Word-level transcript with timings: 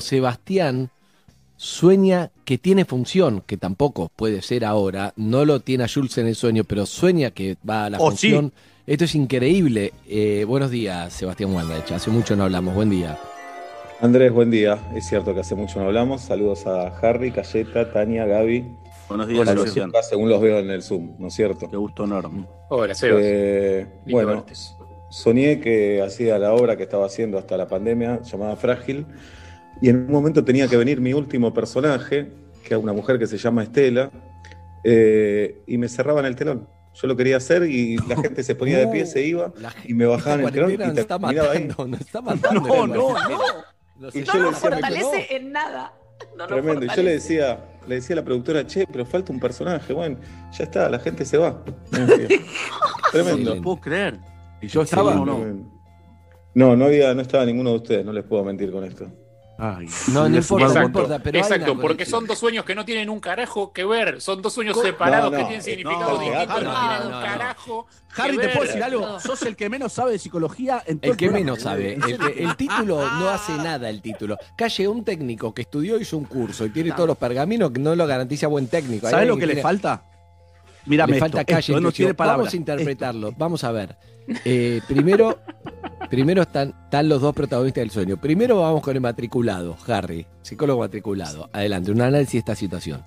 Sebastián 0.00 0.90
sueña 1.56 2.30
que 2.44 2.56
tiene 2.58 2.84
función, 2.84 3.42
que 3.46 3.56
tampoco 3.56 4.10
puede 4.14 4.42
ser 4.42 4.64
ahora, 4.64 5.12
no 5.16 5.44
lo 5.44 5.60
tiene 5.60 5.84
a 5.84 5.88
Jules 5.92 6.16
en 6.18 6.28
el 6.28 6.36
sueño, 6.36 6.62
pero 6.64 6.86
sueña 6.86 7.30
que 7.32 7.56
va 7.68 7.86
a 7.86 7.90
la 7.90 7.98
Oh, 7.98 8.08
función. 8.10 8.52
Esto 8.86 9.04
es 9.04 9.14
increíble. 9.16 9.92
Eh, 10.08 10.44
buenos 10.46 10.70
días, 10.70 11.12
Sebastián 11.12 11.52
Wanreich. 11.52 11.90
Hace 11.90 12.10
mucho 12.10 12.36
no 12.36 12.44
hablamos. 12.44 12.74
Buen 12.74 12.88
día. 12.90 13.18
Andrés, 14.00 14.32
buen 14.32 14.50
día. 14.50 14.78
Es 14.94 15.06
cierto 15.08 15.34
que 15.34 15.40
hace 15.40 15.54
mucho 15.56 15.80
no 15.80 15.86
hablamos. 15.86 16.22
Saludos 16.22 16.66
a 16.66 16.86
Harry, 17.00 17.32
Cayeta, 17.32 17.92
Tania, 17.92 18.24
Gaby. 18.24 18.64
Buenos 19.08 19.26
días, 19.26 19.40
Hola, 19.40 19.52
Sebastián. 19.52 19.86
Lucía, 19.88 20.02
según 20.08 20.28
los 20.28 20.40
veo 20.40 20.58
en 20.60 20.70
el 20.70 20.82
Zoom, 20.82 21.16
¿no 21.18 21.26
es 21.28 21.34
cierto? 21.34 21.68
Qué 21.68 21.76
gusto 21.76 22.04
enorme. 22.04 22.46
Hola, 22.68 22.94
Sebas. 22.94 23.20
Eh, 23.24 23.86
bueno, 24.06 24.44
soñé 25.10 25.60
que 25.60 26.00
hacía 26.02 26.38
la 26.38 26.52
obra 26.54 26.76
que 26.76 26.84
estaba 26.84 27.06
haciendo 27.06 27.36
hasta 27.38 27.56
la 27.56 27.66
pandemia, 27.66 28.20
llamada 28.22 28.54
Frágil, 28.56 29.06
y 29.80 29.88
en 29.88 29.96
un 29.96 30.10
momento 30.10 30.44
tenía 30.44 30.68
que 30.68 30.76
venir 30.76 31.00
mi 31.00 31.12
último 31.12 31.52
personaje, 31.54 32.30
que 32.64 32.74
es 32.74 32.80
una 32.80 32.92
mujer 32.92 33.18
que 33.18 33.26
se 33.26 33.38
llama 33.38 33.62
Estela, 33.62 34.10
eh, 34.84 35.62
y 35.66 35.78
me 35.78 35.88
cerraban 35.88 36.24
el 36.24 36.36
telón. 36.36 36.68
Yo 36.94 37.06
lo 37.06 37.16
quería 37.16 37.36
hacer 37.36 37.64
y 37.64 37.96
la 37.96 38.16
gente 38.22 38.42
se 38.42 38.54
ponía 38.54 38.78
de 38.78 38.88
pie, 38.88 39.06
se 39.06 39.24
iba, 39.24 39.52
y 39.84 39.94
me 39.94 40.06
bajaban 40.06 40.40
el 40.44 40.52
telón 40.52 40.70
y 40.70 40.74
está 40.74 41.18
terminaba 41.18 41.52
ahí. 41.52 41.68
está 42.00 42.20
matando. 42.20 42.60
No, 42.60 42.86
no, 42.86 43.28
no. 43.28 43.38
Nos 43.98 44.14
Y 44.14 44.22
yo 44.22 44.32
le 44.34 44.38
No 44.40 44.50
nos 44.50 44.54
decía, 44.54 44.70
me 44.70 44.76
fortalece 44.76 45.36
en 45.36 45.52
nada. 45.52 45.92
No 46.36 46.48
Tremendo. 46.48 46.84
Y 46.84 46.88
yo 46.88 47.02
le 47.02 47.12
decía, 47.12 47.64
le 47.86 47.96
decía 47.96 48.14
a 48.14 48.18
la 48.18 48.24
productora, 48.24 48.66
che, 48.66 48.86
pero 48.90 49.06
falta 49.06 49.32
un 49.32 49.38
personaje. 49.38 49.92
Bueno, 49.92 50.18
ya 50.52 50.64
está, 50.64 50.88
la 50.88 50.98
gente 50.98 51.24
se 51.24 51.38
va. 51.38 51.62
Tremendo. 53.12 53.54
No 53.54 53.62
puedo 53.62 53.80
creer. 53.80 54.18
Y 54.60 54.66
yo 54.66 54.82
estaba 54.82 55.20
o 55.20 55.24
no? 55.24 55.38
No, 56.54 56.76
no 56.76 56.84
había, 56.86 57.14
no 57.14 57.22
estaba 57.22 57.44
ninguno 57.44 57.70
de 57.70 57.76
ustedes, 57.76 58.04
no 58.04 58.12
les 58.12 58.24
puedo 58.24 58.42
mentir 58.42 58.72
con 58.72 58.82
esto. 58.82 59.08
Ay, 59.60 59.88
No, 60.12 60.22
no 60.22 60.28
le 60.28 60.36
importa, 60.38 60.44
fumaron- 60.46 60.60
no 60.60 60.66
Exacto, 60.68 60.86
importa, 61.00 61.18
pero 61.18 61.38
exacto, 61.38 61.80
porque 61.80 62.06
son 62.06 62.26
dos 62.28 62.38
sueños 62.38 62.64
que 62.64 62.76
no 62.76 62.84
tienen 62.84 63.10
un 63.10 63.18
carajo 63.18 63.72
que 63.72 63.84
ver, 63.84 64.20
son 64.20 64.40
dos 64.40 64.52
sueños 64.52 64.74
¿Cómo? 64.74 64.86
separados 64.86 65.32
No, 65.32 65.36
que 65.36 65.42
no, 65.42 65.48
tienen 65.48 65.60
eh, 65.60 65.64
significado 65.64 66.12
no, 66.12 66.20
distinto, 66.20 66.46
no, 66.46 66.72
no, 66.72 66.78
tienen 66.80 66.98
no, 67.00 67.04
un 67.06 67.10
no. 67.10 67.20
carajo. 67.26 67.86
que 68.14 68.22
Harry, 68.22 68.36
¿te 68.38 68.46
ver. 68.46 68.52
puedo 68.56 68.66
decir 68.68 68.82
algo? 68.84 69.18
Sos 69.20 69.42
el 69.42 69.56
que 69.56 69.68
menos 69.68 69.92
sabe 69.92 70.12
de 70.12 70.18
psicología 70.20 70.80
en 70.86 71.00
todo 71.00 71.10
El 71.10 71.16
que 71.16 71.28
menos 71.30 71.60
sabe. 71.60 71.94
El, 71.94 72.18
que- 72.18 72.44
el 72.44 72.54
título 72.56 73.00
no 73.18 73.28
hace 73.30 73.52
nada 73.56 73.90
el 73.90 74.00
título. 74.00 74.38
Acá 74.52 74.68
llegó 74.68 74.92
un 74.92 75.04
técnico 75.04 75.52
que 75.52 75.62
estudió, 75.62 75.98
hizo 75.98 76.16
un 76.16 76.24
curso 76.26 76.64
y 76.64 76.70
tiene 76.70 76.92
todos 76.92 77.08
los 77.08 77.16
pergaminos 77.18 77.72
que 77.72 77.80
no 77.80 77.96
lo 77.96 78.06
garantiza 78.06 78.46
buen 78.46 78.68
técnico. 78.68 79.10
¿Sabes 79.10 79.26
lo 79.26 79.34
que 79.36 79.46
le 79.46 79.54
tiene- 79.54 79.62
falta? 79.62 80.04
Mírame 80.86 81.10
Le 81.10 81.16
esto, 81.18 81.24
falta 81.24 81.40
esto, 81.40 81.52
calle. 81.52 81.72
no 81.72 81.78
intuición. 81.78 81.94
tiene 82.06 82.14
palabras. 82.14 82.38
Vamos 82.44 82.54
a 82.54 82.56
interpretarlo. 82.56 83.32
Vamos 83.36 83.64
a 83.64 83.72
ver. 83.72 83.96
Eh, 84.44 84.80
primero, 84.86 85.38
primero 86.08 86.42
están, 86.42 86.74
están 86.84 87.08
los 87.08 87.20
dos 87.20 87.34
protagonistas 87.34 87.82
del 87.82 87.90
sueño. 87.90 88.16
Primero 88.16 88.60
vamos 88.60 88.82
con 88.82 88.94
el 88.94 89.00
matriculado, 89.00 89.76
Harry, 89.86 90.26
psicólogo 90.42 90.80
matriculado. 90.80 91.48
Adelante, 91.52 91.90
un 91.90 92.00
análisis 92.00 92.32
de 92.34 92.38
esta 92.38 92.54
situación. 92.54 93.04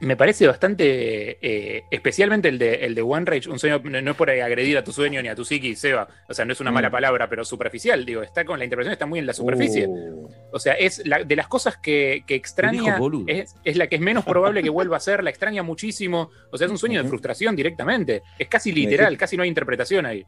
Me 0.00 0.16
parece 0.16 0.48
bastante, 0.48 1.38
eh, 1.40 1.84
especialmente 1.92 2.48
el 2.48 2.58
de, 2.58 2.74
el 2.86 2.92
de 2.96 3.02
One 3.02 3.24
Rage, 3.24 3.48
un 3.48 3.60
sueño, 3.60 3.80
no 3.84 4.02
no 4.02 4.10
es 4.10 4.16
por 4.16 4.30
agredir 4.30 4.76
a 4.76 4.82
tu 4.82 4.90
sueño 4.92 5.22
ni 5.22 5.28
a 5.28 5.36
tu 5.36 5.44
psiqui, 5.44 5.76
Seba, 5.76 6.08
o 6.28 6.34
sea, 6.34 6.44
no 6.44 6.52
es 6.52 6.60
una 6.60 6.72
Mm. 6.72 6.74
mala 6.74 6.90
palabra, 6.90 7.28
pero 7.28 7.44
superficial, 7.44 8.04
digo, 8.04 8.20
está 8.20 8.44
con 8.44 8.58
la 8.58 8.64
interpretación, 8.64 8.94
está 8.94 9.06
muy 9.06 9.20
en 9.20 9.26
la 9.26 9.32
superficie. 9.32 9.86
Uh, 9.86 10.28
O 10.54 10.58
sea, 10.58 10.72
es 10.72 11.06
la- 11.06 11.22
de 11.22 11.36
las 11.36 11.46
cosas 11.46 11.76
que, 11.76 12.24
que 12.26 12.34
extraña, 12.34 12.96
dijo 12.98 13.22
es, 13.28 13.54
es 13.62 13.76
la 13.76 13.86
que 13.86 13.94
es 13.94 14.00
menos 14.02 14.24
probable 14.24 14.60
que 14.64 14.70
vuelva 14.70 14.96
a 14.96 15.00
ser, 15.00 15.22
la 15.22 15.30
extraña 15.30 15.62
muchísimo. 15.62 16.30
O 16.50 16.58
sea, 16.58 16.64
es 16.66 16.70
un 16.72 16.78
sueño 16.78 17.00
de 17.00 17.08
frustración 17.08 17.54
directamente. 17.54 18.22
Es 18.40 18.48
casi 18.48 18.72
literal, 18.72 19.16
casi 19.16 19.36
no 19.36 19.44
hay 19.44 19.48
interpretación 19.50 20.04
ahí. 20.04 20.24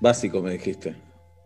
básico 0.00 0.42
me 0.42 0.50
dijiste. 0.54 0.96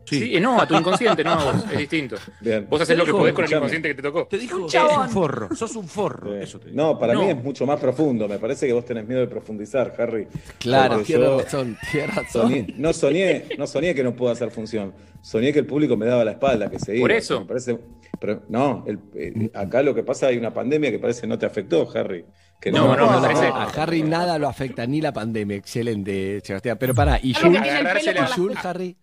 Sí, 0.08 0.36
eh, 0.36 0.40
no, 0.40 0.60
a 0.60 0.66
tu 0.66 0.74
inconsciente, 0.74 1.22
no, 1.24 1.32
a 1.32 1.44
vos, 1.52 1.64
es 1.72 1.78
distinto. 1.78 2.16
Bien. 2.40 2.66
Vos 2.68 2.80
haces 2.80 2.96
lo 2.96 3.04
que 3.04 3.12
podés 3.12 3.34
con 3.34 3.44
el 3.44 3.52
inconsciente 3.52 3.88
que 3.88 3.94
te 3.94 4.02
tocó. 4.02 4.26
Te 4.26 4.38
dijo, 4.38 4.56
Un 4.56 4.62
sos 4.62 4.72
chabón. 4.72 5.02
un 5.02 5.08
forro, 5.10 5.54
sos 5.56 5.76
un 5.76 5.88
forro. 5.88 6.30
Bien. 6.30 6.42
Eso 6.42 6.58
te 6.58 6.70
digo. 6.70 6.76
No, 6.76 6.98
para 6.98 7.14
No. 7.14 7.22
mí 7.22 7.30
es 7.30 7.42
mucho 7.42 7.66
más 7.66 7.78
profundo. 7.80 8.26
Me 8.28 8.38
parece 8.38 8.66
que 8.66 8.72
vos 8.72 8.84
tenés 8.84 9.06
miedo 9.06 9.20
de 9.20 9.26
profundizar, 9.28 9.94
Harry. 9.98 10.26
Claro, 10.58 10.94
Porque 10.96 11.06
tiene 11.06 11.24
yo 11.24 11.40
razón, 11.40 11.76
tiene 11.90 12.06
razón. 12.08 12.50
soñé- 12.52 12.74
no 12.76 12.92
soñé, 12.92 13.44
no 13.58 13.66
soñé 13.66 13.94
que 13.94 14.02
no 14.04 14.14
puedo 14.14 14.32
hacer 14.32 14.50
función. 14.50 14.92
Soñé 15.20 15.52
que 15.52 15.58
el 15.58 15.66
público 15.66 15.96
me 15.96 16.06
daba 16.06 16.24
la 16.24 16.32
espalda, 16.32 16.70
que 16.70 16.78
se 16.78 16.94
iba. 16.96 17.02
Por 17.02 17.12
eso. 17.12 17.40
Me 17.40 17.46
parece, 17.46 17.78
pero 18.20 18.42
no, 18.48 18.84
el- 18.86 18.98
eh, 19.14 19.50
acá 19.54 19.82
lo 19.82 19.94
que 19.94 20.02
pasa 20.04 20.28
hay 20.28 20.38
una 20.38 20.54
pandemia 20.54 20.90
que 20.90 20.98
parece 20.98 21.26
no 21.26 21.38
te 21.38 21.44
afectó, 21.46 21.88
Harry. 21.94 22.24
Que 22.60 22.72
No, 22.72 22.96
no, 22.96 23.06
No, 23.12 23.20
parece- 23.22 23.46
a 23.46 23.64
Harry 23.64 24.02
nada 24.02 24.36
lo 24.38 24.48
afecta, 24.48 24.84
ni 24.84 25.00
la 25.00 25.12
pandemia. 25.12 25.56
Excelente, 25.56 26.40
Sebastián. 26.42 26.76
Pero 26.80 26.92
pará, 26.94 27.20
¿y 27.22 27.32
Jules, 27.34 27.60
Harry? 28.64 28.96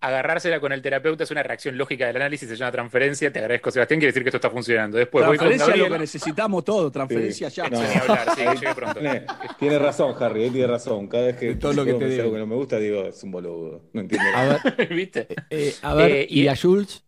Agarrársela 0.00 0.60
con 0.60 0.72
el 0.72 0.80
terapeuta 0.80 1.24
es 1.24 1.30
una 1.32 1.42
reacción 1.42 1.76
lógica 1.76 2.06
del 2.06 2.16
análisis, 2.16 2.48
se 2.48 2.54
llama 2.56 2.70
transferencia. 2.70 3.32
Te 3.32 3.40
agradezco, 3.40 3.70
Sebastián, 3.72 3.98
quiere 3.98 4.10
decir 4.12 4.22
que 4.22 4.28
esto 4.28 4.36
está 4.36 4.48
funcionando. 4.50 4.96
Después 4.96 5.26
voy 5.26 5.36
con 5.36 5.48
Transferencia 5.48 5.84
es 5.84 5.88
lo 5.90 5.94
que 5.96 6.00
necesitamos 6.00 6.64
todo, 6.64 6.90
transferencia 6.92 7.48
ya. 7.48 7.68
No. 7.68 7.80
Ni 7.80 7.86
hablar, 7.96 8.28
sí, 8.36 8.42
llegué 8.60 8.74
pronto. 8.74 9.00
Tiene, 9.58 9.78
razón, 9.78 10.14
Harry, 10.20 10.44
él 10.44 10.52
tiene 10.52 10.66
razón. 10.68 11.08
Cada 11.08 11.26
vez 11.26 11.36
que 11.36 11.54
todo 11.56 11.72
lo 11.72 11.84
que 11.84 11.94
te 11.94 12.08
digo. 12.08 12.32
que 12.32 12.38
no 12.38 12.46
me 12.46 12.54
gusta, 12.54 12.78
digo, 12.78 13.06
es 13.06 13.22
un 13.24 13.32
boludo. 13.32 13.82
No 13.92 14.00
entiendo. 14.02 14.28
A 14.28 14.32
nada. 14.44 14.62
ver, 14.76 14.88
¿Viste? 14.94 15.26
eh, 15.50 15.74
a 15.82 15.94
ver 15.94 16.10
Eh, 16.12 16.26
¿y, 16.30 16.42
y- 16.42 16.48
a 16.48 16.54
Jules? 16.56 17.04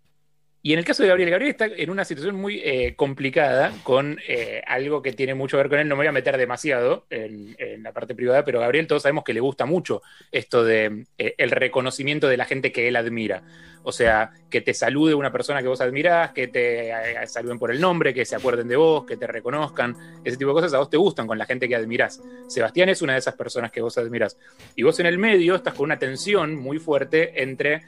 Y 0.63 0.75
en 0.75 0.79
el 0.79 0.85
caso 0.85 1.03
de 1.03 1.09
Gabriel, 1.09 1.31
Gabriel 1.31 1.53
está 1.53 1.67
en 1.67 1.89
una 1.89 2.05
situación 2.05 2.37
muy 2.37 2.61
eh, 2.63 2.95
complicada 2.95 3.73
con 3.83 4.19
eh, 4.29 4.61
algo 4.67 5.01
que 5.01 5.15
tiene 5.15 5.35
mucho 5.35 5.57
que 5.57 5.63
ver 5.63 5.71
con 5.71 5.79
él. 5.79 5.89
No 5.89 5.95
me 5.95 6.01
voy 6.01 6.09
a 6.09 6.13
meter 6.13 6.37
demasiado 6.37 7.07
en, 7.09 7.57
la 7.83 7.93
parte 7.93 8.15
privada, 8.15 8.45
pero 8.45 8.61
Gabriel 8.61 8.87
todos 8.87 9.03
sabemos 9.03 9.25
que 9.25 9.33
le 9.33 9.41
gusta 9.41 9.65
mucho 9.65 10.03
esto 10.31 10.63
de 10.63 11.07
eh, 11.17 11.35
el 11.39 11.51
reconocimiento 11.51 12.29
de 12.29 12.37
la 12.37 12.45
gente 12.45 12.73
que 12.73 12.89
él 12.89 12.97
admira. 12.97 13.43
O 13.85 13.93
sea, 13.93 14.33
que 14.51 14.61
te 14.61 14.75
salude 14.75 15.15
una 15.15 15.33
persona 15.33 15.63
que 15.63 15.69
vos 15.69 15.81
admirás, 15.81 16.33
que 16.33 16.49
te 16.49 16.93
saluden 17.27 17.59
por 17.59 17.71
el 17.71 17.81
nombre, 17.81 18.13
que 18.13 18.27
se 18.27 18.37
acuerden 18.37 18.69
de 18.69 18.77
vos, 18.77 19.07
que 19.07 19.17
te 19.17 19.27
reconozcan. 19.27 19.97
Ese 20.23 20.37
tipo 20.37 20.51
de 20.51 20.55
cosas 20.57 20.75
a 20.75 20.79
vos 20.79 20.91
te 20.91 20.99
gustan 20.99 21.27
con 21.27 21.39
la 21.39 21.47
gente 21.47 21.67
que 21.67 21.75
admirás. 21.75 22.21
Sebastián 22.49 22.91
es 22.91 23.01
una 23.01 23.15
de 23.15 23.21
esas 23.21 23.35
personas 23.35 23.73
que 23.73 23.81
vos 23.81 23.97
admirás. 23.97 24.37
Y 24.77 24.83
vos 24.83 25.01
en 25.01 25.07
el 25.07 25.17
medio 25.17 25.55
estás 25.55 25.73
con 25.73 25.85
una 25.85 25.99
tensión 25.99 26.57
muy 26.57 26.79
fuerte 26.79 27.43
entre 27.43 27.81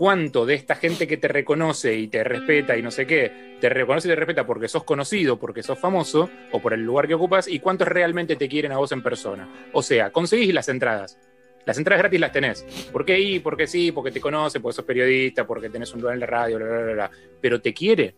cuánto 0.00 0.46
de 0.46 0.54
esta 0.54 0.76
gente 0.76 1.06
que 1.06 1.18
te 1.18 1.28
reconoce 1.28 1.94
y 1.94 2.08
te 2.08 2.24
respeta 2.24 2.74
y 2.74 2.80
no 2.80 2.90
sé 2.90 3.06
qué, 3.06 3.58
te 3.60 3.68
reconoce 3.68 4.08
y 4.08 4.10
te 4.10 4.16
respeta 4.16 4.46
porque 4.46 4.66
sos 4.66 4.82
conocido, 4.82 5.38
porque 5.38 5.62
sos 5.62 5.78
famoso 5.78 6.30
o 6.52 6.62
por 6.62 6.72
el 6.72 6.82
lugar 6.82 7.06
que 7.06 7.12
ocupas 7.12 7.46
y 7.46 7.58
cuántos 7.60 7.86
realmente 7.86 8.34
te 8.34 8.48
quieren 8.48 8.72
a 8.72 8.78
vos 8.78 8.92
en 8.92 9.02
persona. 9.02 9.46
O 9.74 9.82
sea, 9.82 10.10
conseguís 10.10 10.54
las 10.54 10.70
entradas. 10.70 11.18
Las 11.66 11.76
entradas 11.76 12.00
gratis 12.00 12.18
las 12.18 12.32
tenés. 12.32 12.62
¿Por 12.90 13.04
qué 13.04 13.20
ir? 13.20 13.42
Porque 13.42 13.66
sí, 13.66 13.92
porque 13.92 14.10
te 14.10 14.22
conoce, 14.22 14.58
porque 14.58 14.76
sos 14.76 14.86
periodista, 14.86 15.46
porque 15.46 15.68
tenés 15.68 15.92
un 15.92 16.00
lugar 16.00 16.14
en 16.14 16.20
la 16.20 16.26
radio, 16.26 16.56
bla, 16.56 16.66
bla, 16.66 16.80
bla, 16.80 16.92
bla. 16.94 17.10
Pero 17.38 17.60
te 17.60 17.74
quiere. 17.74 18.14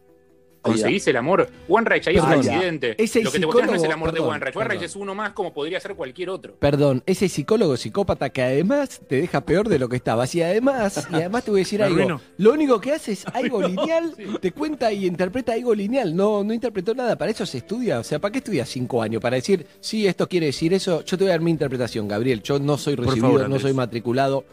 ¿Conseguís 0.62 1.06
el 1.08 1.16
amor? 1.16 1.48
One 1.68 1.88
Rage 1.88 2.10
ahí 2.10 2.16
es 2.16 2.22
un 2.22 2.32
accidente. 2.32 2.94
ese 3.02 3.22
Lo 3.22 3.32
que 3.32 3.40
te 3.40 3.46
cuestionas 3.46 3.70
no 3.72 3.76
es 3.76 3.84
el 3.84 3.92
amor 3.92 4.10
perdón, 4.10 4.24
de 4.26 4.30
One 4.30 4.38
Rage. 4.38 4.58
One 4.58 4.64
Rage 4.68 4.78
perdón. 4.78 4.84
es 4.84 4.96
uno 4.96 5.14
más 5.14 5.32
como 5.32 5.52
podría 5.52 5.80
ser 5.80 5.94
cualquier 5.94 6.30
otro. 6.30 6.54
Perdón, 6.58 7.02
ese 7.04 7.28
psicólogo 7.28 7.76
psicópata 7.76 8.30
que 8.30 8.42
además 8.42 9.00
te 9.08 9.16
deja 9.16 9.40
peor 9.42 9.68
de 9.68 9.78
lo 9.78 9.88
que 9.88 9.96
estabas. 9.96 10.34
Y 10.34 10.42
además, 10.42 11.08
y 11.10 11.16
además 11.16 11.44
te 11.44 11.50
voy 11.50 11.60
a 11.60 11.64
decir 11.64 11.82
algo. 11.82 12.20
Lo 12.38 12.52
único 12.52 12.80
que 12.80 12.92
hace 12.92 13.12
es 13.12 13.26
algo 13.34 13.60
lineal, 13.60 14.14
te 14.40 14.52
cuenta 14.52 14.92
y 14.92 15.06
interpreta 15.06 15.52
algo 15.52 15.74
lineal. 15.74 16.14
No, 16.14 16.44
no 16.44 16.52
interpretó 16.52 16.94
nada. 16.94 17.16
Para 17.16 17.32
eso 17.32 17.44
se 17.44 17.58
estudia. 17.58 17.98
O 17.98 18.04
sea, 18.04 18.20
¿para 18.20 18.30
qué 18.32 18.38
estudias 18.38 18.68
cinco 18.68 19.02
años? 19.02 19.20
Para 19.20 19.36
decir, 19.36 19.66
sí, 19.80 20.06
esto 20.06 20.28
quiere 20.28 20.46
decir 20.46 20.72
eso. 20.72 21.04
Yo 21.04 21.18
te 21.18 21.24
voy 21.24 21.30
a 21.30 21.34
dar 21.34 21.40
mi 21.40 21.50
interpretación, 21.50 22.06
Gabriel. 22.06 22.42
Yo 22.42 22.58
no 22.58 22.78
soy 22.78 22.94
recibido, 22.94 23.26
favor, 23.26 23.48
no 23.48 23.58
soy 23.58 23.72
matriculado. 23.72 24.44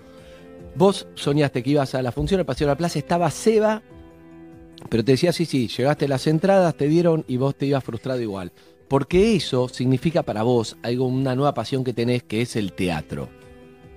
Vos 0.75 1.07
soñaste 1.15 1.61
que 1.63 1.71
ibas 1.71 1.95
a 1.95 2.01
la 2.01 2.11
función, 2.11 2.39
al 2.39 2.45
Paseo 2.45 2.67
de 2.67 2.71
la 2.73 2.77
Plaza, 2.77 2.99
estaba 2.99 3.29
Seba, 3.31 3.81
pero 4.87 5.03
te 5.03 5.13
decía, 5.13 5.33
sí, 5.33 5.45
sí, 5.45 5.67
llegaste 5.67 6.07
las 6.07 6.27
entradas, 6.27 6.75
te 6.75 6.87
dieron 6.87 7.25
y 7.27 7.37
vos 7.37 7.55
te 7.55 7.65
ibas 7.65 7.83
frustrado 7.83 8.21
igual. 8.21 8.51
Porque 8.87 9.35
eso 9.35 9.67
significa 9.69 10.23
para 10.23 10.43
vos 10.43 10.77
algo, 10.81 11.05
una 11.05 11.35
nueva 11.35 11.53
pasión 11.53 11.83
que 11.83 11.93
tenés, 11.93 12.23
que 12.23 12.41
es 12.41 12.55
el 12.55 12.73
teatro. 12.73 13.29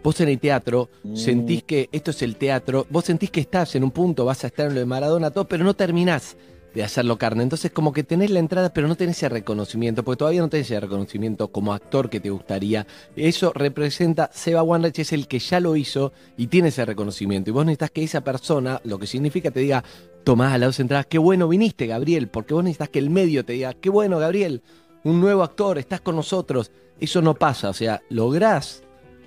Vos 0.03 0.21
en 0.21 0.29
el 0.29 0.41
teatro 0.41 0.91
Mm. 1.05 1.17
sentís 1.17 1.63
que 1.63 1.89
esto 1.93 2.11
es 2.11 2.23
el 2.23 2.37
teatro, 2.37 2.87
vos 2.91 3.05
sentís 3.05 3.31
que 3.31 3.41
estás 3.41 3.75
en 3.77 3.85
un 3.85 3.93
punto, 3.93 4.25
vas 4.25 4.43
a 4.45 4.49
estar 4.49 4.67
en 4.67 4.75
lo 4.75 4.81
de 4.81 4.87
Maradona, 4.87 5.31
todo, 5.31 5.47
pero 5.47 5.65
no 5.65 5.75
terminás 5.75 6.37
de 6.75 6.83
hacerlo 6.83 7.19
carne. 7.19 7.43
Entonces 7.43 7.71
como 7.71 7.93
que 7.93 8.03
tenés 8.03 8.31
la 8.31 8.39
entrada, 8.41 8.73
pero 8.73 8.89
no 8.89 8.97
tenés 8.97 9.19
ese 9.19 9.29
reconocimiento, 9.29 10.03
porque 10.03 10.19
todavía 10.19 10.41
no 10.41 10.49
tenés 10.49 10.67
ese 10.71 10.81
reconocimiento 10.81 11.49
como 11.49 11.73
actor 11.73 12.11
que 12.11 12.19
te 12.19 12.31
gustaría. 12.31 12.87
Eso 13.15 13.53
representa, 13.55 14.31
Seba 14.33 14.63
Wanreich 14.63 14.99
es 14.99 15.13
el 15.13 15.29
que 15.29 15.39
ya 15.39 15.61
lo 15.61 15.77
hizo 15.77 16.13
y 16.37 16.47
tiene 16.49 16.69
ese 16.69 16.85
reconocimiento. 16.85 17.51
Y 17.51 17.53
vos 17.53 17.65
necesitas 17.65 17.91
que 17.91 18.03
esa 18.03 18.23
persona, 18.23 18.81
lo 18.85 18.99
que 18.99 19.07
significa, 19.07 19.51
te 19.51 19.61
diga, 19.61 19.85
tomás 20.25 20.53
a 20.53 20.59
las 20.59 20.69
dos 20.69 20.81
entradas, 20.81 21.07
qué 21.07 21.19
bueno 21.19 21.49
viniste, 21.49 21.87
Gabriel, 21.87 22.29
porque 22.29 22.55
vos 22.55 22.65
necesitas 22.65 22.89
que 22.89 22.99
el 22.99 23.11
medio 23.11 23.45
te 23.45 23.55
diga, 23.55 23.75
qué 23.75 23.91
bueno, 23.91 24.19
Gabriel, 24.19 24.63
un 25.05 25.21
nuevo 25.21 25.43
actor, 25.43 25.79
estás 25.79 26.01
con 26.01 26.17
nosotros. 26.17 26.71
Eso 27.01 27.23
no 27.23 27.35
pasa, 27.35 27.71
o 27.71 27.73
sea, 27.73 28.03
lográs 28.09 28.85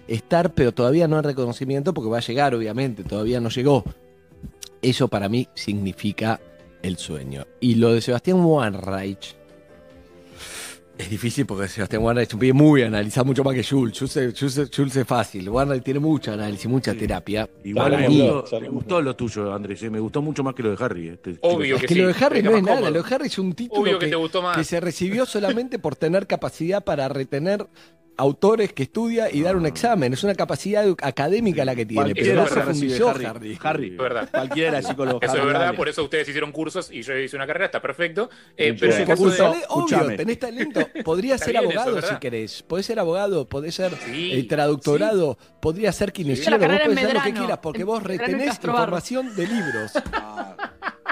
estar, 0.07 0.53
pero 0.53 0.73
todavía 0.73 1.07
no 1.07 1.17
hay 1.17 1.23
reconocimiento 1.23 1.93
porque 1.93 2.09
va 2.09 2.17
a 2.17 2.21
llegar, 2.21 2.55
obviamente, 2.55 3.03
todavía 3.03 3.39
no 3.39 3.49
llegó. 3.49 3.83
Eso 4.81 5.07
para 5.07 5.29
mí 5.29 5.47
significa 5.55 6.39
el 6.81 6.97
sueño. 6.97 7.45
Y 7.59 7.75
lo 7.75 7.93
de 7.93 8.01
Sebastián 8.01 8.43
Wanreich, 8.45 9.35
Es 10.97 11.09
difícil 11.09 11.45
porque 11.45 11.67
Sebastián 11.67 12.01
Warner 12.03 12.23
es 12.25 12.33
un 12.33 12.39
pibe 12.39 12.53
muy 12.53 12.81
analizado, 12.81 13.25
mucho 13.25 13.43
más 13.43 13.53
que 13.53 13.63
Jules. 13.65 13.97
Jules, 13.99 14.15
es- 14.15 14.39
Jules 14.39 14.57
es- 14.57 14.69
Jules 14.73 14.95
es 14.95 15.05
fácil. 15.05 15.49
Warner 15.49 15.81
tiene 15.81 15.99
mucho 15.99 16.31
análisis, 16.31 16.67
mucha 16.67 16.93
Sí. 16.93 16.99
terapia. 16.99 17.49
Igual 17.65 17.91
Para 17.91 18.01
me 18.03 18.07
mí- 18.09 18.29
gustó, 18.29 18.61
me 18.61 18.69
gustó 18.69 19.01
lo 19.01 19.15
tuyo, 19.15 19.53
Andrés. 19.53 19.83
eh, 19.83 19.89
Me 19.89 19.99
gustó 19.99 20.21
mucho 20.21 20.41
más 20.41 20.55
que 20.55 20.63
lo 20.63 20.73
de 20.73 20.83
Harry. 20.83 21.09
este 21.09 21.37
Obvio 21.41 21.75
chico. 21.75 21.79
que 21.81 21.87
que 21.87 21.93
sí, 21.95 21.99
lo 21.99 22.07
de 22.07 22.15
Harry 22.25 22.37
es 22.39 22.43
no 22.45 22.51
es 22.55 22.63
nada, 22.63 22.75
cómodo. 22.77 22.91
lo 22.91 23.03
de 23.03 23.13
Harry 23.15 23.27
es 23.27 23.37
un 23.37 23.53
título 23.53 23.81
Obvio 23.81 23.99
que 23.99 24.05
que, 24.05 24.09
te 24.11 24.15
gustó 24.15 24.41
más. 24.41 24.55
que 24.57 24.63
se 24.63 24.79
recibió 24.79 25.25
solamente 25.25 25.79
por 25.79 25.97
tener 25.97 26.27
capacidad 26.27 26.81
para 26.83 27.09
retener 27.09 27.67
autores 28.17 28.73
que 28.73 28.83
estudia 28.83 29.31
y 29.31 29.41
dar 29.41 29.55
un 29.55 29.65
examen. 29.65 30.13
Es 30.13 30.23
una 30.23 30.35
capacidad 30.35 30.85
académica 31.01 31.65
la 31.65 31.75
que 31.75 31.85
tiene, 31.85 32.13
pero 32.15 32.35
no 32.35 32.45
profundizó 32.45 33.09
Harry. 33.09 33.25
Harry. 33.25 33.57
Harry. 33.61 33.87
Es 33.91 33.97
verdad. 33.97 34.29
Cualquiera 34.31 34.79
es 34.79 34.87
psicólogo. 34.87 35.19
Eso 35.21 35.37
es 35.37 35.45
verdad, 35.45 35.59
dale. 35.61 35.77
por 35.77 35.89
eso 35.89 36.03
ustedes 36.03 36.27
hicieron 36.27 36.51
cursos 36.51 36.89
y 36.91 37.01
yo 37.01 37.15
hice 37.17 37.35
una 37.35 37.45
carrera, 37.47 37.65
está 37.65 37.81
perfecto. 37.81 38.29
Eh, 38.57 38.75
pero 38.79 38.95
en 38.95 39.05
caso 39.05 39.25
de. 39.25 39.37
Curso- 39.37 39.55
Obvio, 39.69 40.15
tenés 40.15 40.39
talento. 40.39 40.81
Podrías 41.03 41.41
ser 41.41 41.55
eso 41.55 41.63
abogado 41.63 42.01
si 42.01 42.15
querés. 42.15 42.63
Podés 42.63 42.85
ser 42.85 42.99
abogado, 42.99 43.47
podés 43.47 43.75
ser 43.75 43.91
Sí, 44.05 44.31
eh, 44.33 44.43
traductorado, 44.43 45.37
podrías 45.61 45.95
ser 45.95 46.11
kinesiólogo, 46.11 46.61
La 46.67 46.67
vos 46.73 46.79
podés 46.85 46.99
ser 46.99 47.13
lo 47.13 47.21
que 47.23 47.33
quieras, 47.33 47.59
porque 47.61 47.81
en 47.81 47.87
vos 47.87 48.03
retenés 48.03 48.55
información 48.63 49.35
de 49.35 49.47
libros. 49.47 49.91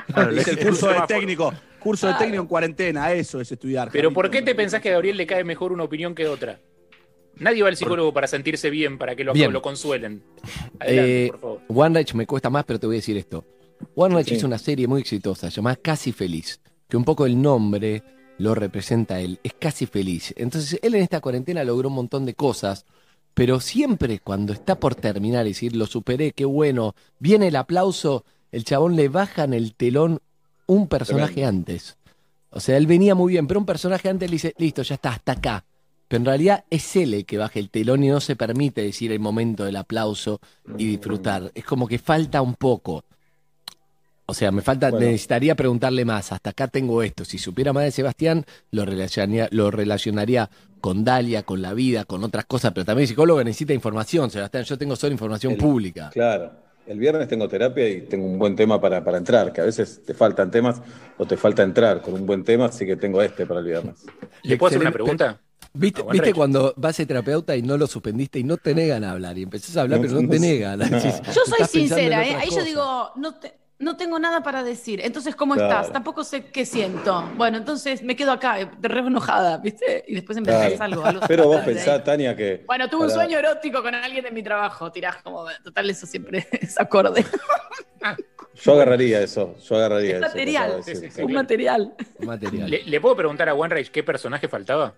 Claro, 0.07 0.31
Es 0.31 0.47
el 0.47 0.59
curso 0.59 0.89
de 0.89 1.01
técnico. 1.07 1.53
Curso 1.79 2.07
de 2.07 2.13
técnico 2.15 2.41
en 2.43 2.47
cuarentena, 2.47 3.11
eso 3.13 3.41
es 3.41 3.51
estudiar. 3.51 3.89
Pero. 3.91 4.11
¿por 4.13 4.29
qué 4.29 4.41
te 4.41 4.53
pensás 4.53 4.81
que 4.81 4.89
a 4.89 4.93
Gabriel 4.93 5.17
le 5.17 5.25
cae 5.25 5.43
mejor 5.43 5.71
una 5.71 5.83
opinión 5.83 6.13
que 6.13 6.27
otra? 6.27 6.59
Nadie 7.39 7.63
va 7.63 7.69
al 7.69 7.75
psicólogo 7.77 8.13
para 8.13 8.27
sentirse 8.27 8.69
bien, 8.69 8.97
para 8.97 9.15
que 9.15 9.23
lo, 9.23 9.33
Bien. 9.33 9.51
lo 9.51 9.61
consuelen. 9.61 10.21
Adelante, 10.79 11.25
Eh, 11.25 11.27
por 11.31 11.39
favor. 11.39 11.61
One 11.67 11.89
Night 11.95 12.11
me 12.13 12.27
cuesta 12.27 12.49
más, 12.49 12.63
pero 12.65 12.79
te 12.79 12.85
voy 12.87 12.95
a 12.95 12.99
decir 12.99 13.17
esto. 13.17 13.43
One 13.95 14.13
Night 14.15 14.27
Sí. 14.27 14.35
hizo 14.35 14.47
una 14.47 14.57
serie 14.59 14.87
muy 14.87 15.01
exitosa 15.01 15.49
llamada 15.49 15.75
Casi 15.77 16.11
Feliz, 16.11 16.59
que 16.87 16.95
un 16.97 17.03
poco 17.03 17.25
el 17.25 17.41
nombre 17.41 18.03
lo 18.37 18.55
representa 18.55 19.15
a 19.15 19.19
él. 19.21 19.39
Es 19.43 19.53
casi 19.53 19.85
feliz. 19.85 20.33
Entonces, 20.37 20.79
él 20.81 20.95
en 20.95 21.01
esta 21.03 21.21
cuarentena 21.21 21.63
logró 21.63 21.89
un 21.89 21.95
montón 21.95 22.25
de 22.25 22.33
cosas, 22.33 22.85
pero 23.33 23.59
siempre 23.59 24.19
cuando 24.19 24.53
está 24.53 24.79
por 24.79 24.95
terminar 24.95 25.45
y 25.45 25.49
decir, 25.49 25.75
lo 25.75 25.85
superé, 25.85 26.31
qué 26.33 26.45
bueno, 26.45 26.95
viene 27.19 27.47
el 27.47 27.55
aplauso, 27.55 28.25
el 28.51 28.63
chabón 28.63 28.95
le 28.95 29.07
bajan 29.09 29.53
el 29.53 29.73
telón 29.75 30.19
un 30.67 30.87
personaje 30.87 31.33
Tremendo. 31.33 31.57
antes. 31.71 31.97
O 32.51 32.59
sea, 32.59 32.77
él 32.77 32.85
venía 32.87 33.15
muy 33.15 33.33
bien, 33.33 33.47
pero 33.47 33.59
un 33.59 33.65
personaje 33.65 34.07
antes 34.09 34.29
le 34.29 34.35
dice, 34.35 34.53
listo, 34.57 34.81
ya 34.83 34.95
está, 34.95 35.09
hasta 35.13 35.31
acá. 35.33 35.65
Pero 36.07 36.21
en 36.21 36.25
realidad 36.25 36.65
es 36.69 36.95
él 36.95 37.13
el 37.13 37.25
que 37.25 37.37
baja 37.37 37.59
el 37.59 37.69
telón 37.69 38.03
y 38.03 38.09
no 38.09 38.19
se 38.19 38.35
permite 38.35 38.81
decir 38.81 39.11
el 39.11 39.19
momento 39.19 39.63
del 39.65 39.75
aplauso 39.77 40.39
y 40.77 40.85
disfrutar. 40.85 41.51
Es 41.55 41.63
como 41.65 41.87
que 41.87 41.97
falta 41.99 42.41
un 42.41 42.55
poco. 42.55 43.03
O 44.25 44.33
sea, 44.33 44.51
me 44.51 44.61
falta, 44.61 44.89
Bueno. 44.89 45.05
necesitaría 45.07 45.53
preguntarle 45.55 46.05
más. 46.05 46.31
Hasta 46.31 46.51
acá 46.51 46.67
tengo 46.67 47.03
esto. 47.03 47.25
Si 47.25 47.37
supiera 47.37 47.73
más 47.73 47.83
de 47.83 47.91
Sebastián, 47.91 48.45
lo 48.71 48.85
relacionaría, 48.85 49.47
lo 49.51 49.69
relacionaría 49.69 50.49
con 50.79 51.03
Dalia, 51.03 51.43
con 51.43 51.61
la 51.61 51.73
vida, 51.73 52.05
con 52.05 52.23
otras 52.23 52.45
cosas. 52.45 52.71
Pero 52.73 52.85
también 52.85 53.03
el 53.03 53.07
psicólogo 53.09 53.43
necesita 53.43 53.73
información, 53.73 54.29
Sebastián. 54.29 54.63
Yo 54.63 54.77
tengo 54.77 54.95
solo 54.95 55.11
información 55.13 55.53
El- 55.53 55.59
pública. 55.59 56.09
Claro. 56.13 56.51
El 56.85 56.99
viernes 56.99 57.29
tengo 57.29 57.47
terapia 57.47 57.87
y 57.89 58.01
tengo 58.01 58.25
un 58.25 58.37
buen 58.37 58.57
tema 58.57 58.79
para, 58.79 59.01
para 59.05 59.17
entrar, 59.17 59.53
que 59.53 59.61
a 59.61 59.63
veces 59.63 60.01
te 60.05 60.13
faltan 60.13 60.51
temas 60.51 60.81
o 61.17 61.25
te 61.25 61.37
falta 61.37 61.63
entrar 61.63 62.01
con 62.01 62.13
un 62.13 62.25
buen 62.25 62.43
tema, 62.43 62.65
así 62.65 62.85
que 62.85 62.97
tengo 62.97 63.21
este 63.21 63.45
para 63.45 63.61
el 63.61 63.65
viernes. 63.67 63.95
¿Le 64.43 64.57
puedo 64.57 64.67
hacer 64.67 64.81
una 64.81 64.91
pregunta? 64.91 65.39
¿Viste, 65.75 66.03
¿viste 66.11 66.33
cuando 66.33 66.73
vas 66.77 66.99
a 66.99 67.05
terapeuta 67.05 67.55
y 67.55 67.61
no 67.63 67.77
lo 67.77 67.87
suspendiste 67.87 68.37
y 68.39 68.43
no 68.43 68.57
te 68.57 68.75
negan 68.75 69.03
a 69.03 69.11
hablar? 69.11 69.37
Y 69.37 69.43
empezás 69.43 69.75
a 69.77 69.81
hablar, 69.81 69.99
No, 69.99 70.03
pero 70.03 70.15
no 70.15 70.21
no 70.23 70.29
te 70.29 70.39
negan. 70.39 70.79
Decís, 70.79 71.21
Yo 71.33 71.41
soy 71.45 71.65
sincera, 71.67 72.23
¿eh? 72.23 72.35
Ahí 72.35 72.49
yo 72.51 72.63
digo, 72.63 73.11
no, 73.15 73.39
te- 73.39 73.57
no 73.79 73.97
tengo 73.97 74.19
nada 74.19 74.43
para 74.43 74.63
decir. 74.63 75.01
Entonces, 75.03 75.35
¿cómo 75.35 75.55
Claro. 75.55 75.71
estás? 75.73 75.91
Tampoco 75.91 76.23
sé 76.23 76.45
qué 76.45 76.65
siento. 76.67 77.27
Bueno, 77.37 77.57
entonces 77.57 78.03
me 78.03 78.15
quedo 78.15 78.31
acá, 78.31 78.61
eh, 78.61 78.69
re 78.81 78.99
enojada, 78.99 79.57
¿viste? 79.57 80.05
Y 80.07 80.13
después 80.13 80.37
empezás 80.37 80.73
Claro. 80.73 80.83
algo. 80.83 81.05
algo 81.05 81.21
Pero 81.27 81.45
vos 81.47 81.55
de 81.55 81.61
ahí. 81.61 81.67
pensás, 81.75 82.03
Tania, 82.03 82.35
que. 82.35 82.63
Bueno, 82.67 82.87
tuve 82.87 83.05
un 83.05 83.11
sueño 83.11 83.39
erótico 83.39 83.81
con 83.81 83.95
alguien 83.95 84.23
de 84.23 84.31
mi 84.31 84.43
trabajo. 84.43 84.91
Tirás 84.91 85.17
como, 85.23 85.45
total, 85.63 85.89
eso 85.89 86.05
siempre 86.05 86.47
es 86.61 86.79
acorde. 86.79 87.25
Yo 88.61 88.73
agarraría 88.73 89.21
eso, 89.21 89.55
yo 89.67 89.75
agarraría 89.75 90.11
Es 90.11 90.21
eso. 90.21 90.27
material. 90.27 90.53
que 90.53 90.57
acabo 90.59 90.83
de 90.85 90.91
decir. 90.93 90.95
Sí, 90.97 91.09
sí, 91.09 91.15
sí. 91.15 91.21
Un 91.23 91.33
material. 91.33 91.95
Material. 92.19 92.69
¿Le, 92.69 92.83
le 92.83 93.01
puedo 93.01 93.15
preguntar 93.15 93.49
a 93.49 93.55
One 93.55 93.73
Rage 93.73 93.91
qué 93.91 94.03
personaje 94.03 94.47
faltaba? 94.47 94.93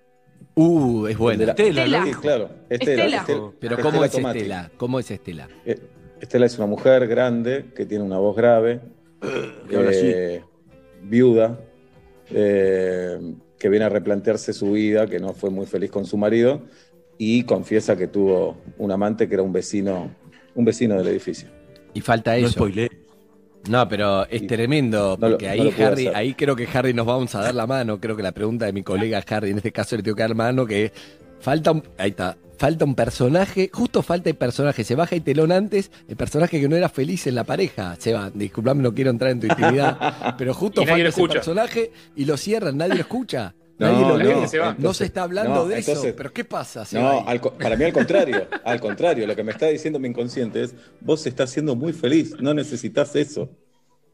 Uh, 0.56 1.08
es 1.08 1.18
buena. 1.18 1.44
Estela, 1.52 1.84
Estela. 1.84 2.06
Sí, 2.06 2.12
claro. 2.22 2.50
Estela. 2.70 2.92
Estela. 3.06 3.18
Estel- 3.22 3.52
Pero 3.60 3.76
Estela 3.76 3.92
¿cómo 3.92 4.06
es 4.06 4.12
Tomati. 4.12 4.38
Estela? 4.40 4.72
¿Cómo 4.78 5.00
es 5.00 5.12
Estela? 5.12 5.50
Eh, 5.66 5.80
Estela 6.22 6.46
es 6.46 6.58
una 6.58 6.68
mujer 6.68 7.08
grande 7.08 7.66
que 7.76 7.86
tiene 7.86 8.04
una 8.04 8.18
voz 8.20 8.36
grave, 8.38 8.80
que 9.70 9.76
habla 9.76 9.90
así. 9.90 10.00
eh, 10.04 10.44
viuda, 11.04 11.60
eh, 12.32 13.20
que 13.60 13.70
viene 13.70 13.86
a 13.86 13.90
replantearse 13.90 14.54
su 14.54 14.72
vida, 14.72 15.08
que 15.08 15.20
no 15.20 15.34
fue 15.34 15.50
muy 15.50 15.66
feliz 15.66 15.92
con 15.92 16.06
su 16.06 16.18
marido, 16.18 16.62
y 17.18 17.44
confiesa 17.44 17.98
que 17.98 18.08
tuvo 18.08 18.58
un 18.78 18.92
amante 18.92 19.28
que 19.28 19.34
era 19.36 19.44
un 19.44 19.52
vecino, 19.54 20.10
un 20.56 20.66
vecino 20.66 20.96
del 20.96 21.08
edificio. 21.08 21.50
Y 21.94 22.02
falta 22.02 22.32
No 22.32 22.38
eso. 22.48 22.50
spoilé. 22.52 22.90
No, 23.70 23.88
pero 23.88 24.28
es 24.30 24.46
tremendo, 24.48 25.18
no 25.20 25.28
lo- 25.30 25.38
porque 25.38 25.46
no 25.48 25.52
ahí 25.64 25.74
Harry, 25.84 26.08
ahí 26.14 26.34
creo 26.34 26.56
que 26.56 26.68
Harry 26.74 26.94
nos 26.94 27.06
vamos 27.06 27.34
a 27.36 27.42
dar 27.42 27.56
la 27.56 27.66
mano. 27.68 28.00
Creo 28.00 28.16
que 28.16 28.24
la 28.24 28.32
pregunta 28.32 28.66
de 28.66 28.74
mi 28.74 28.84
colega 28.84 29.24
Harry, 29.28 29.52
en 29.52 29.58
este 29.58 29.72
caso 29.72 29.96
le 29.98 30.04
tengo 30.04 30.16
que 30.16 30.24
dar 30.24 30.36
mano, 30.36 30.66
que 30.66 30.92
falta 31.40 31.72
un, 31.72 31.84
ahí 31.98 32.12
está, 32.12 32.38
falta 32.58 32.86
un 32.86 32.96
personaje, 32.96 33.70
justo 33.74 34.02
falta 34.04 34.30
el 34.30 34.36
personaje, 34.36 34.84
se 34.84 34.96
baja 34.96 35.16
el 35.16 35.24
telón 35.24 35.52
antes, 35.52 35.92
el 36.08 36.16
personaje 36.16 36.60
que 36.62 36.70
no 36.70 36.76
era 36.76 36.90
feliz 36.90 37.26
en 37.28 37.36
la 37.36 37.44
pareja. 37.44 37.96
Seba, 38.00 38.30
disculpame, 38.34 38.84
no 38.84 38.94
quiero 38.94 39.10
entrar 39.10 39.32
en 39.32 39.40
tu 39.40 39.48
intimidad, 39.48 39.98
pero 40.38 40.54
justo 40.54 40.82
Y 40.84 40.86
falta 40.86 41.02
ese 41.10 41.22
personaje 41.34 41.92
y 42.16 42.26
lo 42.26 42.38
cierran, 42.38 42.78
nadie 42.78 42.94
lo 42.96 43.02
escucha. 43.02 43.56
No, 43.78 43.88
Nadie 43.92 44.02
lo 44.08 44.18
no, 44.18 44.42
lee. 44.42 44.48
se 44.48 44.58
va. 44.60 44.68
no 44.68 44.72
se 44.72 44.78
entonces- 44.78 45.08
está 45.08 45.24
hablando 45.24 45.54
no, 45.56 45.68
de 45.68 45.80
eso. 45.80 45.92
entonces- 45.92 46.14
Pero 46.16 46.32
¿qué 46.32 46.46
pasa? 46.46 46.86
Seba, 46.86 47.04
No, 47.04 47.28
al 47.28 47.42
para 47.42 47.76
mí 47.76 47.84
al 47.84 47.92
contrario, 47.94 48.48
al 48.64 48.80
contrario, 48.80 49.28
lo 49.28 49.36
que 49.36 49.44
me 49.44 49.52
está 49.52 49.68
diciendo 49.68 50.00
mi 50.00 50.08
inconsciente 50.08 50.64
es, 50.64 50.74
vos 51.02 51.26
estás 51.28 51.50
siendo 51.50 51.76
muy 51.76 51.92
feliz, 51.92 52.36
no 52.40 52.54
necesitas 52.54 53.16
eso. 53.18 53.50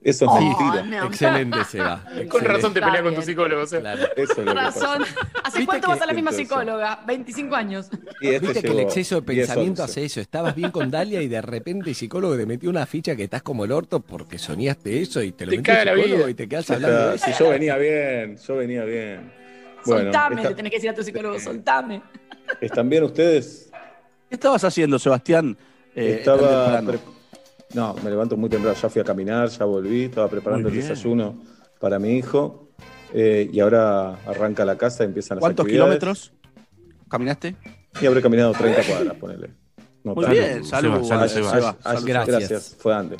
Eso 0.04 0.26
es 0.26 0.32
Oh, 0.34 0.42
mentira. 0.42 0.84
no. 1.02 1.06
Excelente, 1.10 1.64
Seba. 1.66 2.02
Con 2.06 2.18
excelente. 2.18 2.48
razón 2.48 2.74
te 2.74 2.82
peleas 2.82 3.04
con 3.04 3.14
tu 3.14 3.22
psicólogo. 3.22 3.62
o 3.62 3.68
sea. 3.68 3.82
Claro. 3.82 4.02
Eso 4.18 4.32
es 4.32 4.38
lo 4.40 4.54
pasa. 4.56 4.64
Razón. 4.64 5.04
¿Hace 5.44 5.58
¿Viste 5.60 5.66
cuánto 5.68 5.88
que- 5.88 5.94
vas 5.94 6.02
a 6.02 6.06
la 6.08 6.14
misma 6.14 6.32
psicóloga? 6.32 7.04
25 7.06 7.56
años. 7.56 7.88
Y 8.20 8.30
este 8.30 8.40
Viste 8.48 8.62
que 8.64 8.68
el 8.72 8.80
exceso 8.80 9.22
de 9.22 9.32
10, 9.36 9.46
pensamiento 9.48 9.84
11. 9.84 9.92
hace 9.92 10.06
eso. 10.06 10.20
Estabas 10.20 10.56
bien 10.56 10.72
con 10.72 10.90
Dalia 10.90 11.22
y 11.22 11.28
de 11.28 11.40
repente 11.44 11.90
el 11.92 11.96
psicólogo 11.96 12.36
te 12.36 12.48
metió 12.48 12.72
una 12.72 12.88
ficha 12.88 13.16
que 13.16 13.26
estás 13.26 13.44
como 13.44 13.64
el 13.64 13.72
orto 13.72 14.00
porque 14.00 14.40
soñaste 14.40 15.00
eso 15.04 15.22
y 15.22 15.34
te 15.34 15.46
lo 15.46 15.52
Te 15.52 15.58
metió 15.58 15.72
el 15.74 15.78
caga 15.80 15.92
la 15.92 15.96
psicólogo 16.02 16.18
vida. 16.24 16.30
y 16.32 16.34
te 16.34 16.48
quedas 16.50 16.72
hablando 16.72 17.10
de 17.12 17.16
eso. 17.18 17.26
Si 17.28 17.32
yo 17.38 17.50
venía 17.52 17.78
bien, 17.78 18.38
yo 18.38 18.56
venía 18.56 18.84
bien. 18.86 19.41
Bueno, 19.86 20.04
soltame, 20.04 20.36
está- 20.38 20.50
le 20.50 20.56
tenés 20.56 20.70
que 20.72 20.78
decir 20.78 20.90
a 20.90 20.94
tu 20.96 21.04
psicólogo, 21.04 21.40
soltame. 21.40 22.02
¿están 22.60 22.90
bien 22.90 23.04
ustedes? 23.04 23.70
¿Qué 24.30 24.36
estabas 24.36 24.64
haciendo, 24.64 24.98
Sebastián? 25.00 25.58
Eh, 25.96 26.18
Estaba 26.20 26.82
No, 27.74 27.96
me 28.04 28.10
levanto 28.10 28.38
muy 28.38 28.50
temprano, 28.50 28.78
ya 28.80 28.90
fui 28.90 29.02
a 29.02 29.06
caminar, 29.06 29.50
ya 29.50 29.66
volví, 29.66 30.06
estaba 30.06 30.28
preparando 30.30 30.70
el 30.70 30.76
desayuno 30.76 31.38
para 31.80 32.00
mi 32.00 32.18
hijo 32.18 32.70
eh, 33.14 33.50
y 33.52 33.60
ahora 33.60 34.16
arranca 34.26 34.64
la 34.66 34.78
casa, 34.78 35.04
empiezan 35.04 35.38
las 35.38 35.42
¿Cuántos 35.42 35.66
actividades. 35.66 36.00
kilómetros 36.00 36.34
caminaste? 37.10 37.56
Y 38.02 38.06
habré 38.06 38.22
caminado 38.22 38.54
30 38.54 38.84
cuadras, 38.84 39.14
ponele. 39.18 39.50
No 40.04 40.16
Muy 40.16 40.26
bien, 40.28 40.64
salud. 40.64 41.04
Seba, 41.04 41.28
Seba, 41.28 41.52
Seba, 41.52 41.78
Ah, 41.84 41.94
salud. 41.94 42.08
Gracias. 42.08 42.38
Gracias, 42.40 42.76
fue 42.80 42.94
antes. 42.96 43.20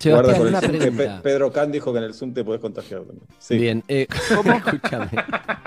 Sebastián, 0.00 0.14
Guarda 0.14 0.38
con 0.38 0.48
una 0.48 0.58
el 0.58 0.64
Zoom, 0.64 0.72
que 0.72 0.78
pregunta. 0.78 1.16
Pe- 1.16 1.22
Pedro 1.22 1.52
Can 1.52 1.72
dijo 1.72 1.92
que 1.92 1.98
en 1.98 2.04
el 2.04 2.14
Zoom 2.14 2.32
te 2.34 2.42
podés 2.44 2.60
contagiar 2.60 3.00
también. 3.02 3.26
Sí. 3.38 3.58
Bien, 3.58 3.84
eh, 3.88 4.06
¿cómo? 4.34 4.52
Escúchame. 4.66 5.08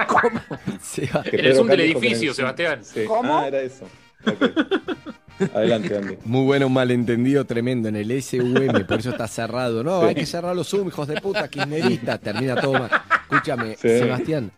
¿Cómo? 0.08 0.40
Seba, 0.82 1.24
Que 1.24 1.38
En 1.38 1.46
el 1.46 1.56
Zoom 1.56 1.68
del 1.68 1.80
edificio, 1.82 2.32
Zoom- 2.32 2.36
Sebastián. 2.36 2.80
Sí. 2.84 3.04
¿Cómo? 3.06 3.38
Ah, 3.38 3.48
era 3.48 3.62
eso. 3.62 3.86
Ok. 4.26 5.52
Adelante, 5.54 5.98
Andy. 5.98 6.18
Muy 6.26 6.46
bueno, 6.46 6.68
un 6.68 6.74
malentendido 6.74 7.46
tremendo 7.46 7.90
en 7.90 7.96
el 7.96 8.24
SUM, 8.24 8.54
por 8.88 9.00
eso 9.00 9.10
está 9.12 9.28
cerrado. 9.28 9.84
No, 9.84 10.02
Sí. 10.02 10.08
hay 10.08 10.16
que 10.16 10.26
cerrar 10.26 10.56
los 10.56 10.68
Zoom, 10.70 10.88
hijos 10.88 11.08
de 11.08 11.20
puta, 11.22 11.48
kirchneristas, 11.48 12.20
termina 12.22 12.56
todo 12.56 12.74
mal. 12.74 12.90
Escúchame, 13.30 13.76
Sí. 13.76 13.88
Sebastián, 13.90 14.52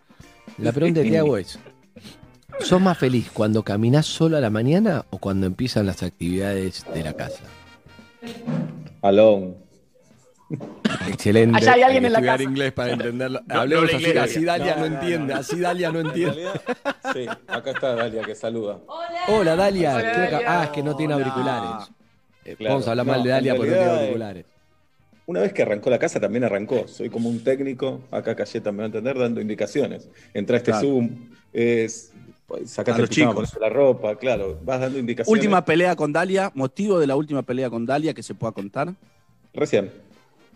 la 0.58 0.72
pregunta 0.72 1.02
que 1.02 1.10
te 1.10 1.18
hago 1.18 1.36
es, 1.38 1.58
¿sos 2.60 2.80
más 2.80 2.96
feliz 2.96 3.30
cuando 3.32 3.62
caminás 3.62 4.06
solo 4.06 4.36
a 4.36 4.40
la 4.40 4.50
mañana 4.50 5.04
o 5.10 5.18
cuando 5.18 5.46
empiezan 5.46 5.86
las 5.86 6.02
actividades 6.02 6.84
de 6.94 7.02
la 7.04 7.12
casa? 7.14 7.40
Alone. 9.02 9.54
Excelente. 11.08 11.58
Allá 11.58 11.72
hay 11.74 11.82
alguien 11.82 12.02
que 12.02 12.06
en 12.06 12.12
la 12.12 12.18
estudiar 12.18 12.36
casa. 12.38 12.48
inglés 12.50 12.72
para 12.72 12.92
entenderlo. 12.92 13.40
No, 13.46 13.60
Hablemos 13.60 13.84
no 13.92 13.96
así, 13.96 14.06
inglés, 14.06 14.22
así 14.22 14.44
Dalia 14.44 14.76
no, 14.76 14.82
No, 14.82 14.88
no, 14.88 14.94
entiende, 15.00 15.34
no. 15.34 15.40
así 15.40 15.60
Dalia 15.60 15.90
no 15.92 16.00
En 16.00 16.06
entiende. 16.06 16.34
realidad, 16.34 16.60
sí, 17.12 17.26
acá 17.48 17.70
está 17.70 17.94
Dalia 17.96 18.22
que 18.22 18.34
saluda. 18.34 18.78
Hola 19.28 19.56
Dalia. 19.56 19.96
Hola, 19.96 20.02
Dalia. 20.18 20.40
Ah, 20.46 20.64
es 20.64 20.70
que 20.70 20.82
no 20.82 20.94
tiene 20.96 21.14
Hola. 21.14 21.24
auriculares. 21.26 21.88
Eh, 22.44 22.54
Claro. 22.56 22.74
Vamos 22.74 22.86
a 22.86 22.90
hablar 22.92 23.06
No, 23.06 23.12
mal 23.12 23.22
de 23.24 23.30
Dalia 23.30 23.54
porque 23.56 23.70
no 23.72 23.76
tiene 23.78 23.92
auriculares. 23.92 24.44
Una 25.26 25.40
vez 25.40 25.52
que 25.52 25.62
arrancó 25.62 25.90
la 25.90 25.98
casa 25.98 26.20
también 26.20 26.44
arrancó. 26.44 26.86
Soy 26.86 27.10
como 27.10 27.28
un 27.28 27.42
técnico, 27.42 28.02
acá 28.12 28.36
Cayeta 28.36 28.70
me 28.70 28.78
va 28.78 28.82
a 28.84 28.86
entender, 28.86 29.18
dando 29.18 29.40
indicaciones. 29.40 30.08
Entra 30.32 30.58
este 30.58 30.70
Claro. 30.70 30.86
Zoom, 30.86 31.10
es, 31.52 32.12
A 32.48 32.54
los 32.96 33.08
pijama, 33.08 33.08
chicos. 33.08 33.58
la 33.60 33.68
ropa, 33.68 34.14
claro, 34.16 34.60
vas 34.62 34.78
dando 34.80 34.96
indicaciones. 35.00 35.36
Última 35.40 35.64
pelea 35.64 35.96
con 35.96 36.12
Dalia, 36.12 36.52
motivo 36.54 37.00
de 37.00 37.08
la 37.08 37.16
última 37.16 37.42
pelea 37.42 37.68
con 37.68 37.84
Dalia 37.84 38.14
que 38.14 38.22
se 38.22 38.34
pueda 38.34 38.52
contar. 38.52 38.94
Recién. 39.52 39.90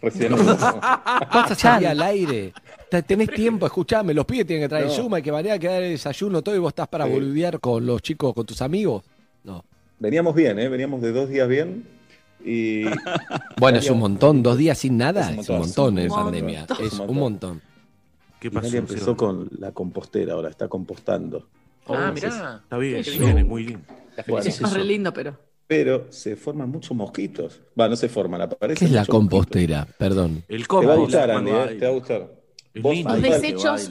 Recién. 0.02 0.32
¿Vas 0.34 1.50
a 1.50 1.54
salir 1.54 1.88
al 1.88 2.02
aire? 2.02 2.52
te- 2.90 3.02
tenés 3.02 3.30
tiempo, 3.30 3.66
escuchame, 3.66 4.14
los 4.14 4.24
pibes 4.24 4.46
tienen 4.46 4.64
que 4.64 4.68
traer 4.68 4.86
No. 4.86 4.92
Zuma, 4.92 5.18
hay 5.18 5.22
que 5.22 5.30
variar, 5.30 5.58
que 5.60 5.68
dar 5.68 5.82
el 5.82 5.92
desayuno, 5.92 6.42
todo, 6.42 6.54
y 6.56 6.58
vos 6.58 6.70
estás 6.70 6.88
para 6.88 7.06
Sí. 7.06 7.12
boludear 7.12 7.60
con 7.60 7.84
los 7.86 8.02
chicos, 8.02 8.34
con 8.34 8.44
tus 8.46 8.60
amigos. 8.62 9.04
No. 9.44 9.64
Veníamos 9.98 10.34
bien, 10.34 10.58
¿eh? 10.58 10.68
Veníamos 10.68 11.00
de 11.02 11.12
dos 11.12 11.28
días 11.28 11.46
bien 11.48 11.84
y 12.44 12.84
Bueno, 13.58 13.78
es 13.78 13.90
un 13.90 13.98
montón, 13.98 14.42
dos 14.42 14.56
días 14.56 14.78
sin 14.78 14.96
nada, 14.96 15.30
Es 15.30 15.36
un 15.36 15.40
es 15.40 15.48
montón, 15.50 15.98
en 15.98 16.06
es 16.06 16.10
un 16.10 16.16
pandemia, 16.16 16.58
montón. 16.60 16.86
es 16.86 16.92
un 16.98 17.16
montón. 17.16 17.62
¿Qué 18.40 18.48
y 18.48 18.50
pasó? 18.50 18.76
Empezó 18.76 19.16
con 19.16 19.48
la 19.58 19.72
compostera, 19.72 20.32
ahora 20.32 20.48
está 20.48 20.66
compostando. 20.66 21.46
Ah, 21.86 22.10
Entonces, 22.14 22.32
mirá. 22.34 22.60
Está 22.62 22.78
bien, 22.78 22.96
es 22.96 23.46
muy 23.46 23.64
lindo. 23.66 23.84
Bueno, 24.26 24.42
felicito. 24.42 24.66
Es 24.66 24.72
re 24.72 24.84
lindo, 24.84 25.12
pero. 25.12 25.36
Pero 25.70 26.08
se 26.10 26.34
forman 26.34 26.68
muchos 26.68 26.96
mosquitos. 26.96 27.60
Va, 27.78 27.88
no 27.88 27.94
se 27.94 28.08
forman, 28.08 28.40
aparecen. 28.42 28.76
¿Qué 28.76 28.84
es 28.86 28.90
la 28.90 29.02
muchos 29.02 29.14
mosquitos. 29.14 29.30
compostera? 29.38 29.86
Perdón. 29.96 30.42
El 30.48 30.66
Te 30.66 30.74
va 30.74 30.80
a 30.80 30.96
compost. 30.96 30.98
gustar, 30.98 31.30
Andy, 31.30 31.50
¿eh? 31.52 31.76
te 31.78 31.84
va 31.86 31.92
a 31.92 31.94
gustar. 31.94 32.30
Los 32.74 33.22
desechos. 33.22 33.90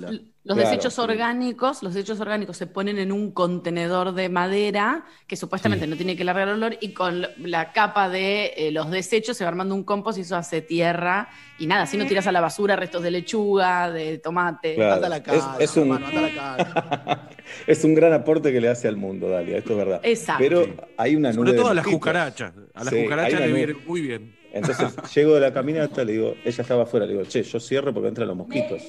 Los 0.50 0.58
Claro, 0.58 0.72
desechos 0.72 0.96
sí. 0.96 1.02
orgánicos, 1.02 1.84
los 1.84 1.94
desechos 1.94 2.20
orgánicos 2.20 2.58
se 2.58 2.66
ponen 2.66 2.98
en 2.98 3.12
un 3.12 3.32
contenedor 3.32 4.14
de 4.16 4.30
madera 4.30 5.06
que 5.28 5.36
supuestamente 5.36 5.86
no 5.86 5.96
tiene 5.96 6.18
que 6.18 6.24
largar 6.24 6.48
olor 6.50 6.76
y 6.82 6.92
con 6.94 7.28
la 7.38 7.72
capa 7.72 8.10
de 8.10 8.54
eh, 8.58 8.72
los 8.72 8.90
desechos 8.90 9.38
se 9.38 9.44
va 9.44 9.50
armando 9.50 9.76
un 9.76 9.84
compost 9.84 10.18
y 10.18 10.22
eso 10.22 10.36
hace 10.36 10.62
tierra 10.64 11.30
y 11.60 11.68
nada, 11.68 11.84
así 11.84 11.98
no 11.98 12.08
tiras 12.08 12.26
a 12.26 12.32
la 12.32 12.42
basura 12.42 12.76
restos 12.76 13.04
de 13.04 13.12
lechuga, 13.12 13.92
de 13.92 14.18
tomate. 14.18 14.74
Claro. 14.74 15.08
La 15.08 15.18
Es- 15.18 15.22
cara, 15.24 15.56
es 15.60 15.78
un- 15.78 15.84
hermano, 15.84 16.08
anda 16.08 16.20
a 16.20 16.22
la 16.24 16.34
cara. 16.34 17.30
es 17.68 17.84
un 17.84 17.94
gran 17.94 18.14
aporte 18.14 18.52
que 18.52 18.60
le 18.60 18.70
hace 18.70 18.88
al 18.88 18.98
mundo, 18.98 19.30
Dalia, 19.30 19.58
esto 19.58 19.74
es 19.74 19.78
verdad. 19.78 20.00
Exacto. 20.04 20.44
Pero 20.44 20.66
hay 20.98 21.16
una 21.16 21.30
nube 21.30 21.36
Sobre 21.36 21.52
de 21.52 21.58
todo 21.60 21.68
a 21.68 21.74
las 21.76 21.84
mosquitos. 21.86 22.00
cucarachas. 22.00 22.54
A 22.74 22.84
las 22.86 22.94
Sí, 22.94 23.04
cucarachas 23.04 23.40
le 23.42 23.48
nube. 23.50 23.66
viene 23.66 23.74
muy 23.86 24.02
bien. 24.02 24.39
Entonces 24.52 24.96
llego 25.16 25.36
de 25.36 25.42
la 25.42 25.54
caminata, 25.54 26.04
le 26.04 26.14
digo, 26.14 26.36
ella 26.44 26.62
estaba 26.62 26.84
afuera, 26.84 27.06
le 27.06 27.14
digo, 27.14 27.26
che, 27.26 27.44
yo 27.44 27.60
cierro 27.60 27.94
porque 27.94 28.08
entran 28.10 28.28
los 28.28 28.38
mosquitos. 28.38 28.82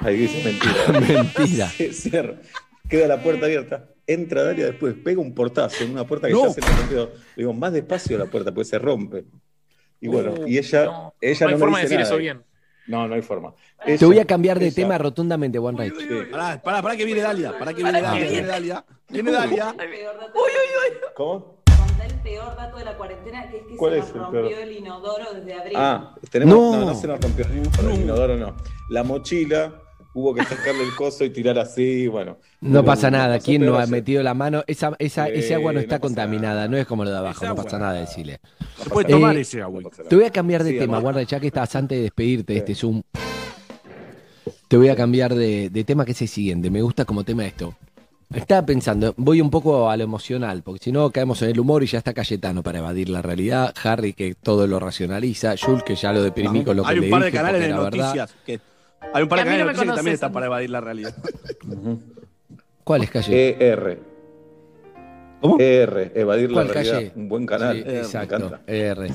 Ahí 0.00 0.16
dice, 0.16 0.42
mentira. 0.44 1.00
Mentira. 1.22 1.66
Cierro. 1.92 2.36
Queda 2.88 3.08
la 3.08 3.22
puerta 3.22 3.46
abierta. 3.46 3.88
Entra 4.06 4.44
Dalia 4.44 4.66
después, 4.66 4.94
pega 4.94 5.20
un 5.20 5.34
portazo 5.34 5.82
en 5.82 5.90
una 5.90 6.04
puerta 6.06 6.28
que 6.28 6.32
No. 6.34 6.46
ya 6.46 6.52
se 6.52 6.60
le 6.60 6.66
rompió. 6.68 7.04
Le 7.06 7.42
digo, 7.42 7.52
más 7.52 7.72
despacio 7.72 8.16
la 8.16 8.26
puerta, 8.26 8.52
porque 8.54 8.66
se 8.66 8.78
rompe. 8.78 9.24
Y 10.00 10.08
bueno, 10.08 10.34
Uh, 10.34 10.46
y 10.46 10.58
ella, 10.58 10.84
no, 10.84 11.14
ella 11.20 11.40
no 11.40 11.48
hay 11.48 11.54
me 11.54 11.58
forma 11.58 11.78
de 11.78 11.82
decir 11.84 11.98
nada. 11.98 12.08
eso 12.08 12.16
bien. 12.18 12.42
No, 12.86 13.08
no 13.08 13.14
hay 13.16 13.22
forma. 13.22 13.52
Te 13.84 14.04
voy 14.04 14.20
a 14.20 14.24
cambiar 14.24 14.60
de 14.60 14.70
tema 14.70 14.96
rotundamente, 14.96 15.58
One 15.58 15.76
Rage. 15.76 16.00
Sí. 16.00 16.06
Pará, 16.30 16.62
pará, 16.62 16.80
pará 16.82 16.96
que 16.96 17.04
viene 17.04 17.20
Dalia. 17.20 17.58
Pará 17.58 17.74
que 17.74 17.82
viene 17.82 18.00
Dalia. 18.00 18.30
Viene 18.30 18.46
Dalia. 18.46 18.84
Viene 19.08 19.30
Dalia. 19.32 19.74
¿Cómo? 21.14 21.55
Conté 21.55 21.55
el 21.55 21.55
peor 22.26 22.56
dato 22.56 22.76
de 22.78 22.84
la 22.84 22.96
cuarentena, 22.96 23.48
que 23.48 23.58
es 23.58 23.62
que 23.66 23.76
¿Cuál 23.76 23.92
se 23.92 23.98
es 24.00 24.04
nos 24.06 24.14
el 24.14 24.20
rompió 24.22 24.40
peor? 24.48 24.62
el 24.62 24.76
inodoro 24.76 25.24
desde 25.34 25.54
abril. 25.54 25.72
Ah, 25.76 26.14
tenemos. 26.30 26.54
No. 26.54 26.76
No, 26.80 26.84
no, 26.86 26.94
se 26.94 27.06
nos 27.06 27.20
rompió 27.20 27.44
el 27.46 27.58
inodoro, 27.58 27.90
el 27.90 28.00
inodoro, 28.00 28.36
no. 28.36 28.54
La 28.88 29.02
mochila, 29.04 29.72
hubo 30.14 30.34
que 30.34 30.42
sacarle 30.44 30.82
el 30.82 30.94
coso 30.94 31.24
y 31.24 31.30
tirar 31.30 31.58
así, 31.58 32.06
bueno. 32.08 32.38
No 32.60 32.84
pasa 32.84 33.10
nada, 33.10 33.38
¿quién 33.38 33.64
no 33.64 33.78
ha 33.78 33.86
metido 33.86 34.22
la 34.22 34.34
mano? 34.34 34.64
Esa, 34.66 34.92
esa, 34.98 35.28
ese 35.28 35.48
Sí, 35.48 35.54
agua 35.54 35.72
no 35.72 35.76
no 35.76 35.80
está 35.82 35.98
contaminada, 36.00 36.54
nada. 36.54 36.68
no 36.68 36.76
es 36.76 36.86
como 36.86 37.04
lo 37.04 37.10
de 37.10 37.18
abajo, 37.18 37.44
no 37.44 37.50
agua. 37.52 37.64
pasa 37.64 37.78
nada, 37.78 37.92
decirle. 38.00 38.40
Se 38.82 38.90
puede 38.90 39.08
Eh, 39.08 39.12
tomar 39.12 39.36
ese 39.36 39.62
agua. 39.62 39.82
No. 39.82 39.90
Te 39.90 40.16
voy 40.16 40.24
a 40.24 40.30
cambiar 40.30 40.64
de 40.64 40.70
Sí, 40.70 40.78
tema, 40.78 40.94
además- 40.94 41.02
Guarda, 41.02 41.22
ya 41.22 41.38
que 41.38 41.46
estás 41.48 41.76
antes 41.76 41.96
de 41.98 42.02
despedirte 42.04 42.52
de 42.54 42.58
este 42.58 42.74
Zoom. 42.74 43.02
Te 44.68 44.76
voy 44.76 44.88
a 44.88 44.96
cambiar 44.96 45.34
de, 45.34 45.70
de 45.70 45.84
tema 45.84 46.04
que 46.04 46.12
es 46.12 46.22
el 46.22 46.28
siguiente. 46.28 46.70
Me 46.70 46.82
gusta 46.82 47.04
como 47.04 47.22
tema 47.22 47.44
esto. 47.46 47.74
Estaba 48.34 48.66
pensando, 48.66 49.14
voy 49.16 49.40
un 49.40 49.50
poco 49.50 49.88
a 49.88 49.96
lo 49.96 50.02
emocional, 50.04 50.62
porque 50.62 50.82
si 50.84 50.92
no 50.92 51.10
caemos 51.10 51.40
en 51.42 51.50
el 51.50 51.60
humor 51.60 51.82
y 51.84 51.86
ya 51.86 51.98
está 51.98 52.12
Cayetano 52.12 52.62
para 52.62 52.78
evadir 52.80 53.08
la 53.08 53.22
realidad, 53.22 53.72
Harry 53.84 54.12
que 54.14 54.34
todo 54.34 54.66
lo 54.66 54.80
racionaliza, 54.80 55.54
Jules 55.56 55.84
que 55.84 55.94
ya 55.94 56.12
lo 56.12 56.22
deprimí 56.22 56.64
con 56.64 56.76
lo 56.76 56.82
que 56.82 56.90
Hay 56.90 56.98
un 56.98 57.10
par 57.10 57.20
de 57.20 57.26
dije, 57.26 57.36
canales 57.38 57.60
porque 57.62 57.72
de 57.72 57.78
verdad. 57.84 57.90
noticias. 58.08 58.34
Que, 58.44 58.60
hay 59.14 59.22
un 59.22 59.28
par 59.28 59.38
de 59.38 59.44
Que 59.44 59.50
a 59.50 59.52
mí 59.52 59.58
canales 59.58 59.58
de 59.58 59.62
no 59.62 59.64
me 59.64 59.72
noticias 59.72 59.90
que 59.92 59.96
también 59.96 60.14
están 60.14 60.32
para 60.32 60.46
evadir 60.46 60.70
la 60.70 60.80
realidad. 60.80 61.14
¿Cuál 62.84 63.02
es 63.04 63.10
Calle? 63.10 63.56
ER. 63.72 63.98
¿Cómo? 65.40 65.56
ER, 65.60 66.12
evadir 66.14 66.50
la 66.50 66.54
¿Cuál 66.54 66.68
realidad. 66.68 66.94
calle? 66.94 67.12
Un 67.14 67.28
buen 67.28 67.46
canal. 67.46 67.76
Sí, 67.76 67.84
me 67.86 67.98
exacto, 67.98 68.36
encanta. 68.36 68.60
R. 68.66 69.08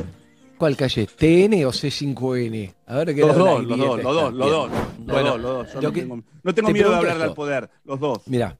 ¿Cuál 0.57 0.77
calle? 0.77 1.07
¿TN 1.07 1.65
o 1.65 1.71
C5N? 1.71 2.73
A 2.85 2.95
ver 2.97 3.15
qué 3.15 3.21
Los 3.21 3.35
dos, 3.35 3.63
los 3.65 3.77
dos, 3.77 4.03
los 4.03 4.13
dos, 4.15 4.33
los 4.33 4.49
dos. 4.51 4.69
Los 5.05 5.23
dos, 5.23 5.41
los 5.41 5.41
dos. 5.41 5.73
Yo 5.73 5.81
no 5.81 5.91
que- 5.91 6.01
tengo, 6.01 6.15
no 6.43 6.53
tengo 6.53 6.67
te 6.67 6.73
miedo 6.73 6.89
de 6.91 6.97
pregunto 6.97 6.97
hablarle 6.97 7.11
esto. 7.23 7.29
al 7.31 7.35
poder. 7.35 7.69
Los 7.83 7.99
dos. 7.99 8.19
Mira, 8.27 8.55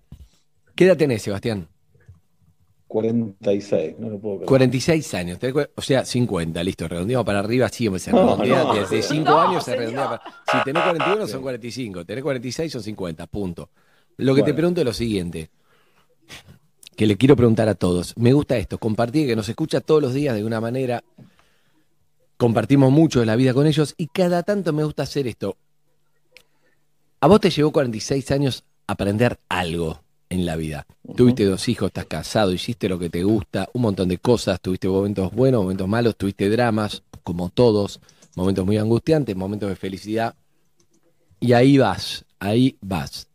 ¿qué 0.76 0.86
edad 0.86 0.98
tenés, 0.98 1.22
Sebastián? 1.22 1.68
46, 2.88 3.96
no 4.00 4.10
lo 4.10 4.20
puedo 4.20 4.36
creer. 4.38 4.48
46 4.48 5.14
años, 5.14 5.40
o 5.76 5.82
sea, 5.82 6.04
50, 6.04 6.62
listo, 6.64 6.88
redondeamos 6.90 7.26
para 7.26 7.40
arriba, 7.40 7.70
siempre 7.70 8.00
se 8.00 8.12
No, 8.12 8.18
redondea, 8.36 8.64
no, 8.66 8.74
desde 8.74 8.98
no. 8.98 9.04
5 9.04 9.24
No, 9.32 9.42
años 9.42 9.64
se 9.64 9.76
redondea. 9.78 10.10
para- 10.10 10.22
Si 10.52 10.64
tenés 10.66 10.84
41 10.84 11.28
son 11.28 11.42
45, 11.42 12.06
tenés 12.06 12.24
46 12.24 12.72
son 12.72 12.84
50, 12.84 13.28
punto. 13.28 13.70
Lo 14.18 14.34
que 14.36 14.42
te 14.42 14.44
Bueno. 14.52 14.56
pregunto 14.58 14.82
es 14.82 14.86
lo 14.86 14.94
siguiente, 14.94 15.50
que 16.98 17.08
le 17.08 17.16
quiero 17.16 17.38
preguntar 17.38 17.70
a 17.70 17.76
todos. 17.76 18.14
Me 18.18 18.34
gusta 18.34 18.58
esto, 18.58 18.78
compartir, 18.78 19.26
que 19.26 19.38
nos 19.38 19.48
escucha 19.48 19.80
todos 19.80 20.02
los 20.02 20.14
días 20.14 20.36
de 20.36 20.44
una 20.44 20.60
manera, 20.60 21.02
compartimos 22.36 22.92
mucho 22.92 23.22
de 23.22 23.26
la 23.26 23.38
vida 23.38 23.54
con 23.54 23.68
ellos 23.68 23.94
y 23.98 24.08
cada 24.08 24.44
tanto 24.44 24.74
me 24.74 24.84
gusta 24.84 25.04
hacer 25.04 25.28
esto. 25.28 25.56
A 27.22 27.28
vos 27.28 27.40
te 27.40 27.50
llevó 27.52 27.72
46 27.72 28.30
años 28.32 28.66
aprender 28.86 29.40
algo 29.48 30.02
en 30.32 30.46
la 30.46 30.56
vida. 30.56 30.88
Tuviste 31.16 31.44
dos 31.44 31.68
hijos, 31.68 31.88
estás 31.88 32.06
casado, 32.06 32.54
hiciste 32.54 32.88
lo 32.88 32.98
que 32.98 33.10
te 33.10 33.24
gusta, 33.24 33.70
un 33.74 33.82
montón 33.82 34.08
de 34.08 34.18
cosas, 34.18 34.62
tuviste 34.62 34.88
momentos 34.88 35.32
buenos, 35.34 35.62
momentos 35.62 35.88
malos, 35.90 36.16
tuviste 36.16 36.50
dramas, 36.50 37.04
como 37.24 37.50
todos, 37.50 38.00
momentos 38.36 38.66
muy 38.66 38.78
angustiantes, 38.78 39.36
momentos 39.36 39.68
de 39.68 39.76
felicidad. 39.76 40.34
Y 41.42 41.52
ahí 41.52 41.78
vas, 41.78 42.24
ahí 42.40 42.78
vas. 42.80 43.28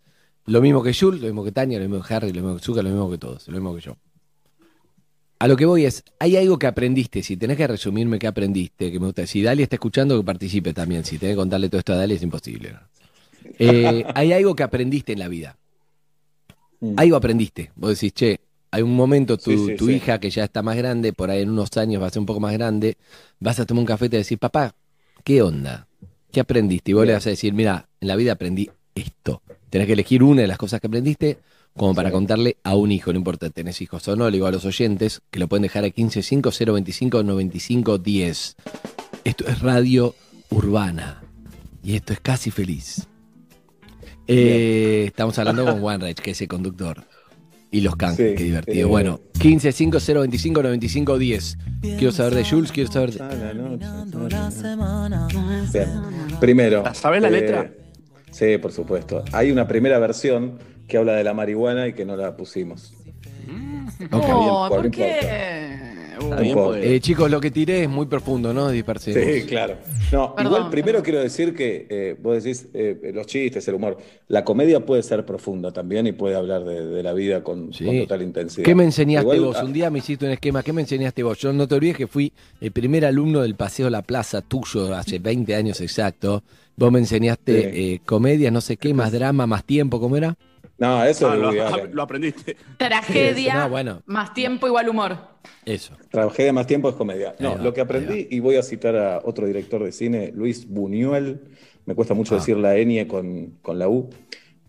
Lo 0.46 0.62
mismo 0.62 0.82
que 0.82 0.94
Jules, 0.94 1.20
lo 1.20 1.26
mismo 1.26 1.44
que 1.44 1.52
Tania, 1.52 1.78
lo 1.78 1.86
mismo 1.86 2.02
que 2.02 2.14
Harry, 2.14 2.32
lo 2.32 2.40
mismo 2.40 2.56
que 2.56 2.64
Zuka, 2.64 2.82
lo 2.82 2.88
mismo 2.88 3.10
que 3.10 3.18
todos, 3.18 3.46
lo 3.48 3.54
mismo 3.54 3.74
que 3.74 3.82
yo. 3.82 3.96
A 5.38 5.48
lo 5.48 5.56
que 5.56 5.66
voy 5.66 5.84
es, 5.84 6.02
hay 6.18 6.38
algo 6.38 6.58
que 6.58 6.66
aprendiste, 6.66 7.22
si 7.22 7.36
tenés 7.36 7.58
que 7.58 7.66
resumirme 7.66 8.18
qué 8.18 8.26
aprendiste, 8.26 8.90
que 8.90 8.98
me 8.98 9.06
gusta. 9.06 9.26
Si 9.26 9.42
Dalia 9.42 9.64
está 9.64 9.76
escuchando, 9.76 10.16
que 10.16 10.24
participe 10.24 10.72
también. 10.72 11.04
Si 11.04 11.18
tenés 11.18 11.34
que 11.34 11.40
contarle 11.40 11.68
todo 11.68 11.80
esto 11.80 11.92
a 11.92 11.96
Dalia, 11.96 12.16
es 12.16 12.22
imposible. 12.22 12.74
Eh, 13.58 14.06
hay 14.14 14.32
algo 14.32 14.56
que 14.56 14.62
aprendiste 14.62 15.12
en 15.12 15.18
la 15.18 15.28
vida. 15.28 15.58
Mm. 16.80 16.94
Algo 16.96 17.16
aprendiste. 17.16 17.70
Vos 17.76 17.90
decís, 17.98 18.12
che, 18.12 18.40
hay 18.70 18.82
un 18.82 18.94
momento, 18.94 19.36
tu, 19.38 19.50
Sí, 19.50 19.58
sí, 19.66 19.76
tu 19.76 19.86
sí. 19.86 19.94
hija 19.94 20.18
que 20.20 20.30
ya 20.30 20.44
está 20.44 20.62
más 20.62 20.76
grande, 20.76 21.12
por 21.12 21.30
ahí 21.30 21.42
en 21.42 21.50
unos 21.50 21.76
años 21.76 22.02
va 22.02 22.06
a 22.08 22.10
ser 22.10 22.20
un 22.20 22.26
poco 22.26 22.40
más 22.40 22.52
grande, 22.52 22.96
vas 23.40 23.58
a 23.60 23.66
tomar 23.66 23.80
un 23.80 23.86
café 23.86 24.06
y 24.06 24.08
te 24.10 24.16
decís, 24.18 24.38
papá, 24.38 24.74
¿qué 25.24 25.42
onda? 25.42 25.86
¿Qué 26.32 26.40
aprendiste? 26.40 26.90
Y 26.90 26.94
vos 26.94 27.06
le 27.06 27.12
vas 27.14 27.26
a 27.26 27.30
decir, 27.30 27.54
mira, 27.54 27.88
en 28.00 28.08
la 28.08 28.16
vida 28.16 28.32
aprendí 28.32 28.68
esto. 28.94 29.42
Tenés 29.70 29.86
que 29.86 29.94
elegir 29.94 30.22
una 30.22 30.42
de 30.42 30.48
las 30.48 30.58
cosas 30.58 30.80
que 30.80 30.86
aprendiste 30.86 31.38
como 31.76 31.94
para 31.94 32.10
contarle 32.10 32.56
a 32.64 32.74
un 32.74 32.90
hijo, 32.90 33.12
no 33.12 33.18
importa, 33.18 33.50
tenés 33.50 33.80
hijos 33.82 34.06
o 34.08 34.16
no, 34.16 34.26
le 34.30 34.36
digo 34.36 34.46
a 34.46 34.50
los 34.50 34.64
oyentes 34.64 35.20
que 35.30 35.38
lo 35.38 35.46
pueden 35.46 35.62
dejar 35.62 35.84
a 35.84 35.90
155 35.90 36.50
025 36.72 37.22
95 37.22 37.98
10. 37.98 38.56
Esto 39.24 39.46
es 39.46 39.60
Radio 39.60 40.14
Urbana 40.50 41.22
y 41.82 41.96
esto 41.96 42.12
es 42.14 42.20
casi 42.20 42.50
feliz. 42.50 43.06
Eh, 44.28 45.04
estamos 45.06 45.38
hablando 45.38 45.64
con 45.64 45.82
One 45.82 45.98
Rage, 45.98 46.14
que 46.14 46.30
es 46.32 46.40
el 46.40 46.48
conductor. 46.48 47.04
Y 47.70 47.80
los 47.80 47.96
canjes, 47.96 48.30
Sí, 48.30 48.34
qué 48.36 48.44
divertido. 48.44 48.78
eh, 48.78 48.84
bueno, 48.84 49.20
15 49.38 49.72
5 49.72 49.98
025 49.98 50.62
95 50.62 51.18
10. 51.18 51.58
Quiero 51.82 52.12
saber 52.12 52.34
de 52.34 52.44
Jules, 52.44 52.72
quiero 52.72 52.90
saber 52.90 53.12
de. 53.12 53.22
Ah, 53.22 53.34
la 53.34 53.54
noche, 53.54 53.86
Bien. 55.72 55.88
Primero. 56.40 56.82
¿La 56.84 56.94
sabés 56.94 57.22
la 57.22 57.28
eh, 57.28 57.32
letra? 57.32 57.70
Sí, 58.30 58.58
por 58.58 58.72
supuesto. 58.72 59.24
Hay 59.32 59.50
una 59.50 59.66
primera 59.66 59.98
versión 59.98 60.58
que 60.86 60.96
habla 60.96 61.14
de 61.14 61.24
la 61.24 61.34
marihuana 61.34 61.88
y 61.88 61.92
que 61.92 62.04
no 62.04 62.16
la 62.16 62.36
pusimos. 62.36 62.94
Ok. 64.12 64.24
Oh, 64.28 64.68
bien, 64.68 64.68
¿por 64.68 64.84
no 64.84 64.90
qué? 64.90 65.20
Bien, 66.40 66.56
Eh, 66.82 67.00
chicos, 67.00 67.30
lo 67.30 67.40
que 67.40 67.50
tiré 67.50 67.84
es 67.84 67.88
muy 67.88 68.06
profundo, 68.06 68.52
¿no? 68.54 68.70
Sí, 68.70 68.82
claro. 69.46 69.76
No, 70.12 70.34
Perdón, 70.34 70.52
igual 70.52 70.70
primero 70.70 70.86
perdón. 70.98 71.04
quiero 71.04 71.20
decir 71.20 71.54
que 71.54 71.86
eh, 71.90 72.16
vos 72.22 72.42
decís 72.42 72.68
eh, 72.74 73.12
los 73.14 73.26
chistes, 73.26 73.66
el 73.68 73.74
humor. 73.74 73.98
La 74.28 74.44
comedia 74.44 74.80
puede 74.84 75.02
ser 75.02 75.24
profunda 75.26 75.72
también 75.72 76.06
y 76.06 76.12
puede 76.12 76.36
hablar 76.36 76.64
de, 76.64 76.86
de 76.86 77.02
la 77.02 77.12
vida 77.12 77.42
con, 77.42 77.72
Sí. 77.72 77.84
con 77.84 77.98
total 78.00 78.22
intensidad. 78.22 78.64
¿Qué 78.64 78.74
me 78.74 78.84
enseñaste 78.84 79.22
Igual, 79.36 79.40
vos? 79.40 79.56
ah, 79.60 79.64
Un 79.64 79.72
día 79.72 79.90
me 79.90 79.98
hiciste 79.98 80.24
un 80.26 80.32
esquema. 80.32 80.62
¿Qué 80.62 80.72
me 80.72 80.82
enseñaste 80.82 81.22
vos? 81.22 81.38
Yo 81.38 81.52
no 81.52 81.66
te 81.68 81.74
olvides 81.74 81.96
que 81.96 82.06
fui 82.06 82.32
el 82.60 82.72
primer 82.72 83.04
alumno 83.04 83.42
del 83.42 83.54
Paseo 83.54 83.90
La 83.90 84.02
Plaza 84.02 84.40
tuyo 84.42 84.94
hace 84.94 85.18
20 85.18 85.54
años 85.54 85.80
exacto. 85.80 86.42
Vos 86.76 86.92
me 86.92 86.98
enseñaste 86.98 87.72
Sí. 87.72 87.94
eh, 87.94 88.00
comedia, 88.04 88.50
no 88.50 88.60
sé 88.60 88.76
qué, 88.76 88.92
más 88.94 89.12
drama, 89.12 89.46
más 89.46 89.64
tiempo, 89.64 89.98
¿cómo 90.00 90.16
era? 90.16 90.36
No, 90.78 91.02
eso 91.04 91.30
Ah, 91.30 91.34
es 91.34 91.40
lo, 91.40 91.86
lo 91.86 92.02
aprendiste. 92.02 92.56
Tragedia, 92.76 93.54
No, 93.54 93.70
bueno. 93.70 94.02
más 94.06 94.34
tiempo 94.34 94.66
igual 94.66 94.88
humor. 94.90 95.16
Eso. 95.64 95.94
Tragedia 96.10 96.52
más 96.52 96.66
tiempo 96.66 96.90
es 96.90 96.94
comedia. 96.96 97.34
No, 97.38 97.52
va, 97.56 97.62
lo 97.62 97.72
que 97.72 97.80
aprendí, 97.80 98.28
y 98.30 98.40
voy 98.40 98.56
a 98.56 98.62
citar 98.62 98.94
a 98.96 99.20
otro 99.24 99.46
director 99.46 99.82
de 99.82 99.92
cine, 99.92 100.32
Luis 100.34 100.68
Buñuel, 100.68 101.40
me 101.86 101.94
cuesta 101.94 102.12
mucho 102.14 102.34
Ah. 102.34 102.38
decir 102.38 102.56
la 102.58 102.74
ñ 102.76 103.06
con, 103.06 103.54
con 103.62 103.78
la 103.78 103.88
U, 103.88 104.10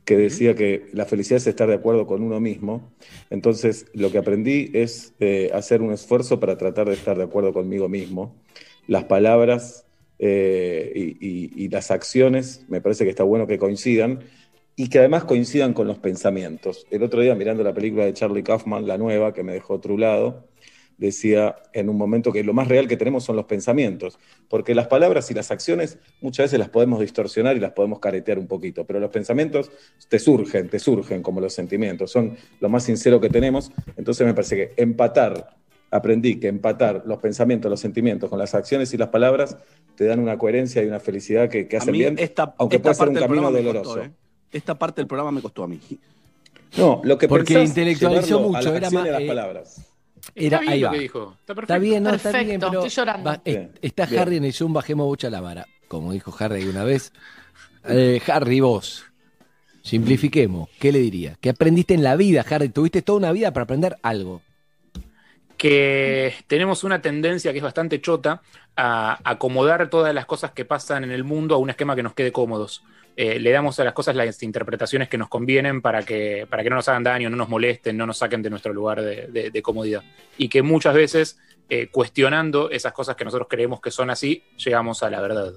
que 0.06 0.16
decía 0.16 0.56
que 0.56 0.86
la 0.94 1.04
felicidad 1.06 1.38
es 1.38 1.48
estar 1.48 1.68
de 1.68 1.76
acuerdo 1.76 2.08
con 2.08 2.24
uno 2.24 2.40
mismo. 2.40 2.94
Entonces, 3.30 3.88
lo 3.94 4.10
que 4.10 4.18
aprendí 4.20 4.72
es 4.74 5.14
eh, 5.20 5.52
hacer 5.54 5.82
un 5.82 5.92
esfuerzo 5.92 6.40
para 6.40 6.58
tratar 6.58 6.88
de 6.88 6.94
estar 6.94 7.18
de 7.18 7.26
acuerdo 7.26 7.52
conmigo 7.52 7.90
mismo. 7.90 8.34
Las 8.88 9.04
palabras 9.04 9.84
eh, 10.20 11.16
y, 11.20 11.70
las 11.70 11.92
acciones, 11.92 12.66
me 12.70 12.82
parece 12.82 13.04
que 13.04 13.10
está 13.10 13.24
bueno 13.24 13.46
que 13.46 13.58
coincidan 13.60 14.20
y 14.76 14.90
que 14.90 15.00
además 15.00 15.26
coincidan 15.26 15.74
con 15.74 15.88
los 15.88 16.00
pensamientos. 16.00 16.88
El 16.90 17.04
otro 17.04 17.22
día, 17.22 17.36
mirando 17.36 17.64
la 17.64 17.74
película 17.74 18.06
de 18.06 18.14
Charlie 18.14 18.44
Kaufman, 18.44 18.88
la 18.88 18.98
nueva, 18.98 19.34
que 19.34 19.44
me 19.44 19.54
dejó 19.54 19.80
trulado, 19.80 20.48
decía 20.98 21.56
en 21.74 21.90
un 21.90 21.98
momento 21.98 22.32
que 22.32 22.44
lo 22.44 22.54
más 22.54 22.68
real 22.68 22.88
que 22.88 22.98
tenemos 22.98 23.24
son 23.24 23.36
los 23.36 23.46
pensamientos, 23.46 24.18
porque 24.50 24.74
las 24.74 24.88
palabras 24.88 25.30
y 25.32 25.34
las 25.34 25.52
acciones 25.52 26.00
muchas 26.22 26.46
veces 26.46 26.60
las 26.60 26.70
podemos 26.70 27.00
distorsionar 27.00 27.56
y 27.56 27.60
las 27.60 27.74
podemos 27.74 28.00
caretear 28.00 28.40
un 28.40 28.48
poquito, 28.48 28.86
pero 28.86 29.00
los 29.00 29.12
pensamientos 29.12 29.72
te 30.10 30.20
surgen, 30.20 30.70
te 30.70 30.80
surgen 30.80 31.22
como 31.22 31.40
los 31.40 31.54
sentimientos, 31.54 32.12
son 32.12 32.36
lo 32.60 32.70
más 32.70 32.84
sincero 32.84 33.22
que 33.22 33.30
tenemos, 33.30 33.72
entonces 33.96 34.26
me 34.26 34.34
parece 34.34 34.56
que 34.56 34.82
empatar, 34.82 35.56
aprendí 35.92 36.40
que 36.40 36.48
empatar 36.48 37.04
los 37.06 37.20
pensamientos, 37.20 37.70
los 37.70 37.80
sentimientos 37.80 38.30
con 38.30 38.38
las 38.40 38.54
acciones 38.56 38.94
y 38.94 38.98
las 38.98 39.10
palabras 39.10 39.58
te 39.96 40.06
dan 40.06 40.20
una 40.20 40.38
coherencia 40.38 40.84
y 40.84 40.88
una 40.88 41.00
felicidad 41.00 41.50
que, 41.50 41.68
que 41.68 41.78
hacen 41.78 41.94
bien, 41.94 42.16
esta, 42.20 42.54
aunque 42.58 42.76
esta 42.78 42.84
puede 42.94 42.96
ser 42.96 43.10
un 43.10 43.16
camino 43.16 43.52
doloroso. 43.52 43.84
costó, 43.96 44.04
¿eh? 44.04 44.12
Esta 44.52 44.76
parte 44.78 45.02
del 45.02 45.08
programa 45.08 45.32
me 45.32 45.42
costó 45.42 45.64
a 45.64 45.68
mí. 45.68 45.80
No, 46.78 47.02
lo 47.04 47.18
que 47.18 47.28
Porque 47.28 47.54
pensás, 47.56 47.70
intelectualizó 47.70 48.38
a 48.40 48.42
mucho, 48.42 48.54
las 48.72 48.76
era 48.76 48.90
más, 48.92 49.08
las 49.10 49.22
eh, 49.22 49.28
palabras. 49.28 49.82
Era, 50.36 50.58
está 50.58 50.60
bien 50.60 50.74
ahí 50.74 50.80
lo 50.82 50.92
que 50.92 51.00
dijo. 51.00 51.36
Está 51.40 51.56
perfecto. 51.56 51.74
Está 51.74 51.78
bien, 51.80 52.04
no, 52.04 52.10
está 52.14 52.32
Perfecto, 52.32 52.48
bien, 52.48 52.60
pero 52.60 52.74
estoy 52.86 52.90
llorando. 52.90 53.30
va- 53.30 53.42
es- 53.46 53.56
Bien, 53.56 53.72
está 53.82 54.06
bien. 54.06 54.22
Harry 54.22 54.36
en 54.38 54.44
el 54.46 54.54
Zoom, 54.54 54.74
bajemos 54.74 55.24
a 55.24 55.30
la 55.30 55.42
vara, 55.42 55.66
como 55.88 56.12
dijo 56.12 56.36
Harry 56.40 56.66
una 56.68 56.84
vez. 56.84 57.14
Eh, 57.88 58.22
Harry, 58.28 58.60
vos, 58.60 59.06
simplifiquemos, 59.82 60.70
¿qué 60.80 60.92
le 60.92 61.00
diría? 61.00 61.38
¿Qué 61.40 61.50
aprendiste 61.50 61.94
en 61.94 62.04
la 62.04 62.16
vida, 62.16 62.46
Harry? 62.50 62.70
Tuviste 62.70 63.02
toda 63.02 63.18
una 63.20 63.32
vida 63.32 63.52
para 63.54 63.64
aprender 63.64 63.98
algo. 64.02 64.42
Que 65.58 66.34
tenemos 66.48 66.84
una 66.84 67.02
tendencia 67.02 67.52
que 67.52 67.58
es 67.58 67.64
bastante 67.64 68.00
chota 68.00 68.42
a 68.76 69.20
acomodar 69.24 69.90
todas 69.90 70.14
las 70.14 70.26
cosas 70.26 70.52
que 70.52 70.66
pasan 70.66 71.04
en 71.04 71.12
el 71.12 71.24
mundo 71.24 71.56
a 71.56 71.58
un 71.58 71.70
esquema 71.70 71.96
que 71.96 72.04
nos 72.04 72.14
quede 72.14 72.32
cómodos. 72.32 72.84
Eh, 73.16 73.40
le 73.40 73.50
damos 73.50 73.80
a 73.80 73.84
las 73.84 73.94
cosas 73.94 74.16
las 74.16 74.44
interpretaciones 74.44 75.10
que 75.10 75.18
nos 75.18 75.28
convienen 75.28 75.82
para 75.82 76.04
que, 76.04 76.46
para 76.48 76.62
que 76.62 76.70
no 76.70 76.76
nos 76.76 76.88
hagan 76.88 77.04
daño, 77.04 77.32
no 77.32 77.36
nos 77.38 77.50
molesten, 77.50 77.98
no 77.98 78.06
nos 78.06 78.20
saquen 78.20 78.44
de 78.44 78.52
nuestro 78.52 78.72
lugar 78.74 79.02
de, 79.02 79.28
de- 79.28 79.50
de 79.50 79.62
comodidad. 79.64 80.04
Y 80.38 80.50
que 80.50 80.62
muchas 80.62 80.94
veces, 80.94 81.40
eh, 81.68 81.88
cuestionando 81.92 82.70
esas 82.70 82.94
cosas 82.94 83.16
que 83.16 83.26
nosotros 83.26 83.48
creemos 83.50 83.82
que 83.82 83.90
son 83.90 84.12
así, 84.12 84.44
llegamos 84.64 85.02
a 85.02 85.10
la 85.10 85.20
verdad. 85.22 85.54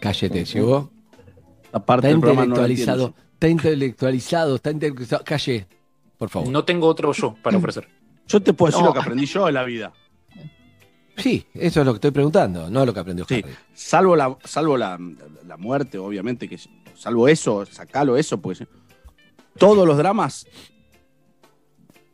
Cállate, 0.00 0.44
llegó. 0.44 0.90
La 1.72 1.84
parte 1.84 2.08
Está 2.10 2.18
no 2.18 2.32
intelectualizado, 2.32 3.14
está 3.34 3.48
intelectualizado, 3.48 4.56
está 4.56 4.70
intelectualizado. 4.72 5.22
Calle, 5.24 5.66
por 6.20 6.28
favor. 6.28 6.48
No 6.50 6.64
tengo 6.64 6.86
otro 6.86 7.12
yo 7.12 7.34
para 7.42 7.56
ofrecer. 7.56 7.88
Yo 8.28 8.40
te 8.40 8.52
puedo 8.52 8.70
decir 8.70 8.82
No. 8.82 8.88
lo 8.88 8.92
que 8.94 9.00
aprendí 9.00 9.24
yo 9.26 9.48
en 9.48 9.54
la 9.54 9.64
vida. 9.64 9.92
Sí, 11.16 11.44
eso 11.54 11.80
es 11.80 11.86
lo 11.86 11.92
que 11.92 11.96
estoy 11.96 12.10
preguntando, 12.12 12.70
no 12.70 12.84
lo 12.86 12.94
que 12.94 13.00
aprendió 13.00 13.24
Sí. 13.26 13.36
Harry. 13.42 13.54
Salvo 13.74 14.14
la, 14.16 14.36
salvo 14.44 14.76
la, 14.76 14.98
la 15.46 15.56
muerte, 15.56 15.98
obviamente, 15.98 16.48
que 16.48 16.58
salvo 16.94 17.26
eso, 17.26 17.64
sacalo 17.66 18.16
eso, 18.16 18.40
pues. 18.40 18.62
Todos 19.58 19.86
los 19.86 19.96
dramas, 19.98 20.46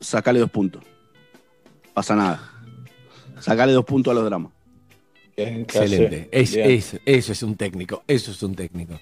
sacale 0.00 0.38
dos 0.40 0.50
puntos. 0.50 0.82
Pasa 1.94 2.14
nada. 2.16 2.52
Sacale 3.40 3.72
dos 3.72 3.84
puntos 3.84 4.10
a 4.12 4.14
los 4.14 4.24
dramas. 4.24 4.52
Bien. 5.36 5.60
Excelente. 5.62 6.28
Es, 6.32 6.54
es- 6.56 7.00
eso 7.04 7.32
es 7.32 7.42
un 7.42 7.56
técnico, 7.56 8.02
eso 8.06 8.30
es 8.30 8.42
un 8.42 8.54
técnico. 8.54 8.98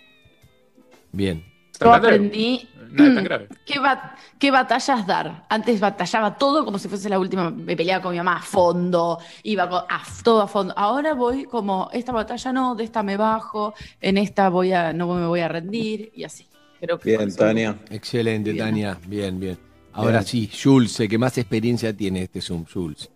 Bien. 1.12 1.44
Yo 1.80 1.92
aprendí 1.92 2.68
Nada 2.96 3.08
es 3.08 3.14
tan 3.16 3.24
grave. 3.24 3.48
qué, 3.66 3.78
ba- 3.78 4.14
qué 4.38 4.50
batallas 4.50 5.06
dar. 5.06 5.44
Antes 5.48 5.80
batallaba 5.80 6.36
todo 6.38 6.64
como 6.64 6.78
si 6.78 6.88
fuese 6.88 7.08
la 7.08 7.18
última. 7.18 7.50
Me 7.50 7.76
peleaba 7.76 8.02
con 8.02 8.12
mi 8.12 8.18
mamá 8.18 8.36
a 8.36 8.42
fondo, 8.42 9.18
iba 9.42 9.68
con- 9.68 9.82
a 9.88 10.02
todo 10.22 10.42
a 10.42 10.46
fondo. 10.48 10.72
Ahora 10.76 11.14
voy 11.14 11.44
como, 11.44 11.88
esta 11.92 12.12
batalla 12.12 12.52
no, 12.52 12.74
de 12.74 12.84
esta 12.84 13.02
me 13.02 13.16
bajo, 13.16 13.74
en 14.00 14.18
esta 14.18 14.48
voy 14.48 14.72
a, 14.72 14.92
no 14.92 15.06
me 15.14 15.26
voy 15.26 15.40
a 15.40 15.48
rendir 15.48 16.12
y 16.14 16.24
así. 16.24 16.46
Creo 16.80 16.98
que 16.98 17.16
Bien, 17.16 17.34
Tania. 17.34 17.78
Excelente, 17.90 18.52
Bien. 18.52 18.64
Tania. 18.64 18.98
Bien, 19.06 19.40
bien. 19.40 19.58
Ahora 19.92 20.18
Bien. 20.18 20.24
sí, 20.24 20.50
Jules, 20.62 20.96
que 21.08 21.18
más 21.18 21.36
experiencia 21.38 21.96
tiene 21.96 22.22
este 22.22 22.40
Zoom, 22.40 22.64
Jules. 22.72 23.10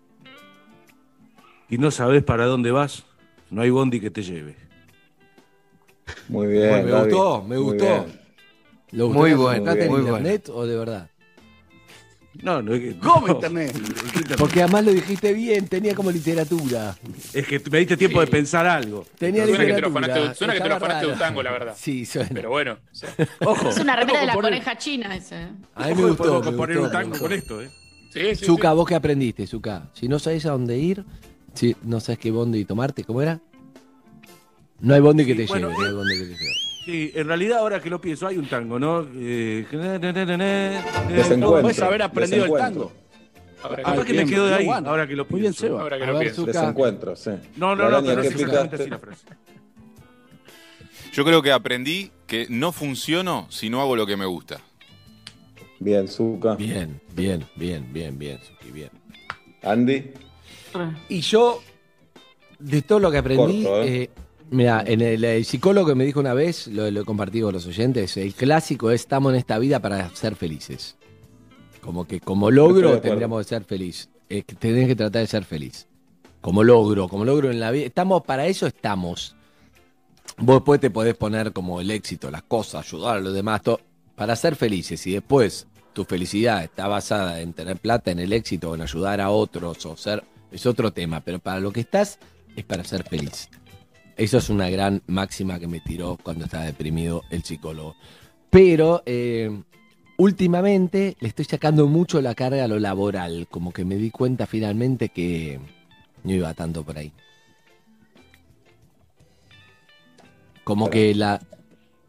Y 1.69 1.77
no 1.77 1.91
sabes 1.91 2.23
para 2.23 2.45
dónde 2.45 2.71
vas, 2.71 3.03
no 3.51 3.61
hay 3.61 3.69
bondi 3.69 3.99
que 3.99 4.09
te 4.09 4.23
lleve. 4.23 4.55
Muy 6.27 6.47
bien. 6.47 6.69
Bueno, 6.69 6.85
me 6.87 7.01
gustó, 7.03 7.41
me 7.43 7.55
Muy 7.57 7.63
gustó. 7.65 7.85
bien. 7.85 8.18
¿Lo 8.91 9.09
Muy 9.09 9.33
bueno, 9.33 9.59
buscaste 9.61 9.85
en 9.85 9.91
muy 9.91 9.99
internet 10.01 10.49
o 10.49 10.65
de 10.65 10.75
verdad? 10.77 11.09
No, 12.41 12.61
no 12.61 12.73
es 12.73 12.79
que. 12.81 12.97
¿Cómo 12.99 13.27
no. 13.27 13.33
internet? 13.33 13.75
Porque 14.37 14.61
además 14.63 14.85
lo 14.85 14.91
dijiste 14.93 15.33
bien, 15.33 15.67
tenía 15.67 15.93
como 15.93 16.09
literatura. 16.11 16.95
Es 17.33 17.45
que 17.45 17.61
me 17.69 17.79
diste 17.79 17.97
tiempo 17.97 18.21
de 18.21 18.27
pensar 18.27 18.65
algo. 18.65 19.05
Tenía 19.17 19.45
Suena 19.45 19.65
que 19.65 19.73
te 19.73 19.81
lo 19.81 19.89
literatura. 19.89 20.13
afanaste, 20.13 20.37
suena 20.37 20.53
que 20.53 20.61
te 20.61 20.69
lo 20.69 20.75
afanaste 20.75 21.05
de 21.07 21.13
un 21.13 21.19
tango, 21.19 21.43
la 21.43 21.51
verdad. 21.51 21.75
Sí, 21.77 22.05
suena. 22.05 22.29
Pero 22.33 22.49
bueno. 22.49 22.77
o 22.91 22.95
sea, 22.95 23.13
Ojo. 23.45 23.69
Es 23.69 23.77
una 23.79 23.95
remera 23.95 24.21
de 24.21 24.25
la 24.27 24.33
poner- 24.33 24.51
coneja 24.51 24.77
china 24.77 25.15
ese. 25.15 25.35
A 25.75 25.87
mí 25.87 25.95
me 25.95 25.95
que 25.95 26.01
gustó. 26.03 26.41
me 26.51 26.77
un 26.79 26.91
tango 26.91 27.17
con 27.19 27.33
esto, 27.33 27.61
¿eh? 27.61 27.69
sí, 28.13 28.35
sí, 28.35 28.45
Zuka, 28.45 28.69
sí. 28.69 28.75
¿vos 28.75 28.87
qué 28.87 28.95
aprendiste, 28.95 29.45
Zuka? 29.45 29.89
Si 29.93 30.07
no 30.07 30.17
sabés 30.19 30.45
a 30.45 30.51
dónde 30.51 30.77
ir, 30.77 31.03
si 31.53 31.75
no 31.83 31.99
sabes 31.99 32.19
qué 32.19 32.31
bondi 32.31 32.63
tomarte, 32.63 33.03
¿cómo 33.03 33.21
era? 33.21 33.41
No 34.79 34.93
hay 34.93 35.01
bondi 35.01 35.25
que 35.25 35.33
Sí, 35.33 35.37
te 35.39 35.45
bueno, 35.47 35.69
lleve, 35.71 35.79
no 35.79 35.85
hay 35.85 35.91
eh, 35.91 35.95
bondi 35.95 36.13
que 36.13 36.23
te 36.23 36.29
lleve. 36.29 36.68
Sí, 36.89 37.11
en 37.13 37.27
realidad 37.27 37.59
ahora 37.59 37.79
que 37.79 37.87
lo 37.87 38.01
pienso 38.01 38.25
hay 38.25 38.39
un 38.39 38.47
tango, 38.47 38.79
¿no? 38.79 39.05
Eh. 39.15 39.63
Puedes 39.69 41.79
haber 41.83 42.01
aprendido 42.01 42.45
el 42.45 42.53
tango. 42.53 42.91
Ahora 43.61 43.83
Ay, 43.85 43.99
que 44.05 44.11
bien, 44.13 44.25
me 44.25 44.31
quedo 44.31 44.47
de 44.47 44.55
ahí, 44.55 44.65
bueno. 44.65 44.89
ahora 44.89 45.05
que 45.07 45.15
lo 45.15 45.27
pienso. 45.27 45.33
Muy 45.35 45.41
bien, 45.41 45.53
Seba. 45.53 45.81
ahora 45.81 45.97
que 45.97 46.03
A 46.03 46.07
lo 46.07 46.13
ver, 46.13 46.21
pienso. 46.23 46.45
Desencuentro, 46.45 47.15
sí. 47.15 47.29
No, 47.57 47.75
no, 47.75 47.91
no, 47.91 48.01
no 48.01 48.21
¿qué 48.21 48.27
es 48.27 48.33
exactamente 48.33 48.75
así 48.77 48.89
la 48.89 48.97
frase. 48.97 49.27
Yo 51.13 51.23
creo 51.23 51.43
que 51.43 51.51
aprendí 51.51 52.11
que 52.25 52.47
no 52.49 52.71
funciono 52.71 53.45
si 53.51 53.69
no 53.69 53.81
hago 53.81 53.95
lo 53.95 54.07
que 54.07 54.17
me 54.17 54.25
gusta. 54.25 54.59
Bien, 55.79 56.07
Zuka. 56.07 56.55
Bien, 56.55 56.99
bien, 57.13 57.45
bien, 57.55 57.85
bien, 57.93 58.17
bien, 58.17 58.39
Zuki, 58.39 58.71
bien. 58.71 58.89
Andy. 59.61 60.05
Y 61.07 61.21
yo, 61.21 61.61
de 62.57 62.81
todo 62.81 62.99
lo 62.99 63.11
que 63.11 63.17
aprendí, 63.19 63.63
Corto, 63.63 63.83
¿eh? 63.83 64.03
eh, 64.03 64.09
mira, 64.49 64.83
en 64.85 65.01
el, 65.01 65.23
el 65.23 65.45
psicólogo 65.45 65.95
me 65.95 66.05
dijo 66.05 66.19
una 66.19 66.33
vez, 66.33 66.67
lo, 66.67 66.89
lo 66.91 67.01
he 67.01 67.05
compartido 67.05 67.47
con 67.47 67.53
los 67.53 67.65
oyentes, 67.65 68.17
el 68.17 68.33
clásico 68.33 68.91
es 68.91 69.01
estamos 69.01 69.33
en 69.33 69.39
esta 69.39 69.57
vida 69.57 69.79
para 69.79 70.09
ser 70.15 70.35
felices. 70.35 70.97
Como 71.81 72.05
que 72.05 72.19
como 72.19 72.51
logro 72.51 72.99
tendríamos 72.99 73.45
que 73.45 73.49
ser 73.49 73.63
feliz. 73.63 74.09
Eh, 74.29 74.43
que 74.43 74.55
tenés 74.55 74.87
que 74.87 74.95
tratar 74.95 75.21
de 75.21 75.27
ser 75.27 75.43
feliz. 75.43 75.87
Como 76.41 76.63
logro, 76.63 77.07
como 77.07 77.25
logro 77.25 77.49
en 77.49 77.59
la 77.59 77.71
vida. 77.71 77.85
Estamos, 77.85 78.21
para 78.23 78.45
eso 78.45 78.67
estamos. 78.67 79.35
Vos 80.37 80.57
después 80.57 80.79
te 80.79 80.91
podés 80.91 81.15
poner 81.15 81.51
como 81.51 81.81
el 81.81 81.89
éxito, 81.89 82.29
las 82.29 82.43
cosas, 82.43 82.85
ayudar 82.85 83.17
a 83.17 83.19
los 83.19 83.33
demás, 83.33 83.63
todo, 83.63 83.81
para 84.15 84.35
ser 84.35 84.55
felices. 84.55 85.05
Y 85.07 85.13
después 85.13 85.67
tu 85.93 86.05
felicidad 86.05 86.63
está 86.63 86.87
basada 86.87 87.41
en 87.41 87.53
tener 87.53 87.77
plata, 87.77 88.11
en 88.11 88.19
el 88.19 88.31
éxito, 88.31 88.75
en 88.75 88.81
ayudar 88.81 89.19
a 89.19 89.31
otros, 89.31 89.85
o 89.85 89.97
ser, 89.97 90.23
es 90.51 90.65
otro 90.65 90.93
tema. 90.93 91.21
Pero 91.21 91.39
para 91.39 91.59
lo 91.59 91.71
que 91.71 91.81
estás, 91.81 92.19
es 92.55 92.63
para 92.63 92.83
ser 92.83 93.03
feliz. 93.03 93.49
Eso 94.19 94.37
es 94.37 94.49
una 94.49 94.69
gran 94.69 95.01
máxima 95.07 95.59
que 95.59 95.67
me 95.67 95.79
tiró 95.79 96.17
cuando 96.21 96.43
estaba 96.43 96.65
deprimido 96.65 97.23
el 97.29 97.41
psicólogo. 97.41 97.95
Pero 98.49 99.01
eh, 99.05 99.63
últimamente 100.17 101.15
le 101.21 101.29
estoy 101.29 101.45
sacando 101.45 101.87
mucho 101.87 102.21
la 102.21 102.35
carga 102.35 102.65
a 102.65 102.67
lo 102.67 102.79
laboral, 102.79 103.47
como 103.49 103.71
que 103.71 103.85
me 103.85 103.95
di 103.95 104.11
cuenta 104.11 104.45
finalmente 104.45 105.07
que 105.07 105.61
no 106.25 106.33
iba 106.33 106.53
tanto 106.53 106.83
por 106.83 106.97
ahí. 106.97 107.13
Como 110.65 110.89
que 110.89 111.15
la, 111.15 111.39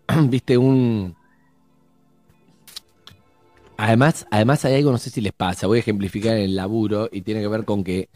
viste, 0.25 0.59
un... 0.59 1.15
Además, 3.77 4.27
además 4.33 4.65
hay 4.65 4.75
algo, 4.75 4.91
no 4.91 4.99
sé 4.99 5.11
si 5.11 5.21
les 5.21 5.33
pasa, 5.33 5.69
voy 5.69 5.79
a 5.79 5.83
ejemplificar 5.83 6.35
en 6.35 6.43
el 6.43 6.57
laburo 6.57 7.09
y 7.13 7.23
tiene 7.23 7.41
que 7.41 7.47
ver 7.47 7.65
con 7.65 7.85
que 7.85 8.09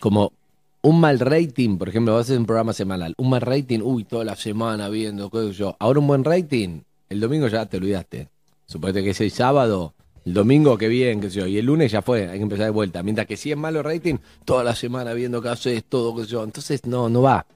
como 0.00 0.32
un 0.82 1.00
mal 1.00 1.20
rating, 1.20 1.78
por 1.78 1.88
ejemplo, 1.88 2.12
vas 2.12 2.20
a 2.20 2.22
hacer 2.22 2.38
un 2.38 2.46
programa 2.46 2.72
semanal, 2.72 3.14
un 3.16 3.30
mal 3.30 3.40
rating, 3.40 3.80
uy, 3.82 4.04
toda 4.04 4.24
la 4.24 4.34
semana 4.34 4.88
viendo, 4.88 5.30
qué 5.30 5.38
sé 5.48 5.52
yo. 5.52 5.76
Ahora 5.78 6.00
un 6.00 6.08
buen 6.08 6.24
rating, 6.24 6.80
el 7.08 7.20
domingo 7.20 7.46
ya 7.46 7.66
te 7.66 7.76
olvidaste. 7.76 8.28
Suponete 8.66 9.04
que 9.04 9.10
es 9.10 9.20
el 9.20 9.30
sábado, 9.30 9.94
el 10.24 10.34
domingo 10.34 10.76
que 10.76 10.88
bien, 10.88 11.20
qué 11.20 11.30
sé 11.30 11.40
yo, 11.40 11.46
y 11.46 11.58
el 11.58 11.66
lunes 11.66 11.92
ya 11.92 12.02
fue, 12.02 12.28
hay 12.28 12.38
que 12.38 12.42
empezar 12.42 12.66
de 12.66 12.70
vuelta. 12.72 13.02
Mientras 13.04 13.28
que 13.28 13.36
si 13.36 13.52
es 13.52 13.56
malo 13.56 13.82
rating, 13.82 14.16
toda 14.44 14.64
la 14.64 14.74
semana 14.74 15.12
viendo 15.14 15.40
qué 15.40 15.50
haces, 15.50 15.84
todo, 15.84 16.16
qué 16.16 16.24
sé 16.24 16.30
yo. 16.30 16.42
Entonces, 16.42 16.84
no, 16.84 17.08
no 17.08 17.22
va. 17.22 17.46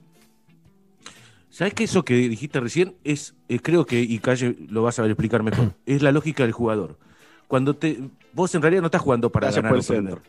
¿Sabes 1.51 1.75
que 1.75 1.85
eso 1.85 2.05
que 2.05 2.15
dijiste 2.15 2.61
recién 2.61 2.95
es, 3.03 3.35
eh, 3.49 3.59
creo 3.59 3.87
que, 3.87 4.01
y 4.01 4.19
Calle 4.19 4.57
lo 4.69 4.83
vas 4.83 4.99
a 4.99 5.03
ver 5.03 5.11
explicar 5.11 5.43
mejor, 5.43 5.73
es 5.85 6.03
la 6.03 6.13
lógica 6.13 6.45
del 6.45 6.53
jugador. 6.53 6.97
Cuando 7.49 7.75
te, 7.75 7.99
vos 8.33 8.55
en 8.55 8.63
realidad 8.63 8.83
no 8.83 8.87
estás 8.87 9.01
jugando 9.01 9.33
para 9.33 9.47
Gracias 9.47 9.63
ganar 9.65 9.77
por 9.77 9.91
o 9.91 9.97
el 9.97 10.05
perder. 10.05 10.23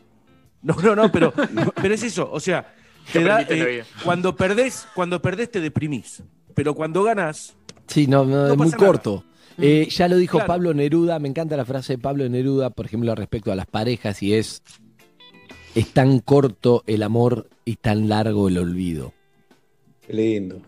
No, 0.62 0.74
no, 0.82 0.96
no, 0.96 1.12
pero, 1.12 1.32
pero 1.80 1.94
es 1.94 2.02
eso, 2.02 2.28
o 2.32 2.40
sea, 2.40 2.74
¿Qué 2.77 2.77
te 3.12 3.22
da, 3.24 3.42
eh, 3.48 3.84
cuando 4.04 4.34
perdés, 4.36 4.86
cuando 4.94 5.20
perdés 5.22 5.50
te 5.50 5.60
deprimís, 5.60 6.22
pero 6.54 6.74
cuando 6.74 7.02
ganas, 7.02 7.54
Sí, 7.86 8.06
no, 8.06 8.24
no, 8.24 8.46
No 8.46 8.52
es 8.52 8.58
muy 8.58 8.66
nada. 8.68 8.76
corto. 8.78 9.24
Eh, 9.56 9.88
ya 9.90 10.06
lo 10.08 10.16
dijo 10.18 10.36
Claro. 10.38 10.46
Pablo 10.48 10.74
Neruda, 10.74 11.18
me 11.18 11.28
encanta 11.28 11.56
la 11.56 11.64
frase 11.64 11.94
de 11.94 11.98
Pablo 11.98 12.28
Neruda, 12.28 12.70
por 12.70 12.86
ejemplo, 12.86 13.14
respecto 13.14 13.50
a 13.50 13.56
las 13.56 13.66
parejas, 13.66 14.22
y 14.22 14.34
es, 14.34 14.62
es 15.74 15.88
tan 15.92 16.20
corto 16.20 16.84
el 16.86 17.02
amor 17.02 17.48
y 17.64 17.76
tan 17.76 18.08
largo 18.08 18.48
el 18.48 18.58
olvido. 18.58 19.14
Qué 20.06 20.12
lindo. 20.12 20.60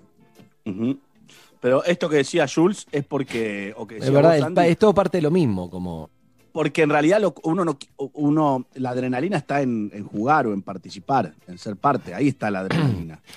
Pero 1.61 1.85
esto 1.85 2.09
que 2.09 2.17
decía 2.17 2.47
Jules 2.53 2.87
es 2.91 3.05
porque. 3.05 3.75
O 3.77 3.87
que 3.87 3.99
Es 3.99 4.11
verdad, 4.11 4.39
es, 4.39 4.43
Andy, 4.45 4.63
es 4.69 4.79
todo 4.79 4.95
parte 4.95 5.19
de 5.19 5.23
lo 5.23 5.31
mismo, 5.31 5.69
como 5.71 6.09
porque 6.53 6.83
en 6.83 6.91
realidad 6.91 7.21
lo- 7.21 7.35
uno, 7.45 7.65
no, 7.65 7.79
uno 8.15 8.67
la 8.75 8.91
adrenalina 8.91 9.37
está 9.37 9.63
en, 9.63 9.91
en 9.95 10.05
jugar 10.05 10.47
o 10.47 10.53
en 10.53 10.63
participar, 10.63 11.35
en 11.47 11.59
ser 11.59 11.77
parte. 11.77 12.15
Ahí 12.15 12.29
está 12.29 12.51
la 12.51 12.61
adrenalina. 12.61 13.21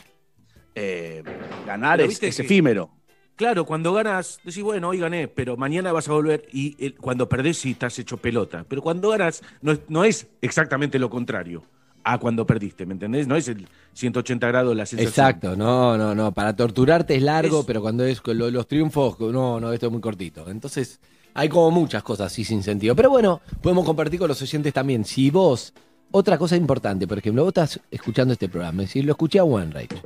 Eh, 0.76 1.22
ganar 1.68 2.02
es, 2.02 2.08
viste 2.10 2.28
es 2.30 2.38
que- 2.38 2.42
efímero. 2.44 2.90
Claro, 3.36 3.64
cuando 3.66 3.94
ganas, 3.94 4.40
decís, 4.44 4.64
bueno, 4.64 4.90
hoy 4.90 4.98
gané, 5.00 5.28
pero 5.28 5.58
mañana 5.58 5.92
vas 5.92 6.08
a 6.08 6.14
volver 6.14 6.48
y 6.52 6.76
el- 6.84 6.96
cuando 6.96 7.30
perdés 7.30 7.58
sí 7.60 7.72
estás 7.72 7.98
hecho 8.00 8.18
pelota. 8.18 8.66
Pero 8.68 8.82
cuando 8.82 9.10
ganas 9.10 9.42
no 9.62 9.72
es, 9.72 9.82
no 9.88 10.04
es 10.04 10.28
exactamente 10.42 10.98
lo 11.00 11.10
contrario 11.10 11.64
a 12.04 12.18
cuando 12.18 12.46
perdiste, 12.46 12.86
¿me 12.86 12.94
entendés? 12.94 13.28
No 13.28 13.36
es 13.36 13.48
el 13.48 13.68
180 13.94 14.48
grados 14.48 14.76
la 14.76 14.86
sensación. 14.86 15.10
Exacto, 15.10 15.56
no, 15.56 15.98
no, 15.98 16.14
no. 16.16 16.32
Para 16.32 16.56
torturarte 16.56 17.16
es 17.16 17.22
largo, 17.24 17.60
Es- 17.62 17.66
pero 17.66 17.82
cuando 17.82 18.04
es 18.04 18.20
con 18.22 18.38
lo- 18.38 18.50
los 18.52 18.68
triunfos, 18.68 19.20
no, 19.20 19.60
no, 19.60 19.72
esto 19.74 19.86
es 19.88 19.92
muy 19.92 20.02
cortito. 20.02 20.50
Entonces, 20.50 21.00
hay 21.34 21.50
como 21.50 21.72
muchas 21.72 22.04
cosas 22.04 22.32
así 22.32 22.44
sin 22.44 22.64
sentido. 22.64 22.96
Pero 22.96 23.10
bueno, 23.10 23.42
podemos 23.62 23.86
compartir 23.86 24.20
con 24.20 24.28
los 24.28 24.42
oyentes 24.42 24.74
también. 24.74 25.06
Si 25.06 25.30
vos, 25.30 25.74
otra 26.12 26.38
cosa 26.38 26.56
importante, 26.56 27.08
por 27.08 27.18
ejemplo, 27.18 27.44
vos 27.44 27.52
estás 27.52 27.80
escuchando 27.90 28.34
este 28.34 28.50
programa, 28.50 28.86
si 28.86 29.02
lo 29.02 29.12
escuché 29.12 29.40
a 29.40 29.44
One 29.44 29.72
Rage, 29.72 30.02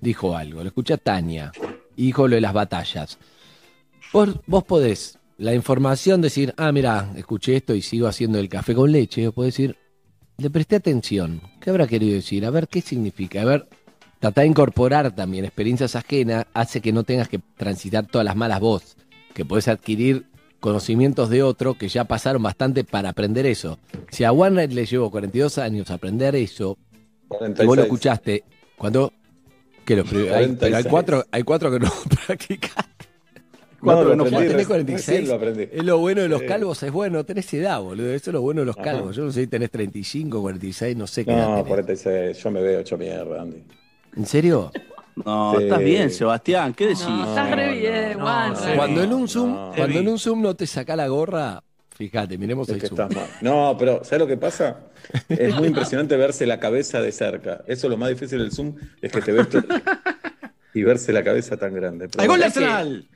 dijo 0.00 0.36
algo, 0.36 0.62
lo 0.62 0.68
escuché 0.68 0.94
a 0.94 0.98
Tania, 0.98 1.52
dijo 1.96 2.26
lo 2.28 2.34
de 2.36 2.40
las 2.40 2.52
batallas. 2.52 3.18
Vos, 4.12 4.30
vos 4.46 4.64
podés, 4.64 5.18
la 5.38 5.54
información, 5.54 6.22
decir, 6.22 6.54
ah, 6.56 6.72
mira, 6.72 7.12
escuché 7.16 7.56
esto 7.56 7.74
y 7.74 7.82
sigo 7.82 8.06
haciendo 8.06 8.38
el 8.38 8.48
café 8.48 8.74
con 8.74 8.90
leche, 8.90 9.28
o 9.28 9.32
podés 9.32 9.54
decir, 9.54 9.76
le 10.38 10.50
presté 10.50 10.76
atención. 10.76 11.40
¿Qué 11.60 11.70
habrá 11.70 11.86
querido 11.86 12.14
decir? 12.14 12.46
A 12.46 12.50
ver, 12.50 12.68
¿qué 12.68 12.80
significa? 12.80 13.42
A 13.42 13.44
ver, 13.44 13.68
tratar 14.20 14.42
de 14.44 14.48
incorporar 14.48 15.14
también 15.14 15.44
experiencias 15.44 15.96
ajenas 15.96 16.46
hace 16.54 16.80
que 16.80 16.92
no 16.92 17.04
tengas 17.04 17.28
que 17.28 17.40
transitar 17.56 18.06
todas 18.06 18.24
las 18.24 18.36
malas 18.36 18.60
vos, 18.60 18.96
que 19.34 19.44
podés 19.44 19.68
adquirir 19.68 20.26
conocimientos 20.66 21.30
de 21.30 21.44
otro 21.44 21.74
que 21.74 21.88
ya 21.88 22.04
pasaron 22.06 22.42
bastante 22.42 22.82
para 22.82 23.10
aprender 23.10 23.46
eso. 23.46 23.78
Si 24.10 24.24
a 24.24 24.32
Warner 24.32 24.72
le 24.72 24.84
llevó 24.84 25.12
42 25.12 25.58
años 25.58 25.92
aprender 25.92 26.34
eso, 26.34 26.76
y 27.30 27.30
vos 27.30 27.40
lo 27.40 27.54
46. 27.54 27.84
escuchaste, 27.84 28.44
cuando... 28.76 29.12
Que 29.84 29.94
lo, 29.94 30.04
pri- 30.04 30.28
hay, 30.28 30.56
pero 30.58 30.76
hay 30.76 30.82
46. 30.82 30.86
cuatro, 30.90 31.24
hay 31.30 31.42
cuatro 31.44 31.70
que 31.70 31.78
no 31.78 31.92
practicaste. 32.26 32.90
No, 33.80 33.92
Cuatro 33.92 34.04
lo 34.04 34.10
que 34.10 34.16
no 34.16 34.22
aprendí, 34.24 34.48
tenés 34.48 34.68
recién 34.68 35.26
46. 35.26 35.28
lo. 35.28 35.78
Es 35.78 35.84
lo 35.84 35.98
bueno 35.98 36.22
de 36.22 36.28
los 36.28 36.42
calvos, 36.42 36.82
es 36.82 36.90
bueno, 36.90 37.24
tenés 37.24 37.54
edad, 37.54 37.80
boludo. 37.80 38.12
Eso 38.12 38.30
es 38.30 38.34
lo 38.34 38.40
bueno 38.42 38.62
de 38.62 38.66
los 38.66 38.76
Ajá. 38.76 38.84
calvos. 38.84 39.14
Yo 39.14 39.24
no 39.26 39.30
sé 39.30 39.42
si 39.42 39.46
tenés 39.46 39.70
35, 39.70 40.40
46, 40.40 40.96
no 40.96 41.06
sé 41.06 41.24
qué 41.24 41.30
edad 41.30 41.46
No, 41.50 41.54
tenés. 41.54 41.68
46. 41.68 42.36
Yo 42.42 42.50
me 42.50 42.62
veo 42.62 42.80
hecho 42.80 42.98
mierda, 42.98 43.42
Andy. 43.42 43.62
¿En 44.16 44.26
serio? 44.26 44.72
No, 45.24 45.54
Sí. 45.56 45.64
estás 45.64 45.78
bien, 45.80 46.10
Sebastián. 46.10 46.74
¿Qué 46.74 46.88
decís? 46.88 47.08
No, 47.08 47.28
estás 47.28 47.50
re 47.50 47.72
bien, 47.78 48.20
Juan. 48.20 48.52
no, 48.52 48.60
re 48.60 48.66
sí. 48.72 48.76
Cuando 48.76 49.02
en 49.02 49.12
un 49.12 49.28
Zoom, 49.28 49.52
No. 49.52 49.72
cuando 49.76 49.98
en 49.98 50.08
un 50.08 50.18
Zoom 50.18 50.42
no 50.42 50.54
te 50.54 50.66
saca 50.66 50.94
la 50.94 51.08
gorra, 51.08 51.62
fíjate, 51.94 52.36
miremos 52.36 52.68
Es 52.68 52.74
el 52.74 52.80
que 52.82 52.88
Zoom. 52.88 53.00
estás 53.00 53.16
mal. 53.16 53.26
No, 53.40 53.76
pero 53.78 54.04
¿sabes 54.04 54.18
lo 54.20 54.26
que 54.26 54.36
pasa? 54.36 54.80
Es 55.28 55.54
muy 55.54 55.68
impresionante 55.68 56.16
verse 56.16 56.44
la 56.46 56.60
cabeza 56.60 57.00
de 57.00 57.12
cerca. 57.12 57.62
Eso 57.66 57.86
es 57.86 57.90
lo 57.90 57.96
más 57.96 58.10
difícil 58.10 58.38
del 58.38 58.52
Zoom, 58.52 58.74
es 59.00 59.10
que 59.10 59.22
te 59.22 59.32
ves 59.32 59.48
tú- 59.48 59.64
y 60.74 60.82
verse 60.82 61.12
la 61.12 61.24
cabeza 61.24 61.56
tan 61.56 61.72
grande. 61.74 62.08
Pero 62.08 62.22
¡Hay 62.22 62.28
gol 62.28 62.38
de 62.40 62.44
que- 62.44 62.48
Arsenal! 62.64 63.08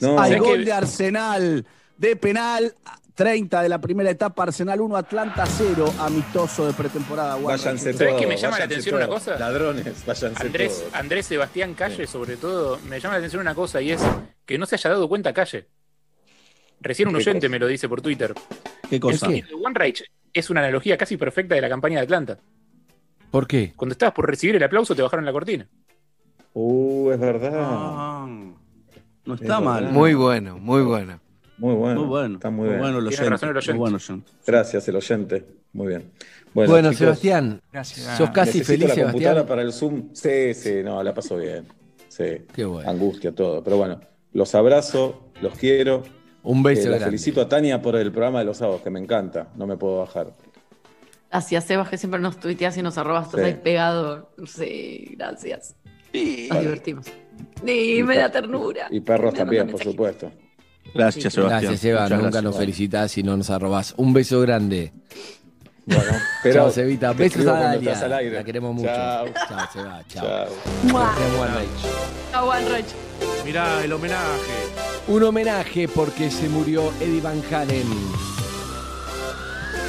No, 0.00 0.18
Hay 0.20 0.32
¿Sabés 0.32 0.40
gol 0.42 0.64
de 0.64 0.72
Arsenal 0.72 1.66
de 1.98 2.16
penal. 2.16 2.74
30 3.16 3.62
de 3.62 3.68
la 3.70 3.80
primera 3.80 4.10
etapa, 4.10 4.42
Arsenal 4.42 4.78
1, 4.78 4.94
Atlanta 4.94 5.46
0, 5.46 5.86
amistoso 6.00 6.66
de 6.66 6.74
pretemporada. 6.74 7.36
Váyanse 7.36 7.94
¿Sabés 7.94 8.08
todos. 8.10 8.20
que 8.20 8.26
me 8.26 8.36
llama 8.36 8.58
la 8.58 8.66
atención 8.66 8.94
una 8.96 9.08
cosa? 9.08 9.38
Ladrones, 9.38 10.04
váyanse 10.06 10.42
Andrés, 10.46 10.78
todos. 10.80 10.94
Andrés 10.94 11.26
Sebastián 11.26 11.72
Calle, 11.72 12.06
sobre 12.06 12.36
todo, 12.36 12.78
me 12.88 13.00
llama 13.00 13.14
la 13.14 13.18
atención 13.18 13.40
una 13.40 13.54
cosa 13.54 13.80
y 13.80 13.90
es 13.92 14.02
que 14.44 14.58
no 14.58 14.66
se 14.66 14.74
haya 14.76 14.90
dado 14.90 15.08
cuenta 15.08 15.32
Calle. 15.32 15.66
Recién 16.80 17.08
un 17.08 17.14
¿Qué 17.14 17.20
oyente 17.22 17.46
cosa? 17.46 17.50
me 17.50 17.58
lo 17.58 17.66
dice 17.68 17.88
por 17.88 18.02
Twitter. 18.02 18.34
¿Qué 18.90 19.00
cosa? 19.00 19.28
¿El 19.28 19.36
El 19.48 19.54
One 19.64 19.74
Rage 19.74 20.04
es 20.34 20.50
una 20.50 20.60
analogía 20.60 20.98
casi 20.98 21.16
perfecta 21.16 21.54
de 21.54 21.62
la 21.62 21.70
campaña 21.70 21.96
de 22.00 22.04
Atlanta. 22.04 22.38
¿Por 23.30 23.46
qué? 23.46 23.72
Cuando 23.74 23.94
estabas 23.94 24.14
por 24.14 24.26
recibir 24.28 24.56
el 24.56 24.62
aplauso 24.62 24.94
te 24.94 25.00
bajaron 25.00 25.24
la 25.24 25.32
cortina. 25.32 25.66
Uh, 26.52 27.12
es 27.12 27.18
verdad. 27.18 27.50
Ah, 27.56 28.26
no 29.24 29.34
está 29.34 29.56
Es 29.56 29.64
mal. 29.64 29.84
verdad. 29.84 29.94
Muy 29.94 30.12
bueno, 30.12 30.58
muy 30.58 30.82
bueno. 30.82 31.18
Muy 31.58 31.74
bueno. 31.74 32.00
Muy 32.00 32.08
bueno. 32.08 32.34
Está 32.36 32.50
muy, 32.50 32.68
bien. 32.68 32.80
bueno 32.80 32.98
el 32.98 33.06
oyente. 33.06 33.30
razón 33.30 33.48
el 33.50 33.56
oyente. 33.56 33.72
Muy 33.72 33.80
bueno 33.80 33.96
oyente. 33.96 34.32
Gracias, 34.46 34.88
el 34.88 34.96
oyente. 34.96 35.44
Muy 35.72 35.86
bien. 35.88 36.10
Bueno, 36.54 36.70
Bueno, 36.72 36.88
chicos, 36.90 36.98
Sebastián, 36.98 37.60
Gracias. 37.72 38.16
sos 38.16 38.30
casi 38.30 38.58
necesito 38.58 38.86
feliz, 38.86 38.96
la 38.96 39.02
computadora 39.04 39.20
Sebastián. 39.42 39.46
para 39.46 39.62
el 39.62 39.72
Zoom. 39.72 40.08
Sí, 40.14 40.54
sí, 40.54 40.74
no, 40.84 41.02
la 41.02 41.12
paso 41.14 41.36
bien. 41.36 41.66
Sí. 42.08 42.24
Qué 42.54 42.64
bueno. 42.64 42.88
Angustia, 42.90 43.32
todo. 43.34 43.62
Pero 43.62 43.76
bueno, 43.76 44.00
los 44.32 44.54
abrazo, 44.54 45.30
los 45.42 45.54
quiero. 45.58 46.02
Un 46.42 46.58
Eh, 46.60 46.62
beso 46.64 46.82
la 46.84 46.96
grande. 46.96 47.04
felicito 47.06 47.40
a 47.40 47.48
Tania 47.48 47.82
por 47.82 47.96
el 47.96 48.10
programa 48.12 48.38
de 48.38 48.44
los 48.46 48.56
sábados, 48.58 48.80
que 48.82 48.88
me 48.90 49.00
encanta. 49.00 49.48
No 49.56 49.66
me 49.66 49.76
puedo 49.76 49.98
bajar. 49.98 50.34
Gracias, 51.30 51.64
Sebas, 51.64 51.88
que 51.90 51.98
siempre 51.98 52.20
nos 52.20 52.38
tuiteas 52.38 52.76
y 52.78 52.82
nos 52.82 52.96
arrobas. 52.96 53.26
Estás 53.26 53.40
Sí. 53.40 53.46
ahí 53.46 53.54
pegado. 53.62 54.30
Sí, 54.46 55.14
gracias. 55.18 55.74
Nos 56.14 56.48
Vale. 56.48 56.60
divertimos. 56.62 57.06
Sí, 57.66 58.02
me 58.02 58.16
da 58.16 58.30
ternura. 58.30 58.86
Y 58.90 59.00
perros 59.00 59.34
también, 59.34 59.68
por 59.68 59.82
supuesto. 59.82 60.30
Gracias. 60.94 61.32
Sebastián. 61.34 61.60
Gracias, 61.62 61.80
Seba. 61.80 62.02
Muchas 62.02 62.10
Nunca 62.18 62.22
gracias. 62.30 62.44
nos 62.44 62.56
felicitás 62.56 63.18
y 63.18 63.22
no 63.22 63.36
nos 63.36 63.50
arrobás. 63.50 63.94
Un 63.96 64.12
beso 64.12 64.40
grande. 64.40 64.92
Bueno, 65.84 66.02
pero 66.42 66.54
Chao, 66.54 66.70
Sebita. 66.72 67.12
te 67.14 67.22
Besos 67.22 67.46
a 67.46 67.52
Dalia. 67.52 67.92
estás 67.92 68.04
al 68.04 68.12
aire. 68.14 68.36
La 68.36 68.44
queremos 68.44 68.74
mucho. 68.74 68.88
Chao. 68.88 69.26
Chao, 69.48 69.68
Seba. 69.72 70.02
Chao. 70.08 70.46
Chao. 70.88 72.48
One 72.48 72.68
Rage. 72.68 72.84
Mirá, 73.44 73.84
el 73.84 73.92
homenaje. 73.92 74.52
Un 75.08 75.22
homenaje 75.22 75.86
porque 75.88 76.30
se 76.30 76.48
murió 76.48 76.92
Eddie 77.00 77.20
Van 77.20 77.40
Halen. 77.52 77.86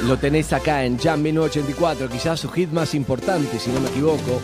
Lo 0.06 0.16
tenés 0.16 0.52
acá 0.52 0.84
en 0.84 0.96
Jam 0.96 1.20
1984, 1.20 2.08
quizás 2.08 2.38
su 2.38 2.48
hit 2.50 2.70
más 2.70 2.94
importante, 2.94 3.58
si 3.58 3.70
no 3.70 3.80
me 3.80 3.88
equivoco. 3.88 4.40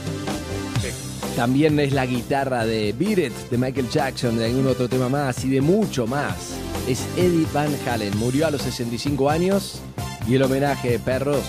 También 1.37 1.81
es 1.81 1.92
la 1.92 2.07
guitarra 2.07 2.64
de 2.64 2.94
Beat 2.97 3.18
It, 3.18 3.33
de 3.51 3.59
Michael 3.59 3.88
Jackson, 3.90 4.38
de 4.38 4.47
algún 4.47 4.68
otro 4.68 4.88
tema 4.88 5.09
más 5.09 5.44
y 5.44 5.51
de 5.51 5.61
mucho 5.61 6.07
más. 6.07 6.55
Es 6.87 7.05
Eddie 7.16 7.47
Van 7.53 7.75
Halen, 7.87 8.16
murió 8.18 8.47
a 8.47 8.53
los 8.53 8.62
65 8.62 9.29
años 9.29 9.81
y 10.29 10.37
el 10.37 10.42
homenaje 10.42 10.90
de 10.90 10.99
perros 11.01 11.42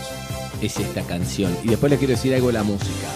es 0.59 0.79
esta 0.79 1.01
canción. 1.03 1.55
Y 1.63 1.69
después 1.69 1.91
les 1.91 1.99
quiero 1.99 2.15
decir 2.15 2.33
algo 2.33 2.47
de 2.47 2.53
la 2.53 2.63
música. 2.63 3.07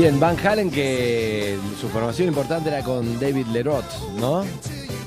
Bien, 0.00 0.18
Van 0.18 0.34
Halen 0.38 0.70
que 0.70 1.58
su 1.78 1.86
formación 1.90 2.28
importante 2.28 2.70
era 2.70 2.82
con 2.82 3.20
David 3.20 3.44
Leroth, 3.48 3.84
¿no? 4.18 4.46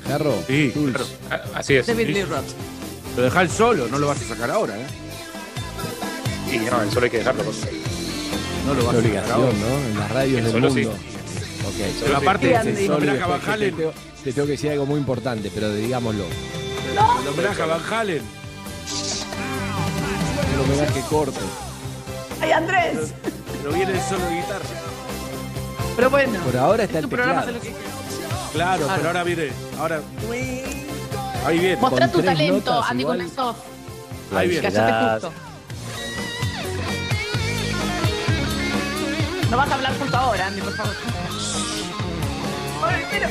Jarro. 0.06 0.32
Sí, 0.46 0.70
claro. 0.72 1.04
Ah, 1.32 1.40
Así 1.56 1.74
es. 1.74 1.84
David 1.88 2.06
Sí. 2.06 2.12
Lee 2.12 2.22
Roth. 2.22 2.44
Lo 3.16 3.22
dejás 3.24 3.50
solo, 3.50 3.88
no 3.88 3.98
lo 3.98 4.06
vas 4.06 4.22
a 4.22 4.24
sacar 4.28 4.52
ahora, 4.52 4.74
¿eh? 4.78 4.86
Y 6.52 6.58
no, 6.58 6.80
el 6.80 6.90
solo 6.92 7.06
hay 7.06 7.10
que 7.10 7.18
dejarlo. 7.18 7.42
No 7.42 8.74
lo 8.74 8.84
vas 8.86 8.94
a 8.94 9.02
sacar 9.02 9.32
ahora. 9.32 9.52
¿no? 9.52 9.88
En 9.90 9.98
las 9.98 10.10
radios 10.12 10.38
El 10.38 10.44
del 10.44 10.52
solo 10.52 10.70
sí. 10.70 10.74
mundo. 10.82 10.90
Ok. 10.92 11.74
Pero 12.04 12.16
aparte, 12.16 12.52
Ese 12.54 12.70
el 12.70 12.76
solo 12.76 12.84
y 12.84 12.88
homenaje 12.96 13.20
a 13.22 13.26
Van 13.26 13.40
Halen 13.50 13.76
GTO. 13.76 13.92
te 14.22 14.32
tengo 14.32 14.46
que 14.46 14.52
decir 14.52 14.70
algo 14.70 14.86
muy 14.86 15.00
importante, 15.00 15.50
pero 15.52 15.72
digámoslo. 15.74 16.24
El 17.22 17.28
homenaje 17.28 17.62
a 17.62 17.66
Van 17.66 17.82
Halen. 17.92 18.22
Un 20.54 20.60
homenaje 20.70 21.00
corto. 21.10 21.40
¡Ay, 22.40 22.52
Andrés! 22.52 23.12
Pero 23.24 23.43
viene 23.72 23.92
el 23.92 24.00
solo 24.02 24.24
de 24.26 24.36
guitarra. 24.36 24.64
Pero 25.96 26.10
bueno. 26.10 26.40
Por 26.40 26.56
ahora 26.56 26.84
está 26.84 26.98
es 26.98 27.04
el 27.04 27.10
tu 27.10 27.16
programa, 27.16 27.42
teclado. 27.42 27.64
lo. 27.64 28.52
Claro, 28.52 28.84
Claro. 28.84 28.94
pero 28.96 29.08
ahora 29.08 29.24
viene. 29.24 29.48
Ahora. 29.78 30.00
Ahí 31.46 31.58
viene. 31.58 31.76
Mostrá 31.76 32.08
tu 32.10 32.22
talento, 32.22 32.72
notas 32.74 32.90
Andy 32.90 33.02
igual. 33.02 33.30
Ahí 34.36 34.48
viene. 34.48 34.70
Callate 34.72 35.12
justo. 35.14 35.32
No 39.50 39.56
vas 39.56 39.70
a 39.70 39.74
hablar 39.74 39.92
justo 39.98 40.16
ahora, 40.16 40.46
Andy, 40.46 40.60
por 40.62 40.74
favor. 40.76 40.94
Ay, 42.82 43.02
mira. 43.12 43.30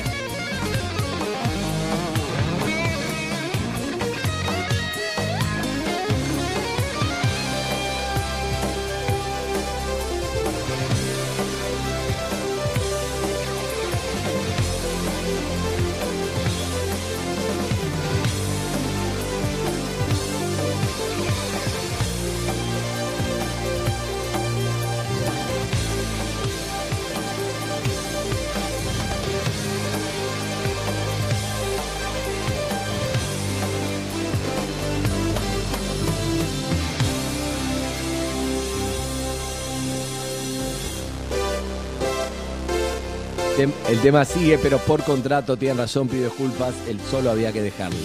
Tem- 43.64 43.72
El 43.90 44.00
tema 44.02 44.26
sigue, 44.26 44.58
pero 44.58 44.78
por 44.80 45.04
contrato, 45.04 45.56
tienen 45.58 45.78
razón, 45.78 46.08
pido 46.08 46.26
disculpas, 46.26 46.74
el 46.88 47.00
solo 47.10 47.32
había 47.32 47.52
que 47.54 47.62
dejarlo. 47.62 47.98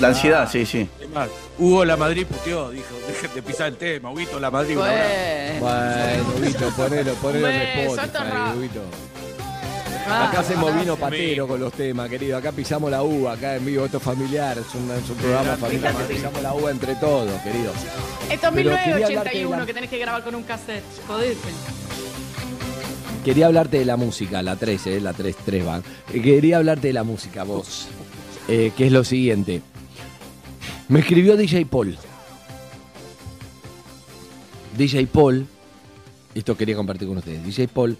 La 0.00 0.08
ansiedad, 0.08 0.48
sí, 0.50 0.64
sí. 0.66 0.88
Es 1.00 1.08
más, 1.10 1.28
Hugo 1.58 1.84
La 1.84 1.96
Madrid 1.96 2.26
puteó, 2.26 2.70
dijo, 2.70 2.94
dejen 3.08 3.34
de 3.34 3.42
pisar 3.42 3.68
el 3.68 3.76
tema, 3.78 4.10
Huguito 4.10 4.38
La 4.38 4.50
Madrid. 4.50 4.76
Bueno. 4.76 4.92
Bueno, 5.60 6.24
Vito, 6.40 6.68
ponelo, 6.76 7.14
ponelo 7.14 7.48
en 7.48 7.62
Spotify. 7.88 8.58
Vito. 8.60 8.80
Ah, 10.08 10.28
Acá 10.28 10.40
hacemos 10.40 10.72
vino 10.78 10.94
patero 10.96 11.48
con 11.48 11.58
los 11.58 11.72
temas, 11.72 12.08
querido. 12.08 12.36
Acá 12.38 12.52
pisamos 12.52 12.88
la 12.90 13.02
uva, 13.02 13.32
acá 13.32 13.56
en 13.56 13.64
vivo, 13.64 13.86
esto 13.86 13.96
es 13.96 14.02
familiar, 14.04 14.56
es 14.56 14.72
un, 14.74 14.88
es 14.92 15.10
un 15.10 15.16
programa 15.16 15.56
familiar, 15.56 15.96
acá 15.96 16.04
pisamos 16.06 16.42
la 16.42 16.54
uva 16.54 16.70
entre 16.70 16.94
todos, 16.96 17.28
querido. 17.42 17.72
Esto 17.72 17.82
es 18.30 18.38
Pero 18.40 18.52
quería 18.52 18.70
hablarte 18.70 18.84
de 18.84 19.00
1981 19.00 19.56
la- 19.58 19.66
que 19.66 19.74
tenés 19.74 19.90
que 19.90 19.98
grabar 19.98 20.22
con 20.22 20.34
un 20.36 20.42
cassette. 20.44 20.84
Jodete. 21.08 21.36
Quería 23.26 23.46
hablarte 23.46 23.78
de 23.80 23.84
la 23.84 23.96
música, 23.96 24.40
la 24.40 24.54
3, 24.54 24.86
eh, 24.86 25.00
la 25.00 25.12
3, 25.12 25.36
3 25.44 25.64
van. 25.66 25.82
Eh, 26.14 26.22
Quería 26.22 26.58
hablarte 26.58 26.86
de 26.86 26.92
la 26.92 27.02
música, 27.02 27.42
vos. 27.42 27.88
Eh, 28.46 28.72
que 28.76 28.86
es 28.86 28.92
lo 28.92 29.02
siguiente. 29.02 29.62
Me 30.88 31.00
escribió 31.00 31.36
DJ 31.36 31.66
Paul. 31.66 31.98
DJ 34.78 35.08
Paul, 35.08 35.44
esto 36.36 36.56
quería 36.56 36.76
compartir 36.76 37.08
con 37.08 37.16
ustedes. 37.18 37.44
DJ 37.44 37.66
Paul, 37.68 37.96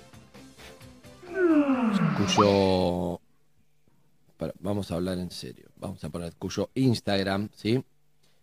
cuyo. 2.19 3.21
para, 4.37 4.53
vamos 4.61 4.91
a 4.91 4.95
hablar 4.95 5.19
en 5.19 5.31
serio. 5.33 5.69
Vamos 5.77 6.05
a 6.05 6.09
poner 6.11 6.35
cuyo 6.39 6.71
Instagram, 6.75 7.49
¿sí? 7.57 7.83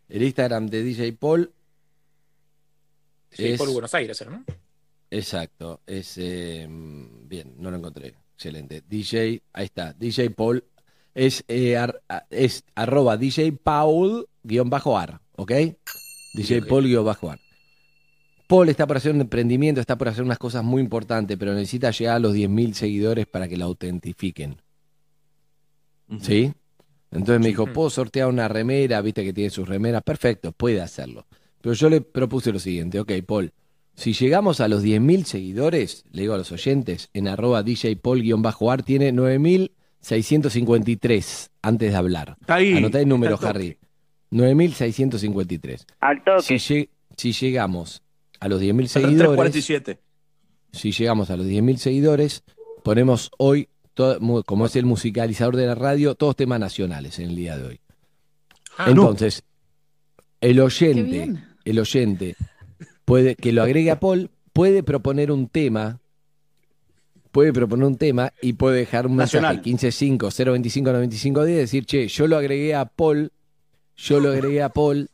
El 0.09 0.23
Instagram 0.23 0.67
de 0.67 0.83
DJ 0.83 1.13
Paul 1.13 1.53
es- 3.31 3.57
por 3.57 3.71
Buenos 3.71 3.93
Aires, 3.93 4.21
¿no? 4.29 4.43
Exacto, 5.13 5.82
es 5.86 6.17
eh, 6.17 6.67
bien, 6.67 7.54
no 7.60 7.69
lo 7.69 7.78
encontré. 7.78 8.15
Excelente. 8.36 8.82
DJ, 8.89 9.41
ahí 9.54 9.65
está, 9.65 9.93
DJ 9.93 10.32
Paul 10.32 10.63
es, 11.13 11.43
eh, 11.47 11.78
ar- 11.78 12.02
es 12.32 12.63
arroba 12.73 13.15
DJ 13.15 13.54
Paul 13.63 14.28
guion 14.41 14.71
bajo 14.71 14.97
ar, 14.97 15.21
¿ok? 15.36 15.52
DJ. 16.34 16.63
Paul 16.67 16.86
guion 16.86 17.06
bajo 17.06 17.30
ar. 17.30 17.39
Paul 18.47 18.69
está 18.69 18.88
por 18.88 18.97
hacer 18.97 19.13
un 19.13 19.21
emprendimiento, 19.21 19.80
está 19.80 19.97
por 19.97 20.08
hacer 20.08 20.23
unas 20.23 20.39
cosas 20.39 20.63
muy 20.63 20.82
importantes, 20.82 21.38
pero 21.38 21.54
necesita 21.54 21.91
llegar 21.91 22.15
a 22.15 22.19
los 22.19 22.34
10.000 22.34 22.73
seguidores 22.73 23.28
para 23.28 23.47
que 23.47 23.56
lo 23.56 23.65
autentifiquen. 23.65 24.58
¿Sí? 26.19 26.52
Entonces 27.12 27.39
me 27.39 27.47
dijo, 27.47 27.67
¿puedo 27.67 27.89
sortear 27.91 28.28
una 28.30 28.47
remera? 28.47 28.99
Viste 29.02 29.23
que 29.23 29.34
tiene 29.34 29.52
sus 29.52 29.67
remeras. 29.67 30.02
Perfecto, 30.02 30.52
puede 30.52 30.82
hacerlo. 30.82 31.28
Pero 31.62 31.73
yo 31.73 31.89
le 31.89 32.02
propuse 32.02 32.52
lo 32.52 32.60
siguiente, 32.60 32.99
ok, 32.99 33.12
Paul, 33.26 33.54
si 33.95 34.13
llegamos 34.13 34.60
a 34.60 34.67
los 34.67 34.84
10.000 34.84 35.23
seguidores, 35.25 36.03
le 36.12 36.21
digo 36.23 36.34
a 36.34 36.38
los 36.38 36.51
oyentes, 36.51 37.10
en 37.13 37.27
arroba 37.27 37.62
DJ 37.63 37.95
Paul-ar 37.97 38.84
tiene 38.84 39.13
9.653 39.13 41.49
antes 41.62 41.91
de 41.91 41.97
hablar. 41.97 42.38
Está 42.41 42.56
ahí. 42.56 42.77
Anotá 42.77 42.99
el 42.99 43.08
número, 43.08 43.38
Harry. 43.41 43.77
9.653. 44.32 45.86
Al 45.99 46.23
toque. 46.23 46.41
Si, 46.41 46.56
lle- 46.56 46.89
si 47.17 47.32
llegamos 47.34 48.01
a 48.39 48.47
los 48.47 48.62
10.000 48.62 48.88
Son 48.88 49.01
seguidores, 49.03 49.39
347. 49.39 49.99
si 50.71 50.91
llegamos 50.91 51.29
a 51.29 51.38
los 51.38 51.45
10.000 51.45 51.77
seguidores, 51.77 52.43
ponemos 52.84 53.32
hoy, 53.38 53.69
todo- 53.93 54.43
como 54.43 54.65
es 54.65 54.75
el 54.75 54.86
musicalizador 54.86 55.56
de 55.56 55.67
la 55.67 55.75
radio, 55.75 56.15
todos 56.15 56.36
temas 56.36 56.60
nacionales 56.60 57.19
en 57.19 57.29
el 57.29 57.36
día 57.36 57.58
de 57.58 57.67
hoy. 57.67 57.79
Ah, 58.77 58.86
Entonces, 58.89 59.43
el 60.41 60.56
Qué 60.56 60.62
oyente, 60.62 61.03
bien. 61.03 61.45
el 61.63 61.79
oyente, 61.79 62.36
puede, 63.05 63.35
que 63.35 63.51
lo 63.51 63.63
agregue 63.63 63.91
a 63.91 63.99
Paul, 63.99 64.29
puede 64.53 64.83
proponer 64.83 65.31
un 65.31 65.47
tema, 65.47 65.99
puede 67.31 67.53
proponer 67.53 67.85
un 67.85 67.97
tema 67.97 68.33
y 68.41 68.53
puede 68.53 68.77
dejar 68.77 69.07
un 69.07 69.15
mensaje 69.15 69.41
Nacional. 69.41 69.63
155 69.63 70.29
025 70.29 70.91
95 70.91 71.45
10 71.45 71.57
decir, 71.57 71.85
che, 71.85 72.07
yo 72.07 72.27
lo 72.27 72.37
agregué 72.37 72.75
a 72.75 72.85
Paul, 72.85 73.31
yo 73.95 74.19
lo 74.19 74.31
agregué 74.31 74.61
a 74.61 74.69
Paul 74.69 75.09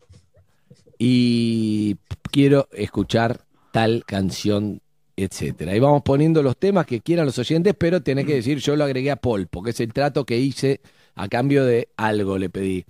y 0.98 1.96
quiero 2.32 2.68
escuchar 2.74 3.42
tal 3.72 4.04
canción, 4.06 4.82
etcétera. 5.16 5.76
Y 5.76 5.80
vamos 5.80 6.02
poniendo 6.04 6.44
los 6.44 6.58
temas 6.58 6.86
que 6.86 7.02
quieran 7.02 7.26
los 7.26 7.40
oyentes, 7.40 7.74
pero 7.78 8.02
tenés 8.02 8.26
que 8.26 8.36
decir, 8.36 8.60
yo 8.60 8.76
lo 8.76 8.84
agregué 8.84 9.12
a 9.12 9.16
Paul, 9.16 9.48
porque 9.48 9.72
es 9.72 9.80
el 9.80 9.94
trato 9.94 10.26
que 10.26 10.38
hice 10.38 10.82
a 11.16 11.28
cambio 11.28 11.66
de 11.66 11.90
algo, 11.98 12.38
le 12.38 12.50
pedí. 12.50 12.86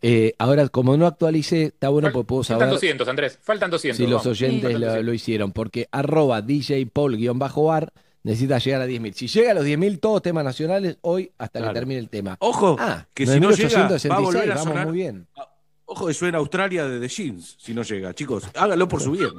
Eh, 0.00 0.34
ahora, 0.38 0.68
como 0.68 0.96
no 0.96 1.06
actualicé, 1.06 1.64
está 1.64 1.88
bueno 1.88 2.10
porque 2.12 2.26
puedo 2.26 2.42
Faltan 2.44 2.60
saber 2.68 2.74
200, 2.74 3.08
Andrés. 3.08 3.38
Faltan 3.42 3.70
200. 3.70 3.96
si 3.96 4.06
los 4.06 4.24
oyentes 4.26 4.62
Faltan 4.62 4.80
lo, 4.80 4.86
200. 4.86 5.06
lo 5.06 5.12
hicieron, 5.14 5.52
porque 5.52 5.88
arroba 5.90 6.40
DJ 6.42 6.86
Paul-ar 6.86 7.92
necesita 8.22 8.58
llegar 8.58 8.82
a 8.82 8.86
10.000. 8.86 9.12
Si 9.14 9.26
llega 9.28 9.50
a 9.52 9.54
los 9.54 9.64
10.000, 9.64 9.98
todos 10.00 10.22
temas 10.22 10.44
nacionales, 10.44 10.98
hoy 11.00 11.32
hasta 11.38 11.58
Claro. 11.58 11.72
que 11.74 11.78
termine 11.80 12.00
el 12.00 12.08
tema. 12.08 12.36
Ojo, 12.40 12.76
Ah, 12.78 13.06
que 13.14 13.26
si 13.26 13.40
no 13.40 13.50
llega, 13.50 13.78
va 13.80 13.86
a 13.86 13.88
9.866, 13.90 14.22
volver 14.22 14.42
a 14.52 14.54
vamos 14.54 14.64
sonar. 14.68 14.86
muy 14.86 14.96
bien. 14.96 15.26
Ojo 15.86 16.06
que 16.06 16.14
suena 16.14 16.38
Australia 16.38 16.84
de 16.86 17.00
The 17.00 17.08
Jeans, 17.08 17.56
si 17.58 17.72
no 17.74 17.82
llega. 17.82 18.12
Chicos, 18.14 18.44
háganlo 18.54 18.86
por 18.88 19.00
su 19.00 19.12
bien. 19.12 19.30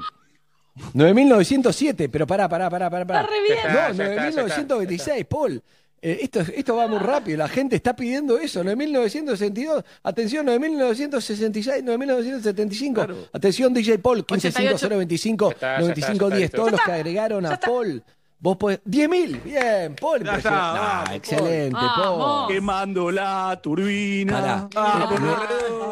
9.907, 0.93 2.09
pero 2.11 2.25
pará, 2.27 2.47
pará, 2.49 2.69
pará, 2.69 2.89
pará. 2.89 3.05
pará. 3.05 3.21
Está 3.21 3.31
re 3.33 3.41
bien. 3.43 3.57
No, 3.63 3.93
ya 3.93 4.29
está, 4.29 4.29
ya 4.29 4.61
está, 4.61 4.75
9.926, 4.75 5.25
Paul. 5.25 5.63
Eh, 6.01 6.19
esto, 6.21 6.39
esto 6.41 6.75
va 6.75 6.87
muy 6.87 6.99
rápido, 6.99 7.37
la 7.37 7.47
gente 7.47 7.75
está 7.75 7.95
pidiendo 7.95 8.37
eso. 8.37 8.63
9.962, 8.63 9.83
atención, 10.03 10.45
9.966, 10.47 11.83
9.975. 11.83 12.93
Claro. 12.93 13.15
Atención, 13.33 13.73
DJ 13.73 13.99
Paul, 13.99 14.19
88. 14.19 14.89
155025, 14.89 15.49
Ya 15.49 15.53
está, 15.55 15.67
ya 15.67 15.73
está, 15.73 15.79
ya 15.79 15.79
9510. 15.81 16.43
está, 16.45 16.57
Todos 16.57 16.71
los 16.71 16.81
que 16.81 16.91
agregaron 16.91 17.45
a 17.45 17.59
Paul, 17.59 18.03
vos 18.39 18.57
podés. 18.57 18.79
10.000, 18.85 19.43
bien, 19.43 19.95
Paul. 19.99 20.23
Ya 20.23 20.35
está, 20.37 20.39
impresionante. 20.39 20.79
Ah, 20.79 21.01
vamos, 21.03 21.15
excelente, 21.15 21.77
Paul. 21.95 22.19
Paul. 22.19 22.47
Quemando 22.53 23.11
la 23.11 23.59
turbina. 23.61 24.69
Pará. 24.73 25.09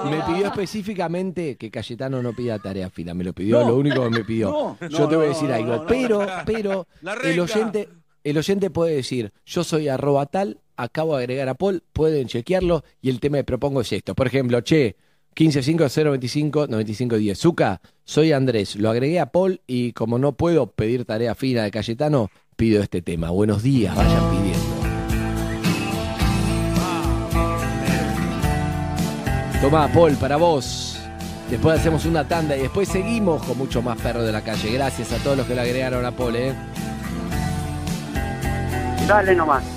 Me, 0.05 0.11
me 0.17 0.23
pidió 0.23 0.47
específicamente 0.47 1.57
que 1.57 1.69
Cayetano 1.71 2.21
no 2.21 2.33
pida 2.33 2.59
tarea 2.59 2.89
fina, 2.89 3.13
me 3.13 3.23
lo 3.23 3.33
pidió, 3.33 3.59
No. 3.61 3.69
lo 3.69 3.75
único 3.77 4.03
que 4.03 4.09
me 4.09 4.23
pidió. 4.23 4.49
No, 4.49 4.77
Yo 4.87 4.99
no, 4.99 5.07
te 5.09 5.15
voy 5.15 5.25
a 5.25 5.29
decir 5.29 5.49
no, 5.49 5.55
algo, 5.55 5.67
no, 5.75 5.81
no, 5.81 5.85
pero, 5.87 6.27
pero 6.45 6.87
La 7.01 7.13
el 7.15 7.39
oyente, 7.39 7.89
el 8.29 8.37
oyente 8.37 8.69
puede 8.69 8.95
decir, 8.95 9.31
yo 9.45 9.63
soy 9.63 9.87
arroba 9.87 10.25
tal, 10.25 10.59
acabo 10.75 11.15
de 11.15 11.23
agregar 11.23 11.47
a 11.47 11.53
Paul, 11.53 11.81
pueden 11.93 12.27
chequearlo 12.27 12.83
y 13.01 13.09
el 13.09 13.21
tema 13.21 13.37
que 13.37 13.45
propongo 13.45 13.79
es 13.79 13.93
esto. 13.93 14.15
Por 14.15 14.27
ejemplo, 14.27 14.59
che, 14.61 14.97
1550259510. 15.33 17.35
Zuka, 17.35 17.79
soy 18.03 18.33
Andrés, 18.33 18.75
lo 18.75 18.89
agregué 18.89 19.21
a 19.21 19.31
Paul 19.31 19.61
y 19.65 19.93
como 19.93 20.19
no 20.19 20.33
puedo 20.33 20.71
pedir 20.71 21.05
tarea 21.05 21.35
fina 21.35 21.63
de 21.63 21.71
Cayetano, 21.71 22.29
pido 22.57 22.83
este 22.83 23.01
tema. 23.01 23.29
Buenos 23.29 23.63
días, 23.63 23.95
vayan 23.95 24.29
pidiendo. 24.29 24.59
Tomá, 29.61 29.87
Paul, 29.93 30.17
para 30.17 30.35
vos. 30.35 30.99
Después 31.49 31.79
hacemos 31.79 32.05
una 32.05 32.27
tanda 32.27 32.57
y 32.57 32.63
después 32.63 32.89
seguimos 32.89 33.41
con 33.43 33.57
mucho 33.57 33.81
más 33.81 33.97
perro 34.01 34.21
de 34.21 34.33
la 34.33 34.41
calle. 34.41 34.69
Gracias 34.73 35.13
a 35.13 35.17
todos 35.19 35.37
los 35.37 35.47
que 35.47 35.55
le 35.55 35.61
agregaron 35.61 36.05
a 36.05 36.11
Paul, 36.11 36.35
¿eh? 36.35 36.53
Dale 39.07 39.33
nomás. 39.33 39.76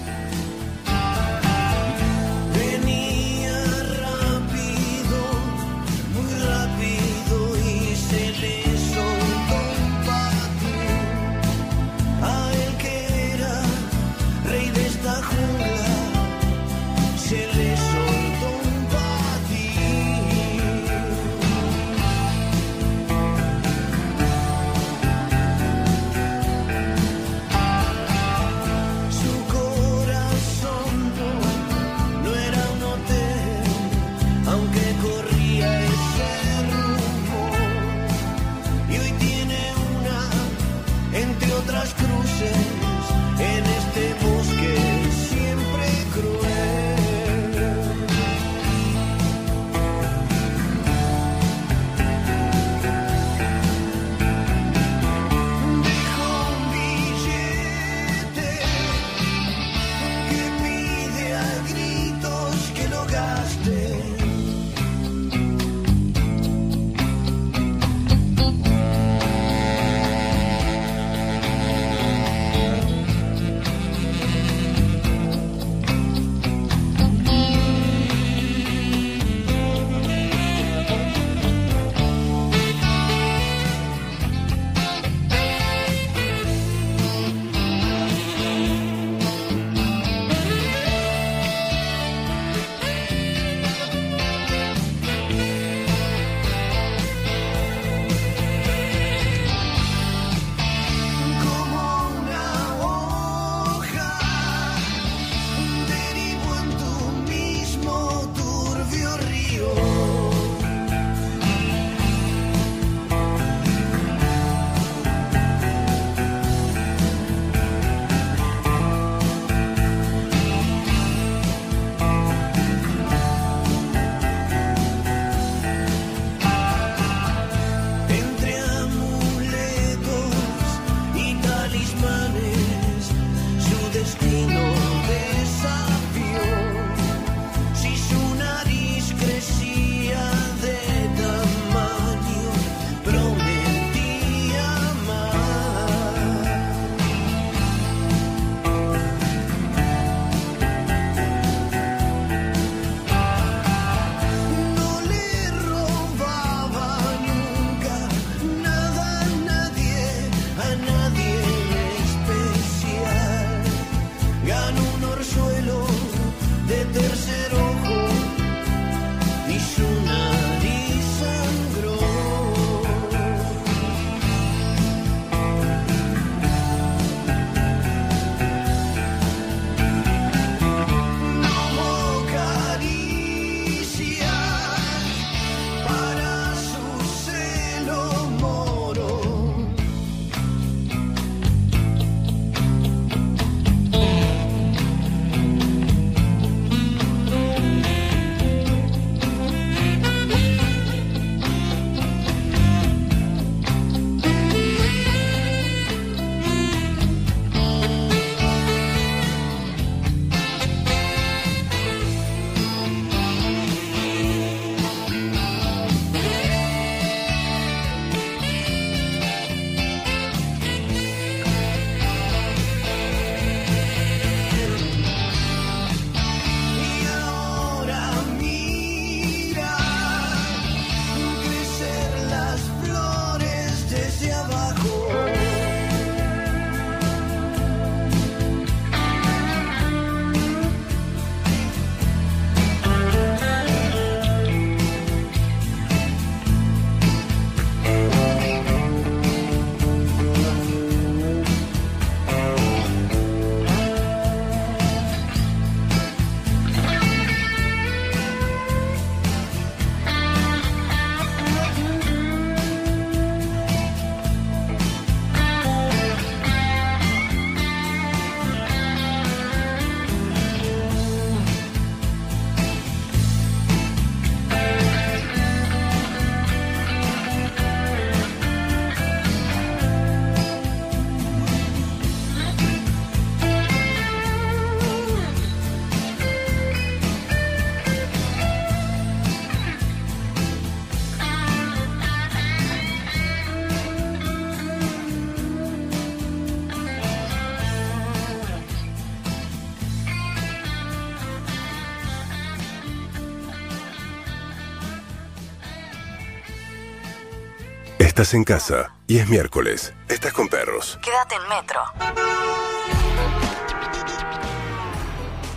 Estás 308.21 308.35
en 308.35 308.45
casa 308.45 308.95
y 309.07 309.17
es 309.17 309.31
miércoles. 309.31 309.95
Estás 310.07 310.35
con 310.35 310.47
perros. 310.47 310.99
Quédate 311.03 311.37
en 311.37 311.49
Metro. 311.49 311.81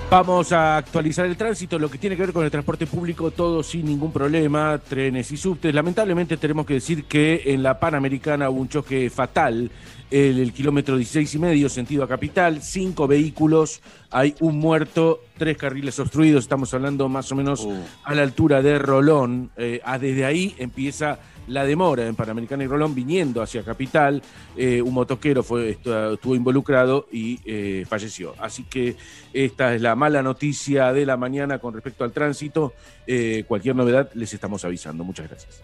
Vamos 0.10 0.54
a 0.54 0.78
actualizar 0.78 1.26
el 1.26 1.36
tránsito, 1.36 1.78
lo 1.78 1.92
que 1.92 1.98
tiene 1.98 2.16
que 2.16 2.22
ver 2.22 2.32
con 2.32 2.46
el 2.46 2.52
transporte 2.52 2.88
público, 2.88 3.32
todo 3.32 3.64
sin 3.64 3.86
ningún 3.86 4.14
problema, 4.14 4.78
trenes 4.78 5.30
y 5.34 5.36
subtes. 5.36 5.76
Lamentablemente 5.76 6.38
tenemos 6.38 6.66
que 6.66 6.76
decir 6.76 7.04
que 7.04 7.42
en 7.48 7.64
la 7.64 7.78
Panamericana 7.78 8.50
hubo 8.50 8.62
un 8.62 8.70
choque 8.70 9.10
fatal, 9.10 9.70
el, 10.10 10.40
el 10.40 10.54
kilómetro 10.54 10.96
16 10.96 11.36
y 11.36 11.40
medio, 11.40 11.68
sentido 11.68 12.06
a 12.06 12.08
capital, 12.08 12.62
cinco 12.62 13.08
vehículos, 13.08 13.82
hay 14.10 14.36
un 14.40 14.60
muerto, 14.60 15.20
tres 15.38 15.58
carriles 15.58 16.00
obstruidos, 16.00 16.46
estamos 16.46 16.74
hablando 16.74 17.10
más 17.10 17.30
o 17.32 17.36
menos 17.36 17.68
a 18.06 18.14
la 18.14 18.22
altura 18.22 18.62
de 18.62 18.80
Rolón. 18.80 19.52
Eh, 19.58 19.82
ah, 19.84 20.00
desde 20.00 20.24
ahí 20.24 20.56
empieza 20.60 21.20
la 21.48 21.66
demora 21.66 22.06
en 22.08 22.16
Panamericana 22.16 22.64
y 22.64 22.68
Rolón 22.68 22.96
viniendo 22.96 23.42
hacia 23.42 23.64
Capital. 23.64 24.22
Eh, 24.56 24.82
un 24.82 24.94
motoquero 24.94 25.44
fue, 25.44 25.78
estu- 25.78 26.14
estuvo 26.14 26.36
involucrado 26.36 27.08
y 27.12 27.40
eh, 27.46 27.86
falleció. 27.88 28.36
Así 28.40 28.64
que 28.64 28.96
esta 29.34 29.74
es 29.76 29.82
la 29.82 29.96
mala 29.96 30.22
noticia 30.24 30.94
de 30.94 31.06
la 31.06 31.18
mañana 31.18 31.60
con 31.60 31.74
respecto 31.74 32.04
al 32.04 32.12
tránsito. 32.12 32.74
Eh, 33.08 33.44
cualquier 33.48 33.76
novedad 33.76 34.10
les 34.14 34.34
estamos 34.34 34.64
avisando. 34.66 35.04
Muchas 35.04 35.30
gracias. 35.30 35.62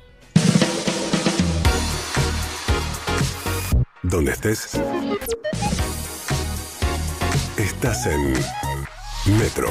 Donde 4.02 4.32
estés. 4.32 4.80
Estás 7.58 8.06
en 8.08 8.34
Metro. 9.38 9.70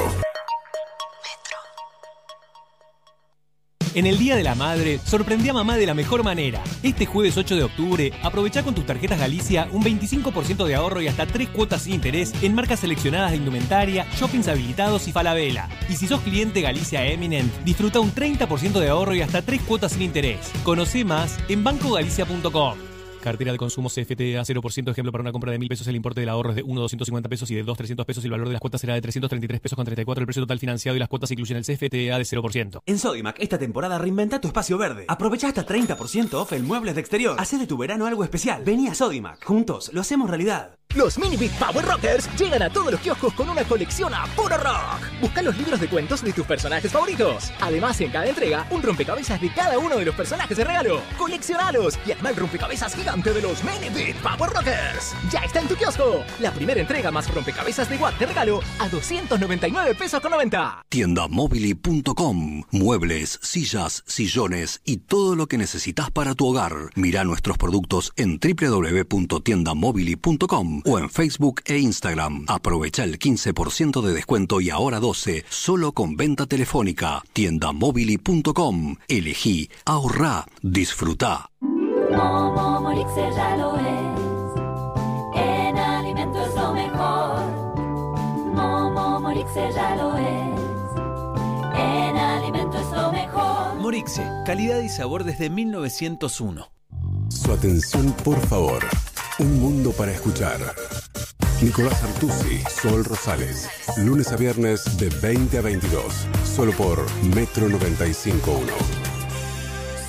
En 3.95 4.05
el 4.05 4.19
Día 4.19 4.35
de 4.35 4.43
la 4.43 4.53
Madre, 4.53 4.99
sorprendí 5.03 5.49
a 5.49 5.53
mamá 5.53 5.75
de 5.75 5.87
la 5.87 5.95
mejor 5.95 6.23
manera. 6.23 6.61
Este 6.83 7.07
jueves 7.07 7.37
8 7.37 7.55
de 7.55 7.63
octubre, 7.63 8.13
aprovecha 8.21 8.61
con 8.61 8.75
tus 8.75 8.85
tarjetas 8.85 9.17
Galicia 9.17 9.67
un 9.71 9.83
25% 9.83 10.65
de 10.65 10.75
ahorro 10.75 11.01
y 11.01 11.07
hasta 11.07 11.25
3 11.25 11.49
cuotas 11.49 11.81
sin 11.81 11.95
interés 11.95 12.33
en 12.43 12.53
marcas 12.53 12.81
seleccionadas 12.81 13.31
de 13.31 13.37
indumentaria, 13.37 14.05
shoppings 14.15 14.47
habilitados 14.47 15.07
y 15.07 15.11
Falabella. 15.11 15.69
Y 15.89 15.95
si 15.95 16.07
sos 16.07 16.21
cliente 16.21 16.61
Galicia 16.61 17.03
Eminent, 17.05 17.51
disfruta 17.63 17.99
un 17.99 18.13
30% 18.13 18.79
de 18.79 18.89
ahorro 18.89 19.15
y 19.15 19.21
hasta 19.21 19.41
3 19.41 19.61
cuotas 19.61 19.93
sin 19.93 20.03
interés. 20.03 20.51
Conoce 20.63 21.03
más 21.03 21.37
en 21.49 21.63
bancogalicia.com. 21.63 22.88
Cartera 23.21 23.51
de 23.51 23.57
consumo 23.57 23.89
CFTA 23.89 24.41
0%, 24.43 24.91
ejemplo 24.91 25.11
para 25.11 25.21
una 25.21 25.31
compra 25.31 25.51
de 25.51 25.59
1000 25.59 25.69
pesos, 25.69 25.87
el 25.87 25.95
importe 25.95 26.21
del 26.21 26.29
ahorro 26.29 26.51
es 26.51 26.55
de 26.55 26.63
1 26.63 26.81
250 26.81 27.29
pesos 27.29 27.51
y 27.51 27.55
de 27.55 27.63
2 27.63 27.77
300 27.77 28.05
pesos 28.05 28.23
el 28.23 28.31
valor 28.31 28.47
de 28.47 28.53
las 28.53 28.61
cuotas 28.61 28.81
será 28.81 28.93
de 28.93 29.01
333 29.01 29.59
pesos 29.59 29.75
con 29.75 29.85
34, 29.85 30.21
el 30.21 30.25
precio 30.25 30.43
total 30.43 30.59
financiado 30.59 30.95
y 30.95 30.99
las 30.99 31.09
cuotas 31.09 31.31
incluyen 31.31 31.57
el 31.57 31.63
CFTA 31.63 32.17
de 32.17 32.23
0%. 32.23 32.81
En 32.85 32.97
Sodimac, 32.97 33.39
esta 33.39 33.57
temporada 33.57 33.97
reinventa 33.97 34.39
tu 34.39 34.47
espacio 34.47 34.77
verde. 34.77 35.05
Aprovecha 35.07 35.47
hasta 35.49 35.65
30% 35.65 36.33
off 36.33 36.53
en 36.53 36.65
muebles 36.65 36.95
de 36.95 37.01
exterior. 37.01 37.35
Hacé 37.39 37.57
de 37.57 37.67
tu 37.67 37.77
verano 37.77 38.05
algo 38.05 38.23
especial. 38.23 38.63
Vení 38.63 38.87
a 38.87 38.95
Sodimac. 38.95 39.43
Juntos 39.43 39.91
lo 39.93 40.01
hacemos 40.01 40.29
realidad. 40.29 40.78
Los 40.95 41.19
Mini 41.19 41.37
Big 41.37 41.51
Power 41.59 41.85
Rockers 41.85 42.27
llegan 42.35 42.63
a 42.63 42.69
todos 42.71 42.91
los 42.91 42.99
kioscos 42.99 43.31
con 43.35 43.47
una 43.47 43.63
colección 43.63 44.11
a 44.11 44.25
puro 44.35 44.57
rock. 44.57 45.05
Busca 45.21 45.43
los 45.43 45.55
libros 45.55 45.79
de 45.79 45.87
cuentos 45.87 46.23
de 46.23 46.33
tus 46.33 46.47
personajes 46.47 46.91
favoritos. 46.91 47.51
Además, 47.61 48.01
en 48.01 48.09
cada 48.09 48.25
entrega, 48.25 48.65
un 48.71 48.81
rompecabezas 48.81 49.39
de 49.39 49.53
cada 49.53 49.77
uno 49.77 49.97
de 49.97 50.05
los 50.05 50.15
personajes 50.15 50.57
de 50.57 50.63
regalo. 50.63 50.99
Coleccionalos 51.15 51.99
y 52.07 52.11
arma 52.13 52.31
el 52.31 52.37
rompecabezas 52.37 52.95
gigante 52.95 53.31
de 53.31 53.39
los 53.43 53.63
Mini 53.63 53.89
Big 53.93 54.15
Power 54.15 54.49
Rockers. 54.49 55.13
Ya 55.31 55.41
está 55.41 55.59
en 55.59 55.67
tu 55.67 55.75
kiosco. 55.75 56.23
La 56.39 56.51
primera 56.51 56.81
entrega 56.81 57.11
más 57.11 57.31
rompecabezas 57.31 57.87
de 57.87 57.97
Watt 57.97 58.17
de 58.17 58.25
regalo 58.25 58.61
a 58.79 58.89
299 58.89 59.93
pesos 59.93 60.19
con 60.19 60.31
90. 60.31 60.85
Tiendamobili.com. 60.89 62.63
Muebles, 62.71 63.37
sillas, 63.43 64.03
sillones 64.07 64.81
y 64.85 64.97
todo 64.97 65.35
lo 65.35 65.45
que 65.45 65.59
necesitas 65.59 66.09
para 66.09 66.33
tu 66.33 66.47
hogar. 66.47 66.73
Mira 66.95 67.23
nuestros 67.25 67.59
productos 67.59 68.11
en 68.15 68.39
www.tiendamobili.com 68.39 70.78
o 70.85 70.99
en 70.99 71.09
Facebook 71.09 71.61
e 71.65 71.77
Instagram. 71.77 72.45
Aprovecha 72.47 73.03
el 73.03 73.19
15% 73.19 74.01
de 74.01 74.13
descuento 74.13 74.61
y 74.61 74.69
ahora 74.69 74.99
12 74.99 75.45
solo 75.49 75.91
con 75.91 76.15
venta 76.15 76.45
telefónica. 76.45 77.23
Tiendamobili.com. 77.33 78.95
Elegí, 79.07 79.69
ahorrá, 79.85 80.45
disfruta. 80.61 81.49
Momo 82.11 82.81
Morixe 82.81 83.29
ya 83.35 83.55
lo 83.57 83.75
es. 83.77 84.19
En 85.35 85.77
alimento 85.77 86.41
es 86.43 86.55
lo 86.55 86.73
mejor. 86.73 87.39
Momo 88.53 89.19
Morixe 89.19 89.71
ya 89.73 89.95
lo 89.95 90.17
es. 90.17 90.59
En 91.75 92.17
alimento 92.17 92.79
es 92.79 92.91
lo 92.91 93.11
mejor. 93.11 93.75
Morixe, 93.79 94.27
calidad 94.45 94.81
y 94.81 94.89
sabor 94.89 95.23
desde 95.23 95.49
1901. 95.49 96.71
Su 97.29 97.51
atención, 97.51 98.11
por 98.23 98.39
favor. 98.47 98.83
Un 99.39 99.57
mundo 99.57 99.93
para 99.93 100.11
escuchar. 100.11 100.59
Nicolás 101.61 102.03
Artusi, 102.03 102.61
Sol 102.81 103.05
Rosales. 103.05 103.69
Lunes 103.97 104.33
a 104.33 104.35
viernes 104.35 104.97
de 104.97 105.07
20 105.09 105.57
a 105.57 105.61
22. 105.61 106.27
Solo 106.43 106.73
por 106.73 107.05
Metro 107.23 107.69
95.1. 107.69 108.33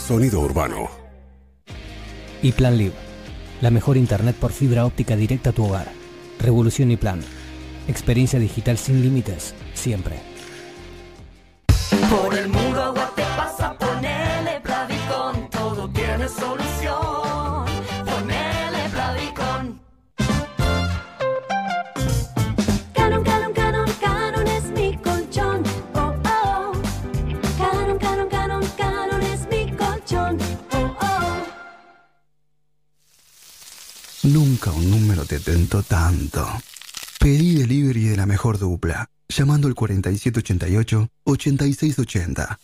Sonido 0.05 0.41
urbano. 0.41 0.91
Y 2.43 2.51
Plan 2.51 2.77
Live, 2.77 2.95
la 3.61 3.71
mejor 3.71 3.97
internet 3.97 4.35
por 4.35 4.51
fibra 4.51 4.85
óptica 4.85 5.15
directa 5.15 5.51
a 5.51 5.53
tu 5.53 5.65
hogar. 5.65 5.93
Revolución 6.41 6.91
y 6.91 6.97
Plan. 6.97 7.21
Experiencia 7.87 8.41
digital 8.41 8.79
sin 8.79 9.01
límites, 9.01 9.55
siempre. 9.75 10.17
Por 12.11 12.37
el 12.37 12.49
mundo 12.49 12.83
agua 12.83 13.13
te 13.15 13.23
pasa, 13.23 13.79
ponele 13.79 14.61
Plavicon. 14.61 15.51
Todo 15.51 15.89
tiene 15.91 16.29
solución. 16.29 16.60
Un 34.69 34.91
número 34.91 35.25
te 35.25 35.41
tentó 35.41 35.83
tanto. 35.83 36.47
Pedí 37.19 37.55
delivery 37.55 38.09
de 38.09 38.17
la 38.17 38.27
mejor 38.27 38.59
dupla, 38.59 39.09
llamando 39.29 39.69
al 39.69 39.75
4788-8680. 39.75 42.59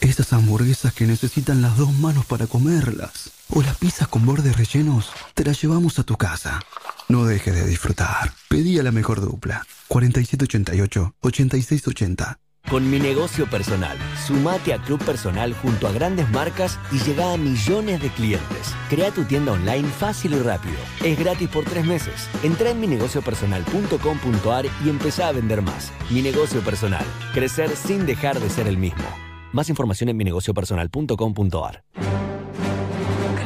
Esas 0.00 0.32
hamburguesas 0.32 0.92
que 0.92 1.06
necesitan 1.06 1.62
las 1.62 1.76
dos 1.76 1.92
manos 1.92 2.26
para 2.26 2.46
comerlas. 2.46 3.32
O 3.50 3.60
las 3.62 3.76
pizzas 3.76 4.06
con 4.06 4.24
bordes 4.24 4.56
rellenos, 4.56 5.10
te 5.34 5.42
las 5.44 5.60
llevamos 5.60 5.98
a 5.98 6.04
tu 6.04 6.16
casa. 6.16 6.60
No 7.08 7.24
dejes 7.24 7.54
de 7.54 7.66
disfrutar. 7.66 8.32
Pedí 8.48 8.78
a 8.78 8.84
la 8.84 8.92
mejor 8.92 9.20
dupla. 9.20 9.66
4788-8680. 9.88 12.38
Con 12.70 12.90
mi 12.90 12.98
negocio 12.98 13.46
personal, 13.46 13.96
sumate 14.26 14.74
a 14.74 14.78
Club 14.78 15.02
Personal 15.04 15.54
junto 15.54 15.86
a 15.86 15.92
grandes 15.92 16.28
marcas 16.30 16.80
y 16.90 16.98
llega 16.98 17.32
a 17.32 17.36
millones 17.36 18.02
de 18.02 18.08
clientes. 18.08 18.74
Crea 18.90 19.12
tu 19.12 19.22
tienda 19.22 19.52
online 19.52 19.88
fácil 19.88 20.34
y 20.34 20.40
rápido. 20.40 20.74
Es 21.04 21.16
gratis 21.16 21.48
por 21.48 21.64
tres 21.64 21.86
meses. 21.86 22.28
Entra 22.42 22.70
en 22.70 22.80
minegociopersonal.com.ar 22.80 24.66
y 24.84 24.88
empezá 24.88 25.28
a 25.28 25.32
vender 25.32 25.62
más. 25.62 25.92
Mi 26.10 26.22
negocio 26.22 26.60
personal. 26.60 27.04
Crecer 27.32 27.76
sin 27.76 28.04
dejar 28.04 28.40
de 28.40 28.50
ser 28.50 28.66
el 28.66 28.78
mismo. 28.78 29.04
Más 29.52 29.68
información 29.68 30.08
en 30.08 30.16
minegociopersonal.com.ar. 30.16 31.84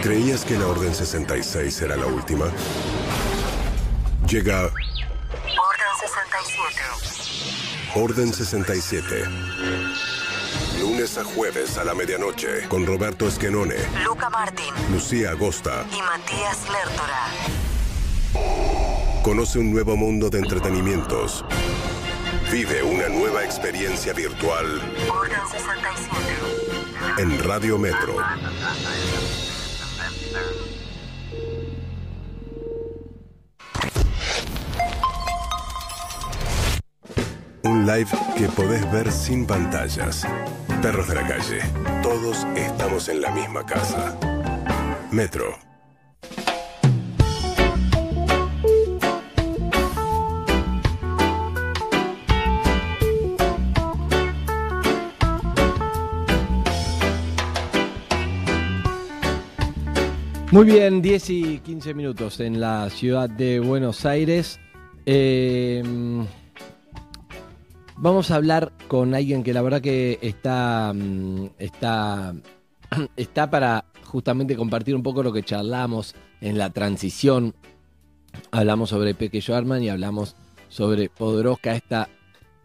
¿Creías 0.03 0.47
que 0.47 0.59
la 0.59 0.67
Orden 0.67 0.95
66 0.95 1.83
era 1.83 1.97
la 1.97 2.07
última? 2.07 2.47
Llega 4.27 4.71
Orden 7.95 8.33
67. 8.33 9.25
Lunes 10.81 11.19
a 11.19 11.25
jueves 11.25 11.77
a 11.79 11.85
la 11.85 11.95
medianoche 11.95 12.67
con 12.69 12.87
Roberto 12.87 13.27
Esquenone, 13.29 13.77
Luca 14.05 14.31
Martín 14.31 14.73
Lucía 14.91 15.31
Agosta. 15.31 15.85
y 15.93 16.01
Matías 16.03 16.59
Lertora. 16.71 17.27
Conoce 19.23 19.59
un 19.59 19.73
nuevo 19.73 19.97
mundo 19.97 20.31
de 20.31 20.39
entretenimientos. 20.39 21.45
Vive 22.51 22.83
una 22.83 23.09
nueva 23.09 23.45
experiencia 23.45 24.13
virtual 24.13 24.67
Orden 25.09 25.41
67. 25.51 26.17
en 27.19 27.39
Radio 27.45 27.79
Metro. 27.79 28.17
Un 37.63 37.87
live 37.87 38.09
que 38.39 38.47
podés 38.49 38.91
ver 38.91 39.13
sin 39.13 39.45
pantallas. 39.45 40.27
Perros 40.81 41.09
de 41.09 41.15
la 41.15 41.27
calle. 41.29 41.61
Todos 42.03 42.47
estamos 42.57 43.09
en 43.11 43.21
la 43.21 43.31
misma 43.33 43.67
casa. 43.67 44.19
Metro. 45.11 45.59
Muy 60.51 60.65
bien, 60.65 61.03
10 61.03 61.31
y 61.31 61.59
15 61.59 61.95
minutos 61.95 62.41
en 62.41 62.59
la 62.59 62.89
ciudad 62.91 63.29
de 63.29 63.61
Buenos 63.61 64.07
Aires. 64.07 64.59
Eh, 65.05 65.83
vamos 68.01 68.31
a 68.31 68.37
hablar 68.37 68.73
con 68.89 69.15
alguien 69.15 69.43
que 69.43 69.53
la 69.53 69.63
verdad 69.63 69.83
que 69.83 70.19
está, 70.23 70.93
mm, 70.95 71.51
está, 71.59 72.35
está 73.17 73.51
para 73.51 73.85
justamente 74.05 74.57
compartir 74.57 74.97
un 74.97 75.03
poco 75.03 75.23
lo 75.23 75.33
que 75.33 75.43
charlamos 75.43 76.15
en 76.41 76.59
la 76.59 76.71
transición. 76.71 77.55
Hablamos 78.51 78.91
sobre 78.91 79.15
Peque 79.15 79.41
Schwarman 79.41 79.83
y 79.83 79.91
hablamos 79.91 80.35
sobre 80.69 81.09
Podoroska, 81.09 81.75
esta 81.75 82.09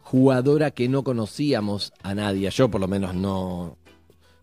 jugadora 0.02 0.72
que 0.72 0.88
no 0.88 1.04
conocíamos 1.04 1.92
a 2.02 2.16
nadie. 2.16 2.50
Yo 2.50 2.70
por 2.70 2.80
lo 2.80 2.88
menos 2.88 3.14
no, 3.14 3.78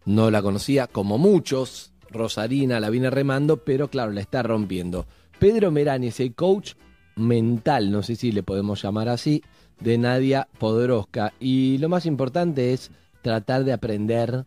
no 0.04 0.30
la 0.30 0.42
conocía, 0.42 0.86
como 0.86 1.18
muchos. 1.18 1.92
Rosarina 2.10 2.78
la 2.78 2.90
viene 2.90 3.08
remando, 3.08 3.64
pero 3.64 3.88
claro, 3.88 4.12
la 4.12 4.20
está 4.20 4.42
rompiendo. 4.42 5.06
Pedro 5.38 5.70
Merani 5.70 6.08
es 6.08 6.20
el 6.20 6.34
coach 6.34 6.74
mental, 7.16 7.90
no 7.90 8.02
sé 8.02 8.16
si 8.16 8.32
le 8.32 8.42
podemos 8.42 8.82
llamar 8.82 9.08
así, 9.08 9.42
de 9.80 9.98
Nadia 9.98 10.48
Podoroska. 10.58 11.32
Y 11.40 11.78
lo 11.78 11.88
más 11.88 12.06
importante 12.06 12.72
es 12.72 12.90
tratar 13.22 13.64
de 13.64 13.72
aprender 13.72 14.44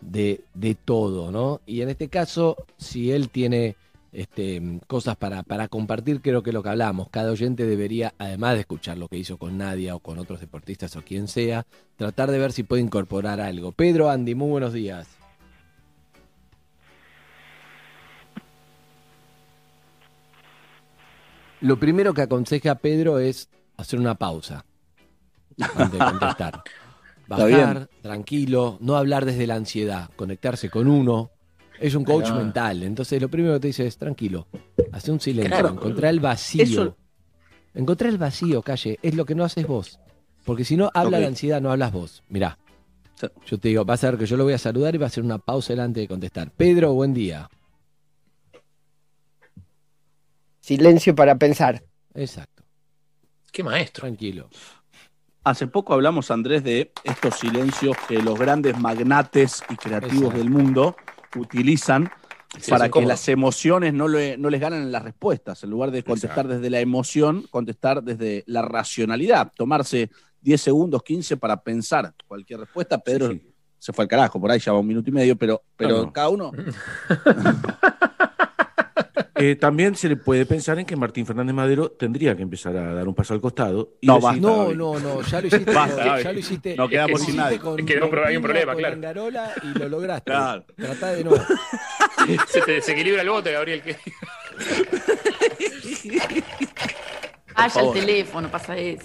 de, 0.00 0.44
de 0.54 0.74
todo, 0.74 1.30
¿no? 1.30 1.60
Y 1.66 1.82
en 1.82 1.88
este 1.88 2.08
caso, 2.08 2.56
si 2.76 3.10
él 3.10 3.30
tiene 3.30 3.76
este, 4.12 4.80
cosas 4.86 5.16
para, 5.16 5.42
para 5.42 5.68
compartir, 5.68 6.20
creo 6.20 6.42
que 6.42 6.52
lo 6.52 6.62
que 6.62 6.70
hablamos, 6.70 7.08
cada 7.10 7.30
oyente 7.30 7.66
debería, 7.66 8.14
además 8.18 8.54
de 8.54 8.60
escuchar 8.60 8.98
lo 8.98 9.08
que 9.08 9.18
hizo 9.18 9.36
con 9.38 9.58
Nadia 9.58 9.94
o 9.94 10.00
con 10.00 10.18
otros 10.18 10.40
deportistas 10.40 10.96
o 10.96 11.02
quien 11.02 11.28
sea, 11.28 11.66
tratar 11.96 12.30
de 12.30 12.38
ver 12.38 12.52
si 12.52 12.62
puede 12.62 12.82
incorporar 12.82 13.40
algo. 13.40 13.72
Pedro, 13.72 14.10
Andy, 14.10 14.34
muy 14.34 14.50
buenos 14.50 14.72
días. 14.72 15.08
Lo 21.60 21.80
primero 21.80 22.14
que 22.14 22.22
aconseja 22.22 22.76
Pedro 22.76 23.18
es 23.18 23.48
hacer 23.78 23.98
una 23.98 24.14
pausa 24.16 24.64
antes 25.74 25.98
de 25.98 26.04
contestar. 26.04 26.62
Bajar, 27.28 27.88
tranquilo, 28.02 28.78
no 28.80 28.96
hablar 28.96 29.24
desde 29.24 29.46
la 29.46 29.54
ansiedad, 29.54 30.10
conectarse 30.16 30.70
con 30.70 30.88
uno. 30.88 31.30
Es 31.78 31.94
un 31.94 32.02
coach 32.04 32.30
mental, 32.32 32.82
entonces 32.82 33.20
lo 33.22 33.28
primero 33.28 33.54
que 33.54 33.60
te 33.60 33.66
dice 33.68 33.86
es 33.86 33.96
tranquilo, 33.96 34.48
hace 34.92 35.12
un 35.12 35.20
silencio, 35.20 35.50
Claro. 35.56 35.68
encontrar 35.74 36.10
el 36.10 36.20
vacío. 36.20 36.62
Eso- 36.64 36.96
Encontrar 37.74 38.10
el 38.10 38.18
vacío, 38.18 38.62
calle, 38.62 38.98
es 39.02 39.14
lo 39.14 39.24
que 39.24 39.36
no 39.36 39.44
haces 39.44 39.64
vos. 39.66 40.00
Porque 40.44 40.64
si 40.64 40.76
no 40.76 40.90
habla 40.94 41.20
la 41.20 41.28
ansiedad, 41.28 41.60
no 41.60 41.70
hablas 41.70 41.92
vos. 41.92 42.24
Mirá, 42.28 42.58
yo 43.46 43.58
te 43.58 43.68
digo, 43.68 43.84
vas 43.84 44.02
a 44.02 44.10
ver 44.10 44.18
que 44.18 44.26
yo 44.26 44.36
lo 44.36 44.42
voy 44.44 44.54
a 44.54 44.58
saludar 44.58 44.94
y 44.94 44.98
va 44.98 45.04
a 45.04 45.08
hacer 45.08 45.22
una 45.22 45.38
pausa 45.38 45.74
delante 45.74 46.00
de 46.00 46.08
contestar. 46.08 46.50
Pedro, 46.50 46.94
buen 46.94 47.12
día. 47.14 47.48
Silencio 50.60 51.14
para 51.14 51.36
pensar. 51.36 51.84
Exacto. 52.14 52.57
Qué 53.52 53.62
maestro. 53.62 54.02
Tranquilo. 54.02 54.48
Hace 55.44 55.66
poco 55.66 55.94
hablamos, 55.94 56.30
Andrés, 56.30 56.62
de 56.62 56.92
estos 57.04 57.36
silencios 57.36 57.96
que 58.06 58.20
los 58.22 58.38
grandes 58.38 58.78
magnates 58.78 59.62
y 59.70 59.76
creativos 59.76 60.14
Exacto. 60.16 60.38
del 60.38 60.50
mundo 60.50 60.96
utilizan 61.36 62.10
Sí, 62.58 62.70
para 62.70 62.86
que 62.86 62.90
cómodo. 62.92 63.08
las 63.10 63.28
emociones 63.28 63.92
no, 63.94 64.08
le- 64.08 64.36
no 64.38 64.48
les 64.50 64.60
ganen 64.60 64.82
en 64.82 64.92
las 64.92 65.02
respuestas. 65.02 65.62
En 65.64 65.70
lugar 65.70 65.90
de 65.90 66.02
contestar 66.02 66.48
desde 66.48 66.70
la 66.70 66.80
emoción, 66.80 67.46
contestar 67.50 68.02
desde 68.02 68.42
la 68.46 68.62
racionalidad. 68.62 69.52
Tomarse 69.54 70.10
10 70.40 70.60
segundos, 70.60 71.02
15 71.02 71.36
para 71.36 71.62
pensar 71.62 72.14
cualquier 72.26 72.60
respuesta. 72.60 72.98
Pedro 72.98 73.34
se 73.78 73.92
fue 73.92 74.04
al 74.04 74.08
carajo, 74.08 74.40
por 74.40 74.50
ahí 74.50 74.58
ya 74.60 74.72
va 74.72 74.78
un 74.80 74.86
minuto 74.86 75.10
y 75.10 75.12
medio, 75.12 75.36
pero, 75.36 75.62
pero 75.76 75.98
No, 75.98 76.02
no. 76.04 76.12
cada 76.12 76.28
uno. 76.30 76.52
Eh, 79.38 79.56
también 79.56 79.94
se 79.96 80.08
le 80.08 80.16
puede 80.16 80.46
pensar 80.46 80.78
en 80.78 80.86
que 80.86 80.96
Martín 80.96 81.26
Fernández 81.26 81.54
Madero 81.54 81.90
tendría 81.90 82.36
que 82.36 82.42
empezar 82.42 82.76
a 82.76 82.94
dar 82.94 83.06
un 83.08 83.14
paso 83.14 83.34
al 83.34 83.40
costado. 83.40 83.94
Y 84.00 84.06
No, 84.06 84.14
decir- 84.16 84.22
basta, 84.24 84.40
No, 84.40 84.72
no, 84.74 84.98
no, 84.98 85.22
ya 85.22 85.40
lo 85.40 85.46
hiciste. 85.46 85.70
Basta, 85.72 86.20
ya 86.22 86.32
lo 86.32 86.38
hiciste. 86.38 86.76
No 86.76 86.88
quedamos 86.88 87.22
sin 87.22 87.36
nadie. 87.36 87.58
Con, 87.58 87.78
Es 87.78 87.86
que 87.86 87.96
no, 88.00 88.08
hay 88.26 88.36
un 88.36 88.42
problema, 88.42 88.74
claro. 88.74 88.94
Con 88.96 89.04
Angarola 89.04 89.52
y 89.62 89.78
lo 89.78 89.88
lograste. 89.88 90.30
Claro. 90.30 90.64
Tratá 90.76 91.12
de 91.12 91.24
nuevo. 91.24 91.44
Se 92.48 92.60
te 92.62 92.72
desequilibra 92.72 93.22
el 93.22 93.28
bote, 93.30 93.52
Gabriel. 93.52 93.82
que- 93.82 93.96
Vaya 97.56 97.80
el 97.82 97.92
teléfono, 97.92 98.48
pasa 98.50 98.76
eso. 98.76 99.02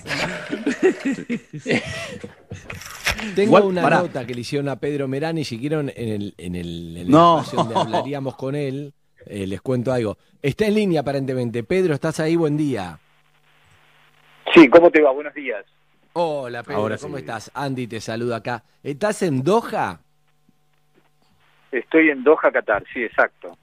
Tengo 3.35 3.63
una 3.63 3.81
pará. 3.81 3.99
nota 4.01 4.25
que 4.25 4.35
le 4.35 4.41
hicieron 4.41 4.69
a 4.69 4.75
Pedro 4.79 5.07
Merani, 5.07 5.43
si 5.43 5.57
quieren, 5.57 5.91
en 5.95 6.09
el, 6.09 6.33
en 6.37 6.55
el, 6.55 6.97
en 6.97 7.05
el 7.05 7.09
No. 7.09 7.39
espacio 7.39 7.59
donde 7.63 7.75
hablaríamos 7.79 8.35
con 8.35 8.55
él, 8.55 8.93
eh, 9.27 9.47
les 9.47 9.61
cuento 9.61 9.91
algo. 9.93 10.17
Está 10.41 10.65
en 10.67 10.75
línea 10.75 11.01
aparentemente. 11.01 11.63
Pedro, 11.63 11.93
¿estás 11.93 12.19
ahí? 12.19 12.35
Buen 12.35 12.57
día. 12.57 12.99
Sí, 14.53 14.67
¿cómo 14.69 14.91
te 14.91 15.01
va? 15.01 15.11
Buenos 15.11 15.33
días. 15.33 15.65
Hola, 16.13 16.61
Pedro, 16.63 16.77
Ahora 16.79 16.97
¿cómo 16.97 17.15
sí. 17.17 17.21
estás? 17.21 17.49
Andy 17.53 17.87
te 17.87 17.99
saluda 18.01 18.37
acá. 18.37 18.63
¿Estás 18.83 19.23
en 19.23 19.41
Doha? 19.43 19.99
Estoy 21.71 22.09
en 22.11 22.23
Doha, 22.23 22.51
Qatar, 22.51 22.83
sí, 22.93 23.01
exacto. 23.03 23.57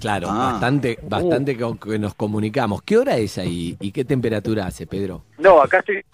Claro, 0.00 0.26
Ah. 0.30 0.50
bastante, 0.52 0.98
bastante 1.02 1.56
que, 1.56 1.64
que 1.82 1.98
nos 1.98 2.14
comunicamos. 2.14 2.82
¿Qué 2.82 2.98
hora 2.98 3.16
es 3.16 3.38
ahí 3.38 3.74
y 3.80 3.90
qué 3.90 4.04
temperatura 4.04 4.66
hace, 4.66 4.86
Pedro? 4.86 5.24
No, 5.38 5.62
acá 5.62 5.78
estoy. 5.78 6.04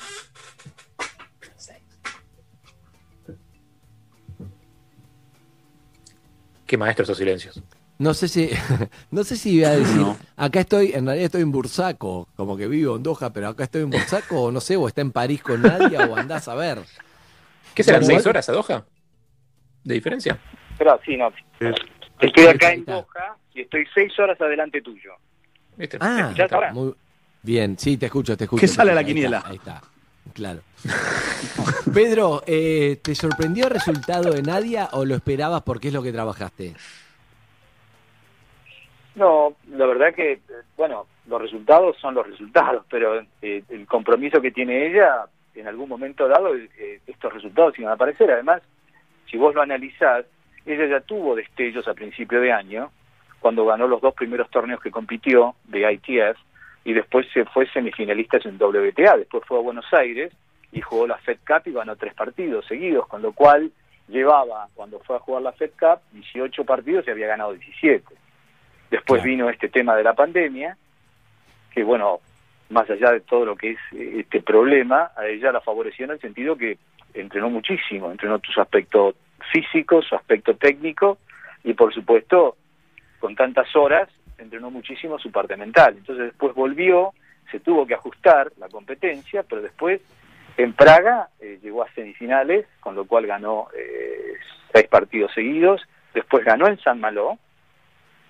Qué 6.67 6.77
maestro 6.77 7.03
esos 7.05 7.19
silencios. 7.19 7.61
No 8.01 8.15
sé 8.15 8.29
si, 8.29 8.49
no 9.11 9.25
sé 9.25 9.37
si 9.37 9.51
iba 9.57 9.69
a 9.69 9.73
decir, 9.77 9.99
No. 9.99 10.17
acá 10.37 10.61
estoy, 10.61 10.93
en 10.95 11.05
realidad 11.05 11.27
estoy 11.27 11.43
en 11.43 11.53
Bursaco, 11.53 12.27
como 12.35 12.57
que 12.57 12.67
vivo 12.67 12.97
en 12.97 13.03
Doha, 13.03 13.31
pero 13.31 13.49
acá 13.49 13.65
estoy 13.65 13.83
en 13.83 13.91
Bursaco, 13.91 14.45
o 14.45 14.51
no 14.51 14.61
sé, 14.61 14.77
o 14.77 14.89
está 14.89 15.03
en 15.03 15.13
París 15.13 15.43
con 15.43 15.61
Nadia, 15.61 16.01
o 16.07 16.17
andás 16.17 16.49
a 16.49 16.55
ver. 16.55 16.79
¿Qué 17.75 17.83
serán? 17.85 18.03
¿Seis 18.05 18.27
horas 18.27 18.49
a 18.49 18.53
Doha? 18.53 18.85
¿De 19.85 19.95
diferencia? 19.95 20.39
Pero 20.79 20.99
sí, 21.05 21.17
no. 21.17 21.29
Es- 21.61 21.75
Estoy 22.21 22.47
acá 22.47 22.73
en 22.73 22.81
está. 22.81 22.93
Doha 22.93 23.37
y 23.55 23.61
estoy 23.63 23.85
seis 23.95 24.19
horas 24.19 24.39
adelante 24.41 24.81
tuyo. 24.83 25.13
¿Viste? 25.77 25.99
¿Me 25.99 26.05
Ah, 26.07 26.21
escuchás 26.25 26.53
ahora? 26.53 26.73
muy 26.73 26.95
bien, 27.43 27.79
sí, 27.79 27.97
te 27.99 28.07
escucho, 28.07 28.37
te 28.37 28.45
escucho. 28.45 28.61
¿Qué 28.61 28.69
sale 28.69 28.95
la 28.95 29.05
quiniela? 29.05 29.43
Ahí 29.47 29.57
está, 29.57 29.79
ahí 29.79 29.81
está, 29.81 30.33
claro. 30.35 30.61
Pedro, 31.95 32.43
eh, 32.47 32.99
¿te 33.03 33.15
sorprendió 33.15 33.65
el 33.67 33.71
resultado 33.71 34.33
de 34.33 34.43
Nadia 34.43 34.89
o 34.93 35.05
lo 35.05 35.15
esperabas 35.15 35.63
porque 35.63 35.89
es 35.89 35.95
lo 35.95 36.03
que 36.03 36.13
trabajaste? 36.13 36.75
No, 39.15 39.55
la 39.69 39.87
verdad 39.87 40.15
que, 40.15 40.41
bueno, 40.77 41.07
los 41.27 41.41
resultados 41.41 41.97
son 41.99 42.15
los 42.15 42.27
resultados, 42.27 42.85
pero 42.89 43.21
eh, 43.43 43.63
el 43.69 43.87
compromiso 43.87 44.41
que 44.41 44.51
tiene 44.51 44.87
ella, 44.87 45.27
en 45.55 45.67
algún 45.67 45.89
momento 45.89 46.29
dado, 46.29 46.55
eh, 46.55 47.01
estos 47.07 47.33
resultados 47.33 47.79
iban 47.79 47.91
a 47.91 47.95
aparecer. 47.95 48.31
Además, 48.31 48.63
si 49.31 49.37
vos 49.37 49.55
lo 49.55 49.63
analizás, 49.63 50.27
ella 50.65 50.87
ya 50.87 51.01
tuvo 51.01 51.35
destellos 51.35 51.87
a 51.89 51.95
principio 51.95 52.41
de 52.41 52.53
año, 52.53 52.91
cuando 53.41 53.65
ganó 53.65 53.89
los 53.89 54.01
dos 54.01 54.15
primeros 54.15 54.51
torneos 54.51 54.81
que 54.81 54.91
compitió 54.91 55.55
de 55.65 55.93
ITF, 55.93 56.39
y 56.85 56.93
después 56.93 57.27
se 57.33 57.45
fue 57.47 57.67
semifinalista 57.71 58.39
en 58.45 58.57
WTA, 58.57 59.19
después 59.19 59.45
fue 59.47 59.59
a 59.59 59.63
Buenos 59.63 59.87
Aires 59.93 60.33
y 60.73 60.81
jugó 60.81 61.07
la 61.07 61.19
Fed 61.19 61.39
Cup 61.47 61.63
y 61.67 61.73
ganó 61.73 61.97
tres 61.97 62.15
partidos 62.15 62.67
seguidos, 62.67 63.07
con 63.07 63.23
lo 63.23 63.33
cual 63.33 63.71
llevaba, 64.09 64.69
cuando 64.75 64.99
fue 65.01 65.17
a 65.17 65.21
jugar 65.21 65.43
la 65.43 65.53
Fed 65.53 65.71
Cup, 65.79 66.01
18 66.13 66.65
partidos 66.65 67.07
y 67.07 67.11
había 67.11 67.27
ganado 67.27 67.53
17. 67.53 68.05
Después 68.91 69.21
Claro. 69.23 69.31
vino 69.31 69.51
este 69.51 69.69
tema 69.69 69.97
de 69.97 70.03
la 70.05 70.15
pandemia, 70.15 70.77
que 71.73 71.85
bueno, 71.85 72.21
más 72.71 72.89
allá 72.91 73.13
de 73.13 73.21
todo 73.21 73.45
lo 73.45 73.57
que 73.57 73.73
es 73.73 73.79
eh, 73.93 74.21
este 74.21 74.43
problema, 74.43 75.13
a 75.17 75.27
ella 75.27 75.53
la 75.53 75.61
favoreció 75.61 76.05
en 76.05 76.13
el 76.13 76.21
sentido 76.21 76.57
que 76.57 76.79
entrenó 77.15 77.51
muchísimo, 77.51 78.11
entrenó 78.11 78.41
su 78.53 78.61
aspecto 78.61 79.15
físico, 79.53 80.03
su 80.03 80.15
aspecto 80.15 80.55
técnico 80.57 81.19
y 81.65 81.75
por 81.75 81.93
supuesto 81.93 82.57
con 83.19 83.35
tantas 83.35 83.75
horas 83.77 84.09
entrenó 84.39 84.71
muchísimo 84.71 85.19
su 85.19 85.31
parte 85.31 85.57
mental. 85.57 85.95
Entonces 85.99 86.27
después 86.27 86.55
volvió, 86.55 87.13
se 87.51 87.61
tuvo 87.61 87.87
que 87.87 87.95
ajustar 87.95 88.53
la 88.59 88.69
competencia, 88.69 89.43
pero 89.43 89.63
después 89.63 90.01
en 90.57 90.73
Praga 90.73 91.29
eh, 91.41 91.59
llegó 91.63 91.83
a 91.83 91.93
semifinales, 91.93 92.67
con 92.81 92.95
lo 92.95 93.05
cual 93.07 93.27
ganó 93.27 93.69
eh, 93.77 94.35
seis 94.73 94.87
partidos 94.89 95.33
seguidos, 95.35 95.83
después 96.15 96.45
ganó 96.45 96.67
en 96.69 96.79
San 96.79 97.01
Malo, 97.01 97.39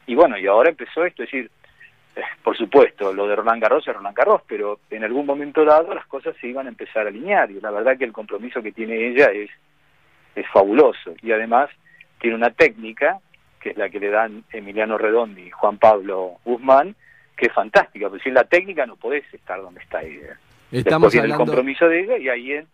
y 0.07 0.15
bueno, 0.15 0.39
y 0.39 0.47
ahora 0.47 0.71
empezó 0.71 1.05
esto, 1.05 1.23
es 1.23 1.31
decir, 1.31 1.51
eh, 2.17 2.23
por 2.43 2.57
supuesto, 2.57 3.13
lo 3.13 3.27
de 3.29 3.37
Roland 3.37 3.63
Garros 3.63 3.87
es 3.87 3.95
Roland 3.95 4.17
Garros, 4.17 4.43
pero 4.47 4.81
en 4.91 5.05
algún 5.05 5.27
momento 5.27 5.65
dado 5.65 5.95
las 5.95 6.07
cosas 6.07 6.35
se 6.41 6.49
iban 6.49 6.67
a 6.67 6.71
empezar 6.71 7.07
a 7.07 7.09
alinear, 7.11 7.51
y 7.51 7.61
la 7.61 7.71
verdad 7.71 7.97
que 7.97 8.05
el 8.05 8.13
compromiso 8.13 8.63
que 8.63 8.73
tiene 8.73 9.09
ella 9.09 9.27
es, 9.27 9.51
es 10.35 10.47
fabuloso, 10.49 11.15
y 11.23 11.33
además 11.33 11.71
tiene 12.21 12.37
una 12.37 12.51
técnica, 12.51 13.19
que 13.61 13.71
es 13.71 13.77
la 13.77 13.89
que 13.91 14.01
le 14.01 14.11
dan 14.11 14.45
Emiliano 14.53 14.97
Redondi 14.99 15.43
y 15.43 15.51
Juan 15.51 15.79
Pablo 15.79 16.37
Guzmán, 16.45 16.97
que 17.37 17.47
es 17.47 17.53
fantástica, 17.53 18.09
porque 18.09 18.25
sin 18.25 18.35
la 18.35 18.45
técnica 18.45 18.87
no 18.87 18.97
podés 18.97 19.25
estar 19.33 19.61
donde 19.63 19.81
está 19.81 20.03
ella. 20.03 20.37
Estamos 20.73 21.13
Después 21.13 21.13
viene 21.13 21.25
hablando, 21.25 21.43
el 21.45 21.47
compromiso 21.49 21.89
de 21.89 22.01
ella 22.01 22.19
y 22.19 22.29
ahí, 22.29 22.53
en- 22.53 22.67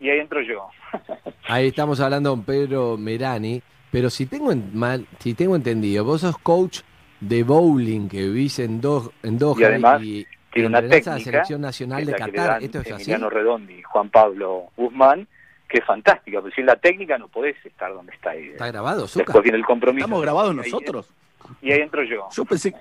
y 0.00 0.10
ahí 0.10 0.18
entro 0.20 0.40
yo. 0.42 0.68
ahí 1.48 1.68
estamos 1.68 2.00
hablando 2.00 2.30
con 2.30 2.44
Pedro 2.44 2.96
Merani, 2.96 3.60
pero 3.90 4.10
si 4.10 4.26
tengo 4.26 4.52
en- 4.52 4.76
mal, 4.76 5.06
si 5.18 5.34
tengo 5.34 5.56
entendido, 5.56 6.04
vos 6.04 6.20
sos 6.22 6.38
coach 6.38 6.80
de 7.20 7.42
bowling 7.42 8.08
que 8.08 8.22
vivís 8.22 8.58
en, 8.58 8.80
Do- 8.80 9.12
en 9.22 9.38
Doha 9.38 9.60
Y 9.60 9.64
además 9.64 10.02
y 10.02 10.26
tiene 10.52 10.68
una 10.68 10.78
entrenás 10.78 11.06
a 11.06 11.10
la 11.10 11.16
técnica 11.16 11.30
selección 11.32 11.60
nacional 11.60 12.04
de 12.06 12.12
Qatar. 12.14 12.62
¿Esto 12.62 12.80
es 12.80 12.86
así? 12.92 13.02
Emiliano 13.02 13.30
Redondi 13.30 13.74
y 13.74 13.82
Juan 13.82 14.08
Pablo 14.10 14.66
Guzmán, 14.76 15.26
que 15.68 15.78
es 15.78 15.84
fantástica, 15.84 16.40
pero 16.40 16.54
sin 16.54 16.66
la 16.66 16.76
técnica 16.76 17.18
no 17.18 17.28
podés 17.28 17.56
estar 17.64 17.92
donde 17.92 18.12
está 18.14 18.30
ahí. 18.30 18.48
¿Está 18.48 18.68
grabado, 18.68 19.06
Zucca? 19.06 19.24
Después 19.26 19.42
viene 19.42 19.58
el 19.58 19.64
compromiso. 19.66 20.04
¿Estamos 20.06 20.22
grabados 20.22 20.54
Y 20.54 20.58
ahí- 20.60 20.70
nosotros? 20.70 21.10
Y 21.62 21.72
ahí 21.72 21.80
entro 21.80 22.02
yo. 22.04 22.28
Yo 22.34 22.44
pensé. 22.44 22.74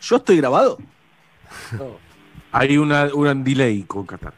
¿Yo 0.00 0.16
estoy 0.16 0.36
grabado? 0.38 0.78
Hay 2.52 2.76
una, 2.78 3.08
un 3.14 3.44
delay 3.44 3.82
con 3.84 4.06
Qatar. 4.06 4.32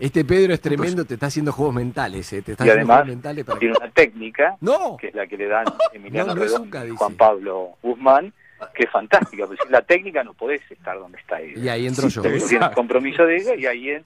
Este 0.00 0.24
Pedro 0.24 0.54
es 0.54 0.60
tremendo, 0.60 1.04
te 1.04 1.14
está 1.14 1.26
haciendo 1.26 1.52
juegos 1.52 1.74
mentales, 1.74 2.32
¿eh? 2.32 2.42
Te 2.42 2.52
está 2.52 2.64
Y 2.64 2.70
haciendo 2.70 2.92
además 2.92 2.96
juegos 2.96 3.08
mentales 3.16 3.44
para 3.44 3.58
tiene 3.58 3.74
una 3.78 3.90
técnica, 3.90 4.56
¡No! 4.60 4.96
que 4.96 5.08
es 5.08 5.14
la 5.14 5.26
que 5.26 5.36
le 5.36 5.46
dan 5.46 5.64
Emiliano 5.92 6.34
No, 6.34 6.42
dice. 6.42 6.90
Juan 6.96 7.14
Pablo 7.14 7.70
Guzmán, 7.82 8.32
que 8.74 8.84
es 8.84 8.90
fantástica, 8.90 9.46
pero 9.46 9.62
sin 9.62 9.70
la 9.72 9.82
técnica 9.82 10.24
no 10.24 10.32
podés 10.34 10.62
estar 10.70 10.98
donde 10.98 11.18
está 11.18 11.36
ahí. 11.36 11.52
Y 11.56 11.68
ahí 11.68 11.86
entro 11.86 12.08
yo. 12.08 12.22
Después 12.22 12.50
viene 12.50 12.66
el 12.66 12.72
compromiso 12.72 13.24
de 13.24 13.36
ella 13.36 13.54
y 13.56 13.66
ahí, 13.66 13.88
en- 13.90 14.04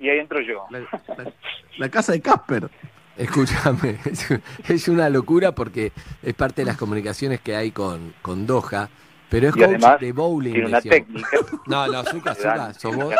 y 0.00 0.08
ahí 0.08 0.18
entro 0.18 0.40
yo. 0.40 0.66
La 1.78 1.88
casa 1.88 2.12
de 2.12 2.20
Casper. 2.20 2.68
Escúchame, 3.16 3.98
es, 4.06 4.26
es 4.68 4.88
una 4.88 5.10
locura 5.10 5.52
porque 5.54 5.92
es 6.22 6.34
parte 6.34 6.62
de 6.62 6.66
las 6.66 6.76
comunicaciones 6.76 7.40
que 7.40 7.54
hay 7.54 7.70
con, 7.70 8.14
con 8.22 8.46
Doha, 8.46 8.88
pero 9.30 9.48
es 9.48 9.56
Y 9.56 9.58
coach 9.60 9.68
además 9.68 10.00
de 10.00 10.12
bowling. 10.12 10.52
tiene 10.52 10.66
una 10.66 10.80
decíamos. 10.80 11.06
técnica. 11.06 11.28
No, 11.66 11.86
no, 11.86 11.92
dan 11.92 12.06
Zucca, 12.06 12.34
sos 12.74 12.96
vos. 12.96 13.14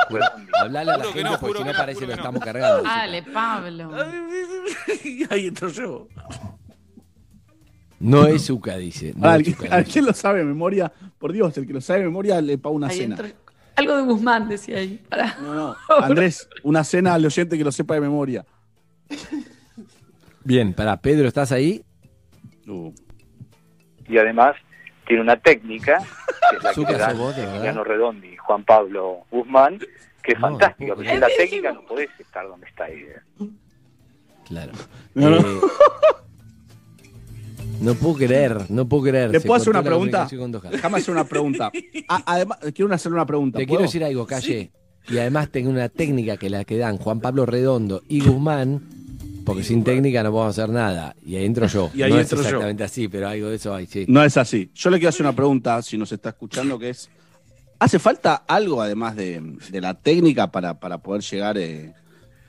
Hablale 0.61 0.91
a 0.91 0.97
la 0.99 1.05
gente 1.05 1.23
no, 1.25 1.39
porque 1.41 1.59
si 1.59 1.65
no 1.65 1.73
parece 1.73 2.01
que 2.01 2.07
lo 2.09 2.13
estamos 2.15 2.43
cargando. 2.43 2.83
Dale, 2.83 3.23
Pablo. 3.23 3.91
ahí 5.31 5.47
entro 5.47 5.69
yo. 5.69 6.09
No 8.01 8.27
es 8.27 8.47
Zucca, 8.47 8.77
dice. 8.77 9.13
No 9.17 9.29
es 9.29 9.35
¿Alguien, 9.35 9.57
alguien 9.73 10.05
lo 10.07 10.13
sabe 10.15 10.39
de 10.41 10.45
memoria? 10.47 10.91
Por 11.19 11.33
Dios, 11.33 11.57
el 11.59 11.67
que 11.67 11.73
lo 11.75 11.81
sabe 11.81 12.01
de 12.01 12.07
memoria 12.07 12.41
le 12.41 12.59
paga 12.59 12.75
una 12.75 12.89
Ahí 12.89 12.97
cena. 12.99 13.17
entro- 13.17 13.33
Algo 13.77 13.97
de 13.97 14.03
Guzmán 14.03 14.49
decía 14.49 14.79
ahí. 14.79 15.03
No, 15.43 15.55
no. 15.55 15.77
Andrés, 16.03 16.49
una 16.63 16.83
cena 16.83 17.15
al 17.15 17.25
oyente 17.25 17.57
que 17.59 17.65
lo 17.65 17.71
sepa 17.73 17.95
de 17.95 18.01
memoria. 18.01 18.45
Bien, 20.45 20.73
para 20.73 20.97
Pedro, 21.01 21.29
¿estás 21.29 21.53
ahí? 21.53 21.85
Y 24.09 24.19
además 24.19 24.57
tiene 25.11 25.25
una 25.25 25.37
técnica, 25.41 25.99
que 26.51 26.57
es 26.57 26.63
la 26.63 26.73
que 26.73 26.95
dan. 26.95 27.17
Emiliano 27.37 27.83
Redondi 27.83 28.29
y 28.29 28.37
Juan 28.37 28.65
Pablo 28.65 29.25
Guzmán, 29.29 29.81
que 30.23 30.33
es 30.35 30.39
No, 30.39 30.51
fantástica, 30.51 30.95
pero 30.95 31.11
sin 31.11 31.19
la 31.19 31.27
técnica 31.37 31.73
no 31.73 31.83
podés 31.83 32.11
estar 32.21 32.47
donde 32.47 32.69
está 32.69 32.85
ahí. 32.85 33.07
Claro. 34.47 34.71
No, 35.15 35.31
no. 35.31 35.39
Eh, 35.39 35.61
no 37.81 37.95
puedo 37.95 38.15
creer, 38.19 38.71
no 38.71 38.87
puedo 38.89 39.03
creer. 39.03 39.31
¿Le 39.33 39.41
puedo 39.41 39.55
hacer 39.55 39.71
una 39.71 39.83
pregunta? 39.83 40.29
Déjame 40.71 40.99
hacer 40.99 41.13
una 41.13 41.25
pregunta. 41.25 41.73
Ah, 42.09 42.23
además, 42.27 42.59
quiero 42.73 42.95
hacerle 42.95 43.17
una 43.17 43.27
pregunta. 43.27 43.59
Te 43.59 43.67
¿puedo? 43.67 43.79
quiero 43.79 43.83
decir 43.83 44.05
algo, 44.05 44.29
Calle. 44.29 44.71
Y 45.09 45.19
además 45.19 45.51
tengo 45.51 45.71
una 45.71 45.89
técnica 45.89 46.37
que 46.37 46.51
la 46.51 46.65
que 46.65 46.79
dan 46.79 46.99
Juan 46.99 47.19
Pablo 47.19 47.47
Redondo 47.47 48.03
y 48.07 48.21
Guzmán, 48.21 48.81
porque 49.51 49.65
sin 49.65 49.85
técnica 49.85 50.23
no 50.23 50.31
podemos 50.33 50.59
hacer 50.59 50.71
nada. 50.71 51.15
Y 51.25 51.37
ahí 51.37 51.45
entro 51.45 51.67
yo. 51.67 51.91
Y 51.95 52.03
ahí 52.03 52.11
no 52.13 52.19
entro 52.21 52.39
es 52.39 52.43
yo. 52.43 52.49
exactamente 52.49 52.85
así, 52.85 53.09
pero 53.09 53.29
algo 53.29 53.49
de 53.49 53.57
eso 53.57 53.75
hay, 53.75 53.87
sí. 53.87 54.05
No 54.09 54.23
es 54.23 54.37
así. 54.37 54.71
Yo 54.75 54.91
le 54.91 54.99
quiero 54.99 55.11
hacer 55.11 55.23
una 55.27 55.35
pregunta, 55.37 55.81
si 55.83 55.97
nos 55.99 56.11
está 56.13 56.31
escuchando, 56.31 56.79
que 56.79 56.91
es, 56.91 57.11
¿hace 57.79 57.99
falta 57.99 58.43
algo 58.47 58.81
además 58.83 59.17
de, 59.17 59.41
de 59.71 59.81
la 59.81 59.95
técnica 59.95 60.51
para, 60.51 60.79
para 60.81 60.99
poder 60.99 61.23
llegar 61.23 61.59
eh, 61.59 61.93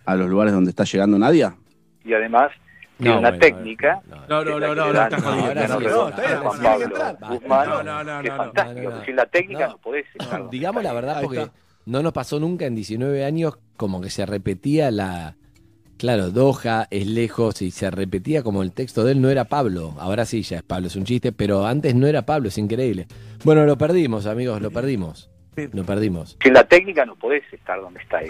a 0.05 0.15
los 0.15 0.29
lugares 0.29 0.53
donde 0.53 0.69
está 0.69 0.83
llegando 0.83 1.17
Nadia? 1.19 1.55
Y 2.03 2.13
además 2.13 2.51
tiene 2.97 3.13
No, 3.13 3.19
una 3.19 3.29
bueno, 3.29 3.41
técnica. 3.45 4.01
No, 4.29 4.43
no, 4.43 4.59
no, 4.59 4.75
no, 4.75 4.93
no, 4.93 5.01
está 5.03 5.21
jodido. 5.21 5.53
No, 5.55 5.79
No, 7.47 7.83
no, 7.83 8.03
no, 8.03 8.03
no, 8.03 8.21
no, 8.23 9.05
sin 9.05 9.15
la 9.15 9.25
técnica 9.25 9.67
No. 9.67 9.71
no 9.73 9.77
podés 9.79 10.05
Digamos 10.51 10.81
está 10.83 10.93
la 10.93 10.99
verdad, 10.99 11.21
porque 11.21 11.41
está. 11.41 11.53
no 11.85 12.03
nos 12.03 12.13
pasó 12.13 12.39
nunca 12.39 12.65
en 12.65 12.75
19 12.75 13.23
años 13.25 13.57
como 13.77 14.01
que 14.01 14.09
se 14.09 14.25
repetía 14.25 14.91
la... 14.91 15.35
Claro, 16.01 16.31
Doha 16.31 16.87
es 16.89 17.05
lejos 17.05 17.61
y 17.61 17.69
se 17.69 17.91
repetía 17.91 18.41
como 18.41 18.63
el 18.63 18.71
texto 18.71 19.03
de 19.03 19.11
él 19.11 19.21
no 19.21 19.29
era 19.29 19.45
Pablo. 19.45 19.93
Ahora 19.99 20.25
sí, 20.25 20.41
ya 20.41 20.57
es 20.57 20.63
Pablo, 20.63 20.87
es 20.87 20.95
un 20.95 21.03
chiste, 21.03 21.31
pero 21.31 21.67
antes 21.67 21.93
no 21.93 22.07
era 22.07 22.25
Pablo, 22.25 22.47
es 22.47 22.57
increíble. 22.57 23.05
Bueno, 23.43 23.67
lo 23.67 23.77
perdimos, 23.77 24.25
amigos, 24.25 24.59
lo 24.63 24.71
perdimos. 24.71 25.29
Lo 25.73 25.83
perdimos. 25.83 26.37
Sin 26.41 26.53
la 26.53 26.63
técnica 26.63 27.05
no 27.05 27.15
podés 27.15 27.43
estar 27.53 27.79
donde 27.79 27.99
está 28.01 28.17
ahí. 28.17 28.29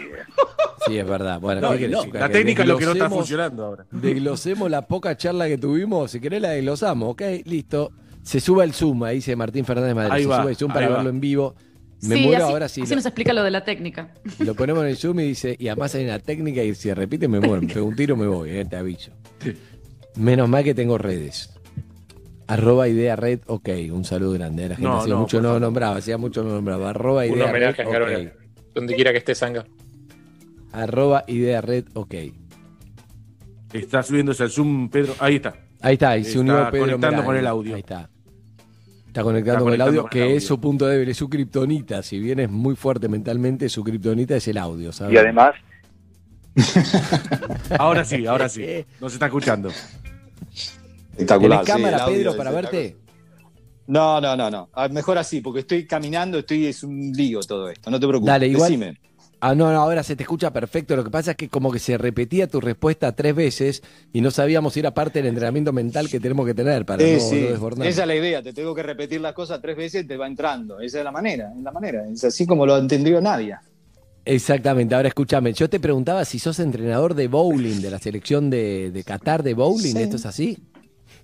Sí, 0.86 0.97
es 0.97 1.07
verdad. 1.07 1.39
Bueno, 1.39 1.61
No, 1.61 1.72
¿qué 1.72 1.78
querés, 1.78 1.91
no, 1.91 2.05
la 2.11 2.28
Que 2.28 2.34
técnica 2.34 2.63
es 2.63 2.67
lo 2.67 2.78
que 2.78 2.86
no 2.88 2.91
está 2.91 3.09
funcionando 3.09 3.65
ahora. 3.65 3.86
Desglosemos 3.89 4.69
la 4.69 4.82
poca 4.86 5.15
charla 5.15 5.47
que 5.47 5.57
tuvimos. 5.57 6.11
Si 6.11 6.19
querés 6.19 6.41
la 6.41 6.49
desglosamos, 6.49 7.11
¿ok? 7.11 7.22
Listo. 7.45 7.93
Se 8.22 8.41
sube 8.41 8.65
el 8.65 8.74
Zoom, 8.74 9.03
ahí 9.03 9.15
dice 9.15 9.34
Martín 9.38 9.63
Fernández 9.63 9.95
Madrid. 9.95 10.11
Ahí 10.11 10.24
se 10.24 10.28
va, 10.28 10.41
sube 10.41 10.51
el 10.51 10.57
Zoom 10.57 10.74
para 10.74 10.89
va. 10.89 10.95
verlo 10.97 11.09
en 11.09 11.22
vivo. 11.22 11.55
Me 12.04 12.16
Sí, 12.16 12.22
muero 12.24 12.43
así, 12.45 12.52
ahora 12.54 12.70
sí. 12.70 12.82
así 12.82 12.89
lo- 12.91 12.95
nos 12.97 13.06
explica 13.06 13.34
lo 13.34 13.43
de 13.43 13.52
la 13.52 13.64
técnica. 13.64 14.14
Lo 14.39 14.56
ponemos 14.56 14.84
en 14.84 14.89
el 14.89 14.97
Zoom 14.97 15.20
y 15.20 15.24
dice, 15.28 15.56
y 15.60 15.68
además 15.68 15.93
hay 15.95 16.06
una 16.06 16.20
técnica 16.20 16.64
y 16.64 16.74
si 16.76 16.91
repite 16.93 17.28
me 17.28 17.39
muero, 17.39 17.62
me 17.62 17.74
pego 17.74 17.86
un 17.86 17.95
tiro 17.95 18.16
me 18.18 18.26
voy, 18.28 18.49
eh, 18.49 18.66
te 18.66 18.76
aviso. 18.76 19.12
Menos 20.16 20.49
mal 20.49 20.64
que 20.64 20.74
tengo 20.74 20.97
redes. 20.97 21.54
Arroba 22.47 22.88
idea 22.89 23.16
red, 23.16 23.39
ok, 23.45 23.70
un 23.91 24.04
saludo 24.04 24.34
grande. 24.34 24.64
La 24.70 24.76
gente 24.76 24.84
No, 24.89 24.99
hacía 24.99 25.14
no, 25.14 25.20
mucho 25.22 25.41
no 25.41 25.60
nombraba, 25.60 25.95
hacía 25.97 26.18
mucho 26.18 26.43
no 26.43 26.49
nombraba. 26.49 26.89
Arroba 26.89 27.24
Un 27.26 27.34
idea 27.36 27.45
homenaje 27.45 27.84
red, 27.84 27.88
a 27.89 27.91
Carola. 27.91 28.18
ok. 28.20 28.74
Donde 28.76 28.95
quiera 28.95 29.12
que 29.12 29.18
esté 29.20 29.36
Sanga. 29.36 29.66
Arroba 30.74 31.24
idea 31.28 31.62
red, 31.62 31.86
ok. 31.93 32.14
Está 33.74 34.04
subiéndose 34.04 34.43
al 34.43 34.49
Zoom, 34.52 34.89
Pedro. 34.89 35.16
Ahí 35.20 35.36
está. 35.36 35.56
Ahí 35.82 35.93
está, 35.93 36.18
y 36.18 36.24
se 36.24 36.30
Está 36.32 36.39
unió 36.41 36.56
Pedro 36.72 36.86
conectando 36.86 37.24
con 37.24 37.38
el 37.38 37.47
audio. 37.47 37.74
Ahí 37.76 37.80
está. 37.82 38.10
Está 39.12 39.24
conectando 39.24 39.59
Está 39.59 39.64
con 39.66 39.74
el 39.74 39.82
audio, 39.82 40.01
con 40.03 40.07
el 40.07 40.09
que 40.09 40.22
audio. 40.24 40.38
es 40.38 40.47
su 40.47 40.62
punto 40.62 40.88
débil, 40.88 41.09
es 41.09 41.18
su 41.18 41.28
kriptonita. 41.30 42.01
Si 42.01 42.18
bien 42.18 42.39
es 42.39 42.49
muy 42.49 42.78
fuerte 42.78 43.09
mentalmente, 43.09 43.68
su 43.68 43.84
kriptonita 43.84 44.38
es 44.38 44.47
el 44.47 44.57
audio, 44.57 44.93
¿sabes? 44.93 45.14
Y 45.14 45.18
además 45.18 45.53
Ahora 47.78 48.05
sí, 48.05 48.26
ahora 48.26 48.47
sí. 48.47 48.86
Nos 49.01 49.12
está 49.12 49.26
escuchando. 49.26 49.70
Espectacular. 51.12 51.66
¿Tenés 51.66 51.76
sí, 51.76 51.84
cámara, 51.84 52.05
Pedro, 52.05 52.38
para 52.38 52.51
verte? 52.51 52.97
No, 53.88 54.22
no, 54.22 54.38
no, 54.38 54.49
no. 54.49 54.70
Ah, 54.72 54.88
Mejor 54.88 55.18
así, 55.18 55.41
porque 55.41 55.59
estoy 55.59 55.86
caminando, 55.86 56.39
estoy, 56.39 56.68
es 56.68 56.82
un 56.82 57.12
lío 57.12 57.41
todo 57.41 57.70
esto. 57.70 57.91
No 57.91 57.99
te 57.99 58.07
preocupes. 58.07 58.32
Dale, 58.32 58.47
igual. 58.47 58.72
Decime. 58.72 59.01
Ah, 59.44 59.56
no, 59.56 59.72
no, 59.74 59.82
ahora 59.82 60.04
se 60.04 60.16
te 60.16 60.22
escucha 60.22 60.52
perfecto. 60.54 60.96
Lo 60.96 61.04
que 61.04 61.10
pasa 61.10 61.32
es 61.32 61.38
que 61.38 61.50
como 61.50 61.72
que 61.72 61.80
se 61.80 61.98
repetía 61.98 62.48
tu 62.48 62.62
respuesta 62.62 63.12
tres 63.14 63.34
veces 63.34 63.82
y 64.14 64.22
no 64.22 64.30
sabíamos 64.30 64.74
si 64.74 64.82
era 64.82 64.94
parte 64.94 65.18
del 65.20 65.30
entrenamiento 65.30 65.74
mental 65.74 66.08
que 66.10 66.20
tenemos 66.20 66.46
que 66.46 66.54
tener 66.54 66.86
para 66.86 67.04
no, 67.04 67.20
sí, 67.20 67.42
no 67.42 67.48
desbordarnos. 67.50 67.88
esa 67.88 68.02
es 68.04 68.08
la 68.08 68.16
idea, 68.16 68.44
te 68.44 68.54
tengo 68.54 68.76
que 68.76 68.84
repetir 68.84 69.20
las 69.20 69.34
cosas 69.34 69.60
tres 69.60 69.76
veces 69.76 70.04
y 70.04 70.08
te 70.08 70.16
va 70.16 70.28
entrando. 70.28 70.80
Esa 70.80 71.00
es 71.00 71.04
la 71.04 71.12
manera, 71.12 71.52
es 71.58 71.64
la 71.64 71.72
manera. 71.72 72.08
Es 72.08 72.24
así 72.24 72.46
como 72.46 72.68
lo 72.68 72.78
entendió 72.78 73.20
Nadia. 73.20 73.62
Exactamente. 74.26 74.94
Ahora 74.94 75.08
escúchame, 75.08 75.54
yo 75.54 75.68
te 75.68 75.80
preguntaba 75.80 76.24
si 76.26 76.38
sos 76.38 76.60
entrenador 76.60 77.16
de 77.16 77.28
bowling, 77.28 77.82
de 77.82 77.89
la 77.89 77.98
selección 77.98 78.52
de, 78.52 78.92
de 78.92 79.04
Qatar 79.04 79.42
de 79.42 79.56
bowling. 79.56 79.94
Sí. 79.94 80.02
¿Esto 80.04 80.18
es 80.18 80.26
así? 80.28 80.60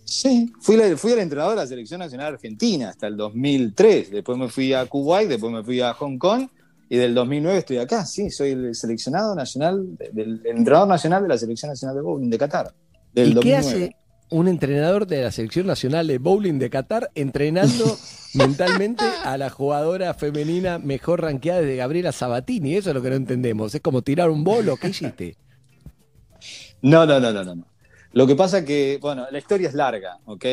Sí, 0.03 0.51
fui, 0.59 0.75
la- 0.77 0.97
fui 0.97 1.11
el 1.11 1.19
entrenador 1.19 1.51
de 1.51 1.57
la 1.61 1.67
Selección 1.67 1.99
Nacional 1.99 2.33
Argentina 2.33 2.89
hasta 2.89 3.05
el 3.07 3.15
2003. 3.17 4.09
Después 4.09 4.37
me 4.39 4.47
fui 4.47 4.73
a 4.73 4.85
Kuwait, 4.85 5.27
después 5.29 5.51
me 5.53 5.63
fui 5.63 5.81
a 5.81 5.93
Hong 5.93 6.17
Kong 6.17 6.47
y 6.89 6.97
del 6.97 7.13
2009 7.13 7.59
estoy 7.59 7.77
acá. 7.77 8.05
Sí, 8.05 8.29
soy 8.29 8.51
el 8.51 8.75
seleccionado 8.75 9.35
nacional, 9.35 9.97
del 10.11 10.41
el 10.45 10.57
entrenador 10.57 10.87
nacional 10.87 11.23
de 11.23 11.29
la 11.29 11.37
Selección 11.37 11.69
Nacional 11.69 11.95
de 11.95 12.01
Bowling 12.01 12.29
de 12.29 12.37
Qatar. 12.37 12.73
Del 13.13 13.29
¿Y 13.29 13.39
qué 13.39 13.51
2009. 13.51 13.57
hace 13.57 13.95
un 14.29 14.47
entrenador 14.47 15.07
de 15.07 15.23
la 15.23 15.31
selección 15.31 15.67
nacional 15.67 16.07
de 16.07 16.17
bowling 16.17 16.59
de 16.59 16.69
Qatar 16.69 17.09
entrenando 17.15 17.97
mentalmente 18.33 19.05
a 19.23 19.37
la 19.37 19.49
jugadora 19.49 20.13
femenina 20.13 20.79
mejor 20.79 21.21
ranqueada 21.21 21.61
de 21.61 21.75
Gabriela 21.75 22.11
Sabatini? 22.11 22.75
Eso 22.75 22.89
es 22.89 22.95
lo 22.95 23.01
que 23.01 23.09
no 23.09 23.15
entendemos. 23.15 23.73
Es 23.73 23.81
como 23.81 24.01
tirar 24.01 24.29
un 24.29 24.43
bolo. 24.43 24.77
¿Qué 24.77 24.89
hiciste? 24.89 25.37
No, 26.81 27.05
no, 27.05 27.19
no, 27.19 27.31
no, 27.31 27.43
no. 27.43 27.65
Lo 28.13 28.27
que 28.27 28.35
pasa 28.35 28.63
que, 28.63 28.99
bueno, 29.01 29.25
la 29.29 29.37
historia 29.37 29.67
es 29.67 29.73
larga, 29.73 30.19
¿ok? 30.25 30.45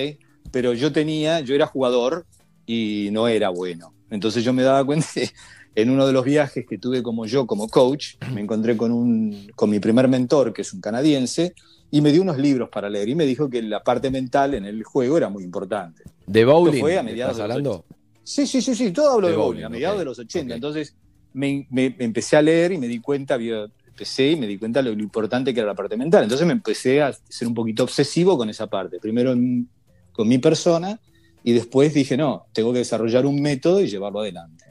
Pero 0.51 0.73
yo 0.73 0.93
tenía, 0.93 1.41
yo 1.41 1.55
era 1.55 1.67
jugador 1.67 2.27
y 2.67 3.09
no 3.13 3.29
era 3.29 3.49
bueno. 3.49 3.95
Entonces 4.11 4.45
yo 4.45 4.53
me 4.53 4.63
daba 4.63 4.85
cuenta 4.85 5.07
que 5.15 5.31
en 5.75 5.91
uno 5.91 6.07
de 6.07 6.13
los 6.13 6.25
viajes 6.25 6.65
que 6.69 6.79
tuve 6.79 7.03
como 7.03 7.27
yo, 7.27 7.47
como 7.47 7.69
coach, 7.69 8.15
me 8.33 8.41
encontré 8.41 8.77
con, 8.77 8.93
un, 8.93 9.49
con 9.57 9.71
mi 9.71 9.81
primer 9.81 10.09
mentor, 10.09 10.53
que 10.53 10.63
es 10.63 10.73
un 10.73 10.81
canadiense, 10.81 11.55
y 11.91 12.01
me 12.01 12.13
dio 12.13 12.23
unos 12.23 12.39
libros 12.39 12.69
para 12.71 12.89
leer 12.89 13.09
y 13.09 13.15
me 13.15 13.25
dijo 13.27 13.49
que 13.51 13.63
la 13.63 13.83
parte 13.83 14.11
mental 14.11 14.55
en 14.55 14.65
el 14.65 14.83
juego 14.85 15.17
era 15.17 15.29
muy 15.29 15.45
importante. 15.45 16.03
¿De 16.27 16.45
bowling? 16.45 16.81
Fue 16.81 16.99
a 16.99 17.03
¿me 17.03 17.11
mediados 17.11 17.37
¿Estás 17.37 17.49
de 17.49 17.53
hablando? 17.53 17.85
Sí, 18.23 18.47
sí, 18.47 18.63
sí, 18.63 18.75
sí, 18.75 18.91
todo 18.93 19.11
hablo 19.13 19.27
De 19.27 19.33
de, 19.33 19.37
bowling, 19.39 19.53
bowling, 19.55 19.65
a 19.65 19.69
mediados 19.69 19.97
ok, 19.97 19.99
de 20.01 20.05
los 20.07 20.19
80. 20.19 20.55
Entonces 20.55 20.97
me, 21.33 21.67
me- 21.71 21.95
me 21.99 22.05
empecé 22.05 22.37
a 22.37 22.43
leer 22.43 22.73
y 22.73 22.79
me 22.79 22.89
di 22.89 23.01
cuenta, 23.01 23.35
había- 23.35 23.67
empecé 23.87 24.31
y 24.33 24.37
me 24.37 24.47
di 24.47 24.59
cuenta 24.59 24.83
de 24.83 24.91
lo, 24.91 24.97
lo 24.97 25.03
importante 25.03 25.53
que 25.55 25.61
era 25.61 25.69
la 25.69 25.75
parte 25.75 25.97
mental. 25.97 26.23
Entonces 26.25 26.47
me 26.47 26.53
empecé 26.53 27.03
a 27.03 27.13
ser 27.29 27.47
un 27.47 27.55
poquito 27.55 27.85
obsesivo 27.85 28.37
con 28.39 28.49
esa 28.49 28.67
parte. 28.67 28.99
Primero 28.99 29.33
en- 29.33 29.69
con 30.13 30.27
mi 30.27 30.39
persona 30.39 30.99
y 31.45 31.53
después 31.53 31.93
dije, 31.95 32.17
no, 32.17 32.47
tengo 32.53 32.73
que 32.73 32.79
desarrollar 32.79 33.27
un 33.27 33.41
método 33.43 33.81
y 33.81 33.89
llevarlo 33.89 34.21
adelante. 34.21 34.64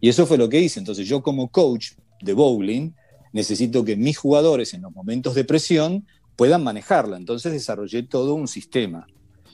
Y 0.00 0.08
eso 0.08 0.26
fue 0.26 0.38
lo 0.38 0.48
que 0.48 0.60
hice. 0.60 0.78
Entonces 0.78 1.06
yo 1.06 1.22
como 1.22 1.48
coach 1.48 1.92
de 2.20 2.32
bowling 2.32 2.92
necesito 3.32 3.84
que 3.84 3.96
mis 3.96 4.18
jugadores 4.18 4.74
en 4.74 4.82
los 4.82 4.92
momentos 4.92 5.34
de 5.34 5.44
presión 5.44 6.06
puedan 6.36 6.62
manejarla. 6.62 7.16
Entonces 7.16 7.52
desarrollé 7.52 8.02
todo 8.02 8.34
un 8.34 8.48
sistema. 8.48 9.06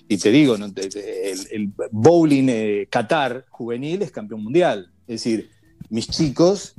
Y 0.08 0.18
te 0.18 0.30
digo, 0.30 0.56
el, 0.56 1.72
bowling 1.90 2.48
eh, 2.48 2.86
Qatar 2.90 3.46
juvenil 3.48 4.02
es 4.02 4.10
campeón 4.10 4.42
mundial. 4.42 4.90
Es 5.06 5.22
decir, 5.22 5.50
mis 5.88 6.08
chicos 6.08 6.74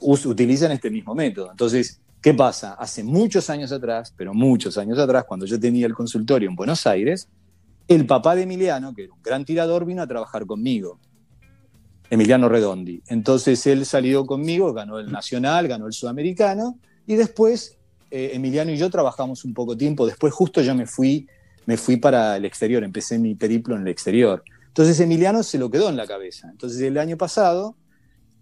utilizan 0.00 0.72
este 0.72 0.90
mismo 0.90 1.14
método. 1.14 1.50
Entonces, 1.50 2.00
¿qué 2.20 2.34
pasa? 2.34 2.74
Hace 2.74 3.02
muchos 3.02 3.50
años 3.50 3.72
atrás, 3.72 4.14
pero 4.16 4.32
muchos 4.32 4.78
años 4.78 4.98
atrás, 4.98 5.24
cuando 5.26 5.46
yo 5.46 5.58
tenía 5.58 5.86
el 5.86 5.94
consultorio 5.94 6.48
en 6.48 6.56
Buenos 6.56 6.86
Aires, 6.86 7.28
el 7.88 8.06
papá 8.06 8.34
de 8.34 8.42
Emiliano, 8.42 8.94
que 8.94 9.04
era 9.04 9.12
un 9.12 9.22
gran 9.22 9.44
tirador, 9.44 9.84
vino 9.84 10.02
a 10.02 10.06
trabajar 10.06 10.46
conmigo. 10.46 10.98
Emiliano 12.10 12.48
Redondi. 12.48 13.02
Entonces 13.08 13.66
él 13.66 13.84
salió 13.84 14.24
conmigo, 14.26 14.72
ganó 14.72 14.98
el 14.98 15.10
nacional, 15.10 15.68
ganó 15.68 15.86
el 15.86 15.92
sudamericano, 15.92 16.78
y 17.06 17.16
después 17.16 17.78
eh, 18.10 18.30
Emiliano 18.34 18.70
y 18.70 18.76
yo 18.76 18.90
trabajamos 18.90 19.44
un 19.44 19.54
poco 19.54 19.76
tiempo. 19.76 20.06
Después 20.06 20.32
justo 20.32 20.62
yo 20.62 20.74
me 20.74 20.86
fui, 20.86 21.26
me 21.66 21.76
fui 21.76 21.96
para 21.96 22.36
el 22.36 22.44
exterior, 22.44 22.82
empecé 22.84 23.18
mi 23.18 23.34
periplo 23.34 23.76
en 23.76 23.82
el 23.82 23.88
exterior. 23.88 24.42
Entonces 24.68 24.98
Emiliano 25.00 25.42
se 25.42 25.58
lo 25.58 25.70
quedó 25.70 25.88
en 25.88 25.96
la 25.96 26.06
cabeza. 26.06 26.48
Entonces 26.50 26.80
el 26.80 26.98
año 26.98 27.16
pasado, 27.16 27.76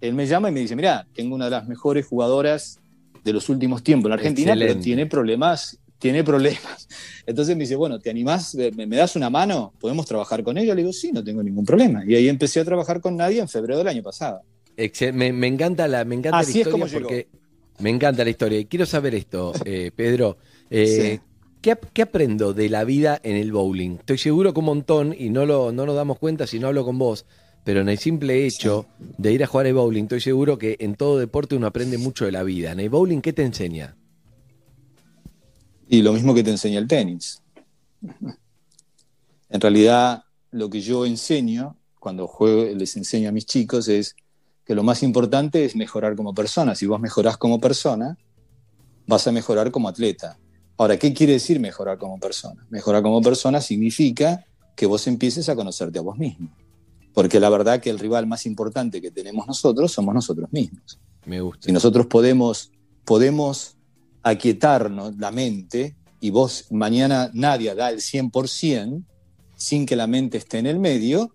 él 0.01 0.15
me 0.15 0.27
llama 0.27 0.51
y 0.51 0.53
me 0.53 0.61
dice, 0.61 0.77
mira, 0.77 1.07
tengo 1.15 1.35
una 1.35 1.47
de 1.47 1.53
las 1.53 1.67
mejores 1.67 2.07
jugadoras 2.07 2.79
de 3.25 3.33
los 3.33 3.49
últimos 3.49 3.83
tiempos 3.83 4.09
en 4.09 4.13
Argentina, 4.13 4.55
pero 4.57 4.79
tiene 4.79 5.07
problemas, 5.07 5.79
tiene 5.99 6.23
problemas. 6.25 6.89
Entonces 7.27 7.57
me 7.57 7.63
dice, 7.65 7.77
bueno, 7.77 7.99
¿te 7.99 8.11
animás? 8.11 8.55
¿Me, 8.55 8.87
me 8.87 8.97
das 8.97 9.17
una 9.17 9.31
mano? 9.31 9.73
¿Podemos 9.81 10.07
trabajar 10.07 10.43
con 10.43 10.59
ella? 10.59 10.75
Le 10.75 10.83
digo, 10.83 10.93
sí, 10.93 11.11
no 11.13 11.25
tengo 11.25 11.43
ningún 11.43 11.65
problema. 11.65 12.05
Y 12.07 12.15
ahí 12.15 12.29
empecé 12.29 12.61
a 12.61 12.65
trabajar 12.65 13.01
con 13.01 13.17
Nadia 13.17 13.43
en 13.43 13.49
febrero 13.49 13.79
del 13.79 13.89
año 13.89 14.03
pasado. 14.03 14.43
Excel- 14.77 15.13
me, 15.15 15.33
me 15.33 15.47
encanta 15.47 15.89
la, 15.89 16.05
me 16.05 16.15
encanta 16.15 16.39
Así 16.39 16.49
la 16.49 16.51
es 16.53 16.57
historia 16.67 16.73
como 16.73 16.87
llegó. 16.87 17.01
porque 17.09 17.29
me 17.79 17.91
encanta 17.91 18.25
la 18.25 18.31
historia. 18.31 18.59
Y 18.59 18.67
quiero 18.67 18.87
saber 18.87 19.15
esto, 19.15 19.53
eh, 19.65 19.91
Pedro. 19.95 20.37
eh, 20.71 21.19
Sí. 21.19 21.21
¿qué, 21.63 21.77
qué 21.93 22.03
aprendo 22.03 22.53
de 22.53 22.69
la 22.69 22.85
vida 22.85 23.19
en 23.25 23.37
el 23.37 23.51
bowling? 23.53 23.97
Estoy 23.99 24.19
seguro 24.19 24.53
que 24.53 24.61
un 24.61 24.67
montón, 24.67 25.15
y 25.19 25.31
no, 25.31 25.47
lo, 25.47 25.73
no 25.73 25.87
nos 25.87 25.97
damos 25.97 26.19
cuenta 26.19 26.47
si 26.47 26.59
no 26.61 26.69
hablo 26.69 26.85
con 26.85 26.99
vos, 26.99 27.25
pero 27.65 27.81
en 27.81 27.89
el 27.89 27.99
simple 27.99 28.47
hecho 28.47 28.87
de 29.19 29.33
ir 29.33 29.43
a 29.43 29.47
jugar 29.49 29.67
al 29.67 29.75
bowling, 29.75 30.05
estoy 30.05 30.21
seguro 30.21 30.59
que 30.59 30.77
en 30.79 30.95
todo 30.95 31.19
deporte 31.19 31.57
uno 31.57 31.67
aprende 31.67 31.99
mucho 31.99 32.25
de 32.25 32.31
la 32.33 32.45
vida. 32.45 32.71
¿En 32.71 32.79
el 32.81 32.89
bowling 32.91 33.21
qué 33.21 33.33
te 33.33 33.43
enseña? 33.43 33.97
Y 35.89 36.03
lo 36.03 36.13
mismo 36.13 36.35
que 36.35 36.43
te 36.43 36.51
enseña 36.51 36.79
el 36.79 36.89
tenis. 36.89 37.43
En 39.49 39.61
realidad, 39.61 40.25
lo 40.51 40.69
que 40.69 40.81
yo 40.81 41.07
enseño 41.07 41.77
cuando 42.01 42.27
juego, 42.27 42.65
les 42.75 42.97
enseño 42.97 43.29
a 43.29 43.33
mis 43.33 43.47
chicos 43.47 43.89
es 43.89 44.15
que 44.65 44.75
lo 44.75 44.83
más 44.83 45.03
importante 45.03 45.65
es 45.65 45.77
mejorar 45.77 46.17
como 46.17 46.35
persona. 46.35 46.75
Si 46.75 46.87
vos 46.87 47.01
mejorás 47.01 47.37
como 47.37 47.61
persona, 47.61 48.17
vas 49.07 49.27
a 49.27 49.33
mejorar 49.33 49.71
como 49.71 49.89
atleta. 49.89 50.39
Ahora, 50.77 50.99
¿qué 50.99 51.15
quiere 51.15 51.35
decir 51.35 51.59
mejorar 51.61 51.99
como 51.99 52.19
persona? 52.19 52.67
Mejorar 52.71 53.03
como 53.03 53.23
persona 53.23 53.61
significa 53.61 54.45
que 54.75 54.87
vos 54.87 55.07
empieces 55.07 55.49
a 55.49 55.57
conocerte 55.57 55.99
a 55.99 56.03
vos 56.03 56.19
mismo. 56.19 56.51
Porque 57.15 57.41
la 57.41 57.49
verdad 57.49 57.81
que 57.81 57.91
el 57.91 57.99
rival 57.99 58.27
más 58.27 58.45
importante 58.45 59.01
que 59.01 59.11
tenemos 59.11 59.47
nosotros 59.47 59.91
somos 59.91 60.15
nosotros 60.15 60.53
mismos. 60.53 60.99
Me 61.25 61.41
gusta. 61.41 61.65
Si 61.67 61.73
nosotros 61.73 62.07
podemos, 62.07 62.71
podemos 63.05 63.76
aquietarnos 64.27 65.17
la 65.19 65.31
mente 65.31 65.95
y 66.21 66.31
vos 66.31 66.67
mañana 66.71 67.31
nadie 67.33 67.73
da 67.77 67.91
el 67.91 67.99
100% 67.99 69.05
sin 69.55 69.87
que 69.87 69.95
la 69.95 70.09
mente 70.09 70.39
esté 70.39 70.59
en 70.59 70.67
el 70.67 70.81
medio, 70.81 71.33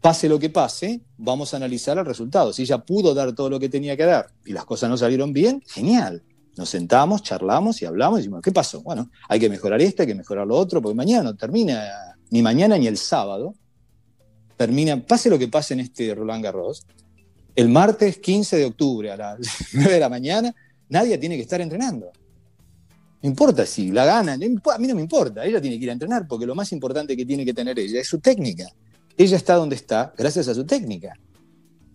pase 0.00 0.28
lo 0.28 0.38
que 0.38 0.48
pase, 0.48 1.00
vamos 1.18 1.52
a 1.52 1.56
analizar 1.56 1.98
el 1.98 2.06
resultado. 2.06 2.52
Si 2.52 2.62
ella 2.62 2.78
pudo 2.78 3.14
dar 3.14 3.34
todo 3.34 3.50
lo 3.50 3.58
que 3.58 3.68
tenía 3.68 3.96
que 3.96 4.04
dar 4.04 4.28
y 4.46 4.52
las 4.52 4.64
cosas 4.64 4.88
no 4.88 4.96
salieron 4.96 5.32
bien, 5.32 5.60
genial. 5.66 6.22
Nos 6.56 6.68
sentamos, 6.68 7.24
charlamos 7.24 7.82
y 7.82 7.84
hablamos 7.84 8.20
y 8.20 8.22
decimos, 8.22 8.42
¿qué 8.42 8.52
pasó? 8.52 8.80
Bueno, 8.82 9.10
hay 9.28 9.40
que 9.40 9.50
mejorar 9.50 9.82
esto, 9.82 10.02
hay 10.02 10.08
que 10.08 10.14
mejorar 10.14 10.46
lo 10.46 10.54
otro, 10.54 10.80
porque 10.80 10.94
mañana 10.94 11.24
no 11.24 11.34
termina, 11.34 12.16
ni 12.30 12.42
mañana 12.42 12.78
ni 12.78 12.86
el 12.86 12.96
sábado, 12.96 13.54
termina, 14.56 15.04
pase 15.04 15.28
lo 15.28 15.38
que 15.38 15.48
pase 15.48 15.74
en 15.74 15.80
este 15.80 16.14
Roland 16.14 16.44
Garros, 16.44 16.86
el 17.56 17.68
martes 17.68 18.18
15 18.18 18.56
de 18.56 18.64
octubre 18.66 19.10
a 19.10 19.16
las 19.16 19.38
9 19.72 19.94
de 19.94 20.00
la 20.00 20.08
mañana, 20.08 20.54
nadie 20.94 21.18
tiene 21.18 21.36
que 21.36 21.42
estar 21.42 21.60
entrenando. 21.60 22.06
No 23.22 23.28
importa 23.28 23.66
si 23.66 23.90
la 23.90 24.04
gana, 24.04 24.34
a 24.34 24.38
mí 24.78 24.86
no 24.86 24.94
me 24.94 25.00
importa, 25.02 25.44
ella 25.44 25.60
tiene 25.60 25.76
que 25.78 25.84
ir 25.84 25.90
a 25.90 25.94
entrenar 25.94 26.26
porque 26.28 26.46
lo 26.46 26.54
más 26.54 26.70
importante 26.72 27.16
que 27.16 27.26
tiene 27.26 27.44
que 27.44 27.52
tener 27.54 27.78
ella 27.78 28.00
es 28.00 28.06
su 28.08 28.18
técnica. 28.20 28.66
Ella 29.16 29.36
está 29.36 29.54
donde 29.54 29.76
está 29.76 30.12
gracias 30.16 30.48
a 30.48 30.54
su 30.54 30.64
técnica. 30.64 31.12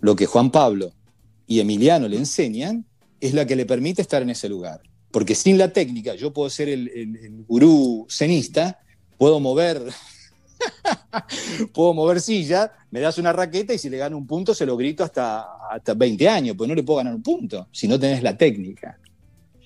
Lo 0.01 0.15
que 0.15 0.25
Juan 0.25 0.51
Pablo 0.51 0.91
y 1.47 1.59
Emiliano 1.59 2.07
le 2.07 2.17
enseñan 2.17 2.85
es 3.21 3.33
la 3.33 3.45
que 3.45 3.55
le 3.55 3.65
permite 3.65 4.01
estar 4.01 4.21
en 4.21 4.29
ese 4.31 4.49
lugar. 4.49 4.81
Porque 5.11 5.35
sin 5.35 5.57
la 5.57 5.71
técnica, 5.73 6.15
yo 6.15 6.31
puedo 6.33 6.49
ser 6.49 6.69
el, 6.69 6.87
el- 6.89 7.15
el 7.17 7.43
gurú 7.47 8.05
cenista, 8.09 8.79
puedo 9.17 9.39
mover 9.39 9.81
puedo 11.74 11.93
mover 11.93 12.22
silla, 12.22 12.72
me 12.91 12.99
das 12.99 13.18
una 13.18 13.34
raqueta 13.34 13.74
y 13.74 13.78
si 13.78 13.89
le 13.89 13.97
gano 13.97 14.18
un 14.18 14.28
punto 14.28 14.53
se 14.53 14.66
lo 14.66 14.76
grito 14.78 15.03
hasta, 15.03 15.45
hasta 15.70 15.93
20 15.93 16.30
años, 16.30 16.55
pues 16.57 16.68
no 16.68 16.76
le 16.76 16.84
puedo 16.84 16.97
ganar 16.97 17.16
un 17.16 17.24
punto 17.24 17.68
si 17.72 17.88
no 17.88 17.99
tenés 17.99 18.24
la 18.24 18.38
técnica. 18.38 18.99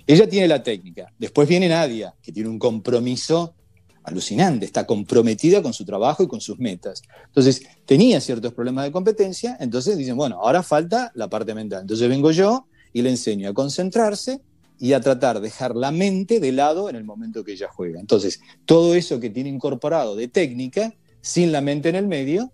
Ella 0.06 0.28
tiene 0.28 0.48
la 0.48 0.62
técnica. 0.62 1.12
Después 1.18 1.48
viene 1.48 1.70
Nadia, 1.70 2.14
que 2.22 2.32
tiene 2.32 2.50
un 2.50 2.60
compromiso 2.60 3.56
alucinante, 4.04 4.66
está 4.66 4.86
comprometida 4.86 5.62
con 5.62 5.74
su 5.74 5.86
trabajo 5.86 6.24
y 6.24 6.28
con 6.28 6.42
sus 6.42 6.60
metas. 6.60 7.02
Entonces, 7.28 7.64
tenía 7.86 8.20
ciertos 8.20 8.54
problemas 8.54 8.84
de 8.84 8.92
competencia, 8.92 9.58
entonces 9.62 9.98
dicen, 9.98 10.18
bueno, 10.18 10.40
ahora 10.42 10.62
falta 10.62 11.12
la 11.16 11.30
parte 11.30 11.54
mental. 11.54 11.82
Entonces 11.82 12.10
vengo 12.10 12.32
yo 12.32 12.68
y 12.92 13.02
le 13.02 13.10
enseño 13.10 13.50
a 13.50 13.54
concentrarse 13.54 14.42
y 14.84 14.92
a 14.92 15.00
tratar 15.00 15.38
de 15.38 15.44
dejar 15.44 15.78
la 15.78 15.92
mente 15.92 16.42
de 16.42 16.52
lado 16.52 16.90
en 16.90 16.98
el 16.98 17.06
momento 17.06 17.46
que 17.46 17.54
ella 17.54 17.70
juega. 17.72 18.02
Entonces, 18.02 18.42
todo 18.66 18.96
eso 18.96 19.18
que 19.22 19.30
tiene 19.30 19.50
incorporado 19.50 20.14
de 20.14 20.28
técnica, 20.28 20.94
sin 21.22 21.54
la 21.54 21.62
mente 21.62 21.88
en 21.88 21.96
el 21.96 22.06
medio, 22.06 22.52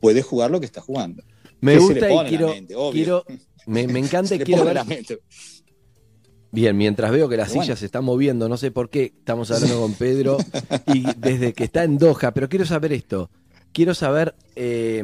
puede 0.00 0.20
jugar 0.20 0.50
lo 0.50 0.60
que 0.60 0.66
está 0.66 0.82
jugando. 0.82 1.22
Me 1.62 1.72
¿Qué 1.72 1.80
se 1.80 1.86
gusta 1.86 2.12
y 2.12 2.28
quiero, 2.28 2.48
mente? 2.48 2.76
Obvio. 2.76 2.92
quiero 2.92 3.24
me, 3.64 3.86
me 3.86 3.98
encanta 4.04 4.34
y 4.34 4.38
quiero 4.40 4.66
ver. 4.66 4.74
la 4.74 4.84
mente. 4.84 5.20
Bien, 6.52 6.76
mientras 6.76 7.10
veo 7.10 7.26
que 7.26 7.38
la 7.38 7.44
Pero 7.44 7.52
silla 7.52 7.64
bueno. 7.64 7.76
se 7.76 7.86
está 7.86 8.02
moviendo, 8.02 8.46
no 8.50 8.58
sé 8.58 8.70
por 8.70 8.90
qué, 8.90 9.14
estamos 9.16 9.50
hablando 9.50 9.80
con 9.80 9.94
Pedro 9.94 10.36
y 10.92 11.04
desde 11.16 11.54
que 11.54 11.64
está 11.64 11.84
en 11.84 11.96
Doha, 11.96 12.34
pero 12.34 12.50
quiero 12.50 12.66
saber 12.66 12.92
esto. 12.92 13.30
Quiero 13.72 13.94
saber, 13.94 14.34
eh, 14.56 15.02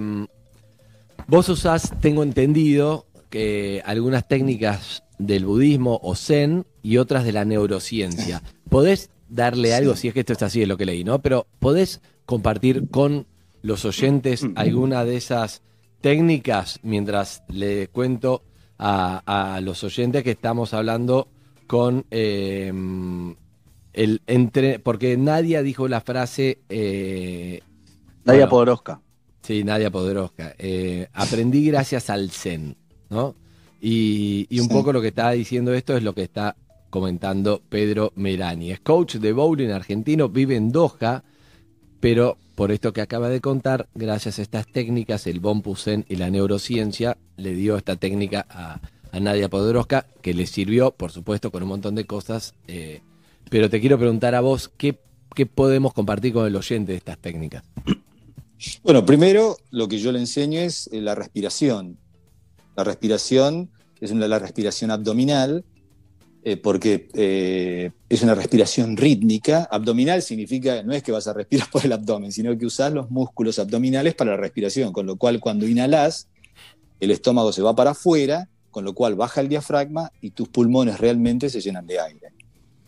vos 1.28 1.48
usás, 1.48 1.94
tengo 2.02 2.22
entendido, 2.22 3.06
que 3.30 3.80
algunas 3.86 4.28
técnicas 4.28 5.02
del 5.26 5.46
budismo 5.46 6.00
o 6.02 6.14
zen 6.14 6.66
y 6.82 6.96
otras 6.96 7.24
de 7.24 7.32
la 7.32 7.44
neurociencia. 7.44 8.42
¿Podés 8.68 9.10
darle 9.28 9.74
algo, 9.74 9.96
si 9.96 10.08
es 10.08 10.14
que 10.14 10.20
esto 10.20 10.32
es 10.32 10.42
así, 10.42 10.62
es 10.62 10.68
lo 10.68 10.76
que 10.76 10.86
leí, 10.86 11.04
¿no? 11.04 11.20
Pero 11.20 11.46
¿podés 11.58 12.00
compartir 12.26 12.88
con 12.90 13.26
los 13.62 13.84
oyentes 13.84 14.46
alguna 14.54 15.04
de 15.04 15.16
esas 15.16 15.62
técnicas 16.00 16.80
mientras 16.82 17.42
le 17.48 17.88
cuento 17.88 18.42
a, 18.78 19.54
a 19.54 19.60
los 19.60 19.84
oyentes 19.84 20.22
que 20.22 20.32
estamos 20.32 20.72
hablando 20.72 21.28
con 21.66 22.04
eh, 22.10 22.72
el 23.92 24.22
entre 24.26 24.78
porque 24.78 25.16
Nadia 25.16 25.62
dijo 25.62 25.86
la 25.86 26.00
frase 26.00 26.62
eh, 26.68 27.60
Nadia 28.24 28.46
bueno, 28.46 28.48
Podoroska. 28.48 29.00
Sí, 29.42 29.64
Nadia 29.64 29.90
Podoroska. 29.90 30.54
Eh, 30.58 31.08
aprendí 31.12 31.66
gracias 31.66 32.10
al 32.10 32.30
Zen, 32.30 32.76
¿no? 33.08 33.34
Y, 33.81 34.47
y 34.51 34.61
un 34.61 34.68
Sí. 34.68 34.72
poco 34.74 34.93
lo 34.93 35.01
que 35.01 35.09
está 35.09 35.31
diciendo 35.31 35.72
esto 35.74 35.97
es 35.97 36.03
lo 36.03 36.14
que 36.14 36.22
está 36.22 36.57
comentando 36.91 37.62
Pedro 37.68 38.12
Merani. 38.16 38.72
Es 38.72 38.81
coach 38.81 39.16
de 39.16 39.33
bowling 39.33 39.70
argentino, 39.70 40.28
vive 40.28 40.57
en 40.57 40.72
Doha, 40.72 41.22
pero 42.01 42.37
por 42.57 42.72
esto 42.72 42.93
que 42.93 43.01
acaba 43.01 43.28
de 43.28 43.41
contar, 43.41 43.89
gracias 43.95 44.39
a 44.39 44.43
estas 44.43 44.66
técnicas, 44.66 45.26
el 45.26 45.41
Zen 45.76 46.05
y 46.09 46.16
la 46.16 46.31
neurociencia, 46.31 47.16
le 47.37 47.55
dio 47.55 47.76
esta 47.76 47.97
técnica 47.97 48.47
a, 48.51 48.81
a 49.12 49.20
Nadia 49.20 49.49
Podoroska, 49.49 50.07
que 50.20 50.35
le 50.35 50.47
sirvió, 50.47 50.91
por 50.91 51.11
supuesto, 51.11 51.51
con 51.51 51.62
un 51.62 51.70
montón 51.70 51.95
de 51.95 52.05
cosas. 52.05 52.55
eh, 52.68 53.01
pero 53.49 53.68
te 53.70 53.81
quiero 53.81 53.99
preguntar 53.99 54.35
a 54.35 54.41
vos, 54.41 54.68
¿qué, 54.76 54.99
¿qué 55.35 55.47
podemos 55.47 55.93
compartir 55.93 56.33
con 56.33 56.47
el 56.47 56.55
oyente 56.55 56.93
de 56.93 56.99
estas 56.99 57.18
técnicas? 57.18 57.64
Bueno, 58.85 59.05
primero 59.07 59.57
lo 59.70 59.89
que 59.89 59.99
yo 59.99 60.12
le 60.12 60.18
enseño 60.18 60.61
es 60.61 60.89
eh, 60.93 61.01
la 61.01 61.14
respiración. 61.14 61.97
La 62.76 62.84
respiración 62.84 63.70
es 64.00 64.10
una, 64.10 64.28
la 64.28 64.38
respiración 64.38 64.90
abdominal, 64.90 65.64
eh, 66.42 66.56
porque 66.56 67.08
eh, 67.12 67.90
es 68.08 68.22
una 68.22 68.34
respiración 68.34 68.96
rítmica. 68.96 69.68
Abdominal 69.70 70.22
significa, 70.22 70.82
no 70.82 70.94
es 70.94 71.02
que 71.02 71.12
vas 71.12 71.26
a 71.26 71.34
respirar 71.34 71.68
por 71.70 71.84
el 71.84 71.92
abdomen, 71.92 72.32
sino 72.32 72.56
que 72.56 72.66
usas 72.66 72.92
los 72.92 73.10
músculos 73.10 73.58
abdominales 73.58 74.14
para 74.14 74.32
la 74.32 74.36
respiración, 74.38 74.92
con 74.92 75.06
lo 75.06 75.16
cual 75.16 75.38
cuando 75.40 75.66
inhalas, 75.66 76.28
el 76.98 77.10
estómago 77.10 77.52
se 77.52 77.62
va 77.62 77.74
para 77.74 77.90
afuera, 77.90 78.48
con 78.70 78.84
lo 78.84 78.94
cual 78.94 79.16
baja 79.16 79.40
el 79.40 79.48
diafragma 79.48 80.12
y 80.20 80.30
tus 80.30 80.48
pulmones 80.48 80.98
realmente 80.98 81.50
se 81.50 81.60
llenan 81.60 81.86
de 81.86 82.00
aire. 82.00 82.32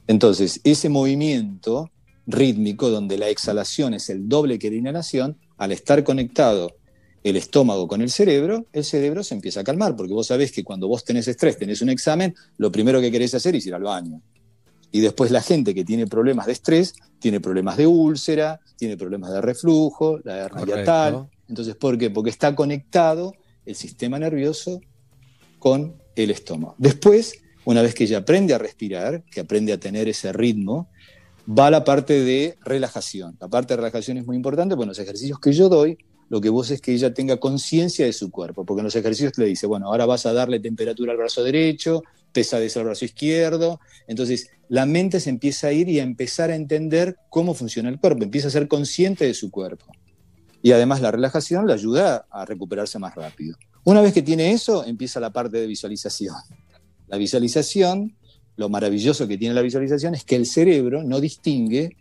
Entonces, 0.07 0.61
ese 0.65 0.89
movimiento 0.89 1.91
rítmico, 2.27 2.89
donde 2.89 3.19
la 3.19 3.29
exhalación 3.29 3.95
es 3.95 4.09
el 4.09 4.29
doble 4.29 4.59
que 4.59 4.71
la 4.71 4.77
inhalación, 4.77 5.37
al 5.59 5.73
estar 5.73 6.05
conectado 6.05 6.75
el 7.23 7.37
estómago 7.37 7.87
con 7.87 8.03
el 8.03 8.11
cerebro, 8.11 8.67
el 8.73 8.85
cerebro 8.85 9.23
se 9.23 9.35
empieza 9.35 9.61
a 9.61 9.65
calmar, 9.65 9.95
porque 9.95 10.13
vos 10.13 10.27
sabés 10.27 10.51
que 10.53 10.65
cuando 10.65 10.89
vos 10.89 11.05
tenés 11.05 11.29
estrés, 11.29 11.57
tenés 11.57 11.81
un 11.83 11.89
examen, 11.89 12.35
lo 12.57 12.73
primero 12.73 13.01
que 13.01 13.13
querés 13.13 13.35
hacer 13.35 13.55
es 13.55 13.67
ir 13.67 13.75
al 13.75 13.83
baño. 13.83 14.21
Y 14.91 15.01
después 15.01 15.31
la 15.31 15.41
gente 15.41 15.75
que 15.75 15.85
tiene 15.85 16.07
problemas 16.07 16.47
de 16.47 16.53
estrés, 16.53 16.95
tiene 17.19 17.41
problemas 17.41 17.77
de 17.77 17.87
úlcera, 17.87 18.61
tiene 18.77 18.97
problemas 18.97 19.33
de 19.33 19.41
reflujo, 19.41 20.19
la 20.25 20.37
hernia 20.37 20.85
tal. 20.85 21.29
Entonces, 21.49 21.77
¿por 21.77 21.97
qué? 21.97 22.11
Porque 22.11 22.31
está 22.31 22.55
conectado 22.55 23.35
el 23.65 23.75
sistema 23.75 24.19
nervioso 24.19 24.81
con 25.59 25.95
el 26.17 26.31
estómago. 26.31 26.75
Después, 26.77 27.41
una 27.65 27.81
vez 27.81 27.95
que 27.95 28.05
ella 28.05 28.19
aprende 28.19 28.53
a 28.53 28.59
respirar, 28.59 29.23
que 29.25 29.41
aprende 29.41 29.73
a 29.73 29.79
tener 29.79 30.09
ese 30.09 30.33
ritmo, 30.33 30.91
va 31.49 31.71
la 31.71 31.85
parte 31.85 32.25
de 32.25 32.59
relajación. 32.63 33.37
La 33.41 33.49
parte 33.49 33.73
de 33.73 33.79
relajación 33.79 34.19
es 34.19 34.27
muy 34.27 34.37
importante, 34.37 34.77
porque 34.77 34.89
los 34.89 34.99
ejercicios 34.99 35.39
que 35.39 35.53
yo 35.53 35.69
doy, 35.69 35.97
lo 36.33 36.41
que 36.41 36.49
vos 36.49 36.71
es 36.71 36.81
que 36.81 36.95
ella 36.95 37.13
tenga 37.13 37.37
conciencia 37.37 38.07
de 38.07 38.13
su 38.15 38.31
cuerpo, 38.31 38.65
porque 38.65 38.81
en 38.81 38.85
los 38.85 38.97
ejercicios 38.97 39.37
le 39.37 39.45
dice, 39.45 39.67
bueno, 39.67 39.89
ahora 39.89 40.07
vas 40.07 40.25
a 40.25 40.33
darle 40.33 40.61
temperatura 40.61 41.13
al 41.13 41.19
brazo 41.19 41.45
derecho, 41.45 42.05
pesadez 42.33 42.75
al 42.79 42.85
brazo 42.85 43.05
izquierdo, 43.05 43.81
entonces 44.07 44.49
la 44.71 44.87
mente 44.87 45.21
se 45.21 45.29
empieza 45.29 45.67
a 45.67 45.73
ir 45.73 45.91
y 45.91 46.01
a 46.01 46.03
empezar 46.03 46.49
a 46.49 46.55
entender 46.55 47.19
cómo 47.29 47.53
funciona 47.53 47.91
el 47.91 48.01
cuerpo, 48.01 48.25
empieza 48.25 48.49
a 48.49 48.51
ser 48.51 48.67
consciente 48.67 49.27
de 49.27 49.35
su 49.35 49.51
cuerpo. 49.51 49.85
Y 50.63 50.73
además 50.73 51.03
la 51.03 51.11
relajación 51.11 51.67
le 51.67 51.75
ayuda 51.75 52.25
a 52.31 52.47
recuperarse 52.47 52.99
más 52.99 53.15
rápido. 53.15 53.59
Una 53.85 54.01
vez 54.01 54.15
que 54.15 54.23
tiene 54.23 54.53
eso, 54.53 54.87
empieza 54.87 55.21
la 55.21 55.35
parte 55.35 55.59
de 55.59 55.67
visualización. 55.67 56.37
La 57.09 57.19
visualización, 57.19 58.17
lo 58.57 58.71
maravilloso 58.71 59.29
que 59.29 59.37
tiene 59.37 59.55
la 59.55 59.61
visualización 59.61 60.15
es 60.15 60.25
que 60.25 60.37
el 60.37 60.47
cerebro 60.47 61.03
no 61.03 61.21
distingue 61.21 61.95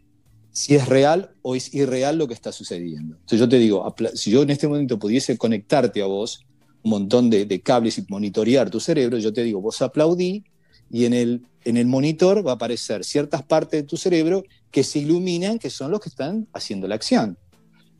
si 0.51 0.75
es 0.75 0.87
real 0.87 1.31
o 1.41 1.55
es 1.55 1.73
irreal 1.73 2.17
lo 2.17 2.27
que 2.27 2.33
está 2.33 2.51
sucediendo. 2.51 3.15
Entonces 3.15 3.39
yo 3.39 3.49
te 3.49 3.57
digo, 3.57 3.95
si 4.13 4.31
yo 4.31 4.41
en 4.43 4.49
este 4.49 4.67
momento 4.67 4.99
pudiese 4.99 5.37
conectarte 5.37 6.01
a 6.01 6.05
vos 6.05 6.41
un 6.83 6.91
montón 6.91 7.29
de, 7.29 7.45
de 7.45 7.61
cables 7.61 7.97
y 7.97 8.05
monitorear 8.09 8.69
tu 8.69 8.79
cerebro, 8.79 9.17
yo 9.17 9.31
te 9.31 9.43
digo, 9.43 9.61
vos 9.61 9.81
aplaudí 9.81 10.43
y 10.89 11.05
en 11.05 11.13
el, 11.13 11.41
en 11.63 11.77
el 11.77 11.85
monitor 11.87 12.45
va 12.45 12.51
a 12.51 12.55
aparecer 12.55 13.05
ciertas 13.05 13.43
partes 13.43 13.81
de 13.83 13.87
tu 13.87 13.97
cerebro 13.97 14.43
que 14.71 14.83
se 14.83 14.99
iluminan, 14.99 15.59
que 15.59 15.69
son 15.69 15.91
los 15.91 15.99
que 15.99 16.09
están 16.09 16.47
haciendo 16.53 16.87
la 16.87 16.95
acción. 16.95 17.37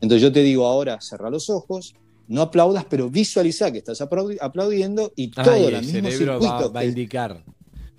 Entonces 0.00 0.20
yo 0.20 0.32
te 0.32 0.42
digo 0.42 0.66
ahora, 0.66 1.00
cerra 1.00 1.30
los 1.30 1.48
ojos, 1.48 1.94
no 2.28 2.42
aplaudas, 2.42 2.84
pero 2.88 3.08
visualiza 3.08 3.70
que 3.70 3.78
estás 3.78 4.00
aplaudi- 4.00 4.38
aplaudiendo 4.40 5.12
y 5.16 5.28
todo 5.30 5.68
el 5.68 5.74
mismo 5.86 6.10
cerebro 6.10 6.32
va, 6.40 6.40
circuito 6.58 6.72
va 6.72 6.80
a 6.80 6.84
indicar 6.84 7.44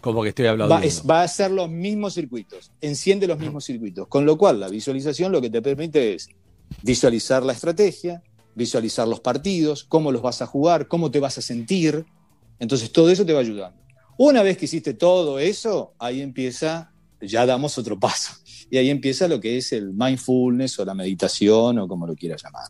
como 0.04 0.22
que 0.22 0.30
estoy 0.30 0.46
va, 0.46 0.52
aplaudiendo. 0.52 0.86
es- 0.86 1.02
va 1.10 1.22
a 1.22 1.24
hacer 1.24 1.50
los 1.50 1.70
mismos 1.70 2.14
circuitos, 2.14 2.72
enciende 2.82 3.26
los 3.26 3.40
mismos 3.40 3.64
circuitos. 3.66 4.08
Con 4.08 4.26
lo 4.26 4.38
cual, 4.38 4.60
la 4.60 4.68
visualización 4.68 5.32
lo 5.32 5.42
que 5.42 5.50
te 5.50 5.62
permite 5.62 6.14
es 6.14 6.28
visualizar 6.82 7.42
la 7.44 7.54
estrategia, 7.54 8.22
visualizar 8.56 9.08
los 9.08 9.20
partidos, 9.22 9.84
cómo 9.84 10.12
los 10.12 10.22
vas 10.22 10.42
a 10.42 10.46
jugar, 10.46 10.88
cómo 10.88 11.10
te 11.10 11.20
vas 11.20 11.38
a 11.38 11.42
sentir. 11.42 12.06
Entonces, 12.60 12.92
todo 12.92 13.10
eso 13.10 13.26
te 13.26 13.34
va 13.34 13.40
ayudando. 13.40 13.82
Una 14.18 14.44
vez 14.44 14.58
que 14.58 14.66
hiciste 14.66 14.94
todo 14.94 15.40
eso, 15.40 15.94
ahí 15.98 16.22
empieza, 16.22 16.92
ya 17.22 17.46
damos 17.46 17.78
otro 17.78 18.00
paso. 18.00 18.34
Y 18.70 18.78
ahí 18.78 18.90
empieza 18.90 19.28
lo 19.28 19.40
que 19.40 19.58
es 19.58 19.72
el 19.72 19.94
mindfulness 19.94 20.80
o 20.80 20.86
la 20.86 20.94
meditación 20.94 21.80
o 21.80 21.88
como 21.88 22.06
lo 22.08 22.16
quieras 22.16 22.44
llamar. 22.44 22.68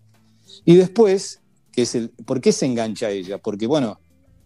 Y 0.65 0.75
después, 0.75 1.41
que 1.71 1.81
es 1.81 1.95
el, 1.95 2.09
¿por 2.09 2.39
qué 2.41 2.51
se 2.51 2.65
engancha 2.65 3.09
ella? 3.09 3.37
Porque, 3.39 3.67
bueno, 3.67 3.99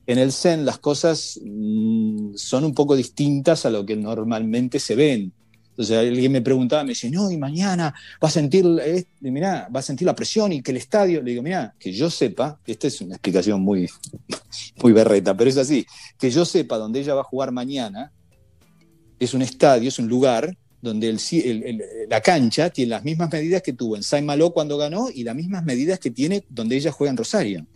en 0.08 0.18
el 0.18 0.32
Zen 0.32 0.66
las 0.66 0.80
cosas 0.80 1.40
mm, 1.44 2.36
son 2.36 2.64
un 2.64 2.74
poco 2.74 2.96
distintas 2.96 3.66
a 3.66 3.70
lo 3.70 3.86
que 3.86 3.96
normalmente 3.96 4.80
se 4.80 4.96
ven. 4.96 5.32
Entonces 5.70 5.96
alguien 5.96 6.32
me 6.32 6.42
preguntaba, 6.42 6.84
me 6.84 6.90
dice, 6.90 7.12
no, 7.12 7.30
y 7.30 7.38
mañana 7.38 7.94
va 8.24 8.28
a 8.30 8.32
sentir, 8.32 8.66
eh, 8.84 9.06
mirá, 9.22 9.70
va 9.74 9.80
a 9.80 9.84
sentir 9.84 10.08
la 10.08 10.16
presión 10.16 10.52
y 10.52 10.64
que 10.64 10.72
el 10.72 10.78
estadio, 10.78 11.22
le 11.22 11.30
digo, 11.32 11.44
mira, 11.44 11.76
que 11.78 11.92
yo 11.92 12.10
sepa, 12.10 12.60
esta 12.66 12.88
es 12.88 13.00
una 13.02 13.14
explicación 13.14 13.62
muy, 13.62 13.88
muy 14.82 14.92
berreta, 14.92 15.38
pero 15.38 15.52
es 15.52 15.58
así, 15.58 15.86
que 16.18 16.32
yo 16.32 16.46
sepa 16.46 16.78
donde 16.80 17.02
ella 17.02 17.14
va 17.14 17.22
a 17.22 17.26
jugar 17.26 17.52
mañana, 17.52 18.12
es 19.20 19.36
un 19.36 19.44
estadio, 19.44 19.90
es 19.90 20.00
un 20.00 20.08
lugar 20.08 20.58
donde 20.82 21.10
el 21.10 21.20
el- 21.32 21.64
el- 21.64 21.82
la 22.10 22.22
cancha 22.22 22.70
tiene 22.72 22.92
las 22.92 23.04
mismas 23.04 23.32
medidas 23.32 23.62
que 23.62 23.74
tuvo 23.74 23.96
en 23.98 24.04
Saint 24.04 24.26
Malo 24.26 24.52
cuando 24.54 24.78
ganó 24.78 25.10
y 25.14 25.24
las 25.24 25.36
mismas 25.36 25.64
medidas 25.64 26.00
que 26.00 26.12
tiene 26.12 26.44
donde 26.50 26.76
ella 26.78 26.92
juega 26.92 27.12
en 27.12 27.18
Rosario. 27.18 27.68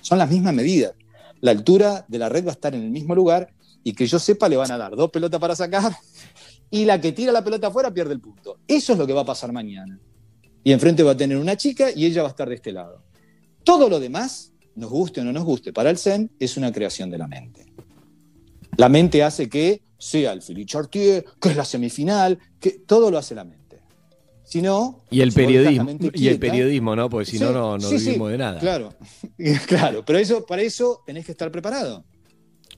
Son 0.00 0.18
las 0.18 0.30
mismas 0.30 0.54
medidas. 0.54 0.92
La 1.40 1.50
altura 1.52 2.04
de 2.08 2.18
la 2.18 2.28
red 2.28 2.44
va 2.44 2.50
a 2.50 2.52
estar 2.52 2.74
en 2.74 2.82
el 2.82 2.90
mismo 2.90 3.14
lugar 3.14 3.52
y 3.84 3.92
que 3.92 4.06
yo 4.06 4.18
sepa 4.18 4.48
le 4.48 4.56
van 4.56 4.70
a 4.70 4.78
dar 4.78 4.96
dos 4.96 5.10
pelotas 5.10 5.40
para 5.40 5.54
sacar 5.54 5.96
y 6.70 6.84
la 6.84 7.00
que 7.00 7.12
tira 7.12 7.32
la 7.32 7.44
pelota 7.44 7.68
afuera 7.68 7.92
pierde 7.92 8.14
el 8.14 8.20
punto. 8.20 8.58
Eso 8.66 8.92
es 8.92 8.98
lo 8.98 9.06
que 9.06 9.12
va 9.12 9.22
a 9.22 9.26
pasar 9.26 9.52
mañana. 9.52 9.98
Y 10.64 10.72
enfrente 10.72 11.02
va 11.02 11.12
a 11.12 11.16
tener 11.16 11.38
una 11.38 11.56
chica 11.56 11.90
y 11.94 12.04
ella 12.04 12.22
va 12.22 12.28
a 12.28 12.30
estar 12.30 12.48
de 12.48 12.56
este 12.56 12.72
lado. 12.72 13.02
Todo 13.64 13.88
lo 13.88 14.00
demás, 14.00 14.52
nos 14.74 14.90
guste 14.90 15.20
o 15.20 15.24
no 15.24 15.32
nos 15.32 15.44
guste, 15.44 15.72
para 15.72 15.90
el 15.90 15.98
Zen 15.98 16.30
es 16.38 16.56
una 16.56 16.72
creación 16.72 17.10
de 17.10 17.18
la 17.18 17.26
mente. 17.26 17.66
La 18.76 18.88
mente 18.88 19.22
hace 19.22 19.48
que 19.48 19.82
sea 19.98 20.32
el 20.32 20.42
Philippe 20.42 20.66
Chartier, 20.66 21.24
que 21.40 21.48
es 21.48 21.56
la 21.56 21.64
semifinal, 21.64 22.38
que 22.60 22.70
todo 22.86 23.10
lo 23.10 23.18
hace 23.18 23.34
la 23.34 23.44
mente. 23.44 23.57
Si 24.48 24.62
no, 24.62 25.04
Y 25.10 25.20
el 25.20 25.32
periodismo, 25.32 25.90
y 26.14 26.28
el 26.28 26.38
periodismo, 26.38 26.96
¿no? 26.96 27.10
Porque 27.10 27.26
si 27.26 27.36
Sí, 27.36 27.44
no, 27.44 27.52
no, 27.52 27.76
no 27.76 27.86
sí, 27.86 27.96
vivimos 27.98 28.30
de 28.30 28.38
nada. 28.38 28.58
Claro, 28.58 28.94
claro, 29.66 30.02
pero 30.06 30.18
eso, 30.18 30.46
para 30.46 30.62
eso 30.62 31.02
tenés 31.04 31.26
que 31.26 31.32
estar 31.32 31.52
preparado. 31.52 32.02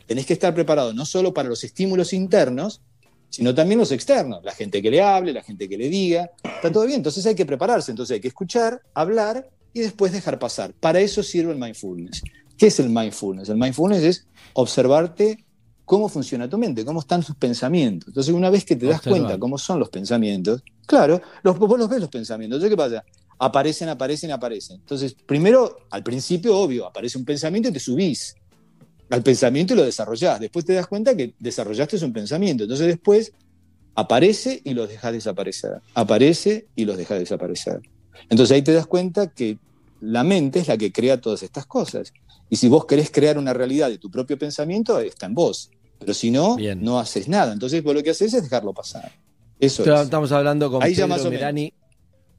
Tenés 0.05 0.27
que 0.27 0.33
estar 0.33 0.53
preparado 0.53 0.93
no 0.93 1.07
solo 1.07 1.33
para 1.33 1.49
los 1.49 1.63
estímulos 1.63 2.13
internos, 2.13 2.83
sino 3.29 3.55
también 3.55 3.79
los 3.79 3.93
externos. 3.93 4.43
La 4.43 4.51
gente 4.51 4.83
que 4.83 4.91
le 4.91 5.01
hable, 5.01 5.33
la 5.33 5.45
gente 5.45 5.69
que 5.69 5.79
le 5.79 5.89
diga. 5.89 6.33
Está 6.43 6.73
todo 6.73 6.87
bien, 6.87 6.97
entonces 6.97 7.25
hay 7.25 7.37
que 7.37 7.47
prepararse, 7.47 7.93
entonces 7.93 8.15
hay 8.15 8.21
que 8.21 8.27
escuchar, 8.27 8.83
hablar 8.93 9.49
y 9.73 9.79
después 9.79 10.11
dejar 10.11 10.41
pasar. 10.41 10.75
Para 10.75 10.99
eso 10.99 11.23
sirve 11.23 11.53
el 11.53 11.59
mindfulness. 11.59 12.25
¿Qué 12.59 12.67
es 12.67 12.81
el 12.81 12.91
mindfulness? 12.91 13.49
El 13.49 13.59
mindfulness 13.59 14.03
es 14.03 14.27
observarte 14.55 15.45
cómo 15.91 16.09
funciona 16.09 16.49
tu 16.49 16.57
mente, 16.57 16.85
cómo 16.85 17.01
están 17.01 17.21
tus 17.21 17.35
pensamientos. 17.35 18.07
Entonces, 18.07 18.33
una 18.33 18.49
vez 18.49 18.65
que 18.65 18.77
te 18.77 18.87
das 18.87 19.03
cuenta 19.03 19.37
cómo 19.41 19.59
son 19.59 19.81
los 19.81 19.89
pensamientos, 19.89 20.63
claro, 20.87 21.21
los, 21.43 21.59
vos 21.59 21.77
los 21.77 21.89
ves 21.89 21.99
los 21.99 22.09
pensamientos. 22.09 22.63
Entonces, 22.63 22.71
¿qué 22.71 22.77
pasa? 22.77 23.05
Aparecen, 23.41 23.89
aparecen, 23.89 24.31
aparecen. 24.31 24.77
Entonces, 24.77 25.17
primero, 25.27 25.79
al 25.91 26.05
principio, 26.05 26.57
obvio, 26.57 26.87
aparece 26.87 27.19
un 27.19 27.25
pensamiento 27.25 27.71
y 27.71 27.73
te 27.73 27.81
subís 27.81 28.37
al 29.11 29.21
pensamiento 29.25 29.75
y 29.75 29.79
lo 29.79 29.85
desarrollás. 29.85 30.39
Después 30.39 30.65
te 30.65 30.75
das 30.75 30.87
cuenta 30.87 31.17
que 31.17 31.35
desarrollaste 31.41 32.05
un 32.05 32.13
pensamiento. 32.13 32.63
Entonces, 32.63 32.87
después 32.87 33.33
aparece 33.97 34.63
y 34.63 34.75
los 34.75 34.89
dejas 34.89 35.13
desaparecer. 35.13 35.81
Aparece 35.95 36.69
y 36.77 36.85
los 36.85 36.99
dejas 36.99 37.19
desaparecer. 37.19 37.81
Entonces, 38.29 38.55
ahí 38.55 38.63
te 38.63 38.73
das 38.73 38.87
cuenta 38.87 39.27
que 39.27 39.59
la 40.01 40.23
mente 40.23 40.61
es 40.61 40.69
la 40.69 40.79
que 40.79 40.93
crea 40.93 41.21
todas 41.21 41.43
estas 41.43 41.67
cosas. 41.67 42.13
Y 42.49 42.55
si 42.55 42.69
vos 42.69 42.87
querés 42.87 43.11
crear 43.11 43.39
una 43.39 43.53
realidad 43.53 43.89
de 43.89 43.99
tu 43.99 44.09
propio 44.09 44.39
pensamiento, 44.39 45.01
está 45.01 45.27
en 45.27 45.35
vos. 45.35 45.69
Pero 46.01 46.15
si 46.15 46.31
no, 46.31 46.57
no 46.79 46.99
haces 46.99 47.29
nada. 47.29 47.53
Entonces, 47.53 47.83
vos 47.85 47.95
lo 47.95 48.03
que 48.03 48.11
haces 48.11 48.35
es 48.35 48.43
dejarlo 48.43 48.73
pasar. 48.75 49.13
Eso 49.61 49.83
Esto- 49.83 49.95
es. 49.95 50.01
Estamos 50.03 50.33
hablando 50.33 50.71
con 50.71 50.83
Ahí 50.83 50.95
ya 50.95 51.05
Pedro 51.05 51.09
más 51.09 51.21
o 51.21 51.25
menos. 51.25 51.41
Merani. 51.41 51.73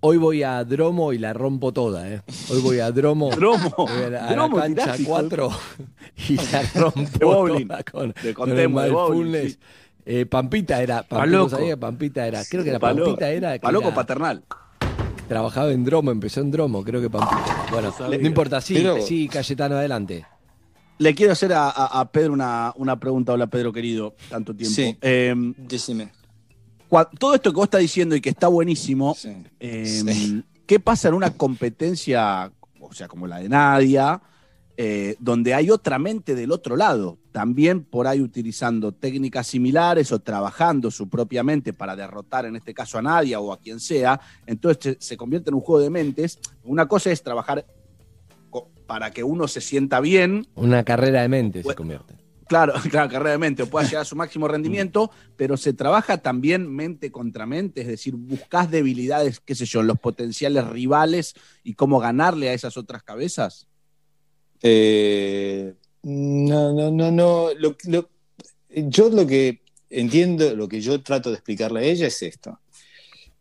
Hoy 0.03 0.17
voy 0.17 0.41
a 0.41 0.63
Dromo 0.63 1.13
y 1.13 1.19
la 1.19 1.31
rompo 1.31 1.71
toda, 1.71 2.09
¿eh? 2.09 2.21
Hoy 2.49 2.59
voy 2.61 2.79
a 2.79 2.91
Dromo. 2.91 3.29
Dromo. 3.35 3.87
A 3.87 4.09
la, 4.09 4.25
a 4.25 4.25
la 4.25 4.31
Dromo 4.31 4.57
cancha 4.57 4.95
hijo 4.97 4.97
de 4.97 5.05
4 5.29 5.49
y 6.29 6.35
la 6.37 6.63
rompo 6.75 7.19
De 7.19 7.25
bowling. 7.25 7.67
toda 7.67 7.83
con, 7.83 8.07
De 8.23 8.33
con 8.33 8.49
el 8.49 8.55
contemo, 8.55 8.81
de 8.81 8.89
bowling, 8.89 9.21
mindfulness. 9.31 9.53
sí. 9.53 9.59
Eh, 10.03 10.25
Pampita 10.25 10.81
era. 10.81 11.03
Pampita. 11.03 11.49
¿sabía 11.49 11.77
Pampita 11.77 12.25
era. 12.27 12.43
Creo 12.45 12.63
que 12.63 12.71
era 12.71 12.79
Palo- 12.79 13.05
Pampita 13.05 13.29
era. 13.29 13.59
Paloco 13.59 13.87
era- 13.89 13.95
paternal. 13.95 14.43
Trabajaba 15.27 15.71
en 15.71 15.85
Dromo, 15.85 16.09
empezó 16.11 16.41
en 16.41 16.49
Dromo, 16.51 16.83
creo 16.83 16.99
que 16.99 17.09
Pampita. 17.09 17.67
Bueno, 17.71 17.93
sabía. 17.95 18.17
no 18.17 18.27
importa, 18.27 18.59
sí, 18.59 18.73
Pero- 18.73 18.99
sí, 19.01 19.27
Cayetano, 19.29 19.75
adelante. 19.75 20.25
Le 20.97 21.15
quiero 21.15 21.33
hacer 21.33 21.51
a, 21.53 21.69
a- 21.69 21.99
a 22.01 22.11
Pedro 22.11 22.33
una, 22.33 22.73
una 22.75 22.99
pregunta. 22.99 23.33
Hola, 23.33 23.47
Pedro, 23.47 23.73
querido. 23.73 24.15
Tanto 24.29 24.55
tiempo. 24.55 24.75
Sí. 24.75 24.95
Eh, 25.01 25.33
Decime. 25.57 26.11
todo 27.17 27.33
esto 27.33 27.51
que 27.51 27.55
vos 27.55 27.65
estás 27.65 27.81
diciendo 27.81 28.15
y 28.15 28.21
que 28.21 28.29
está 28.29 28.47
buenísimo, 28.47 29.15
eh, 29.59 29.85
Sí. 29.85 30.43
¿qué 30.67 30.79
pasa 30.79 31.07
en 31.07 31.15
una 31.15 31.31
competencia, 31.35 32.51
o 32.79 32.93
sea, 32.93 33.07
como 33.07 33.25
la 33.27 33.39
de 33.39 33.49
Nadia, 33.49 34.21
eh, 34.77 35.15
donde 35.19 35.53
hay 35.53 35.69
otra 35.71 35.97
mente 35.97 36.35
del 36.35 36.51
otro 36.51 36.75
lado? 36.75 37.17
También 37.31 37.83
por 37.83 38.05
ahí 38.07 38.21
utilizando 38.21 38.91
técnicas 38.91 39.47
similares 39.47 40.11
o 40.11 40.19
trabajando 40.19 40.91
su 40.91 41.09
propia 41.09 41.43
mente 41.43 41.73
para 41.73 41.95
derrotar, 41.95 42.45
en 42.45 42.57
este 42.57 42.73
caso, 42.75 42.97
a 42.99 43.01
Nadia 43.01 43.39
o 43.39 43.51
a 43.53 43.59
quien 43.59 43.79
sea. 43.79 44.19
Entonces 44.45 44.97
se, 44.99 45.17
convierte 45.17 45.49
en 45.49 45.55
un 45.55 45.61
juego 45.61 45.81
de 45.81 45.89
mentes. 45.89 46.39
Una 46.63 46.87
cosa 46.87 47.09
es 47.11 47.23
trabajar 47.23 47.65
para 48.91 49.11
que 49.11 49.23
uno 49.23 49.47
se 49.47 49.61
sienta 49.61 50.01
bien, 50.01 50.45
Una 50.53 50.83
carrera 50.83 51.21
de 51.21 51.29
mente 51.29 51.63
se 51.63 51.75
convierte. 51.75 52.13
Claro, 52.49 52.73
claro, 52.91 53.09
carrera 53.09 53.31
de 53.31 53.37
mente, 53.37 53.63
o 53.63 53.67
pueda 53.67 53.85
llegar 53.87 54.01
a 54.01 54.05
su 54.05 54.17
máximo 54.17 54.49
rendimiento, 54.49 55.09
pero 55.37 55.55
se 55.55 55.71
trabaja 55.71 56.17
también 56.17 56.69
mente 56.69 57.09
contra 57.09 57.45
mente, 57.45 57.79
es 57.79 57.87
decir, 57.87 58.15
buscas 58.17 58.69
debilidades, 58.69 59.39
qué 59.39 59.55
sé 59.55 59.63
yo, 59.65 59.81
los 59.81 59.97
potenciales 59.97 60.67
rivales 60.67 61.35
y 61.63 61.73
cómo 61.75 61.99
ganarle 62.01 62.49
a 62.49 62.53
esas 62.53 62.75
otras 62.75 63.01
cabezas. 63.01 63.65
Eh, 64.61 65.73
no, 66.03 66.73
no, 66.73 66.91
no, 66.91 67.11
no. 67.11 67.47
Lo- 67.57 67.77
lo- 67.87 68.09
yo 68.69 69.09
lo 69.09 69.25
que 69.25 69.61
entiendo, 69.89 70.53
lo 70.53 70.67
que 70.67 70.81
yo 70.81 71.01
trato 71.01 71.29
de 71.29 71.35
explicarle 71.35 71.79
a 71.79 71.83
ella 71.83 72.07
es 72.07 72.21
esto: 72.23 72.59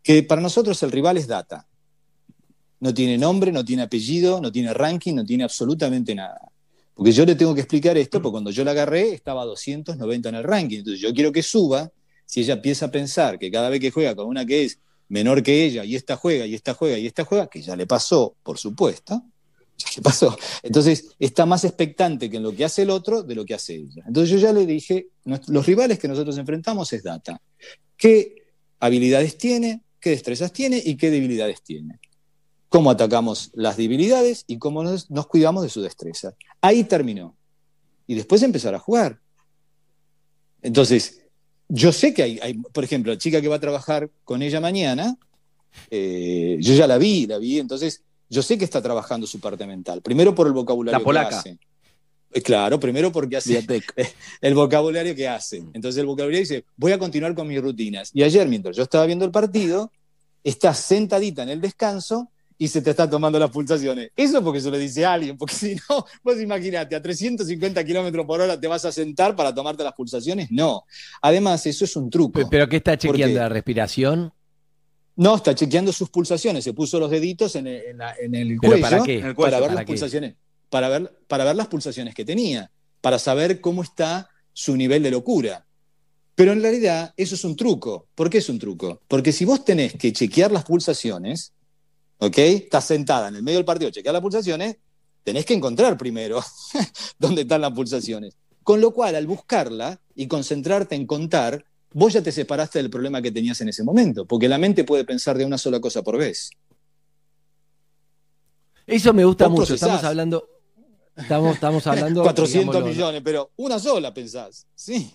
que 0.01 0.23
para 0.23 0.41
nosotros 0.41 0.81
el 0.83 0.91
rival 0.93 1.17
es 1.17 1.27
data. 1.27 1.67
No 2.81 2.93
tiene 2.93 3.17
nombre, 3.17 3.51
no 3.51 3.63
tiene 3.63 3.83
apellido, 3.83 4.41
no 4.41 4.51
tiene 4.51 4.73
ranking, 4.73 5.15
no 5.15 5.23
tiene 5.23 5.43
absolutamente 5.43 6.13
nada. 6.13 6.51
Porque 6.93 7.11
yo 7.13 7.25
le 7.25 7.35
tengo 7.35 7.55
que 7.55 7.61
explicar 7.61 7.97
esto, 7.97 8.21
porque 8.21 8.33
cuando 8.33 8.51
yo 8.51 8.63
la 8.63 8.71
agarré 8.71 9.13
estaba 9.13 9.43
a 9.43 9.45
290 9.45 10.29
en 10.29 10.35
el 10.35 10.43
ranking. 10.43 10.79
Entonces 10.79 11.01
yo 11.01 11.13
quiero 11.13 11.31
que 11.31 11.41
suba. 11.41 11.91
si 12.25 12.41
ella 12.41 12.53
empieza 12.53 12.85
a 12.85 12.91
pensar 12.91 13.39
que 13.39 13.49
cada 13.49 13.69
vez 13.69 13.79
que 13.79 13.91
juega 13.91 14.15
con 14.15 14.27
una 14.27 14.45
que 14.45 14.65
es 14.65 14.79
menor 15.09 15.43
que 15.43 15.65
ella, 15.65 15.83
y 15.83 15.95
esta 15.95 16.15
juega, 16.15 16.45
y 16.45 16.55
esta 16.55 16.73
juega, 16.73 16.97
y 16.97 17.05
esta 17.05 17.25
juega, 17.25 17.47
que 17.47 17.61
ya 17.61 17.75
le 17.75 17.85
pasó, 17.85 18.35
por 18.43 18.57
supuesto, 18.57 19.21
ya 19.95 20.01
pasó. 20.01 20.37
Entonces 20.63 21.09
está 21.19 21.45
más 21.45 21.63
expectante 21.65 22.29
que 22.29 22.37
en 22.37 22.43
lo 22.43 22.55
que 22.55 22.65
hace 22.65 22.83
el 22.83 22.89
otro 22.89 23.21
de 23.21 23.35
lo 23.35 23.45
que 23.45 23.53
hace 23.53 23.75
ella. 23.75 24.03
Entonces 24.07 24.31
yo 24.31 24.37
ya 24.37 24.53
le 24.53 24.65
dije, 24.65 25.07
los 25.47 25.65
rivales 25.65 25.99
que 25.99 26.07
nosotros 26.07 26.37
enfrentamos 26.37 26.93
es 26.93 27.03
data. 27.03 27.41
¿Qué 27.97 28.35
habilidades 28.79 29.37
tiene? 29.37 29.81
¿Qué 29.99 30.11
destrezas 30.11 30.53
tiene? 30.53 30.81
¿Y 30.83 30.95
qué 30.95 31.11
debilidades 31.11 31.61
tiene? 31.61 31.99
Cómo 32.71 32.89
atacamos 32.89 33.51
las 33.53 33.75
debilidades 33.75 34.45
y 34.47 34.57
cómo 34.57 34.81
nos, 34.81 35.11
nos 35.11 35.27
cuidamos 35.27 35.61
de 35.61 35.67
su 35.67 35.81
destreza. 35.81 36.35
Ahí 36.61 36.85
terminó. 36.85 37.35
Y 38.07 38.15
después 38.15 38.41
empezar 38.43 38.73
a 38.73 38.79
jugar. 38.79 39.19
Entonces, 40.61 41.21
yo 41.67 41.91
sé 41.91 42.13
que 42.13 42.23
hay, 42.23 42.39
hay, 42.41 42.53
por 42.53 42.85
ejemplo, 42.85 43.11
la 43.11 43.17
chica 43.17 43.41
que 43.41 43.49
va 43.49 43.57
a 43.57 43.59
trabajar 43.59 44.09
con 44.23 44.41
ella 44.41 44.61
mañana, 44.61 45.17
eh, 45.89 46.59
yo 46.61 46.73
ya 46.73 46.87
la 46.87 46.97
vi, 46.97 47.27
la 47.27 47.39
vi, 47.39 47.59
entonces 47.59 48.03
yo 48.29 48.41
sé 48.41 48.57
que 48.57 48.63
está 48.63 48.81
trabajando 48.81 49.27
su 49.27 49.41
parte 49.41 49.67
mental. 49.67 50.01
Primero 50.01 50.33
por 50.33 50.47
el 50.47 50.53
vocabulario 50.53 50.97
La 50.97 51.03
polaca. 51.03 51.29
que 51.29 51.35
hace. 51.35 51.49
Eh, 52.31 52.41
Claro, 52.41 52.79
primero 52.79 53.11
porque 53.11 53.35
hace 53.35 53.67
el 54.41 54.53
vocabulario 54.53 55.13
que 55.13 55.27
hace. 55.27 55.57
Entonces 55.73 55.97
el 55.99 56.05
vocabulario 56.05 56.39
dice, 56.39 56.63
voy 56.77 56.93
a 56.93 56.97
continuar 56.97 57.35
con 57.35 57.49
mis 57.49 57.61
rutinas. 57.61 58.11
Y 58.13 58.23
ayer, 58.23 58.47
mientras 58.47 58.77
yo 58.77 58.83
estaba 58.83 59.05
viendo 59.05 59.25
el 59.25 59.31
partido, 59.31 59.91
estás 60.41 60.77
sentadita 60.79 61.43
en 61.43 61.49
el 61.49 61.59
descanso 61.59 62.31
y 62.63 62.67
se 62.67 62.79
te 62.83 62.91
está 62.91 63.09
tomando 63.09 63.39
las 63.39 63.49
pulsaciones. 63.49 64.11
Eso 64.15 64.43
porque 64.43 64.61
se 64.61 64.69
lo 64.69 64.77
dice 64.77 65.03
alguien, 65.03 65.35
porque 65.35 65.55
si 65.63 65.75
no, 65.89 66.05
vos 66.23 66.39
imaginate, 66.39 66.95
a 66.95 67.01
350 67.01 67.83
kilómetros 67.83 68.23
por 68.27 68.39
hora 68.39 68.59
te 68.59 68.67
vas 68.67 68.85
a 68.85 68.91
sentar 68.91 69.35
para 69.35 69.51
tomarte 69.51 69.83
las 69.83 69.93
pulsaciones. 69.93 70.51
No. 70.51 70.83
Además, 71.23 71.65
eso 71.65 71.85
es 71.85 71.95
un 71.95 72.07
truco. 72.11 72.47
¿Pero 72.51 72.69
qué 72.69 72.75
está 72.77 72.95
chequeando? 72.95 73.33
Porque- 73.33 73.33
¿La 73.33 73.49
respiración? 73.49 74.31
No, 75.15 75.37
está 75.37 75.55
chequeando 75.55 75.91
sus 75.91 76.11
pulsaciones. 76.11 76.63
Se 76.63 76.73
puso 76.73 76.99
los 76.99 77.09
deditos 77.09 77.55
en 77.55 77.65
el, 77.65 77.81
en 77.83 77.97
la- 77.97 78.13
en 78.21 78.35
el 78.35 78.47
¿Pero 78.61 78.73
cuello 78.73 78.81
para 78.83 79.03
qué? 79.03 79.17
En 79.19 79.25
el 79.25 79.33
cuello, 79.35 79.51
ver 79.55 79.61
¿para 79.63 79.73
las 79.73 79.81
qué? 79.85 79.87
pulsaciones. 79.87 80.35
Para 80.69 80.87
ver, 80.89 81.19
para 81.27 81.43
ver 81.45 81.55
las 81.55 81.67
pulsaciones 81.67 82.13
que 82.13 82.23
tenía, 82.25 82.69
para 83.01 83.17
saber 83.17 83.59
cómo 83.59 83.81
está 83.81 84.29
su 84.53 84.77
nivel 84.77 85.01
de 85.01 85.09
locura. 85.09 85.65
Pero 86.35 86.51
en 86.53 86.61
realidad 86.61 87.11
eso 87.17 87.33
es 87.33 87.43
un 87.43 87.55
truco. 87.55 88.05
¿Por 88.13 88.29
qué 88.29 88.37
es 88.37 88.49
un 88.49 88.59
truco? 88.59 89.01
Porque 89.07 89.31
si 89.31 89.45
vos 89.45 89.65
tenés 89.65 89.93
que 89.95 90.13
chequear 90.13 90.51
las 90.51 90.63
pulsaciones, 90.63 91.53
¿ok? 92.21 92.37
Estás 92.37 92.85
sentada 92.85 93.27
en 93.29 93.35
el 93.35 93.43
medio 93.43 93.57
del 93.57 93.65
partido, 93.65 93.89
chequear 93.89 94.13
las 94.13 94.21
pulsaciones, 94.21 94.77
tenés 95.23 95.43
que 95.43 95.55
encontrar 95.55 95.97
primero 95.97 96.39
dónde 97.19 97.41
están 97.41 97.61
las 97.61 97.71
pulsaciones. 97.71 98.37
Con 98.63 98.79
lo 98.79 98.91
cual, 98.91 99.15
al 99.15 99.25
buscarla 99.25 99.99
y 100.15 100.27
concentrarte 100.27 100.93
en 100.93 101.07
contar, 101.07 101.65
vos 101.93 102.13
ya 102.13 102.21
te 102.21 102.31
separaste 102.31 102.77
del 102.77 102.91
problema 102.91 103.23
que 103.23 103.31
tenías 103.31 103.59
en 103.61 103.69
ese 103.69 103.83
momento, 103.83 104.25
porque 104.25 104.47
la 104.47 104.59
mente 104.59 104.83
puede 104.83 105.03
pensar 105.03 105.35
de 105.35 105.45
una 105.45 105.57
sola 105.57 105.81
cosa 105.81 106.03
por 106.03 106.17
vez. 106.17 106.51
Eso 108.85 109.13
me 109.13 109.25
gusta 109.25 109.49
mucho. 109.49 109.65
procesás. 109.65 109.87
Estamos 109.87 110.03
hablando. 110.03 110.47
Estamos, 111.15 111.55
estamos 111.55 111.87
hablando. 111.87 112.21
400 112.21 112.67
digámoslo, 112.67 112.93
millones, 112.93 113.21
pero 113.23 113.51
una 113.57 113.79
sola 113.79 114.13
pensás. 114.13 114.67
Sí. 114.75 115.11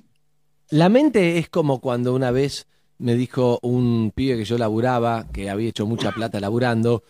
La 0.71 0.89
mente 0.89 1.39
es 1.39 1.49
como 1.49 1.81
cuando 1.81 2.15
una 2.15 2.33
vez 2.33 2.67
me 2.99 3.15
dijo 3.15 3.59
un 3.63 4.13
pibe 4.15 4.37
que 4.37 4.45
yo 4.45 4.59
laburaba, 4.59 5.27
que 5.33 5.51
había 5.51 5.69
hecho 5.69 5.87
mucha 5.87 6.13
plata 6.13 6.41
laburando, 6.41 7.03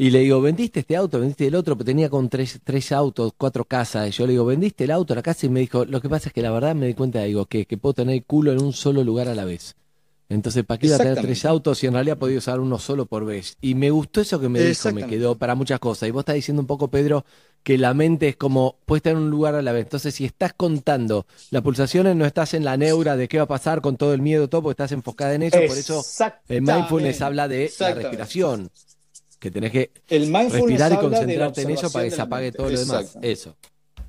y 0.00 0.10
le 0.10 0.20
digo, 0.20 0.40
¿vendiste 0.40 0.80
este 0.80 0.94
auto? 0.94 1.18
¿Vendiste 1.18 1.48
el 1.48 1.56
otro? 1.56 1.76
Pero 1.76 1.86
tenía 1.86 2.08
con 2.08 2.28
tres, 2.28 2.60
tres 2.62 2.92
autos, 2.92 3.32
cuatro 3.36 3.64
casas. 3.64 4.08
Y 4.08 4.12
yo 4.12 4.26
le 4.26 4.32
digo, 4.32 4.44
¿vendiste 4.44 4.84
el 4.84 4.92
auto, 4.92 5.12
la 5.12 5.22
casa? 5.22 5.46
Y 5.46 5.48
me 5.48 5.58
dijo, 5.58 5.84
lo 5.84 6.00
que 6.00 6.08
pasa 6.08 6.28
es 6.28 6.32
que 6.32 6.40
la 6.40 6.52
verdad 6.52 6.76
me 6.76 6.86
di 6.86 6.94
cuenta, 6.94 7.20
digo, 7.24 7.46
que, 7.46 7.66
que 7.66 7.76
puedo 7.78 7.94
tener 7.94 8.24
culo 8.24 8.52
en 8.52 8.62
un 8.62 8.72
solo 8.72 9.02
lugar 9.02 9.26
a 9.26 9.34
la 9.34 9.44
vez. 9.44 9.74
Entonces, 10.30 10.62
¿para 10.64 10.78
qué 10.78 10.88
iba 10.88 10.96
a 10.96 10.98
tener 10.98 11.20
tres 11.22 11.46
autos 11.46 11.78
si 11.78 11.86
en 11.86 11.94
realidad 11.94 12.18
podía 12.18 12.36
usar 12.36 12.60
uno 12.60 12.78
solo 12.78 13.06
por 13.06 13.24
vez? 13.24 13.56
Y 13.62 13.74
me 13.74 13.90
gustó 13.90 14.20
eso 14.20 14.38
que 14.38 14.50
me 14.50 14.60
dijo, 14.60 14.92
me 14.92 15.06
quedó 15.06 15.36
para 15.36 15.54
muchas 15.54 15.80
cosas. 15.80 16.08
Y 16.08 16.12
vos 16.12 16.20
estás 16.20 16.34
diciendo 16.34 16.60
un 16.60 16.66
poco, 16.66 16.88
Pedro, 16.88 17.24
que 17.62 17.78
la 17.78 17.94
mente 17.94 18.28
es 18.28 18.36
como, 18.36 18.78
puede 18.84 18.98
estar 18.98 19.12
en 19.12 19.18
un 19.20 19.30
lugar 19.30 19.54
a 19.54 19.62
la 19.62 19.72
vez. 19.72 19.84
Entonces, 19.84 20.14
si 20.14 20.26
estás 20.26 20.52
contando 20.52 21.26
las 21.50 21.62
pulsaciones, 21.62 22.14
no 22.14 22.26
estás 22.26 22.52
en 22.52 22.64
la 22.64 22.76
neura 22.76 23.16
de 23.16 23.26
qué 23.26 23.38
va 23.38 23.44
a 23.44 23.48
pasar 23.48 23.80
con 23.80 23.96
todo 23.96 24.12
el 24.12 24.20
miedo, 24.20 24.48
todo, 24.48 24.62
porque 24.62 24.72
estás 24.72 24.92
enfocada 24.92 25.34
en 25.34 25.44
eso. 25.44 25.56
Por 25.66 25.78
eso, 25.78 26.04
el 26.48 26.60
mindfulness 26.60 27.22
habla 27.22 27.48
de 27.48 27.72
la 27.78 27.94
respiración. 27.94 28.70
Que 29.38 29.50
tenés 29.50 29.70
que 29.70 29.92
El 30.08 30.32
respirar 30.32 30.92
y 30.92 30.96
concentrarte 30.96 31.62
en 31.62 31.70
eso 31.70 31.90
para 31.90 32.04
que 32.04 32.10
se 32.10 32.20
apague 32.20 32.52
todo 32.52 32.68
lo 32.68 32.78
demás. 32.78 33.16
Eso. 33.22 33.56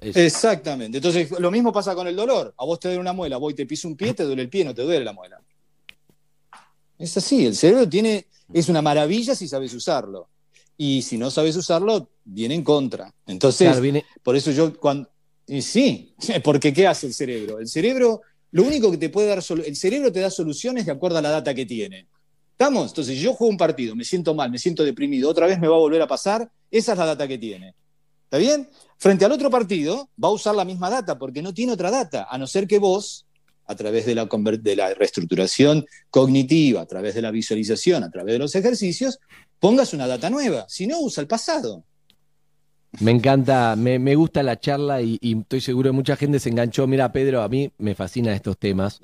eso. 0.02 0.20
Exactamente. 0.20 0.98
Entonces, 0.98 1.32
lo 1.40 1.50
mismo 1.50 1.72
pasa 1.72 1.96
con 1.96 2.08
el 2.08 2.16
dolor. 2.16 2.54
A 2.58 2.66
vos 2.66 2.78
te 2.78 2.90
duele 2.90 3.00
una 3.00 3.14
muela, 3.14 3.38
voy 3.38 3.54
y 3.54 3.56
te 3.56 3.66
piso 3.66 3.88
un 3.88 3.96
pie, 3.96 4.14
te 4.14 4.24
duele 4.24 4.42
el 4.42 4.50
pie, 4.50 4.66
no 4.66 4.74
te 4.74 4.82
duele 4.82 5.06
la 5.06 5.14
muela. 5.14 5.40
Es 7.00 7.16
así, 7.18 7.46
el 7.46 7.56
cerebro 7.56 7.90
tiene, 7.90 8.28
es 8.54 8.70
una 8.70 8.82
maravilla 8.82 9.34
si 9.34 9.48
sabes 9.48 9.74
usarlo. 9.74 10.28
Y 10.78 11.02
si 11.02 11.18
no 11.18 11.32
sabes 11.32 11.56
usarlo, 11.56 12.10
viene 12.24 12.56
en 12.56 12.64
contra. 12.64 13.12
Entonces, 13.26 13.68
Claro, 13.68 13.82
viene- 13.82 14.06
por 14.22 14.36
eso 14.36 14.52
yo 14.52 14.78
cuando... 14.80 15.10
Y 15.48 15.62
sí, 15.62 16.14
porque 16.44 16.72
¿qué 16.74 16.86
hace 16.88 17.08
el 17.08 17.14
cerebro? 17.14 17.60
El 17.60 17.68
cerebro, 17.68 18.22
lo 18.52 18.64
único 18.64 18.92
que 18.92 18.98
te 18.98 19.10
puede 19.10 19.28
dar, 19.28 19.40
el 19.66 19.76
cerebro 19.76 20.12
te 20.12 20.20
da 20.20 20.30
soluciones 20.30 20.86
de 20.86 20.92
acuerdo 20.92 21.18
a 21.18 21.22
la 21.22 21.32
data 21.32 21.54
que 21.56 21.66
tiene. 21.66 22.08
¿Estamos? 22.52 22.92
Entonces, 22.92 23.16
si 23.18 23.22
yo 23.24 23.34
juego 23.34 23.50
un 23.52 23.58
partido, 23.58 23.96
me 23.96 24.04
siento 24.04 24.34
mal, 24.36 24.52
me 24.52 24.60
siento 24.60 24.84
deprimido, 24.84 25.30
otra 25.30 25.48
vez 25.48 25.60
me 25.60 25.68
va 25.68 25.76
a 25.76 25.80
volver 25.80 26.02
a 26.02 26.08
pasar, 26.08 26.50
esa 26.70 26.92
es 26.92 26.98
la 26.98 27.06
data 27.06 27.28
que 27.28 27.38
tiene. 27.38 27.74
¿Está 28.26 28.38
bien? 28.38 28.70
Frente 28.98 29.24
al 29.26 29.32
otro 29.32 29.50
partido, 29.50 30.10
va 30.22 30.28
a 30.28 30.32
usar 30.32 30.54
la 30.56 30.66
misma 30.66 30.90
data, 30.90 31.18
porque 31.18 31.42
no 31.42 31.54
tiene 31.54 31.72
otra 31.72 31.90
data, 31.90 32.28
a 32.30 32.38
no 32.38 32.46
ser 32.46 32.68
que 32.68 32.78
vos, 32.78 33.26
a 33.70 33.76
través 33.76 34.08
de 34.08 34.16
la, 34.16 34.26
de 34.26 34.76
la 34.76 34.94
reestructuración 34.96 35.86
cognitiva, 36.10 36.82
a 36.82 36.88
través 36.88 37.14
de 37.14 37.22
la 37.22 37.30
visualización, 37.30 38.04
a 38.04 38.10
través 38.10 38.34
de 38.34 38.40
los 38.40 38.56
ejercicios, 38.56 39.20
pongas 39.60 39.94
una 39.94 40.08
data 40.08 40.28
nueva. 40.32 40.66
Si 40.68 40.88
no, 40.88 41.00
usa 41.00 41.22
el 41.22 41.28
pasado. 41.28 41.84
Me 43.00 43.12
encanta, 43.12 43.76
me, 43.78 44.00
me 44.00 44.16
gusta 44.16 44.42
la 44.42 44.60
charla 44.60 45.04
y, 45.04 45.20
y 45.22 45.38
estoy 45.38 45.62
seguro 45.62 45.92
que 45.92 45.96
mucha 45.96 46.16
gente 46.16 46.40
se 46.40 46.50
enganchó. 46.50 46.88
Mira, 46.88 47.12
Pedro, 47.12 47.44
a 47.44 47.48
mí 47.48 47.72
me 47.78 47.94
fascinan 47.94 48.34
estos 48.34 48.58
temas. 48.58 49.02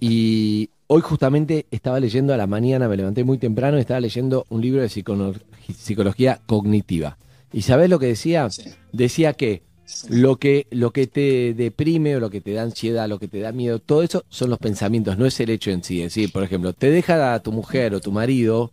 Y 0.00 0.70
hoy 0.88 1.00
justamente 1.00 1.66
estaba 1.70 2.00
leyendo 2.00 2.34
a 2.34 2.36
la 2.36 2.48
mañana, 2.48 2.88
me 2.88 2.96
levanté 2.96 3.22
muy 3.22 3.38
temprano 3.38 3.78
y 3.78 3.82
estaba 3.82 4.00
leyendo 4.00 4.46
un 4.48 4.60
libro 4.60 4.82
de 4.82 4.88
psicología 4.88 6.40
cognitiva. 6.46 7.18
¿Y 7.52 7.62
sabes 7.62 7.88
lo 7.88 8.00
que 8.00 8.06
decía? 8.06 8.48
Decía 8.92 9.34
que 9.34 9.62
lo 10.08 10.36
que 10.36 10.66
lo 10.70 10.92
que 10.92 11.06
te 11.06 11.54
deprime 11.54 12.16
o 12.16 12.20
lo 12.20 12.30
que 12.30 12.40
te 12.40 12.52
da 12.52 12.62
ansiedad, 12.62 13.08
lo 13.08 13.18
que 13.18 13.28
te 13.28 13.40
da 13.40 13.52
miedo, 13.52 13.78
todo 13.78 14.02
eso 14.02 14.24
son 14.28 14.50
los 14.50 14.58
pensamientos, 14.58 15.18
no 15.18 15.26
es 15.26 15.38
el 15.40 15.50
hecho 15.50 15.70
en 15.70 15.84
sí. 15.84 16.02
Es 16.02 16.14
decir, 16.14 16.32
por 16.32 16.42
ejemplo, 16.42 16.72
te 16.72 16.90
deja 16.90 17.34
a 17.34 17.42
tu 17.42 17.52
mujer 17.52 17.94
o 17.94 18.00
tu 18.00 18.12
marido, 18.12 18.72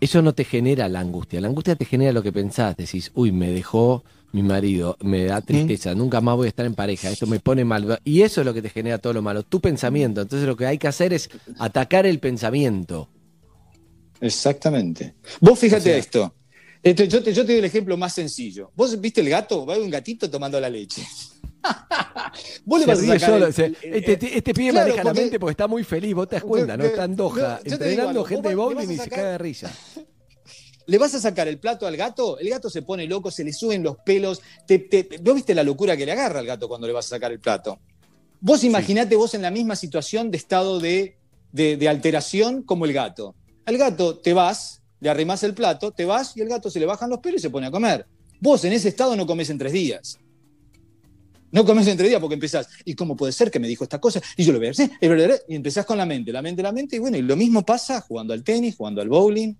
eso 0.00 0.22
no 0.22 0.34
te 0.34 0.44
genera 0.44 0.88
la 0.88 1.00
angustia. 1.00 1.40
La 1.40 1.48
angustia 1.48 1.76
te 1.76 1.84
genera 1.84 2.12
lo 2.12 2.22
que 2.22 2.32
pensás. 2.32 2.76
Decís, 2.76 3.10
uy, 3.14 3.32
me 3.32 3.50
dejó 3.50 4.04
mi 4.32 4.42
marido, 4.42 4.96
me 5.00 5.24
da 5.24 5.40
tristeza, 5.40 5.94
nunca 5.94 6.20
más 6.20 6.36
voy 6.36 6.46
a 6.46 6.48
estar 6.48 6.66
en 6.66 6.74
pareja, 6.74 7.08
esto 7.08 7.26
me 7.26 7.40
pone 7.40 7.64
mal. 7.64 8.00
Y 8.04 8.22
eso 8.22 8.42
es 8.42 8.44
lo 8.44 8.52
que 8.52 8.60
te 8.60 8.68
genera 8.68 8.98
todo 8.98 9.14
lo 9.14 9.22
malo, 9.22 9.42
tu 9.42 9.60
pensamiento. 9.60 10.20
Entonces 10.20 10.46
lo 10.46 10.56
que 10.56 10.66
hay 10.66 10.78
que 10.78 10.88
hacer 10.88 11.12
es 11.12 11.30
atacar 11.58 12.06
el 12.06 12.18
pensamiento. 12.18 13.08
Exactamente. 14.20 15.14
Vos 15.40 15.58
fíjate 15.58 15.96
esto. 15.96 16.34
Este, 16.88 17.08
yo, 17.08 17.22
te, 17.22 17.32
yo 17.34 17.42
te 17.44 17.52
doy 17.52 17.58
el 17.58 17.64
ejemplo 17.64 17.96
más 17.96 18.14
sencillo. 18.14 18.70
¿Vos 18.76 19.00
viste 19.00 19.20
el 19.20 19.28
gato? 19.28 19.66
Va 19.66 19.72
a 19.72 19.76
haber 19.76 19.84
un 19.86 19.90
gatito 19.90 20.30
tomando 20.30 20.60
la 20.60 20.68
leche. 20.70 21.02
Vos 22.64 22.80
le 22.80 22.86
vas 22.86 22.98
a 22.98 23.02
sacar 23.02 23.20
solo, 23.20 23.46
el- 23.46 23.54
el- 23.56 23.76
el- 23.94 24.04
este, 24.10 24.38
este 24.38 24.54
pibe 24.54 24.70
Claro, 24.70 24.86
maneja 24.88 24.96
la 25.04 25.10
porque- 25.10 25.20
mente 25.20 25.40
porque 25.40 25.50
está 25.52 25.66
muy 25.66 25.82
feliz, 25.84 26.14
vos 26.14 26.28
te 26.28 26.36
das 26.36 26.44
cuenta, 26.44 26.76
¿no? 26.76 26.84
Está 26.84 27.04
en 27.04 27.16
Doha, 27.16 27.58
yo 27.58 27.64
digo 27.64 27.74
entrenando 27.74 28.10
algo, 28.10 28.24
gente 28.24 28.48
de 28.50 28.54
bowling 28.54 28.90
y 28.90 28.96
se 28.98 29.08
caga 29.08 29.30
de 29.32 29.38
risa. 29.38 29.72
Le 30.88 30.98
vas 30.98 31.12
a 31.16 31.20
sacar 31.20 31.48
el 31.48 31.58
plato 31.58 31.84
al 31.88 31.96
gato, 31.96 32.38
el 32.38 32.48
gato 32.48 32.70
se 32.70 32.82
pone 32.82 33.06
loco, 33.06 33.32
se 33.32 33.42
le 33.42 33.52
suben 33.52 33.82
los 33.82 33.96
pelos. 34.06 34.40
Te, 34.68 34.78
te- 34.78 35.08
¿Vos 35.20 35.34
viste 35.34 35.52
la 35.52 35.64
locura 35.64 35.96
que 35.96 36.06
le 36.06 36.12
agarra 36.12 36.38
al 36.38 36.46
gato 36.46 36.68
cuando 36.68 36.86
le 36.86 36.92
vas 36.92 37.06
a 37.06 37.08
sacar 37.16 37.32
el 37.32 37.40
plato? 37.40 37.80
Vos 38.40 38.62
imaginate 38.62 39.16
vos 39.16 39.34
en 39.34 39.42
la 39.42 39.50
misma 39.50 39.74
situación 39.74 40.30
de 40.30 40.36
estado 40.36 40.78
de, 40.78 41.16
de- 41.50 41.76
de 41.76 41.88
alteración 41.88 42.62
como 42.62 42.84
el 42.84 42.92
gato. 42.92 43.34
Al 43.64 43.76
gato 43.78 44.18
te 44.18 44.32
vas, 44.32 44.82
le 45.00 45.08
arrimás 45.10 45.42
el 45.42 45.54
plato, 45.54 45.90
te 45.92 46.04
vas 46.04 46.36
y 46.36 46.40
el 46.40 46.48
gato 46.48 46.70
se 46.70 46.80
le 46.80 46.86
bajan 46.86 47.10
los 47.10 47.18
pelos 47.20 47.40
y 47.40 47.42
se 47.42 47.50
pone 47.50 47.66
a 47.66 47.70
comer. 47.70 48.06
Vos 48.40 48.64
en 48.64 48.72
ese 48.72 48.88
estado 48.88 49.16
no 49.16 49.26
comes 49.26 49.48
en 49.50 49.58
tres 49.58 49.72
días. 49.72 50.18
No 51.52 51.64
comes 51.64 51.86
en 51.86 51.96
tres 51.96 52.08
días 52.08 52.20
porque 52.20 52.34
empezás, 52.34 52.68
¿y 52.84 52.94
cómo 52.94 53.16
puede 53.16 53.32
ser 53.32 53.50
que 53.50 53.58
me 53.60 53.68
dijo 53.68 53.84
esta 53.84 53.98
cosa? 54.00 54.20
Y 54.36 54.44
yo 54.44 54.52
lo 54.52 54.58
veo, 54.58 54.74
¿sí? 54.74 54.90
y 55.48 55.54
empezás 55.54 55.86
con 55.86 55.96
la 55.96 56.04
mente, 56.04 56.32
la 56.32 56.42
mente, 56.42 56.62
la 56.62 56.72
mente, 56.72 56.96
y 56.96 56.98
bueno, 56.98 57.16
y 57.16 57.22
lo 57.22 57.36
mismo 57.36 57.64
pasa 57.64 58.00
jugando 58.00 58.34
al 58.34 58.42
tenis, 58.42 58.76
jugando 58.76 59.00
al 59.00 59.08
bowling. 59.08 59.54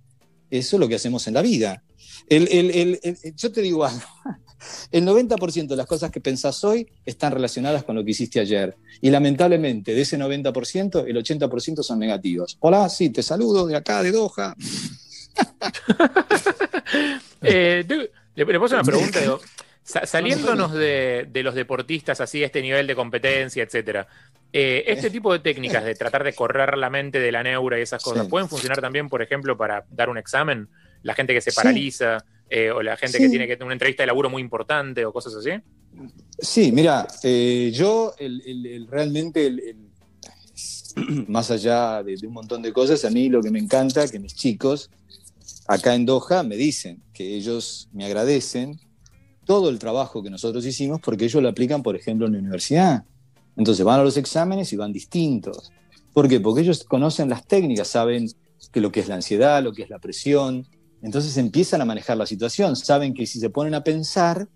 Eso 0.51 0.77
es 0.77 0.81
lo 0.81 0.89
que 0.89 0.97
hacemos 0.97 1.27
en 1.27 1.35
la 1.35 1.43
vida. 1.43 1.83
El- 2.29 2.49
el- 2.49 2.71
el- 3.03 3.35
yo 3.37 3.51
te 3.53 3.63
digo 3.63 3.85
algo. 3.85 4.01
El 4.91 5.05
90% 5.05 5.69
de 5.69 5.77
las 5.77 5.87
cosas 5.87 6.11
que 6.11 6.21
pensás 6.21 6.65
hoy 6.65 6.89
están 7.05 7.31
relacionadas 7.31 7.85
con 7.85 7.95
lo 7.95 8.03
que 8.05 8.13
hiciste 8.13 8.41
ayer. 8.41 8.75
Y 9.03 9.11
lamentablemente, 9.11 9.95
de 9.95 10.01
ese 10.01 10.17
90%, 10.19 11.05
el 11.07 11.17
80% 11.19 11.83
son 11.83 11.99
negativos. 11.99 12.57
Hola, 12.61 12.89
sí, 12.89 13.11
te 13.11 13.23
saludo 13.23 13.67
de 13.67 13.77
acá, 13.77 14.03
de 14.03 14.13
Doha. 14.13 14.57
Eh, 17.43 17.85
le, 17.87 18.11
le 18.45 18.59
una 18.59 18.83
pregunta. 18.83 19.21
digo, 19.21 19.41
Sa- 19.83 20.05
saliéndonos 20.07 20.73
de, 20.73 21.29
de 21.31 21.43
los 21.45 21.55
deportistas 21.55 22.21
así, 22.21 22.43
este 22.43 22.61
nivel 22.61 22.87
de 22.87 22.97
competencia, 22.97 23.63
etcétera. 23.63 24.09
eh, 24.53 24.85
este 24.89 25.11
tipo 25.11 25.33
de 25.33 25.39
técnicas 25.41 25.85
de 25.85 25.95
tratar 25.95 26.25
de 26.25 26.33
correr 26.33 26.77
la 26.77 26.91
mente 26.91 27.21
de 27.21 27.31
la 27.31 27.43
neura 27.43 27.79
y 27.79 27.83
esas 27.83 28.03
cosas, 28.03 28.25
Sí. 28.25 28.31
¿pueden 28.31 28.49
funcionar 28.49 28.81
también, 28.81 29.09
por 29.09 29.23
ejemplo, 29.23 29.57
para 29.57 29.85
dar 29.91 30.09
un 30.09 30.19
examen? 30.19 30.69
La 31.03 31.15
gente 31.15 31.35
que 31.35 31.41
se 31.41 31.53
paraliza, 31.53 32.25
eh, 32.51 32.71
o 32.71 32.83
la 32.83 32.97
gente 32.97 33.19
Sí. 33.19 33.25
que 33.25 33.31
tiene 33.31 33.47
que 33.47 33.55
tener 33.57 33.67
una 33.67 33.75
entrevista 33.75 34.03
de 34.03 34.09
laburo 34.09 34.31
muy 34.31 34.43
importante, 34.43 35.05
o 35.05 35.13
cosas 35.13 35.35
así. 35.35 35.51
Sí, 36.39 36.73
mira, 36.73 37.07
eh, 37.23 37.71
yo 37.73 38.15
el- 38.19 38.43
el- 38.47 38.67
el- 38.67 38.87
realmente, 38.89 39.55
más 41.29 41.51
allá 41.51 42.03
de, 42.03 42.17
de 42.17 42.27
un 42.27 42.33
montón 42.33 42.63
de 42.63 42.73
cosas, 42.73 43.05
a 43.05 43.11
mí 43.11 43.29
lo 43.29 43.43
que 43.43 43.51
me 43.51 43.59
encanta 43.59 44.09
que 44.09 44.19
mis 44.19 44.35
chicos 44.35 44.91
acá 45.69 45.95
en 45.95 46.07
Doha 46.07 46.43
me 46.43 46.57
dicen 46.57 47.03
que 47.13 47.35
ellos 47.37 47.89
me 47.93 48.05
agradecen 48.05 48.79
todo 49.45 49.69
el 49.69 49.79
trabajo 49.79 50.23
que 50.23 50.31
nosotros 50.31 50.65
hicimos 50.67 51.01
porque 51.01 51.27
ellos 51.27 51.43
lo 51.43 51.49
aplican, 51.49 51.83
por 51.83 51.97
ejemplo, 51.97 52.27
en 52.27 52.33
la 52.33 52.39
universidad. 52.39 53.05
Entonces 53.57 53.85
van 53.85 54.01
a 54.01 54.05
los 54.05 54.17
exámenes 54.17 54.73
y 54.73 54.77
van 54.77 54.93
distintos. 54.93 55.73
¿Por 56.13 56.29
qué? 56.29 56.41
Porque 56.41 56.63
ellos 56.63 56.85
conocen 56.85 57.29
las 57.29 57.47
técnicas, 57.47 57.89
saben 57.89 58.29
que 58.73 58.81
lo 58.81 58.91
que 58.91 59.01
es 59.01 59.09
la 59.09 59.17
ansiedad, 59.17 59.63
lo 59.63 59.73
que 59.73 59.83
es 59.83 59.91
la 59.91 59.99
presión. 59.99 60.67
Entonces 61.03 61.37
empiezan 61.37 61.81
a 61.81 61.85
manejar 61.85 62.17
la 62.17 62.27
situación, 62.27 62.75
saben 62.75 63.15
que 63.15 63.27
si 63.27 63.39
se 63.39 63.51
ponen 63.51 63.75
a 63.75 63.85
pensar, 63.85 64.49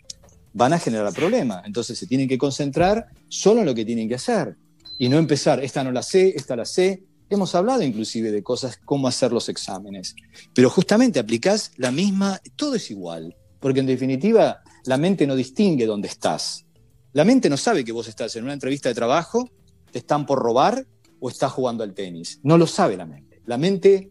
van 0.52 0.72
a 0.72 0.78
generar 0.78 1.12
problemas. 1.12 1.62
Entonces 1.66 1.98
se 1.98 2.06
tienen 2.06 2.28
que 2.28 2.38
concentrar 2.38 3.06
solo 3.28 3.60
en 3.60 3.66
lo 3.66 3.74
que 3.74 3.84
tienen 3.84 4.08
que 4.08 4.16
hacer 4.16 4.56
y 4.98 5.08
no 5.08 5.16
empezar, 5.16 5.64
esta 5.64 5.82
no 5.82 5.92
la 5.92 6.02
sé, 6.02 6.34
esta 6.36 6.54
la 6.56 6.66
sé. 6.66 7.04
Hemos 7.30 7.54
hablado 7.54 7.84
inclusive 7.84 8.32
de 8.32 8.42
cosas, 8.42 8.76
cómo 8.84 9.06
hacer 9.06 9.32
los 9.32 9.48
exámenes, 9.48 10.16
pero 10.52 10.68
justamente 10.68 11.20
aplicás 11.20 11.70
la 11.76 11.92
misma, 11.92 12.40
todo 12.56 12.74
es 12.74 12.90
igual, 12.90 13.36
porque 13.60 13.78
en 13.78 13.86
definitiva 13.86 14.62
la 14.84 14.96
mente 14.96 15.28
no 15.28 15.36
distingue 15.36 15.86
dónde 15.86 16.08
estás. 16.08 16.66
La 17.12 17.24
mente 17.24 17.48
no 17.48 17.56
sabe 17.56 17.84
que 17.84 17.92
vos 17.92 18.08
estás 18.08 18.34
en 18.34 18.42
una 18.42 18.52
entrevista 18.52 18.88
de 18.88 18.96
trabajo, 18.96 19.48
te 19.92 20.00
están 20.00 20.26
por 20.26 20.40
robar 20.40 20.84
o 21.20 21.28
estás 21.28 21.52
jugando 21.52 21.84
al 21.84 21.94
tenis. 21.94 22.40
No 22.42 22.58
lo 22.58 22.66
sabe 22.66 22.96
la 22.96 23.06
mente. 23.06 23.40
La 23.46 23.58
mente 23.58 24.10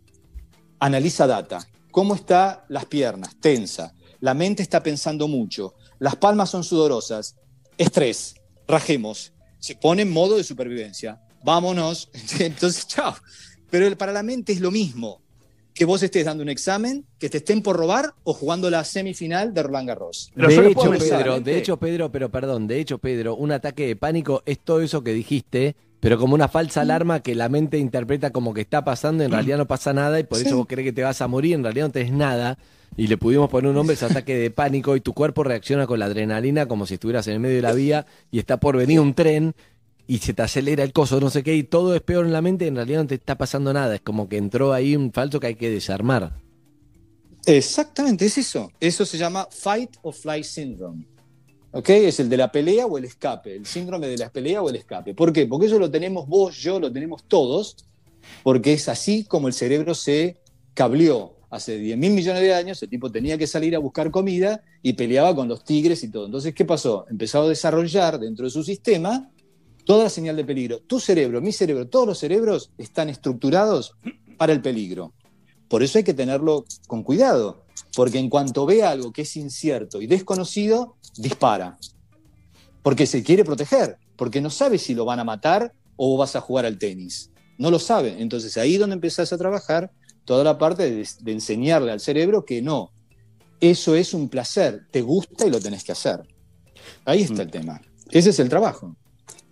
analiza 0.80 1.28
data. 1.28 1.67
¿Cómo 1.91 2.15
están 2.15 2.59
las 2.70 2.86
piernas? 2.86 3.36
Tensa. 3.41 3.93
La 4.22 4.34
mente 4.34 4.63
está 4.63 4.82
pensando 4.82 5.28
mucho. 5.28 5.74
Las 5.99 6.15
palmas 6.15 6.49
son 6.49 6.63
sudorosas. 6.63 7.36
Estrés. 7.78 8.36
Rajemos. 8.65 9.34
Se 9.59 9.76
pone 9.76 10.03
en 10.03 10.11
modo 10.11 10.38
de 10.38 10.43
supervivencia. 10.45 11.22
Vámonos. 11.43 12.09
Entonces, 12.39 12.87
chao. 12.87 13.15
Pero 13.69 13.85
el- 13.87 13.97
para 13.97 14.11
la 14.13 14.23
mente 14.23 14.51
es 14.53 14.61
lo 14.61 14.71
mismo 14.71 15.21
que 15.73 15.85
vos 15.85 16.03
estés 16.03 16.25
dando 16.25 16.43
un 16.43 16.49
examen, 16.49 17.05
que 17.19 17.29
te 17.29 17.37
estén 17.37 17.61
por 17.61 17.77
robar 17.77 18.13
o 18.25 18.33
jugando 18.33 18.69
la 18.69 18.83
semifinal 18.83 19.53
de 19.53 19.63
Roland 19.63 19.87
Garros. 19.87 20.29
de 20.35 20.41
Yo 20.53 20.61
le 20.61 20.71
hecho, 20.71 20.91
Pedro, 20.91 21.33
mente- 21.35 21.51
de 21.51 21.57
hecho, 21.57 21.77
Pedro, 21.77 22.11
pero 22.11 22.29
perdón, 22.29 22.67
de 22.67 22.81
hecho, 22.81 22.97
Pedro, 22.97 23.35
un 23.35 23.51
ataque 23.53 23.87
de 23.87 23.95
pánico 23.95 24.43
es 24.45 24.59
todo 24.59 24.81
eso 24.81 25.03
que 25.05 25.13
dijiste, 25.13 25.77
pero 26.01 26.17
como 26.17 26.33
una 26.33 26.49
falsa 26.49 26.81
alarma 26.81 27.21
que 27.21 27.33
la 27.33 27.47
mente 27.47 27.77
interpreta 27.77 28.31
como 28.31 28.53
que 28.53 28.59
está 28.61 28.83
pasando, 28.83 29.23
en 29.23 29.31
realidad 29.31 29.57
no 29.57 29.67
pasa 29.67 29.93
nada 29.93 30.19
y 30.19 30.23
por 30.23 30.39
Sí. 30.39 30.47
eso 30.47 30.57
vos 30.57 30.65
crees 30.67 30.85
que 30.85 30.91
te 30.93 31.03
vas 31.03 31.21
a 31.21 31.27
morir, 31.29 31.53
en 31.55 31.63
realidad 31.63 31.85
no 31.85 31.91
tenés 31.93 32.11
nada. 32.11 32.57
Y 32.97 33.07
le 33.07 33.15
pudimos 33.17 33.49
poner 33.49 33.69
un 33.69 33.75
nombre, 33.75 33.93
es 33.93 34.03
ataque 34.03 34.35
de 34.35 34.51
pánico, 34.51 34.97
y 34.97 34.99
tu 35.01 35.13
cuerpo 35.13 35.45
reacciona 35.45 35.87
con 35.87 35.99
la 35.99 36.05
adrenalina 36.07 36.65
como 36.65 36.85
si 36.87 36.95
estuvieras 36.95 37.25
en 37.27 37.35
el 37.35 37.39
medio 37.39 37.55
de 37.57 37.61
la 37.61 37.71
vía 37.71 38.05
y 38.31 38.39
está 38.39 38.57
por 38.59 38.75
venir 38.75 38.99
un 38.99 39.13
tren 39.13 39.53
y 40.10 40.18
se 40.18 40.34
te 40.34 40.41
acelera 40.41 40.84
el 40.84 40.91
coso, 40.91 41.20
no 41.20 41.30
sé 41.30 41.43
qué, 41.43 41.55
y 41.55 41.62
todo 41.62 41.93
es 41.93 42.01
peor 42.01 42.26
en 42.26 42.34
la 42.34 42.41
mente 42.41 42.66
en 42.66 42.76
realidad 42.76 43.03
no 43.03 43.07
te 43.07 43.14
está 43.14 43.38
pasando 43.38 43.72
nada. 43.72 43.93
Es 43.93 44.01
como 44.01 44.28
que 44.28 44.38
entró 44.38 44.74
ahí 44.74 44.95
un 44.95 45.14
falso 45.14 45.39
que 45.39 45.45
hay 45.45 45.55
que 45.55 45.70
desarmar. 45.70 46.34
Exactamente, 47.45 48.26
es 48.26 48.39
eso. 48.39 48.72
Eso 48.80 49.05
se 49.05 49.20
llama 49.20 49.47
Fight 49.51 49.97
or 50.01 50.16
Flight 50.16 50.45
Syndrome. 50.45 51.05
¿Ok? 51.74 51.89
Es 51.89 52.20
el 52.20 52.28
de 52.28 52.38
la 52.38 52.51
pelea 52.51 52.88
o 52.88 52.97
el 52.97 53.05
escape, 53.05 53.55
el 53.55 53.68
síndrome 53.68 54.07
de 54.07 54.18
la 54.18 54.32
pelea 54.32 54.64
o 54.64 54.70
el 54.70 54.78
escape. 54.78 55.14
¿Por 55.14 55.32
qué? 55.32 55.45
Porque 55.45 55.68
eso 55.68 55.78
lo 55.78 55.91
tenemos 55.91 56.28
vos, 56.28 56.57
yo, 56.57 56.80
lo 56.80 56.91
tenemos 56.91 57.26
todos, 57.28 57.78
porque 58.41 58.74
es 58.74 58.89
así 58.89 59.26
como 59.26 59.47
el 59.47 59.53
cerebro 59.53 59.93
se 59.93 60.38
cableó. 60.74 61.36
Hace 61.51 61.78
10 61.78 61.99
mil 61.99 62.14
millones 62.14 62.41
de 62.41 62.55
años 62.55 62.82
el 62.82 62.89
tipo 62.89 63.12
tenía 63.12 63.38
que 63.38 63.45
salir 63.45 63.76
a 63.76 63.80
buscar 63.80 64.10
comida 64.10 64.64
y 64.82 64.93
peleaba 64.93 65.36
con 65.36 65.47
los 65.47 65.64
tigres 65.64 66.03
y 66.03 66.10
todo. 66.10 66.26
Entonces, 66.26 66.55
¿qué 66.55 66.66
pasó? 66.66 67.05
Empezó 67.12 67.43
a 67.43 67.47
desarrollar 67.47 68.20
dentro 68.20 68.45
de 68.45 68.49
su 68.49 68.64
sistema 68.64 69.30
toda 69.89 70.03
la 70.03 70.09
señal 70.11 70.35
de 70.35 70.45
peligro. 70.45 70.81
Tu 70.81 70.99
cerebro, 70.99 71.41
mi 71.41 71.51
cerebro, 71.51 71.87
todos 71.87 72.05
los 72.05 72.19
cerebros 72.19 72.69
están 72.77 73.09
estructurados 73.09 73.95
para 74.37 74.53
el 74.53 74.61
peligro. 74.61 75.15
Por 75.67 75.81
eso 75.81 75.97
hay 75.97 76.03
que 76.03 76.13
tenerlo 76.13 76.63
con 76.85 77.01
cuidado, 77.01 77.65
porque 77.95 78.19
en 78.19 78.29
cuanto 78.29 78.67
ve 78.67 78.83
algo 78.83 79.11
que 79.11 79.23
es 79.23 79.35
incierto 79.35 79.99
y 79.99 80.05
desconocido, 80.05 80.95
dispara. 81.17 81.79
Porque 82.83 83.07
se 83.07 83.23
quiere 83.23 83.43
proteger, 83.43 83.97
porque 84.15 84.41
no 84.41 84.51
sabe 84.51 84.77
si 84.77 84.93
lo 84.93 85.05
van 85.05 85.21
a 85.21 85.23
matar 85.23 85.73
o 85.95 86.17
vas 86.17 86.35
a 86.35 86.41
jugar 86.41 86.67
al 86.67 86.77
tenis. 86.77 87.31
No 87.57 87.71
lo 87.71 87.79
sabe. 87.79 88.21
Entonces 88.21 88.57
ahí 88.57 88.75
es 88.75 88.79
donde 88.79 88.93
empezás 88.93 89.33
a 89.33 89.39
trabajar 89.39 89.91
toda 90.23 90.43
la 90.43 90.59
parte 90.59 90.83
de, 90.83 91.09
de 91.19 91.31
enseñarle 91.31 91.91
al 91.91 91.99
cerebro 91.99 92.45
que 92.45 92.61
no. 92.61 92.91
Eso 93.59 93.95
es 93.95 94.13
un 94.13 94.29
placer, 94.29 94.85
te 94.91 95.01
gusta 95.01 95.47
y 95.47 95.49
lo 95.49 95.59
tenés 95.59 95.83
que 95.83 95.93
hacer. 95.93 96.27
Ahí 97.05 97.23
está 97.23 97.41
el 97.41 97.49
tema. 97.49 97.81
Ese 98.11 98.29
es 98.29 98.39
el 98.39 98.49
trabajo. 98.49 98.95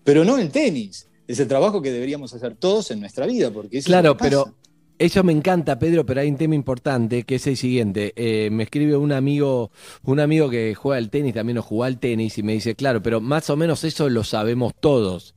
Pero 0.07 0.23
no 0.23 0.37
el 0.37 0.49
tenis. 0.51 1.05
Es 1.27 1.37
el 1.41 1.49
trabajo 1.49 1.81
que 1.81 1.91
deberíamos 1.91 2.33
hacer 2.33 2.55
todos 2.55 2.89
en 2.91 3.01
nuestra 3.01 3.25
vida, 3.25 3.51
porque 3.51 3.79
eso 3.79 3.87
es 3.87 3.91
Claro, 3.91 4.07
lo 4.11 4.13
que 4.15 4.19
pasa. 4.19 4.29
pero 4.29 4.55
eso 4.97 5.21
me 5.25 5.33
encanta, 5.33 5.77
Pedro, 5.77 6.05
pero 6.05 6.21
hay 6.21 6.29
un 6.29 6.37
tema 6.37 6.55
importante 6.55 7.23
que 7.23 7.35
es 7.35 7.45
el 7.47 7.57
siguiente. 7.57 8.13
Eh, 8.15 8.47
me 8.49 8.63
escribe 8.63 8.95
un 8.95 9.11
amigo, 9.11 9.69
un 10.03 10.21
amigo 10.21 10.49
que 10.49 10.73
juega 10.75 10.97
al 10.97 11.09
tenis, 11.09 11.33
también 11.33 11.57
o 11.57 11.61
jugó 11.61 11.83
al 11.83 11.99
tenis, 11.99 12.37
y 12.37 12.43
me 12.43 12.53
dice, 12.53 12.73
claro, 12.75 13.03
pero 13.03 13.19
más 13.19 13.49
o 13.49 13.57
menos 13.57 13.83
eso 13.83 14.09
lo 14.09 14.23
sabemos 14.23 14.71
todos. 14.79 15.35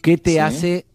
¿Qué 0.00 0.16
te 0.16 0.34
Sí. 0.34 0.38
hace 0.38 0.86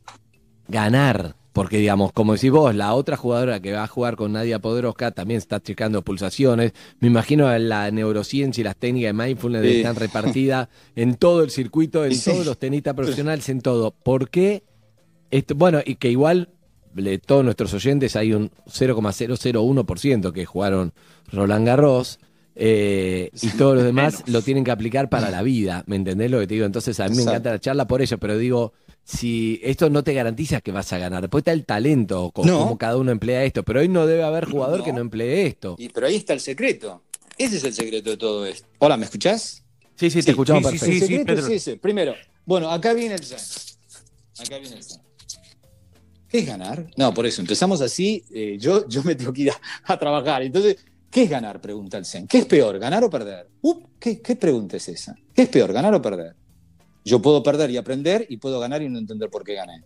ganar? 0.69 1.35
Porque, 1.55 1.77
digamos, 1.77 2.11
como 2.11 2.33
decís 2.33 2.51
vos, 2.51 2.75
la 2.75 2.93
otra 2.93 3.15
jugadora 3.15 3.61
que 3.61 3.71
va 3.71 3.85
a 3.85 3.87
jugar 3.87 4.17
con 4.17 4.33
Nadia 4.33 4.59
Podoroska 4.59 5.11
también 5.11 5.37
está 5.37 5.61
checando 5.61 6.01
pulsaciones. 6.01 6.73
Me 6.99 7.07
imagino 7.07 7.57
la 7.57 7.89
neurociencia 7.91 8.59
y 8.59 8.65
las 8.65 8.75
técnicas 8.75 9.15
de 9.17 9.23
mindfulness 9.25 9.61
Sí. 9.61 9.77
están 9.77 9.95
repartidas 9.95 10.67
en 10.97 11.15
todo 11.15 11.43
el 11.43 11.51
circuito, 11.51 12.03
en 12.03 12.13
Sí. 12.13 12.29
todos 12.29 12.45
los 12.45 12.57
tenistas 12.59 12.93
profesionales, 12.93 13.47
en 13.47 13.61
todo. 13.61 13.91
¿Por 13.91 14.29
qué? 14.29 14.63
Esto, 15.31 15.55
bueno, 15.55 15.79
y 15.85 15.95
que 15.95 16.09
igual 16.11 16.49
de 16.93 17.19
todos 17.19 17.45
nuestros 17.45 17.73
oyentes 17.73 18.17
hay 18.17 18.33
un 18.33 18.51
0,001% 18.67 20.33
que 20.33 20.45
jugaron 20.45 20.93
Roland 21.31 21.65
Garros. 21.65 22.19
eh, 22.57 23.31
y 23.41 23.49
todos 23.51 23.75
los 23.75 23.83
demás 23.85 24.23
lo 24.27 24.41
tienen 24.41 24.63
que 24.63 24.71
aplicar 24.71 25.09
para 25.09 25.29
la 25.29 25.41
vida, 25.41 25.83
¿me 25.87 25.95
entendés 25.97 26.31
lo 26.31 26.39
que 26.39 26.47
te 26.47 26.53
digo? 26.53 26.65
Entonces 26.65 26.97
a 27.01 27.09
mí 27.09 27.15
me 27.17 27.23
encanta 27.23 27.51
la 27.51 27.59
charla 27.59 27.85
por 27.85 28.01
ello, 28.01 28.17
pero 28.17 28.37
digo, 28.37 28.71
si 29.07 29.61
esto 29.63 29.89
no 29.91 30.03
te 30.03 30.13
garantiza 30.13 30.61
que 30.61 30.71
vas 30.71 30.91
a 30.91 30.97
ganar, 30.97 31.21
después 31.21 31.41
está 31.43 31.51
el 31.53 31.63
talento, 31.63 32.31
co- 32.31 32.43
No. 32.43 32.57
cómo 32.59 32.77
cada 32.77 32.97
uno 32.97 33.11
emplea 33.11 33.43
esto, 33.43 33.61
pero 33.63 33.79
hoy 33.81 33.87
no 33.87 34.07
debe 34.07 34.23
haber 34.23 34.45
jugador 34.45 34.79
No. 34.79 34.83
que 34.83 34.91
no 34.93 34.99
emplee 35.01 35.45
esto. 35.45 35.75
Y, 35.77 35.89
pero 35.89 36.07
ahí 36.07 36.15
está 36.15 36.33
el 36.33 36.39
secreto. 36.39 37.03
Ese 37.37 37.57
es 37.57 37.63
el 37.65 37.73
secreto 37.73 38.09
de 38.09 38.17
todo 38.17 38.45
esto. 38.47 38.67
Hola, 38.79 38.97
¿me 38.97 39.05
escuchás? 39.05 39.63
Sí, 39.95 40.09
sí, 40.09 40.23
te 40.23 40.31
escuchamos 40.31 40.63
sí, 40.71 40.77
sí, 40.77 40.79
perfecto. 40.79 40.85
el 40.95 40.99
sí, 40.99 41.07
secreto 41.07 41.25
Pedro. 41.35 41.47
es 41.47 41.53
ese. 41.61 41.77
Primero, 41.77 42.15
bueno, 42.45 42.69
acá 42.71 42.93
viene 42.93 43.13
el 43.15 43.23
zen. 43.23 43.37
Acá 44.39 44.57
viene 44.57 44.75
el 44.77 44.83
zen. 44.83 45.01
¿Qué 46.27 46.39
es 46.39 46.45
ganar? 46.47 46.89
No, 46.97 47.13
por 47.13 47.25
eso, 47.27 47.41
empezamos 47.41 47.79
así, 47.81 48.25
eh, 48.33 48.57
yo, 48.59 48.87
yo 48.89 49.03
me 49.03 49.15
tengo 49.15 49.31
que 49.31 49.43
ir 49.43 49.51
a, 49.51 49.61
a 49.85 49.97
trabajar. 49.99 50.41
Entonces, 50.41 50.77
¿qué 51.11 51.23
es 51.23 51.29
ganar? 51.29 51.61
Pregunta 51.61 51.97
el 51.97 52.05
Zen. 52.05 52.27
¿Qué 52.27 52.39
es 52.39 52.45
peor, 52.45 52.77
ganar 52.79 53.03
o 53.03 53.09
perder? 53.09 53.47
Uh, 53.61 53.81
¿qué, 53.99 54.19
¿Qué 54.21 54.35
pregunta 54.35 54.75
es 54.77 54.89
esa? 54.89 55.15
¿Qué 55.33 55.43
es 55.43 55.49
peor, 55.49 55.71
ganar 55.71 55.93
o 55.93 56.01
perder? 56.01 56.35
Yo 57.05 57.21
puedo 57.21 57.41
perder 57.43 57.69
y 57.71 57.77
aprender 57.77 58.25
y 58.29 58.37
puedo 58.37 58.59
ganar 58.59 58.81
y 58.81 58.89
no 58.89 58.99
entender 58.99 59.29
por 59.29 59.43
qué 59.45 59.53
gané. 59.53 59.83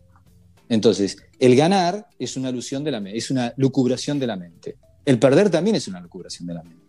Entonces, 0.70 1.18
el 1.40 1.56
ganar 1.56 2.08
es 2.18 2.38
una 2.38 2.50
alusión 2.50 2.84
de 2.84 2.92
la 2.92 3.00
mente, 3.00 3.18
es 3.18 3.30
una 3.30 3.54
lucubración 3.58 4.18
de 4.20 4.28
la 4.28 4.36
mente. 4.38 4.78
El 5.06 5.20
perder 5.20 5.50
también 5.50 5.76
es 5.76 5.88
una 5.88 6.00
lucubración 6.00 6.48
de 6.48 6.54
la 6.54 6.64
mente. 6.64 6.80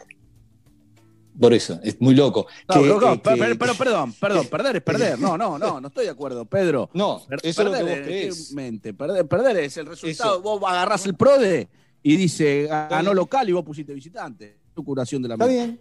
Por 1.39 1.55
eso, 1.55 1.81
es 1.82 1.98
muy 2.01 2.15
loco. 2.15 2.47
No, 2.69 2.74
Que, 2.74 2.81
pero, 2.81 2.94
eh, 2.97 3.01
pero- 3.01 3.35
que- 3.36 3.40
pero- 3.40 3.59
pero 3.59 3.74
perdón, 3.74 4.12
perdón, 4.20 4.47
perder 4.48 4.77
es 4.77 4.82
perder. 4.82 5.19
No, 5.19 5.39
no, 5.39 5.59
no, 5.59 5.81
no 5.81 5.89
estoy 5.89 6.05
de 6.05 6.11
acuerdo, 6.11 6.44
Pedro. 6.44 6.90
No, 6.93 7.23
Per- 7.27 7.40
eso 7.43 7.62
es 7.62 7.66
lo 7.66 7.73
que 7.73 7.78
perder 7.78 7.98
vos 7.98 8.07
crees. 8.07 8.48
¿qué 8.51 8.55
mente? 8.55 8.94
Perder, 8.94 9.27
perder 9.27 9.57
es 9.59 9.77
el 9.78 9.86
resultado. 9.86 10.35
Eso. 10.35 10.43
Vos 10.43 10.62
agarrás 10.66 11.07
el 11.07 11.15
PRODE 11.15 11.69
y 12.02 12.16
dice 12.16 12.66
ganó 12.69 13.15
local 13.15 13.48
y 13.48 13.52
vos 13.52 13.65
pusiste 13.65 13.94
visitante. 13.94 14.59
Tu 14.74 14.85
curación 14.85 15.23
de 15.23 15.28
la 15.28 15.35
Está 15.35 15.47
mente. 15.47 15.81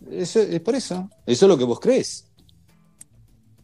bien. 0.00 0.20
Eso, 0.20 0.40
es 0.40 0.60
por 0.60 0.74
eso. 0.74 1.08
Eso 1.24 1.46
es 1.46 1.48
lo 1.48 1.56
que 1.58 1.64
vos 1.64 1.80
crees. 1.80 2.27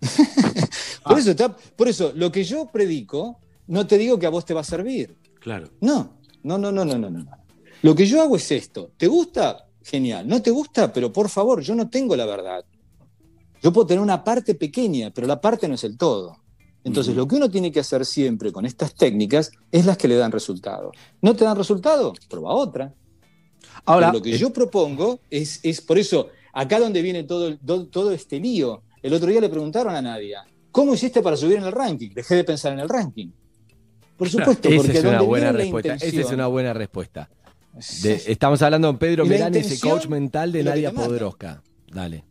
por, 1.05 1.18
eso 1.18 1.31
está, 1.31 1.56
por 1.56 1.89
eso, 1.89 2.12
lo 2.14 2.31
que 2.31 2.44
yo 2.44 2.66
predico, 2.66 3.39
no 3.66 3.86
te 3.86 3.98
digo 3.98 4.18
que 4.18 4.26
a 4.26 4.31
vos 4.31 4.44
te 4.44 4.55
va 4.55 4.60
a 4.60 4.64
servir. 4.64 5.16
Claro. 5.40 5.70
No, 5.81 6.18
no, 6.43 6.59
no, 6.59 6.72
no, 6.72 6.85
no, 6.85 6.98
no, 6.98 7.10
no. 7.10 7.26
Lo 7.82 7.94
que 7.94 8.06
yo 8.06 8.22
hago 8.22 8.36
es 8.36 8.51
esto. 8.51 8.93
¿Te 8.97 9.06
gusta? 9.06 9.66
Genial. 9.82 10.26
¿No 10.26 10.40
te 10.40 10.51
gusta? 10.51 10.93
Pero 10.93 11.12
por 11.12 11.28
favor, 11.28 11.60
yo 11.60 11.74
no 11.74 11.90
tengo 11.90 12.16
la 12.16 12.24
verdad. 12.24 12.64
Yo 13.62 13.72
puedo 13.72 13.86
tener 13.86 14.02
una 14.02 14.22
parte 14.24 14.55
pequeña, 14.55 15.10
pero 15.10 15.26
la 15.26 15.40
parte 15.40 15.68
no 15.68 15.74
es 15.74 15.85
el 15.85 15.97
todo. 15.97 16.36
Entonces, 16.85 17.16
lo 17.16 17.26
que 17.26 17.36
uno 17.36 17.51
tiene 17.51 17.72
que 17.72 17.81
hacer 17.81 18.05
siempre 18.05 18.52
con 18.52 18.66
estas 18.66 18.94
técnicas 18.94 19.51
es 19.72 19.86
las 19.86 19.97
que 19.97 20.06
le 20.06 20.16
dan 20.16 20.32
resultado. 20.32 20.93
¿No 21.22 21.35
te 21.35 21.44
dan 21.44 21.56
resultado? 21.56 22.12
Prueba 22.28 22.52
otra. 22.52 22.94
Ahora, 23.86 24.09
Pero 24.09 24.18
lo 24.18 24.22
que 24.22 24.36
yo 24.36 24.52
propongo 24.52 25.20
es, 25.31 25.60
es, 25.62 25.81
por 25.81 25.98
eso, 25.98 26.28
acá 26.52 26.78
donde 26.78 27.01
viene 27.01 27.24
todo, 27.24 27.56
todo 27.86 28.12
este 28.12 28.39
lío. 28.39 28.82
El 29.05 29.12
otro 29.12 29.28
día 29.28 29.39
le 29.39 29.51
preguntaron 29.51 29.94
a 29.94 30.01
Nadia, 30.01 30.47
¿cómo 30.70 30.94
hiciste 30.94 31.20
para 31.20 31.36
subir 31.36 31.59
en 31.59 31.64
el 31.64 31.72
ranking? 31.72 32.09
Dejé 32.14 32.36
de 32.36 32.44
pensar 32.44 32.72
en 32.72 32.78
el 32.78 32.89
ranking. 32.89 33.28
Por 34.16 34.31
supuesto, 34.31 34.66
Esa 34.66 34.76
porque 34.78 34.98
es 34.98 35.05
una 35.05 35.20
buena 35.20 35.52
respuesta. 35.52 35.94
Esa 35.97 36.20
es 36.22 36.31
una 36.31 36.47
buena 36.47 36.72
respuesta. 36.72 37.28
De- 38.02 38.22
estamos 38.28 38.62
hablando 38.62 38.89
con 38.89 38.97
Pedro 38.97 39.26
Merán, 39.26 39.55
ese 39.56 39.78
coach 39.78 40.06
mental 40.06 40.52
de 40.52 40.64
Nadia. 40.64 40.90
Podoroska. 40.90 41.62
Dale. 41.89 42.24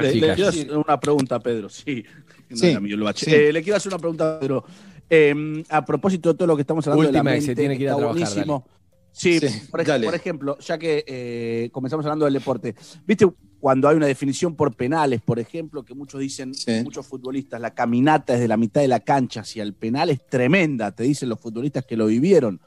Le, 0.00 0.34
quiero 0.34 0.48
hacer 0.48 0.74
una 0.74 0.98
pregunta 0.98 1.34
a 1.34 1.40
Pedro, 1.40 1.68
sí. 1.68 2.02
No 2.48 2.56
Sí, 2.56 2.78
mío 2.80 3.12
sí. 3.14 3.34
Eh, 3.34 3.52
le 3.52 3.62
quiero 3.62 3.76
hacer 3.76 3.90
una 3.92 3.98
pregunta 3.98 4.36
a 4.36 4.40
Pedro. 4.40 4.64
Eh, 5.10 5.62
a 5.68 5.84
propósito 5.84 6.32
de 6.32 6.38
todo 6.38 6.46
lo 6.48 6.56
que 6.56 6.62
estamos 6.62 6.86
hablando 6.86 7.02
de 7.02 7.08
Última, 7.08 7.30
la 7.30 7.36
que 7.36 7.40
se 7.42 7.46
mente, 7.48 7.60
tiene 7.60 7.76
que 7.76 7.82
ir 7.82 7.88
a 7.90 7.92
está 7.92 7.98
trabajar, 8.00 8.28
buenísimo. 8.28 8.66
Sí, 9.12 9.38
Sí, 9.40 9.68
por, 9.70 9.80
ej- 9.80 10.04
por 10.04 10.14
ejemplo, 10.14 10.58
ya 10.58 10.78
que 10.78 11.04
eh, 11.06 11.68
comenzamos 11.72 12.04
hablando 12.06 12.24
del 12.24 12.34
deporte, 12.34 12.74
¿viste 13.06 13.26
cuando 13.60 13.88
hay 13.88 13.96
una 13.96 14.06
definición 14.06 14.56
por 14.56 14.74
penales, 14.74 15.20
por 15.22 15.38
ejemplo, 15.38 15.84
que 15.84 15.94
muchos 15.94 16.20
dicen, 16.20 16.52
Sí. 16.54 16.80
muchos 16.82 17.06
futbolistas, 17.06 17.60
la 17.60 17.72
caminata 17.74 18.32
desde 18.32 18.48
la 18.48 18.56
mitad 18.56 18.80
de 18.80 18.88
la 18.88 19.00
cancha 19.00 19.42
hacia 19.42 19.62
el 19.62 19.74
penal 19.74 20.10
es 20.10 20.26
tremenda, 20.26 20.90
te 20.92 21.04
dicen 21.04 21.28
los 21.28 21.38
futbolistas 21.38 21.84
que 21.84 21.96
lo 21.96 22.06
vivieron. 22.06 22.60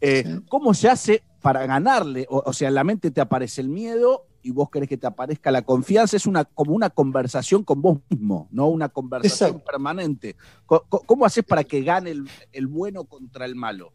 Eh, 0.00 0.40
¿Cómo 0.48 0.72
se 0.72 0.88
hace 0.88 1.22
para 1.42 1.66
ganarle? 1.66 2.26
O, 2.30 2.42
o 2.46 2.52
sea, 2.52 2.68
en 2.68 2.74
la 2.74 2.84
mente 2.84 3.10
te 3.10 3.20
aparece 3.20 3.60
el 3.60 3.68
miedo 3.68 4.26
y 4.42 4.52
vos 4.52 4.70
querés 4.70 4.88
que 4.88 4.96
te 4.96 5.06
aparezca 5.06 5.50
la 5.50 5.62
confianza. 5.62 6.16
Es 6.16 6.26
una, 6.26 6.44
como 6.44 6.74
una 6.74 6.90
conversación 6.90 7.64
con 7.64 7.82
vos 7.82 7.98
mismo, 8.08 8.48
no 8.52 8.68
una 8.68 8.88
conversación 8.88 9.48
Exacto. 9.50 9.64
permanente. 9.70 10.36
¿Cómo 10.66 11.26
haces 11.26 11.44
para 11.44 11.64
que 11.64 11.82
gane 11.82 12.10
el, 12.12 12.28
el 12.52 12.66
bueno 12.68 13.04
contra 13.04 13.44
el 13.46 13.56
malo? 13.56 13.92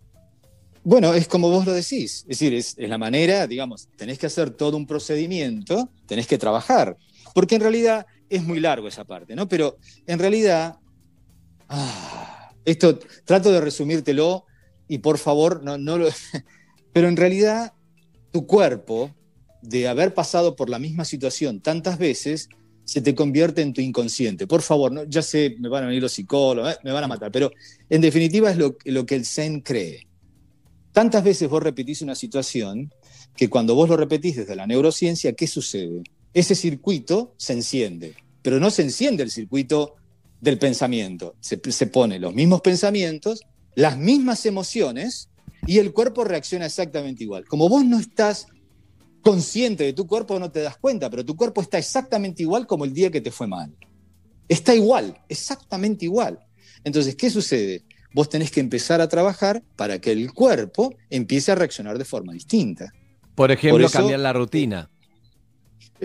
Bueno, 0.87 1.15
es 1.15 1.27
como 1.27 1.49
vos 1.49 1.65
lo 1.65 1.73
decís, 1.73 2.17
es 2.21 2.27
decir, 2.27 2.53
es, 2.53 2.75
la 2.77 2.99
manera, 2.99 3.47
digamos, 3.47 3.89
tenés 3.95 4.19
que 4.19 4.27
hacer 4.27 4.51
todo 4.51 4.77
un 4.77 4.85
procedimiento, 4.85 5.89
tenés 6.05 6.27
que 6.27 6.37
trabajar, 6.37 6.95
porque 7.33 7.55
en 7.55 7.61
realidad 7.61 8.05
es 8.29 8.43
muy 8.43 8.59
largo 8.59 8.87
esa 8.87 9.03
parte, 9.03 9.35
¿no? 9.35 9.49
Pero 9.49 9.77
en 10.05 10.19
realidad, 10.19 10.77
ah, 11.69 12.51
esto 12.65 12.99
trato 13.23 13.51
de 13.51 13.61
resumírtelo 13.61 14.45
y 14.87 14.99
por 14.99 15.17
favor, 15.17 15.63
no, 15.63 15.79
no 15.79 15.97
lo... 15.97 16.07
Pero 16.93 17.07
en 17.07 17.17
realidad, 17.17 17.73
tu 18.31 18.45
cuerpo, 18.45 19.09
de 19.63 19.87
haber 19.87 20.13
pasado 20.13 20.55
por 20.55 20.69
la 20.69 20.77
misma 20.77 21.03
situación 21.03 21.61
tantas 21.61 21.97
veces, 21.97 22.47
se 22.83 23.01
te 23.01 23.15
convierte 23.15 23.63
en 23.63 23.73
tu 23.73 23.81
inconsciente. 23.81 24.45
Por 24.45 24.61
favor, 24.61 24.91
¿no? 24.91 25.03
ya 25.05 25.23
sé, 25.23 25.55
me 25.57 25.67
van 25.67 25.85
a 25.85 25.87
venir 25.87 26.03
los 26.03 26.11
psicólogos, 26.11 26.73
eh, 26.73 26.77
me 26.83 26.91
van 26.91 27.05
a 27.05 27.07
matar, 27.07 27.31
pero 27.31 27.51
en 27.89 28.01
definitiva 28.01 28.51
es 28.51 28.57
lo, 28.57 28.77
lo 28.85 29.07
que 29.07 29.15
el 29.15 29.25
Zen 29.25 29.61
cree. 29.61 30.05
Tantas 30.95 31.25
veces 31.25 31.49
vos 31.49 31.61
repetís 31.61 32.01
una 32.01 32.15
situación 32.15 32.89
que 33.35 33.49
cuando 33.49 33.75
vos 33.75 33.89
lo 33.89 33.97
repetís 33.97 34.37
desde 34.37 34.55
la 34.55 34.65
neurociencia, 34.65 35.33
¿qué 35.33 35.45
sucede? 35.45 36.03
Ese 36.33 36.55
circuito 36.55 37.33
se 37.35 37.51
enciende, 37.51 38.15
pero 38.41 38.61
no 38.61 38.69
se 38.69 38.83
enciende 38.83 39.21
el 39.21 39.29
circuito 39.29 39.95
del 40.39 40.57
pensamiento. 40.57 41.35
Se, 41.41 41.59
se 41.69 41.87
pone 41.87 42.17
los 42.17 42.33
mismos 42.33 42.61
pensamientos, 42.61 43.41
las 43.75 43.97
mismas 43.97 44.45
emociones 44.45 45.27
y 45.67 45.79
el 45.79 45.91
cuerpo 45.91 46.23
reacciona 46.23 46.65
exactamente 46.65 47.25
igual. 47.25 47.43
Como 47.43 47.67
vos 47.67 47.83
no 47.83 47.99
estás 47.99 48.47
consciente 49.21 49.83
de 49.83 49.91
tu 49.91 50.07
cuerpo, 50.07 50.39
no 50.39 50.49
te 50.49 50.61
das 50.61 50.77
cuenta, 50.77 51.09
pero 51.09 51.25
tu 51.25 51.35
cuerpo 51.35 51.59
está 51.59 51.77
exactamente 51.77 52.41
igual 52.41 52.67
como 52.67 52.85
el 52.85 52.93
día 52.93 53.11
que 53.11 53.19
te 53.19 53.31
fue 53.31 53.47
mal. 53.47 53.75
Está 54.47 54.73
igual, 54.73 55.21
exactamente 55.27 56.05
igual. 56.05 56.39
Entonces, 56.85 57.17
¿qué 57.17 57.29
sucede? 57.29 57.83
Vos 58.15 58.29
tenés 58.29 58.49
que 58.49 58.61
empezar 58.61 59.01
a 59.01 59.09
trabajar 59.09 59.61
para 59.75 59.99
que 59.99 60.13
el 60.13 60.31
cuerpo 60.33 60.95
empiece 61.09 61.51
a 61.51 61.55
reaccionar 61.55 61.97
de 61.97 62.05
forma 62.05 62.31
distinta. 62.31 62.93
Por 63.35 63.51
ejemplo, 63.51 63.73
Por 63.73 63.81
eso- 63.81 63.97
cambiar 63.99 64.21
la 64.21 64.31
rutina. 64.31 64.89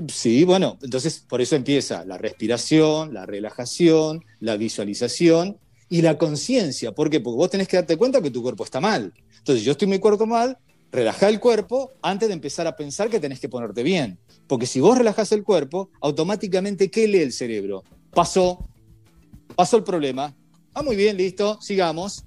Sí, 0.08 0.42
bueno, 0.42 0.76
entonces 0.82 1.24
por 1.28 1.40
eso 1.40 1.54
empieza 1.54 2.04
la 2.04 2.18
respiración, 2.18 3.14
la 3.14 3.26
relajación, 3.26 4.24
la 4.40 4.56
visualización 4.56 5.58
y 5.88 6.02
la 6.02 6.18
conciencia. 6.18 6.90
¿Por 6.90 7.10
qué? 7.10 7.20
Porque 7.20 7.36
vos 7.36 7.48
tenés 7.48 7.68
que 7.68 7.76
darte 7.76 7.96
cuenta 7.96 8.20
que 8.20 8.32
tu 8.32 8.42
cuerpo 8.42 8.64
está 8.64 8.80
mal. 8.80 9.12
Entonces, 9.38 9.64
yo 9.64 9.70
estoy 9.70 9.86
mi 9.86 10.00
cuerpo 10.00 10.26
mal, 10.26 10.58
relajá 10.90 11.28
el 11.28 11.38
cuerpo 11.38 11.92
antes 12.02 12.26
de 12.28 12.34
empezar 12.34 12.66
a 12.66 12.74
pensar 12.74 13.08
que 13.08 13.20
tenés 13.20 13.38
que 13.38 13.48
ponerte 13.48 13.84
bien. 13.84 14.18
Porque 14.48 14.66
si 14.66 14.80
vos 14.80 14.98
relajás 14.98 15.30
el 15.30 15.44
cuerpo, 15.44 15.90
automáticamente, 16.00 16.90
¿qué 16.90 17.06
lee 17.06 17.20
el 17.20 17.32
cerebro? 17.32 17.84
Pasó, 18.12 18.68
pasó 19.54 19.76
el 19.76 19.84
problema. 19.84 20.34
Ah, 20.80 20.82
muy 20.82 20.96
bien, 20.96 21.18
listo, 21.18 21.60
sigamos. 21.60 22.24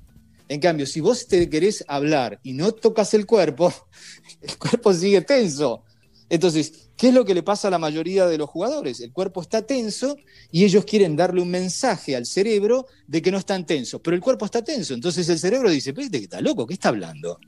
En 0.47 0.59
cambio, 0.59 0.85
si 0.85 1.01
vos 1.01 1.25
te 1.25 1.49
querés 1.49 1.83
hablar 1.87 2.39
y 2.43 2.53
no 2.53 2.71
tocas 2.71 3.15
el 3.15 3.25
cuerpo, 3.25 3.73
el 4.41 4.59
cuerpo 4.59 4.93
sigue 4.93 5.21
tenso. 5.21 5.83
Entonces, 6.29 6.91
¿qué 6.95 7.07
es 7.07 7.15
lo 7.15 7.25
que 7.25 7.33
le 7.33 7.41
pasa 7.41 7.69
a 7.69 7.71
la 7.71 7.79
mayoría 7.79 8.27
de 8.27 8.37
los 8.37 8.47
jugadores? 8.47 8.99
El 8.99 9.11
cuerpo 9.11 9.41
está 9.41 9.63
tenso 9.63 10.17
y 10.51 10.65
ellos 10.65 10.85
quieren 10.85 11.15
darle 11.15 11.41
un 11.41 11.49
mensaje 11.49 12.15
al 12.15 12.27
cerebro 12.27 12.85
de 13.07 13.23
que 13.23 13.31
no 13.31 13.39
están 13.39 13.65
tensos, 13.65 13.99
pero 14.03 14.15
el 14.15 14.21
cuerpo 14.21 14.45
está 14.45 14.63
tenso. 14.63 14.93
Entonces 14.93 15.27
el 15.29 15.39
cerebro 15.39 15.71
dice, 15.71 15.91
pero 15.91 16.05
este 16.05 16.19
que 16.19 16.25
está 16.25 16.39
loco, 16.39 16.67
¿qué 16.67 16.75
está 16.75 16.89
hablando? 16.89 17.39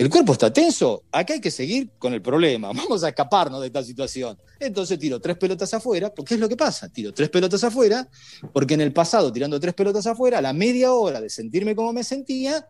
El 0.00 0.08
cuerpo 0.08 0.32
está 0.32 0.50
tenso, 0.50 1.02
acá 1.12 1.34
hay 1.34 1.42
que 1.42 1.50
seguir 1.50 1.90
con 1.98 2.14
el 2.14 2.22
problema, 2.22 2.68
vamos 2.74 3.04
a 3.04 3.10
escaparnos 3.10 3.60
de 3.60 3.66
esta 3.66 3.84
situación. 3.84 4.38
Entonces 4.58 4.98
tiro 4.98 5.20
tres 5.20 5.36
pelotas 5.36 5.74
afuera, 5.74 6.08
porque 6.08 6.32
es 6.32 6.40
lo 6.40 6.48
que 6.48 6.56
pasa, 6.56 6.88
tiro 6.88 7.12
tres 7.12 7.28
pelotas 7.28 7.62
afuera, 7.64 8.08
porque 8.50 8.72
en 8.72 8.80
el 8.80 8.94
pasado 8.94 9.30
tirando 9.30 9.60
tres 9.60 9.74
pelotas 9.74 10.06
afuera, 10.06 10.38
a 10.38 10.40
la 10.40 10.54
media 10.54 10.94
hora 10.94 11.20
de 11.20 11.28
sentirme 11.28 11.76
como 11.76 11.92
me 11.92 12.02
sentía, 12.02 12.66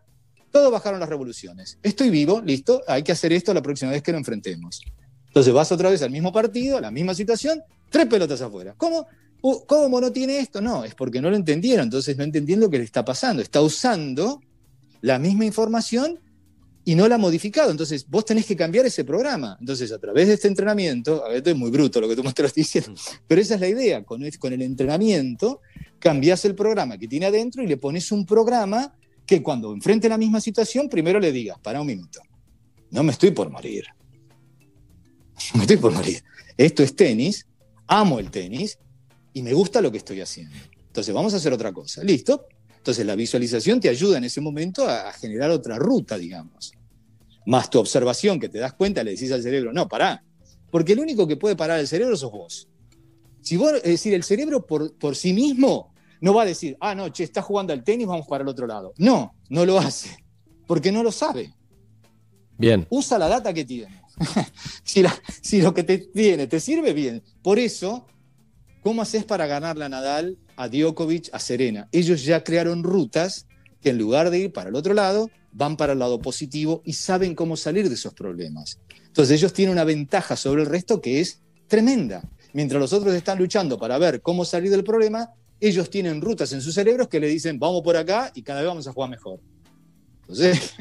todo 0.51 0.73
bajaron 0.73 0.99
las 0.99 1.09
revoluciones. 1.09 1.79
Estoy 1.85 2.11
vivo, 2.11 2.43
listo, 2.45 2.83
hay 2.89 3.05
que 3.05 3.13
hacer 3.13 3.33
esto 3.33 3.55
la 3.55 3.63
próxima 3.63 3.93
vez 3.93 4.03
que 4.03 4.11
lo 4.11 4.19
enfrentemos. 4.19 4.83
Entonces 5.29 5.55
vas 5.55 5.71
otra 5.71 5.89
vez 5.89 6.03
al 6.03 6.11
mismo 6.11 6.33
partido, 6.33 6.79
a 6.79 6.81
la 6.81 6.91
misma 6.91 7.15
situación, 7.15 7.63
tres 7.91 8.07
pelotas 8.07 8.41
afuera. 8.43 8.75
¿Cómo? 8.77 9.07
Uh, 9.41 9.65
¿Cómo 9.67 10.01
no 10.01 10.11
tiene 10.11 10.41
esto? 10.41 10.61
No, 10.61 10.85
es 10.85 10.97
porque 10.97 11.23
no 11.23 11.31
lo 11.31 11.37
entendieron, 11.37 11.85
entonces 11.85 12.17
no 12.17 12.25
entendieron 12.25 12.63
lo 12.63 12.71
que 12.71 12.79
le 12.79 12.85
está 12.85 13.05
pasando. 13.05 13.41
Está 13.41 13.63
usando 13.63 14.41
la 15.01 15.21
misma 15.21 15.45
información 15.45 16.19
y 16.85 16.95
no 16.95 17.09
la 17.09 17.17
ha 17.17 17.19
modificado. 17.19 17.71
Entonces 17.71 18.07
vos 18.09 18.25
tenés 18.25 18.47
que 18.47 18.57
cambiar 18.57 18.87
ese 18.87 19.05
programa. 19.05 19.57
Entonces 19.61 19.93
a 19.93 19.99
través 19.99 20.29
de 20.29 20.35
este 20.35 20.49
entrenamiento, 20.49 21.25
a 21.25 21.29
ver, 21.29 21.39
esto 21.39 21.51
es 21.51 21.57
muy 21.57 21.71
bruto 21.71 22.01
lo 22.01 22.09
que 22.09 22.17
tú 22.17 22.23
me 22.23 22.29
estás 22.29 22.55
diciendo, 22.55 22.95
pero 23.27 23.41
esa 23.41 23.55
es 23.55 23.61
la 23.61 23.69
idea. 23.69 24.05
Con 24.05 24.23
el, 24.23 24.39
con 24.39 24.53
el 24.53 24.63
entrenamiento 24.63 25.61
cambias 25.99 26.45
el 26.45 26.55
programa 26.55 26.99
que 26.99 27.09
tiene 27.09 27.27
adentro 27.27 27.63
y 27.63 27.67
le 27.67 27.77
pones 27.77 28.11
un 28.13 28.25
programa 28.25 28.95
que 29.27 29.43
cuando 29.43 29.73
enfrente 29.73 30.09
la 30.09 30.19
misma 30.19 30.41
situación, 30.41 30.89
primero 30.89 31.21
le 31.21 31.31
digas, 31.31 31.59
para 31.61 31.81
un 31.81 31.87
minuto, 31.87 32.21
no 32.91 33.03
me 33.03 33.13
estoy 33.13 33.31
por 33.31 33.51
morir. 33.51 33.85
No 35.53 35.59
me 35.59 35.63
estoy 35.63 35.77
por 35.77 35.93
morir. 35.93 36.23
Esto 36.57 36.83
es 36.83 36.95
tenis, 36.97 37.47
amo 37.87 38.19
el 38.19 38.31
tenis 38.31 38.79
y 39.33 39.43
me 39.43 39.53
gusta 39.53 39.81
lo 39.81 39.91
que 39.91 39.99
estoy 39.99 40.21
haciendo. 40.21 40.55
Entonces 40.87 41.15
vamos 41.15 41.33
a 41.35 41.37
hacer 41.37 41.53
otra 41.53 41.73
cosa. 41.73 42.03
¿Listo? 42.03 42.47
Entonces 42.81 43.05
la 43.05 43.15
visualización 43.15 43.79
te 43.79 43.89
ayuda 43.91 44.17
en 44.19 44.25
ese 44.25 44.41
momento 44.41 44.87
a, 44.89 45.11
a 45.11 45.13
generar 45.13 45.51
otra 45.51 45.77
ruta, 45.79 46.17
digamos. 46.17 46.73
Más 47.47 47.69
tu 47.69 47.79
observación, 47.79 48.41
que 48.41 48.49
te 48.49 48.59
das 48.59 48.73
cuenta, 48.73 49.05
le 49.05 49.11
decís 49.13 49.31
al 49.33 49.43
cerebro, 49.43 49.73
no, 49.73 49.87
pará. 49.87 50.25
Porque 50.71 50.93
el 50.95 51.01
único 51.01 51.27
que 51.27 51.37
puede 51.37 51.57
parar 51.57 51.79
el 51.79 51.87
cerebro 51.89 52.17
sos 52.17 52.33
vos. 52.33 52.69
Si 53.43 53.57
vos, 53.57 53.73
es 53.77 53.83
decir, 53.83 54.15
el 54.15 54.23
cerebro 54.23 54.65
por, 54.67 54.97
por 54.97 55.15
sí 55.17 55.33
mismo 55.33 55.93
no 56.21 56.33
va 56.35 56.43
a 56.43 56.47
decir, 56.47 56.77
ah, 56.81 56.95
no, 56.95 57.09
che, 57.11 57.25
estás 57.25 57.45
jugando 57.45 57.73
al 57.73 57.83
tenis, 57.85 58.07
vamos 58.07 58.27
para 58.27 58.43
el 58.43 58.49
otro 58.49 58.67
lado. 58.67 58.93
No, 58.99 59.35
no 59.49 59.65
lo 59.67 59.79
hace. 59.79 60.17
Porque 60.67 60.93
no 60.93 61.03
lo 61.03 61.13
sabe. 61.13 61.53
Bien. 62.57 62.87
Usa 62.91 63.19
la 63.19 63.29
data 63.29 63.53
que 63.53 63.65
tiene. 63.65 64.03
si, 64.85 65.03
la- 65.03 65.19
si 65.43 65.61
lo 65.63 65.73
que 65.75 65.83
te 65.83 65.99
tiene 65.99 66.47
te 66.47 66.61
sirve, 66.61 66.93
bien. 66.93 67.23
Por 67.43 67.59
eso, 67.59 68.07
¿cómo 68.83 69.03
haces 69.03 69.25
para 69.25 69.47
ganarle 69.47 69.87
a 69.87 69.89
Nadal, 69.89 70.39
a 70.61 70.69
Djokovic, 70.69 71.31
a 71.33 71.39
Serena? 71.39 71.89
Ellos 71.91 72.25
ya 72.25 72.45
crearon 72.45 72.83
rutas 72.83 73.47
que 73.81 73.91
en 73.91 73.99
lugar 73.99 74.31
de 74.31 74.39
ir 74.41 74.53
para 74.53 74.69
el 74.69 74.77
otro 74.77 74.93
lado, 74.95 75.31
van 75.53 75.77
para 75.77 75.95
el 75.95 75.99
lado 75.99 76.21
positivo 76.21 76.83
y 76.85 76.93
saben 76.93 77.35
cómo 77.35 77.57
salir 77.57 77.89
de 77.89 77.95
esos 77.95 78.15
problemas. 78.15 78.79
Entonces 79.07 79.39
ellos 79.39 79.53
tienen 79.53 79.73
una 79.73 79.85
ventaja 79.85 80.37
sobre 80.37 80.63
el 80.63 80.69
resto 80.69 81.01
que 81.01 81.21
es 81.21 81.41
tremenda. 81.67 82.23
Mientras 82.53 82.81
los 82.81 82.93
otros 82.93 83.15
están 83.15 83.39
luchando 83.39 83.79
para 83.79 83.99
ver 83.99 84.21
cómo 84.21 84.45
salir 84.45 84.71
del 84.71 84.85
problema, 84.85 85.31
ellos 85.61 85.91
tienen 85.91 86.21
rutas 86.21 86.53
en 86.53 86.61
sus 86.61 86.75
cerebros 86.75 87.09
que 87.09 87.21
le 87.21 87.29
dicen, 87.29 87.59
vamos 87.59 87.83
por 87.83 87.97
acá 87.97 88.31
y 88.35 88.43
cada 88.43 88.61
vez 88.61 88.69
vamos 88.69 88.87
a 88.87 88.93
jugar 88.93 89.11
mejor. 89.11 89.41
Entonces, 90.23 90.75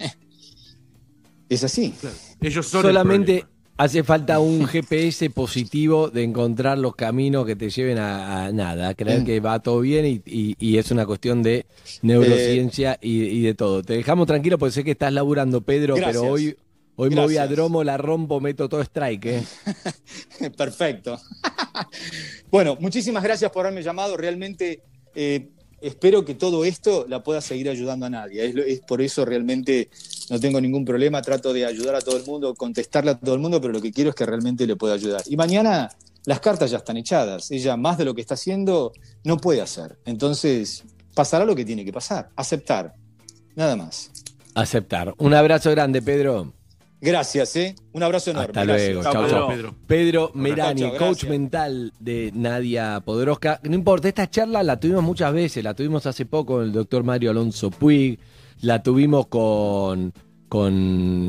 es 1.49 1.63
así. 1.63 1.93
Ellos 2.41 2.67
son 2.67 2.85
el 2.85 2.91
Solamente 2.91 3.45
hace 3.79 4.03
falta 4.03 4.39
un 4.39 4.67
GPS 4.67 5.29
positivo 5.29 6.09
de 6.09 6.23
encontrar 6.23 6.77
los 6.77 6.95
caminos 6.95 7.45
que 7.45 7.55
te 7.55 7.69
lleven 7.69 7.97
a, 7.97 8.45
a 8.45 8.51
nada, 8.51 8.89
a 8.89 8.93
creer 8.93 9.21
Mm. 9.21 9.25
que 9.25 9.39
va 9.39 9.59
todo 9.59 9.79
bien 9.79 10.05
y, 10.05 10.21
y- 10.25 10.55
y 10.59 10.77
es 10.77 10.91
una 10.91 11.05
cuestión 11.05 11.41
de 11.41 11.65
neurociencia 12.01 12.97
y, 13.01 13.23
y 13.23 13.41
de 13.41 13.53
todo. 13.55 13.81
Te 13.81 13.93
dejamos 13.93 14.27
tranquilo 14.27 14.57
porque 14.59 14.73
sé 14.73 14.83
que 14.83 14.91
estás 14.91 15.13
laburando, 15.13 15.61
Pedro, 15.61 15.95
Gracias. 15.95 16.21
pero 16.21 16.33
hoy, 16.33 16.57
hoy 16.97 17.09
me 17.09 17.21
voy 17.21 17.37
a. 17.37 17.47
Dromo, 17.47 17.83
la 17.83 17.97
rompo, 17.97 18.39
meto 18.41 18.67
todo 18.69 18.81
strike. 18.81 19.25
¿eh? 19.25 19.43
Perfecto. 20.57 21.19
bueno, 22.51 22.77
muchísimas 22.79 23.23
gracias 23.23 23.51
por 23.51 23.65
haberme 23.65 23.83
llamado. 23.83 24.17
Realmente 24.17 24.81
eh, 25.15 25.49
espero 25.81 26.25
que 26.25 26.35
todo 26.35 26.65
esto 26.65 27.05
la 27.07 27.23
pueda 27.23 27.41
seguir 27.41 27.69
ayudando 27.69 28.05
a 28.05 28.09
nadie. 28.09 28.53
Es, 28.67 28.81
por 28.81 29.01
eso 29.01 29.25
realmente 29.25 29.89
no 30.29 30.39
tengo 30.39 30.59
ningún 30.61 30.85
problema, 30.85 31.21
trato 31.21 31.53
de 31.53 31.65
ayudar 31.65 31.95
a 31.95 32.01
todo 32.01 32.17
el 32.17 32.25
mundo, 32.25 32.53
contestarle 32.55 33.11
a 33.11 33.19
todo 33.19 33.35
el 33.35 33.41
mundo, 33.41 33.59
pero 33.61 33.73
lo 33.73 33.81
que 33.81 33.91
quiero 33.91 34.09
es 34.09 34.15
que 34.15 34.25
realmente 34.25 34.65
le 34.67 34.75
pueda 34.75 34.93
ayudar. 34.93 35.21
Y 35.27 35.35
mañana 35.37 35.89
las 36.25 36.39
cartas 36.39 36.71
ya 36.71 36.77
están 36.77 36.97
echadas. 36.97 37.49
Ella 37.51 37.77
más 37.77 37.97
de 37.97 38.05
lo 38.05 38.13
que 38.13 38.21
está 38.21 38.35
haciendo 38.35 38.93
no 39.23 39.37
puede 39.37 39.61
hacer. 39.61 39.97
Entonces 40.05 40.83
pasará 41.13 41.45
lo 41.45 41.55
que 41.55 41.65
tiene 41.65 41.85
que 41.85 41.93
pasar, 41.93 42.29
aceptar. 42.35 42.93
Nada 43.55 43.75
más. 43.75 44.11
Aceptar. 44.53 45.13
Un 45.17 45.33
abrazo 45.33 45.71
grande, 45.71 46.01
Pedro. 46.01 46.53
Gracias, 47.01 47.55
¿eh? 47.55 47.75
Un 47.93 48.03
abrazo 48.03 48.31
enorme. 48.31 48.47
Hasta 48.49 48.65
luego. 48.65 49.03
Chau, 49.03 49.29
chau. 49.29 49.47
Pedro. 49.47 49.75
Pedro 49.87 50.31
Merani, 50.33 50.81
Chau, 50.81 50.89
chau, 50.91 50.97
coach 50.97 51.23
mental 51.25 51.93
de 51.99 52.31
Nadia 52.33 53.01
Podoroska. 53.05 53.61
No 53.63 53.73
importa, 53.73 54.09
esta 54.09 54.29
charla 54.29 54.63
la 54.63 54.79
tuvimos 54.79 55.03
muchas 55.03 55.33
veces. 55.33 55.63
La 55.63 55.73
tuvimos 55.73 56.05
hace 56.05 56.25
poco 56.25 56.55
con 56.55 56.63
el 56.63 56.73
doctor 56.73 57.03
Mario 57.03 57.31
Alonso 57.31 57.71
Puig. 57.71 58.19
La 58.61 58.83
tuvimos 58.83 59.27
con, 59.27 60.13
con 60.49 60.73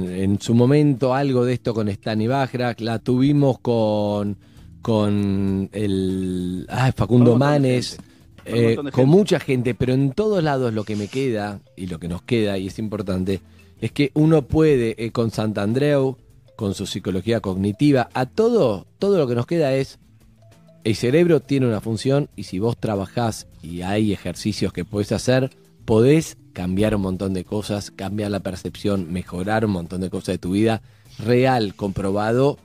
en 0.09 0.40
su 0.40 0.55
momento, 0.55 1.14
algo 1.14 1.44
de 1.44 1.52
esto 1.52 1.72
con 1.72 1.88
Stani 1.88 2.26
Bajrak. 2.26 2.80
La 2.80 2.98
tuvimos 2.98 3.60
con, 3.60 4.36
con 4.82 5.70
el 5.72 6.66
ah, 6.68 6.90
Facundo 6.97 7.36
Manes. 7.38 7.97
Con 7.97 8.10
eh, 8.44 8.78
con 8.92 9.09
mucha 9.09 9.38
gente, 9.38 9.74
pero 9.74 9.92
en 9.92 10.12
todos 10.12 10.42
lados 10.42 10.72
lo 10.72 10.84
que 10.84 10.97
me 10.97 11.09
queda 11.09 11.60
y 11.76 11.86
lo 11.86 12.01
que 12.01 12.09
nos 12.09 12.22
queda, 12.22 12.59
y 12.59 12.68
es 12.68 12.78
importante, 12.78 13.40
es 13.81 13.93
que 13.93 14.11
uno 14.15 14.43
puede, 14.43 14.94
eh, 15.02 15.11
con 15.11 15.31
Santandreu, 15.31 16.16
con 16.57 16.74
su 16.74 16.86
psicología 16.86 17.40
cognitiva, 17.40 18.11
a 18.12 18.27
todo, 18.27 18.86
todo 18.98 19.19
lo 19.19 19.27
que 19.27 19.35
nos 19.35 19.47
queda 19.47 19.73
es, 19.74 19.98
el 20.85 20.97
cerebro 20.97 21.40
tiene 21.40 21.66
una 21.66 21.81
función 21.81 22.28
y 22.36 22.44
si 22.44 22.59
vos 22.59 22.77
trabajás 22.78 23.47
y 23.62 23.82
hay 23.82 24.12
ejercicios 24.12 24.73
que 24.73 24.85
podés 24.85 25.12
hacer, 25.12 25.51
podés 25.85 26.36
cambiar 26.52 26.94
un 26.94 27.02
montón 27.02 27.32
de 27.32 27.44
cosas, 27.44 27.90
cambiar 27.90 28.31
la 28.31 28.40
percepción, 28.40 29.12
mejorar 29.12 29.65
un 29.65 29.73
montón 29.73 30.01
de 30.01 30.11
cosas 30.11 30.35
de 30.35 30.39
tu 30.39 30.52
vida, 30.52 30.82
real, 31.19 31.74
comprobado, 31.74 32.59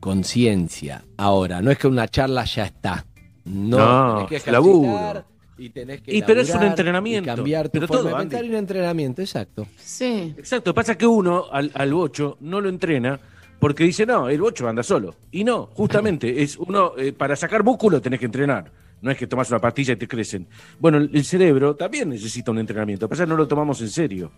conciencia. 0.00 1.04
Ahora, 1.16 1.62
no 1.62 1.70
es 1.70 1.78
que 1.78 1.88
una 1.88 2.08
charla 2.08 2.44
ya 2.44 2.64
está. 2.64 3.06
No, 3.44 4.20
No, 4.20 4.26
que 4.26 4.42
laburo. 4.50 5.24
Y 5.60 5.70
tenés 5.70 6.00
que 6.00 6.16
Y 6.16 6.22
pero 6.22 6.40
es 6.40 6.54
un 6.54 6.62
entrenamiento. 6.62 7.30
y 7.30 7.36
cambiar 7.36 7.68
tu 7.68 7.72
Pero 7.72 7.86
forma 7.86 8.10
todo, 8.28 8.40
de 8.40 8.48
un 8.48 8.54
entrenamiento, 8.54 9.20
exacto. 9.20 9.66
Sí. 9.76 10.34
Exacto, 10.36 10.74
pasa 10.74 10.96
que 10.96 11.06
uno 11.06 11.44
al, 11.52 11.70
al 11.74 11.92
bocho 11.92 12.38
no 12.40 12.60
lo 12.60 12.68
entrena 12.68 13.20
porque 13.58 13.84
dice, 13.84 14.06
no, 14.06 14.28
el 14.28 14.40
bocho 14.40 14.66
anda 14.66 14.82
solo. 14.82 15.14
Y 15.30 15.44
no, 15.44 15.66
justamente, 15.66 16.42
es 16.42 16.56
uno, 16.56 16.92
eh, 16.96 17.12
para 17.12 17.36
sacar 17.36 17.62
músculo 17.62 18.00
tenés 18.00 18.18
que 18.18 18.26
entrenar. 18.26 18.72
No 19.02 19.10
es 19.10 19.16
que 19.16 19.26
tomas 19.26 19.50
una 19.50 19.60
pastilla 19.60 19.94
y 19.94 19.96
te 19.96 20.08
crecen. 20.08 20.46
Bueno, 20.78 20.98
el, 20.98 21.10
el 21.14 21.24
cerebro 21.24 21.74
también 21.76 22.08
necesita 22.08 22.50
un 22.50 22.58
entrenamiento. 22.58 23.08
Pasa 23.08 23.24
que 23.24 23.30
no 23.30 23.36
lo 23.36 23.46
tomamos 23.48 23.80
en 23.80 23.88
serio. 23.90 24.32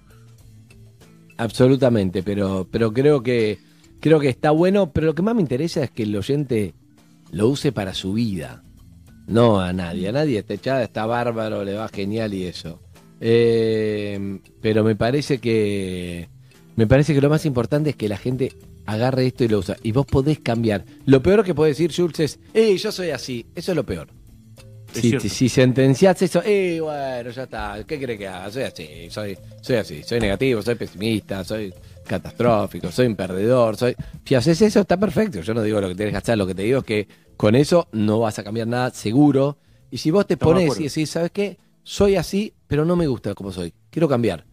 Absolutamente, 1.37 2.23
pero, 2.23 2.69
pero 2.71 2.93
creo 2.93 3.23
que 3.23 3.59
creo 4.01 4.19
que 4.21 4.29
está 4.29 4.51
bueno, 4.51 4.93
pero 4.93 5.07
lo 5.09 5.15
que 5.15 5.23
más 5.23 5.35
me 5.35 5.41
interesa 5.41 5.83
es 5.85 5.91
que 5.91 6.03
el 6.03 6.15
oyente 6.17 6.75
lo 7.31 7.49
use 7.49 7.73
para 7.73 7.95
su 7.95 8.13
vida. 8.13 8.63
No 9.33 9.61
a 9.61 9.73
nadie, 9.73 10.09
a 10.09 10.13
nadie 10.13 10.39
está 10.39 10.55
echada, 10.55 10.83
está 10.83 11.07
bárbaro, 11.07 11.65
le 11.65 11.75
va 11.75 11.89
genial 11.89 12.35
y 12.35 12.45
eso. 12.45 12.81
Eh, 13.21 14.41
pero 14.61 14.85
me 14.85 14.97
parece 14.97 15.39
que 15.39 16.29
me 16.77 16.87
parece 16.87 17.15
que 17.15 17.21
lo 17.21 17.31
más 17.31 17.47
importante 17.47 17.91
es 17.91 17.97
que 17.97 18.09
la 18.09 18.17
gente 18.17 18.53
agarre 18.87 19.27
esto 19.27 19.45
y 19.45 19.49
lo 19.49 19.59
usa. 19.59 19.77
Y 19.83 19.93
vos 19.93 20.07
podés 20.07 20.41
cambiar. 20.41 20.85
Lo 21.07 21.23
peor 21.23 21.45
que 21.45 21.55
puede 21.55 21.71
decir 21.71 21.93
Schultz 21.93 22.21
es, 22.21 22.39
eh, 22.55 22.77
yo 22.77 22.91
soy 22.93 23.11
así. 23.11 23.47
Eso 23.55 23.73
es 23.73 23.77
lo 23.77 23.85
peor. 23.85 24.09
Es 24.95 25.01
Si, 25.01 25.21
si, 25.21 25.29
si 25.29 25.49
sentenciás 25.49 26.21
eso, 26.21 26.43
eh, 26.45 26.79
bueno, 26.81 27.31
ya 27.31 27.45
está. 27.45 27.83
¿Qué 27.87 27.99
crees 27.99 28.19
que 28.19 28.29
haga? 28.29 28.51
Soy 28.51 28.63
así, 28.65 28.89
soy, 29.09 29.39
soy 29.61 29.77
así. 29.77 30.03
Soy 30.03 30.21
negativo, 30.21 30.61
soy 30.63 30.75
pesimista, 30.75 31.45
soy 31.45 31.73
catastrófico, 32.07 32.91
soy 32.91 33.07
un 33.07 33.17
perdedor. 33.17 33.77
Soy... 33.77 33.95
Si 34.25 34.35
haces 34.35 34.61
eso, 34.63 34.81
está 34.81 34.97
perfecto. 34.97 35.41
Yo 35.41 35.55
no 35.55 35.63
digo 35.63 35.81
lo 35.81 35.89
que 35.89 35.95
tienes 35.95 36.13
que 36.13 36.19
hacer, 36.19 36.37
lo 36.37 36.47
que 36.47 36.55
te 36.55 36.63
digo 36.63 36.81
es 36.81 36.85
que 36.85 37.09
con 37.37 37.55
eso 37.55 37.89
no 37.93 38.21
vas 38.21 38.39
a 38.39 38.45
cambiar 38.45 38.67
nada, 38.67 38.91
seguro. 38.91 39.59
Y 39.91 39.99
si 39.99 40.11
vos 40.11 40.27
te 40.27 40.35
Estamos 40.35 40.55
pones 40.55 40.81
y 40.81 40.85
decís, 40.85 41.11
¿sabes 41.11 41.31
qué? 41.31 41.59
Soy 41.83 42.17
así, 42.17 42.55
pero 42.67 42.85
no 42.85 42.97
me 42.97 43.07
gusta 43.07 43.35
como 43.35 43.53
soy. 43.53 43.75
Quiero 43.91 44.09
cambiar. 44.09 44.45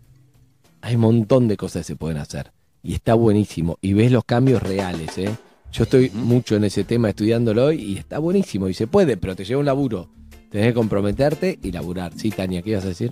Hay 0.82 0.96
un 0.96 1.02
montón 1.02 1.48
de 1.48 1.58
cosas 1.58 1.82
que 1.82 1.94
se 1.94 1.96
pueden 1.96 2.18
hacer. 2.18 2.52
Y 2.82 2.94
está 2.94 3.14
buenísimo. 3.14 3.78
Y 3.82 3.94
ves 3.94 4.12
los 4.12 4.24
cambios 4.24 4.64
reales, 4.64 5.18
¿eh? 5.18 5.30
Yo 5.72 5.84
estoy 5.84 6.10
mucho 6.10 6.56
en 6.56 6.64
ese 6.64 6.84
tema 6.84 7.10
estudiándolo 7.10 7.66
hoy 7.66 7.82
y 7.82 7.98
está 7.98 8.20
buenísimo. 8.20 8.68
Y 8.70 8.74
se 8.74 8.88
puede, 8.88 9.18
pero 9.18 9.36
te 9.36 9.46
lleva 9.46 9.60
un 9.60 9.66
laburo. 9.66 10.10
Tenés 10.50 10.68
que 10.68 10.74
comprometerte 10.74 11.60
y 11.62 11.72
laburar. 11.72 12.14
Sí, 12.16 12.32
Tania, 12.32 12.62
¿qué 12.62 12.72
ibas 12.72 12.86
a 12.86 12.90
decir? 12.90 13.12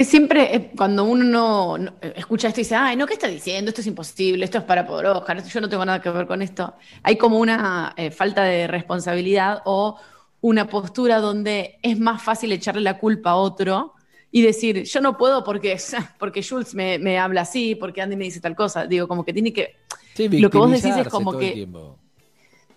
Que 0.00 0.06
siempre 0.06 0.56
eh, 0.56 0.70
cuando 0.74 1.04
uno 1.04 1.24
no, 1.24 1.76
no- 1.76 1.92
eh, 2.00 2.14
escucha 2.16 2.48
esto 2.48 2.60
y 2.60 2.64
dice, 2.64 2.74
ay, 2.74 2.96
no, 2.96 3.06
¿qué 3.06 3.12
está 3.12 3.28
diciendo? 3.28 3.68
Esto 3.68 3.82
es 3.82 3.86
imposible, 3.86 4.42
esto 4.46 4.56
es 4.56 4.64
para 4.64 4.86
poder 4.86 5.04
Oscar, 5.08 5.44
yo 5.46 5.60
no 5.60 5.68
tengo 5.68 5.84
nada 5.84 6.00
que 6.00 6.08
ver 6.08 6.26
con 6.26 6.40
esto. 6.40 6.72
Hay 7.02 7.16
como 7.18 7.38
una 7.38 7.92
eh, 7.98 8.10
falta 8.10 8.42
de 8.44 8.66
responsabilidad 8.66 9.60
o 9.66 10.00
una 10.40 10.66
postura 10.68 11.18
donde 11.18 11.78
es 11.82 12.00
más 12.00 12.22
fácil 12.22 12.50
echarle 12.50 12.80
la 12.80 12.96
culpa 12.96 13.32
a 13.32 13.36
otro 13.36 13.92
y 14.30 14.40
decir, 14.40 14.84
yo 14.84 15.02
no 15.02 15.18
puedo 15.18 15.44
porque, 15.44 15.78
porque 16.18 16.42
Jules 16.42 16.74
me, 16.74 16.98
me 16.98 17.18
habla 17.18 17.42
así, 17.42 17.74
porque 17.74 18.00
Andy 18.00 18.16
me 18.16 18.24
dice 18.24 18.40
tal 18.40 18.56
cosa. 18.56 18.86
Digo, 18.86 19.06
como 19.06 19.22
que 19.22 19.34
tiene 19.34 19.52
que... 19.52 19.76
Sí, 20.14 20.30
Lo 20.30 20.48
que 20.48 20.56
vos 20.56 20.70
decís 20.70 20.96
es 20.96 21.08
como 21.08 21.32
que-. 21.36 21.68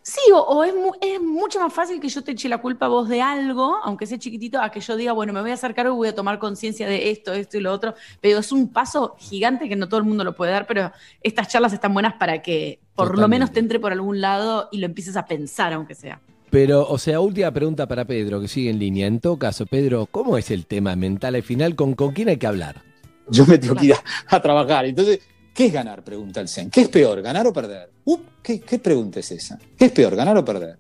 Sí, 0.05 0.19
o, 0.33 0.37
o 0.37 0.63
es, 0.65 0.75
mu- 0.75 0.91
es 0.99 1.21
mucho 1.21 1.61
más 1.61 1.71
fácil 1.73 2.01
que 2.01 2.09
yo 2.09 2.21
te 2.21 2.33
eche 2.33 2.49
la 2.49 2.57
culpa 2.57 2.87
a 2.87 2.89
vos 2.89 3.07
de 3.07 3.21
algo, 3.21 3.77
aunque 3.83 4.05
sea 4.05 4.19
chiquitito, 4.19 4.59
a 4.61 4.69
que 4.69 4.81
yo 4.81 4.97
diga, 4.97 5.13
bueno, 5.13 5.31
me 5.31 5.39
voy 5.41 5.51
a 5.51 5.53
acercar 5.53 5.85
y 5.85 5.89
voy 5.89 6.09
a 6.09 6.13
tomar 6.13 6.39
conciencia 6.39 6.85
de 6.87 7.09
esto, 7.09 7.31
esto 7.31 7.57
y 7.57 7.61
lo 7.61 7.71
otro. 7.71 7.95
Pero 8.19 8.39
es 8.39 8.51
un 8.51 8.67
paso 8.73 9.15
gigante 9.17 9.69
que 9.69 9.77
no 9.77 9.87
todo 9.87 9.99
el 10.01 10.05
mundo 10.05 10.25
lo 10.25 10.35
puede 10.35 10.51
dar, 10.51 10.67
pero 10.67 10.91
estas 11.21 11.47
charlas 11.47 11.71
están 11.71 11.93
buenas 11.93 12.15
para 12.15 12.41
que 12.41 12.79
por 12.95 13.17
lo 13.17 13.27
menos 13.29 13.51
te 13.53 13.59
entre 13.61 13.79
por 13.79 13.93
algún 13.93 14.19
lado 14.19 14.67
y 14.73 14.79
lo 14.79 14.85
empieces 14.87 15.15
a 15.15 15.25
pensar, 15.25 15.71
aunque 15.71 15.95
sea. 15.95 16.19
Pero, 16.49 16.85
o 16.87 16.97
sea, 16.97 17.21
última 17.21 17.49
pregunta 17.51 17.87
para 17.87 18.03
Pedro, 18.03 18.41
que 18.41 18.49
sigue 18.49 18.69
en 18.69 18.79
línea. 18.79 19.07
En 19.07 19.21
todo 19.21 19.39
caso, 19.39 19.65
Pedro, 19.65 20.05
¿cómo 20.05 20.37
es 20.37 20.51
el 20.51 20.65
tema 20.65 20.95
mental 20.97 21.35
al 21.35 21.43
final? 21.43 21.75
¿Con, 21.75 21.93
con 21.95 22.11
quién 22.11 22.27
hay 22.27 22.37
que 22.37 22.45
hablar? 22.45 22.81
Yo 23.29 23.45
me 23.45 23.57
tengo 23.57 23.73
que 23.75 23.85
ir 23.85 23.93
a, 23.93 24.35
a 24.35 24.41
trabajar. 24.41 24.85
Entonces, 24.85 25.21
¿qué 25.53 25.67
es 25.67 25.73
ganar? 25.73 26.03
Pregunta 26.03 26.41
el 26.41 26.47
Zen. 26.49 26.69
¿Qué 26.69 26.81
es 26.81 26.89
peor, 26.89 27.21
ganar 27.21 27.45
o 27.47 27.53
perder? 27.53 27.89
Uh, 28.05 28.17
¿qué, 28.41 28.59
¿Qué 28.59 28.79
pregunta 28.79 29.19
es 29.19 29.31
esa? 29.31 29.57
¿Qué 29.77 29.85
es 29.85 29.91
peor, 29.91 30.15
ganar 30.15 30.37
o 30.37 30.43
perder? 30.45 30.77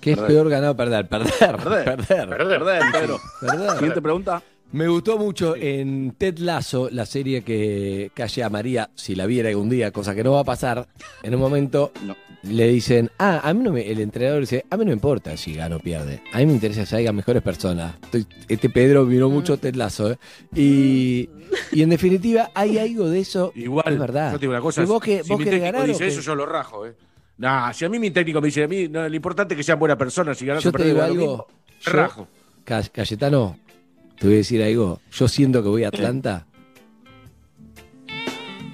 ¿Qué 0.00 0.12
es 0.12 0.16
Perder. 0.16 0.32
peor 0.36 0.48
ganar 0.48 0.70
o 0.70 0.76
perder? 0.76 1.08
Perder. 1.08 1.32
Perder. 1.56 1.84
Perder. 1.84 2.28
Perder, 2.28 2.82
Pedro. 2.92 3.20
Perder. 3.40 3.70
Siguiente 3.72 4.00
pregunta. 4.02 4.42
Me 4.70 4.86
gustó 4.86 5.18
mucho 5.18 5.56
en 5.56 6.12
Ted 6.18 6.38
Lasso, 6.38 6.88
la 6.92 7.06
serie 7.06 7.42
que 7.42 8.10
Calle 8.14 8.44
a 8.44 8.50
María, 8.50 8.90
si 8.94 9.14
la 9.14 9.24
viera 9.26 9.48
algún 9.48 9.68
día, 9.70 9.90
cosa 9.90 10.14
que 10.14 10.22
no 10.22 10.32
va 10.32 10.40
a 10.40 10.44
pasar, 10.44 10.86
en 11.22 11.34
un 11.34 11.40
momento 11.40 11.90
No. 12.04 12.14
Le 12.42 12.68
dicen, 12.68 13.10
ah, 13.18 13.40
a 13.42 13.52
mí 13.52 13.62
no 13.64 13.72
me, 13.72 13.90
el 13.90 14.00
entrenador 14.00 14.40
dice, 14.40 14.64
a 14.70 14.76
mí 14.76 14.84
no 14.84 14.88
me 14.90 14.94
importa 14.94 15.36
si 15.36 15.54
gana 15.54 15.76
o 15.76 15.80
pierde, 15.80 16.22
a 16.32 16.38
mí 16.38 16.46
me 16.46 16.52
interesa 16.52 16.80
que 16.80 16.86
salgan 16.86 17.16
mejores 17.16 17.42
personas. 17.42 17.94
Estoy- 18.02 18.26
este 18.48 18.70
Pedro 18.70 19.04
miró 19.04 19.28
mucho 19.28 19.56
Ted 19.58 19.74
Lasso, 19.74 20.12
¿eh? 20.12 20.18
y, 20.54 21.28
y 21.72 21.82
en 21.82 21.90
definitiva 21.90 22.50
hay 22.54 22.78
algo 22.78 23.08
de 23.08 23.20
eso, 23.20 23.52
Igual, 23.54 23.92
es 23.92 23.98
verdad. 23.98 24.32
yo 24.32 24.38
te 24.38 24.42
digo 24.42 24.52
una 24.52 24.60
cosa, 24.62 24.82
Si 24.82 24.88
vos, 24.88 25.02
que, 25.02 25.22
si 25.22 25.28
vos 25.30 25.38
mi 25.38 25.44
técnico 25.44 25.64
ganar 25.72 25.86
dice 25.88 26.06
eso, 26.06 26.20
yo 26.20 26.34
lo 26.34 26.46
rajo, 26.46 26.86
¿eh? 26.86 26.94
Nah, 27.38 27.72
si 27.72 27.84
a 27.84 27.88
mí 27.88 27.98
mi 28.00 28.10
técnico 28.10 28.40
me 28.40 28.46
dice, 28.48 28.64
a 28.64 28.68
mí 28.68 28.88
no, 28.88 29.08
lo 29.08 29.14
importante 29.14 29.54
es 29.54 29.58
que 29.58 29.62
sean 29.62 29.78
buenas 29.78 29.96
personas, 29.96 30.36
si 30.38 30.44
ganas 30.46 30.64
o 30.66 30.72
perdés, 30.72 30.98
algo, 30.98 31.14
mismo, 31.14 31.46
yo- 31.80 31.92
rajo. 31.92 32.28
Ca- 32.64 32.82
Cayetano, 32.92 33.56
te 34.18 34.26
voy 34.26 34.34
a 34.34 34.38
decir 34.38 34.60
algo. 34.62 35.00
Yo 35.12 35.28
siento 35.28 35.62
que 35.62 35.68
voy 35.68 35.84
a 35.84 35.88
Atlanta 35.88 36.46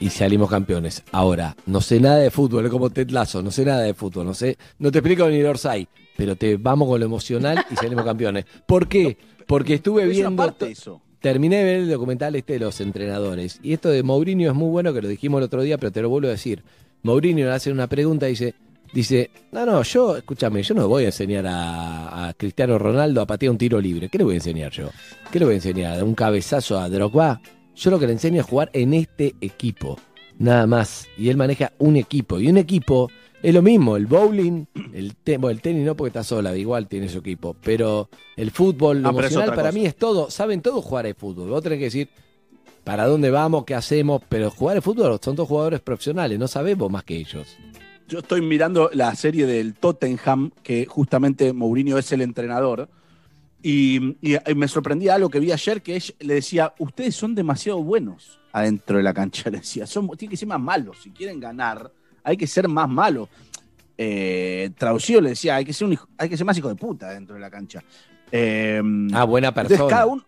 y 0.05 0.11
salimos 0.11 0.51
campeones. 0.51 1.03
Ahora, 1.13 1.57
no 1.65 1.81
sé 1.81 1.99
nada 1.99 2.19
de 2.19 2.31
fútbol, 2.31 2.67
es 2.67 2.71
como 2.71 2.91
Ted 2.91 3.09
Lasso, 3.09 3.43
no 3.43 3.51
sé 3.51 3.65
nada 3.65 3.81
de 3.81 3.95
fútbol, 3.95 4.27
no 4.27 4.35
sé, 4.35 4.59
no 4.79 4.93
te 4.93 4.99
explico 4.99 5.27
ni 5.31 5.43
Orsay, 5.43 5.89
pero 6.15 6.37
te 6.37 6.59
vamos 6.59 6.89
con 6.89 7.01
lo 7.01 7.07
emocional 7.07 7.65
y 7.71 7.77
salimos 7.77 8.05
campeones. 8.05 8.45
¿Por 8.67 8.87
qué? 8.87 9.17
Porque 9.47 9.75
estuve 9.75 10.05
viendo 10.05 10.55
eso. 10.61 11.01
Terminé 11.21 11.57
de 11.57 11.65
ver 11.65 11.77
el 11.77 11.89
documental 11.89 12.37
este 12.37 12.53
de 12.53 12.59
los 12.59 12.83
entrenadores. 12.83 13.59
Y 13.63 13.73
esto 13.73 13.89
de 13.89 14.03
Mourinho 14.03 14.51
es 14.51 14.55
muy 14.55 14.69
bueno, 14.69 14.93
que 14.93 15.01
lo 15.01 15.09
dijimos 15.09 15.39
el 15.39 15.45
otro 15.45 15.63
día, 15.63 15.79
pero 15.79 15.91
te 15.91 16.03
lo 16.03 16.11
vuelvo 16.11 16.29
a 16.29 16.33
decir. 16.33 16.63
Mourinho 17.03 17.47
le 17.47 17.53
hace 17.53 17.73
una 17.73 17.87
pregunta 17.87 18.27
y 18.27 18.33
dice, 18.33 18.55
dice, 18.93 19.31
no, 19.53 19.65
no, 19.65 19.83
yo, 19.85 20.19
escúchame, 20.19 20.63
yo 20.63 20.75
no 20.75 20.87
voy 20.87 21.05
a 21.05 21.07
enseñar 21.07 21.47
a, 21.47 22.29
a 22.29 22.35
Cristiano 22.35 22.79
Ronaldo 22.79 23.23
a 23.23 23.27
patear 23.27 23.53
un 23.53 23.57
tiro 23.57 23.81
libre. 23.81 24.11
¿Qué 24.11 24.19
le 24.19 24.25
voy 24.25 24.35
a 24.35 24.37
enseñar 24.37 24.71
yo? 24.71 24.91
¿Qué 25.33 25.39
le 25.39 25.47
voy 25.47 25.55
a 25.55 25.57
enseñar? 25.57 26.05
¿Un 26.05 26.15
cabezazo 26.15 26.79
a 26.79 26.91
Drogba? 26.91 27.41
Yo 27.77 27.91
lo 27.91 27.99
que 27.99 28.07
le 28.07 28.13
enseño 28.13 28.41
es 28.41 28.47
jugar 28.47 28.71
en 28.73 28.95
este 28.95 29.35
equipo. 29.41 29.99
Nada 30.39 30.67
más. 30.67 31.07
Y 31.17 31.29
él 31.29 31.37
maneja 31.37 31.73
un 31.79 31.97
equipo. 31.97 32.39
Y 32.41 32.49
un 32.49 32.57
equipo 32.57 33.11
es 33.43 33.53
lo 33.55 33.63
mismo. 33.63 33.97
El 33.97 34.07
bowling, 34.07 34.65
el, 34.93 35.15
te- 35.17 35.39
bueno, 35.39 35.51
el 35.57 35.61
tenis 35.61 35.85
no 35.85 35.97
porque 35.97 36.09
está 36.09 36.25
sola, 36.25 36.57
igual 36.57 36.89
tiene 36.89 37.09
su 37.09 37.19
equipo. 37.19 37.57
Pero 37.63 38.09
el 38.37 38.51
fútbol, 38.51 39.03
lo 39.03 39.09
Ah, 39.09 39.13
emocional 39.13 39.51
para 39.51 39.63
cosa. 39.69 39.73
mí 39.73 39.87
es 39.87 39.97
todo. 39.97 40.31
Saben 40.31 40.61
todos 40.63 40.85
jugar 40.85 41.07
al 41.07 41.15
fútbol. 41.15 41.49
Vos 41.51 41.63
tenés 41.63 41.79
que 41.79 41.85
decir 41.85 42.09
para 42.85 43.07
dónde 43.07 43.31
vamos, 43.31 43.65
qué 43.65 43.75
hacemos. 43.75 44.23
Pero 44.29 44.51
jugar 44.51 44.77
al 44.77 44.83
fútbol 44.83 45.19
son 45.23 45.37
dos 45.37 45.49
jugadores 45.49 45.81
profesionales. 45.81 46.39
No 46.39 46.49
sabemos 46.49 46.91
más 46.91 47.05
que 47.05 47.17
ellos. 47.17 47.57
Yo 48.09 48.19
estoy 48.19 48.43
mirando 48.43 48.91
la 48.93 49.15
serie 49.15 49.47
del 49.47 49.75
Tottenham, 49.75 50.51
que 50.63 50.85
justamente 50.87 51.53
Mourinho 51.53 51.97
es 51.97 52.13
el 52.13 52.21
entrenador. 52.21 52.89
Y, 53.67 54.19
y- 54.21 54.37
y 54.51 54.55
me 54.55 54.69
sorprendía 54.69 55.15
algo 55.15 55.31
que 55.31 55.41
vi 55.41 55.51
ayer, 55.51 55.81
que 55.81 55.97
ella 55.97 56.15
le 56.21 56.35
decía, 56.35 56.75
ustedes 56.79 57.17
son 57.17 57.35
demasiado 57.35 57.83
buenos 57.83 58.39
adentro 58.53 58.99
de 58.99 59.03
la 59.03 59.15
cancha. 59.15 59.49
Le 59.51 59.59
decía, 59.61 59.87
son, 59.87 60.07
tienen 60.19 60.31
que 60.33 60.37
ser 60.37 60.49
más 60.49 60.61
malos. 60.61 60.99
Si 61.03 61.11
quieren 61.11 61.41
ganar, 61.41 61.91
hay 62.23 62.37
que 62.37 62.47
ser 62.47 62.69
más 62.69 62.89
malos. 62.91 63.31
Eh, 63.97 64.71
traducido 64.77 65.21
le 65.21 65.31
decía, 65.31 65.57
hay 65.57 65.65
que 65.65 65.73
ser 65.73 65.87
un 65.87 65.93
hijo- 65.95 66.09
hay 66.19 66.29
que 66.29 66.37
ser 66.37 66.45
más 66.45 66.59
hijo 66.59 66.69
de 66.69 66.75
puta 66.75 67.11
dentro 67.11 67.37
de 67.37 67.41
la 67.41 67.49
cancha. 67.51 67.83
Eh, 68.31 68.83
Ah, 69.15 69.25
buena 69.25 69.49
entonces 69.49 69.71
persona. 69.79 69.91
cada 69.91 70.07
uno, 70.07 70.25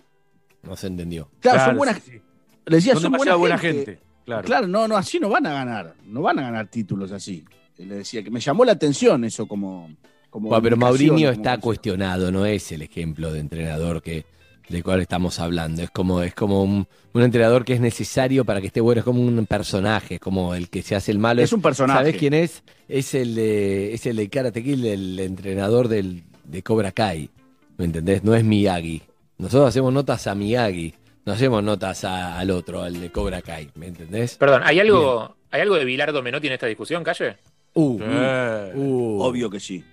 No 0.63 0.77
se 0.77 0.87
entendió. 0.87 1.29
claro, 1.41 1.65
son 1.67 1.77
buenas. 1.77 1.97
sí, 2.03 2.13
sí. 2.13 2.21
Le 2.65 2.77
decía, 2.77 2.93
Son 2.95 3.03
son, 3.03 3.13
buena 3.13 3.35
buena 3.37 3.59
gente. 3.59 3.85
gente, 3.85 4.03
claro. 4.25 4.45
Claro, 4.47 4.67
no, 4.67 4.89
no, 4.89 4.97
así 4.97 5.19
no 5.21 5.29
van 5.29 5.47
a 5.47 5.53
ganar. 5.53 5.95
No 6.07 6.23
van 6.23 6.39
a 6.39 6.43
ganar 6.43 6.69
títulos 6.69 7.13
así. 7.13 7.45
Y 7.77 7.85
Le 7.85 7.97
decía 7.97 8.23
que 8.23 8.31
me 8.31 8.41
llamó 8.41 8.65
la 8.65 8.73
atención 8.73 9.25
eso 9.25 9.47
como. 9.47 9.91
Como 10.37 10.49
Bueno, 10.51 10.63
pero 10.63 10.77
como 10.77 10.93
está 10.95 11.35
consejo. 11.53 11.61
cuestionado, 11.61 12.31
no 12.31 12.45
es 12.47 12.71
el 12.73 12.83
ejemplo 12.83 13.33
de 13.33 13.41
entrenador 13.41 14.03
que 14.03 14.25
del 14.69 14.83
cual 14.83 15.01
estamos 15.01 15.39
hablando. 15.39 15.83
Es 15.83 15.91
como, 15.91 16.23
es 16.23 16.35
como 16.35 16.63
un, 16.65 16.87
un 17.13 17.23
entrenador 17.23 17.65
que 17.65 17.73
es 17.75 17.81
necesario 17.81 18.45
para 18.45 18.61
que 18.61 18.67
esté 18.67 18.81
bueno, 18.81 18.99
es 18.99 19.05
como 19.05 19.21
un 19.23 19.47
personaje, 19.47 20.17
es 20.17 20.21
como 20.21 20.55
el 20.55 20.69
que 20.69 20.83
se 20.83 20.95
hace 20.97 21.13
el 21.13 21.19
malo. 21.19 21.41
Es 21.41 21.53
un 21.53 21.63
personaje. 21.63 22.01
¿Sabés 22.01 22.17
quién 22.17 22.35
es? 22.35 22.63
Es 22.89 23.15
el 23.15 23.35
de, 23.37 23.95
es 23.95 24.05
el 24.07 24.17
de 24.17 24.29
Karate 24.29 24.61
el 24.73 25.19
entrenador 25.21 25.89
del, 25.89 26.25
de 26.45 26.63
Cobra 26.63 26.91
Kai. 26.93 27.31
¿Me 27.79 27.85
entendés? 27.85 28.25
No 28.25 28.35
es 28.35 28.43
Miyagi. 28.45 29.03
Nosotros 29.39 29.69
hacemos 29.69 29.93
notas 29.93 30.27
a 30.27 30.35
Miyagi, 30.35 30.95
no 31.25 31.33
hacemos 31.33 31.63
notas 31.63 32.05
a- 32.05 32.39
al 32.39 32.51
otro, 32.51 32.83
al 32.83 33.01
de 33.01 33.11
Cobra 33.13 33.43
Kai. 33.43 33.69
¿Me 33.77 33.87
entendés? 33.87 34.37
Perdón, 34.37 34.63
¿hay 34.65 34.81
algo, 34.81 35.37
¿hay 35.51 35.61
algo 35.61 35.77
de 35.77 35.85
Bilardo 35.85 36.23
Menotti 36.23 36.49
en 36.49 36.55
esta 36.55 36.67
discusión, 36.67 37.05
Calle? 37.05 37.37
Uh, 37.75 37.99
Eh, 38.03 38.73
uh. 38.75 39.21
Obvio 39.23 39.49
que 39.51 39.61
sí. 39.61 39.85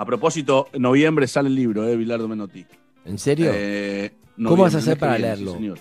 A 0.00 0.06
propósito, 0.06 0.70
en 0.72 0.80
noviembre 0.80 1.26
sale 1.26 1.50
el 1.50 1.54
libro 1.54 1.82
de 1.82 1.94
Bilardo 1.94 2.26
Menotti. 2.26 2.64
¿En 3.04 3.18
serio? 3.18 3.52
Eh, 3.54 4.10
¿Cómo 4.34 4.62
vas 4.62 4.74
a 4.74 4.78
hacer 4.78 4.98
para 4.98 5.18
viene, 5.18 5.26
leerlo? 5.26 5.50
sí, 5.50 5.56
señor. 5.58 5.78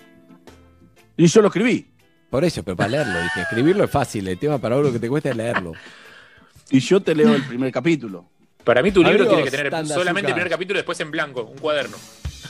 y 1.16 1.28
yo 1.28 1.41
lo 1.41 1.48
escribí. 1.48 1.88
Por 2.30 2.44
eso, 2.44 2.62
pero 2.62 2.76
para 2.76 2.90
leerlo, 2.90 3.14
dije, 3.22 3.41
escribirlo 3.44 3.86
es 3.86 3.90
fácil, 3.90 4.28
el 4.28 4.38
tema 4.38 4.58
para 4.58 4.76
lo 4.76 4.91
que 4.91 5.00
te 5.00 5.08
cuesta 5.08 5.30
es 5.30 5.38
leerlo. 5.38 5.72
Y 6.70 6.82
yo 6.82 7.00
te 7.02 7.16
leo 7.16 7.34
el 7.34 7.48
primer 7.48 7.72
capítulo. 7.72 8.30
Para 8.66 8.84
mí 8.84 8.91
tu 8.91 9.00
libro 9.00 9.24
Amigos, 9.24 9.36
tiene 9.36 9.44
que 9.46 9.52
tener 9.52 9.72
tanda 9.72 9.96
solamente 9.96 10.28
el 10.32 10.36
primer 10.36 10.52
capítulo 10.52 10.78
y 10.78 10.82
después 10.82 11.00
en 11.00 11.12
blanco, 11.12 11.44
un 11.46 11.58
cuaderno. 11.58 11.96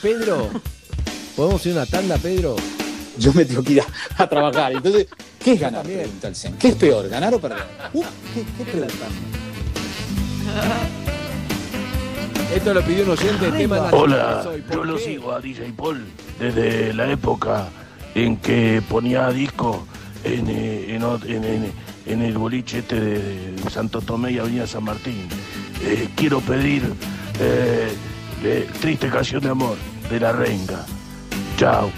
Pedro, 0.02 0.50
¿podemos 1.36 1.64
ir 1.66 1.72
a 1.72 1.76
una 1.76 1.86
tanda, 1.86 2.18
Pedro? 2.18 2.56
Yo 3.16 3.32
me 3.32 3.44
tengo 3.44 3.62
que 3.62 3.74
ir 3.74 3.80
a, 3.80 3.86
a 4.24 4.28
trabajar. 4.28 4.72
Entonces, 4.72 5.06
¿qué 5.38 5.52
es 5.52 5.60
ganar? 5.60 5.84
Pregunta 5.84 6.26
el 6.26 6.34
Zen. 6.34 6.58
¿Qué 6.58 6.68
es 6.68 6.74
peor, 6.74 7.08
ganar 7.08 7.32
o 7.32 7.40
perder? 7.40 7.62
Uh, 7.92 8.02
¿qué, 8.34 8.44
qué 8.58 8.64
pregunta? 8.72 9.06
Esto 12.54 12.74
lo 12.74 12.82
pidió 12.82 13.04
un 13.04 13.10
oyente, 13.10 13.50
tema 13.52 13.76
de 13.76 13.82
la 13.82 13.96
Hola, 13.96 14.40
soy. 14.42 14.60
¿Por 14.62 14.76
yo 14.76 14.84
lo 14.84 14.98
sigo 14.98 15.32
a 15.32 15.40
DJ 15.40 15.72
Paul 15.76 16.04
desde 16.38 16.92
la 16.94 17.10
época 17.10 17.68
en 18.14 18.36
que 18.38 18.82
ponía 18.88 19.28
disco 19.30 19.86
en, 20.24 20.48
eh, 20.50 20.94
en, 20.94 21.02
ot- 21.02 21.24
en- 21.28 21.44
en- 21.44 21.72
en 22.06 22.22
el 22.22 22.36
boliche 22.38 22.78
este 22.78 22.98
de, 23.00 23.70
Santo 23.70 24.00
Tomé 24.00 24.32
y 24.32 24.38
Avenida 24.38 24.66
San 24.66 24.82
Martín. 24.84 25.28
Eh, 25.82 26.08
quiero 26.16 26.40
pedir 26.40 26.82
eh, 27.40 27.92
eh, 28.42 28.68
Triste 28.80 29.08
Canción 29.08 29.42
de 29.42 29.50
Amor 29.50 29.76
de 30.10 30.18
La 30.18 30.32
Renga. 30.32 30.84
Chao. 31.56 31.90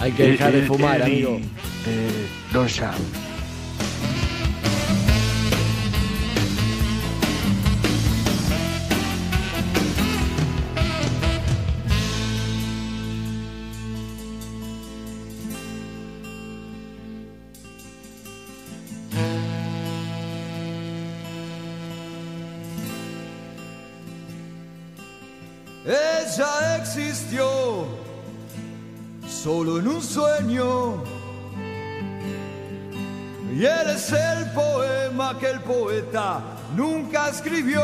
Hay 0.00 0.12
que 0.12 0.32
dejar 0.32 0.52
de 0.52 0.62
fumar, 0.66 1.02
amigo. 1.02 1.38
de 1.86 2.26
Longchamp. 2.52 2.98
Solo 29.48 29.78
en 29.78 29.88
un 29.88 30.02
sueño. 30.02 31.02
Y 33.56 33.64
él 33.64 33.88
es 33.96 34.12
el 34.12 34.44
poema 34.52 35.38
que 35.38 35.48
el 35.48 35.60
poeta 35.60 36.42
nunca 36.76 37.30
escribió. 37.30 37.82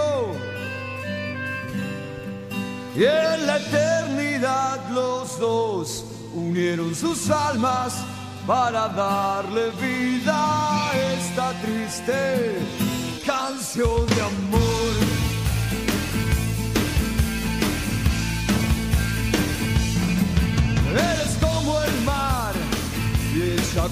Y 2.94 3.04
en 3.04 3.46
la 3.46 3.56
eternidad 3.56 4.78
los 4.90 5.40
dos 5.40 6.04
unieron 6.34 6.94
sus 6.94 7.30
almas 7.30 7.94
para 8.46 8.88
darle 8.88 9.70
vida 9.80 10.36
a 10.36 10.92
esta 11.16 11.46
triste 11.62 12.58
canción 13.24 14.06
de 14.14 14.20
amor. 14.20 14.94
Eres 20.92 21.33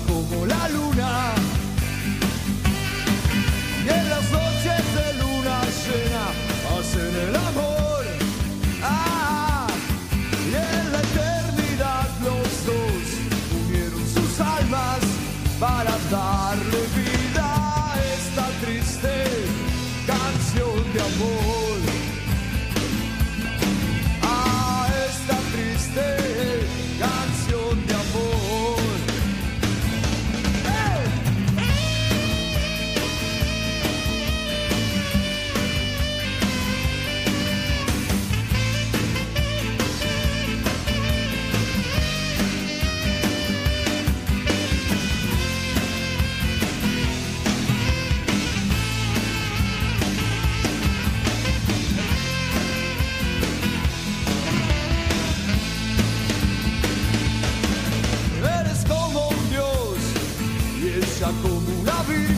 como 0.06 0.46
la 0.46 0.68
luna. 0.68 1.32
Y 3.84 3.88
en 3.88 4.08
las 4.08 4.30
noches 4.30 4.82
de 4.96 5.14
luna 5.18 5.60
llena 5.82 6.24
hacen 6.72 7.14
el 7.28 7.36
amor. 7.36 8.04
Ah, 8.82 9.66
y 10.48 10.54
en 10.54 10.92
la 10.92 11.00
eternidad 11.00 12.08
los 12.22 12.66
dos 12.66 13.04
unieron 13.66 14.06
sus 14.14 14.40
almas 14.40 15.00
para 15.58 15.90
darle 16.10 16.80
vida 16.94 17.01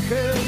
ángel. 0.04 0.43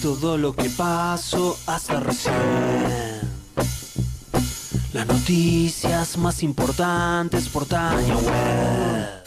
Todo 0.00 0.38
lo 0.38 0.54
que 0.54 0.70
pasó 0.70 1.58
hasta 1.66 2.00
recién. 2.00 2.34
Las 4.92 5.06
noticias 5.06 6.16
más 6.16 6.42
importantes 6.42 7.48
por 7.48 7.66
Tania 7.66 8.16
Web. 8.16 9.20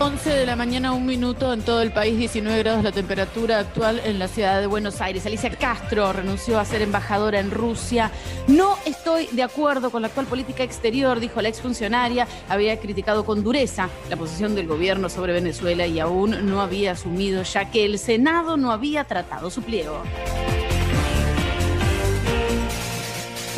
11 0.00 0.30
de 0.30 0.46
la 0.46 0.56
mañana, 0.56 0.92
un 0.92 1.06
minuto 1.06 1.52
en 1.52 1.62
todo 1.62 1.82
el 1.82 1.92
país, 1.92 2.16
19 2.18 2.58
grados 2.60 2.82
la 2.82 2.92
temperatura 2.92 3.58
actual 3.58 4.00
en 4.04 4.18
la 4.18 4.26
ciudad 4.26 4.60
de 4.60 4.66
Buenos 4.66 5.00
Aires. 5.00 5.26
Alicia 5.26 5.50
Castro 5.50 6.12
renunció 6.12 6.58
a 6.58 6.64
ser 6.64 6.82
embajadora 6.82 7.38
en 7.40 7.50
Rusia. 7.50 8.10
No 8.48 8.78
estoy 8.86 9.26
de 9.26 9.42
acuerdo 9.42 9.90
con 9.90 10.00
la 10.00 10.08
actual 10.08 10.26
política 10.26 10.62
exterior, 10.62 11.20
dijo 11.20 11.42
la 11.42 11.50
exfuncionaria. 11.50 12.26
Había 12.48 12.80
criticado 12.80 13.26
con 13.26 13.44
dureza 13.44 13.90
la 14.08 14.16
posición 14.16 14.54
del 14.54 14.66
gobierno 14.66 15.10
sobre 15.10 15.34
Venezuela 15.34 15.86
y 15.86 16.00
aún 16.00 16.48
no 16.48 16.62
había 16.62 16.92
asumido, 16.92 17.42
ya 17.42 17.70
que 17.70 17.84
el 17.84 17.98
Senado 17.98 18.56
no 18.56 18.72
había 18.72 19.04
tratado 19.04 19.50
su 19.50 19.60
pliego. 19.62 20.02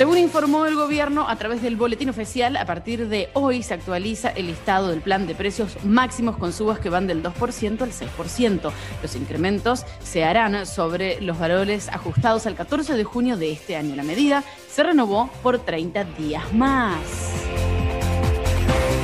Según 0.00 0.16
informó 0.16 0.64
el 0.64 0.76
gobierno 0.76 1.28
a 1.28 1.36
través 1.36 1.60
del 1.60 1.76
boletín 1.76 2.08
oficial, 2.08 2.56
a 2.56 2.64
partir 2.64 3.08
de 3.08 3.28
hoy 3.34 3.62
se 3.62 3.74
actualiza 3.74 4.30
el 4.30 4.46
listado 4.46 4.88
del 4.88 5.02
plan 5.02 5.26
de 5.26 5.34
precios 5.34 5.76
máximos 5.84 6.38
con 6.38 6.54
subas 6.54 6.78
que 6.78 6.88
van 6.88 7.06
del 7.06 7.22
2% 7.22 7.82
al 7.82 7.92
6%. 7.92 8.72
Los 9.02 9.14
incrementos 9.14 9.84
se 10.02 10.24
harán 10.24 10.64
sobre 10.64 11.20
los 11.20 11.38
valores 11.38 11.90
ajustados 11.90 12.46
al 12.46 12.54
14 12.54 12.94
de 12.94 13.04
junio 13.04 13.36
de 13.36 13.52
este 13.52 13.76
año. 13.76 13.94
La 13.94 14.02
medida 14.02 14.42
se 14.70 14.82
renovó 14.82 15.28
por 15.42 15.58
30 15.58 16.04
días 16.04 16.50
más. 16.54 16.96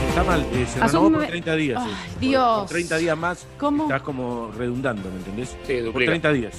Está 0.09 0.25
mal, 0.25 0.47
eh, 0.55 0.67
se 0.67 0.81
renovó 0.81 1.11
por 1.13 1.25
Asume- 1.25 1.27
30 1.27 1.57
días. 1.57 1.83
Ay, 1.85 1.93
eh. 1.93 2.17
Dios. 2.21 2.59
Por 2.61 2.69
30 2.69 2.97
días 2.97 3.19
más. 3.19 3.47
¿Cómo? 3.59 3.83
Estás 3.83 4.01
como 4.01 4.51
redundando, 4.57 5.11
¿me 5.11 5.17
entendés? 5.19 5.51
Sí, 5.67 5.75
por 5.75 5.85
duplica. 5.85 6.13
30 6.13 6.33
días. 6.33 6.55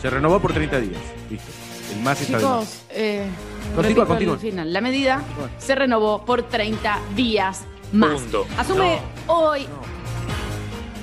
Se 0.00 0.08
renovó 0.08 0.38
por 0.38 0.52
30 0.52 0.78
días. 0.78 1.02
Listo. 1.28 1.50
El 1.96 2.02
más 2.04 2.20
está 2.22 2.38
de 2.38 2.44
más. 2.44 2.60
Chicos, 2.60 2.82
eh, 2.90 3.26
Continúa, 3.74 4.06
continúa. 4.06 4.34
al 4.34 4.40
final. 4.40 4.72
La 4.72 4.80
medida 4.80 5.22
se 5.58 5.74
renovó 5.74 6.24
por 6.24 6.42
30 6.42 6.98
días 7.16 7.64
más. 7.92 8.20
Punto. 8.22 8.46
Asume 8.58 8.98
hoy 9.26 9.66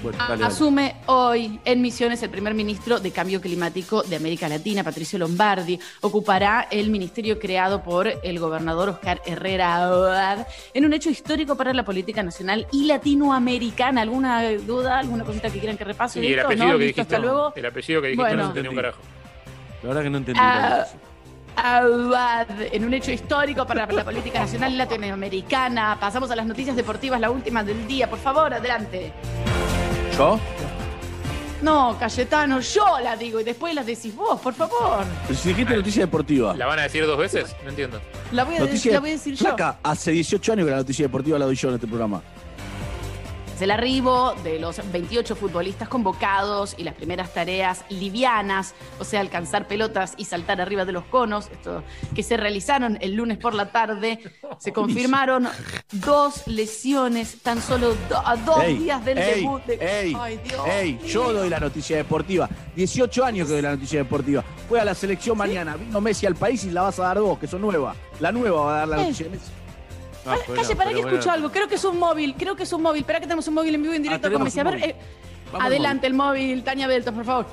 Bueno, 0.01 0.17
dale, 0.17 0.29
dale. 0.31 0.45
Asume 0.45 0.95
hoy 1.07 1.59
en 1.65 1.81
misiones 1.81 2.23
el 2.23 2.29
primer 2.29 2.53
ministro 2.53 2.99
de 2.99 3.11
Cambio 3.11 3.41
Climático 3.41 4.01
de 4.03 4.15
América 4.15 4.47
Latina, 4.47 4.83
Patricio 4.83 5.19
Lombardi. 5.19 5.77
Ocupará 6.01 6.67
el 6.71 6.89
ministerio 6.89 7.37
creado 7.37 7.83
por 7.83 8.07
el 8.07 8.39
gobernador 8.39 8.89
Oscar 8.89 9.21
Herrera 9.25 9.75
Abad 9.83 10.47
en 10.73 10.85
un 10.85 10.93
hecho 10.93 11.09
histórico 11.09 11.55
para 11.57 11.73
la 11.73 11.83
política 11.83 12.23
nacional 12.23 12.65
y 12.71 12.85
latinoamericana. 12.85 14.01
¿Alguna 14.01 14.49
duda, 14.53 14.99
alguna 14.99 15.23
cosita 15.25 15.49
que 15.49 15.59
quieran 15.59 15.77
que 15.77 15.83
repase? 15.83 16.21
Y 16.21 16.27
el 16.27 16.33
esto? 16.39 16.45
apellido 16.47 16.67
¿No? 16.67 16.73
que 16.77 16.79
dijiste. 16.85 17.01
hasta 17.01 17.19
luego. 17.19 17.53
El 17.55 17.65
apellido 17.65 18.01
que 18.01 18.07
dijiste 18.07 18.23
Bueno. 18.23 18.43
no 18.43 18.47
entendí 18.49 18.69
un 18.69 18.75
carajo. 18.75 18.99
La 19.83 19.87
verdad 19.89 20.03
que 20.03 20.09
no 20.09 20.17
entendí. 20.17 20.39
Ah, 20.41 20.85
Abad, 21.61 22.47
en 22.71 22.85
un 22.85 22.93
hecho 22.93 23.11
histórico 23.11 23.65
para 23.65 23.85
la 23.85 24.03
política 24.05 24.39
nacional 24.39 24.73
y 24.73 24.77
latinoamericana. 24.77 25.97
Pasamos 25.99 26.31
a 26.31 26.35
las 26.35 26.45
noticias 26.45 26.75
deportivas, 26.75 27.19
la 27.19 27.29
última 27.29 27.63
del 27.63 27.85
día. 27.85 28.09
Por 28.09 28.19
favor, 28.19 28.53
adelante. 28.53 29.11
¿Yo? 30.17 30.39
No, 31.61 31.97
Cayetano, 31.99 32.61
yo 32.61 32.99
la 33.03 33.17
digo 33.17 33.41
y 33.41 33.43
después 33.43 33.75
la 33.75 33.83
decís 33.83 34.15
vos, 34.15 34.39
por 34.39 34.53
favor. 34.53 35.03
Pero 35.27 35.37
si 35.37 35.49
dijiste 35.49 35.75
noticia 35.75 36.03
deportiva. 36.03 36.55
¿La 36.55 36.65
van 36.65 36.79
a 36.79 36.83
decir 36.83 37.05
dos 37.05 37.17
veces? 37.17 37.53
No 37.63 37.69
entiendo. 37.69 37.99
La 38.31 38.45
voy 38.45 38.55
a, 38.55 38.59
Noticia 38.59 38.75
decir, 38.75 38.93
la 38.93 38.99
voy 39.01 39.09
a 39.09 39.13
decir 39.13 39.33
yo. 39.35 39.45
Flaca, 39.45 39.79
hace 39.83 40.11
18 40.11 40.53
años 40.53 40.65
que 40.65 40.71
la 40.71 40.77
noticia 40.77 41.05
deportiva 41.05 41.37
la 41.37 41.45
doy 41.45 41.55
yo 41.55 41.67
en 41.67 41.75
este 41.75 41.87
programa. 41.87 42.21
El 43.61 43.71
arribo 43.71 44.33
de 44.43 44.57
los 44.59 44.79
28 44.91 45.35
futbolistas 45.35 45.89
convocados 45.89 46.75
y 46.77 46.83
las 46.83 46.95
primeras 46.95 47.33
tareas 47.33 47.83
livianas, 47.89 48.73
o 48.99 49.03
sea, 49.03 49.19
alcanzar 49.19 49.67
pelotas 49.67 50.13
y 50.17 50.25
saltar 50.25 50.61
arriba 50.61 50.85
de 50.85 50.93
los 50.93 51.03
conos, 51.05 51.49
esto 51.51 51.83
que 52.15 52.23
se 52.23 52.37
realizaron 52.37 52.97
el 53.01 53.15
lunes 53.15 53.37
por 53.37 53.53
la 53.53 53.71
tarde. 53.71 54.19
Se 54.59 54.71
confirmaron 54.73 55.47
dos 55.91 56.47
lesiones 56.47 57.37
tan 57.41 57.61
solo 57.61 57.95
do- 58.09 58.21
a 58.25 58.35
dos 58.37 58.63
Ey, 58.63 58.77
días 58.77 59.03
del 59.03 59.17
ey, 59.17 59.41
debut. 59.41 59.61
de- 59.65 59.73
ey, 60.01 60.15
Ay, 60.17 60.39
Dios 60.43 60.61
ey, 60.67 60.99
yo 61.05 61.33
doy 61.33 61.49
la 61.49 61.59
noticia 61.59 61.97
deportiva. 61.97 62.47
18 62.75 63.25
años 63.25 63.47
que 63.47 63.53
doy 63.53 63.61
la 63.61 63.71
noticia 63.71 63.99
deportiva. 63.99 64.43
Fue 64.69 64.79
a 64.79 64.85
la 64.85 64.93
selección 64.95 65.37
mañana. 65.37 65.75
Vino 65.75 65.99
Messi 66.01 66.25
al 66.25 66.35
país 66.35 66.63
y 66.63 66.71
la 66.71 66.83
vas 66.83 66.99
a 66.99 67.03
dar 67.03 67.19
vos, 67.19 67.37
que 67.37 67.47
son 67.47 67.61
nueva. 67.61 67.95
La 68.19 68.31
nueva 68.31 68.61
va 68.61 68.75
a 68.75 68.79
dar 68.79 68.87
la 68.87 68.97
noticia 68.97 69.25
de 69.25 69.31
Messi. 69.31 69.51
Ah, 70.31 70.37
Calle, 70.55 70.75
para 70.75 70.91
que 70.91 70.99
escucho 70.99 71.31
algo. 71.31 71.51
Creo 71.51 71.67
que 71.67 71.75
es 71.75 71.83
un 71.83 71.97
móvil. 71.97 72.35
Creo 72.37 72.55
que 72.55 72.63
es 72.63 72.73
un 72.73 72.81
móvil. 72.81 73.01
Espera 73.01 73.19
que 73.19 73.25
tenemos 73.25 73.47
un 73.47 73.53
móvil 73.55 73.75
en 73.75 73.81
vivo 73.81 73.93
en 73.93 74.03
directo 74.03 74.31
con 74.31 74.43
tenemos 74.43 74.45
Messi. 74.45 74.59
A 74.59 74.63
ver, 74.63 74.83
eh, 74.83 74.95
adelante 75.59 76.07
el 76.07 76.13
móvil. 76.13 76.63
Tania 76.63 76.87
Beltos, 76.87 77.13
por 77.13 77.25
favor. 77.25 77.45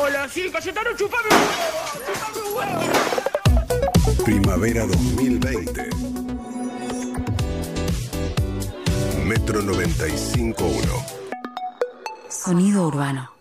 Hola, 0.00 0.28
sí, 0.28 0.50
Cayetano, 0.52 0.90
chupame 0.96 1.28
un 1.30 1.36
huevo. 1.36 1.80
Chupame 2.06 2.48
un 2.48 2.54
huevo. 2.56 4.24
Primavera 4.24 4.86
2020. 4.86 5.90
Metro 9.24 9.62
95.1. 9.62 11.20
Sonido 12.28 12.86
urbano. 12.86 13.39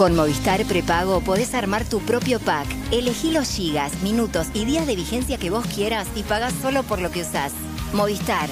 Con 0.00 0.16
Movistar 0.16 0.64
Prepago 0.64 1.20
podés 1.20 1.52
armar 1.52 1.84
tu 1.84 2.00
propio 2.00 2.40
pack. 2.40 2.66
Elegí 2.90 3.32
los 3.32 3.50
gigas, 3.50 4.02
minutos 4.02 4.46
y 4.54 4.64
días 4.64 4.86
de 4.86 4.96
vigencia 4.96 5.36
que 5.36 5.50
vos 5.50 5.66
quieras 5.66 6.08
y 6.16 6.22
pagás 6.22 6.54
solo 6.54 6.84
por 6.84 7.02
lo 7.02 7.10
que 7.10 7.20
usás. 7.20 7.52
Movistar. 7.92 8.48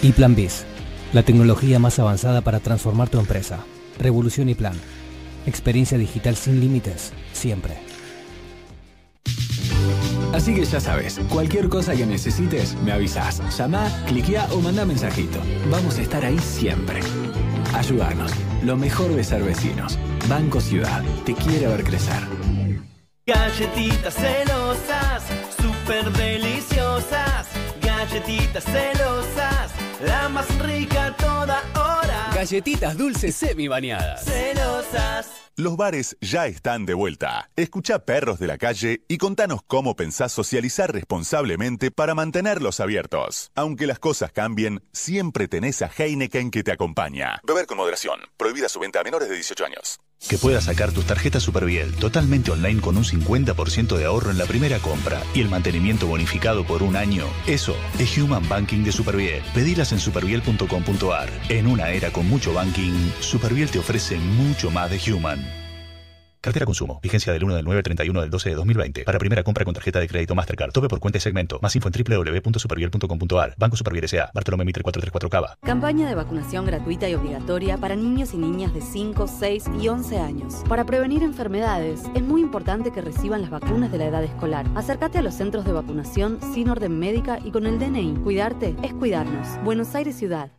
Y 0.00 0.12
Plan 0.12 0.36
Biz, 0.36 0.66
la 1.12 1.24
tecnología 1.24 1.80
más 1.80 1.98
avanzada 1.98 2.42
para 2.42 2.60
transformar 2.60 3.08
tu 3.08 3.18
empresa. 3.18 3.58
Revolución 3.98 4.48
y 4.48 4.54
Plan. 4.54 4.80
Experiencia 5.46 5.98
digital 5.98 6.36
sin 6.36 6.60
límites, 6.60 7.12
siempre. 7.32 7.76
Así 10.32 10.54
que 10.54 10.64
ya 10.64 10.78
sabes, 10.78 11.18
cualquier 11.28 11.68
cosa 11.68 11.96
que 11.96 12.06
necesites, 12.06 12.76
me 12.84 12.92
avisas. 12.92 13.42
Llama, 13.58 13.90
cliquea 14.06 14.46
o 14.52 14.60
manda 14.60 14.86
mensajito. 14.86 15.40
Vamos 15.72 15.98
a 15.98 16.02
estar 16.02 16.24
ahí 16.24 16.38
siempre. 16.38 17.00
Ayudarnos. 17.74 18.32
Lo 18.62 18.76
mejor 18.76 19.14
de 19.14 19.24
ser 19.24 19.42
vecinos. 19.42 19.98
Banco 20.28 20.60
Ciudad. 20.60 21.02
Te 21.24 21.34
quiere 21.34 21.66
ver 21.66 21.84
crecer. 21.84 22.22
Galletitas 23.26 24.14
celosas, 24.14 25.22
súper 25.56 26.12
deliciosas. 26.12 27.46
Galletitas 27.80 28.64
celosas, 28.64 29.70
la 30.04 30.28
más 30.28 30.46
rica 30.58 31.14
toda 31.16 31.62
hora. 31.74 32.30
Galletitas 32.34 32.96
dulces 32.96 33.34
semi 33.36 33.68
bañadas. 33.68 34.24
Celosas. 34.24 35.41
Los 35.56 35.76
bares 35.76 36.16
ya 36.22 36.46
están 36.46 36.86
de 36.86 36.94
vuelta. 36.94 37.50
Escucha 37.56 38.06
Perros 38.06 38.38
de 38.38 38.46
la 38.46 38.56
Calle 38.56 39.04
y 39.06 39.18
contanos 39.18 39.60
cómo 39.66 39.96
pensás 39.96 40.32
socializar 40.32 40.90
responsablemente 40.94 41.90
para 41.90 42.14
mantenerlos 42.14 42.80
abiertos. 42.80 43.50
Aunque 43.54 43.86
las 43.86 43.98
cosas 43.98 44.32
cambien, 44.32 44.82
siempre 44.92 45.48
tenés 45.48 45.82
a 45.82 45.90
Heineken 45.94 46.50
que 46.50 46.62
te 46.62 46.72
acompaña. 46.72 47.38
Beber 47.42 47.66
con 47.66 47.76
moderación. 47.76 48.20
Prohibida 48.38 48.70
su 48.70 48.80
venta 48.80 49.00
a 49.00 49.04
menores 49.04 49.28
de 49.28 49.34
18 49.34 49.66
años. 49.66 50.00
Que 50.28 50.38
puedas 50.38 50.64
sacar 50.64 50.92
tus 50.92 51.04
tarjetas 51.04 51.42
Superviel 51.42 51.94
totalmente 51.94 52.50
online 52.50 52.80
con 52.80 52.96
un 52.96 53.04
50% 53.04 53.96
de 53.96 54.04
ahorro 54.04 54.30
en 54.30 54.38
la 54.38 54.46
primera 54.46 54.78
compra 54.78 55.22
y 55.34 55.40
el 55.40 55.48
mantenimiento 55.48 56.06
bonificado 56.06 56.64
por 56.64 56.82
un 56.82 56.96
año. 56.96 57.26
Eso 57.46 57.76
es 57.98 58.16
Human 58.16 58.48
Banking 58.48 58.82
de 58.84 58.92
Superviel. 58.92 59.42
Pedilas 59.54 59.92
en 59.92 60.00
superviel.com.ar. 60.00 61.30
En 61.48 61.66
una 61.66 61.90
era 61.90 62.10
con 62.10 62.28
mucho 62.28 62.54
banking, 62.54 63.10
Superviel 63.20 63.70
te 63.70 63.78
ofrece 63.78 64.18
mucho 64.18 64.70
más 64.70 64.90
de 64.90 65.00
Human. 65.12 65.61
Cartera 66.42 66.66
consumo. 66.66 66.98
Vigencia 67.00 67.32
del 67.32 67.44
1 67.44 67.54
del 67.54 67.64
9 67.64 67.78
al 67.78 67.84
31 67.84 68.20
del 68.20 68.30
12 68.30 68.48
de 68.48 68.54
2020. 68.56 69.04
Para 69.04 69.18
primera 69.20 69.44
compra 69.44 69.64
con 69.64 69.74
tarjeta 69.74 70.00
de 70.00 70.08
crédito 70.08 70.34
Mastercard. 70.34 70.72
Tope 70.72 70.88
por 70.88 70.98
cuenta 70.98 71.18
y 71.18 71.20
segmento. 71.20 71.60
Más 71.62 71.76
info 71.76 71.88
en 71.88 71.94
www.superviel.com.ar. 72.04 73.54
Banco 73.56 73.76
Superviel 73.76 74.04
S.A. 74.04 74.28
Bartolomé 74.34 74.64
Mitre 74.64 74.82
434 74.82 75.30
Cava. 75.30 75.56
Campaña 75.62 76.08
de 76.08 76.16
vacunación 76.16 76.66
gratuita 76.66 77.08
y 77.08 77.14
obligatoria 77.14 77.78
para 77.78 77.94
niños 77.94 78.34
y 78.34 78.38
niñas 78.38 78.74
de 78.74 78.80
5, 78.80 79.28
6 79.28 79.64
y 79.80 79.86
11 79.86 80.18
años. 80.18 80.54
Para 80.68 80.84
prevenir 80.84 81.22
enfermedades, 81.22 82.02
es 82.12 82.22
muy 82.22 82.40
importante 82.40 82.90
que 82.90 83.02
reciban 83.02 83.42
las 83.42 83.50
vacunas 83.50 83.92
de 83.92 83.98
la 83.98 84.06
edad 84.06 84.24
escolar. 84.24 84.66
Acércate 84.74 85.18
a 85.18 85.22
los 85.22 85.34
centros 85.34 85.64
de 85.64 85.72
vacunación 85.72 86.40
sin 86.52 86.68
orden 86.68 86.98
médica 86.98 87.38
y 87.44 87.52
con 87.52 87.66
el 87.66 87.78
DNI. 87.78 88.16
Cuidarte 88.24 88.74
es 88.82 88.92
cuidarnos. 88.94 89.46
Buenos 89.62 89.94
Aires 89.94 90.16
Ciudad. 90.16 90.50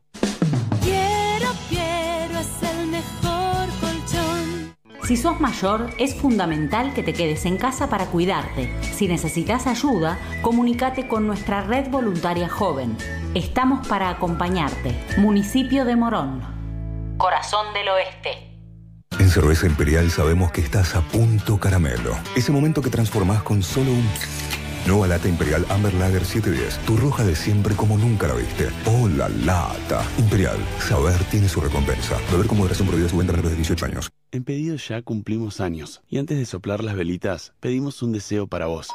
Si 5.05 5.17
sos 5.17 5.41
mayor, 5.41 5.89
es 5.97 6.15
fundamental 6.15 6.93
que 6.93 7.03
te 7.03 7.11
quedes 7.13 7.45
en 7.45 7.57
casa 7.57 7.89
para 7.89 8.05
cuidarte. 8.05 8.73
Si 8.93 9.09
necesitas 9.09 9.67
ayuda, 9.67 10.17
comunícate 10.41 11.09
con 11.09 11.27
nuestra 11.27 11.61
red 11.61 11.89
voluntaria 11.89 12.47
joven. 12.47 12.95
Estamos 13.33 13.85
para 13.85 14.09
acompañarte. 14.09 14.97
Municipio 15.17 15.83
de 15.83 15.97
Morón. 15.97 16.41
Corazón 17.17 17.73
del 17.73 17.89
Oeste. 17.89 18.53
En 19.19 19.29
Cerveza 19.29 19.67
Imperial 19.67 20.09
sabemos 20.09 20.53
que 20.53 20.61
estás 20.61 20.95
a 20.95 21.01
punto 21.01 21.59
caramelo. 21.59 22.15
Ese 22.37 22.53
momento 22.53 22.81
que 22.81 22.89
transformás 22.89 23.43
con 23.43 23.61
solo 23.61 23.91
un... 23.91 24.09
Nueva 24.85 25.07
lata 25.07 25.29
Imperial 25.29 25.65
Amber 25.69 25.93
Lager 25.93 26.25
710. 26.25 26.79
Tu 26.85 26.97
roja 26.97 27.23
de 27.23 27.35
siempre 27.35 27.73
como 27.73 27.97
nunca 27.97 28.27
la 28.27 28.35
viste. 28.35 28.67
¡Oh, 28.85 29.07
la 29.07 29.29
lata! 29.29 30.05
Imperial. 30.17 30.57
Saber 30.79 31.23
tiene 31.31 31.47
su 31.47 31.61
recompensa. 31.61 32.17
Beber 32.31 32.47
con 32.47 32.57
moderación 32.57 32.87
prohibida 32.87 33.09
su 33.09 33.17
venta 33.17 33.31
menores 33.31 33.51
de 33.51 33.57
18 33.57 33.85
años. 33.85 34.11
En 34.31 34.43
pedido 34.43 34.75
ya 34.75 35.01
cumplimos 35.01 35.61
años 35.61 36.01
y 36.09 36.17
antes 36.17 36.37
de 36.37 36.45
soplar 36.45 36.83
las 36.83 36.95
velitas 36.95 37.53
pedimos 37.61 38.01
un 38.03 38.11
deseo 38.11 38.47
para 38.47 38.65
vos. 38.65 38.89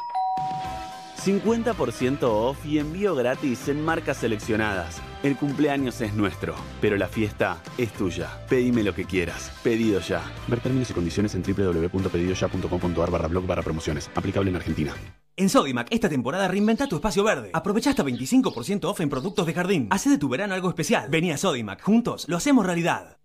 50% 1.19 2.23
off 2.23 2.65
y 2.65 2.79
envío 2.79 3.15
gratis 3.15 3.67
en 3.67 3.83
marcas 3.83 4.17
seleccionadas. 4.17 5.01
El 5.23 5.35
cumpleaños 5.35 6.01
es 6.01 6.13
nuestro, 6.13 6.55
pero 6.81 6.97
la 6.97 7.07
fiesta 7.07 7.61
es 7.77 7.91
tuya. 7.93 8.29
Pedime 8.47 8.83
lo 8.83 8.95
que 8.95 9.05
quieras. 9.05 9.51
Pedido 9.63 9.99
ya. 9.99 10.21
Ver 10.47 10.59
términos 10.59 10.89
y 10.89 10.93
condiciones 10.93 11.35
en 11.35 11.43
www.pedidoya.com.ar 11.43 13.11
barra 13.11 13.27
blog 13.27 13.45
barra 13.45 13.63
promociones. 13.63 14.09
Aplicable 14.15 14.49
en 14.49 14.55
Argentina. 14.55 14.93
En 15.35 15.47
Sodimac, 15.47 15.87
esta 15.89 16.09
temporada 16.09 16.47
reinventa 16.47 16.87
tu 16.87 16.95
espacio 16.97 17.23
verde. 17.23 17.51
Aprovecha 17.53 17.91
hasta 17.91 18.03
25% 18.03 18.85
off 18.85 18.99
en 18.99 19.09
productos 19.09 19.45
de 19.45 19.53
jardín. 19.53 19.87
Hace 19.89 20.09
de 20.09 20.17
tu 20.17 20.27
verano 20.27 20.53
algo 20.53 20.69
especial. 20.69 21.09
Vení 21.09 21.31
a 21.31 21.37
Sodimac, 21.37 21.81
juntos 21.81 22.27
lo 22.27 22.35
hacemos 22.35 22.65
realidad. 22.65 23.18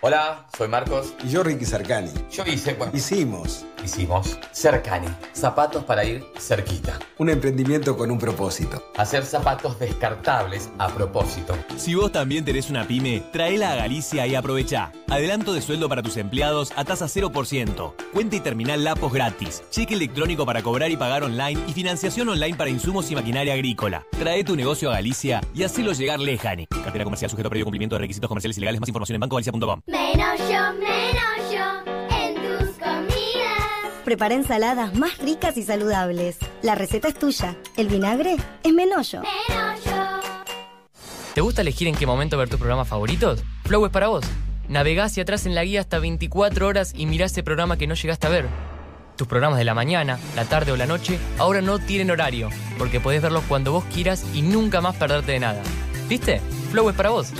Hola, 0.00 0.46
soy 0.56 0.68
Marcos. 0.68 1.14
Y 1.24 1.28
yo 1.30 1.42
Ricky 1.42 1.64
Cercani. 1.64 2.10
Yo 2.30 2.44
hice, 2.46 2.74
bueno, 2.74 2.92
Hicimos 2.94 3.64
hicimos 3.84 4.38
Cercani, 4.52 5.08
zapatos 5.34 5.84
para 5.84 6.04
ir 6.06 6.24
cerquita. 6.38 6.98
un 7.18 7.28
emprendimiento 7.28 7.96
con 7.98 8.10
un 8.10 8.18
propósito. 8.18 8.82
Hacer 8.96 9.24
zapatos 9.26 9.78
descartables 9.78 10.70
a 10.78 10.88
propósito. 10.88 11.54
Si 11.76 11.94
vos 11.94 12.10
también 12.10 12.46
tenés 12.46 12.70
una 12.70 12.86
pyme, 12.86 13.22
traela 13.32 13.72
a 13.72 13.76
Galicia 13.76 14.26
y 14.26 14.34
aprovecha. 14.34 14.90
Adelanto 15.08 15.52
de 15.52 15.60
sueldo 15.60 15.88
para 15.88 16.02
tus 16.02 16.16
empleados 16.16 16.72
a 16.76 16.84
tasa 16.84 17.06
0%. 17.06 17.94
Cuenta 18.12 18.36
y 18.36 18.40
terminal 18.40 18.84
Lapos 18.84 19.12
gratis. 19.12 19.62
Cheque 19.70 19.94
electrónico 19.94 20.46
para 20.46 20.62
cobrar 20.62 20.90
y 20.90 20.96
pagar 20.96 21.22
online 21.22 21.60
y 21.66 21.72
financiación 21.74 22.28
online 22.30 22.56
para 22.56 22.70
insumos 22.70 23.10
y 23.10 23.14
maquinaria 23.14 23.52
agrícola. 23.52 24.06
Trae 24.18 24.44
tu 24.44 24.56
negocio 24.56 24.90
a 24.90 24.94
Galicia 24.94 25.42
y 25.54 25.62
hacelo 25.62 25.92
llegar 25.92 26.20
lejani. 26.20 26.66
Cartera 26.68 27.04
comercial 27.04 27.30
sujeto 27.30 27.48
a 27.48 27.50
previo 27.50 27.66
cumplimiento 27.66 27.96
de 27.96 28.00
requisitos 28.00 28.28
comerciales 28.28 28.56
y 28.56 28.60
legales. 28.60 28.80
Más 28.80 28.88
información 28.88 29.16
en 29.16 29.20
bancogalicia.com. 29.20 29.73
Menos 29.86 30.38
yo, 30.40 30.72
menos 30.74 31.52
yo 31.52 31.92
en 32.16 32.34
tus 32.34 32.76
comidas. 32.78 34.02
Prepara 34.04 34.34
ensaladas 34.34 34.94
más 34.94 35.18
ricas 35.18 35.56
y 35.56 35.62
saludables. 35.62 36.38
La 36.62 36.74
receta 36.74 37.08
es 37.08 37.14
tuya. 37.14 37.56
El 37.76 37.88
vinagre 37.88 38.36
es 38.62 38.72
Menollo. 38.72 39.22
¿Te 41.34 41.40
gusta 41.40 41.62
elegir 41.62 41.88
en 41.88 41.96
qué 41.96 42.06
momento 42.06 42.38
ver 42.38 42.48
tus 42.48 42.58
programas 42.58 42.86
favoritos? 42.86 43.42
Flow 43.64 43.86
es 43.86 43.92
para 43.92 44.08
vos. 44.08 44.24
Navegá 44.68 45.04
hacia 45.04 45.24
atrás 45.24 45.46
en 45.46 45.54
la 45.54 45.64
guía 45.64 45.80
hasta 45.80 45.98
24 45.98 46.66
horas 46.66 46.92
y 46.96 47.06
mirá 47.06 47.26
ese 47.26 47.42
programa 47.42 47.76
que 47.76 47.86
no 47.86 47.94
llegaste 47.94 48.26
a 48.26 48.30
ver. 48.30 48.46
Tus 49.16 49.26
programas 49.28 49.58
de 49.58 49.64
la 49.64 49.74
mañana, 49.74 50.18
la 50.34 50.44
tarde 50.44 50.72
o 50.72 50.76
la 50.76 50.86
noche 50.86 51.18
ahora 51.38 51.60
no 51.60 51.78
tienen 51.78 52.10
horario, 52.10 52.50
porque 52.78 53.00
podés 53.00 53.22
verlos 53.22 53.44
cuando 53.48 53.72
vos 53.72 53.84
quieras 53.92 54.24
y 54.34 54.42
nunca 54.42 54.80
más 54.80 54.96
perderte 54.96 55.32
de 55.32 55.40
nada. 55.40 55.62
¿Viste? 56.08 56.40
Flow 56.70 56.90
es 56.90 56.96
para 56.96 57.10
vos. 57.10 57.32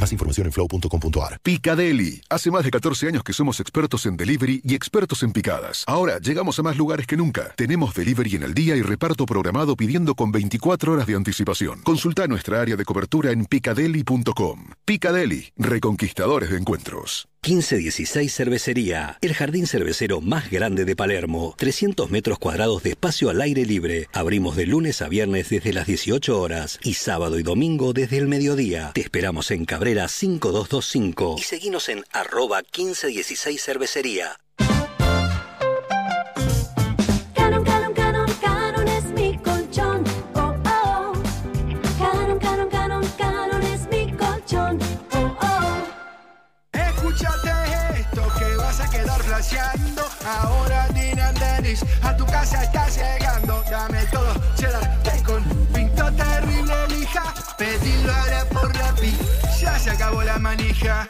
Más 0.00 0.12
información 0.12 0.46
en 0.46 0.52
flow.com.ar. 0.52 1.38
Picadeli. 1.42 2.20
Hace 2.28 2.50
más 2.50 2.64
de 2.64 2.70
14 2.70 3.08
años 3.08 3.22
que 3.22 3.32
somos 3.32 3.60
expertos 3.60 4.06
en 4.06 4.16
delivery 4.16 4.60
y 4.64 4.74
expertos 4.74 5.22
en 5.22 5.32
picadas. 5.32 5.84
Ahora 5.86 6.18
llegamos 6.18 6.58
a 6.58 6.62
más 6.62 6.76
lugares 6.76 7.06
que 7.06 7.16
nunca. 7.16 7.54
Tenemos 7.56 7.94
delivery 7.94 8.36
en 8.36 8.42
el 8.42 8.54
día 8.54 8.76
y 8.76 8.82
reparto 8.82 9.26
programado 9.26 9.76
pidiendo 9.76 10.14
con 10.14 10.32
24 10.32 10.92
horas 10.92 11.06
de 11.06 11.14
anticipación. 11.14 11.82
Consulta 11.82 12.26
nuestra 12.26 12.60
área 12.60 12.76
de 12.76 12.84
cobertura 12.84 13.30
en 13.30 13.46
picadeli.com. 13.46 14.70
Picadeli. 14.84 15.52
Reconquistadores 15.56 16.50
de 16.50 16.58
encuentros. 16.58 17.28
1516 17.46 18.34
Cervecería, 18.34 19.18
el 19.20 19.32
jardín 19.32 19.68
cervecero 19.68 20.20
más 20.20 20.50
grande 20.50 20.84
de 20.84 20.96
Palermo. 20.96 21.54
300 21.56 22.10
metros 22.10 22.40
cuadrados 22.40 22.82
de 22.82 22.90
espacio 22.90 23.30
al 23.30 23.40
aire 23.40 23.64
libre. 23.64 24.08
Abrimos 24.12 24.56
de 24.56 24.66
lunes 24.66 25.00
a 25.00 25.08
viernes 25.08 25.48
desde 25.50 25.72
las 25.72 25.86
18 25.86 26.40
horas 26.40 26.80
y 26.82 26.94
sábado 26.94 27.38
y 27.38 27.44
domingo 27.44 27.92
desde 27.92 28.18
el 28.18 28.26
mediodía. 28.26 28.90
Te 28.94 29.00
esperamos 29.00 29.52
en 29.52 29.64
Cabrera 29.64 30.08
5225 30.08 31.36
y 31.38 31.42
seguinos 31.42 31.88
en 31.88 32.04
arroba 32.10 32.62
1516 32.62 33.62
Cervecería. 33.62 34.36
Ahora 50.26 50.88
Dinan 50.88 51.36
Dennis 51.36 51.84
a 52.02 52.16
tu 52.16 52.26
casa 52.26 52.64
está 52.64 52.88
llegando. 52.88 53.62
Dame 53.70 54.04
todo, 54.10 54.34
cheddar, 54.56 54.98
bacon, 55.04 55.44
pinto 55.72 56.10
terrible 56.12 56.74
lija. 56.88 57.32
Pedilo 57.56 58.12
ahora 58.12 58.44
por 58.50 58.74
Rappi, 58.74 59.14
ya 59.60 59.78
se 59.78 59.90
acabó 59.90 60.22
la 60.22 60.36
manija. 60.38 61.08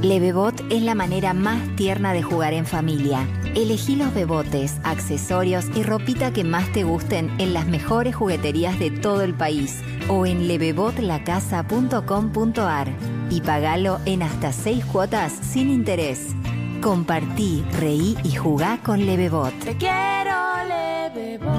Levebot 0.00 0.54
es 0.70 0.82
la 0.82 0.94
manera 0.94 1.34
más 1.34 1.74
tierna 1.74 2.12
de 2.12 2.22
jugar 2.22 2.54
en 2.54 2.66
familia. 2.66 3.26
Elegí 3.56 3.96
los 3.96 4.14
bebotes, 4.14 4.76
accesorios 4.84 5.66
y 5.74 5.82
ropita 5.82 6.32
que 6.32 6.44
más 6.44 6.70
te 6.72 6.84
gusten 6.84 7.34
en 7.40 7.52
las 7.52 7.66
mejores 7.66 8.14
jugueterías 8.14 8.78
de 8.78 8.92
todo 8.92 9.22
el 9.22 9.34
país 9.34 9.82
o 10.08 10.24
en 10.24 10.46
levebotlacasa.com.ar 10.46 12.88
y 13.28 13.40
pagalo 13.40 13.98
en 14.04 14.22
hasta 14.22 14.52
seis 14.52 14.84
cuotas 14.84 15.32
sin 15.32 15.68
interés. 15.68 16.28
Compartí, 16.88 17.62
reí 17.72 18.16
y 18.24 18.34
jugá 18.34 18.82
con 18.82 19.04
Levebot. 19.04 19.52
Te 19.58 19.76
quiero, 19.76 20.32
Levebot. 20.66 21.52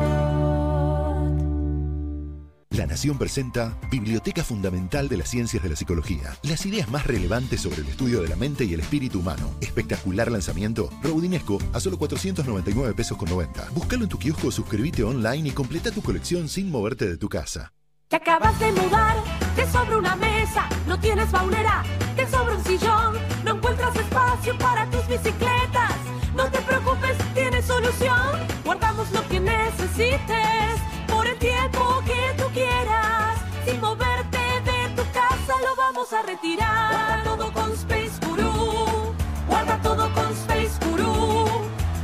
La 2.71 2.87
Nación 2.87 3.19
presenta 3.19 3.77
Biblioteca 3.91 4.43
Fundamental 4.43 5.07
de 5.07 5.17
las 5.17 5.29
Ciencias 5.29 5.61
de 5.61 5.69
la 5.69 5.75
Psicología. 5.75 6.35
Las 6.41 6.65
ideas 6.65 6.89
más 6.89 7.05
relevantes 7.05 7.61
sobre 7.61 7.81
el 7.81 7.89
estudio 7.89 8.23
de 8.23 8.27
la 8.27 8.37
mente 8.37 8.65
y 8.65 8.73
el 8.73 8.79
espíritu 8.79 9.19
humano. 9.19 9.51
Espectacular 9.61 10.31
lanzamiento. 10.31 10.89
Rodinesco 11.03 11.59
a 11.73 11.79
solo 11.79 11.99
499 11.99 12.95
pesos 12.95 13.15
con 13.15 13.29
90. 13.29 13.69
Búscalo 13.75 14.05
en 14.05 14.09
tu 14.09 14.17
kiosco 14.17 14.49
suscríbete 14.49 15.03
online 15.03 15.49
y 15.49 15.51
completa 15.51 15.91
tu 15.91 16.01
colección 16.01 16.49
sin 16.49 16.71
moverte 16.71 17.07
de 17.07 17.17
tu 17.17 17.29
casa. 17.29 17.71
Te 18.09 18.15
acabas 18.15 18.57
de 18.57 18.71
mudar, 18.71 19.17
te 19.55 19.67
sobra 19.67 19.95
una 19.95 20.15
mesa, 20.15 20.67
no 20.87 20.99
tienes 20.99 21.31
baulera, 21.31 21.83
te 22.15 22.25
sobra 22.27 22.55
un 22.55 22.63
sillón, 22.63 23.19
no 23.43 23.51
encuentras 23.51 23.95
espacio 23.95 24.57
para 24.57 24.89
tus 24.89 25.07
bicicletas. 25.07 25.93
No 26.35 26.49
te 26.49 26.57
preocupes, 26.61 27.15
tienes 27.35 27.65
solución. 27.65 28.47
Guardamos 28.65 29.11
lo 29.11 29.21
que 29.27 29.39
necesites 29.39 30.81
por 31.07 31.27
el 31.27 31.37
tiempo 31.37 32.01
que 32.03 32.41
tú 32.41 32.49
quieras. 32.51 33.37
Sin 33.63 33.79
moverte 33.79 34.39
de 34.39 34.89
tu 34.95 35.03
casa 35.11 35.53
lo 35.63 35.75
vamos 35.75 36.11
a 36.11 36.23
retirar. 36.23 36.91
Guarda 36.91 37.23
todo 37.25 37.53
con 37.53 37.71
Space 37.73 38.25
Guru. 38.25 39.13
Guarda 39.47 39.79
todo 39.83 40.11
con 40.15 40.31
Space 40.31 40.79
Guru. 40.83 41.45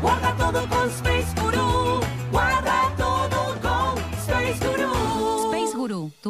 Guarda 0.04 0.36
todo 0.38 0.70
con 0.70 0.88
Space 0.88 1.15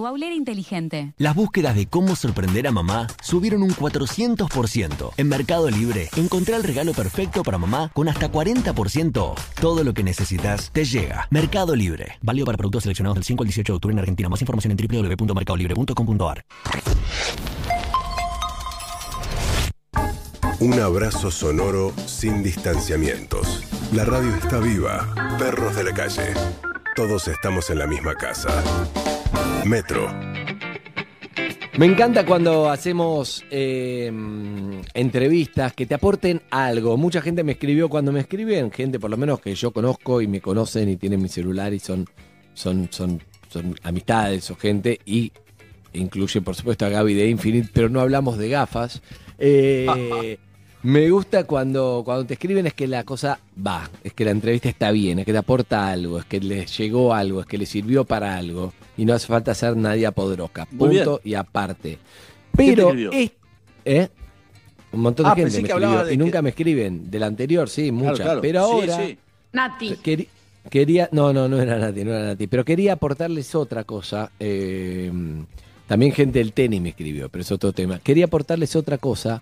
Paulera 0.05 0.35
Inteligente. 0.35 1.15
Las 1.17 1.33
búsquedas 1.33 1.75
de 1.75 1.87
cómo 1.87 2.15
sorprender 2.15 2.67
a 2.67 2.71
mamá 2.71 3.07
subieron 3.23 3.63
un 3.63 3.71
400%. 3.71 5.13
En 5.17 5.27
Mercado 5.27 5.67
Libre, 5.71 6.11
encontrá 6.15 6.57
el 6.57 6.63
regalo 6.63 6.93
perfecto 6.93 7.41
para 7.41 7.57
mamá 7.57 7.89
con 7.91 8.07
hasta 8.07 8.31
40% 8.31 9.17
off. 9.17 9.55
Todo 9.59 9.83
lo 9.83 9.95
que 9.95 10.03
necesitas 10.03 10.69
te 10.71 10.85
llega. 10.85 11.27
Mercado 11.31 11.75
Libre. 11.75 12.19
Válido 12.21 12.45
para 12.45 12.55
productos 12.55 12.83
seleccionados 12.83 13.15
del 13.15 13.23
5 13.23 13.41
al 13.41 13.47
18 13.47 13.73
de 13.73 13.75
octubre 13.77 13.93
en 13.93 13.99
Argentina. 13.99 14.29
Más 14.29 14.41
información 14.41 14.77
en 14.77 14.77
www.mercadolibre.com.ar. 14.77 16.45
Un 20.59 20.79
abrazo 20.81 21.31
sonoro 21.31 21.93
sin 22.05 22.43
distanciamientos. 22.43 23.63
La 23.91 24.05
radio 24.05 24.35
está 24.35 24.59
viva. 24.59 25.15
Perros 25.39 25.75
de 25.75 25.83
la 25.83 25.95
calle. 25.95 26.35
Todos 26.95 27.27
estamos 27.27 27.71
en 27.71 27.79
la 27.79 27.87
misma 27.87 28.13
casa. 28.13 28.51
Metro. 29.63 30.11
Me 31.77 31.85
encanta 31.85 32.25
cuando 32.25 32.69
hacemos 32.69 33.43
eh, 33.51 34.11
entrevistas 34.93 35.73
que 35.73 35.85
te 35.85 35.93
aporten 35.93 36.41
algo. 36.49 36.97
Mucha 36.97 37.21
gente 37.21 37.43
me 37.43 37.53
escribió 37.53 37.89
cuando 37.89 38.11
me 38.11 38.21
escriben, 38.21 38.71
gente 38.71 38.99
por 38.99 39.09
lo 39.09 39.17
menos 39.17 39.41
que 39.41 39.55
yo 39.55 39.71
conozco 39.71 40.21
y 40.21 40.27
me 40.27 40.41
conocen 40.41 40.89
y 40.89 40.97
tienen 40.97 41.21
mi 41.21 41.27
celular 41.27 41.73
y 41.73 41.79
son, 41.79 42.07
son, 42.53 42.87
son, 42.91 43.21
son 43.49 43.75
amistades 43.83 44.49
o 44.51 44.55
gente 44.55 44.99
y 45.05 45.31
incluye 45.93 46.41
por 46.41 46.55
supuesto 46.55 46.85
a 46.85 46.89
Gaby 46.89 47.13
de 47.13 47.29
Infinite, 47.29 47.69
pero 47.73 47.89
no 47.89 48.01
hablamos 48.01 48.37
de 48.37 48.49
gafas. 48.49 49.01
Eh, 49.37 50.37
me 50.85 51.09
gusta 51.09 51.43
cuando, 51.45 52.01
cuando 52.05 52.25
te 52.25 52.33
escriben 52.35 52.67
es 52.67 52.73
que 52.73 52.87
la 52.87 53.03
cosa 53.03 53.39
va, 53.65 53.89
es 54.03 54.13
que 54.13 54.23
la 54.25 54.31
entrevista 54.31 54.69
está 54.69 54.91
bien, 54.91 55.19
es 55.19 55.25
que 55.25 55.31
te 55.31 55.37
aporta 55.37 55.89
algo, 55.89 56.19
es 56.19 56.25
que 56.25 56.39
les 56.39 56.77
llegó 56.77 57.13
algo, 57.13 57.41
es 57.41 57.45
que 57.47 57.57
les 57.57 57.69
sirvió 57.69 58.05
para 58.05 58.35
algo 58.37 58.73
y 58.97 59.05
no 59.05 59.13
hace 59.13 59.27
falta 59.27 59.53
ser 59.55 59.75
nadie 59.75 60.11
podroca. 60.11 60.67
Muy 60.71 60.95
Punto 60.97 61.21
y 61.23 61.33
aparte. 61.33 61.97
Pero 62.55 62.89
escribió? 62.89 63.11
es, 63.11 63.31
¿eh? 63.83 64.09
un 64.91 65.01
montón 65.01 65.25
de 65.25 65.31
Ah, 65.31 65.35
gente 65.35 65.61
me 65.61 65.67
escribió 65.67 66.05
y 66.05 66.09
que- 66.11 66.17
nunca 66.17 66.41
me 66.41 66.49
escriben. 66.49 67.09
Del 67.11 67.23
anterior, 67.23 67.67
sí, 67.69 67.91
muchas. 67.91 68.19
claro. 68.21 68.41
Pero 68.41 68.65
Sí, 68.65 68.71
ahora 68.73 69.05
sí. 69.07 69.17
Nati. 69.53 69.89
queri- 70.03 70.27
quería, 70.69 71.09
no, 71.11 71.33
no, 71.33 71.47
no 71.49 71.59
era 71.61 71.77
Nati, 71.79 72.03
no 72.03 72.13
era 72.13 72.25
Nati, 72.27 72.47
pero 72.47 72.63
quería 72.63 72.93
aportarles 72.93 73.53
otra 73.55 73.83
cosa. 73.83 74.31
eh, 74.39 75.11
también 75.87 76.11
gente 76.13 76.39
del 76.39 76.53
tenis 76.53 76.81
me 76.81 76.89
escribió, 76.89 77.29
pero 77.29 77.41
es 77.41 77.51
otro 77.51 77.71
tema. 77.73 77.99
Quería 77.99 78.25
aportarles 78.25 78.75
otra 78.75 78.97
cosa 78.97 79.41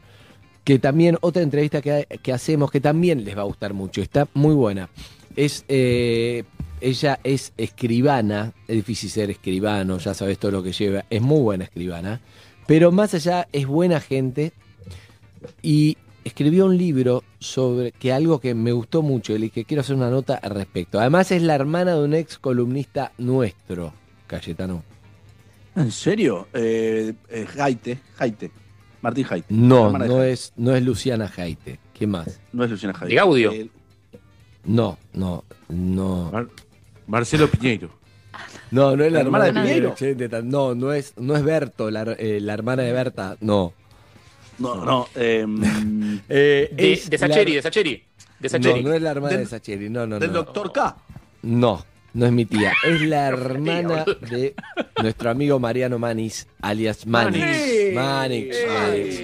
que 0.64 0.80
también, 0.80 1.18
otra 1.22 1.42
entrevista 1.42 1.82
que, 1.82 2.08
que 2.22 2.34
hacemos 2.34 2.72
que 2.72 2.80
también 2.80 3.26
les 3.26 3.38
va 3.38 3.42
a 3.42 3.46
gustar 3.46 3.74
mucho. 3.74 4.02
Está 4.02 4.28
muy 4.34 4.54
buena. 4.54 4.90
Es, 5.36 5.66
eh, 5.68 6.44
ella 6.80 7.20
es 7.24 7.54
escribana, 7.58 8.54
es 8.68 8.76
difícil 8.76 9.10
ser 9.10 9.30
escribano, 9.32 9.98
ya 9.98 10.14
sabes 10.14 10.38
todo 10.38 10.52
lo 10.52 10.64
que 10.64 10.72
lleva. 10.72 11.06
Es 11.10 11.22
muy 11.22 11.42
buena 11.42 11.66
escribana, 11.66 12.22
pero 12.68 12.92
más 12.92 13.14
allá 13.14 13.48
es 13.52 13.66
buena 13.66 14.00
gente 14.00 14.54
y 15.62 15.98
escribió 16.24 16.66
un 16.66 16.78
libro 16.78 17.24
sobre 17.40 17.92
que 17.92 18.14
algo 18.14 18.40
que 18.40 18.54
me 18.54 18.72
gustó 18.72 19.02
mucho 19.02 19.36
y 19.36 19.50
que 19.50 19.66
quiero 19.66 19.82
hacer 19.82 19.96
una 19.96 20.10
nota 20.10 20.36
al 20.36 20.52
respecto. 20.52 21.00
Además 21.00 21.32
es 21.32 21.42
la 21.42 21.56
hermana 21.56 21.96
de 21.96 22.04
un 22.04 22.14
ex 22.14 22.38
columnista 22.38 23.12
nuestro, 23.18 23.94
Cayetano. 24.28 24.84
¿En 25.76 25.92
serio? 25.92 26.48
Eh, 26.54 27.14
eh, 27.30 27.46
Jaite, 27.46 28.00
Jaite. 28.16 28.52
Martín 29.04 29.26
Jaite. 29.26 29.46
No, 29.54 29.92
de 29.92 30.00
no 30.08 30.16
Jaite. 30.18 30.32
es, 30.32 30.54
no 30.58 30.76
es 30.76 30.84
Luciana 30.84 31.28
Jaite. 31.28 31.80
¿Qué 31.94 32.08
más? 32.08 32.40
No 32.52 32.64
es 32.64 32.72
Luciana 32.72 32.94
Jaite. 32.96 33.10
¿De 33.14 33.16
Gaudio? 33.16 33.52
No, 34.66 34.98
no, 35.14 35.44
no. 35.70 36.32
Marcelo 37.06 37.48
Piñeiro. 37.50 37.90
No, 38.72 38.96
no 38.96 39.04
es 39.04 39.12
la, 39.12 39.20
¿La 39.20 39.26
hermana 39.26 39.48
hermana, 39.48 39.62
de 39.66 39.68
de 39.68 39.74
Piñeiro? 39.76 39.90
Excelente, 39.92 40.42
No, 40.44 40.74
no 40.74 40.92
es, 40.94 41.14
no 41.18 41.36
es 41.36 41.44
Berto, 41.44 41.92
la, 41.92 42.04
eh, 42.18 42.40
la 42.42 42.54
hermana 42.54 42.82
de 42.84 42.92
Berta. 42.94 43.38
No. 43.42 43.74
no, 44.60 44.84
no. 44.86 45.08
eh, 45.16 45.46
Eh, 46.30 46.70
De, 46.74 46.94
es 46.94 47.10
de 47.10 47.18
la- 47.18 47.28
Sacheri, 47.28 47.56
de 47.56 47.62
Sacheri. 47.62 48.04
De 48.40 48.50
Sacheri. 48.50 48.82
No, 48.84 48.90
no 48.90 48.96
es 48.96 49.02
la 49.02 49.12
hermana 49.12 49.34
Del- 49.34 49.44
de 49.44 49.50
Sacheri. 49.50 49.90
No, 49.90 50.08
no, 50.08 50.18
del 50.18 50.32
no. 50.32 50.38
doctor 50.44 50.72
K. 50.72 50.96
No, 51.44 51.86
no 52.14 52.26
es 52.26 52.32
mi 52.32 52.46
tía. 52.46 52.74
Es 52.86 53.02
la 53.02 53.28
hermana 53.28 54.06
de 54.30 54.54
nuestro 55.02 55.30
amigo 55.30 55.60
Mariano 55.60 55.98
Manis, 56.00 56.48
alias 56.62 57.06
Manix. 57.06 57.94
Manix. 57.94 58.56
Manix. 58.68 59.20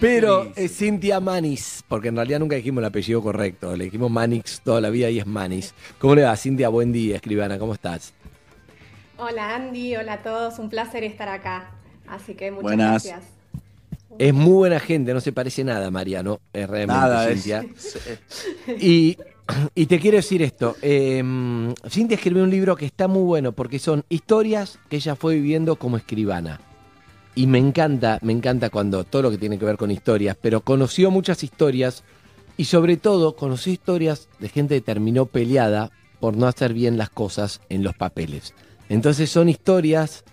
Pero 0.00 0.52
es 0.54 0.76
Cintia 0.76 1.18
Manis, 1.18 1.82
porque 1.88 2.08
en 2.08 2.16
realidad 2.16 2.38
nunca 2.38 2.54
dijimos 2.56 2.82
el 2.82 2.84
apellido 2.86 3.20
correcto. 3.20 3.74
Le 3.76 3.84
dijimos 3.84 4.10
Manix 4.10 4.60
toda 4.60 4.80
la 4.80 4.90
vida 4.90 5.10
y 5.10 5.18
es 5.18 5.26
Manis. 5.26 5.74
¿Cómo 5.98 6.14
le 6.14 6.22
va, 6.22 6.36
Cintia? 6.36 6.68
Buen 6.68 6.92
día, 6.92 7.16
escribana. 7.16 7.58
¿Cómo 7.58 7.74
estás? 7.74 8.12
Hola 9.16 9.56
Andy, 9.56 9.96
hola 9.96 10.12
a 10.14 10.22
todos, 10.22 10.60
un 10.60 10.68
placer 10.70 11.02
estar 11.02 11.28
acá. 11.28 11.72
Así 12.06 12.34
que 12.34 12.50
muchas 12.52 12.62
Buenas. 12.62 13.04
gracias. 13.04 13.24
Es 14.18 14.32
muy 14.32 14.52
buena 14.54 14.78
gente, 14.80 15.12
no 15.12 15.20
se 15.20 15.32
parece 15.32 15.64
nada 15.64 15.88
a 15.88 15.90
Mariano. 15.90 16.40
Es 16.52 16.68
realmente 16.70 17.00
Nada, 17.00 17.28
es- 17.28 17.42
Cintia. 17.42 17.66
Y, 18.80 19.16
y 19.74 19.86
te 19.86 19.98
quiero 19.98 20.16
decir 20.16 20.42
esto. 20.42 20.76
eh, 20.82 21.22
Cintia 21.88 22.16
escribió 22.16 22.44
un 22.44 22.50
libro 22.50 22.76
que 22.76 22.86
está 22.86 23.08
muy 23.08 23.22
bueno 23.22 23.52
porque 23.52 23.78
son 23.78 24.04
historias 24.08 24.78
que 24.88 24.96
ella 24.96 25.16
fue 25.16 25.34
viviendo 25.34 25.76
como 25.76 25.96
escribana. 25.96 26.60
Y 27.34 27.46
me 27.46 27.58
encanta, 27.58 28.18
me 28.22 28.32
encanta 28.32 28.70
cuando 28.70 29.04
todo 29.04 29.22
lo 29.22 29.30
que 29.30 29.38
tiene 29.38 29.58
que 29.58 29.64
ver 29.64 29.76
con 29.76 29.90
historias, 29.90 30.36
pero 30.40 30.60
conoció 30.60 31.10
muchas 31.10 31.44
historias 31.44 32.02
y 32.56 32.64
sobre 32.64 32.96
todo 32.96 33.36
conoció 33.36 33.72
historias 33.72 34.28
de 34.40 34.48
gente 34.48 34.74
que 34.74 34.80
terminó 34.80 35.26
peleada 35.26 35.92
por 36.18 36.36
no 36.36 36.48
hacer 36.48 36.74
bien 36.74 36.98
las 36.98 37.10
cosas 37.10 37.60
en 37.68 37.84
los 37.84 37.94
papeles. 37.94 38.54
Entonces 38.88 39.30
son 39.30 39.48
historias 39.48 40.24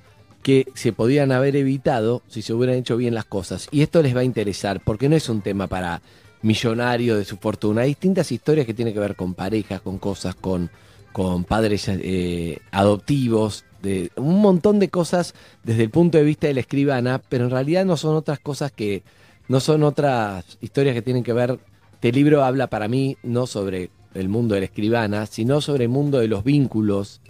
que 0.41 0.65
se 0.73 0.93
podían 0.93 1.31
haber 1.31 1.55
evitado 1.55 2.23
si 2.27 2.41
se 2.41 2.53
hubieran 2.53 2.77
hecho 2.77 2.97
bien 2.97 3.13
las 3.13 3.25
cosas. 3.25 3.67
Y 3.71 3.81
esto 3.81 4.01
les 4.01 4.15
va 4.15 4.21
a 4.21 4.25
interesar, 4.25 4.81
porque 4.83 5.09
no 5.09 5.15
es 5.15 5.29
un 5.29 5.41
tema 5.41 5.67
para 5.67 6.01
millonarios 6.45 7.17
de 7.17 7.25
su 7.25 7.37
fortuna. 7.37 7.81
Hay 7.81 7.89
distintas 7.89 8.31
historias 8.31 8.67
que 8.67 8.73
tienen 8.73 8.93
que 8.93 8.99
ver 8.99 9.15
con 9.15 9.33
parejas, 9.33 9.81
con 9.81 9.97
cosas, 9.97 10.35
con, 10.35 10.69
con 11.11 11.43
padres 11.43 11.87
eh, 11.87 12.59
adoptivos, 12.71 13.65
de 13.81 14.11
un 14.15 14.41
montón 14.41 14.79
de 14.79 14.89
cosas 14.89 15.33
desde 15.63 15.83
el 15.83 15.89
punto 15.89 16.17
de 16.17 16.23
vista 16.23 16.47
de 16.47 16.53
la 16.53 16.59
escribana, 16.59 17.21
pero 17.29 17.45
en 17.45 17.51
realidad 17.51 17.83
no 17.83 17.97
son 17.97 18.15
otras 18.15 18.39
cosas 18.39 18.71
que, 18.71 19.03
no 19.47 19.59
son 19.59 19.83
otras 19.83 20.57
historias 20.61 20.93
que 20.93 21.01
tienen 21.01 21.23
que 21.23 21.33
ver. 21.33 21.59
Este 21.93 22.11
libro 22.11 22.43
habla 22.43 22.67
para 22.67 22.87
mí 22.87 23.17
no 23.23 23.47
sobre 23.47 23.89
el 24.13 24.29
mundo 24.29 24.53
de 24.53 24.61
la 24.61 24.65
escribana, 24.65 25.25
sino 25.25 25.61
sobre 25.61 25.85
el 25.85 25.89
mundo 25.89 26.19
de 26.19 26.27
los 26.27 26.43
vínculos 26.43 27.21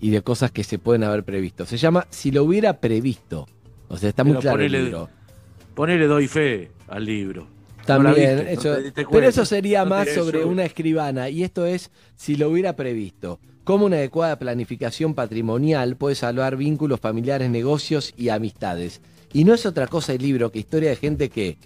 y 0.00 0.10
de 0.10 0.22
cosas 0.22 0.50
que 0.50 0.64
se 0.64 0.78
pueden 0.78 1.04
haber 1.04 1.24
previsto. 1.24 1.66
Se 1.66 1.76
llama 1.76 2.06
Si 2.10 2.32
lo 2.32 2.42
hubiera 2.42 2.80
previsto. 2.80 3.46
O 3.88 3.96
sea, 3.96 4.08
está 4.08 4.24
muy 4.24 4.36
claro 4.38 4.60
el 4.60 4.72
libro. 4.72 5.08
Ponele 5.74 6.06
doy 6.06 6.26
fe 6.26 6.70
al 6.88 7.04
libro. 7.04 7.55
También, 7.86 8.36
No 8.36 8.42
la 8.42 8.42
viste, 8.50 8.52
eso, 8.52 8.68
no 8.70 8.76
te 8.76 8.82
diste 8.82 9.06
pero 9.10 9.28
eso 9.28 9.44
sería 9.44 9.84
No 9.84 9.90
más 9.90 10.08
sobre 10.10 10.40
eso- 10.40 10.48
una 10.48 10.64
escribana 10.64 11.28
y 11.30 11.42
esto 11.42 11.64
es 11.66 11.90
si 12.16 12.36
lo 12.36 12.50
hubiera 12.50 12.74
previsto. 12.76 13.38
Cómo 13.64 13.86
una 13.86 13.96
adecuada 13.96 14.38
planificación 14.38 15.14
patrimonial 15.14 15.96
puede 15.96 16.14
salvar 16.14 16.56
vínculos 16.56 17.00
familiares, 17.00 17.50
negocios 17.50 18.12
y 18.16 18.28
amistades. 18.28 19.00
Y 19.32 19.44
no 19.44 19.54
es 19.54 19.66
otra 19.66 19.86
cosa 19.88 20.12
el 20.12 20.22
libro 20.22 20.52
que 20.52 20.60
historia 20.60 20.90
de 20.90 20.96
gente 20.96 21.28
que, 21.30 21.58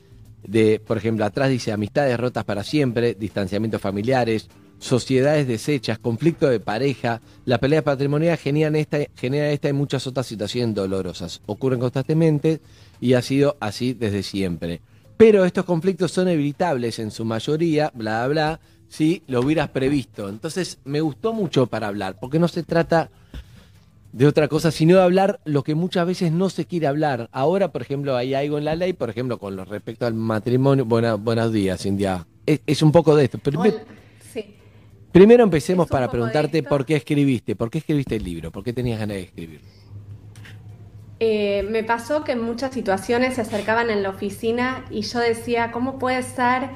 de, 0.46 0.80
por 0.84 0.96
ejemplo, 0.96 1.24
atrás 1.26 1.50
dice 1.50 1.72
amistades 1.72 2.18
rotas 2.18 2.44
para 2.44 2.64
siempre, 2.64 3.14
distanciamientos 3.14 3.80
familiares, 3.82 4.48
sociedades 4.78 5.46
deshechas, 5.46 5.98
conflicto 5.98 6.48
de 6.48 6.58
pareja. 6.58 7.20
La 7.44 7.58
pelea 7.58 7.84
patrimonial 7.84 8.38
genera 8.38 8.76
esta, 8.78 8.98
genera 9.14 9.50
esta 9.50 9.68
y 9.68 9.74
muchas 9.74 10.06
otras 10.06 10.26
situaciones 10.26 10.74
dolorosas. 10.74 11.42
Ocurren 11.44 11.80
constantemente 11.80 12.60
y 12.98 13.12
ha 13.12 13.20
sido 13.20 13.58
así 13.60 13.92
desde 13.92 14.22
siempre. 14.22 14.80
Pero 15.20 15.44
estos 15.44 15.66
conflictos 15.66 16.12
son 16.12 16.28
evitables 16.28 16.98
en 16.98 17.10
su 17.10 17.26
mayoría, 17.26 17.90
bla, 17.92 18.26
bla, 18.26 18.58
si 18.88 19.22
lo 19.26 19.40
hubieras 19.40 19.68
previsto. 19.68 20.30
Entonces 20.30 20.78
me 20.86 21.02
gustó 21.02 21.34
mucho 21.34 21.66
para 21.66 21.88
hablar, 21.88 22.16
porque 22.18 22.38
no 22.38 22.48
se 22.48 22.62
trata 22.62 23.10
de 24.12 24.26
otra 24.26 24.48
cosa, 24.48 24.70
sino 24.70 24.96
de 24.96 25.02
hablar 25.02 25.38
lo 25.44 25.62
que 25.62 25.74
muchas 25.74 26.06
veces 26.06 26.32
no 26.32 26.48
se 26.48 26.64
quiere 26.64 26.86
hablar. 26.86 27.28
Ahora, 27.32 27.70
por 27.70 27.82
ejemplo, 27.82 28.16
hay 28.16 28.32
algo 28.32 28.56
en 28.56 28.64
la 28.64 28.74
ley, 28.76 28.94
por 28.94 29.10
ejemplo, 29.10 29.36
con 29.38 29.56
lo 29.56 29.66
respecto 29.66 30.06
al 30.06 30.14
matrimonio. 30.14 30.86
Buena- 30.86 31.16
buenos 31.16 31.52
días, 31.52 31.82
Cintia. 31.82 32.26
Es, 32.46 32.60
es 32.66 32.80
un 32.80 32.90
poco 32.90 33.14
de 33.14 33.24
esto. 33.24 33.38
Sí. 34.32 34.54
primero 35.12 35.44
empecemos 35.44 35.86
para 35.86 36.10
preguntarte 36.10 36.62
por 36.62 36.86
qué 36.86 36.96
escribiste, 36.96 37.56
por 37.56 37.68
qué 37.70 37.76
escribiste 37.78 38.16
el 38.16 38.24
libro, 38.24 38.50
por 38.50 38.64
qué 38.64 38.72
tenías 38.72 38.98
ganas 38.98 39.16
de 39.18 39.22
escribir. 39.24 39.60
Eh, 41.20 41.66
me 41.68 41.84
pasó 41.84 42.24
que 42.24 42.32
en 42.32 42.40
muchas 42.40 42.72
situaciones 42.72 43.34
se 43.34 43.42
acercaban 43.42 43.90
en 43.90 44.02
la 44.02 44.08
oficina 44.08 44.84
y 44.90 45.02
yo 45.02 45.18
decía, 45.20 45.70
¿cómo 45.70 45.98
puede 45.98 46.22
ser 46.22 46.70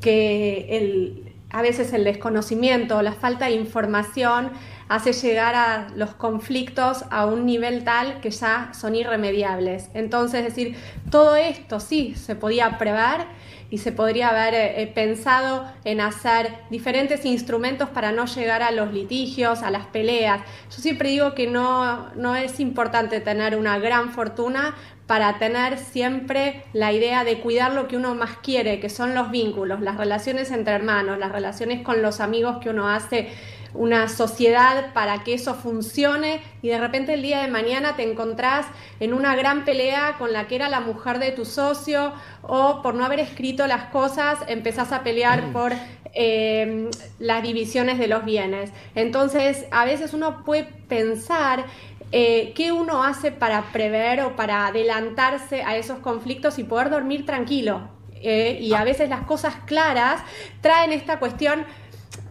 que 0.00 0.66
el, 0.70 1.32
a 1.50 1.62
veces 1.62 1.92
el 1.92 2.04
desconocimiento 2.04 2.98
o 2.98 3.02
la 3.02 3.14
falta 3.14 3.46
de 3.46 3.52
información 3.52 4.50
hace 4.88 5.12
llegar 5.12 5.54
a 5.54 5.88
los 5.96 6.14
conflictos 6.14 7.04
a 7.10 7.26
un 7.26 7.46
nivel 7.46 7.84
tal 7.84 8.20
que 8.20 8.30
ya 8.30 8.70
son 8.72 8.94
irremediables. 8.94 9.90
Entonces, 9.94 10.40
es 10.40 10.54
decir, 10.54 10.76
todo 11.10 11.36
esto 11.36 11.80
sí 11.80 12.14
se 12.14 12.36
podía 12.36 12.78
prever 12.78 13.26
y 13.70 13.78
se 13.78 13.92
podría 13.92 14.30
haber 14.30 14.54
eh, 14.54 14.90
pensado 14.94 15.64
en 15.84 16.00
hacer 16.00 16.54
diferentes 16.70 17.24
instrumentos 17.24 17.88
para 17.90 18.12
no 18.12 18.26
llegar 18.26 18.62
a 18.62 18.70
los 18.70 18.92
litigios, 18.92 19.62
a 19.62 19.70
las 19.70 19.86
peleas. 19.86 20.40
Yo 20.70 20.78
siempre 20.78 21.10
digo 21.10 21.34
que 21.34 21.46
no, 21.46 22.10
no 22.14 22.34
es 22.34 22.60
importante 22.60 23.20
tener 23.20 23.56
una 23.56 23.78
gran 23.78 24.12
fortuna 24.12 24.74
para 25.06 25.38
tener 25.38 25.78
siempre 25.78 26.64
la 26.72 26.92
idea 26.92 27.24
de 27.24 27.40
cuidar 27.40 27.72
lo 27.72 27.88
que 27.88 27.96
uno 27.96 28.14
más 28.14 28.36
quiere, 28.42 28.78
que 28.78 28.90
son 28.90 29.14
los 29.14 29.30
vínculos, 29.30 29.80
las 29.80 29.96
relaciones 29.96 30.50
entre 30.50 30.74
hermanos, 30.74 31.18
las 31.18 31.32
relaciones 31.32 31.82
con 31.82 32.02
los 32.02 32.20
amigos 32.20 32.58
que 32.58 32.68
uno 32.70 32.88
hace 32.88 33.30
una 33.74 34.08
sociedad 34.08 34.92
para 34.92 35.24
que 35.24 35.34
eso 35.34 35.54
funcione 35.54 36.40
y 36.62 36.68
de 36.68 36.78
repente 36.78 37.14
el 37.14 37.22
día 37.22 37.42
de 37.42 37.48
mañana 37.48 37.96
te 37.96 38.02
encontrás 38.02 38.66
en 39.00 39.14
una 39.14 39.36
gran 39.36 39.64
pelea 39.64 40.16
con 40.18 40.32
la 40.32 40.48
que 40.48 40.56
era 40.56 40.68
la 40.68 40.80
mujer 40.80 41.18
de 41.18 41.32
tu 41.32 41.44
socio 41.44 42.12
o 42.42 42.82
por 42.82 42.94
no 42.94 43.04
haber 43.04 43.20
escrito 43.20 43.66
las 43.66 43.84
cosas 43.84 44.38
empezás 44.48 44.92
a 44.92 45.02
pelear 45.02 45.52
por 45.52 45.72
eh, 46.14 46.90
las 47.18 47.42
divisiones 47.42 47.98
de 47.98 48.08
los 48.08 48.24
bienes. 48.24 48.72
Entonces 48.94 49.66
a 49.70 49.84
veces 49.84 50.14
uno 50.14 50.44
puede 50.44 50.64
pensar 50.64 51.64
eh, 52.10 52.52
qué 52.54 52.72
uno 52.72 53.04
hace 53.04 53.32
para 53.32 53.70
prever 53.70 54.22
o 54.22 54.34
para 54.34 54.66
adelantarse 54.66 55.62
a 55.62 55.76
esos 55.76 55.98
conflictos 55.98 56.58
y 56.58 56.64
poder 56.64 56.90
dormir 56.90 57.26
tranquilo. 57.26 57.88
Eh, 58.20 58.58
y 58.60 58.74
a 58.74 58.82
veces 58.82 59.08
las 59.08 59.22
cosas 59.22 59.54
claras 59.66 60.20
traen 60.60 60.92
esta 60.92 61.18
cuestión 61.20 61.64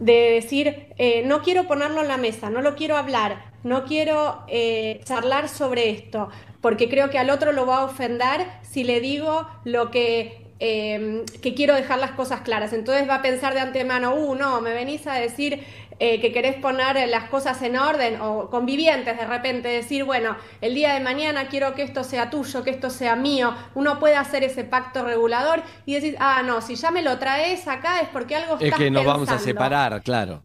de 0.00 0.32
decir, 0.32 0.88
eh, 0.96 1.22
no 1.24 1.42
quiero 1.42 1.66
ponerlo 1.66 2.02
en 2.02 2.08
la 2.08 2.16
mesa, 2.16 2.50
no 2.50 2.60
lo 2.62 2.76
quiero 2.76 2.96
hablar, 2.96 3.44
no 3.64 3.84
quiero 3.84 4.44
eh, 4.48 5.00
charlar 5.04 5.48
sobre 5.48 5.90
esto, 5.90 6.28
porque 6.60 6.88
creo 6.88 7.10
que 7.10 7.18
al 7.18 7.30
otro 7.30 7.52
lo 7.52 7.66
va 7.66 7.78
a 7.78 7.84
ofender 7.84 8.46
si 8.62 8.84
le 8.84 9.00
digo 9.00 9.48
lo 9.64 9.90
que, 9.90 10.46
eh, 10.60 11.24
que 11.42 11.54
quiero 11.54 11.74
dejar 11.74 11.98
las 11.98 12.12
cosas 12.12 12.40
claras. 12.42 12.72
Entonces 12.72 13.08
va 13.08 13.16
a 13.16 13.22
pensar 13.22 13.54
de 13.54 13.60
antemano, 13.60 14.14
uh, 14.14 14.34
no, 14.34 14.60
me 14.60 14.72
venís 14.72 15.06
a 15.06 15.14
decir 15.14 15.64
eh, 16.00 16.20
que 16.20 16.32
querés 16.32 16.54
poner 16.56 17.08
las 17.08 17.24
cosas 17.24 17.60
en 17.62 17.76
orden 17.76 18.20
o 18.20 18.50
convivientes 18.50 19.16
de 19.18 19.26
repente, 19.26 19.68
decir, 19.68 20.04
bueno, 20.04 20.36
el 20.60 20.74
día 20.74 20.94
de 20.94 21.00
mañana 21.00 21.48
quiero 21.48 21.74
que 21.74 21.82
esto 21.82 22.04
sea 22.04 22.30
tuyo, 22.30 22.62
que 22.62 22.70
esto 22.70 22.90
sea 22.90 23.16
mío, 23.16 23.54
uno 23.74 23.98
puede 23.98 24.16
hacer 24.16 24.44
ese 24.44 24.64
pacto 24.64 25.04
regulador 25.04 25.62
y 25.86 25.94
decir, 25.94 26.16
ah, 26.20 26.42
no, 26.44 26.60
si 26.60 26.76
ya 26.76 26.90
me 26.90 27.02
lo 27.02 27.18
traes 27.18 27.66
acá 27.68 28.00
es 28.00 28.08
porque 28.08 28.36
algo 28.36 28.56
Es 28.56 28.62
estás 28.62 28.78
que 28.78 28.90
nos 28.90 29.04
vamos 29.04 29.28
a 29.28 29.32
pensando". 29.32 29.44
separar, 29.44 30.02
claro. 30.02 30.42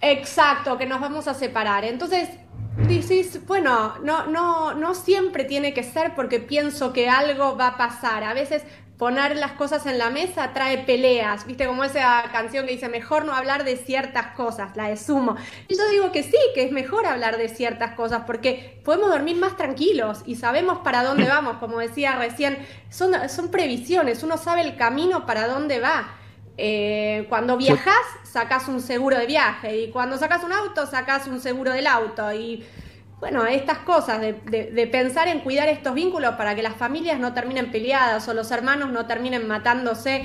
Exacto, 0.00 0.78
que 0.78 0.86
nos 0.86 1.00
vamos 1.00 1.26
a 1.28 1.34
separar. 1.34 1.84
Entonces, 1.84 2.28
dices, 2.86 3.44
bueno, 3.46 3.94
no, 4.02 4.26
no, 4.26 4.74
no 4.74 4.94
siempre 4.94 5.44
tiene 5.44 5.74
que 5.74 5.82
ser 5.82 6.14
porque 6.14 6.38
pienso 6.38 6.92
que 6.92 7.08
algo 7.08 7.56
va 7.56 7.68
a 7.68 7.76
pasar. 7.76 8.22
A 8.24 8.32
veces 8.32 8.62
poner 8.98 9.36
las 9.36 9.52
cosas 9.52 9.86
en 9.86 9.96
la 9.96 10.10
mesa 10.10 10.52
trae 10.52 10.78
peleas, 10.78 11.46
viste 11.46 11.66
como 11.66 11.84
esa 11.84 12.24
canción 12.32 12.66
que 12.66 12.72
dice 12.72 12.88
mejor 12.88 13.24
no 13.24 13.32
hablar 13.32 13.64
de 13.64 13.76
ciertas 13.76 14.34
cosas, 14.34 14.76
la 14.76 14.88
de 14.88 14.96
sumo. 14.96 15.36
Y 15.68 15.76
yo 15.76 15.88
digo 15.88 16.10
que 16.10 16.24
sí, 16.24 16.36
que 16.54 16.64
es 16.64 16.72
mejor 16.72 17.06
hablar 17.06 17.38
de 17.38 17.48
ciertas 17.48 17.94
cosas 17.94 18.22
porque 18.26 18.80
podemos 18.84 19.08
dormir 19.10 19.36
más 19.36 19.56
tranquilos 19.56 20.22
y 20.26 20.34
sabemos 20.34 20.78
para 20.78 21.04
dónde 21.04 21.24
vamos, 21.28 21.58
como 21.58 21.78
decía 21.78 22.16
recién, 22.16 22.58
son, 22.90 23.14
son 23.28 23.50
previsiones, 23.52 24.24
uno 24.24 24.36
sabe 24.36 24.62
el 24.62 24.76
camino 24.76 25.24
para 25.24 25.46
dónde 25.46 25.78
va. 25.78 26.14
Eh, 26.60 27.26
cuando 27.28 27.56
viajas, 27.56 27.94
sacas 28.24 28.66
un 28.66 28.80
seguro 28.80 29.16
de 29.16 29.26
viaje 29.26 29.78
y 29.78 29.90
cuando 29.92 30.18
sacas 30.18 30.42
un 30.42 30.50
auto, 30.52 30.86
sacas 30.86 31.28
un 31.28 31.40
seguro 31.40 31.70
del 31.70 31.86
auto 31.86 32.32
y 32.32 32.66
bueno, 33.20 33.44
estas 33.46 33.78
cosas 33.78 34.20
de, 34.20 34.34
de- 34.44 34.70
de 34.70 34.86
pensar 34.86 35.28
en 35.28 35.40
cuidar 35.40 35.68
estos 35.68 35.94
vínculos 35.94 36.34
para 36.36 36.54
que 36.54 36.62
las 36.62 36.76
familias 36.76 37.18
no 37.18 37.34
terminen 37.34 37.70
peleadas 37.72 38.28
o 38.28 38.34
los 38.34 38.50
hermanos 38.50 38.90
no 38.92 39.06
terminen 39.06 39.46
matándose 39.48 40.24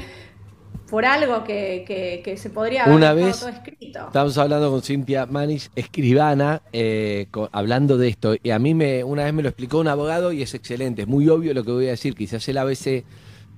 por 0.90 1.06
algo 1.06 1.44
que, 1.44 1.84
que- 1.88 2.22
que 2.24 2.38
se 2.38 2.50
podría 2.50 2.84
haber 2.84 2.96
Una 2.96 3.14
vez 3.14 3.40
todo 3.40 3.50
escrito. 3.50 4.00
estábamos 4.08 4.38
hablando 4.38 4.70
con 4.70 4.82
Cintia 4.84 5.26
Manis, 5.26 5.72
escribana, 5.76 6.62
eh, 6.72 7.28
hablando 7.52 7.98
de 7.98 8.10
esto. 8.10 8.36
Y 8.44 8.52
a 8.52 8.60
mí 8.60 8.76
me, 8.76 9.04
una 9.04 9.24
vez 9.24 9.34
me 9.34 9.42
lo 9.42 9.50
explicó 9.50 9.80
un 9.80 9.88
abogado 9.88 10.32
y 10.32 10.42
es 10.44 10.54
excelente. 10.54 11.04
Es 11.04 11.08
muy 11.08 11.28
obvio 11.30 11.54
lo 11.54 11.64
que 11.64 11.72
voy 11.72 11.88
a 11.88 11.92
decir, 11.92 12.14
quizás 12.16 12.48
el 12.48 12.58
ABC, 12.60 13.04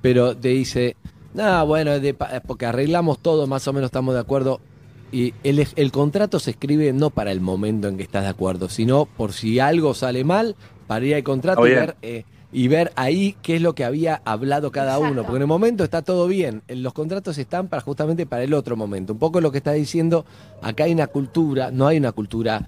pero 0.01 0.37
te 0.37 0.49
dice, 0.49 0.95
no, 1.33 1.65
bueno, 1.65 1.99
de 1.99 2.13
porque 2.13 2.65
arreglamos 2.67 3.19
todo, 3.19 3.47
más 3.47 3.67
o 3.67 3.73
menos 3.73 3.87
estamos 3.89 4.13
de 4.13 4.21
acuerdo. 4.21 4.61
Y 5.11 5.33
el, 5.43 5.65
el 5.75 5.91
contrato 5.91 6.39
se 6.39 6.51
escribe 6.51 6.91
no 6.93 7.09
para 7.09 7.31
el 7.31 7.41
momento 7.41 7.87
en 7.87 7.97
que 7.97 8.03
estás 8.03 8.23
de 8.23 8.29
acuerdo, 8.29 8.69
sino 8.69 9.05
por 9.05 9.33
si 9.33 9.59
algo 9.59 9.93
sale 9.93 10.23
mal, 10.23 10.55
para 10.87 11.05
ir 11.05 11.15
al 11.15 11.23
contrato 11.23 11.65
y 11.65 11.71
ver, 11.71 11.95
eh, 12.01 12.23
y 12.51 12.67
ver 12.67 12.91
ahí 12.95 13.35
qué 13.41 13.55
es 13.57 13.61
lo 13.61 13.75
que 13.75 13.83
había 13.83 14.21
hablado 14.25 14.71
cada 14.71 14.99
uno. 14.99 15.23
Porque 15.23 15.37
en 15.37 15.41
el 15.43 15.47
momento 15.47 15.83
está 15.83 16.01
todo 16.01 16.27
bien. 16.27 16.61
Los 16.67 16.93
contratos 16.93 17.37
están 17.37 17.67
para 17.67 17.81
justamente 17.81 18.25
para 18.25 18.43
el 18.43 18.53
otro 18.53 18.75
momento. 18.75 19.13
Un 19.13 19.19
poco 19.19 19.41
lo 19.41 19.51
que 19.51 19.57
está 19.57 19.73
diciendo, 19.73 20.25
acá 20.61 20.85
hay 20.85 20.93
una 20.93 21.07
cultura, 21.07 21.71
no 21.71 21.87
hay 21.87 21.97
una 21.97 22.11
cultura 22.11 22.67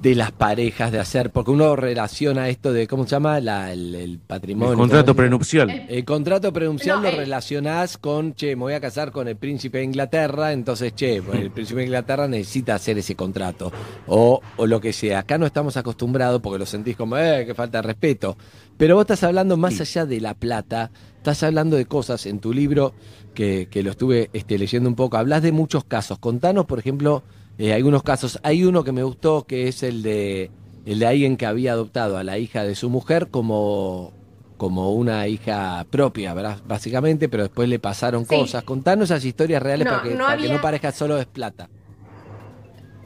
de 0.00 0.14
las 0.14 0.30
parejas 0.30 0.92
de 0.92 1.00
hacer, 1.00 1.30
porque 1.32 1.50
uno 1.50 1.74
relaciona 1.74 2.48
esto 2.48 2.72
de, 2.72 2.86
¿cómo 2.86 3.02
se 3.02 3.10
llama? 3.10 3.40
La- 3.40 3.72
el, 3.72 3.96
el 3.96 4.18
patrimonio. 4.20 4.72
El 4.74 4.78
contrato 4.78 5.12
prenupcial. 5.14 5.86
El 5.88 6.04
contrato 6.04 6.52
prenupcial 6.52 6.98
No, 6.98 7.02
lo 7.02 7.08
el- 7.08 7.16
relacionás 7.16 7.98
con, 7.98 8.32
che, 8.34 8.54
me 8.54 8.62
voy 8.62 8.74
a 8.74 8.80
casar 8.80 9.10
con 9.10 9.26
el 9.26 9.34
príncipe 9.36 9.78
de 9.78 9.84
Inglaterra, 9.84 10.52
entonces, 10.52 10.94
che, 10.94 11.20
pues, 11.20 11.40
el 11.40 11.50
príncipe 11.50 11.80
de 11.80 11.86
Inglaterra 11.86 12.28
necesita 12.28 12.76
hacer 12.76 12.96
ese 12.96 13.16
contrato. 13.16 13.72
O, 14.06 14.40
o 14.56 14.66
lo 14.66 14.80
que 14.80 14.92
sea. 14.92 15.18
Acá 15.18 15.36
no 15.36 15.46
estamos 15.46 15.76
acostumbrados 15.76 16.40
porque 16.40 16.60
lo 16.60 16.66
sentís 16.66 16.96
como, 16.96 17.16
eh, 17.18 17.44
que 17.44 17.54
falta 17.54 17.78
de 17.78 17.88
respeto. 17.88 18.36
Pero 18.76 18.94
vos 18.94 19.02
estás 19.02 19.24
hablando 19.24 19.56
más 19.56 19.80
allá 19.80 20.06
de 20.06 20.20
la 20.20 20.34
plata, 20.34 20.92
estás 21.16 21.42
hablando 21.42 21.76
de 21.76 21.86
cosas 21.86 22.24
en 22.26 22.38
tu 22.38 22.52
libro 22.52 22.94
que, 23.34 23.66
que 23.68 23.82
lo 23.82 23.90
estuve 23.90 24.30
este, 24.32 24.58
leyendo 24.58 24.88
un 24.88 24.94
poco. 24.94 25.16
Hablas 25.16 25.42
de 25.42 25.50
muchos 25.50 25.82
casos. 25.82 26.20
Contanos, 26.20 26.66
por 26.66 26.78
ejemplo, 26.78 27.24
eh, 27.58 27.72
algunos 27.74 28.02
casos. 28.02 28.38
Hay 28.42 28.64
uno 28.64 28.84
que 28.84 28.92
me 28.92 29.02
gustó 29.02 29.44
que 29.46 29.68
es 29.68 29.82
el 29.82 30.02
de, 30.02 30.50
el 30.86 30.98
de 30.98 31.06
alguien 31.06 31.36
que 31.36 31.46
había 31.46 31.72
adoptado 31.72 32.16
a 32.16 32.24
la 32.24 32.38
hija 32.38 32.64
de 32.64 32.74
su 32.74 32.88
mujer 32.90 33.28
como 33.30 34.12
como 34.56 34.92
una 34.92 35.28
hija 35.28 35.86
propia, 35.88 36.34
¿verdad? 36.34 36.58
básicamente, 36.66 37.28
pero 37.28 37.44
después 37.44 37.68
le 37.68 37.78
pasaron 37.78 38.26
Sí. 38.26 38.34
cosas. 38.36 38.64
Contanos 38.64 39.08
esas 39.08 39.24
historias 39.24 39.62
reales 39.62 39.84
No, 39.86 39.92
para, 39.92 40.02
que, 40.02 40.10
no 40.16 40.24
para 40.24 40.36
que 40.36 40.42
había- 40.42 40.56
no 40.56 40.60
parezca 40.60 40.90
solo 40.90 41.16
es 41.18 41.26
plata. 41.26 41.68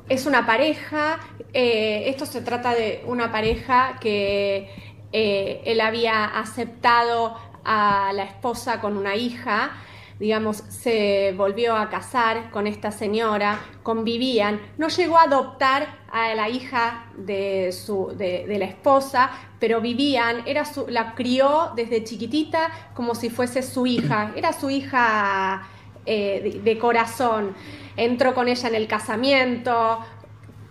Es 0.08 0.24
una 0.26 0.46
pareja, 0.46 1.20
eh, 1.52 2.04
esto 2.06 2.24
se 2.26 2.40
trata 2.40 2.74
de 2.74 3.02
una 3.06 3.30
pareja 3.30 3.98
que 4.00 4.68
eh, 5.12 5.60
él 5.66 5.80
había 5.82 6.24
aceptado 6.24 7.34
a 7.64 8.12
la 8.14 8.24
esposa 8.24 8.80
con 8.80 8.96
una 8.96 9.14
hija, 9.14 9.72
digamos, 10.18 10.56
se 10.56 11.34
volvió 11.36 11.76
a 11.76 11.88
casar 11.88 12.50
con 12.50 12.66
esta 12.66 12.90
señora, 12.90 13.60
convivían, 13.82 14.60
no 14.78 14.88
llegó 14.88 15.18
a 15.18 15.24
adoptar 15.24 16.02
a 16.10 16.34
la 16.34 16.48
hija 16.48 17.06
de, 17.16 17.72
su, 17.72 18.14
de, 18.16 18.46
la 18.58 18.64
esposa, 18.66 19.30
pero 19.58 19.80
vivían, 19.80 20.42
era 20.46 20.64
su, 20.64 20.86
la 20.88 21.14
crió 21.14 21.72
desde 21.74 22.04
chiquitita 22.04 22.70
como 22.94 23.14
si 23.14 23.30
fuese 23.30 23.62
su 23.62 23.86
hija, 23.86 24.32
era 24.36 24.52
su 24.52 24.70
hija 24.70 25.68
eh, 26.06 26.40
de, 26.42 26.60
de 26.60 26.78
corazón. 26.78 27.54
Entró 27.96 28.34
con 28.34 28.48
ella 28.48 28.68
en 28.68 28.74
el 28.74 28.86
casamiento, 28.86 29.98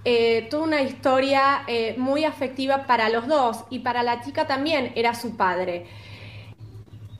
eh, 0.03 0.47
toda 0.49 0.63
una 0.63 0.81
historia 0.81 1.61
eh, 1.67 1.93
muy 1.97 2.25
afectiva 2.25 2.87
para 2.87 3.09
los 3.09 3.27
dos 3.27 3.65
y 3.69 3.79
para 3.79 4.01
la 4.01 4.21
chica 4.21 4.47
también 4.47 4.91
era 4.95 5.13
su 5.13 5.37
padre. 5.37 5.85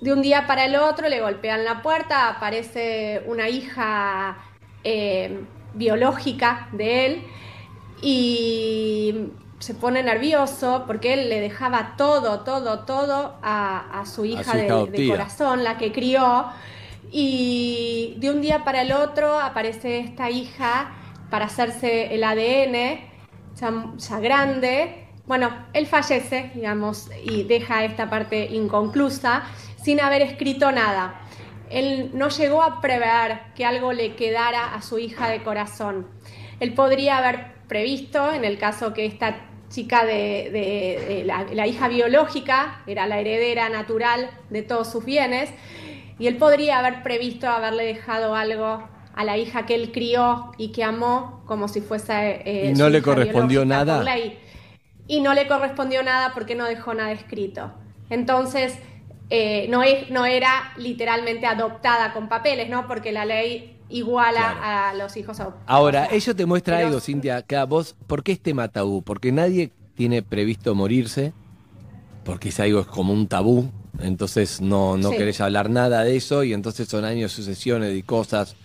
De 0.02 0.12
un 0.14 0.22
día 0.22 0.48
para 0.48 0.66
el 0.66 0.76
otro 0.76 1.10
le 1.10 1.22
golpean 1.22 1.64
la 1.66 1.82
puerta, 1.82 2.28
aparece 2.30 3.24
una 3.28 3.50
hija 3.50 4.38
eh, 4.84 5.46
biológica 5.74 6.70
de 6.74 7.06
él 7.06 7.24
y 8.02 9.16
se 9.60 9.76
pone 9.76 10.02
nervioso 10.04 10.86
porque 10.88 11.14
él 11.14 11.30
le 11.30 11.40
dejaba 11.40 11.96
todo, 11.98 12.42
todo, 12.44 12.80
todo 12.86 13.38
a, 13.44 14.02
a 14.02 14.06
su 14.08 14.26
hija 14.26 14.44
su 14.44 14.58
de- 14.58 14.66
hija 14.66 14.86
de 14.86 15.02
adoptiva. 15.02 15.08
corazón, 15.08 15.64
la 15.64 15.78
que 15.78 15.92
crió. 15.92 16.48
Y 17.12 18.16
de 18.20 18.30
un 18.32 18.42
día 18.42 18.64
para 18.64 18.82
el 18.84 18.92
otro 18.94 19.40
aparece 19.40 20.00
esta 20.00 20.30
hija 20.30 20.94
para 21.30 21.46
hacerse 21.46 22.14
el 22.16 22.24
ADN, 22.24 23.02
ya, 23.56 23.94
ya 23.98 24.20
grande. 24.20 25.08
Bueno, 25.28 25.50
él 25.74 25.88
fallece, 25.88 26.52
digamos, 26.56 27.10
y 27.24 27.44
deja 27.44 27.84
esta 27.86 28.10
parte 28.10 28.46
inconclusa 28.52 29.44
sin 29.84 30.00
haber 30.02 30.22
escrito 30.22 30.72
nada. 30.72 31.22
Él 31.70 32.12
no 32.14 32.30
llegó 32.30 32.64
a 32.64 32.82
prever 32.82 33.40
que 33.56 33.66
algo 33.66 33.94
le 33.94 34.16
quedara 34.16 34.74
a 34.74 34.82
su 34.82 35.00
hija 35.00 35.30
de 35.30 35.42
corazón. 35.42 36.08
Él 36.60 36.74
podría 36.74 37.18
haber 37.18 37.54
previsto, 37.68 38.32
en 38.34 38.44
el 38.46 38.58
caso 38.58 38.94
que 38.94 39.06
esta 39.06 39.48
chica 39.70 40.04
de, 40.06 40.50
de- 40.52 41.06
de 41.08 41.24
la, 41.26 41.46
la 41.54 41.66
hija 41.68 41.88
biológica 41.88 42.82
era 42.88 43.08
la 43.08 43.20
heredera 43.20 43.70
natural 43.70 44.30
de 44.50 44.62
todos 44.64 44.92
sus 44.92 45.06
bienes, 45.06 45.50
y 46.20 46.28
él 46.28 46.36
podría 46.38 46.80
haber 46.80 47.02
previsto 47.04 47.48
haberle 47.48 47.86
dejado 47.86 48.36
algo 48.36 48.84
a 49.16 49.24
la 49.24 49.38
hija 49.38 49.66
que 49.66 49.76
él 49.76 49.92
crió 49.94 50.52
y 50.58 50.72
que 50.74 50.84
amó 50.84 51.42
como 51.46 51.68
si 51.70 51.82
fuese... 51.82 52.42
eh, 52.46 52.70
¿Y 52.70 52.74
no 52.78 52.90
le 52.90 53.02
correspondió 53.02 53.66
nada? 53.66 54.00
Y 55.08 55.22
no 55.22 55.34
le 55.34 55.48
correspondió 55.48 56.04
nada 56.04 56.32
porque 56.34 56.56
no 56.56 56.66
dejó 56.66 56.94
nada 56.94 57.12
escrito. 57.12 57.72
Entonces, 58.10 58.78
eh, 59.34 59.66
no, 59.70 59.82
es, 59.82 60.10
no 60.12 60.26
era 60.26 60.74
literalmente 60.78 61.46
adoptada 61.48 62.12
con 62.14 62.28
papeles, 62.28 62.70
¿no? 62.70 62.86
Porque 62.88 63.12
la 63.14 63.24
ley 63.26 63.78
iguala 63.90 64.90
a 64.90 64.94
los 64.94 65.16
hijos 65.18 65.40
adoptados. 65.40 65.66
Ahora, 65.68 66.06
eso 66.06 66.36
te 66.36 66.46
muestra 66.46 66.76
pero- 66.76 66.88
algo, 66.90 67.00
Cintia, 67.00 67.42
que 67.42 67.56
a 67.56 67.64
vos, 67.66 67.96
¿por 68.08 68.24
qué 68.24 68.34
es 68.34 68.42
tema 68.42 68.68
tabú? 68.68 69.02
Porque 69.04 69.32
nadie 69.32 69.72
tiene 69.96 70.22
previsto 70.22 70.76
morirse, 70.76 71.34
porque 72.26 72.50
es 72.50 72.60
algo 72.60 72.82
es 72.82 72.88
como 72.88 73.14
un 73.14 73.28
tabú, 73.28 73.72
entonces 74.00 74.62
no, 74.62 74.98
no 74.98 75.10
Sí. 75.12 75.18
querés 75.18 75.40
hablar 75.42 75.70
nada 75.70 76.04
de 76.04 76.16
eso 76.18 76.44
y 76.44 76.54
entonces 76.54 76.88
son 76.88 77.06
años, 77.06 77.32
sucesiones 77.32 77.96
y 77.98 78.04
cosas. 78.04 78.56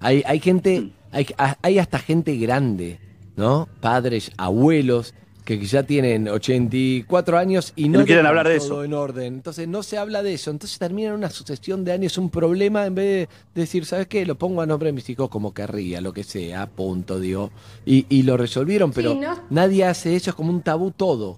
Hay, 0.00 0.22
hay 0.26 0.40
gente, 0.40 0.90
hay, 1.12 1.26
hay 1.62 1.78
hasta 1.78 1.98
gente 1.98 2.36
grande, 2.36 2.98
¿no? 3.36 3.68
Padres, 3.80 4.30
abuelos, 4.36 5.14
que 5.44 5.58
ya 5.64 5.82
tienen 5.82 6.28
84 6.28 7.36
años 7.38 7.72
y 7.76 7.88
no, 7.88 8.00
no 8.00 8.06
quieren 8.06 8.26
hablar 8.26 8.48
de 8.48 8.56
todo 8.58 8.66
eso. 8.66 8.84
en 8.84 8.94
orden. 8.94 9.34
Entonces 9.34 9.68
no 9.68 9.82
se 9.82 9.98
habla 9.98 10.22
de 10.22 10.34
eso. 10.34 10.50
Entonces 10.50 10.78
termina 10.78 11.08
en 11.10 11.14
una 11.14 11.30
sucesión 11.30 11.84
de 11.84 11.92
años 11.92 12.16
un 12.16 12.30
problema 12.30 12.86
en 12.86 12.94
vez 12.94 13.28
de 13.54 13.60
decir, 13.60 13.84
¿sabes 13.84 14.06
qué? 14.06 14.24
Lo 14.24 14.36
pongo 14.36 14.62
a 14.62 14.66
nombre 14.66 14.86
de 14.86 14.92
mis 14.92 15.08
hijos 15.10 15.28
como 15.28 15.52
querría, 15.52 16.00
lo 16.00 16.12
que 16.12 16.24
sea, 16.24 16.66
punto, 16.66 17.20
digo. 17.20 17.50
Y, 17.84 18.06
y 18.08 18.22
lo 18.22 18.36
resolvieron, 18.36 18.92
pero 18.92 19.14
¿no? 19.14 19.42
nadie 19.50 19.84
hace 19.84 20.16
eso, 20.16 20.30
es 20.30 20.36
como 20.36 20.50
un 20.50 20.62
tabú 20.62 20.90
todo. 20.90 21.36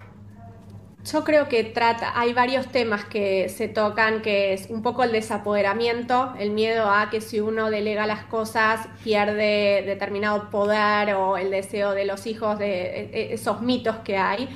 Yo 1.12 1.22
creo 1.22 1.48
que 1.48 1.62
trata, 1.62 2.18
hay 2.18 2.32
varios 2.32 2.66
temas 2.66 3.04
que 3.04 3.48
se 3.48 3.68
tocan, 3.68 4.22
que 4.22 4.54
es 4.54 4.68
un 4.70 4.82
poco 4.82 5.04
el 5.04 5.12
desapoderamiento, 5.12 6.34
el 6.36 6.50
miedo 6.50 6.90
a 6.90 7.10
que 7.10 7.20
si 7.20 7.38
uno 7.38 7.70
delega 7.70 8.08
las 8.08 8.24
cosas 8.24 8.88
pierde 9.04 9.84
determinado 9.86 10.50
poder 10.50 11.14
o 11.14 11.36
el 11.36 11.52
deseo 11.52 11.92
de 11.92 12.06
los 12.06 12.26
hijos, 12.26 12.58
de 12.58 13.02
eh, 13.12 13.34
esos 13.34 13.62
mitos 13.62 13.98
que 13.98 14.16
hay. 14.16 14.48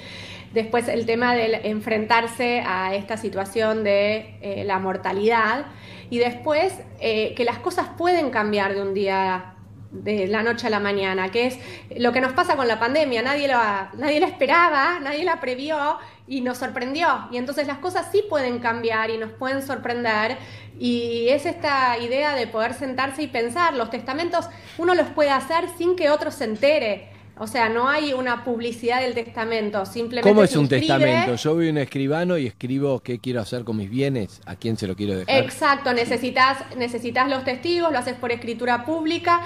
Después 0.53 0.89
el 0.89 1.07
tema 1.07 1.37
del 1.37 1.55
enfrentarse 1.55 2.65
a 2.67 2.97
esta 2.97 3.17
situación 3.17 3.85
de 3.85 4.35
eh, 4.41 4.65
la 4.67 4.81
mortalidad 4.81 5.67
y 6.11 6.19
después 6.19 6.75
eh, 6.99 7.33
que 7.37 7.45
las 7.45 7.59
cosas 7.59 7.91
pueden 7.97 8.31
cambiar 8.31 8.75
de 8.75 8.83
un 8.83 8.93
día 8.93 9.55
de 9.93 10.27
la 10.29 10.43
noche 10.43 10.69
a 10.69 10.71
la 10.71 10.81
mañana, 10.81 11.31
que 11.31 11.47
es 11.47 11.59
lo 11.97 12.13
que 12.13 12.21
nos 12.21 12.33
pasa 12.33 12.57
con 12.57 12.69
la 12.69 12.79
pandemia, 12.79 13.23
nadie 13.23 13.49
la, 13.49 13.91
nadie 13.97 14.21
la 14.21 14.27
esperaba, 14.27 15.01
nadie 15.01 15.25
la 15.25 15.41
previó 15.41 15.99
y 16.31 16.41
nos 16.43 16.59
sorprendió. 16.59 17.09
Y 17.33 17.39
entonces 17.39 17.67
las 17.67 17.79
cosas 17.79 18.07
sí 18.13 18.23
pueden 18.31 18.61
cambiar 18.61 19.11
y 19.11 19.19
nos 19.19 19.33
pueden 19.33 19.63
sorprender. 19.63 20.39
Y 20.79 21.27
es 21.29 21.45
esta 21.45 21.99
idea 21.99 22.37
de 22.37 22.47
poder 22.47 22.73
sentarse 22.73 23.23
y 23.23 23.27
pensar, 23.27 23.75
los 23.75 23.91
testamentos 23.91 24.49
uno 24.79 24.95
los 24.95 25.09
puede 25.09 25.31
hacer 25.31 25.65
sin 25.77 25.97
que 25.97 26.09
otro 26.09 26.31
se 26.31 26.45
entere. 26.45 27.11
O 27.37 27.49
sea, 27.49 27.69
no 27.69 27.89
hay 27.89 28.13
una 28.13 28.45
publicidad 28.45 29.01
del 29.01 29.15
testamento, 29.15 29.85
simplemente 29.87 30.29
¿Cómo 30.29 30.45
es 30.45 30.51
se 30.51 30.59
un 30.59 30.69
testamento? 30.69 31.35
Yo 31.35 31.55
voy 31.55 31.69
a 31.69 31.71
un 31.71 31.79
escribano 31.79 32.39
y 32.39 32.47
escribo 32.47 33.01
qué 33.01 33.19
quiero 33.19 33.41
hacer 33.41 33.65
con 33.65 33.79
mis 33.79 33.91
bienes, 33.91 34.41
a 34.47 34.57
quién 34.57 34.77
se 34.77 34.87
lo 34.87 34.95
quiero 34.95 35.17
dejar. 35.17 35.43
Exacto, 35.43 35.93
necesitas, 35.95 36.59
necesitas 36.77 37.29
los 37.29 37.43
testigos, 37.45 37.91
lo 37.91 37.99
haces 37.99 38.15
por 38.15 38.31
escritura 38.31 38.85
pública 38.85 39.41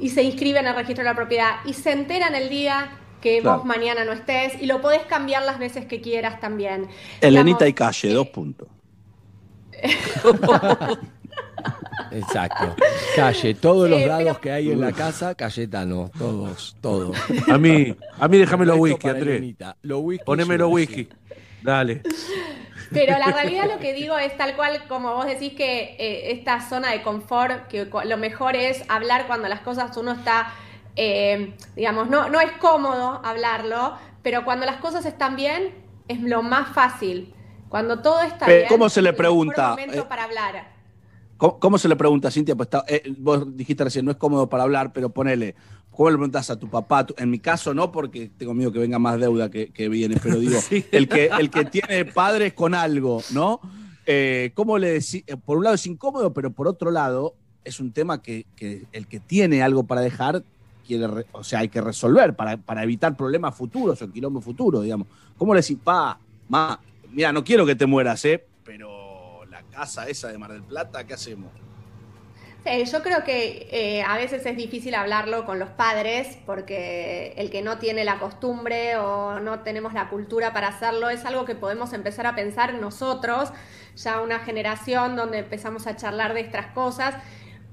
y 0.00 0.08
se 0.08 0.22
inscribe 0.22 0.60
en 0.60 0.68
el 0.68 0.76
registro 0.76 1.02
de 1.02 1.10
la 1.10 1.16
propiedad 1.16 1.56
y 1.66 1.74
se 1.74 1.90
enteran 1.90 2.34
el 2.34 2.48
día 2.48 2.99
que 3.20 3.40
Claro. 3.40 3.58
vos 3.58 3.66
mañana 3.66 4.04
no 4.04 4.12
estés 4.12 4.60
y 4.60 4.66
lo 4.66 4.80
podés 4.80 5.02
cambiar 5.02 5.42
las 5.44 5.58
veces 5.58 5.84
que 5.86 6.00
quieras 6.00 6.40
también. 6.40 6.88
Elenita 7.20 7.66
y 7.68 7.72
calle, 7.72 8.12
dos 8.12 8.28
puntos. 8.28 8.68
Exacto. 12.12 12.74
Calle, 13.14 13.54
todos 13.54 13.88
los 13.88 14.00
Eh, 14.00 14.06
dados 14.06 14.24
pero- 14.24 14.40
que 14.40 14.50
hay 14.50 14.70
en 14.72 14.80
la 14.80 14.92
casa, 14.92 15.34
Cayetano, 15.34 16.10
todos, 16.18 16.76
todos. 16.80 17.16
A 17.48 17.56
mí, 17.58 17.94
a 18.18 18.28
mí 18.28 18.38
déjame 18.38 18.66
los 18.66 18.78
whisky, 18.78 19.08
Andrés. 19.08 19.36
Elenita. 19.38 19.76
Los 19.82 20.00
whisky 20.02 20.24
Poneme 20.24 20.58
los 20.58 20.70
whisky. 20.72 21.08
Dale. 21.62 22.02
Pero 22.90 23.16
la 23.18 23.26
realidad 23.32 23.66
lo 23.72 23.78
que 23.78 23.92
digo 23.92 24.18
es 24.18 24.36
tal 24.36 24.56
cual 24.56 24.82
como 24.88 25.14
vos 25.14 25.26
decís 25.26 25.52
que 25.52 25.94
eh, 25.98 26.32
esta 26.32 26.60
zona 26.68 26.90
de 26.90 27.02
confort, 27.02 27.68
que 27.68 27.84
lo 28.04 28.16
mejor 28.16 28.56
es 28.56 28.82
hablar 28.88 29.26
cuando 29.28 29.46
las 29.48 29.60
cosas 29.60 29.96
uno 29.96 30.12
está, 30.12 30.52
eh, 30.96 31.54
digamos, 31.76 32.08
no, 32.10 32.28
no 32.28 32.40
es 32.40 32.52
cómodo 32.60 33.20
hablarlo, 33.24 33.94
pero 34.22 34.44
cuando 34.44 34.66
las 34.66 34.76
cosas 34.76 35.06
están 35.06 35.36
bien 35.36 35.74
es 36.08 36.20
lo 36.22 36.42
más 36.42 36.74
fácil. 36.74 37.34
Cuando 37.68 38.00
todo 38.00 38.20
está 38.22 38.46
bien, 38.48 38.66
¿cómo 38.68 38.88
se 38.88 39.00
le 39.00 39.10
es 39.10 39.12
el 39.14 39.16
pregunta? 39.18 39.70
momento 39.70 40.00
Eh, 40.00 40.06
para 40.08 40.24
hablar. 40.24 40.72
¿Cómo, 41.36 41.58
cómo 41.58 41.78
se 41.78 41.88
le 41.88 41.96
pregunta, 41.96 42.30
Cintia? 42.30 42.54
Pues 42.56 42.66
está- 42.66 42.84
eh, 42.88 43.02
vos 43.18 43.56
dijiste 43.56 43.84
recién, 43.84 44.04
no 44.04 44.10
es 44.10 44.16
cómodo 44.16 44.48
para 44.48 44.64
hablar, 44.64 44.92
pero 44.92 45.10
ponele. 45.10 45.54
¿Cómo 45.90 46.10
le 46.10 46.16
preguntas 46.16 46.50
a 46.50 46.58
tu 46.58 46.68
papá? 46.68 47.06
En 47.16 47.30
mi 47.30 47.38
caso 47.38 47.72
no, 47.74 47.90
porque 47.92 48.30
tengo 48.36 48.54
miedo 48.54 48.72
que 48.72 48.78
venga 48.78 48.98
más 48.98 49.18
deuda 49.20 49.50
que, 49.50 49.70
que 49.72 49.88
viene, 49.88 50.16
pero 50.22 50.38
digo, 50.38 50.58
el, 50.92 51.08
que, 51.08 51.30
el 51.38 51.50
que 51.50 51.64
tiene 51.64 52.04
padres 52.06 52.52
con 52.54 52.74
algo, 52.74 53.22
¿no? 53.32 53.60
Eh, 54.06 54.50
¿Cómo 54.54 54.78
le 54.78 54.88
decís? 54.92 55.22
eh, 55.26 55.36
Por 55.36 55.58
un 55.58 55.64
lado 55.64 55.74
es 55.76 55.86
incómodo, 55.86 56.32
pero 56.32 56.50
por 56.52 56.66
otro 56.68 56.90
lado 56.90 57.34
es 57.64 57.78
un 57.80 57.92
tema 57.92 58.20
que, 58.22 58.46
que 58.56 58.86
el 58.92 59.06
que 59.06 59.20
tiene 59.20 59.62
algo 59.62 59.84
para 59.84 60.00
dejar, 60.00 60.42
quiere, 60.90 61.06
re- 61.06 61.26
o 61.32 61.44
sea, 61.44 61.60
hay 61.60 61.68
que 61.68 61.80
resolver 61.80 62.34
para, 62.34 62.56
para 62.56 62.82
evitar 62.82 63.16
problemas 63.16 63.54
futuros 63.54 64.02
o 64.02 64.10
quilombo 64.10 64.40
futuro, 64.40 64.80
digamos. 64.80 65.06
¿Cómo 65.38 65.54
le 65.54 65.60
decís, 65.60 65.78
pa, 65.82 66.18
ma, 66.48 66.80
mira, 67.12 67.32
no 67.32 67.44
quiero 67.44 67.64
que 67.64 67.76
te 67.76 67.86
mueras, 67.86 68.24
¿eh? 68.24 68.44
Pero 68.64 69.44
la 69.46 69.62
casa 69.62 70.08
esa 70.08 70.28
de 70.28 70.38
Mar 70.38 70.52
del 70.52 70.64
Plata, 70.64 71.06
¿qué 71.06 71.14
hacemos? 71.14 71.50
Sí, 72.64 72.84
yo 72.92 73.02
creo 73.02 73.24
que 73.24 73.68
eh, 73.70 74.02
a 74.02 74.16
veces 74.18 74.44
es 74.44 74.56
difícil 74.56 74.94
hablarlo 74.94 75.46
con 75.46 75.58
los 75.58 75.70
padres 75.70 76.36
porque 76.44 77.32
el 77.38 77.50
que 77.50 77.62
no 77.62 77.78
tiene 77.78 78.04
la 78.04 78.18
costumbre 78.18 78.98
o 78.98 79.40
no 79.40 79.60
tenemos 79.60 79.94
la 79.94 80.10
cultura 80.10 80.52
para 80.52 80.68
hacerlo 80.68 81.08
es 81.08 81.24
algo 81.24 81.46
que 81.46 81.54
podemos 81.54 81.94
empezar 81.94 82.26
a 82.26 82.34
pensar 82.34 82.74
nosotros, 82.74 83.50
ya 83.96 84.20
una 84.20 84.40
generación 84.40 85.16
donde 85.16 85.38
empezamos 85.38 85.86
a 85.86 85.96
charlar 85.96 86.34
de 86.34 86.40
estas 86.40 86.66
cosas. 86.66 87.14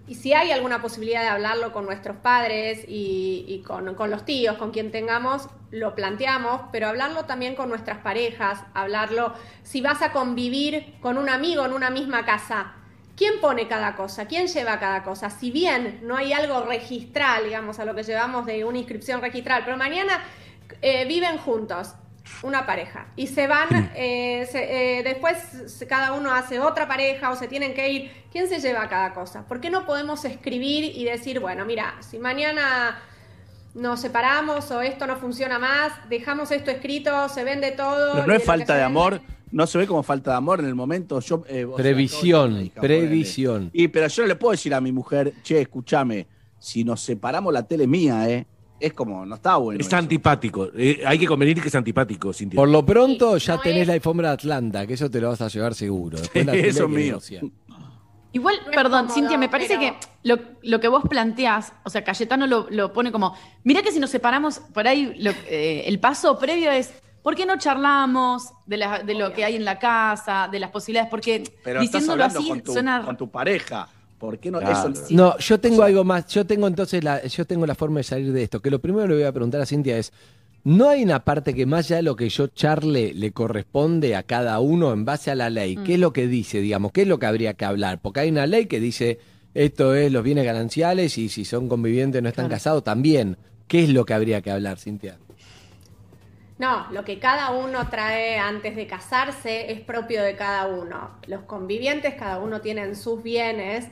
Y 0.08 0.16
si 0.16 0.34
hay 0.34 0.52
alguna 0.52 0.82
posibilidad 0.82 1.22
de 1.22 1.28
hablarlo 1.28 1.74
con 1.74 1.86
nuestros 1.86 2.16
padres 2.18 2.86
y, 2.88 3.62
con 3.68 4.10
los 4.10 4.26
tíos, 4.26 4.58
con 4.58 4.72
quien 4.72 4.90
tengamos, 4.90 5.50
lo 5.70 5.96
planteamos, 5.96 6.62
pero 6.72 6.88
hablarlo 6.88 7.26
también 7.26 7.56
con 7.56 7.68
nuestras 7.68 7.98
parejas, 7.98 8.64
hablarlo 8.74 9.34
si 9.64 9.82
vas 9.82 10.02
a 10.02 10.14
convivir 10.14 10.96
con 11.02 11.18
un 11.18 11.28
amigo 11.30 11.66
en 11.66 11.74
una 11.74 11.90
misma 11.90 12.24
casa. 12.26 12.74
¿Quién 13.18 13.42
pone 13.42 13.68
cada 13.68 13.96
cosa? 13.96 14.28
¿Quién 14.28 14.48
lleva 14.48 14.80
cada 14.80 15.04
cosa? 15.04 15.30
Si 15.30 15.52
bien 15.52 16.00
no 16.04 16.16
hay 16.16 16.32
algo 16.32 16.62
registral, 16.62 17.44
digamos, 17.44 17.80
a 17.80 17.86
lo 17.86 17.94
que 17.94 18.04
llevamos 18.04 18.46
de 18.46 18.64
una 18.64 18.78
inscripción 18.78 19.22
registral, 19.22 19.64
pero 19.66 19.76
mañana 19.76 20.24
eh, 20.82 21.06
viven 21.06 21.38
juntos, 21.38 21.96
una 22.44 22.66
pareja, 22.66 23.08
y 23.16 23.28
se 23.28 23.48
van, 23.48 23.92
eh, 23.96 24.48
se- 24.52 25.00
eh, 25.00 25.04
después 25.04 25.38
cada 25.88 26.14
uno 26.14 26.32
hace 26.34 26.60
otra 26.60 26.88
pareja 26.88 27.32
o 27.32 27.36
se 27.36 27.48
tienen 27.48 27.74
que 27.74 27.90
ir, 27.90 28.12
¿quién 28.32 28.48
se 28.48 28.60
lleva 28.60 28.88
cada 28.88 29.14
cosa? 29.14 29.48
¿Por 29.48 29.60
qué 29.60 29.70
no 29.70 29.86
podemos 29.86 30.24
escribir 30.26 30.84
y 30.96 31.04
decir, 31.06 31.40
bueno, 31.40 31.66
mira, 31.66 31.96
si 32.02 32.20
mañana 32.20 33.00
nos 33.74 34.00
separamos 34.00 34.70
o 34.72 34.82
esto 34.82 35.06
no 35.08 35.18
funciona 35.18 35.60
más, 35.60 35.94
dejamos 36.10 36.52
esto 36.52 36.72
escrito, 36.72 37.30
se 37.30 37.44
vende 37.44 37.72
todo. 37.72 38.14
Pero 38.14 38.28
no 38.28 38.34
es 38.34 38.44
falta 38.44 38.76
de 38.76 38.84
amor, 38.84 39.22
no 39.52 39.68
se 39.68 39.78
ve 39.78 39.86
como 39.88 40.02
falta 40.04 40.32
de 40.32 40.38
amor 40.38 40.60
en 40.60 40.66
el 40.66 40.74
momento. 40.76 41.20
Yo, 41.20 41.44
eh, 41.48 41.66
sea, 41.66 41.76
Previsión, 41.76 42.62
hija, 42.62 42.82
previsión. 42.82 43.70
Y 43.74 43.88
pero 43.90 44.08
yo 44.08 44.24
no 44.24 44.28
le 44.30 44.36
puedo 44.36 44.52
decir 44.52 44.74
a 44.74 44.82
mi 44.82 44.92
mujer, 44.92 45.34
che, 45.44 45.62
escúchame, 45.62 46.26
si 46.60 46.84
nos 46.84 47.02
separamos 47.02 47.54
la 47.54 47.68
tele 47.68 47.84
es 47.84 47.90
mía, 47.90 48.28
¿eh? 48.30 48.48
Es 48.80 48.94
como, 48.94 49.26
no 49.26 49.36
está 49.36 49.56
bueno. 49.58 49.80
Es 49.82 49.88
eso. 49.88 49.96
antipático. 49.98 50.70
Eh, 50.76 51.02
hay 51.06 51.18
que 51.18 51.26
convenir 51.26 51.62
que 51.62 51.68
es 51.68 51.76
antipático, 51.76 52.32
Cintia. 52.34 52.56
Por 52.58 52.70
lo 52.70 52.86
pronto 52.86 53.38
ya 53.38 53.56
no 53.56 53.62
tenés 53.62 53.82
es- 53.82 53.88
la 53.88 53.94
alfombra 53.94 54.28
de 54.30 54.34
Atlanta, 54.36 54.86
que 54.86 54.94
eso 54.94 55.10
te 55.10 55.20
lo 55.20 55.30
vas 55.30 55.42
a 55.42 55.48
llevar 55.48 55.74
seguro. 55.74 56.20
Después 56.20 56.46
la 56.46 56.52
tele 56.52 56.68
Eso 56.70 56.84
es 56.84 56.90
mío. 56.90 57.20
Igual, 58.34 58.56
No 58.66 58.72
perdón, 58.72 58.92
cómodo, 59.08 59.16
Cintia, 59.16 59.38
me 59.38 59.50
parece 59.50 59.78
pero- 59.80 59.96
que 60.00 60.08
lo, 60.24 60.38
lo 60.62 60.80
que 60.80 60.88
vos 60.90 61.04
planteás, 61.10 61.74
o 61.84 61.90
sea, 61.90 62.04
Cayetano 62.04 62.46
lo, 62.46 62.68
lo 62.70 62.94
pone 62.94 63.12
como, 63.12 63.34
mirá 63.64 63.82
que 63.82 63.92
si 63.92 64.00
nos 64.00 64.10
separamos, 64.12 64.60
por 64.60 64.88
ahí 64.88 65.14
lo- 65.18 65.32
eh, 65.48 65.86
el 65.88 66.00
paso 66.00 66.38
previo 66.38 66.70
es, 66.70 66.94
¿por 67.24 67.36
qué 67.36 67.46
no 67.48 67.58
charlamos 67.58 68.52
de, 68.68 68.78
la- 68.78 69.00
de 69.00 69.16
lo 69.16 69.34
que 69.34 69.44
hay 69.44 69.56
en 69.56 69.66
la 69.66 69.80
casa, 69.80 70.50
de 70.52 70.60
las 70.60 70.70
posibilidades? 70.70 71.10
Porque 71.10 71.44
Pero 71.64 71.80
diciéndolo 71.82 72.26
así 72.26 72.48
con 72.48 72.62
tu, 72.62 72.74
suena... 72.74 73.02
con 73.04 73.18
tu 73.18 73.32
pareja. 73.32 73.88
¿Por 74.18 74.40
qué 74.40 74.50
no? 74.50 74.60
Claro. 74.60 74.92
Eso, 74.92 75.04
No, 75.12 75.38
yo 75.38 75.60
tengo 75.60 75.84
algo 75.84 76.04
más. 76.04 76.28
Yo 76.28 76.46
tengo 76.46 76.68
entonces 76.68 77.04
la, 77.04 77.24
yo 77.26 77.46
tengo 77.46 77.66
la 77.68 77.76
forma 77.76 78.00
de 78.00 78.04
salir 78.04 78.34
de 78.34 78.44
esto. 78.44 78.62
Que 78.62 78.72
lo 78.72 78.80
primero 78.80 79.04
que 79.04 79.10
le 79.10 79.16
voy 79.16 79.24
a 79.24 79.32
preguntar 79.32 79.62
a 79.62 79.66
Cintia 79.66 79.98
es: 79.98 80.12
¿no 80.64 80.90
hay 80.90 81.04
una 81.04 81.24
parte 81.24 81.54
que 81.54 81.66
más 81.66 81.86
allá 81.86 81.98
de 81.98 82.02
lo 82.04 82.16
que 82.16 82.30
yo 82.30 82.48
charle 82.48 83.14
le 83.14 83.32
corresponde 83.32 84.16
a 84.16 84.24
cada 84.24 84.60
uno 84.60 84.92
en 84.92 85.06
base 85.06 85.30
a 85.30 85.36
la 85.36 85.50
ley? 85.50 85.78
¿Qué 85.86 85.96
es 85.96 86.00
lo 86.00 86.14
que 86.14 86.28
dice, 86.28 86.62
digamos? 86.62 86.92
¿Qué 86.92 87.04
es 87.04 87.08
lo 87.08 87.20
que 87.20 87.28
habría 87.28 87.54
que 87.54 87.66
hablar? 87.66 88.02
Porque 88.02 88.22
hay 88.22 88.30
una 88.30 88.48
ley 88.48 88.66
que 88.66 88.80
dice 88.80 89.20
esto 89.54 89.96
es 89.96 90.12
los 90.12 90.24
bienes 90.24 90.46
gananciales 90.46 91.18
y 91.18 91.30
si 91.30 91.46
son 91.46 91.68
convivientes 91.68 92.22
no 92.22 92.30
están 92.30 92.50
casados 92.50 92.84
también. 92.84 93.38
¿Qué 93.68 93.84
es 93.84 93.90
lo 93.90 94.06
que 94.06 94.14
habría 94.14 94.42
que 94.42 94.52
hablar, 94.52 94.78
Cintia? 94.80 95.18
No, 96.60 96.88
lo 96.92 97.06
que 97.06 97.20
cada 97.20 97.52
uno 97.52 97.88
trae 97.90 98.40
antes 98.40 98.76
de 98.76 98.88
casarse 98.88 99.72
es 99.72 99.80
propio 99.82 100.24
de 100.24 100.36
cada 100.36 100.66
uno. 100.66 101.12
Los 101.28 101.44
convivientes, 101.44 102.16
cada 102.16 102.40
uno 102.40 102.62
tienen 102.62 102.96
sus 102.96 103.22
bienes 103.22 103.88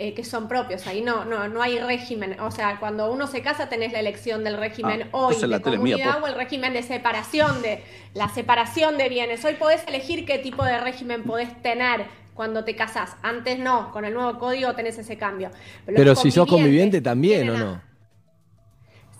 eh, 0.00 0.12
que 0.12 0.24
son 0.24 0.48
propios. 0.48 0.88
Ahí 0.88 1.02
no, 1.02 1.24
no, 1.24 1.46
no 1.46 1.62
hay 1.62 1.78
régimen. 1.78 2.40
O 2.40 2.50
sea, 2.50 2.80
cuando 2.80 3.12
uno 3.12 3.28
se 3.28 3.42
casa 3.42 3.68
tenés 3.68 3.92
la 3.92 4.00
elección 4.00 4.42
del 4.42 4.56
régimen 4.56 5.04
Ah, 5.04 5.08
hoy 5.12 5.36
la 5.42 5.46
de 5.46 5.48
mía, 5.48 5.60
comunidad 5.62 6.22
o 6.22 6.26
el 6.26 6.34
régimen 6.34 6.72
de 6.72 6.82
separación 6.82 7.62
de 7.62 7.84
la 8.12 8.28
separación 8.28 8.98
de 8.98 9.08
bienes. 9.08 9.44
Hoy 9.44 9.54
podés 9.54 9.86
elegir 9.86 10.26
qué 10.26 10.38
tipo 10.38 10.64
de 10.64 10.80
régimen 10.80 11.22
podés 11.22 11.62
tener 11.62 12.06
cuando 12.34 12.64
te 12.64 12.74
casás. 12.74 13.14
Antes 13.22 13.60
no, 13.60 13.92
con 13.92 14.04
el 14.04 14.14
nuevo 14.14 14.36
código 14.40 14.74
tenés 14.74 14.98
ese 14.98 15.16
cambio. 15.16 15.50
los 15.86 15.94
Pero 15.94 16.16
si 16.16 16.32
sos 16.32 16.48
conviviente 16.48 17.00
también, 17.00 17.50
¿o 17.50 17.56
no? 17.56 17.93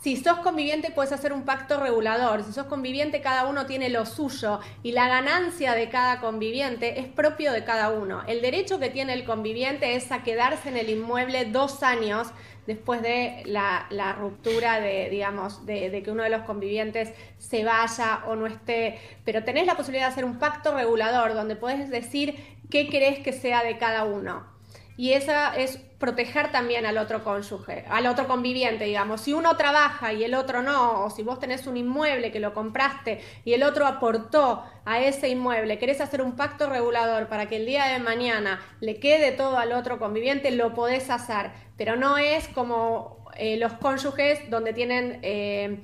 Si 0.05 0.19
sos 0.19 0.41
conviviente 0.41 0.91
puedes 0.91 1.13
hacer 1.13 1.33
un 1.33 1.47
pacto 1.47 1.81
regulador. 1.81 2.45
Si 2.45 2.53
sos 2.53 2.67
conviviente 2.67 3.23
cada 3.23 3.47
uno 3.47 3.65
tiene 3.65 3.89
lo 3.89 4.05
suyo 4.05 4.61
y 4.83 4.93
la 4.93 5.09
ganancia 5.09 5.73
de 5.73 5.89
cada 5.89 6.21
conviviente 6.21 7.01
es 7.01 7.07
propio 7.07 7.53
de 7.53 7.65
cada 7.65 7.89
uno. 7.89 8.23
El 8.27 8.43
derecho 8.43 8.79
que 8.79 8.91
tiene 8.91 9.15
el 9.15 9.25
conviviente 9.25 9.97
es 9.97 10.13
a 10.13 10.23
quedarse 10.23 10.69
en 10.69 10.77
el 10.77 10.91
inmueble 10.91 11.47
dos 11.47 11.83
años 11.83 12.29
después 12.67 13.01
de 13.01 13.45
la, 13.47 13.87
ruptura 14.21 14.79
de, 14.79 15.09
digamos, 15.09 15.65
de, 15.65 15.89
de 15.89 16.03
que 16.03 16.11
uno 16.11 16.23
de 16.23 16.29
los 16.29 16.43
convivientes 16.43 17.15
se 17.39 17.65
vaya 17.65 18.25
o 18.27 18.37
no 18.37 18.47
esté. 18.47 18.99
Pero 19.25 19.43
tenés 19.43 19.67
la 19.67 19.75
posibilidad 19.75 20.09
de 20.09 20.13
hacer 20.13 20.27
un 20.27 20.39
pacto 20.39 20.75
regulador 20.75 21.33
donde 21.33 21.57
podés 21.57 21.89
decir 21.89 22.59
qué 22.69 22.91
querés 22.91 23.21
que 23.21 23.33
sea 23.33 23.65
de 23.65 23.79
cada 23.79 24.05
uno. 24.05 24.54
Y 24.97 25.13
esa 25.13 25.57
es 25.57 25.79
proteger 25.99 26.53
también 26.53 26.87
al 26.87 26.99
otro 26.99 27.25
cónyuge, 27.25 27.85
al 27.89 28.07
otro 28.07 28.29
conviviente, 28.29 28.85
digamos. 28.85 29.23
Si 29.23 29.33
uno 29.33 29.57
trabaja 29.57 30.13
y 30.13 30.23
el 30.23 30.35
otro 30.35 30.63
no, 30.63 31.05
o 31.05 31.11
si 31.11 31.23
vos 31.23 31.41
tenés 31.41 31.67
un 31.67 31.77
inmueble 31.77 32.31
que 32.31 32.41
lo 32.41 32.55
compraste 32.55 33.21
y 33.45 33.55
el 33.55 33.63
otro 33.63 33.87
aportó 33.87 34.63
a 34.85 35.01
ese 35.01 35.29
inmueble, 35.29 35.79
querés 35.79 36.01
hacer 36.01 36.23
un 36.23 36.37
pacto 36.37 36.69
regulador 36.69 37.29
para 37.29 37.49
que 37.49 37.57
el 37.57 37.67
día 37.67 37.87
de 37.87 37.99
mañana 37.99 38.61
le 38.81 39.01
quede 39.01 39.33
todo 39.33 39.59
al 39.59 39.73
otro 39.73 39.99
conviviente, 39.99 40.51
lo 40.53 40.75
podés 40.75 41.11
hacer. 41.11 41.51
Pero 41.77 41.97
no 41.97 42.19
es 42.19 42.47
como 42.49 43.25
eh, 43.37 43.57
los 43.57 43.73
cónyuges 43.73 44.49
donde 44.49 44.73
tienen 44.75 45.19
eh, 45.23 45.81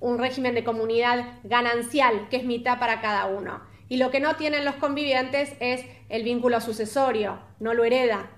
un 0.00 0.18
régimen 0.18 0.54
de 0.54 0.64
comunidad 0.64 1.40
ganancial, 1.42 2.28
que 2.30 2.36
es 2.36 2.44
mitad 2.44 2.78
para 2.78 3.00
cada 3.02 3.26
uno. 3.26 3.60
Y 3.88 3.98
lo 3.98 4.10
que 4.10 4.20
no 4.20 4.36
tienen 4.36 4.64
los 4.64 4.76
convivientes 4.76 5.52
es 5.60 5.84
el 6.08 6.22
vínculo 6.22 6.60
sucesorio, 6.60 7.38
no 7.60 7.74
lo 7.74 7.84
hereda, 7.84 8.30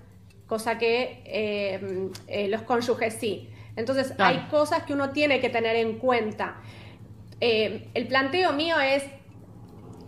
cosa 0.47 0.77
que 0.77 1.21
eh, 1.25 2.09
eh, 2.27 2.47
los 2.47 2.61
cónyuges 2.63 3.15
sí. 3.19 3.49
Entonces 3.75 4.11
Claro. 4.13 4.37
hay 4.39 4.47
cosas 4.49 4.83
que 4.83 4.93
uno 4.93 5.11
tiene 5.11 5.39
que 5.39 5.49
tener 5.49 5.75
en 5.75 5.97
cuenta. 5.99 6.55
Eh, 7.41 7.87
el 7.93 8.07
planteo 8.07 8.53
mío 8.53 8.79
es 8.79 9.03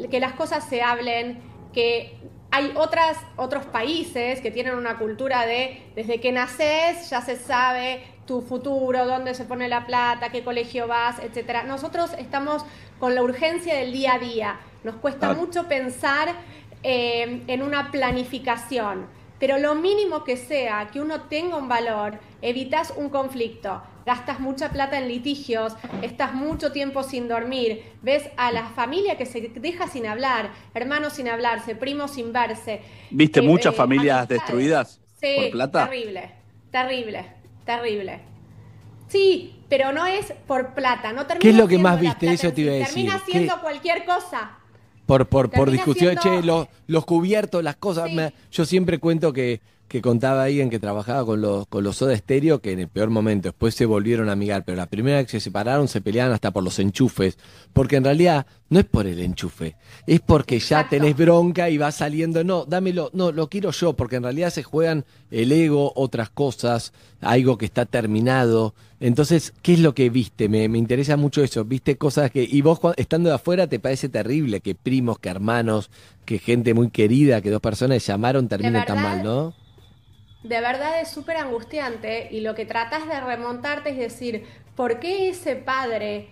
que 0.10 0.20
las 0.20 0.34
cosas 0.34 0.64
se 0.68 0.82
hablen, 0.82 1.40
que 1.74 2.18
hay 2.52 2.72
otras, 2.76 3.18
otros 3.36 3.66
países 3.66 4.42
que 4.42 4.50
tienen 4.50 4.74
una 4.76 4.98
cultura 4.98 5.46
de 5.46 5.84
desde 5.96 6.20
que 6.20 6.32
naces 6.32 7.10
ya 7.10 7.22
se 7.22 7.36
sabe 7.36 8.02
tu 8.26 8.42
futuro, 8.42 9.06
dónde 9.06 9.36
se 9.36 9.44
pone 9.46 9.68
la 9.68 9.86
plata, 9.86 10.30
qué 10.32 10.44
colegio 10.44 10.88
vas, 10.88 11.20
etcétera. 11.20 11.64
Nosotros 11.64 12.12
estamos 12.18 12.66
con 13.00 13.14
la 13.14 13.22
urgencia 13.22 13.76
del 13.76 13.92
día 13.92 14.14
a 14.16 14.20
día. 14.20 14.60
Nos 14.84 14.96
cuesta 14.96 15.30
Ah. 15.30 15.34
mucho 15.34 15.68
pensar 15.68 16.30
eh, 16.82 17.42
en 17.48 17.62
una 17.62 17.92
planificación, 17.92 19.06
pero 19.40 19.58
lo 19.58 19.76
mínimo 19.76 20.24
que 20.24 20.38
sea 20.38 20.90
que 20.92 21.00
uno 21.02 21.22
tenga 21.22 21.56
un 21.58 21.68
valor, 21.70 22.20
evitas 22.42 22.94
un 22.96 23.10
conflicto, 23.10 23.82
gastas 24.06 24.40
mucha 24.40 24.70
plata 24.70 24.98
en 24.98 25.08
litigios, 25.08 25.76
estás 26.02 26.34
mucho 26.34 26.72
tiempo 26.72 27.04
sin 27.04 27.28
dormir, 27.28 27.84
ves 28.02 28.30
a 28.38 28.52
la 28.52 28.66
familia 28.70 29.18
que 29.18 29.26
se 29.26 29.42
deja 29.42 29.88
sin 29.88 30.06
hablar, 30.08 30.52
hermanos 30.74 31.14
sin 31.14 31.30
hablarse, 31.30 31.76
primos 31.76 32.12
sin 32.12 32.34
verse. 32.34 32.82
¿Viste 33.12 33.40
Eh, 33.40 33.44
muchas 33.44 33.74
eh, 33.74 33.78
familias 33.78 34.18
amistades. 34.18 34.40
destruidas 34.42 35.00
Sí, 35.20 35.34
por 35.36 35.52
plata? 35.52 35.86
terrible, 35.86 36.32
terrible, 36.72 37.26
terrible. 37.66 38.20
Sí, 39.08 39.56
pero 39.70 39.92
no 39.92 40.06
es 40.06 40.34
por 40.48 40.74
plata, 40.74 41.14
no 41.14 41.26
termina 41.26 41.42
¿Qué 41.42 41.50
es 41.50 41.56
lo 41.56 41.68
que 41.68 41.78
más 41.80 42.00
viste? 42.00 42.26
plata 42.28 42.34
Eso 42.34 42.54
te 42.54 42.62
iba 42.62 42.72
a 42.72 42.76
decir. 42.76 42.94
Termina 42.96 43.20
¿Qué- 43.26 43.32
siendo 43.32 43.62
cualquier 43.62 44.06
cosa. 44.06 44.59
Por, 45.10 45.28
por, 45.28 45.50
por 45.50 45.72
discusión, 45.72 46.16
siendo- 46.22 46.40
che, 46.42 46.46
los, 46.46 46.68
los 46.88 47.04
cubiertos, 47.06 47.64
las 47.64 47.76
cosas. 47.76 48.12
me- 48.12 48.32
yo 48.52 48.64
siempre 48.66 49.00
cuento 49.00 49.34
que, 49.34 49.60
que 49.88 50.02
contaba 50.04 50.44
alguien 50.44 50.70
que 50.70 50.78
trabajaba 50.78 51.26
con 51.26 51.42
los, 51.42 51.66
con 51.66 51.84
los 51.84 51.96
Soda 51.98 52.16
Stereo 52.16 52.62
que 52.62 52.74
en 52.74 52.80
el 52.82 52.88
peor 52.90 53.10
momento 53.10 53.48
después 53.50 53.74
se 53.74 53.88
volvieron 53.88 54.30
a 54.30 54.34
amigar, 54.34 54.64
pero 54.64 54.76
la 54.78 54.86
primera 54.86 55.18
vez 55.18 55.26
que 55.26 55.32
se 55.32 55.40
separaron 55.40 55.88
se 55.88 56.00
peleaban 56.00 56.32
hasta 56.32 56.52
por 56.52 56.64
los 56.64 56.78
enchufes, 56.78 57.40
porque 57.74 57.96
en 57.96 58.04
realidad 58.04 58.46
no 58.70 58.78
es 58.80 58.86
por 58.86 59.08
el 59.08 59.20
enchufe, 59.20 59.76
es 60.06 60.20
porque 60.20 60.60
ya 60.60 60.88
tenés 60.88 61.18
bronca 61.18 61.72
y 61.72 61.80
va 61.80 61.92
saliendo, 61.92 62.44
no, 62.44 62.66
dámelo, 62.66 63.10
no, 63.14 63.32
lo 63.32 63.50
quiero 63.50 63.72
yo, 63.72 63.94
porque 63.94 64.18
en 64.18 64.24
realidad 64.24 64.52
se 64.52 64.62
juegan 64.62 65.06
el 65.32 65.52
ego, 65.52 65.92
otras 65.96 66.30
cosas, 66.30 66.94
algo 67.20 67.58
que 67.58 67.66
está 67.66 67.88
terminado. 67.88 68.76
Entonces, 69.00 69.54
¿qué 69.62 69.74
es 69.74 69.80
lo 69.80 69.94
que 69.94 70.10
viste? 70.10 70.50
Me, 70.50 70.68
me 70.68 70.78
interesa 70.78 71.16
mucho 71.16 71.42
eso. 71.42 71.64
¿Viste 71.64 71.98
cosas 71.98 72.32
que... 72.32 72.44
Y 72.44 72.62
vos 72.62 72.80
estando 72.98 73.30
de 73.30 73.36
afuera 73.36 73.68
te 73.68 73.80
parece 73.80 74.10
terrible 74.10 74.60
que 74.60 74.76
primos, 74.76 75.20
que 75.20 75.30
hermanos, 75.30 75.90
que 76.26 76.40
gente 76.40 76.74
muy 76.74 76.90
querida, 76.90 77.42
que 77.42 77.50
dos 77.50 77.62
personas 77.62 78.06
llamaron 78.06 78.48
terminen 78.48 78.86
tan 78.86 79.02
mal, 79.02 79.24
¿no? 79.24 79.54
de 80.44 80.62
verdad 80.62 81.02
es 81.02 81.10
súper 81.10 81.38
angustiante 81.38 82.30
y 82.32 82.42
lo 82.42 82.56
que 82.56 82.66
tratas 82.66 83.08
de 83.08 83.20
remontarte 83.20 83.90
es 83.90 83.98
decir, 83.98 84.46
¿por 84.76 85.00
qué 85.00 85.30
ese 85.30 85.56
padre 85.56 86.30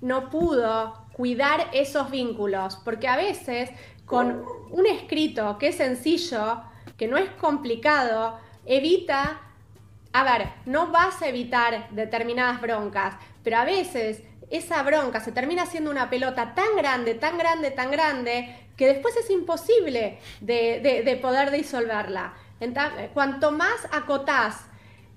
no 0.00 0.30
pudo 0.30 0.94
cuidar 1.12 1.68
esos 1.72 2.10
vínculos? 2.10 2.76
Porque 2.84 3.08
a 3.08 3.16
veces 3.16 3.70
con 4.06 4.44
un 4.70 4.86
escrito 4.86 5.58
que 5.58 5.68
es 5.68 5.76
sencillo, 5.76 6.62
que 6.96 7.08
no 7.08 7.18
es 7.18 7.30
complicado, 7.30 8.38
evita, 8.64 9.40
a 10.12 10.24
ver, 10.24 10.48
no 10.66 10.88
vas 10.88 11.22
a 11.22 11.28
evitar 11.28 11.88
determinadas 11.90 12.60
broncas, 12.60 13.14
pero 13.42 13.56
a 13.58 13.64
veces 13.64 14.22
esa 14.50 14.82
bronca 14.82 15.20
se 15.20 15.32
termina 15.32 15.64
siendo 15.66 15.90
una 15.90 16.10
pelota 16.10 16.54
tan 16.54 16.76
grande, 16.76 17.14
tan 17.14 17.38
grande, 17.38 17.70
tan 17.70 17.90
grande, 17.90 18.54
que 18.76 18.86
después 18.86 19.16
es 19.16 19.30
imposible 19.30 20.18
de, 20.40 20.80
de- 20.80 21.02
de 21.02 21.16
poder 21.16 21.50
disolverla. 21.50 22.34
Enta- 22.60 23.10
cuanto 23.14 23.50
más 23.52 23.86
acotás 23.90 24.66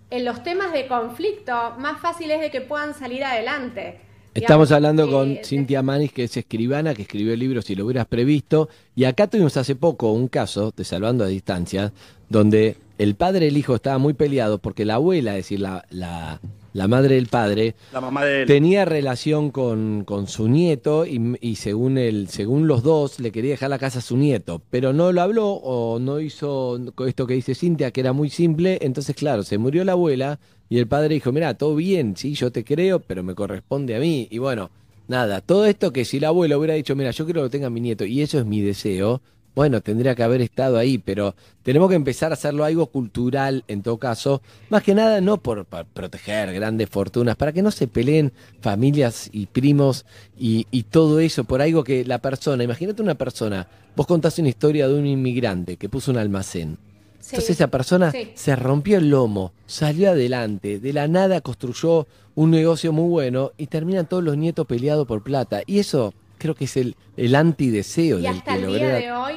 en 0.10 0.24
los 0.24 0.44
temas 0.44 0.72
de 0.72 0.88
conflicto, 0.88 1.74
más 1.78 2.00
fácil 2.00 2.32
es 2.32 2.40
de 2.40 2.50
que 2.52 2.62
puedan 2.62 2.94
salir 2.94 3.24
adelante. 3.24 4.00
Estamos 4.34 4.72
hablando 4.72 5.06
eh, 5.06 5.12
con 5.12 5.38
Cintia 5.44 5.82
Manis, 5.82 6.12
que 6.12 6.26
es 6.26 6.36
escribana, 6.38 6.94
que 6.94 7.04
escribió 7.04 7.34
el 7.34 7.40
libro 7.40 7.62
Si 7.62 7.74
lo 7.76 7.86
hubieras 7.86 8.06
previsto. 8.06 8.70
Y 8.96 9.06
acá 9.06 9.28
tuvimos 9.28 9.56
hace 9.58 9.76
poco 9.76 10.12
un 10.12 10.28
caso 10.28 10.72
de 10.76 10.84
Salvando 10.84 11.24
a 11.24 11.28
Distancia, 11.28 11.92
donde 12.30 12.78
el 12.98 13.16
padre 13.16 13.46
y 13.46 13.50
el 13.50 13.58
hijo 13.58 13.76
estaban 13.76 14.02
muy 14.02 14.14
peleados 14.14 14.60
porque 14.60 14.86
la 14.86 14.96
abuela, 14.96 15.32
es 15.32 15.46
decir, 15.46 15.60
la, 15.60 15.86
la, 15.90 16.40
la 16.74 16.88
madre 16.88 17.16
del 17.16 17.28
padre, 17.28 17.76
La 17.92 18.02
mamá 18.02 18.24
de 18.26 18.42
él. 18.42 18.48
tenía 18.48 18.86
relación 18.86 19.52
con, 19.52 20.04
con 20.06 20.28
su 20.28 20.48
nieto 20.48 21.06
y, 21.06 21.38
y 21.42 21.56
según, 21.56 21.98
el, 21.98 22.28
según 22.30 22.68
los 22.68 22.84
dos 22.84 23.20
le 23.20 23.32
quería 23.32 23.52
dejar 23.52 23.70
la 23.70 23.80
casa 23.80 24.00
a 24.00 24.02
su 24.02 24.18
nieto, 24.18 24.62
pero 24.70 24.94
no 24.94 25.12
lo 25.12 25.22
habló 25.22 25.50
o 25.52 26.00
no 26.00 26.20
hizo 26.20 26.80
esto 27.08 27.28
que 27.28 27.34
dice 27.34 27.56
Cintia, 27.56 27.92
que 27.92 28.02
era 28.02 28.14
muy 28.14 28.30
simple, 28.30 28.80
entonces 28.82 29.16
claro, 29.16 29.44
se 29.44 29.58
murió 29.58 29.84
la 29.84 29.94
abuela 29.94 30.40
y 30.70 30.78
el 30.80 30.88
padre 30.88 31.14
dijo, 31.16 31.32
mira, 31.32 31.54
todo 31.54 31.76
bien, 31.76 32.16
sí, 32.18 32.34
yo 32.34 32.52
te 32.52 32.64
creo, 32.64 33.00
pero 33.00 33.24
me 33.24 33.36
corresponde 33.36 33.96
a 33.96 34.00
mí. 34.00 34.28
Y 34.32 34.40
bueno, 34.40 34.72
nada, 35.08 35.42
todo 35.42 35.66
esto 35.66 35.94
que 35.94 36.06
si 36.06 36.20
la 36.20 36.30
abuela 36.30 36.58
hubiera 36.58 36.74
dicho, 36.74 36.96
mira, 36.96 37.12
yo 37.12 37.26
quiero 37.26 37.42
que 37.42 37.46
lo 37.46 37.50
tenga 37.52 37.70
mi 37.70 37.82
nieto 37.82 38.04
y 38.06 38.22
eso 38.22 38.40
es 38.40 38.46
mi 38.46 38.62
deseo, 38.62 39.22
bueno, 39.56 39.82
tendría 39.82 40.16
que 40.16 40.24
haber 40.24 40.42
estado 40.42 40.78
ahí, 40.78 40.98
pero 40.98 41.34
tenemos 41.64 41.90
que 41.90 41.96
empezar 41.96 42.32
a 42.32 42.34
hacerlo 42.34 42.66
algo 42.66 42.88
cultural 42.88 43.64
en 43.70 43.82
todo 43.82 43.98
caso, 43.98 44.42
más 44.70 44.84
que 44.84 44.94
nada 44.94 45.22
no 45.22 45.38
por, 45.38 45.66
proteger 45.66 46.54
grandes 46.54 46.90
fortunas, 46.90 47.38
para 47.38 47.54
que 47.54 47.62
no 47.62 47.72
se 47.72 47.88
peleen 47.88 48.34
familias 48.60 49.30
y 49.32 49.46
primos 49.46 50.06
y, 50.38 50.68
y 50.72 50.84
todo 50.84 51.22
eso 51.22 51.46
por 51.46 51.62
algo 51.62 51.84
que 51.84 52.04
la 52.04 52.20
persona, 52.20 52.64
imagínate 52.64 53.02
una 53.02 53.16
persona, 53.16 53.68
vos 53.96 54.06
contás 54.06 54.38
una 54.40 54.50
historia 54.50 54.88
de 54.90 54.96
un 54.96 55.06
inmigrante 55.06 55.78
que 55.78 55.88
puso 55.88 56.12
un 56.12 56.18
almacén. 56.18 56.78
Sí, 57.20 57.38
Entonces 57.38 57.56
esa 57.56 57.68
persona 57.70 58.12
sí. 58.12 58.32
se 58.36 58.56
rompió 58.56 59.00
el 59.00 59.10
lomo, 59.10 59.54
salió 59.66 60.12
adelante, 60.12 60.80
de 60.80 60.94
la 60.94 61.08
nada 61.08 61.42
construyó 61.42 62.06
un 62.36 62.52
negocio 62.52 62.92
muy 62.92 63.10
bueno 63.10 63.52
y 63.58 63.68
terminan 63.68 64.08
todos 64.08 64.24
los 64.24 64.38
nietos 64.38 64.68
peleados 64.68 65.08
por 65.08 65.24
plata. 65.24 65.62
Y 65.66 65.80
eso 65.80 66.14
creo 66.46 66.56
que 66.56 66.66
es 66.66 66.78
el, 66.78 66.96
el 67.18 67.34
antideseo 67.34 68.20
Y 68.20 68.22
del 68.22 68.38
hasta 68.38 68.56
que 68.56 68.64
el 68.64 68.68
día 68.68 68.90
de 68.90 69.12
hoy, 69.12 69.36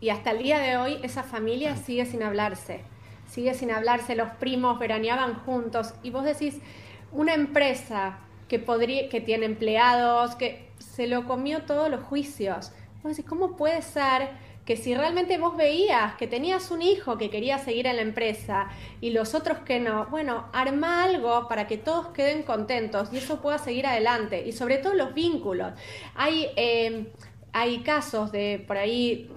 y 0.00 0.10
hasta 0.10 0.30
el 0.30 0.38
día 0.38 0.60
de 0.60 0.76
hoy, 0.76 0.98
esa 1.02 1.24
familia 1.24 1.76
sigue 1.76 2.06
sin 2.06 2.22
hablarse. 2.22 2.82
Sigue 3.28 3.52
sin 3.54 3.72
hablarse, 3.72 4.14
los 4.14 4.28
primos 4.38 4.78
veraneaban 4.78 5.34
juntos. 5.40 5.94
Y 6.04 6.10
vos 6.10 6.24
decís, 6.24 6.54
una 7.10 7.34
empresa 7.34 8.20
que 8.46 8.60
podría, 8.60 9.08
que 9.08 9.20
tiene 9.20 9.46
empleados, 9.46 10.36
que 10.36 10.68
se 10.78 11.08
lo 11.08 11.26
comió 11.26 11.62
todos 11.62 11.90
los 11.90 12.04
juicios. 12.04 12.70
Vos 13.02 13.16
decís, 13.16 13.28
¿cómo 13.28 13.56
puede 13.56 13.82
ser 13.82 14.30
que 14.68 14.76
si 14.76 14.94
realmente 14.94 15.38
vos 15.38 15.56
veías 15.56 16.16
que 16.16 16.26
tenías 16.26 16.70
un 16.70 16.82
hijo 16.82 17.16
que 17.16 17.30
quería 17.30 17.56
seguir 17.56 17.86
en 17.86 17.96
la 17.96 18.02
empresa 18.02 18.68
y 19.00 19.12
los 19.12 19.34
otros 19.34 19.60
que 19.60 19.80
no, 19.80 20.04
bueno, 20.10 20.44
arma 20.52 21.04
algo 21.04 21.48
para 21.48 21.66
que 21.66 21.78
todos 21.78 22.08
queden 22.08 22.42
contentos 22.42 23.08
y 23.10 23.16
eso 23.16 23.40
pueda 23.40 23.56
seguir 23.56 23.86
adelante. 23.86 24.46
Y 24.46 24.52
sobre 24.52 24.76
todo 24.76 24.92
los 24.92 25.14
vínculos. 25.14 25.72
Hay, 26.14 26.48
eh, 26.56 27.10
hay 27.54 27.78
casos 27.78 28.30
de 28.30 28.62
por 28.66 28.76
ahí 28.76 29.30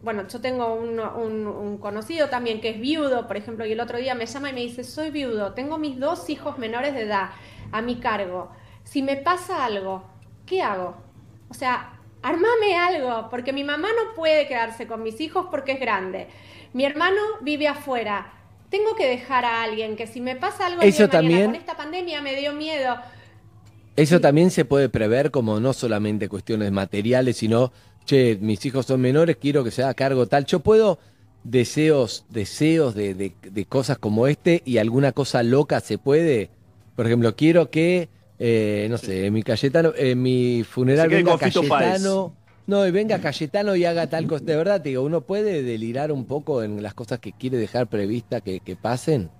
bueno, 0.00 0.28
yo 0.28 0.40
tengo 0.40 0.72
un 0.72 1.78
conocido 1.78 2.28
también 2.28 2.60
que 2.60 2.68
es 2.68 2.78
viudo, 2.78 3.26
por 3.26 3.36
ejemplo, 3.36 3.66
y 3.66 3.72
el 3.72 3.80
otro 3.80 3.98
día 3.98 4.14
me 4.14 4.26
llama 4.26 4.50
y 4.50 4.52
me 4.52 4.60
dice, 4.60 4.84
soy 4.84 5.10
viudo, 5.10 5.54
tengo 5.54 5.76
mis 5.76 5.98
dos 5.98 6.30
hijos 6.30 6.56
menores 6.56 6.94
de 6.94 7.02
edad 7.02 7.30
a 7.72 7.82
mi 7.82 7.96
cargo. 7.96 8.52
Si 8.84 9.02
me 9.02 9.16
pasa 9.16 9.64
algo, 9.64 10.04
¿qué 10.46 10.62
hago? 10.62 10.94
O 11.50 11.54
sea, 11.54 11.97
armame 12.22 12.76
algo, 12.76 13.28
porque 13.30 13.52
mi 13.52 13.64
mamá 13.64 13.88
no 13.88 14.14
puede 14.14 14.46
quedarse 14.48 14.86
con 14.86 15.02
mis 15.02 15.20
hijos 15.20 15.46
porque 15.50 15.72
es 15.72 15.80
grande. 15.80 16.26
Mi 16.72 16.84
hermano 16.84 17.20
vive 17.40 17.68
afuera. 17.68 18.32
Tengo 18.70 18.94
que 18.96 19.06
dejar 19.08 19.44
a 19.44 19.62
alguien 19.62 19.96
que 19.96 20.06
si 20.06 20.20
me 20.20 20.36
pasa 20.36 20.66
algo 20.66 20.82
Eso 20.82 21.04
mañana, 21.04 21.10
también- 21.12 21.44
con 21.46 21.54
esta 21.54 21.76
pandemia 21.76 22.20
me 22.20 22.36
dio 22.36 22.52
miedo. 22.52 22.96
Eso 23.96 24.20
también 24.20 24.50
se 24.50 24.64
puede 24.64 24.88
prever 24.88 25.30
como 25.30 25.58
no 25.58 25.72
solamente 25.72 26.28
cuestiones 26.28 26.70
materiales, 26.70 27.38
sino, 27.38 27.72
che, 28.04 28.38
mis 28.40 28.64
hijos 28.66 28.86
son 28.86 29.00
menores, 29.00 29.36
quiero 29.40 29.64
que 29.64 29.70
se 29.70 29.82
haga 29.82 29.94
cargo 29.94 30.26
tal. 30.26 30.44
Yo 30.44 30.60
puedo 30.60 30.98
deseos, 31.44 32.24
deseos 32.28 32.94
de, 32.94 33.14
de- 33.14 33.34
de 33.42 33.64
cosas 33.64 33.98
como 33.98 34.26
este 34.26 34.62
y 34.64 34.78
alguna 34.78 35.12
cosa 35.12 35.42
loca 35.42 35.80
se 35.80 35.98
puede. 35.98 36.50
Por 36.94 37.06
ejemplo, 37.06 37.34
quiero 37.36 37.70
que, 37.70 38.08
eh, 38.38 38.86
no 38.90 38.98
sé, 38.98 39.26
en 39.26 39.32
mi 39.32 39.42
Cayetano, 39.42 39.92
en 39.96 40.22
mi 40.22 40.64
funeral 40.64 41.08
venga 41.08 41.38
Cayetano. 41.38 42.34
No, 42.66 42.86
y 42.86 42.90
venga 42.90 43.18
Cayetano 43.18 43.74
y 43.76 43.86
haga 43.86 44.08
tal 44.08 44.26
cosa. 44.26 44.44
De 44.44 44.54
verdad, 44.54 44.82
te 44.82 44.90
digo, 44.90 45.02
uno 45.02 45.22
puede 45.22 45.62
delirar 45.62 46.12
un 46.12 46.26
poco 46.26 46.62
en 46.62 46.82
las 46.82 46.92
cosas 46.92 47.18
que 47.18 47.32
quiere 47.32 47.56
dejar 47.56 47.86
prevista 47.86 48.42
que, 48.42 48.60
que 48.60 48.76
pasen. 48.76 49.30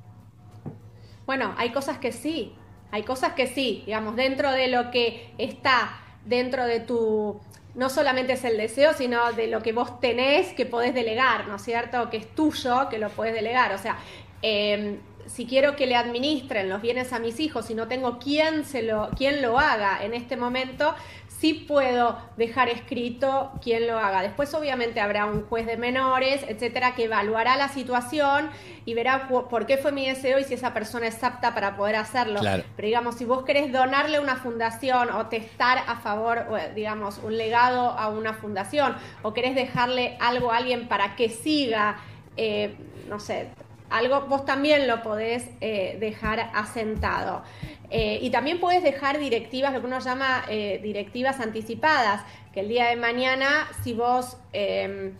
Bueno, 1.26 1.54
hay 1.58 1.70
cosas 1.70 1.98
que 1.98 2.10
sí, 2.10 2.52
hay 2.90 3.02
cosas 3.02 3.34
que 3.34 3.46
sí, 3.46 3.82
digamos, 3.84 4.16
dentro 4.16 4.50
de 4.50 4.68
lo 4.68 4.90
que 4.90 5.30
está 5.36 6.00
dentro 6.24 6.64
de 6.64 6.80
tu, 6.80 7.38
no 7.74 7.88
solamente 7.88 8.34
es 8.34 8.44
el 8.44 8.56
deseo, 8.56 8.92
sino 8.92 9.32
de 9.32 9.46
lo 9.46 9.62
que 9.62 9.72
vos 9.72 10.00
tenés 10.00 10.52
que 10.52 10.66
podés 10.66 10.94
delegar, 10.94 11.48
¿no 11.48 11.56
es 11.56 11.62
cierto? 11.62 12.10
Que 12.10 12.18
es 12.18 12.34
tuyo, 12.34 12.88
que 12.88 12.98
lo 12.98 13.08
podés 13.10 13.34
delegar. 13.34 13.72
O 13.72 13.78
sea, 13.78 13.98
eh, 14.42 14.98
si 15.28 15.46
quiero 15.46 15.76
que 15.76 15.86
le 15.86 15.94
administren 15.94 16.68
los 16.68 16.82
bienes 16.82 17.12
a 17.12 17.18
mis 17.18 17.38
hijos 17.40 17.70
y 17.70 17.74
no 17.74 17.88
tengo 17.88 18.18
quien, 18.18 18.64
se 18.64 18.82
lo, 18.82 19.10
quien 19.10 19.42
lo 19.42 19.58
haga 19.58 20.02
en 20.02 20.14
este 20.14 20.36
momento, 20.36 20.94
sí 21.38 21.54
puedo 21.54 22.18
dejar 22.36 22.68
escrito 22.68 23.52
quién 23.62 23.86
lo 23.86 23.98
haga. 23.98 24.22
Después 24.22 24.52
obviamente 24.54 25.00
habrá 25.00 25.26
un 25.26 25.44
juez 25.46 25.66
de 25.66 25.76
menores, 25.76 26.44
etcétera, 26.48 26.94
que 26.94 27.04
evaluará 27.04 27.56
la 27.56 27.68
situación 27.68 28.50
y 28.84 28.94
verá 28.94 29.28
por 29.28 29.66
qué 29.66 29.76
fue 29.76 29.92
mi 29.92 30.06
deseo 30.06 30.38
y 30.38 30.44
si 30.44 30.54
esa 30.54 30.74
persona 30.74 31.06
es 31.06 31.22
apta 31.22 31.54
para 31.54 31.76
poder 31.76 31.96
hacerlo. 31.96 32.40
Claro. 32.40 32.64
Pero 32.74 32.86
digamos, 32.86 33.14
si 33.16 33.24
vos 33.24 33.44
querés 33.44 33.72
donarle 33.72 34.16
a 34.16 34.20
una 34.20 34.36
fundación 34.36 35.10
o 35.10 35.26
testar 35.26 35.78
a 35.86 35.96
favor, 35.96 36.46
digamos, 36.74 37.18
un 37.22 37.36
legado 37.36 37.90
a 37.90 38.08
una 38.08 38.34
fundación 38.34 38.96
o 39.22 39.32
querés 39.32 39.54
dejarle 39.54 40.16
algo 40.20 40.50
a 40.50 40.56
alguien 40.56 40.88
para 40.88 41.14
que 41.14 41.28
siga, 41.28 41.98
eh, 42.36 42.74
no 43.08 43.20
sé, 43.20 43.48
algo, 43.90 44.22
vos 44.22 44.44
también 44.44 44.86
lo 44.86 45.02
podés 45.02 45.44
eh, 45.60 45.96
dejar 46.00 46.50
asentado. 46.54 47.42
Eh, 47.90 48.18
y 48.20 48.30
también 48.30 48.60
puedes 48.60 48.82
dejar 48.82 49.18
directivas, 49.18 49.72
lo 49.72 49.80
que 49.80 49.86
uno 49.86 49.98
llama 49.98 50.44
eh, 50.48 50.78
directivas 50.82 51.40
anticipadas, 51.40 52.22
que 52.52 52.60
el 52.60 52.68
día 52.68 52.88
de 52.88 52.96
mañana, 52.96 53.68
si 53.82 53.94
vos 53.94 54.36
eh, 54.52 55.12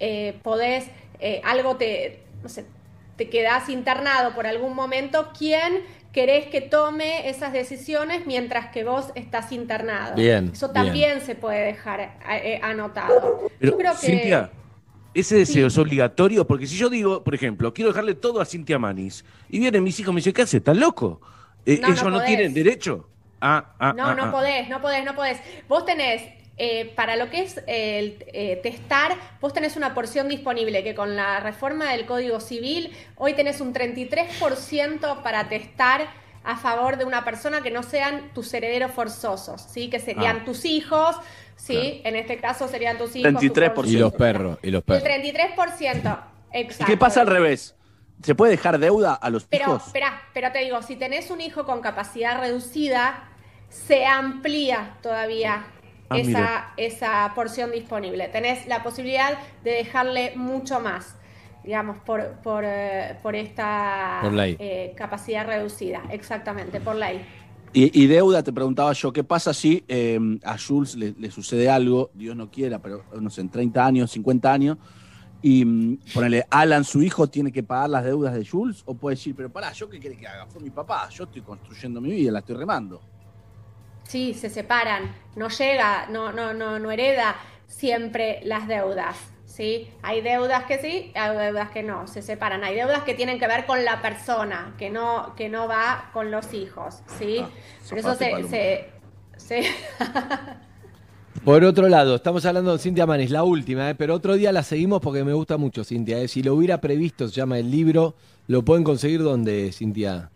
eh, 0.00 0.38
podés, 0.42 0.86
eh, 1.20 1.40
algo 1.44 1.76
te, 1.76 2.22
no 2.42 2.48
sé, 2.48 2.64
te 3.16 3.28
quedás 3.28 3.68
internado 3.68 4.34
por 4.34 4.46
algún 4.46 4.74
momento, 4.74 5.30
¿quién 5.38 5.82
querés 6.12 6.46
que 6.46 6.60
tome 6.60 7.28
esas 7.28 7.52
decisiones 7.52 8.26
mientras 8.26 8.68
que 8.68 8.84
vos 8.84 9.10
estás 9.14 9.52
internado? 9.52 10.14
Bien, 10.14 10.50
Eso 10.52 10.68
bien. 10.72 10.84
también 10.84 11.20
se 11.20 11.34
puede 11.34 11.64
dejar 11.64 12.00
eh, 12.28 12.60
anotado. 12.62 13.50
Pero, 13.58 13.72
Yo 13.72 13.76
creo 13.78 13.92
que... 13.92 14.06
Cintia, 14.06 14.50
ese 15.14 15.36
deseo 15.36 15.68
es 15.68 15.78
obligatorio, 15.78 16.46
porque 16.46 16.66
si 16.66 16.76
yo 16.76 16.90
digo, 16.90 17.22
por 17.22 17.34
ejemplo, 17.34 17.72
quiero 17.72 17.90
dejarle 17.90 18.14
todo 18.14 18.40
a 18.40 18.44
Cintia 18.44 18.78
Manis, 18.78 19.24
y 19.48 19.58
vienen 19.60 19.82
mis 19.82 19.98
hijos 20.00 20.10
y 20.12 20.14
me 20.14 20.18
dicen, 20.18 20.32
¿qué 20.32 20.42
hace? 20.42 20.56
¿Estás 20.58 20.76
loco? 20.76 21.20
Eh, 21.64 21.78
No, 21.80 21.88
no 21.88 21.94
¿Ellos 21.94 22.12
no, 22.12 22.24
tienen 22.24 22.52
derecho? 22.52 23.08
Ah, 23.40 23.74
ah, 23.78 23.92
No, 23.96 24.06
ah, 24.06 24.14
no 24.14 24.24
ah. 24.24 24.30
podés, 24.32 24.68
no 24.68 24.80
podés, 24.80 25.04
no 25.04 25.14
podés. 25.14 25.38
Vos 25.68 25.84
tenés, 25.86 26.22
eh, 26.56 26.92
para 26.96 27.16
lo 27.16 27.30
que 27.30 27.42
es 27.42 27.58
el 27.66 28.24
eh, 28.32 28.60
testar, 28.62 29.16
vos 29.40 29.52
tenés 29.52 29.76
una 29.76 29.94
porción 29.94 30.28
disponible 30.28 30.82
que 30.82 30.94
con 30.94 31.16
la 31.16 31.40
reforma 31.40 31.90
del 31.92 32.06
Código 32.06 32.40
Civil, 32.40 32.92
hoy 33.16 33.34
tenés 33.34 33.60
un 33.60 33.72
33% 33.72 35.22
para 35.22 35.48
testar 35.48 36.08
a 36.44 36.56
favor 36.56 36.98
de 36.98 37.04
una 37.06 37.24
persona 37.24 37.62
que 37.62 37.70
no 37.70 37.82
sean 37.82 38.30
tus 38.34 38.52
herederos 38.52 38.92
forzosos, 38.92 39.62
¿sí? 39.62 39.88
Que 39.88 39.98
serían 39.98 40.40
Ah. 40.40 40.44
tus 40.44 40.64
hijos, 40.66 41.16
¿sí? 41.56 42.00
En 42.04 42.16
este 42.16 42.38
caso 42.38 42.68
serían 42.68 42.98
tus 42.98 43.14
hijos. 43.16 43.32
tu 43.32 43.38
33%. 43.40 43.86
Y 43.88 43.96
los 43.96 44.12
perros, 44.12 44.58
y 44.62 44.70
los 44.70 44.84
El 44.86 45.02
perros. 45.02 45.04
33%, 45.04 46.18
¿Y 46.52 46.58
exacto. 46.58 46.84
qué 46.86 46.96
pasa 46.96 47.20
al 47.22 47.26
revés? 47.26 47.74
¿Se 48.22 48.34
puede 48.34 48.52
dejar 48.52 48.78
deuda 48.78 49.14
a 49.14 49.30
los 49.30 49.44
Pero, 49.44 49.64
hijos? 49.64 49.86
espera, 49.88 50.22
pero 50.32 50.52
te 50.52 50.60
digo, 50.60 50.80
si 50.82 50.96
tenés 50.96 51.30
un 51.30 51.40
hijo 51.40 51.64
con 51.66 51.80
capacidad 51.80 52.38
reducida, 52.40 53.28
se 53.68 54.06
amplía 54.06 54.96
todavía 55.02 55.66
Ah, 56.10 56.18
esa, 56.18 56.72
esa 56.76 57.32
porción 57.34 57.72
disponible. 57.72 58.28
Tenés 58.28 58.66
la 58.66 58.82
posibilidad 58.82 59.38
de 59.64 59.70
dejarle 59.72 60.32
mucho 60.36 60.78
más, 60.78 61.16
digamos, 61.64 61.96
por, 61.98 62.34
por, 62.42 62.62
eh, 62.66 63.16
por 63.22 63.34
esta 63.34 64.18
Por 64.20 64.34
ley. 64.34 64.54
eh, 64.58 64.92
capacidad 64.96 65.46
reducida, 65.46 66.02
exactamente, 66.10 66.78
por 66.80 66.94
ley. 66.96 67.24
Y, 67.76 68.04
y 68.04 68.06
deuda, 68.06 68.40
te 68.44 68.52
preguntaba 68.52 68.92
yo, 68.92 69.12
¿qué 69.12 69.24
pasa 69.24 69.52
si 69.52 69.84
eh, 69.88 70.38
a 70.44 70.56
Jules 70.56 70.94
le, 70.94 71.30
sucede 71.32 71.68
algo, 71.68 72.08
Dios 72.14 72.36
no 72.36 72.48
quiera, 72.48 72.78
pero 72.78 73.04
no 73.20 73.28
sé, 73.30 73.40
en 73.40 73.48
30 73.48 73.84
años, 73.84 74.12
50 74.12 74.52
años, 74.52 74.78
y 75.42 75.64
mm, 75.64 75.98
ponele, 76.14 76.46
Alan, 76.50 76.84
su 76.84 77.02
hijo, 77.02 77.26
tiene 77.26 77.50
que 77.50 77.64
pagar 77.64 77.90
las 77.90 78.04
deudas 78.04 78.32
de 78.32 78.46
Jules? 78.46 78.84
¿O 78.86 78.94
puede 78.94 79.16
decir, 79.16 79.34
pero 79.34 79.50
pará, 79.50 79.72
¿yo 79.72 79.90
qué 79.90 79.98
quiere 79.98 80.16
que 80.16 80.24
haga? 80.24 80.46
Fue 80.46 80.62
mi 80.62 80.70
papá, 80.70 81.08
yo 81.08 81.24
estoy 81.24 81.42
construyendo 81.42 82.00
mi 82.00 82.12
vida, 82.12 82.30
la 82.30 82.38
estoy 82.38 82.54
remando. 82.54 83.00
Sí, 84.04 84.34
se 84.34 84.50
separan, 84.50 85.12
no 85.34 85.48
llega, 85.48 86.06
no, 86.08 86.30
no, 86.30 86.54
no, 86.54 86.78
no 86.78 86.92
hereda 86.92 87.34
siempre 87.66 88.40
las 88.44 88.68
deudas. 88.68 89.16
¿Sí? 89.54 89.88
Hay 90.02 90.20
deudas 90.20 90.64
que 90.64 90.78
sí, 90.78 91.12
hay 91.14 91.36
deudas 91.36 91.70
que 91.70 91.84
no, 91.84 92.08
se 92.08 92.22
separan. 92.22 92.64
Hay 92.64 92.74
deudas 92.74 93.04
que 93.04 93.14
tienen 93.14 93.38
que 93.38 93.46
ver 93.46 93.66
con 93.66 93.84
la 93.84 94.02
persona, 94.02 94.74
que 94.78 94.90
no, 94.90 95.32
que 95.36 95.48
no 95.48 95.68
va 95.68 96.10
con 96.12 96.32
los 96.32 96.52
hijos, 96.54 97.02
¿sí? 97.20 97.40
Por 97.88 97.98
eso 97.98 98.16
se, 98.16 98.88
se- 99.36 99.64
Por 101.44 101.62
otro 101.62 101.88
lado, 101.88 102.16
estamos 102.16 102.44
hablando 102.46 102.72
de 102.72 102.78
Cintia 102.80 103.06
Manes, 103.06 103.30
la 103.30 103.44
última, 103.44 103.90
¿eh? 103.90 103.94
pero 103.94 104.14
otro 104.14 104.34
día 104.34 104.50
la 104.50 104.64
seguimos 104.64 105.00
porque 105.00 105.22
me 105.22 105.34
gusta 105.34 105.56
mucho, 105.56 105.84
Cintia. 105.84 106.18
¿eh? 106.18 106.26
Si 106.26 106.42
lo 106.42 106.54
hubiera 106.54 106.80
previsto, 106.80 107.28
se 107.28 107.34
llama 107.34 107.58
el 107.58 107.70
libro, 107.70 108.14
¿lo 108.48 108.64
pueden 108.64 108.82
conseguir 108.82 109.22
dónde, 109.22 109.70
Cintia? 109.72 110.30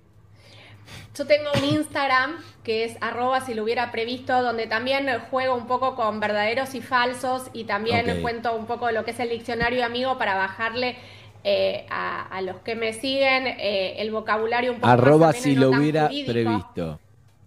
Yo 1.16 1.26
tengo 1.26 1.50
un 1.56 1.64
Instagram 1.64 2.36
que 2.62 2.84
es 2.84 2.96
arroba 3.00 3.40
si 3.40 3.54
lo 3.54 3.64
hubiera 3.64 3.90
previsto, 3.90 4.42
donde 4.42 4.66
también 4.66 5.06
juego 5.30 5.54
un 5.54 5.66
poco 5.66 5.94
con 5.96 6.20
verdaderos 6.20 6.74
y 6.74 6.80
falsos 6.80 7.50
y 7.52 7.64
también 7.64 8.20
cuento 8.22 8.54
un 8.56 8.66
poco 8.66 8.90
lo 8.90 9.04
que 9.04 9.12
es 9.12 9.20
el 9.20 9.30
diccionario 9.30 9.84
amigo 9.84 10.18
para 10.18 10.34
bajarle 10.34 10.96
eh, 11.44 11.86
a, 11.90 12.26
a 12.26 12.42
los 12.42 12.56
que 12.60 12.74
me 12.74 12.92
siguen 12.92 13.46
eh, 13.46 13.94
el 13.98 14.10
vocabulario 14.10 14.72
un 14.72 14.78
poco 14.78 14.88
más 14.88 14.98
Arroba 14.98 15.32
si 15.32 15.54
lo 15.54 15.70
hubiera 15.70 16.06
jurídico. 16.08 16.32
previsto. 16.32 17.00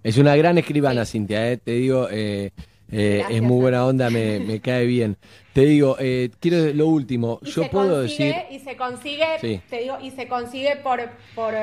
Es 0.03 0.17
una 0.17 0.35
gran 0.35 0.57
escribana, 0.57 1.05
Cintia, 1.05 1.51
¿eh? 1.51 1.57
te 1.57 1.71
digo, 1.71 2.07
eh, 2.09 2.51
eh, 2.91 3.23
es 3.29 3.41
muy 3.41 3.61
buena 3.61 3.85
onda, 3.85 4.09
me, 4.09 4.39
me 4.39 4.59
cae 4.59 4.85
bien. 4.85 5.17
Te 5.53 5.61
digo, 5.61 5.95
eh, 5.99 6.31
quiero 6.39 6.73
lo 6.73 6.87
último, 6.87 7.39
Y 7.43 7.51
yo 7.51 7.69
puedo 7.69 7.99
consigue, 7.99 8.25
decir... 8.25 8.45
y 8.51 8.59
se 8.59 8.75
consigue, 8.77 9.25
Sí. 9.39 9.61
te 9.69 9.79
digo, 9.81 9.97
y 10.01 10.09
se 10.11 10.27
consigue 10.27 10.77
por, 10.77 11.01
por, 11.35 11.53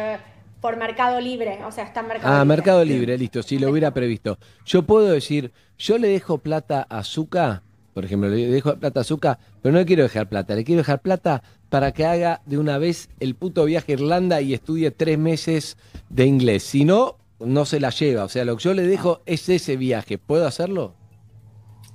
por 0.60 0.76
Mercado 0.76 1.20
Libre, 1.20 1.60
o 1.64 1.72
sea, 1.72 1.84
está 1.84 2.00
en 2.00 2.08
Mercado 2.08 2.34
Ah, 2.34 2.40
Libre. 2.40 2.56
Mercado 2.56 2.84
Libre, 2.84 3.18
listo, 3.18 3.42
si 3.42 3.58
lo 3.58 3.70
hubiera 3.70 3.92
previsto. 3.92 4.38
Yo 4.64 4.82
puedo 4.82 5.08
decir, 5.08 5.52
yo 5.78 5.98
le 5.98 6.08
dejo 6.08 6.38
plata 6.38 6.86
a 6.88 7.04
Zuka, 7.04 7.62
por 7.94 8.04
ejemplo, 8.04 8.28
le 8.28 8.48
dejo 8.48 8.76
plata 8.76 9.00
a 9.00 9.04
Zuka, 9.04 9.38
pero 9.62 9.72
no 9.72 9.78
le 9.78 9.86
quiero 9.86 10.02
dejar 10.02 10.28
plata, 10.28 10.54
le 10.54 10.64
quiero 10.64 10.80
dejar 10.80 11.00
plata 11.00 11.42
para 11.68 11.92
que 11.92 12.06
haga 12.06 12.40
de 12.46 12.58
una 12.58 12.78
vez 12.78 13.10
el 13.20 13.34
puto 13.34 13.64
viaje 13.64 13.92
a 13.92 13.94
Irlanda 13.94 14.40
y 14.40 14.54
estudie 14.54 14.90
tres 14.90 15.18
meses 15.18 15.76
de 16.08 16.26
inglés. 16.26 16.62
Si 16.62 16.84
no, 16.84 17.16
no 17.40 17.64
se 17.64 17.80
la 17.80 17.90
lleva. 17.90 18.24
O 18.24 18.28
sea, 18.28 18.44
lo 18.44 18.56
que 18.56 18.64
yo 18.64 18.74
le 18.74 18.82
dejo 18.82 19.20
es 19.26 19.48
ese 19.48 19.76
viaje. 19.76 20.18
¿Puedo 20.18 20.46
hacerlo? 20.46 20.94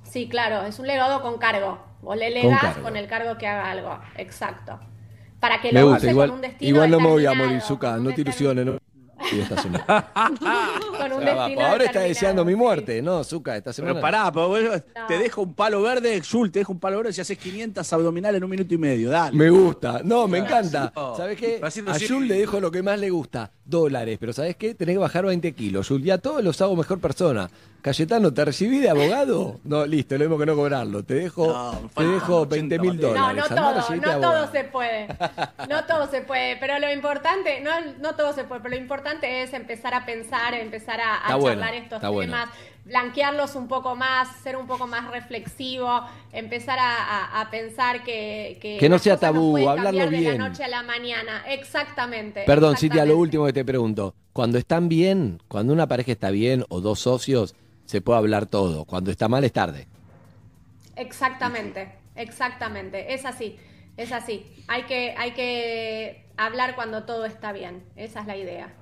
Sí, 0.04 0.28
claro, 0.30 0.64
es 0.64 0.80
un 0.80 0.88
legado 0.88 1.22
con 1.22 1.38
cargo. 1.38 1.80
Vos 2.02 2.18
le 2.18 2.30
legás 2.30 2.78
con, 2.78 2.98
el 2.98 3.08
cargo 3.08 3.38
que 3.38 3.48
haga 3.48 3.72
algo, 3.72 3.98
exacto. 4.18 4.80
Para 5.44 5.60
que 5.60 5.74
Me 5.74 5.82
lo 5.82 5.88
gusta, 5.90 5.98
use 6.04 6.10
igual, 6.12 6.30
con 6.30 6.36
un 6.38 6.42
destino 6.42 6.70
igual 6.70 6.90
no 6.90 7.00
me 7.02 7.08
voy 7.10 7.26
a 7.26 7.34
morir, 7.34 7.60
Zuka, 7.60 7.98
no 7.98 8.14
te 8.14 8.22
ilusiones. 8.22 8.66
está 9.34 9.62
sonando. 9.62 9.84
con 10.98 11.12
un 11.12 11.20
destino 11.26 11.62
ahora 11.66 11.84
está 11.84 12.00
deseando 12.00 12.46
mi 12.46 12.56
muerte, 12.56 13.02
¿no, 13.02 13.26
Zuka? 13.26 13.58
Esta 13.58 13.74
semana. 13.74 13.94
Pero 13.96 14.02
pará, 14.02 14.32
pero 14.32 14.48
vos- 14.48 14.82
te 15.06 15.18
dejo 15.18 15.42
un 15.42 15.54
palo 15.54 15.82
verde, 15.82 16.22
Jul, 16.22 16.50
te 16.50 16.60
dejo 16.60 16.72
un 16.72 16.80
palo 16.80 16.96
verde 16.98 17.12
si 17.12 17.20
haces 17.20 17.38
500 17.38 17.92
abdominales 17.92 18.38
en 18.38 18.44
un 18.46 18.50
minuto 18.52 18.74
y 18.74 18.78
medio, 18.78 19.10
dale. 19.10 19.36
Me 19.36 19.50
gusta. 19.50 20.00
No, 20.06 20.30
me 20.30 20.38
encanta. 20.38 20.94
No. 20.96 21.18
¿Sabes 21.18 21.38
qué? 21.38 21.60
A. 21.62 21.98
Jul 22.08 22.26
le 22.26 22.36
dejo 22.40 22.62
lo 22.62 22.72
que 22.72 22.82
más 22.82 22.98
le 22.98 23.10
gusta, 23.10 23.52
dólares. 23.66 24.18
Pero 24.22 24.32
¿sabes 24.32 24.56
qué? 24.56 24.76
Tenés 24.76 24.96
que 24.96 25.00
bajar 25.00 25.26
20 25.26 25.52
kilos, 25.52 25.90
Jul. 25.90 26.04
Ya 26.04 26.20
todos 26.20 26.42
los 26.42 26.62
hago 26.62 26.76
mejor 26.78 27.00
persona. 27.02 27.50
Cayetano, 27.84 28.34
¿te 28.34 28.46
recibí 28.46 28.80
de 28.80 28.90
abogado? 28.90 29.60
No, 29.66 29.86
listo, 29.86 30.16
lo 30.16 30.22
mismo 30.22 30.38
que 30.38 30.46
no 30.46 30.56
cobrarlo. 30.56 31.04
Te 31.04 31.16
dejo, 31.16 31.90
te 31.94 32.04
dejo 32.06 32.46
20 32.46 32.80
mil 32.80 32.96
No, 32.96 33.10
dólares. 33.10 33.36
no 33.36 33.44
Andá 33.44 33.44
a 33.44 33.74
todo, 33.84 33.96
no 33.98 34.02
todo 34.02 34.14
abogado. 34.14 34.52
se 34.54 34.64
puede. 34.64 35.08
No 35.68 35.84
todo 35.86 36.08
se 36.10 36.22
puede, 36.22 36.56
pero 36.58 36.80
lo 36.80 36.90
importante, 36.90 37.60
no, 37.60 37.72
no 38.00 38.16
todo 38.16 38.32
se 38.32 38.46
puede, 38.46 38.62
pero 38.62 38.76
lo 38.76 38.82
importante 38.82 39.44
es 39.44 39.52
empezar 39.52 39.94
a 39.94 40.06
pensar, 40.06 40.54
empezar 40.54 41.02
a, 41.02 41.18
a 41.28 41.36
bueno, 41.36 41.60
charlar 41.62 41.76
estos 41.84 42.02
bueno. 42.14 42.32
temas, 42.34 42.50
blanquearlos 42.86 43.56
un 43.56 43.68
poco 43.68 43.98
más, 43.98 44.30
ser 44.42 44.56
un 44.56 44.66
poco 44.66 44.88
más 44.88 45.12
reflexivo, 45.12 46.04
empezar 46.32 46.80
a, 46.80 46.96
a- 47.36 47.42
a 47.42 47.52
pensar 47.52 48.02
que, 48.06 48.60
que, 48.62 48.78
Que 48.78 48.88
no 48.88 48.98
sea 48.98 49.18
tabú, 49.18 49.52
pueden 49.52 49.68
hablarlo 49.68 50.00
cambiar 50.00 50.10
de 50.10 50.18
bien. 50.20 50.38
la 50.42 50.48
noche 50.48 50.64
a 50.64 50.70
la 50.70 50.84
mañana. 50.84 51.44
Exactamente. 51.50 52.44
Perdón, 52.46 52.78
Cintia, 52.78 53.04
lo 53.04 53.18
último 53.18 53.46
que 53.46 53.52
te 53.52 53.66
pregunto. 53.66 54.16
Cuando 54.32 54.58
están 54.58 54.88
bien, 54.88 55.42
cuando 55.50 55.74
una 55.74 55.86
pareja 55.88 56.14
está 56.14 56.32
bien 56.32 56.64
o 56.70 56.80
dos 56.80 57.00
socios, 57.02 57.56
se 57.94 58.02
puede 58.02 58.18
hablar 58.18 58.48
todo. 58.48 58.86
Cuando 58.86 59.12
está 59.12 59.28
mal 59.28 59.44
es 59.44 59.54
tarde. 59.54 59.88
Exactamente, 60.96 61.94
exactamente. 62.16 63.14
Es 63.14 63.24
así, 63.24 63.60
es 63.98 64.12
así. 64.12 64.52
Hay 64.68 64.86
que, 64.86 65.14
hay 65.16 65.34
que 65.34 66.26
hablar 66.36 66.74
cuando 66.74 67.04
todo 67.04 67.26
está 67.26 67.52
bien. 67.52 67.84
Esa 67.96 68.22
es 68.22 68.26
la 68.26 68.36
idea. 68.36 68.74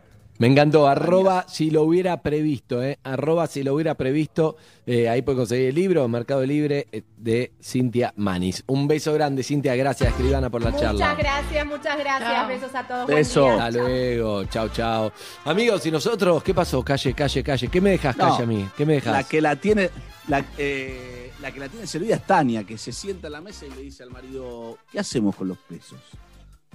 Me 0.42 0.48
encantó, 0.48 0.88
arroba 0.88 1.46
si 1.48 1.70
lo 1.70 1.84
hubiera 1.84 2.20
previsto, 2.24 2.82
¿eh? 2.82 2.98
Arroba 3.04 3.46
si 3.46 3.62
lo 3.62 3.76
hubiera 3.76 3.94
previsto. 3.94 4.56
Eh, 4.88 5.08
ahí 5.08 5.22
puede 5.22 5.38
conseguir 5.38 5.68
el 5.70 5.76
libro, 5.76 6.08
Mercado 6.08 6.44
Libre, 6.44 6.88
eh, 6.92 7.04
de 7.16 7.52
Cintia 7.62 8.12
Manis. 8.16 8.64
Un 8.66 8.88
beso 8.88 9.14
grande, 9.14 9.44
Cintia. 9.44 9.76
Gracias, 9.76 10.10
escribana, 10.10 10.50
por 10.50 10.64
la 10.64 10.72
Muchas 10.72 10.98
charla. 10.98 11.14
gracias, 11.14 11.64
muchas 11.68 11.96
gracias. 11.96 12.32
Chao. 12.32 12.48
Besos 12.48 12.74
a 12.74 12.88
todos. 12.88 13.06
Buen 13.06 13.18
Beso. 13.20 13.44
día. 13.44 13.54
Hasta 13.54 13.70
luego. 13.70 14.44
Chao, 14.46 14.70
chao. 14.70 15.12
Amigos, 15.46 15.86
¿y 15.86 15.92
nosotros 15.92 16.42
qué 16.42 16.56
pasó? 16.56 16.82
Calle, 16.84 17.14
calle, 17.14 17.44
calle. 17.44 17.68
¿Qué 17.68 17.80
me 17.80 17.92
dejas, 17.92 18.18
No, 18.18 18.30
calle, 18.32 18.42
a 18.42 18.46
mí? 18.48 18.68
¿Qué 18.76 18.84
me 18.84 18.94
dejas? 18.94 19.14
La 19.14 19.24
que 19.24 19.42
la 19.42 19.56
tiene, 19.58 19.92
la, 20.28 20.44
eh, 20.58 21.34
la 21.40 21.52
que 21.52 21.60
la 21.60 21.70
tiene 21.70 21.86
servida 21.86 22.16
es 22.16 22.26
Tania, 22.26 22.64
que 22.64 22.80
se 22.80 22.92
sienta 22.92 23.28
en 23.28 23.34
la 23.34 23.42
mesa 23.42 23.68
y 23.68 23.70
le 23.70 23.84
dice 23.84 24.02
al 24.02 24.10
marido, 24.10 24.80
¿qué 24.92 24.98
hacemos 25.02 25.36
con 25.36 25.50
los 25.50 25.60
pesos? 25.60 26.00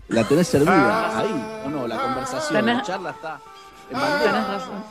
La 0.06 0.22
tenés 0.22 0.46
servida 0.46 1.18
ahí, 1.18 1.62
¿o 1.66 1.68
no? 1.68 1.88
La 1.88 2.00
conversación, 2.00 2.64
la 2.64 2.80
charla 2.82 3.10
está 3.10 3.40
Tenés 3.88 4.02
bandeja. 4.02 4.46
razón. 4.58 4.84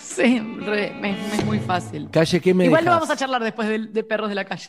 Sí, 0.00 0.38
re- 0.60 0.92
me- 0.94 1.12
me 1.12 1.34
es 1.36 1.44
muy 1.44 1.58
fácil. 1.58 2.08
Calle, 2.10 2.40
¿qué 2.40 2.52
me 2.52 2.66
Igual 2.66 2.84
lo 2.84 2.90
dejas? 2.90 3.00
vamos 3.02 3.10
a 3.14 3.18
charlar 3.18 3.42
después 3.42 3.68
de, 3.68 3.78
de 3.78 4.04
perros 4.04 4.28
de 4.28 4.34
la 4.34 4.44
calle. 4.44 4.68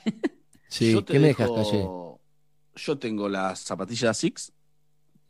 Sí, 0.69 0.91
Yo 0.93 1.03
te 1.03 1.14
¿qué 1.14 1.19
me 1.19 1.27
dejo- 1.34 1.43
dejas, 1.55 1.68
calle? 1.68 1.88
Yo 2.76 2.97
tengo 2.97 3.30
las 3.30 3.60
zapatillas 3.60 4.18
Six, 4.18 4.51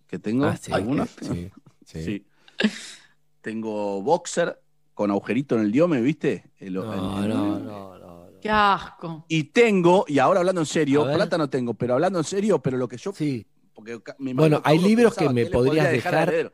que 0.08 0.20
tengo, 0.20 0.46
Ah, 0.46 0.56
sí, 0.56 0.72
algunas. 0.72 1.10
sí, 1.22 1.52
sí. 1.86 2.04
Sí. 2.04 2.26
Tengo 3.42 4.02
boxer 4.02 4.62
con 4.94 5.12
agujerito 5.12 5.56
en 5.56 5.62
el 5.62 5.72
diome, 5.72 6.00
¿viste? 6.02 6.52
El- 6.60 6.76
No, 6.76 6.94
el- 7.24 7.30
no, 7.30 7.60
no, 7.60 7.94
Qué 8.42 8.50
asco. 8.50 9.26
Y 9.30 9.46
tengo, 9.46 10.04
y 10.08 10.20
ahora 10.20 10.42
hablando 10.42 10.62
en 10.62 10.68
A 10.68 10.70
serio, 10.70 11.06
ver. 11.06 11.16
plata 11.16 11.38
no 11.38 11.50
tengo, 11.50 11.74
pero 11.76 11.94
hablando 11.94 12.20
en 12.20 12.26
serio, 12.26 12.62
pero 12.62 12.78
lo 12.78 12.88
que 12.90 12.98
yo. 12.98 13.14
Sí. 13.14 13.46
Porque 13.74 14.02
ca- 14.04 14.16
Bueno, 14.20 14.62
hay 14.66 14.80
libros 14.80 15.16
que 15.16 15.30
me 15.30 15.46
podrías 15.46 15.90
dejar. 15.92 16.52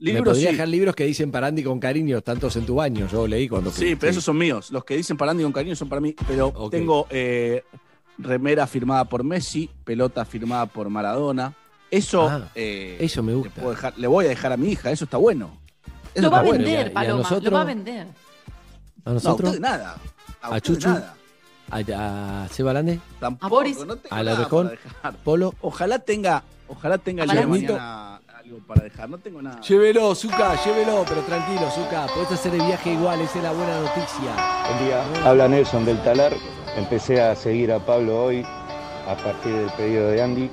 Heredero. 0.00 0.12
me 0.12 0.12
Libros 0.12 0.32
podría 0.34 0.48
sí. 0.50 0.54
dejar 0.54 0.68
libros 0.68 0.94
que 0.94 1.04
dicen 1.04 1.30
para 1.30 1.46
Andy 1.48 1.62
con 1.62 1.80
cariño, 1.80 2.20
tantos 2.22 2.56
en 2.56 2.66
tu 2.66 2.76
baño. 2.76 3.08
Yo 3.10 3.26
leí 3.26 3.48
cuando 3.48 3.70
fui. 3.70 3.88
Sí, 3.88 3.96
pero 3.96 4.10
esos 4.10 4.24
son 4.24 4.38
míos. 4.38 4.70
Los 4.70 4.84
que 4.84 4.96
dicen 4.96 5.16
para 5.16 5.32
Andy 5.32 5.42
con 5.44 5.52
cariño 5.52 5.74
son 5.76 5.88
para 5.88 6.00
mí. 6.00 6.14
Pero 6.26 6.48
Ok. 6.48 6.70
tengo 6.70 7.06
eh, 7.10 7.64
remera 8.18 8.66
firmada 8.66 9.04
por 9.04 9.24
Messi, 9.24 9.68
pelota 9.84 10.24
firmada 10.24 10.66
por 10.66 10.88
Maradona. 10.88 11.54
Eso, 11.90 12.28
Ah, 12.28 12.48
eh, 12.54 12.98
eso 13.00 13.22
me 13.22 13.32
le, 13.32 13.38
gusta. 13.38 13.54
puedo 13.60 13.70
dejar- 13.70 13.94
le 13.96 14.06
voy 14.06 14.26
a 14.26 14.28
dejar 14.28 14.52
a 14.52 14.56
mi 14.56 14.68
hija. 14.70 14.90
Eso 14.90 15.04
está 15.04 15.16
bueno. 15.16 15.58
Eso 16.14 16.22
Lo 16.24 16.30
va 16.30 16.38
a 16.38 16.40
está 16.42 16.48
bueno. 16.50 16.64
¿Y 16.64 16.66
a- 16.66 16.70
y 16.70 16.74
vender, 16.76 16.90
a 16.90 16.94
Paloma. 16.94 17.12
Lo 17.16 17.22
nosotros? 17.22 17.54
va 17.54 17.60
a 17.60 17.64
vender. 17.64 18.06
¿A 19.04 19.08
No, 19.08 19.14
nosotros? 19.14 19.60
nada. 19.60 19.96
A, 20.42 20.54
¿A 20.54 20.60
Chuchu? 20.60 20.88
nada. 20.88 21.14
¿A, 21.70 22.44
a 22.44 22.48
Seba 22.48 22.72
Lande? 22.72 23.00
Tampoco, 23.20 23.46
¿A 23.46 23.48
Boris? 23.48 23.78
no 23.84 23.96
para 23.96 24.22
dejar. 24.24 25.16
¿Polo? 25.24 25.54
Ojalá 25.60 25.98
tenga, 25.98 26.42
ojalá 26.68 26.98
tenga 26.98 27.24
el 27.24 27.30
¿A 27.30 27.34
mañana 27.34 27.48
algo 28.48 28.60
para 28.66 28.82
dejar. 28.82 29.08
No 29.08 29.18
tengo 29.18 29.42
nada. 29.42 29.60
Llévelo, 29.60 30.14
Zuka, 30.14 30.56
llévelo, 30.64 31.04
pero 31.08 31.22
tranquilo, 31.22 31.70
Zuka. 31.70 32.06
Podés 32.06 32.32
hacer 32.32 32.54
el 32.54 32.62
viaje 32.62 32.92
igual, 32.92 33.20
esa 33.20 33.38
es 33.38 33.44
la 33.44 33.52
buena 33.52 33.80
noticia. 33.80 34.64
Buen 34.68 34.86
día, 34.86 35.04
habla 35.24 35.48
Nelson 35.48 35.84
del 35.84 36.02
Talar. 36.02 36.32
Empecé 36.76 37.20
a 37.20 37.34
seguir 37.34 37.72
a 37.72 37.78
Pablo 37.78 38.24
hoy 38.24 38.44
a 39.06 39.16
partir 39.16 39.52
del 39.52 39.70
pedido 39.70 40.08
de 40.08 40.22
Andy. 40.22 40.50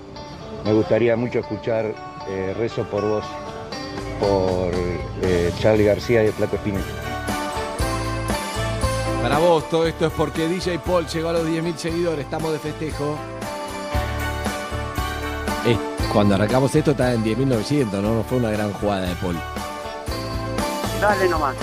Me 0.63 0.73
gustaría 0.73 1.15
mucho 1.15 1.39
escuchar 1.39 1.93
eh, 2.27 2.53
Rezo 2.57 2.83
por 2.83 3.07
vos 3.07 3.25
por 4.19 4.71
eh, 5.21 5.51
Charlie 5.59 5.85
García 5.85 6.23
y 6.23 6.27
el 6.27 6.33
Flaco 6.33 6.55
Espinete. 6.55 6.85
Para 9.21 9.39
vos, 9.39 9.67
todo 9.69 9.87
esto 9.87 10.07
es 10.07 10.13
porque 10.13 10.47
DJ 10.47 10.79
Paul 10.79 11.07
llegó 11.07 11.29
a 11.29 11.33
los 11.33 11.47
10.000 11.47 11.75
seguidores. 11.75 12.25
Estamos 12.25 12.51
de 12.53 12.59
festejo. 12.59 13.17
Cuando 16.11 16.35
arrancamos 16.35 16.73
esto 16.75 16.91
estaba 16.91 17.13
en 17.13 17.23
10.900, 17.23 17.91
¿no? 18.01 18.15
No 18.15 18.23
fue 18.23 18.37
una 18.37 18.49
gran 18.49 18.71
jugada 18.73 19.01
de 19.01 19.15
Paul. 19.15 19.37
Dale 21.01 21.29
nomás. 21.29 21.55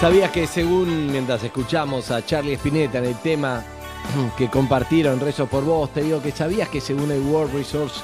¿Sabías 0.00 0.30
que 0.30 0.46
según 0.46 1.12
mientras 1.12 1.44
escuchamos 1.44 2.10
a 2.10 2.24
Charlie 2.24 2.54
Spinetta 2.54 3.00
en 3.00 3.04
el 3.04 3.16
tema 3.16 3.62
que 4.38 4.48
compartieron 4.48 5.20
Rezo 5.20 5.46
por 5.46 5.62
Vos, 5.62 5.92
te 5.92 6.02
digo 6.02 6.22
que 6.22 6.32
sabías 6.32 6.70
que 6.70 6.80
según 6.80 7.10
el 7.10 7.20
World 7.20 7.52
Resource, 7.52 8.00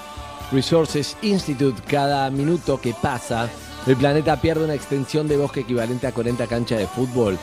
Resources 0.52 1.16
Institute, 1.23 1.81
cada 1.89 2.28
minuto 2.28 2.78
que 2.78 2.93
pasa, 2.93 3.48
el 3.86 3.97
planeta 3.97 4.39
pierde 4.39 4.64
una 4.64 4.74
extensión 4.74 5.27
de 5.27 5.39
bosque 5.39 5.60
equivalente 5.60 6.06
a 6.06 6.12
40 6.12 6.47
canchas 6.47 6.81
de 6.81 6.86
fútbol? 6.86 7.39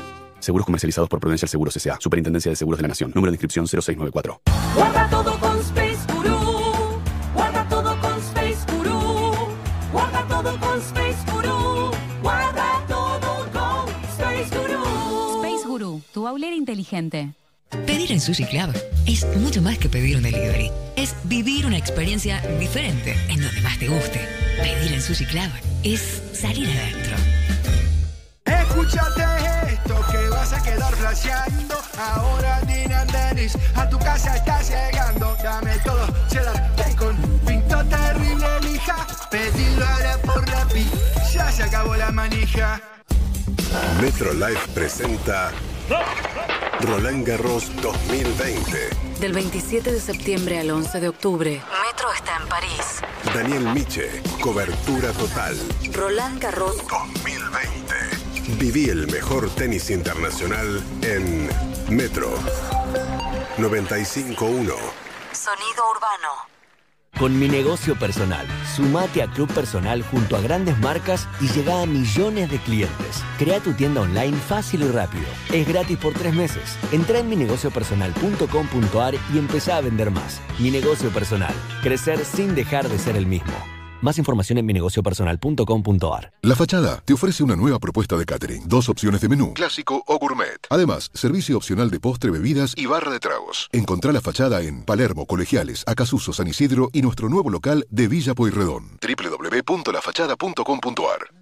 Seguros 0.40 0.66
comercializados 0.66 1.08
por 1.08 1.20
Prudencial 1.20 1.48
Seguros 1.48 1.76
S.A. 1.76 1.98
Superintendencia 2.00 2.50
de 2.50 2.56
Seguros 2.56 2.78
de 2.78 2.82
la 2.82 2.88
Nación. 2.88 3.12
Número 3.14 3.30
de 3.30 3.36
inscripción 3.36 3.66
0694. 3.68 4.40
Guru, 16.32 16.38
tu 16.38 16.46
aulera 16.46 16.56
inteligente. 16.56 17.34
Pedir 17.86 18.10
en 18.10 18.20
Sushi 18.20 18.44
Club 18.44 18.72
es 19.06 19.24
mucho 19.36 19.60
más 19.60 19.78
que 19.78 19.88
pedir 19.88 20.16
un 20.16 20.22
delivery. 20.22 20.70
Es 20.96 21.14
vivir 21.24 21.66
una 21.66 21.76
experiencia 21.76 22.40
diferente 22.58 23.14
en 23.28 23.42
donde 23.42 23.60
más 23.60 23.78
te 23.78 23.88
guste. 23.88 24.20
Pedir 24.56 24.92
en 24.94 25.02
Sushi 25.02 25.26
Club 25.26 25.50
es 25.82 26.22
salir 26.32 26.68
adentro. 26.68 27.16
Escúchate 28.46 29.22
esto 29.72 29.94
que 30.10 30.28
vas 30.30 30.52
a 30.52 30.62
quedar 30.62 30.94
flasheando. 30.94 31.76
Ahora 31.98 32.60
Dina 32.62 33.04
Dennis 33.04 33.56
a 33.74 33.88
tu 33.88 33.98
casa 33.98 34.36
está 34.36 34.62
llegando. 34.62 35.36
Dame 35.42 35.76
todo, 35.84 36.06
cheddar, 36.30 36.74
bacon, 36.76 37.16
pinto 37.46 37.84
terrible 37.86 38.60
lija. 38.62 39.06
Pedilo 39.30 39.84
ahora 39.86 40.18
por 40.22 40.48
la 40.48 40.66
pi, 40.68 40.86
ya 41.34 41.50
se 41.52 41.62
acabó 41.62 41.94
la 41.96 42.10
manija. 42.10 42.80
Metro 44.00 44.32
Life 44.34 44.68
presenta 44.74 45.52
Roland 46.80 47.26
Garros 47.26 47.70
2020. 47.80 48.90
Del 49.20 49.32
27 49.32 49.92
de 49.92 50.00
septiembre 50.00 50.58
al 50.58 50.70
11 50.70 51.00
de 51.00 51.08
octubre, 51.08 51.62
Metro 51.86 52.12
está 52.12 52.36
en 52.36 52.48
París. 52.48 53.00
Daniel 53.34 53.64
Miche, 53.72 54.22
cobertura 54.40 55.12
total. 55.12 55.56
Roland 55.92 56.42
Garros 56.42 56.76
2020. 56.88 57.94
Viví 58.58 58.90
el 58.90 59.06
mejor 59.06 59.48
tenis 59.50 59.90
internacional 59.90 60.82
en 61.02 61.48
Metro 61.88 62.34
95.1. 63.58 64.36
Sonido 65.32 65.90
urbano. 65.90 66.51
Con 67.18 67.38
mi 67.38 67.46
negocio 67.46 67.94
personal, 67.96 68.46
sumate 68.74 69.22
a 69.22 69.28
Club 69.28 69.52
Personal 69.52 70.02
junto 70.02 70.34
a 70.34 70.40
grandes 70.40 70.78
marcas 70.78 71.28
y 71.40 71.48
llega 71.48 71.82
a 71.82 71.86
millones 71.86 72.50
de 72.50 72.58
clientes. 72.58 73.22
Crea 73.38 73.60
tu 73.60 73.72
tienda 73.74 74.00
online 74.00 74.36
fácil 74.36 74.82
y 74.82 74.88
rápido. 74.88 75.26
Es 75.52 75.68
gratis 75.68 75.98
por 75.98 76.14
tres 76.14 76.34
meses. 76.34 76.76
Entra 76.90 77.20
en 77.20 77.28
minegociopersonal.com.ar 77.28 79.14
y 79.32 79.38
empezá 79.38 79.76
a 79.76 79.82
vender 79.82 80.10
más. 80.10 80.40
Mi 80.58 80.70
negocio 80.70 81.10
personal. 81.10 81.54
Crecer 81.82 82.24
sin 82.24 82.54
dejar 82.54 82.88
de 82.88 82.98
ser 82.98 83.16
el 83.16 83.26
mismo. 83.26 83.71
Más 84.02 84.18
información 84.18 84.58
en 84.58 84.66
minegociopersonal.com.ar. 84.66 86.32
La 86.42 86.56
Fachada 86.56 87.00
te 87.04 87.14
ofrece 87.14 87.44
una 87.44 87.56
nueva 87.56 87.78
propuesta 87.78 88.18
de 88.18 88.26
catering. 88.26 88.68
Dos 88.68 88.88
opciones 88.88 89.20
de 89.20 89.28
menú, 89.28 89.54
clásico 89.54 90.02
o 90.06 90.18
gourmet. 90.18 90.58
Además, 90.68 91.10
servicio 91.14 91.56
opcional 91.56 91.90
de 91.90 92.00
postre, 92.00 92.30
bebidas 92.30 92.74
y 92.76 92.86
barra 92.86 93.12
de 93.12 93.20
tragos. 93.20 93.68
Encontrá 93.72 94.12
La 94.12 94.20
Fachada 94.20 94.60
en 94.62 94.82
Palermo, 94.82 95.26
Colegiales, 95.26 95.84
Acasuso, 95.86 96.32
San 96.32 96.48
Isidro 96.48 96.90
y 96.92 97.02
nuestro 97.02 97.28
nuevo 97.28 97.48
local 97.48 97.86
de 97.90 98.08
Villa 98.08 98.34
Pueyrredón. 98.34 98.98
www.lafachada.com.ar 99.00 101.41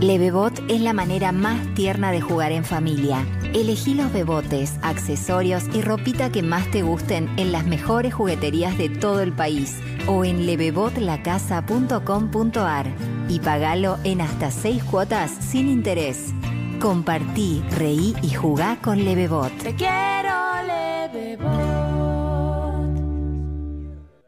Levebot 0.00 0.52
es 0.68 0.80
la 0.82 0.92
manera 0.92 1.32
más 1.32 1.74
tierna 1.74 2.12
de 2.12 2.20
jugar 2.20 2.52
en 2.52 2.64
familia. 2.64 3.26
Elegí 3.54 3.94
los 3.94 4.12
bebotes, 4.12 4.74
accesorios 4.82 5.64
y 5.72 5.80
ropita 5.80 6.30
que 6.30 6.42
más 6.42 6.70
te 6.70 6.82
gusten 6.82 7.30
en 7.38 7.52
las 7.52 7.64
mejores 7.64 8.12
jugueterías 8.12 8.76
de 8.76 8.90
todo 8.90 9.22
el 9.22 9.32
país 9.32 9.80
o 10.06 10.22
en 10.24 10.44
levebotlacasa.com.ar 10.44 12.86
y 13.28 13.40
pagalo 13.40 13.98
en 14.04 14.20
hasta 14.20 14.50
6 14.50 14.84
cuotas 14.84 15.30
sin 15.30 15.68
interés. 15.68 16.34
Compartí, 16.80 17.62
reí 17.70 18.14
y 18.20 18.28
jugá 18.30 18.76
con 18.82 19.02
Levebot. 19.04 19.56
Te 19.58 19.74
quiero, 19.74 20.34
Levebot. 20.66 22.03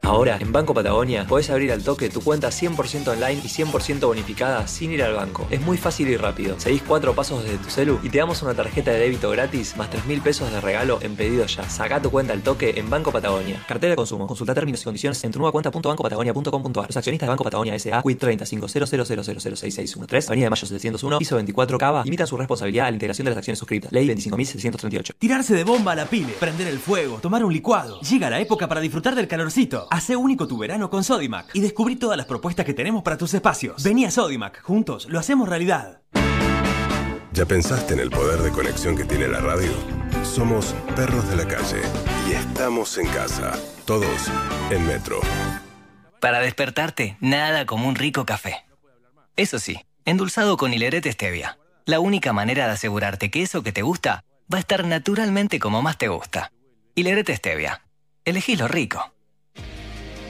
Ahora, 0.07 0.39
en 0.41 0.53
Banco 0.53 0.73
Patagonia, 0.73 1.27
podés 1.27 1.51
abrir 1.51 1.73
al 1.73 1.83
toque 1.83 2.09
tu 2.09 2.21
cuenta 2.21 2.51
100% 2.51 3.09
online 3.09 3.41
y 3.43 3.49
100% 3.49 4.07
bonificada 4.07 4.65
sin 4.69 4.93
ir 4.93 5.03
al 5.03 5.15
banco. 5.15 5.49
Es 5.51 5.61
muy 5.61 5.77
fácil 5.77 6.07
y 6.07 6.17
rápido. 6.17 6.61
Seguís 6.61 6.85
cuatro 6.87 7.13
pasos 7.13 7.43
desde 7.43 7.59
tu 7.59 7.69
celu 7.71 7.99
y 8.05 8.11
te 8.11 8.19
damos 8.19 8.41
una 8.41 8.55
tarjeta 8.55 8.93
de 8.93 9.01
débito 9.01 9.29
gratis 9.31 9.77
más 9.77 9.91
3 9.91 10.07
mil 10.07 10.21
pesos 10.21 10.49
de 10.53 10.61
regalo 10.61 11.01
en 11.03 11.17
pedido 11.17 11.45
ya. 11.47 11.69
Saca 11.69 12.01
tu 12.01 12.13
cuenta 12.13 12.35
al 12.35 12.43
toque 12.43 12.75
en 12.77 12.89
Banco 12.89 13.11
Patagonia. 13.11 13.61
Cartera 13.67 13.91
de 13.91 13.97
consumo. 13.97 14.29
Consulta 14.29 14.55
términos 14.55 14.81
y 14.81 14.85
condiciones 14.85 15.25
en 15.25 15.33
tu 15.33 15.41
nueva 15.41 15.51
cuenta.bancopatagonia.com.ar. 15.51 16.87
Los 16.87 16.97
accionistas 16.97 17.27
de 17.27 17.31
Banco 17.31 17.43
Patagonia 17.43 17.75
S.A. 17.75 18.01
Quit 18.03 18.23
3500006613 18.23 20.29
Avenida 20.29 20.51
Mayo 20.51 20.67
701, 20.69 21.19
piso 21.19 21.35
24 21.35 21.79
Cava, 21.79 22.05
limitan 22.05 22.29
su 22.29 22.37
responsabilidad 22.37 22.87
a 22.87 22.91
la 22.91 22.95
integración 22.95 23.25
de 23.25 23.33
las 23.33 23.39
acciones 23.39 23.59
suscritas. 23.59 23.91
Ley 23.91 24.07
25.738. 24.07 25.15
Tirarse 25.19 25.57
de 25.57 25.65
bomba 25.65 25.91
a 25.91 25.97
la 25.97 26.07
pile, 26.07 26.33
prender 26.39 26.69
el 26.69 26.79
fuego, 26.79 27.19
tomar 27.21 27.45
un 27.45 27.53
licuado. 27.53 27.99
Llega 28.03 28.31
la 28.31 28.39
época 28.39 28.69
para 28.69 28.81
disfrutar 28.81 29.17
del 29.17 29.27
calorcito. 29.27 29.89
Hace 29.97 30.15
único 30.15 30.47
tu 30.47 30.59
verano 30.59 30.91
con 30.91 31.03
Sodimac 31.05 31.49
y 31.55 31.61
descubrí 31.61 31.97
todas 31.97 32.19
las 32.19 32.27
propuestas 32.27 32.67
que 32.67 32.75
tenemos 32.75 33.03
para 33.03 33.17
tus 33.17 33.33
espacios. 33.33 33.83
Vení 33.83 34.05
a 34.05 34.11
Sodimac, 34.11 34.61
juntos 34.61 35.07
lo 35.09 35.19
hacemos 35.19 35.49
realidad. 35.49 36.03
¿Ya 37.33 37.47
pensaste 37.47 37.95
en 37.95 38.01
el 38.01 38.11
poder 38.11 38.41
de 38.41 38.51
conexión 38.51 38.95
que 38.95 39.07
tiene 39.07 39.27
la 39.27 39.41
radio? 39.41 39.73
Somos 40.23 40.75
perros 40.95 41.27
de 41.31 41.37
la 41.37 41.49
calle 41.49 41.81
y 42.29 42.33
estamos 42.33 42.99
en 42.99 43.07
casa. 43.07 43.59
Todos 43.87 44.31
en 44.71 44.87
Metro. 44.87 45.19
Para 46.21 46.41
despertarte, 46.41 47.17
nada 47.21 47.65
como 47.65 47.89
un 47.89 47.95
rico 47.95 48.27
café. 48.27 48.67
Eso 49.35 49.59
sí, 49.59 49.81
endulzado 50.05 50.59
con 50.59 50.75
hilerete 50.75 51.11
stevia. 51.11 51.59
La 51.87 52.01
única 52.01 52.35
manera 52.35 52.67
de 52.67 52.73
asegurarte 52.73 53.31
que 53.31 53.41
eso 53.41 53.63
que 53.63 53.73
te 53.73 53.81
gusta 53.81 54.25
va 54.53 54.59
a 54.59 54.61
estar 54.61 54.85
naturalmente 54.85 55.59
como 55.59 55.81
más 55.81 55.97
te 55.97 56.09
gusta. 56.09 56.53
Hilerete 56.95 57.35
stevia. 57.35 57.81
Elegí 58.27 58.57
lo 58.57 58.69
rico. 58.69 59.16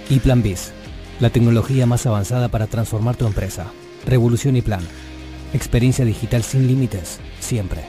Y 0.08 0.20
Plan 0.20 0.42
Biz, 0.42 0.72
la 1.18 1.30
tecnología 1.30 1.84
más 1.86 2.06
avanzada 2.06 2.48
para 2.48 2.68
transformar 2.68 3.16
tu 3.16 3.26
empresa. 3.26 3.66
Revolución 4.06 4.56
y 4.56 4.62
Plan. 4.62 4.86
Experiencia 5.52 6.04
digital 6.04 6.44
sin 6.44 6.68
límites, 6.68 7.18
siempre. 7.40 7.84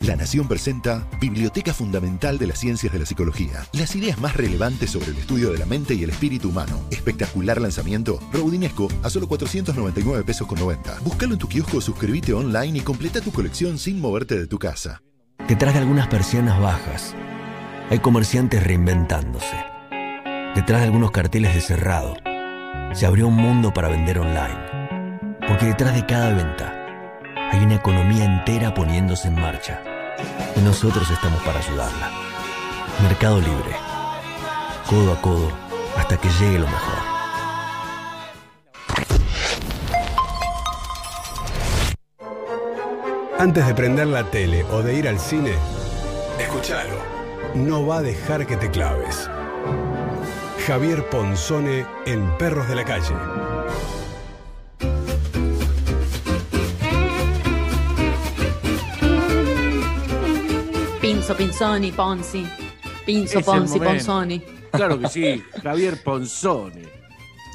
La 0.00 0.16
Nación 0.16 0.46
presenta 0.46 1.08
Biblioteca 1.18 1.72
Fundamental 1.72 2.36
de 2.36 2.46
las 2.46 2.58
Ciencias 2.58 2.92
de 2.92 2.98
la 2.98 3.06
Psicología. 3.06 3.66
Las 3.72 3.96
ideas 3.96 4.20
más 4.20 4.36
relevantes 4.36 4.90
sobre 4.90 5.12
el 5.12 5.16
estudio 5.16 5.50
de 5.50 5.58
la 5.58 5.64
mente 5.64 5.94
y 5.94 6.04
el 6.04 6.10
espíritu 6.10 6.50
humano. 6.50 6.86
Espectacular 6.90 7.60
lanzamiento. 7.60 8.20
Rodinesco 8.32 8.88
a 9.02 9.08
solo 9.08 9.26
499 9.26 10.24
pesos 10.24 10.46
con 10.46 10.58
90. 10.58 11.00
Búscalo 11.00 11.32
en 11.32 11.38
tu 11.38 11.48
kiosco, 11.48 11.80
suscríbete 11.80 12.34
online 12.34 12.78
y 12.78 12.82
completa 12.82 13.22
tu 13.22 13.32
colección 13.32 13.78
sin 13.78 13.98
moverte 13.98 14.38
de 14.38 14.46
tu 14.46 14.58
casa. 14.58 15.00
Detrás 15.48 15.72
de 15.72 15.80
algunas 15.80 16.08
persianas 16.08 16.60
bajas, 16.60 17.14
hay 17.88 17.98
comerciantes 18.00 18.62
reinventándose. 18.62 19.75
Detrás 20.56 20.80
de 20.80 20.86
algunos 20.86 21.10
carteles 21.10 21.54
de 21.54 21.60
cerrado, 21.60 22.16
se 22.94 23.04
abrió 23.04 23.28
un 23.28 23.36
mundo 23.36 23.74
para 23.74 23.90
vender 23.90 24.18
online. 24.18 25.28
Porque 25.46 25.66
detrás 25.66 25.94
de 25.94 26.06
cada 26.06 26.30
venta, 26.30 26.72
hay 27.52 27.62
una 27.62 27.74
economía 27.74 28.24
entera 28.24 28.72
poniéndose 28.72 29.28
en 29.28 29.34
marcha. 29.34 29.82
Y 30.56 30.60
nosotros 30.60 31.10
estamos 31.10 31.42
para 31.42 31.58
ayudarla. 31.58 32.10
Mercado 33.02 33.38
Libre. 33.38 33.76
Codo 34.88 35.12
a 35.12 35.20
codo 35.20 35.52
hasta 35.98 36.16
que 36.16 36.30
llegue 36.30 36.58
lo 36.58 36.66
mejor. 36.66 36.98
Antes 43.38 43.66
de 43.66 43.74
prender 43.74 44.06
la 44.06 44.24
tele 44.30 44.64
o 44.72 44.80
de 44.80 44.94
ir 44.94 45.06
al 45.06 45.18
cine, 45.18 45.52
escúchalo. 46.40 46.96
No 47.54 47.86
va 47.86 47.98
a 47.98 48.02
dejar 48.02 48.46
que 48.46 48.56
te 48.56 48.70
claves. 48.70 49.28
Javier 50.66 51.08
Ponzone 51.08 51.86
en 52.06 52.36
Perros 52.38 52.68
de 52.68 52.74
la 52.74 52.84
Calle. 52.84 53.14
Pinzo, 61.00 61.34
Pinzoni, 61.36 61.92
Ponzi. 61.92 62.46
Pinzo, 63.04 63.40
Ponzi. 63.40 63.78
Ponzoni. 63.78 64.42
Claro 64.72 64.98
que 64.98 65.08
sí, 65.08 65.42
Javier 65.62 66.02
Ponzone. 66.02 66.82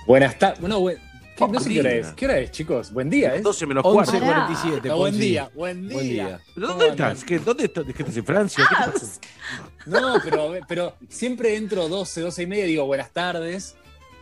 Buenas 0.08 0.38
tardes. 0.40 0.60
Bueno, 0.62 0.80
buen- 0.80 0.98
¿qué- 1.38 1.48
no 1.48 1.60
sé 1.60 1.70
qué 1.70 1.80
hora 1.80 1.92
es. 1.94 2.08
¿Qué 2.10 2.26
hora 2.26 2.40
es, 2.40 2.52
chicos? 2.52 2.92
Buen 2.94 3.10
día, 3.10 3.36
¿eh? 3.36 3.42
12 3.42 3.66
menos 3.66 3.84
cuarto. 3.84 4.12
11.47, 4.14 4.90
Ah, 4.90 4.94
buen 4.96 5.18
día, 5.20 5.50
buen 5.54 5.88
día. 5.88 5.94
Buen 5.96 6.10
día. 6.10 6.40
¿Pero 6.56 6.68
¿Cómo 6.68 6.80
dónde 6.80 6.92
estás? 6.92 7.24
¿Qué, 7.24 7.40
¿Dónde 7.40 7.64
estás? 7.66 7.86
¿Qué 7.86 7.92
estás 8.04 8.18
en 8.18 8.26
Francia? 8.26 8.66
¿Qué 8.70 8.76
te 8.76 8.92
pasa? 8.92 9.20
No, 9.86 10.16
pero, 10.24 10.54
pero 10.68 10.96
siempre 11.10 11.56
entro 11.56 11.88
12, 11.90 12.22
12 12.22 12.44
y 12.44 12.48
media 12.48 12.66
y 12.66 12.70
digo 12.70 12.86
buenas 12.86 13.12
tardes. 13.12 13.76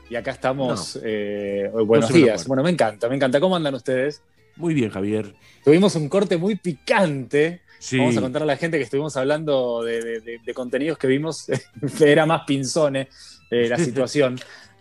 Y 0.09 0.15
acá 0.15 0.31
estamos. 0.31 0.99
eh, 1.03 1.69
buenos 1.73 2.09
12 2.09 2.13
menos 2.13 2.13
días. 2.13 2.47
Bueno, 2.47 2.63
me 2.63 2.69
encanta, 2.71 3.07
me 3.09 3.15
encanta. 3.15 3.39
¿Cómo 3.39 3.55
andan 3.55 3.75
ustedes? 3.75 4.21
Muy 4.55 4.73
bien, 4.73 4.89
Javier. 4.89 5.35
Tuvimos 5.63 5.95
un 5.95 6.09
corte 6.09 6.37
muy 6.37 6.55
picante. 6.55 7.61
Sí. 7.77 7.97
Vamos 7.97 8.17
a 8.17 8.21
contar 8.21 8.41
a 8.41 8.45
la 8.45 8.57
gente 8.57 8.77
que 8.77 8.83
estuvimos 8.83 9.15
hablando 9.15 9.83
de, 9.83 10.01
de- 10.03 10.19
de- 10.19 10.39
de 10.45 10.53
contenidos 10.53 10.97
que 10.97 11.07
vimos. 11.07 11.45
Era 12.01 12.25
más 12.25 12.41
pinzone 12.45 13.07
eh, 13.51 13.67
la 13.69 13.77
situación. 13.77 14.39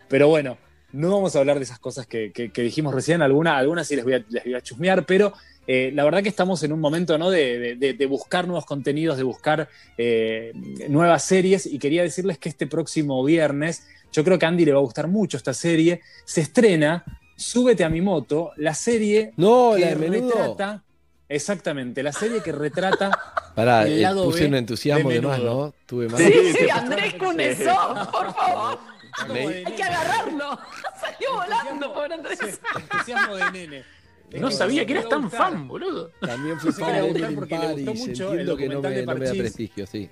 Pero 0.08 0.28
bueno, 0.28 0.56
no 0.92 1.10
vamos 1.10 1.36
a 1.36 1.40
hablar 1.40 1.58
de 1.58 1.64
esas 1.64 1.78
cosas 1.78 2.06
que, 2.06 2.32
que- 2.32 2.50
que 2.50 2.62
dijimos 2.62 2.94
recién. 2.94 3.22
Alguna, 3.22 3.56
algunas 3.58 3.86
sí 3.86 3.96
les 3.96 4.04
voy 4.04 4.14
a, 4.14 4.24
les 4.28 4.44
voy 4.44 4.54
a 4.54 4.60
chusmear, 4.60 5.04
pero 5.06 5.32
eh, 5.66 5.90
la 5.94 6.04
verdad 6.04 6.22
que 6.22 6.28
estamos 6.30 6.62
en 6.62 6.72
un 6.72 6.80
momento 6.80 7.18
¿no? 7.18 7.30
de, 7.30 7.76
de- 7.76 8.06
buscar 8.06 8.46
nuevos 8.46 8.64
contenidos, 8.64 9.16
de 9.18 9.22
buscar 9.22 9.68
eh, 9.98 10.52
nuevas 10.88 11.22
series. 11.24 11.66
Y 11.66 11.78
quería 11.78 12.02
decirles 12.02 12.38
que 12.38 12.48
este 12.48 12.66
próximo 12.66 13.22
viernes, 13.24 13.86
yo 14.12 14.24
creo 14.24 14.38
que 14.38 14.46
a 14.46 14.48
Andy 14.48 14.64
le 14.64 14.72
va 14.72 14.78
a 14.78 14.82
gustar 14.82 15.08
mucho 15.08 15.36
esta 15.36 15.52
serie. 15.54 16.00
Se 16.24 16.40
estrena 16.40 17.04
Súbete 17.36 17.84
a 17.84 17.88
mi 17.88 18.00
moto, 18.00 18.50
la 18.56 18.74
serie 18.74 19.32
No, 19.36 19.74
que 19.76 19.82
la 19.82 19.94
retrata. 19.94 20.82
Exactamente, 21.28 22.02
la 22.02 22.12
serie 22.12 22.40
que 22.42 22.50
retrata 22.50 23.10
Pará, 23.54 23.86
el 23.86 23.92
eh, 23.98 24.00
lado 24.00 24.24
puse 24.24 24.40
B 24.42 24.46
un 24.48 24.54
entusiasmo 24.56 25.08
de 25.10 25.16
de 25.16 25.20
más, 25.20 25.38
Menudo. 25.38 25.66
¿no? 25.66 25.74
Tuve 25.86 26.08
más. 26.08 26.20
Sí, 26.20 26.32
sí, 26.58 26.70
Andrés 26.70 27.14
Cunesó, 27.14 27.76
por 28.12 28.34
favor. 28.34 28.78
Hay 29.28 29.64
que 29.74 29.82
agarrarlo. 29.82 30.58
Salió 31.00 31.34
volando, 31.34 31.94
pobre 31.94 32.14
Andrés. 32.14 32.40
entusiasmo 32.76 33.36
de 33.36 33.50
nene. 33.52 33.84
No 34.32 34.50
sabía 34.50 34.84
que 34.84 34.92
eras 34.92 35.08
tan 35.08 35.30
fan, 35.30 35.66
boludo. 35.66 36.10
También 36.20 36.60
fui 36.60 36.70
fan 36.72 36.92
de 36.92 37.08
Emily 37.08 37.34
porque 37.34 37.58
le 37.58 37.66
gustó 37.72 37.84
Paris. 37.86 38.08
mucho 38.08 38.30
Entiendo 38.30 38.52
el 38.52 38.58
que 38.58 38.68
no 38.68 38.74
documental 38.74 38.90
me, 38.90 38.96
de 38.96 39.06
no 39.06 39.14
me 39.14 39.20
da 39.20 39.24
Parchís. 39.26 39.40
prestigio, 39.40 39.86
sí. 39.86 40.10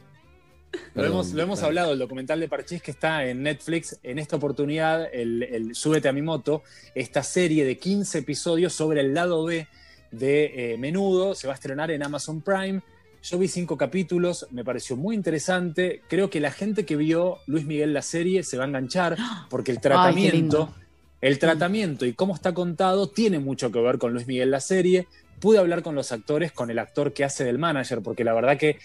Lo 0.95 1.05
hemos, 1.05 1.33
lo 1.33 1.43
hemos 1.43 1.63
hablado, 1.63 1.93
el 1.93 1.99
documental 1.99 2.41
de 2.41 2.49
Parchís 2.49 2.83
que 2.83 2.91
está 2.91 3.25
en 3.25 3.43
Netflix. 3.43 3.99
En 4.03 4.19
esta 4.19 4.37
oportunidad, 4.37 5.09
el, 5.13 5.43
el 5.43 5.75
Súbete 5.75 6.09
a 6.09 6.13
mi 6.13 6.23
moto, 6.23 6.63
esta 6.95 7.23
serie 7.23 7.65
de 7.65 7.79
15 7.79 8.19
episodios 8.19 8.73
sobre 8.73 9.01
el 9.01 9.15
lado 9.15 9.45
B 9.45 9.69
de 10.11 10.73
eh, 10.73 10.79
Menudo, 10.79 11.35
se 11.35 11.47
va 11.47 11.53
a 11.53 11.57
estrenar 11.57 11.91
en 11.91 12.03
Amazon 12.03 12.41
Prime. 12.41 12.83
Yo 13.29 13.39
vi 13.39 13.49
cinco 13.49 13.77
capítulos, 13.77 14.47
me 14.53 14.65
pareció 14.65 14.97
muy 14.97 15.17
interesante. 15.17 16.01
Creo 16.09 16.31
que 16.31 16.39
la 16.39 16.53
gente 16.53 16.87
que 16.87 16.95
vio 16.95 17.39
Luis 17.47 17.67
Miguel 17.67 17.93
la 17.93 18.03
serie 18.03 18.45
se 18.45 18.57
va 18.57 18.63
a 18.63 18.67
enganchar 18.69 19.17
porque 19.51 19.73
el 19.73 19.81
tratamiento, 19.81 20.73
el 21.21 21.41
tratamiento 21.41 22.07
y 22.07 22.13
cómo 22.13 22.37
está 22.37 22.55
contado 22.55 23.09
tiene 23.09 23.41
mucho 23.41 23.73
que 23.73 23.81
ver 23.81 23.99
con 23.99 24.13
Luis 24.13 24.29
Miguel 24.29 24.53
la 24.53 24.61
serie. 24.61 25.09
Pude 25.41 25.59
hablar 25.59 25.83
con 25.83 25.97
los 25.97 26.13
actores, 26.13 26.53
con 26.53 26.71
el 26.71 26.79
actor 26.79 27.13
que 27.13 27.25
hace 27.25 27.43
del 27.43 27.59
manager, 27.59 28.01
porque 28.01 28.23
la 28.23 28.33
verdad 28.33 28.57
que 28.57 28.79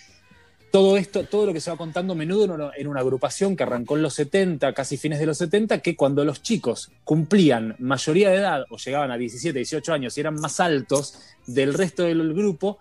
todo 0.71 0.97
esto, 0.97 1.23
todo 1.25 1.45
lo 1.45 1.53
que 1.53 1.61
se 1.61 1.69
va 1.69 1.77
contando 1.77 2.15
menudo 2.15 2.45
en 2.45 2.51
una, 2.51 2.71
en 2.75 2.87
una 2.87 3.01
agrupación 3.01 3.55
que 3.55 3.61
arrancó 3.61 3.95
en 3.95 4.01
los 4.01 4.15
70, 4.15 4.73
casi 4.73 4.97
fines 4.97 5.19
de 5.19 5.27
los 5.27 5.37
70, 5.37 5.79
que 5.79 5.95
cuando 5.95 6.25
los 6.25 6.41
chicos 6.41 6.89
cumplían 7.03 7.75
mayoría 7.77 8.31
de 8.31 8.37
edad 8.37 8.65
o 8.71 8.77
llegaban 8.77 9.11
a 9.11 9.17
17, 9.17 9.59
18 9.59 9.93
años 9.93 10.17
y 10.17 10.21
eran 10.21 10.33
más 10.33 10.59
altos 10.59 11.19
del 11.45 11.75
resto 11.75 12.03
del 12.03 12.33
grupo, 12.33 12.79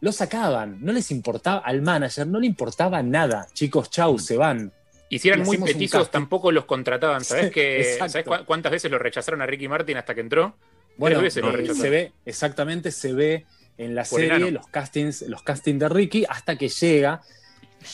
los 0.00 0.16
sacaban. 0.16 0.78
No 0.80 0.92
les 0.92 1.10
importaba, 1.10 1.58
al 1.58 1.82
manager 1.82 2.26
no 2.26 2.40
le 2.40 2.46
importaba 2.46 3.02
nada. 3.02 3.46
Chicos, 3.52 3.90
chau, 3.90 4.18
se 4.18 4.36
van. 4.36 4.72
Y 5.08 5.18
si 5.18 5.28
eran 5.28 5.40
Y 5.40 5.44
muy 5.44 5.58
petizos, 5.58 6.10
tampoco 6.10 6.52
los 6.52 6.64
contrataban. 6.64 7.24
¿Sabés, 7.24 7.46
Sí, 7.46 7.50
que, 7.50 7.80
exacto. 7.80 8.12
¿sabés 8.12 8.26
cu- 8.26 8.44
cuántas 8.46 8.72
veces 8.72 8.90
lo 8.90 8.98
rechazaron 8.98 9.42
a 9.42 9.46
Ricky 9.46 9.66
Martin 9.68 9.96
hasta 9.96 10.14
que 10.14 10.20
entró? 10.20 10.54
Bueno, 10.96 11.18
Tres 11.18 11.34
veces 11.34 11.42
lo 11.42 11.50
eh, 11.50 11.56
rechazaron. 11.56 11.82
se 11.82 11.90
ve, 11.90 12.12
exactamente, 12.24 12.90
se 12.92 13.12
ve 13.12 13.46
en 13.78 13.94
la 13.94 14.02
Por 14.04 14.20
serie 14.20 14.36
enano. 14.36 14.50
los 14.50 14.66
castings, 14.68 15.22
los 15.22 15.42
castings 15.42 15.80
de 15.80 15.88
Ricky 15.88 16.24
hasta 16.28 16.56
que 16.56 16.68
llega. 16.68 17.22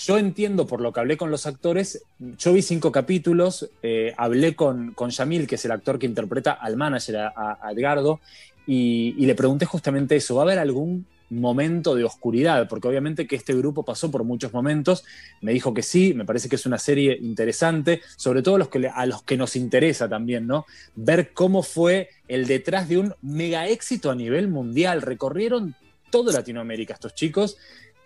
Yo 0.04 0.18
entiendo 0.18 0.66
por 0.66 0.80
lo 0.80 0.92
que 0.92 0.98
hablé 1.00 1.16
con 1.16 1.30
los 1.30 1.46
actores, 1.46 2.02
yo 2.18 2.52
vi 2.52 2.60
cinco 2.60 2.90
capítulos, 2.90 3.70
eh, 3.84 4.12
hablé 4.16 4.56
con, 4.56 4.92
con 4.94 5.10
Yamil, 5.10 5.46
que 5.46 5.54
es 5.54 5.64
el 5.64 5.70
actor 5.70 5.98
que 5.98 6.06
interpreta 6.06 6.52
al 6.52 6.76
manager, 6.76 7.16
a, 7.18 7.32
a- 7.36 7.58
a 7.62 7.72
Edgardo, 7.72 8.20
y, 8.66 9.14
y 9.16 9.26
le 9.26 9.36
pregunté 9.36 9.64
justamente 9.64 10.16
eso, 10.16 10.34
¿va 10.34 10.42
a 10.42 10.44
haber 10.44 10.58
algún 10.58 11.06
momento 11.30 11.94
de 11.94 12.04
oscuridad? 12.04 12.68
Porque 12.68 12.88
obviamente 12.88 13.26
que 13.26 13.36
este 13.36 13.54
grupo 13.54 13.84
pasó 13.84 14.10
por 14.10 14.24
muchos 14.24 14.52
momentos, 14.52 15.04
me 15.40 15.52
dijo 15.52 15.74
que 15.74 15.82
sí, 15.82 16.14
me 16.14 16.24
parece 16.24 16.48
que 16.48 16.56
es 16.56 16.66
una 16.66 16.78
serie 16.78 17.16
interesante, 17.20 18.00
sobre 18.16 18.42
todo 18.42 18.58
los 18.58 18.68
que 18.68 18.88
a 18.88 19.06
los 19.06 19.22
que 19.22 19.36
nos 19.36 19.56
interesa 19.56 20.08
también, 20.08 20.46
¿no? 20.46 20.66
Ver 20.94 21.32
cómo 21.32 21.62
fue 21.62 22.10
el 22.28 22.46
detrás 22.46 22.88
de 22.88 22.98
un 22.98 23.14
mega 23.22 23.66
éxito 23.68 24.10
a 24.10 24.14
nivel 24.14 24.48
mundial, 24.48 25.02
recorrieron 25.02 25.74
toda 26.10 26.32
Latinoamérica 26.32 26.94
estos 26.94 27.14
chicos. 27.14 27.56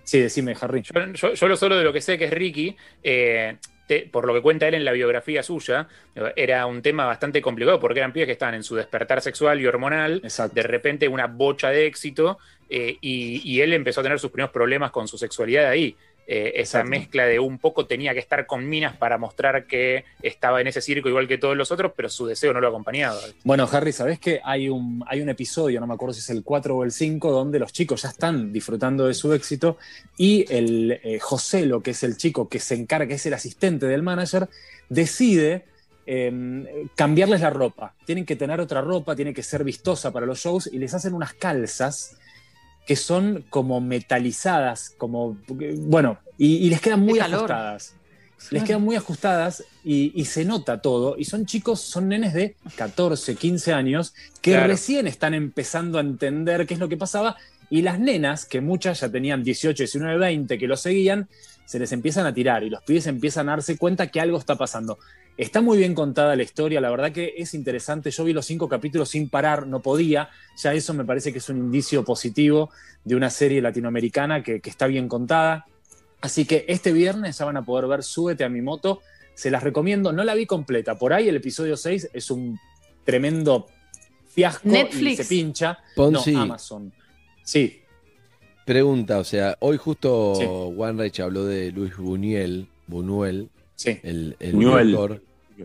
Sí, 0.05 0.19
decime, 0.21 0.57
Harry. 0.61 0.83
Yo, 0.83 1.13
yo- 1.13 1.35
yo 1.35 1.49
lo 1.49 1.57
solo 1.57 1.77
de 1.77 1.85
lo 1.85 1.93
que 1.93 2.01
sé 2.01 2.19
que 2.19 2.25
es 2.25 2.31
Ricky, 2.33 2.77
eh, 3.03 3.59
te- 3.87 4.09
por 4.11 4.27
lo 4.27 4.33
que 4.35 4.41
cuenta 4.41 4.67
él 4.67 4.75
en 4.75 4.85
la 4.85 4.93
biografía 4.93 5.43
suya, 5.43 5.89
era 6.37 6.67
un 6.67 6.81
tema 6.81 7.07
bastante 7.07 7.43
complicado 7.43 7.79
porque 7.81 7.99
eran 7.99 8.13
pibes 8.13 8.27
que 8.27 8.33
estaban 8.33 8.55
en 8.55 8.63
su 8.63 8.77
despertar 8.77 9.21
sexual 9.21 9.61
y 9.61 9.67
hormonal, 9.67 10.23
de 10.23 10.63
repente 10.63 11.09
una 11.09 11.27
bocha 11.27 11.71
de 11.71 11.87
éxito, 11.87 12.39
eh, 12.71 12.97
y, 13.01 13.43
y 13.45 13.61
él 13.61 13.73
empezó 13.73 14.01
a 14.01 14.03
tener 14.05 14.19
sus 14.19 14.31
primeros 14.31 14.53
problemas 14.53 14.91
con 14.91 15.09
su 15.09 15.19
sexualidad 15.19 15.67
ahí. 15.67 15.97
Eh, 16.33 16.61
esa 16.61 16.85
mezcla 16.85 17.27
de 17.27 17.41
un 17.41 17.59
poco 17.59 17.87
tenía 17.87 18.15
que 18.15 18.21
estar 18.21 18.47
con 18.47 18.69
minas 18.69 18.97
para 18.97 19.19
mostrar 19.19 19.67
que 19.67 20.05
estaba 20.23 20.61
en 20.61 20.69
ese 20.69 20.81
circo 20.81 21.09
igual 21.09 21.27
que 21.27 21.39
todos 21.39 21.57
los 21.57 21.73
otros, 21.73 21.91
pero 21.97 22.09
su 22.09 22.25
deseo 22.25 22.53
no 22.53 22.61
lo 22.61 22.69
acompañaba. 22.69 23.19
Bueno, 23.43 23.69
Harry, 23.73 23.91
¿sabés 23.91 24.21
que 24.21 24.41
hay 24.45 24.69
un, 24.69 25.03
hay 25.09 25.23
un 25.23 25.29
episodio, 25.29 25.81
no 25.81 25.89
me 25.89 25.95
acuerdo 25.95 26.13
si 26.13 26.21
es 26.21 26.31
el 26.31 26.45
4 26.45 26.77
o 26.77 26.85
el 26.85 26.93
5, 26.93 27.33
donde 27.33 27.59
los 27.59 27.73
chicos 27.73 28.03
ya 28.03 28.11
están 28.11 28.53
disfrutando 28.53 29.09
de 29.09 29.15
su 29.15 29.33
éxito 29.33 29.77
y 30.17 30.47
el 30.55 31.01
eh, 31.03 31.19
Joselo, 31.19 31.83
que 31.83 31.91
es 31.91 32.05
el 32.05 32.17
chico 32.17 32.49
que 32.49 32.61
se 32.61 32.77
encarga, 32.77 33.09
que 33.09 33.15
es 33.15 33.27
el 33.27 33.35
asistente 33.35 33.87
del 33.87 34.05
manager, 34.05 34.49
decide 34.89 35.65
eh, 36.07 36.87
cambiarles 36.95 37.41
la 37.41 37.51
ropa. 37.51 37.97
Tienen 38.07 38.25
que 38.25 38.37
tener 38.37 38.61
otra 38.61 38.83
ropa, 38.83 39.17
tiene 39.17 39.35
que 39.35 39.43
ser 39.43 39.65
vistosa 39.65 40.13
para 40.13 40.27
los 40.27 40.39
shows 40.39 40.71
y 40.73 40.79
les 40.79 40.95
hacen 40.95 41.13
unas 41.13 41.35
calzas 41.35 42.17
que 42.91 42.97
son 42.97 43.45
como 43.51 43.81
metalizadas, 43.81 44.97
como, 44.99 45.37
bueno, 45.47 46.19
y, 46.37 46.57
y 46.57 46.71
les 46.71 46.81
quedan 46.81 46.99
muy 46.99 47.21
ajustadas. 47.21 47.95
Les 48.51 48.65
quedan 48.65 48.83
muy 48.83 48.97
ajustadas 48.97 49.63
y, 49.85 50.11
y 50.21 50.25
se 50.25 50.45
nota 50.45 50.83
todo. 50.83 51.15
Y 51.17 51.25
son 51.25 51.47
chicos, 51.47 51.81
son 51.81 52.09
nenes 52.09 52.35
de 52.35 52.57
14, 52.75 53.37
15 53.37 53.73
años 53.73 54.13
que 54.43 54.51
Claro. 54.55 54.67
recién 54.67 55.07
están 55.07 55.35
empezando 55.35 55.99
a 55.99 56.01
entender 56.01 56.67
qué 56.67 56.75
es 56.75 56.81
lo 56.81 56.89
que 56.89 56.97
pasaba. 56.97 57.37
Y 57.71 57.83
las 57.83 58.01
nenas, 58.01 58.45
que 58.45 58.61
muchas 58.61 58.99
ya 59.03 59.09
tenían 59.09 59.45
18, 59.45 59.85
19, 59.85 60.19
20, 60.19 60.59
que 60.59 60.67
lo 60.67 60.77
seguían, 60.77 61.29
se 61.67 61.79
les 61.79 61.93
empiezan 61.93 62.27
a 62.27 62.35
tirar 62.35 62.65
y 62.65 62.71
los 62.71 62.83
pibes 62.83 63.07
empiezan 63.07 63.49
a 63.49 63.53
darse 63.53 63.77
cuenta 63.79 64.09
que 64.09 64.21
algo 64.21 64.37
está 64.37 64.57
pasando. 64.57 64.99
Está 65.41 65.63
muy 65.63 65.79
bien 65.79 65.95
contada 65.95 66.37
la 66.37 66.43
historia, 66.43 66.83
la 66.83 66.91
verdad 66.91 67.13
que 67.13 67.33
es 67.39 67.55
interesante. 67.55 68.11
Yo 68.11 68.25
vi 68.25 68.35
los 68.35 68.45
cinco 68.45 68.69
capítulos 68.69 69.09
sin 69.09 69.31
parar, 69.31 69.67
no 69.67 69.81
podía. 69.81 70.29
Ya 70.63 70.75
eso 70.75 70.93
me 70.93 71.03
parece 71.07 71.33
que 71.33 71.39
es 71.39 71.49
un 71.49 71.57
indicio 71.57 72.05
positivo 72.05 72.69
de 73.07 73.17
una 73.17 73.31
serie 73.31 73.63
latinoamericana 73.63 74.43
que, 74.43 74.61
que 74.61 74.69
está 74.69 74.87
bien 74.87 75.09
contada. 75.09 75.65
Así 76.21 76.45
que 76.45 76.67
este 76.69 76.93
viernes 76.93 77.39
ya 77.39 77.47
van 77.47 77.57
a 77.57 77.65
poder 77.65 77.87
ver 77.87 78.03
Súbete 78.03 78.45
a 78.45 78.51
mi 78.51 78.61
moto. 78.61 79.01
Se 79.33 79.51
las 79.51 79.63
recomiendo. 79.63 80.13
No 80.13 80.25
la 80.25 80.35
vi 80.35 80.45
completa. 80.45 80.99
Por 80.99 81.15
ahí 81.15 81.31
el 81.31 81.37
episodio 81.37 81.75
6 81.79 82.11
es 82.13 82.31
un 82.31 82.61
tremendo 83.05 83.67
fiasco 84.29 84.69
y 84.69 84.73
Netflix. 84.73 85.17
se 85.17 85.25
pincha. 85.25 85.79
Ponzi. 85.97 86.33
No, 86.33 86.43
Amazon. 86.43 86.93
Sí. 87.45 87.81
Pregunta, 88.67 89.19
o 89.19 89.25
sea, 89.25 89.57
hoy 89.61 89.79
justo 89.79 90.33
OneRage 90.33 91.23
habló 91.23 91.47
de 91.47 91.73
Luis 91.73 91.97
Buñuel, 91.97 92.69
Buñuel, 92.87 93.49
el, 93.87 94.37
el 94.39 94.53
Buñuel. 94.53 94.87
director, 94.89 95.23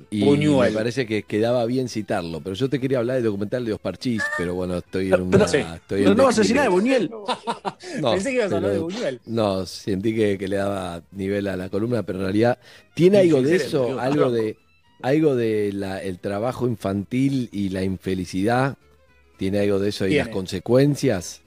y 0.10 0.24
Buñuel. 0.24 0.72
me 0.72 0.78
parece 0.78 1.06
que 1.06 1.24
quedaba 1.24 1.66
bien 1.66 1.90
citarlo, 1.90 2.42
pero 2.42 2.56
yo 2.56 2.70
te 2.70 2.80
quería 2.80 3.00
hablar 3.00 3.16
del 3.18 3.26
documental 3.26 3.64
de 3.66 3.74
Oscar 3.74 3.98
Chis, 3.98 4.22
pero 4.38 4.54
bueno, 4.56 4.78
estoy 4.78 5.08
en 5.14 5.22
una... 5.22 5.46
Pero- 5.46 5.46
estoy 5.76 6.00
en 6.00 6.04
pero 6.06 6.16
no 6.16 6.24
vas 6.26 6.38
a 6.38 6.42
declive. 6.42 6.44
decir 6.44 6.56
nada 6.56 6.64
de 6.64 6.70
Buñuel. 6.70 7.10
No, 8.02 8.12
Pensé 8.12 8.30
que 8.30 8.36
ibas 8.36 8.52
a 8.52 8.56
hablar 8.58 8.72
de 8.72 8.80
Buñuel. 8.80 9.22
No, 9.26 9.66
sentí 9.66 10.16
que, 10.16 10.38
que 10.38 10.48
le 10.48 10.56
daba 10.58 11.02
nivel 11.12 11.48
a 11.48 11.56
la 11.58 11.70
columna, 11.70 12.04
pero 12.04 12.20
en 12.20 12.26
realidad 12.26 12.60
tiene 12.94 13.20
algo 13.20 13.42
de 13.42 13.56
eso, 13.56 14.00
algo 14.00 14.32
de 14.32 14.58
algo 15.02 15.36
de 15.36 15.72
la- 15.74 16.02
el 16.02 16.20
trabajo 16.20 16.68
infantil 16.68 17.50
y 17.52 17.70
la 17.70 17.84
infelicidad. 17.84 18.78
Tiene 19.38 19.60
algo 19.60 19.80
de 19.80 19.90
eso 19.90 20.08
y 20.08 20.16
las 20.16 20.30
consecuencias. 20.30 21.42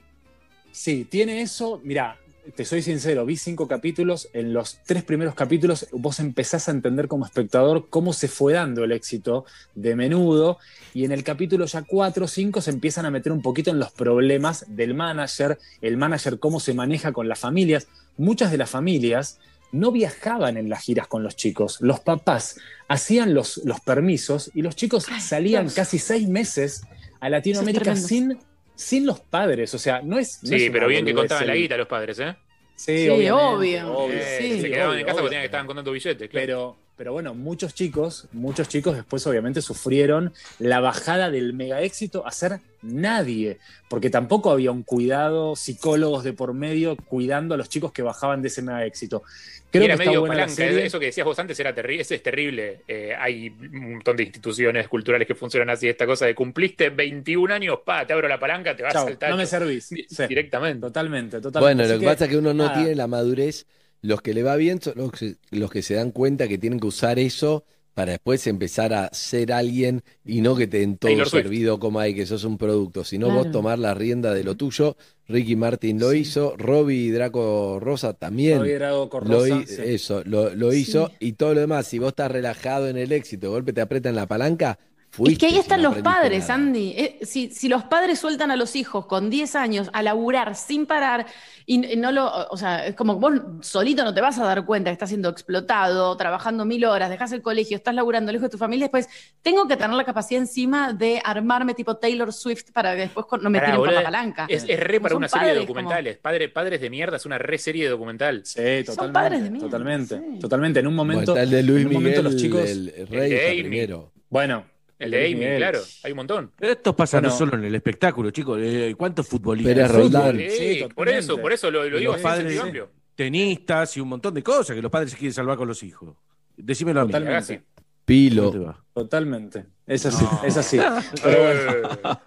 Sí, 0.71 1.05
tiene 1.09 1.41
eso. 1.41 1.81
Mira, 1.83 2.17
te 2.55 2.65
soy 2.65 2.81
sincero, 2.81 3.25
vi 3.25 3.37
cinco 3.37 3.67
capítulos. 3.67 4.29
En 4.33 4.53
los 4.53 4.79
tres 4.85 5.03
primeros 5.03 5.35
capítulos 5.35 5.87
vos 5.91 6.19
empezás 6.19 6.67
a 6.67 6.71
entender 6.71 7.07
como 7.07 7.25
espectador 7.25 7.89
cómo 7.89 8.13
se 8.13 8.27
fue 8.27 8.53
dando 8.53 8.83
el 8.83 8.91
éxito 8.91 9.45
de 9.75 9.95
menudo. 9.95 10.57
Y 10.93 11.05
en 11.05 11.11
el 11.11 11.23
capítulo 11.23 11.65
ya 11.65 11.83
4 11.83 12.25
o 12.25 12.27
5 12.27 12.61
se 12.61 12.71
empiezan 12.71 13.05
a 13.05 13.11
meter 13.11 13.31
un 13.31 13.41
poquito 13.41 13.71
en 13.71 13.79
los 13.79 13.91
problemas 13.91 14.65
del 14.67 14.93
manager, 14.93 15.59
el 15.81 15.97
manager 15.97 16.39
cómo 16.39 16.59
se 16.59 16.73
maneja 16.73 17.11
con 17.11 17.27
las 17.27 17.39
familias. 17.39 17.87
Muchas 18.17 18.51
de 18.51 18.57
las 18.57 18.69
familias 18.69 19.39
no 19.71 19.91
viajaban 19.91 20.57
en 20.57 20.69
las 20.69 20.83
giras 20.83 21.07
con 21.07 21.23
los 21.23 21.35
chicos. 21.35 21.77
Los 21.81 21.99
papás 21.99 22.57
hacían 22.87 23.33
los, 23.33 23.61
los 23.65 23.79
permisos 23.81 24.51
y 24.53 24.61
los 24.61 24.75
chicos 24.75 25.07
salían 25.19 25.65
Dios. 25.65 25.75
casi 25.75 25.99
seis 25.99 26.27
meses 26.27 26.83
a 27.19 27.29
Latinoamérica 27.29 27.95
sin, 27.95 28.39
sin 28.79 29.05
los 29.05 29.19
padres. 29.19 29.73
O 29.73 29.77
sea, 29.79 30.01
no 30.01 30.17
es. 30.17 30.39
no 30.43 30.57
Sí, 30.57 30.69
pero 30.69 30.87
bien 30.87 31.05
que 31.05 31.13
contaban 31.13 31.45
la 31.47 31.55
guita 31.55 31.75
los 31.77 31.87
padres, 31.87 32.17
¿eh? 32.19 32.35
Sí, 32.75 33.09
obvio. 33.09 34.09
Eh, 34.09 34.37
Sí. 34.39 34.61
se 34.61 34.69
quedaban 34.71 34.97
en 34.97 35.05
casa 35.05 35.15
obvio. 35.15 35.23
porque 35.23 35.29
tenían 35.29 35.41
que 35.41 35.45
estaban 35.47 35.67
contando 35.67 35.91
billetes, 35.91 36.29
claro. 36.29 36.45
Pero, 36.45 36.77
pero 36.99 37.13
bueno, 37.13 37.33
muchos 37.33 37.73
chicos, 37.73 38.27
muchos 38.33 38.67
chicos 38.67 38.93
después 38.93 39.25
obviamente 39.25 39.61
sufrieron 39.61 40.33
la 40.59 40.81
bajada 40.81 41.31
del 41.31 41.53
mega 41.53 41.81
éxito 41.81 42.27
a 42.27 42.31
ser 42.33 42.59
nadie, 42.81 43.57
porque 43.87 44.09
tampoco 44.09 44.51
había 44.51 44.71
un 44.71 44.83
cuidado, 44.83 45.55
psicólogos 45.55 46.25
de 46.25 46.33
por 46.33 46.53
medio 46.53 46.97
cuidando 46.97 47.53
a 47.53 47.57
los 47.57 47.69
chicos 47.69 47.93
que 47.93 48.01
bajaban 48.01 48.41
de 48.41 48.49
ese 48.49 48.63
mega 48.63 48.85
éxito. 48.85 49.23
Creo 49.71 49.85
que 49.85 49.93
está 49.93 50.03
medio 50.03 50.25
palanca, 50.25 50.51
serie. 50.53 50.85
eso 50.87 50.99
que 50.99 51.05
decías 51.05 51.23
vos 51.23 51.39
antes 51.39 51.57
era 51.57 51.73
terrible, 51.73 52.01
es 52.01 52.21
terrible. 52.21 52.81
Eh, 52.85 53.15
hay 53.17 53.47
un 53.47 53.93
montón 53.93 54.17
de 54.17 54.23
instituciones 54.23 54.89
culturales 54.89 55.25
que 55.25 55.35
funcionan 55.35 55.69
así, 55.69 55.87
esta 55.87 56.05
cosa 56.05 56.25
de 56.25 56.35
cumpliste 56.35 56.89
21 56.89 57.53
años, 57.53 57.79
pa, 57.85 58.05
te 58.05 58.11
abro 58.11 58.27
la 58.27 58.37
palanca, 58.37 58.75
te 58.75 58.83
vas 58.83 58.91
Chau, 58.91 59.07
al 59.07 59.17
tacho. 59.17 59.31
no 59.31 59.37
me 59.37 59.45
servís. 59.45 59.85
Sí. 59.85 60.05
Directamente. 60.27 60.81
Totalmente, 60.81 61.39
totalmente. 61.39 61.59
Bueno, 61.61 61.83
Así 61.83 61.93
lo 61.93 61.99
que, 62.01 62.05
pasa 62.05 62.25
es 62.25 62.31
que 62.31 62.37
uno 62.37 62.53
no 62.53 62.65
nada. 62.65 62.77
tiene 62.77 62.93
la 62.95 63.07
madurez. 63.07 63.65
Los 64.01 64.21
que 64.21 64.33
le 64.33 64.43
va 64.43 64.55
bien 64.55 64.81
son 64.81 64.93
los 64.95 65.11
que, 65.11 65.35
los 65.51 65.69
que 65.71 65.81
se 65.81 65.95
dan 65.95 66.11
cuenta 66.11 66.47
que 66.47 66.57
tienen 66.57 66.79
que 66.79 66.87
usar 66.87 67.19
eso 67.19 67.65
para 67.93 68.13
después 68.13 68.47
empezar 68.47 68.93
a 68.93 69.09
ser 69.13 69.51
alguien 69.51 70.03
y 70.23 70.39
no 70.39 70.55
que 70.55 70.67
te 70.67 70.79
den 70.79 70.97
todo 70.97 71.25
servido 71.25 71.79
como 71.79 71.99
hay, 71.99 72.15
que 72.15 72.25
sos 72.25 72.45
un 72.45 72.57
producto, 72.57 73.03
sino 73.03 73.27
Claro. 73.27 73.43
vos 73.43 73.51
tomar 73.51 73.77
la 73.77 73.93
rienda 73.93 74.33
de 74.33 74.45
lo 74.45 74.55
tuyo. 74.55 74.95
Ricky 75.27 75.55
Martin 75.57 75.99
lo 75.99 76.13
hizo, 76.13 76.55
Robbie 76.57 77.11
Draco 77.11 77.77
Rosa 77.81 78.13
también. 78.13 78.59
Robbie 78.59 78.75
Draco 78.75 79.09
lo 79.11 79.19
Rosa, 79.19 79.63
sí. 79.67 79.75
Eso, 79.83 80.23
lo, 80.25 80.55
lo 80.55 80.71
hizo 80.73 81.11
y 81.19 81.33
todo 81.33 81.53
lo 81.53 81.59
demás. 81.59 81.87
Si 81.87 81.99
vos 81.99 82.09
estás 82.09 82.31
relajado 82.31 82.87
en 82.87 82.97
el 82.97 83.11
éxito, 83.11 83.47
de 83.47 83.51
golpe 83.51 83.73
te 83.73 83.81
apretan 83.81 84.15
la 84.15 84.27
palanca, 84.27 84.79
fuiste. 85.19 85.33
Es 85.33 85.37
que 85.51 85.55
ahí 85.55 85.59
están 85.61 85.83
los 85.83 85.97
padres, 85.99 86.41
nada. 86.47 86.53
Andy. 86.55 86.93
Eh, 86.97 87.19
si, 87.21 87.49
si 87.51 87.69
los 87.69 87.83
padres 87.83 88.17
sueltan 88.19 88.49
a 88.51 88.55
los 88.55 88.75
hijos 88.75 89.05
con 89.05 89.29
10 89.29 89.55
años 89.55 89.89
a 89.93 90.01
laburar 90.01 90.55
sin 90.55 90.85
parar 90.85 91.25
y 91.65 91.85
y 91.93 91.95
no 91.97 92.11
lo, 92.11 92.25
o 92.49 92.57
sea, 92.57 92.87
es 92.87 92.95
como 92.95 93.13
que 93.13 93.19
vos 93.19 93.41
solito 93.67 94.03
no 94.03 94.13
te 94.13 94.21
vas 94.21 94.39
a 94.39 94.43
dar 94.43 94.65
cuenta 94.65 94.89
que 94.89 94.93
estás 94.93 95.09
siendo 95.09 95.29
explotado, 95.29 96.17
trabajando 96.17 96.65
mil 96.65 96.83
horas, 96.85 97.09
dejas 97.09 97.31
el 97.31 97.41
colegio, 97.43 97.77
estás 97.77 97.93
laburando 97.93 98.31
lejos 98.31 98.43
de 98.47 98.49
tu 98.49 98.57
familia, 98.57 98.85
después 98.85 99.07
tengo 99.43 99.67
que 99.67 99.77
tener 99.77 99.91
la 99.95 100.03
capacidad 100.03 100.41
encima 100.41 100.93
de 100.93 101.21
armarme 101.23 101.73
tipo 101.75 101.97
Taylor 101.97 102.33
Swift 102.33 102.71
para 102.73 102.95
que 102.95 103.01
después 103.01 103.25
no 103.41 103.49
me 103.49 103.59
tiren 103.59 103.75
por 103.75 103.91
la 103.91 104.01
palanca. 104.03 104.45
Es, 104.49 104.65
es 104.67 104.79
re 104.79 104.95
Como 104.97 105.03
para 105.03 105.09
son 105.13 105.17
una 105.17 105.27
serie 105.29 105.47
de 105.49 105.53
como- 105.55 105.67
documentales. 105.67 106.17
Padre, 106.17 106.49
padres 106.49 106.81
de 106.81 106.89
mierda 106.89 107.17
es 107.17 107.25
una 107.25 107.37
re 107.37 107.57
serie 107.57 107.83
de 107.83 107.89
documental. 107.89 108.41
Sí, 108.45 108.61
totalmente. 108.85 109.13
padres 109.13 109.43
de 109.43 109.49
mierda, 109.51 109.67
totalmente, 109.67 110.21
totalmente. 110.39 110.79
En 110.79 110.87
un 110.87 110.95
Bueno, 110.95 111.11
momento. 111.13 111.31
está 111.33 111.43
el 111.43 111.49
de 111.49 111.63
Luis 111.63 111.81
en 111.81 111.87
un 111.87 111.93
momento 111.93 112.21
los 112.23 112.35
chicos. 112.35 112.61
el, 112.69 112.89
el 112.97 113.07
rey 113.07 113.59
primero. 113.61 114.11
Bueno, 114.29 114.65
El 114.99 115.11
de 115.11 115.25
Amy, 115.27 115.57
claro, 115.57 115.79
hay 116.03 116.11
un 116.11 116.17
montón. 116.17 116.51
Pero 116.57 116.73
esto 116.73 116.93
pasa 116.95 117.19
no 117.21 117.31
solo 117.31 117.55
en 117.55 117.63
el 117.63 117.73
espectáculo, 117.73 118.31
chicos. 118.31 118.59
eh, 118.61 118.93
¿Cuántos 118.97 119.27
futbolistas? 119.27 119.73
Pérez 119.73 119.91
Roldán. 119.91 120.37
Sí, 120.37 120.49
Sí, 120.49 120.85
por 120.93 121.07
eso, 121.09 121.37
por 121.39 121.53
eso 121.53 121.71
lo, 121.71 121.87
lo 121.89 121.97
digo 121.97 122.11
los 122.17 122.21
en 122.39 122.59
amplio. 122.59 122.91
tenistas 123.15 123.95
y 123.95 124.01
un 124.01 124.09
montón 124.09 124.33
de 124.33 124.43
cosas 124.43 124.75
que 124.75 124.81
los 124.81 124.91
padres 124.91 125.11
se 125.11 125.17
quieren 125.17 125.33
salvar 125.33 125.57
con 125.57 125.67
los 125.69 125.81
hijos. 125.83 126.15
Decímelo 126.57 126.99
a 127.01 127.05
mí. 127.05 127.11
Totalmente. 127.13 127.63
Pilo. 128.03 128.75
Totalmente. 128.93 129.65
Es 129.87 130.05
así, 130.05 130.23
No. 130.25 130.41
es 130.43 130.57
así. 130.57 130.77
Pero 131.23 131.43
bueno. 131.43 132.11
Eh, 132.11 132.17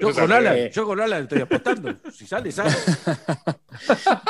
Yo 0.00 0.12
con 0.14 0.30
Alan, 0.30 0.68
yo 0.70 0.86
con 0.86 1.00
Alan 1.00 1.22
estoy 1.22 1.40
apostando. 1.40 1.96
Si 2.12 2.26
sale, 2.26 2.52
sale. 2.52 2.70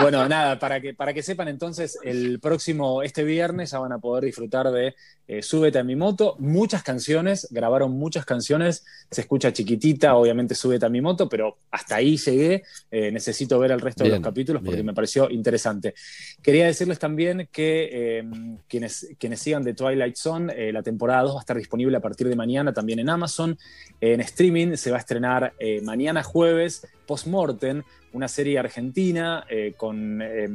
Bueno, 0.01 0.29
nada, 0.29 0.59
para 0.59 0.81
que, 0.81 0.95
para 0.95 1.13
que 1.13 1.23
sepan 1.23 1.49
entonces, 1.49 1.99
el 2.03 2.41
próximo, 2.41 3.03
este 3.03 3.25
viernes 3.25 3.73
ya 3.73 3.79
van 3.79 3.93
a 3.93 3.99
poder 3.99 4.25
disfrutar 4.25 4.71
de 4.71 4.95
eh, 5.27 5.43
Súbete 5.43 5.79
a 5.79 5.85
mi 5.85 5.97
moto. 5.97 6.37
Muchas 6.39 6.83
canciones, 6.83 7.49
grabaron 7.51 7.93
muchas 7.93 8.25
canciones, 8.25 8.85
se 9.11 9.21
escucha 9.21 9.53
chiquitita, 9.53 10.15
obviamente 10.15 10.55
Súbete 10.55 10.87
a 10.87 10.89
mi 10.89 11.01
moto, 11.01 11.29
pero 11.29 11.59
hasta 11.71 11.97
ahí 11.97 12.17
llegué. 12.17 12.63
Eh, 12.91 13.11
necesito 13.11 13.59
ver 13.59 13.73
el 13.73 13.81
resto 13.81 14.05
de 14.05 14.11
los 14.11 14.21
capítulos 14.21 14.63
porque 14.63 14.77
bien. 14.77 14.87
me 14.87 14.95
pareció 14.95 15.29
interesante. 15.31 15.95
Quería 16.43 16.67
decirles 16.67 16.99
también 16.99 17.49
que 17.53 17.89
eh, 17.93 18.25
quienes, 18.69 19.09
quienes 19.19 19.41
sigan 19.41 19.63
de 19.63 19.75
Twilight 19.75 20.17
Zone, 20.17 20.53
eh, 20.57 20.73
la 20.73 20.83
temporada 20.83 21.23
2 21.23 21.35
va 21.35 21.39
a 21.39 21.41
estar 21.41 21.57
disponible 21.57 21.97
a 21.97 22.01
partir 22.01 22.29
de 22.29 22.37
mañana 22.37 22.73
también 22.73 22.99
en 22.99 23.09
Amazon. 23.09 23.59
En 24.01 24.21
streaming 24.21 24.77
se 24.77 24.91
va 24.91 24.97
a 24.97 25.01
estrenar 25.01 25.55
eh, 25.59 25.81
mañana 25.83 26.23
jueves, 26.23 26.87
Postmortem, 27.09 27.83
una 28.13 28.29
serie 28.29 28.59
argentina 28.59 29.45
eh, 29.49 29.75
con 29.77 30.21
eh, 30.23 30.49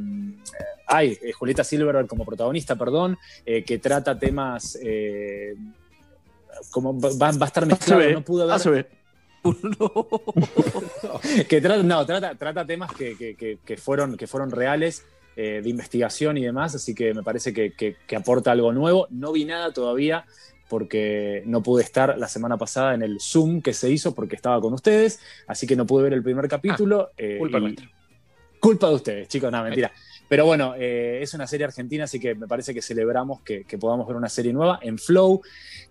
ay, 0.86 1.18
eh, 1.20 1.32
Julieta 1.32 1.64
Silverberg 1.64 2.06
como 2.06 2.24
protagonista, 2.24 2.76
perdón, 2.76 3.18
eh, 3.44 3.64
que 3.64 3.78
trata 3.78 4.18
temas 4.18 4.78
eh, 4.82 5.54
como 6.70 6.98
va, 6.98 7.32
va 7.32 7.44
a 7.44 7.48
estar 7.48 7.66
mezclado, 7.66 8.00
ACB, 8.02 8.12
no 8.12 8.24
pude 8.24 8.46
ver, 8.46 8.54
ACB. 8.54 8.86
que 11.48 11.60
trata, 11.60 11.82
no, 11.82 12.06
trata, 12.06 12.34
trata 12.36 12.64
temas 12.64 12.92
que, 12.92 13.16
que- 13.16 13.34
que- 13.34 13.58
que 13.64 13.76
fueron, 13.76 14.16
que 14.16 14.26
fueron 14.26 14.50
reales, 14.50 15.04
eh, 15.36 15.60
de 15.62 15.68
investigación 15.68 16.38
y 16.38 16.44
demás, 16.44 16.74
así 16.76 16.94
que 16.94 17.12
me 17.12 17.22
parece 17.24 17.52
que, 17.52 17.72
que- 17.72 17.96
que 18.06 18.16
aporta 18.16 18.52
algo 18.52 18.72
nuevo. 18.72 19.08
No 19.10 19.32
vi 19.32 19.44
nada 19.44 19.72
todavía 19.72 20.24
porque 20.68 21.42
no 21.46 21.62
pude 21.62 21.82
estar 21.82 22.16
la 22.18 22.28
semana 22.28 22.56
pasada 22.56 22.94
en 22.94 23.02
el 23.02 23.20
Zoom 23.20 23.60
que 23.60 23.72
se 23.72 23.90
hizo 23.90 24.14
porque 24.14 24.36
estaba 24.36 24.60
con 24.60 24.72
ustedes, 24.72 25.20
así 25.46 25.66
que 25.66 25.76
no 25.76 25.86
pude 25.86 26.04
ver 26.04 26.12
el 26.14 26.22
primer 26.22 26.48
capítulo. 26.48 27.10
eh, 27.16 27.36
culpa 27.38 27.58
y- 27.58 27.60
nuestra. 27.60 27.90
Culpa 28.60 28.88
de 28.88 28.94
ustedes, 28.94 29.28
chicos, 29.28 29.52
no, 29.52 29.62
mentira. 29.62 29.92
Pero 30.34 30.46
bueno, 30.46 30.74
eh, 30.76 31.20
es 31.22 31.32
una 31.34 31.46
serie 31.46 31.64
argentina, 31.64 32.02
así 32.02 32.18
que 32.18 32.34
me 32.34 32.48
parece 32.48 32.74
que 32.74 32.82
celebramos 32.82 33.40
que, 33.42 33.62
que 33.62 33.78
podamos 33.78 34.04
ver 34.08 34.16
una 34.16 34.28
serie 34.28 34.52
nueva 34.52 34.80
en 34.82 34.98
Flow. 34.98 35.42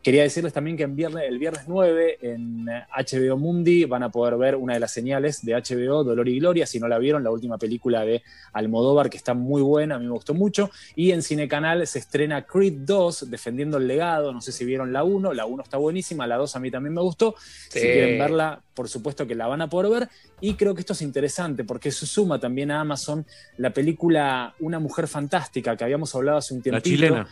Quería 0.02 0.24
decirles 0.24 0.52
también 0.52 0.76
que 0.76 0.84
en 0.84 0.98
viernes, 0.98 1.24
el 1.30 1.40
viernes 1.40 1.64
9 1.66 2.18
en 2.22 2.66
HBO 2.66 3.38
Mundi 3.38 3.86
van 3.86 4.04
a 4.04 4.12
poder 4.12 4.36
ver 4.36 4.58
una 4.58 4.74
de 4.74 4.82
las 4.82 4.92
señales 4.92 5.46
de 5.46 5.54
HBO, 5.54 6.04
Dolor 6.04 6.28
y 6.28 6.40
Gloria. 6.40 6.66
Si 6.66 6.78
no 6.78 6.90
la 6.90 7.00
vieron, 7.00 7.24
la 7.24 7.32
última 7.32 7.58
película 7.58 8.04
de 8.04 8.22
Almodóvar, 8.52 9.10
que 9.10 9.16
está 9.16 9.34
muy 9.34 9.62
buena, 9.62 9.96
a 9.96 10.00
mí 10.00 10.08
me 10.08 10.12
gustó 10.12 10.34
mucho. 10.34 10.70
Y 10.94 11.12
en 11.12 11.22
Cinecanal 11.22 11.88
se 11.88 12.00
estrena 12.00 12.46
Creed 12.46 12.80
2, 12.80 13.30
Defendiendo 13.32 13.78
el 13.78 13.88
Legado. 13.88 14.34
No 14.34 14.42
sé 14.42 14.52
si 14.52 14.66
vieron 14.66 14.92
la 14.92 15.06
1, 15.06 15.32
la 15.32 15.46
1 15.46 15.64
está 15.64 15.78
buenísima, 15.78 16.28
la 16.28 16.36
2 16.36 16.54
a 16.54 16.60
mí 16.60 16.70
también 16.70 16.94
me 16.94 17.02
gustó. 17.02 17.36
Si 17.70 17.80
quieren 17.80 18.20
verla, 18.20 18.62
por 18.74 18.90
supuesto 18.90 19.26
que 19.26 19.36
la 19.36 19.48
van 19.48 19.62
a 19.62 19.70
poder 19.70 19.90
ver. 19.90 20.10
Y 20.42 20.56
creo 20.56 20.76
que 20.76 20.82
esto 20.82 20.92
es 20.92 21.02
interesante 21.02 21.64
porque 21.64 21.92
se 21.92 22.06
suma 22.06 22.40
también 22.40 22.72
a 22.72 22.82
Amazon 22.82 23.26
la 23.56 23.72
película 23.72 24.33
Una 24.60 24.80
Mujer 24.80 25.08
Fantástica, 25.08 25.76
que 25.76 25.84
habíamos 25.84 26.14
hablado 26.16 26.38
hace 26.40 26.54
un 26.54 26.60
La 26.60 26.64
tiempito. 26.64 26.90
chilena. 26.90 27.28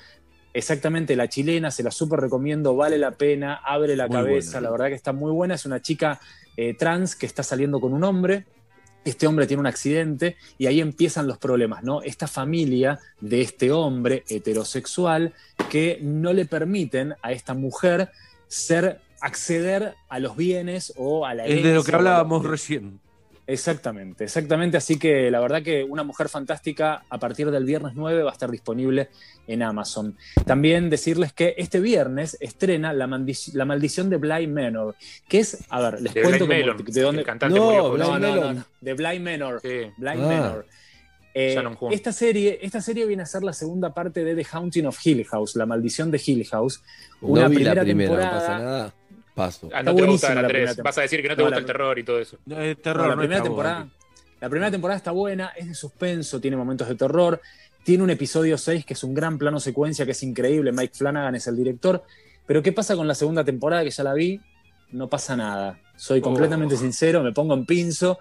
Exactamente, 0.54 1.16
la 1.16 1.30
chilena, 1.30 1.72
se 1.72 1.82
la 1.84 1.92
súper 1.92 2.20
recomiendo, 2.20 2.76
vale 2.76 2.98
la 2.98 3.12
pena, 3.12 3.56
abre 3.56 3.96
la 3.96 4.08
Muy 4.08 4.16
cabeza, 4.18 4.52
buena. 4.54 4.62
la 4.68 4.72
verdad 4.72 4.88
que 4.88 4.96
está 4.96 5.14
muy 5.14 5.32
buena, 5.32 5.56
es 5.56 5.66
una 5.66 5.82
chica 5.82 6.20
eh, 6.58 6.74
trans 6.74 7.16
que 7.16 7.26
está 7.26 7.42
saliendo 7.42 7.80
con 7.80 7.94
un 7.94 8.04
hombre, 8.04 8.46
este 9.06 9.28
hombre 9.28 9.48
tiene 9.48 9.62
un 9.62 9.68
accidente 9.68 10.36
y 10.58 10.68
ahí 10.68 10.82
empiezan 10.82 11.26
los 11.26 11.38
problemas, 11.38 11.84
¿no? 11.84 12.02
Esta 12.02 12.28
familia 12.28 13.00
de 13.22 13.42
este 13.42 13.72
hombre 13.72 14.24
heterosexual 14.28 15.34
que 15.70 16.00
no 16.02 16.34
le 16.34 16.46
permiten 16.46 17.16
a 17.22 17.32
esta 17.32 17.54
mujer 17.54 18.12
ser, 18.48 19.00
acceder 19.22 19.96
a 20.10 20.20
los 20.20 20.36
bienes 20.36 20.94
o 20.98 21.26
a 21.26 21.34
la 21.34 21.46
Es 21.46 21.56
de 21.56 21.62
lo 21.64 21.70
herencia 21.70 21.92
que 21.92 21.96
hablábamos 21.96 22.46
recién. 22.46 23.00
Exactamente, 23.48 24.24
exactamente. 24.24 24.78
Así 24.78 24.98
que 24.98 25.30
la 25.32 25.40
verdad 25.40 25.62
que 25.62 25.84
Una 25.84 26.04
Mujer 26.04 26.30
Fantástica 26.30 27.04
a 27.10 27.18
partir 27.18 27.52
del 27.52 27.66
viernes 27.66 27.94
9 27.96 28.24
va 28.24 28.30
a 28.30 28.34
estar 28.34 28.50
disponible 28.50 29.10
en 29.48 29.64
Amazon. 29.64 30.16
También 30.46 30.90
decirles 30.90 31.34
que 31.34 31.56
este 31.58 31.80
viernes 31.80 32.38
estrena 32.40 32.94
La, 32.94 33.08
Maldi- 33.08 33.54
La 33.54 33.66
Maldición 33.66 34.10
de 34.10 34.18
Bly 34.18 34.48
Manor, 34.48 34.96
que 35.28 35.40
es, 35.40 35.58
a 35.70 35.82
ver, 35.82 36.02
les 36.02 36.14
De 36.14 36.22
cuento 36.22 36.46
Bly 36.46 36.64
de 36.94 37.02
dónde... 37.02 37.22
el 37.22 37.26
cantante 37.26 37.60
no, 37.60 37.98
no, 37.98 38.20
no, 38.20 38.66
de 38.80 38.94
Bly 38.94 39.20
Manor. 39.20 39.62
Bly 39.62 39.92
Ah. 40.08 40.16
Manor. 40.16 40.66
Eh, 41.34 41.56
esta, 41.92 42.12
serie, 42.12 42.60
esta 42.62 42.82
serie 42.82 43.06
viene 43.06 43.24
a 43.24 43.26
ser 43.26 43.42
la 43.42 43.54
segunda 43.54 43.94
parte 43.94 44.24
de 44.26 44.36
The 44.36 44.46
Haunting 44.52 44.86
of 44.86 45.00
Hill 45.06 45.26
House, 45.26 45.56
La 45.56 45.66
Maldición 45.66 46.12
de 46.12 46.22
Hill 46.26 46.46
House. 46.52 46.84
Una 47.22 47.44
no 47.44 47.50
vi 47.50 47.56
primera 47.56 47.76
la 47.76 47.82
primera, 47.84 48.10
temporada. 48.12 48.34
no 48.34 48.40
pasa 48.40 48.60
nada. 48.60 48.94
Paso. 49.36 49.70
Ah, 49.74 49.80
Está 49.80 49.84
no 49.84 49.84
te 49.84 49.86
va 49.86 49.90
a 49.92 49.94
buenísima 49.94 50.12
gustar, 50.12 50.36
la 50.36 50.40
Andrés. 50.42 50.62
primera 50.70 50.84
Vas 50.84 50.98
a 50.98 51.02
decir 51.02 51.22
que 51.22 51.28
no 51.30 51.36
te 51.36 51.42
No, 51.42 51.46
gusta 51.46 51.56
la- 51.56 51.60
el 51.62 51.66
terror 51.66 52.00
y 52.00 52.04
todo 52.04 52.20
eso. 52.20 52.38
No, 52.46 52.60
es 52.62 52.78
No, 52.78 52.82
terror, 52.84 53.08
la 53.08 53.16
no 53.16 53.22
primera 53.22 53.38
está 53.38 53.50
temporada. 53.50 53.88
La 54.42 54.50
primera 54.50 54.72
temporada 54.72 54.98
está 54.98 55.12
buena, 55.12 55.52
es 55.56 55.68
de 55.68 55.76
suspenso, 55.76 56.42
tiene 56.42 56.58
momentos 56.58 56.88
de 56.88 56.96
terror, 56.96 57.40
tiene 57.84 58.04
un 58.04 58.10
episodio 58.10 58.58
6 58.58 58.86
que 58.86 58.94
es 58.94 59.04
un 59.04 59.14
gran 59.14 59.38
plano 59.38 59.60
secuencia 59.60 60.04
que 60.06 60.12
es 60.12 60.24
increíble, 60.24 60.72
Mike 60.72 60.96
Flanagan 60.96 61.36
es 61.36 61.46
el 61.48 61.56
director, 61.56 62.04
pero 62.48 62.62
¿qué 62.64 62.72
pasa 62.72 62.96
con 62.96 63.08
la 63.08 63.14
segunda 63.16 63.44
temporada 63.44 63.84
que 63.84 63.92
ya 63.92 64.04
la 64.04 64.14
vi? 64.14 64.42
No 64.92 65.08
pasa 65.08 65.36
nada. 65.38 65.80
Soy 65.96 66.20
completamente 66.22 66.74
Oh. 66.76 66.78
sincero, 66.78 67.22
me 67.24 67.32
pongo 67.32 67.54
en 67.54 67.66
pinzo. 67.66 68.20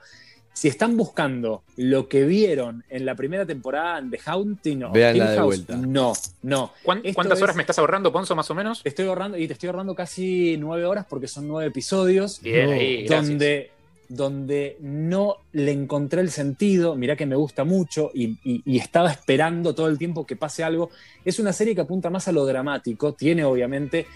Si 0.52 0.68
están 0.68 0.96
buscando 0.96 1.62
lo 1.76 2.08
que 2.08 2.24
vieron 2.24 2.84
en 2.90 3.06
la 3.06 3.14
primera 3.14 3.46
temporada 3.46 3.98
en 3.98 4.10
The 4.10 4.20
Haunting 4.26 4.84
Véanla 4.92 5.24
Hill 5.24 5.30
de 5.30 5.36
House, 5.36 5.46
vuelta. 5.46 5.76
no, 5.76 6.12
no. 6.42 6.72
¿Cuán- 6.82 6.98
Esto 6.98 7.14
¿Cuántas 7.14 7.40
horas 7.40 7.56
me 7.56 7.62
estás 7.62 7.78
ahorrando, 7.78 8.12
Ponzo, 8.12 8.34
más 8.36 8.50
o 8.50 8.54
menos? 8.54 8.82
Te 8.82 8.88
estoy 8.90 9.06
ahorrando 9.06 9.38
y 9.38 9.46
te 9.46 9.54
estoy 9.54 9.68
ahorrando 9.68 9.94
casi 9.94 10.56
nueve 10.58 10.84
horas 10.84 11.06
porque 11.08 11.28
son 11.28 11.48
nueve 11.48 11.68
episodios. 11.68 12.42
Bien, 12.42 12.68
ahí, 12.70 13.04
gracias. 13.04 13.28
donde, 13.28 13.70
donde 14.08 14.76
no 14.80 15.36
le 15.52 15.70
encontré 15.72 16.20
el 16.20 16.30
sentido. 16.30 16.96
Mirá 16.96 17.14
que 17.16 17.26
me 17.26 17.36
gusta 17.36 17.64
mucho 17.64 18.10
y, 18.12 18.36
y- 18.44 18.62
y 18.66 18.78
estaba 18.78 19.10
esperando 19.12 19.74
todo 19.74 19.86
el 19.88 19.98
tiempo 19.98 20.26
que 20.26 20.34
pase 20.36 20.64
algo. 20.64 20.90
Es 21.24 21.38
una 21.38 21.52
serie 21.52 21.74
que 21.76 21.80
apunta 21.82 22.10
más 22.10 22.26
a 22.28 22.32
lo 22.32 22.44
dramático. 22.44 23.14
Tiene 23.14 23.44
obviamente 23.44 24.06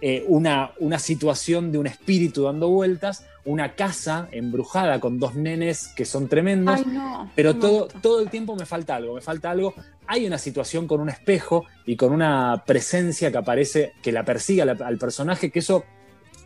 eh, 0.00 0.24
una, 0.28 0.72
una 0.78 0.98
situación 0.98 1.72
de 1.72 1.78
un 1.78 1.86
espíritu 1.86 2.44
dando 2.44 2.68
vueltas, 2.68 3.26
una 3.44 3.74
casa 3.74 4.28
embrujada 4.30 5.00
con 5.00 5.18
dos 5.18 5.34
nenes 5.34 5.88
que 5.96 6.04
son 6.04 6.28
tremendos. 6.28 6.76
Ay, 6.78 6.92
no. 6.92 7.30
Pero 7.34 7.54
no 7.54 7.60
todo, 7.60 7.88
todo 8.02 8.20
el 8.20 8.30
tiempo 8.30 8.54
me 8.56 8.66
falta 8.66 8.96
algo, 8.96 9.14
me 9.14 9.20
falta 9.20 9.50
algo. 9.50 9.74
Hay 10.06 10.26
una 10.26 10.38
situación 10.38 10.86
con 10.86 11.00
un 11.00 11.08
espejo 11.08 11.64
y 11.84 11.96
con 11.96 12.12
una 12.12 12.64
presencia 12.66 13.30
que 13.30 13.38
aparece, 13.38 13.92
que 14.02 14.12
la 14.12 14.24
persigue 14.24 14.62
al, 14.62 14.82
al 14.82 14.98
personaje, 14.98 15.50
que 15.50 15.58
eso 15.58 15.84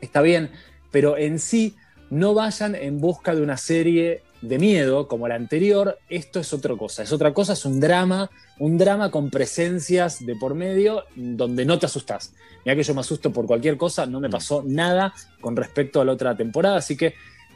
está 0.00 0.22
bien, 0.22 0.50
pero 0.90 1.16
en 1.16 1.38
sí 1.38 1.76
no 2.10 2.34
vayan 2.34 2.74
en 2.74 3.00
busca 3.00 3.34
de 3.34 3.42
una 3.42 3.56
serie 3.56 4.22
de 4.42 4.58
miedo 4.58 5.08
como 5.08 5.28
la 5.28 5.36
anterior. 5.36 5.98
Esto 6.08 6.40
es 6.40 6.52
otra 6.52 6.76
cosa, 6.76 7.02
es 7.02 7.12
otra 7.12 7.32
cosa, 7.32 7.54
es 7.54 7.64
un 7.64 7.80
drama, 7.80 8.30
un 8.58 8.76
drama 8.76 9.10
con 9.10 9.30
presencias 9.30 10.24
de 10.24 10.36
por 10.36 10.54
medio 10.54 11.04
donde 11.16 11.64
no 11.64 11.78
te 11.78 11.86
asustás. 11.86 12.34
Mira 12.64 12.76
que 12.76 12.82
yo 12.82 12.94
me 12.94 13.00
asusto 13.00 13.32
por 13.32 13.46
cualquier 13.46 13.76
cosa, 13.76 14.04
no 14.04 14.20
me 14.20 14.28
pasó 14.28 14.62
nada 14.66 15.14
con 15.40 15.56
respecto 15.56 16.00
a 16.00 16.04
la 16.04 16.12
otra 16.12 16.36
temporada, 16.36 16.76
así 16.76 16.96
que 16.96 17.14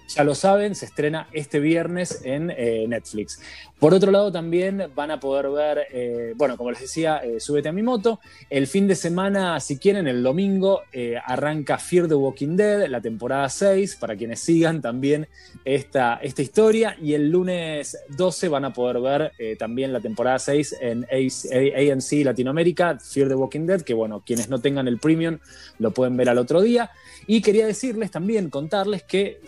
ya 0.09 0.25
lo 0.25 0.35
saben, 0.35 0.75
se 0.75 0.86
estrena 0.86 1.28
este 1.33 1.60
viernes 1.60 2.20
en 2.25 2.51
eh, 2.51 2.86
Netflix. 2.89 3.41
Por 3.78 3.93
otro 3.93 4.10
lado, 4.10 4.33
también 4.33 4.85
van 4.94 5.10
a 5.10 5.20
poder 5.20 5.51
ver, 5.51 5.86
eh, 5.93 6.33
bueno, 6.35 6.57
como 6.57 6.70
les 6.70 6.81
decía, 6.81 7.18
eh, 7.18 7.41
Súbete 7.41 7.68
a 7.68 7.73
mi 7.73 7.83
moto. 7.83 8.20
El 8.49 8.67
fin 8.67 8.89
de 8.89 8.94
semana, 8.94 9.60
si 9.60 9.76
quieren, 9.76 10.07
el 10.07 10.23
domingo 10.23 10.81
eh, 10.94 11.17
arranca 11.23 11.76
Fear 11.76 12.09
the 12.09 12.15
Walking 12.15 12.57
Dead, 12.57 12.89
la 12.89 13.02
temporada 13.02 13.51
6, 13.51 13.97
para 13.97 14.17
quienes 14.17 14.41
sigan 14.41 14.81
también 14.81 15.28
esta, 15.67 16.18
esta 16.23 16.41
historia. 16.41 16.97
Y 17.02 17.12
el 17.12 17.28
lunes 17.28 17.99
12 18.17 18.49
van 18.49 18.65
a 18.65 18.73
poder 18.73 18.99
ver 18.99 19.33
también 19.59 19.93
la 19.93 20.01
temporada 20.01 20.39
6 20.39 20.76
en 20.81 21.05
AMC 21.05 22.25
Latinoamérica, 22.25 22.99
Fear 22.99 23.28
the 23.28 23.35
Walking 23.35 23.67
Dead, 23.67 23.83
que 23.83 23.93
bueno, 23.93 24.23
quienes 24.25 24.49
no 24.49 24.59
tengan 24.59 24.89
el 24.89 24.99
premium 24.99 25.39
lo 25.78 25.91
pueden 25.91 26.17
ver 26.17 26.31
al 26.31 26.39
otro 26.39 26.62
día. 26.62 26.91
Y 27.26 27.43
quería 27.43 27.67
decirles 27.67 28.10
también, 28.10 28.49
contarles 28.49 29.02
que 29.02 29.41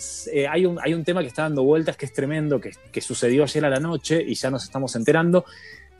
hay, 0.50 0.66
un, 0.66 0.78
hay 0.82 0.94
un 0.94 1.04
tema 1.04 1.20
que 1.20 1.28
está 1.28 1.42
dando 1.42 1.62
vueltas 1.62 1.96
que 1.96 2.06
es 2.06 2.12
tremendo, 2.12 2.60
que, 2.60 2.72
que 2.92 3.00
sucedió 3.00 3.44
ayer 3.44 3.64
a 3.64 3.70
la 3.70 3.80
noche 3.80 4.22
y 4.26 4.34
ya 4.34 4.50
nos 4.50 4.64
estamos 4.64 4.94
enterando. 4.96 5.44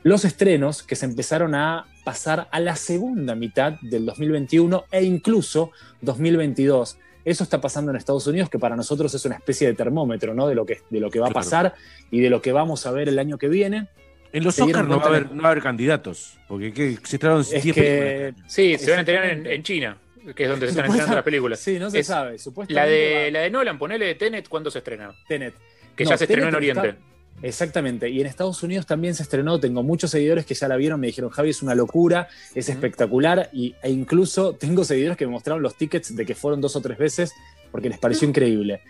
Los 0.03 0.23
estrenos 0.23 0.83
que 0.83 0.95
se 0.95 1.05
empezaron 1.05 1.55
a 1.55 1.85
pasar 2.05 2.47
a 2.51 2.59
la 2.59 2.75
segunda 2.75 3.35
mitad 3.35 3.73
del 3.81 4.05
2021 4.05 4.85
e 4.91 5.03
incluso 5.03 5.71
2022. 6.01 6.97
Eso 7.25 7.43
está 7.43 7.59
pasando 7.59 7.91
en 7.91 7.97
Estados 7.97 8.25
Unidos, 8.27 8.49
que 8.49 8.57
para 8.59 8.75
nosotros 8.75 9.13
es 9.13 9.25
una 9.25 9.35
especie 9.35 9.67
de 9.67 9.73
termómetro, 9.73 10.33
¿no? 10.33 10.47
De 10.47 10.55
lo 10.55 10.65
que, 10.65 10.79
de 10.89 10.99
lo 10.99 11.09
que 11.09 11.19
va 11.19 11.27
a 11.27 11.31
pasar 11.31 11.75
y 12.11 12.21
de 12.21 12.29
lo 12.29 12.41
que 12.41 12.51
vamos 12.53 12.85
a 12.85 12.91
ver 12.91 13.09
el 13.09 13.19
año 13.19 13.37
que 13.37 13.49
viene. 13.49 13.87
En 14.31 14.43
los 14.43 14.59
Oscars 14.59 14.87
no 14.87 14.97
va, 14.99 15.05
a 15.05 15.07
cuenta 15.07 15.07
haber, 15.09 15.31
no 15.35 15.41
va 15.43 15.49
a 15.49 15.51
haber 15.51 15.63
candidatos, 15.63 16.37
porque 16.47 16.71
¿qué? 16.71 16.97
se 17.03 17.15
estrenaron 17.17 17.41
Es 17.41 17.63
10 17.63 17.75
que- 17.75 18.33
Sí, 18.47 18.77
se 18.77 18.89
van 18.91 18.99
a 18.99 19.01
entrenar 19.01 19.25
en, 19.25 19.45
en 19.47 19.63
China, 19.63 19.97
que 20.35 20.43
es 20.43 20.49
donde 20.49 20.67
se 20.67 20.71
están 20.71 20.85
estrenando 20.85 21.15
las 21.15 21.23
películas. 21.23 21.59
Sí, 21.59 21.79
no 21.79 21.89
se 21.89 21.99
Es- 21.99 22.07
sabe. 22.07 22.33
La 22.33 22.37
Supuestamente 22.37 22.91
de, 22.91 23.23
va- 23.25 23.31
la 23.31 23.39
de 23.41 23.49
Nolan, 23.49 23.77
ponele 23.79 24.05
de 24.05 24.15
Tenet, 24.15 24.47
¿cuándo 24.47 24.69
se 24.71 24.79
estrena? 24.79 25.13
Tenet. 25.27 25.53
Que 25.95 26.03
No, 26.03 26.09
ya 26.11 26.17
se 26.17 26.23
estrenó 26.25 26.47
en 26.49 26.55
Oriente. 26.55 26.89
está- 26.89 27.01
Exactamente, 27.41 28.09
y 28.09 28.19
en 28.19 28.27
Estados 28.27 28.61
Unidos 28.63 28.85
también 28.85 29.15
se 29.15 29.23
estrenó, 29.23 29.61
tengo 29.61 29.81
muchos 29.81 30.11
seguidores 30.11 30.45
que 30.45 30.53
ya 30.55 30.67
la 30.67 30.75
vieron, 30.75 30.99
me 30.99 31.07
dijeron, 31.07 31.29
Javi, 31.29 31.51
es 31.51 31.61
una 31.61 31.73
locura, 31.73 32.27
es 32.53 32.67
espectacular, 32.67 33.49
y, 33.53 33.75
e 33.81 33.89
incluso 33.91 34.55
tengo 34.55 34.83
seguidores 34.83 35.15
que 35.17 35.25
me 35.25 35.31
mostraron 35.31 35.63
los 35.63 35.75
tickets 35.75 36.13
de 36.17 36.25
que 36.25 36.35
fueron 36.35 36.59
dos 36.59 36.75
o 36.75 36.81
tres 36.81 36.97
veces 36.97 37.31
porque 37.71 37.87
les 37.87 37.97
pareció 37.97 38.27
increíble. 38.27 38.81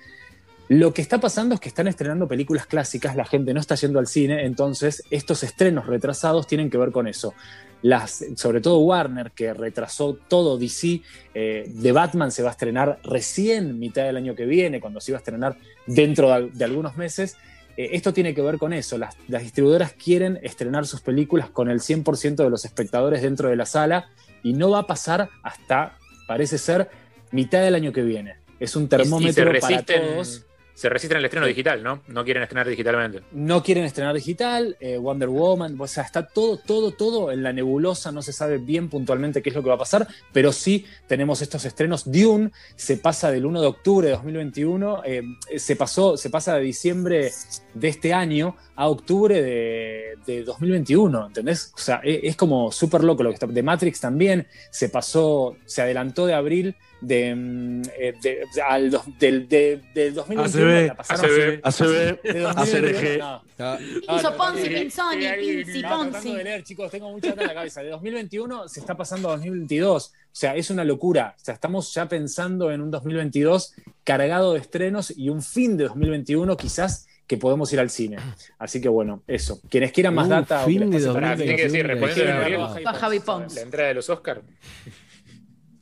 Lo 0.69 0.93
que 0.93 1.01
está 1.01 1.19
pasando 1.19 1.55
es 1.55 1.61
que 1.61 1.67
están 1.67 1.87
estrenando 1.87 2.27
películas 2.27 2.67
clásicas, 2.67 3.15
la 3.15 3.25
gente 3.25 3.55
no 3.55 3.59
está 3.59 3.73
yendo 3.73 3.97
al 3.97 4.05
cine, 4.05 4.45
entonces 4.45 5.03
estos 5.09 5.43
estrenos 5.43 5.87
retrasados 5.87 6.45
tienen 6.45 6.69
que 6.69 6.77
ver 6.77 6.91
con 6.91 7.07
eso. 7.07 7.33
Las, 7.81 8.23
sobre 8.35 8.61
todo 8.61 8.77
Warner, 8.77 9.31
que 9.31 9.51
retrasó 9.55 10.13
todo 10.27 10.59
DC, 10.59 11.01
eh, 11.33 11.71
The 11.81 11.91
Batman 11.91 12.31
se 12.31 12.43
va 12.43 12.49
a 12.49 12.51
estrenar 12.51 12.99
recién 13.03 13.79
mitad 13.79 14.03
del 14.03 14.17
año 14.17 14.35
que 14.35 14.45
viene, 14.45 14.79
cuando 14.79 15.01
se 15.01 15.09
iba 15.09 15.17
a 15.17 15.21
estrenar 15.21 15.57
dentro 15.87 16.29
de, 16.29 16.51
de 16.51 16.65
algunos 16.65 16.95
meses. 16.97 17.35
Eh, 17.75 17.89
esto 17.93 18.13
tiene 18.13 18.35
que 18.35 18.43
ver 18.43 18.59
con 18.59 18.71
eso. 18.71 18.99
Las, 18.99 19.17
las 19.27 19.41
distribuidoras 19.41 19.93
quieren 19.93 20.39
estrenar 20.43 20.85
sus 20.85 21.01
películas 21.01 21.49
con 21.49 21.71
el 21.71 21.79
100% 21.79 22.35
de 22.35 22.49
los 22.51 22.63
espectadores 22.63 23.23
dentro 23.23 23.49
de 23.49 23.55
la 23.55 23.65
sala 23.65 24.09
y 24.43 24.53
no 24.53 24.69
va 24.69 24.79
a 24.79 24.87
pasar 24.87 25.29
hasta, 25.41 25.97
parece 26.27 26.59
ser, 26.59 26.91
mitad 27.31 27.61
del 27.63 27.73
año 27.73 27.91
que 27.91 28.03
viene. 28.03 28.35
Es 28.59 28.75
un 28.75 28.83
y, 28.83 28.87
termómetro 28.87 29.51
para 29.59 29.83
todos. 29.83 30.45
Se 30.79 30.87
resisten 30.87 31.17
al 31.17 31.25
estreno 31.25 31.45
Sí. 31.45 31.49
digital, 31.51 31.83
¿no? 31.83 32.01
No 32.07 32.23
quieren 32.23 32.41
estrenar 32.43 32.67
digitalmente. 32.69 33.21
No 33.33 33.61
quieren 33.61 33.83
estrenar 33.83 34.15
digital, 34.15 34.77
eh, 34.79 34.97
Wonder 34.97 35.27
Woman, 35.27 35.75
o 35.77 35.87
sea, 35.87 36.03
está 36.03 36.25
todo, 36.25 36.55
todo, 36.57 36.91
todo 36.91 37.33
en 37.33 37.43
la 37.43 37.51
nebulosa, 37.51 38.13
no 38.13 38.21
se 38.21 38.31
sabe 38.31 38.59
bien 38.59 38.87
puntualmente 38.89 39.41
qué 39.41 39.49
es 39.49 39.55
lo 39.55 39.61
que 39.61 39.67
va 39.67 39.75
a 39.75 39.79
pasar, 39.79 40.07
pero 40.31 40.53
sí 40.53 40.85
tenemos 41.05 41.41
estos 41.41 41.65
estrenos. 41.65 42.09
Dune 42.09 42.51
se 42.77 42.95
pasa 42.95 43.29
del 43.29 43.45
1 43.45 43.59
de 43.59 43.67
octubre 43.67 44.07
de 44.07 44.13
2021, 44.13 45.01
eh, 45.05 45.21
se, 45.57 45.75
pasó, 45.75 46.15
se 46.15 46.29
pasa 46.29 46.55
de 46.55 46.61
diciembre 46.61 47.29
de 47.73 47.87
este 47.89 48.13
año 48.13 48.55
a 48.77 48.87
octubre 48.87 49.41
de, 49.41 50.15
de 50.25 50.43
2021, 50.45 51.27
¿entendés? 51.27 51.73
O 51.75 51.79
sea, 51.79 51.99
e- 52.05 52.21
es, 52.23 52.37
como 52.37 52.71
súper 52.71 53.03
loco 53.03 53.23
lo 53.23 53.31
que 53.31 53.33
está. 53.33 53.47
De 53.47 53.63
Matrix 53.63 53.99
también 53.99 54.47
se 54.71 54.87
pasó, 54.87 55.57
se 55.65 55.81
adelantó 55.81 56.25
de 56.25 56.35
abril 56.35 56.75
de, 57.01 57.33
mm, 57.35 57.81
eh, 57.97 58.13
de- 58.21 58.61
al 58.67 58.91
dos- 58.91 59.03
del, 59.19 59.47
de, 59.47 59.81
del 59.93 60.13
2021 60.13 60.65
ACB, 60.69 60.87
la 60.87 60.95
pasaron 60.95 61.25
ACB, 61.25 61.59
ACB, 61.63 62.21
de 62.33 62.39
2021, 62.39 62.49
ACRG. 62.49 63.19
no. 63.19 63.79
Hizo 63.79 64.35
Ponzi, 64.37 64.37
tratando 64.37 64.61
de- 64.61 64.69
Pinzoni, 64.79 65.25
eh, 65.25 65.33
Pinzi, 65.39 65.81
no, 65.81 65.87
tratando 65.89 66.11
Ponzi. 66.13 66.35
de 66.35 66.43
leer, 66.43 66.63
chicos, 66.63 66.91
tengo 66.91 67.09
mucha 67.11 67.29
data 67.29 67.41
en 67.41 67.47
la 67.47 67.53
cabeza. 67.53 67.81
De 67.83 67.89
2021 67.89 68.67
se 68.67 68.79
está 68.79 68.95
pasando 68.97 69.29
a 69.29 69.31
2022. 69.33 70.07
O 70.07 70.11
sea, 70.31 70.55
es 70.55 70.69
una 70.69 70.83
locura. 70.83 71.35
O 71.35 71.43
sea, 71.43 71.53
estamos 71.53 71.93
ya 71.93 72.07
pensando 72.07 72.71
en 72.71 72.81
un 72.81 72.91
2022 72.91 73.73
cargado 74.03 74.53
de 74.53 74.59
estrenos 74.59 75.11
y 75.17 75.29
un 75.29 75.41
fin 75.41 75.77
de 75.77 75.85
2021 75.85 76.55
quizás 76.57 77.07
que 77.27 77.37
podemos 77.37 77.71
ir 77.73 77.79
al 77.79 77.89
cine. 77.91 78.17
Así 78.57 78.81
que 78.81 78.89
bueno, 78.89 79.21
eso. 79.27 79.61
Quienes 79.69 79.91
quieran 79.91 80.15
más 80.15 80.25
Un 80.25 80.29
data... 80.31 80.63
o 80.63 80.65
que 80.65 80.71
fin 80.71 80.79
les 80.89 80.89
de 81.03 81.07
pase 81.09 81.13
para- 81.13 81.27
2021. 81.35 81.45
Tiene 81.45 81.55
que 81.57 81.63
decir, 81.63 81.87
respondiendo 81.87 82.89
a 82.89 82.93
Javi 82.93 83.19
Pons. 83.19 83.55
la 83.55 83.61
entrega 83.61 83.87
de 83.89 83.93
los 83.93 84.09
Oscar. 84.09 84.41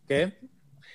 ¿Qué? 0.07 0.33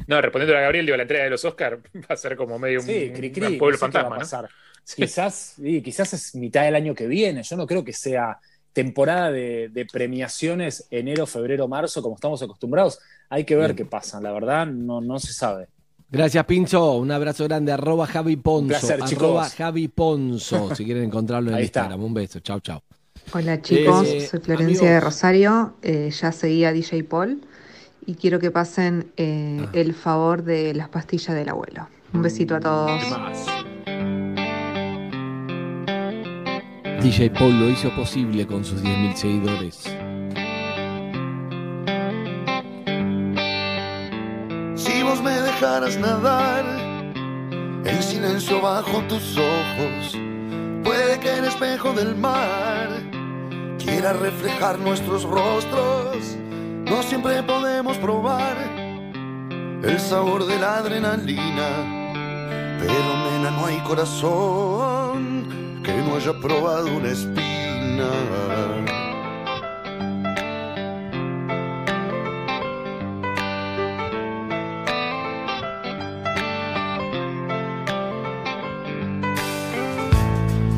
No, 0.07 0.21
respondiendo 0.21 0.57
a 0.57 0.61
Gabriel, 0.63 0.87
digo, 0.87 0.97
la 0.97 1.03
entrega 1.03 1.25
de 1.25 1.31
los 1.31 1.45
Oscar 1.45 1.79
va 1.95 2.07
a 2.09 2.17
ser 2.17 2.37
como 2.37 2.59
medio 2.59 2.81
un, 2.81 2.87
cri, 2.87 3.33
cri, 3.33 3.47
un 3.47 3.59
pueblo 3.59 3.73
no 3.73 3.79
sé 3.79 3.79
fantasma, 3.79 4.17
¿no? 4.17 4.21
pasar. 4.21 4.49
Quizás, 4.97 5.55
sí, 5.57 5.81
quizás 5.83 6.13
es 6.13 6.35
mitad 6.35 6.63
del 6.65 6.75
año 6.75 6.95
que 6.95 7.07
viene. 7.07 7.43
Yo 7.43 7.57
no 7.57 7.67
creo 7.67 7.85
que 7.85 7.93
sea 7.93 8.39
temporada 8.73 9.31
de, 9.31 9.69
de 9.69 9.87
premiaciones 9.87 10.87
enero, 10.91 11.27
febrero, 11.27 11.69
marzo, 11.69 12.03
como 12.03 12.17
estamos 12.17 12.43
acostumbrados. 12.43 12.99
Hay 13.29 13.45
que 13.45 13.55
ver 13.55 13.75
qué 13.75 13.85
pasa. 13.85 14.21
La 14.21 14.33
verdad, 14.33 14.67
no, 14.67 15.01
no 15.01 15.19
se 15.21 15.33
sabe. 15.33 15.69
Gracias, 16.11 16.45
Pincho. 16.45 16.95
Un 16.95 17.11
abrazo 17.11 17.45
grande. 17.45 17.73
Arroba 17.73 18.07
Javi 18.07 18.37
Ponzo. 18.37 18.63
Un 18.63 18.69
placer, 18.69 18.95
arroba 19.03 19.09
chicos. 19.09 19.55
Javi 19.55 19.89
Ponzo. 19.89 20.75
Si 20.75 20.85
quieren 20.85 21.05
encontrarlo 21.05 21.51
en 21.51 21.57
Ahí 21.57 21.65
está. 21.65 21.81
Instagram. 21.81 22.05
Un 22.05 22.15
beso. 22.15 22.41
Chau, 22.41 22.61
chau. 22.61 22.81
Hola 23.33 23.63
chicos, 23.63 24.07
Eh, 24.09 24.27
soy 24.27 24.41
Florencia 24.41 24.65
amigos. 24.67 24.81
de 24.83 25.01
Rosario, 25.01 25.77
eh, 25.83 26.11
ya 26.11 26.33
seguía 26.33 26.73
DJ 26.73 27.05
Paul 27.05 27.41
y 28.07 28.15
quiero 28.15 28.39
que 28.39 28.51
pasen 28.51 29.13
eh, 29.17 29.61
Ah. 29.65 29.71
el 29.73 29.95
favor 29.95 30.43
de 30.43 30.75
las 30.75 30.89
pastillas 30.89 31.35
del 31.35 31.49
abuelo. 31.49 31.89
Un 32.13 32.23
besito 32.23 32.57
a 32.57 32.61
todos. 32.61 33.01
DJ 37.03 37.31
Paul 37.31 37.59
lo 37.59 37.69
hizo 37.69 37.91
posible 37.97 38.47
con 38.47 38.65
sus 38.65 38.83
10.000 38.83 39.15
seguidores. 39.17 39.83
Si 44.77 45.03
vos 45.03 45.23
me 45.23 45.31
dejaras 45.33 45.97
nadar 45.99 46.65
en 47.85 48.03
silencio 48.03 48.61
bajo 48.61 49.01
tus 49.09 49.37
ojos, 49.37 50.17
puede 50.85 51.19
que 51.21 51.39
el 51.39 51.45
espejo 51.47 51.93
del 51.93 52.15
mar 52.17 52.89
quiera 53.79 54.13
reflejar 54.13 54.79
nuestros 54.79 55.25
rostros. 55.25 56.37
No 56.85 57.03
siempre 57.03 57.43
podemos 57.43 57.97
probar 57.99 58.57
el 59.83 59.99
sabor 59.99 60.47
de 60.47 60.59
la 60.59 60.79
adrenalina, 60.79 61.69
pero 62.79 63.31
nena, 63.31 63.51
no 63.51 63.67
hay 63.67 63.79
corazón 63.81 65.81
que 65.83 65.93
no 66.03 66.17
haya 66.17 66.33
probado 66.41 66.97
una 66.97 67.09
espina. 67.09 68.11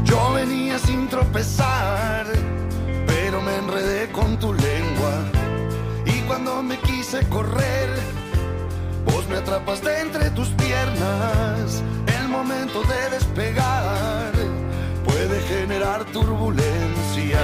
Yo 0.04 0.32
venía 0.34 0.78
sin 0.78 1.08
tropezar, 1.08 2.26
quise 7.14 7.28
correr, 7.28 7.88
vos 9.06 9.28
me 9.28 9.36
atrapaste 9.36 10.00
entre 10.00 10.30
tus 10.30 10.48
piernas. 10.50 11.82
El 12.06 12.28
momento 12.28 12.82
de 12.82 13.10
despegar 13.10 14.32
puede 15.04 15.40
generar 15.42 16.04
turbulencia. 16.06 17.40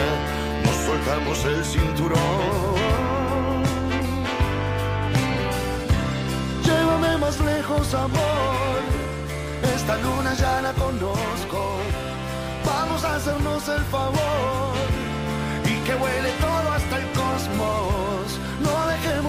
Nos 0.65 0.77
soltamos 0.87 1.45
el 1.45 1.65
cinturón. 1.65 3.63
Llévame 6.65 7.19
más 7.19 7.41
lejos, 7.41 7.95
amor. 7.95 8.81
Esta 9.75 9.97
luna 9.99 10.35
ya 10.35 10.63
la 10.63 10.73
conozco. 10.73 11.77
Vamos 12.65 13.05
a 13.05 13.17
hacernos 13.17 13.69
el 13.69 13.83
favor 13.85 14.75
y 15.65 15.75
que 15.87 15.95
huele 15.95 16.31
todo 16.41 16.73
hasta 16.73 16.99
el 16.99 17.07
cosmos. 17.13 18.00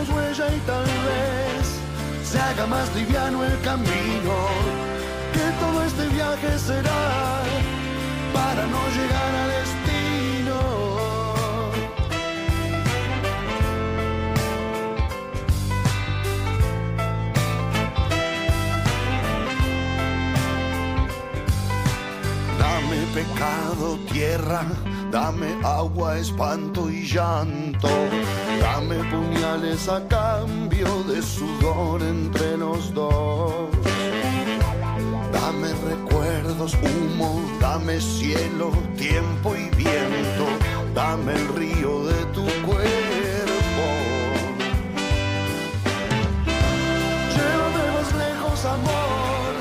Huella 0.09 0.47
y 0.55 0.59
tal 0.61 0.83
vez 0.83 1.65
se 2.23 2.39
haga 2.39 2.65
más 2.65 2.93
liviano 2.95 3.43
el 3.43 3.59
camino. 3.61 4.35
Que 5.33 5.51
todo 5.59 5.83
este 5.83 6.07
viaje 6.07 6.57
será 6.57 7.41
para 8.33 8.65
no 8.65 8.81
llegar 8.97 9.35
a 9.35 9.47
destino. 9.47 10.59
Dame 22.59 22.97
pecado, 23.13 23.99
tierra, 24.11 24.65
dame 25.11 25.53
agua, 25.63 26.17
espanto 26.17 26.89
y 26.89 27.05
llanto. 27.05 27.89
Dame 28.59 28.95
puñales 29.11 29.87
a 29.89 30.07
cambio 30.07 31.03
de 31.03 31.21
sudor 31.21 32.01
entre 32.01 32.57
los 32.57 32.93
dos. 32.93 33.69
Dame 35.33 35.67
recuerdos, 35.89 36.75
humo, 36.75 37.41
dame 37.59 37.99
cielo, 37.99 38.71
tiempo 38.97 39.55
y 39.55 39.69
viento. 39.75 40.45
Dame 40.95 41.33
el 41.33 41.47
río 41.49 42.05
de 42.05 42.25
tu 42.33 42.45
cuerpo. 42.65 43.85
Llévame 47.35 47.83
más 47.95 48.09
lejos, 48.15 48.65
amor. 48.65 49.53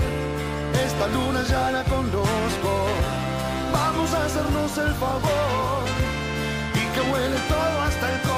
Esta 0.86 1.06
luna 1.08 1.42
ya 1.48 1.70
la 1.72 1.84
conozco. 1.84 2.59
El 4.76 4.94
favor 4.94 5.82
y 6.74 6.94
que 6.94 7.00
huele 7.00 7.36
todo 7.48 7.80
hasta 7.82 8.12
el 8.12 8.29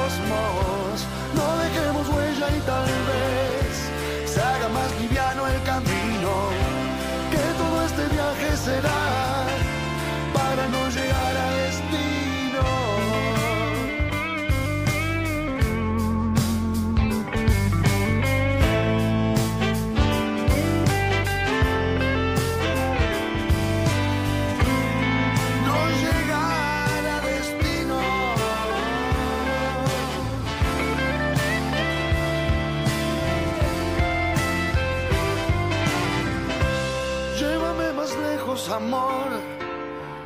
amor. 38.73 39.28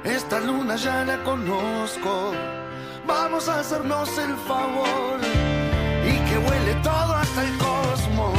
Esta 0.04 0.40
luna 0.40 0.76
ya 0.76 1.04
la 1.04 1.22
conozco. 1.24 2.32
Vamos 3.06 3.48
a 3.48 3.60
hacernos 3.60 4.08
el 4.18 4.36
favor 4.48 5.18
y 6.04 6.14
que 6.28 6.38
huele 6.38 6.74
todo 6.82 7.14
hasta 7.14 7.44
el 7.44 7.58
cosmos. 7.58 8.34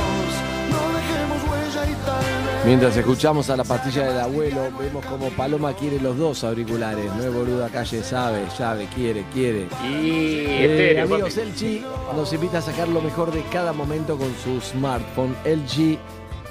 No 0.72 0.82
dejemos 0.98 1.44
huella 1.50 1.92
y 1.92 1.94
tal 2.06 2.20
vez. 2.20 2.66
Mientras 2.66 2.98
escuchamos 2.98 3.50
a 3.50 3.58
la 3.58 3.64
pastilla 3.64 4.08
del 4.08 4.20
abuelo, 4.20 4.70
vemos 4.78 5.06
como 5.06 5.30
Paloma 5.30 5.74
quiere 5.74 6.00
los 6.00 6.18
dos 6.18 6.44
auriculares. 6.44 7.06
No 7.16 7.24
es 7.24 7.34
boluda 7.34 7.70
calle, 7.70 8.04
sabe, 8.04 8.50
sabe, 8.58 8.88
quiere, 8.94 9.26
quiere. 9.34 9.68
Y 9.84 10.46
Eh, 10.48 10.66
estéreo, 10.66 11.04
amigos. 11.06 11.38
LG 11.38 11.82
nos 12.16 12.32
invita 12.34 12.58
a 12.60 12.62
sacar 12.62 12.88
lo 12.88 13.02
mejor 13.02 13.32
de 13.32 13.42
cada 13.52 13.74
momento 13.74 14.18
con 14.18 14.34
su 14.44 14.60
smartphone 14.62 15.36
LG 15.46 15.98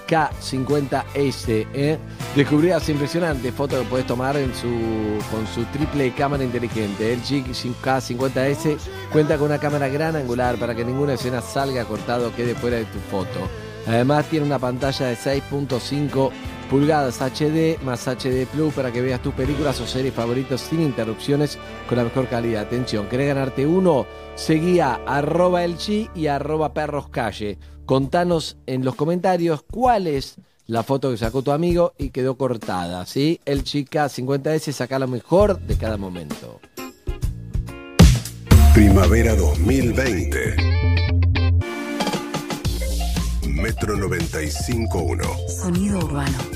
K50S. 0.06 1.66
¿eh? 1.74 1.98
Descubrirás 2.34 2.88
impresionantes 2.88 3.54
fotos 3.54 3.80
que 3.80 3.86
puedes 3.86 4.06
tomar 4.06 4.36
con 4.36 5.46
su 5.46 5.64
triple 5.72 6.12
cámara 6.14 6.44
inteligente. 6.44 7.16
LG 7.16 7.44
K50S 7.82 8.76
cuenta 9.12 9.36
con 9.36 9.46
una 9.46 9.58
cámara 9.58 9.88
gran 9.88 10.16
angular 10.16 10.56
para 10.56 10.74
que 10.74 10.84
ninguna 10.84 11.14
escena 11.14 11.40
salga 11.40 11.84
cortado 11.84 12.28
o 12.28 12.34
quede 12.34 12.54
fuera 12.54 12.76
de 12.76 12.84
tu 12.84 12.98
foto. 13.10 13.48
Además 13.86 14.26
tiene 14.26 14.46
una 14.46 14.58
pantalla 14.58 15.06
de 15.06 15.16
6.5 15.16 16.30
pulgadas 16.68 17.20
HD 17.20 17.80
más 17.84 18.06
HD 18.08 18.46
Plus 18.46 18.74
para 18.74 18.92
que 18.92 19.00
veas 19.00 19.22
tus 19.22 19.32
películas 19.34 19.80
o 19.80 19.86
series 19.86 20.12
favoritos 20.12 20.60
sin 20.60 20.80
interrupciones 20.80 21.58
con 21.88 21.98
la 21.98 22.04
mejor 22.04 22.26
calidad. 22.26 22.62
Atención, 22.62 23.08
¿querés 23.08 23.28
ganarte 23.28 23.64
uno? 23.66 24.06
Seguí 24.34 24.80
a 24.80 24.94
arroba 25.06 25.64
el 25.64 25.76
Chi 25.76 26.10
y 26.14 26.26
arroba 26.26 26.74
perros 26.74 27.08
calle. 27.08 27.58
Contanos 27.86 28.56
en 28.66 28.84
los 28.84 28.96
comentarios 28.96 29.62
cuál 29.62 30.08
es 30.08 30.36
la 30.66 30.82
foto 30.82 31.12
que 31.12 31.16
sacó 31.16 31.42
tu 31.42 31.52
amigo 31.52 31.94
y 31.96 32.10
quedó 32.10 32.36
cortada, 32.36 33.06
¿sí? 33.06 33.40
El 33.44 33.62
Chica 33.62 34.06
50S 34.06 34.72
saca 34.72 34.98
lo 34.98 35.06
mejor 35.06 35.60
de 35.60 35.76
cada 35.76 35.96
momento. 35.96 36.60
Primavera 38.74 39.36
2020. 39.36 40.56
Metro 43.46 43.96
95.1. 43.96 45.48
Sonido 45.48 45.98
urbano. 45.98 46.55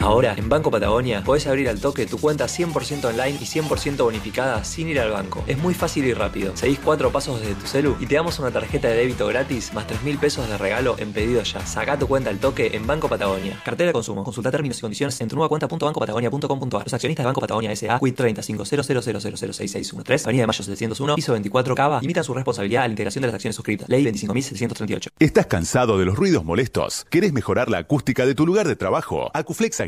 Ahora, 0.00 0.36
en 0.38 0.48
Banco 0.48 0.70
Patagonia, 0.70 1.24
podés 1.24 1.48
abrir 1.48 1.68
al 1.68 1.80
toque 1.80 2.06
tu 2.06 2.18
cuenta 2.18 2.46
100% 2.46 3.04
online 3.04 3.36
y 3.40 3.44
100% 3.44 3.96
bonificada 3.96 4.62
sin 4.62 4.86
ir 4.88 5.00
al 5.00 5.10
banco. 5.10 5.42
Es 5.48 5.58
muy 5.58 5.74
fácil 5.74 6.04
y 6.04 6.14
rápido. 6.14 6.56
Seguís 6.56 6.78
cuatro 6.78 7.10
pasos 7.10 7.40
desde 7.40 7.56
tu 7.56 7.66
celu 7.66 7.96
y 7.98 8.06
te 8.06 8.14
damos 8.14 8.38
una 8.38 8.52
tarjeta 8.52 8.86
de 8.88 8.96
débito 8.96 9.26
gratis 9.26 9.74
más 9.74 9.88
3 9.88 10.04
mil 10.04 10.16
pesos 10.16 10.48
de 10.48 10.56
regalo 10.56 10.94
en 10.98 11.12
pedido 11.12 11.42
ya. 11.42 11.66
Saca 11.66 11.98
tu 11.98 12.06
cuenta 12.06 12.30
al 12.30 12.38
toque 12.38 12.70
en 12.74 12.86
Banco 12.86 13.08
Patagonia. 13.08 13.60
Cartera 13.64 13.88
de 13.88 13.92
consumo. 13.92 14.22
Consulta 14.22 14.52
términos 14.52 14.78
y 14.78 14.82
condiciones 14.82 15.20
en 15.20 15.26
tu 15.28 15.34
nueva 15.34 15.48
cuenta.bancopatagonia.com.ar. 15.48 16.84
Los 16.84 16.94
accionistas 16.94 17.24
de 17.24 17.26
Banco 17.26 17.40
Patagonia 17.40 17.72
S.A. 17.72 17.98
Quit 17.98 18.20
3500006613, 18.20 20.24
Avenida 20.24 20.42
de 20.42 20.46
Mayo 20.46 20.62
701, 20.62 21.16
piso 21.16 21.32
24, 21.32 21.74
Cava, 21.74 22.00
limitan 22.00 22.22
su 22.22 22.34
responsabilidad 22.34 22.84
a 22.84 22.86
la 22.86 22.92
integración 22.92 23.22
de 23.22 23.28
las 23.28 23.34
acciones 23.34 23.56
suscritas. 23.56 23.88
Ley 23.88 24.04
25.738. 24.04 25.08
¿Estás 25.18 25.46
cansado 25.46 25.98
de 25.98 26.04
los 26.04 26.14
ruidos 26.14 26.44
molestos? 26.44 27.04
¿Querés 27.10 27.32
mejorar 27.32 27.68
la 27.68 27.78
acústica 27.78 28.26
de 28.26 28.36
tu 28.36 28.46
lugar 28.46 28.68
de 28.68 28.76
trabajo? 28.76 29.28
Acuflex 29.34 29.87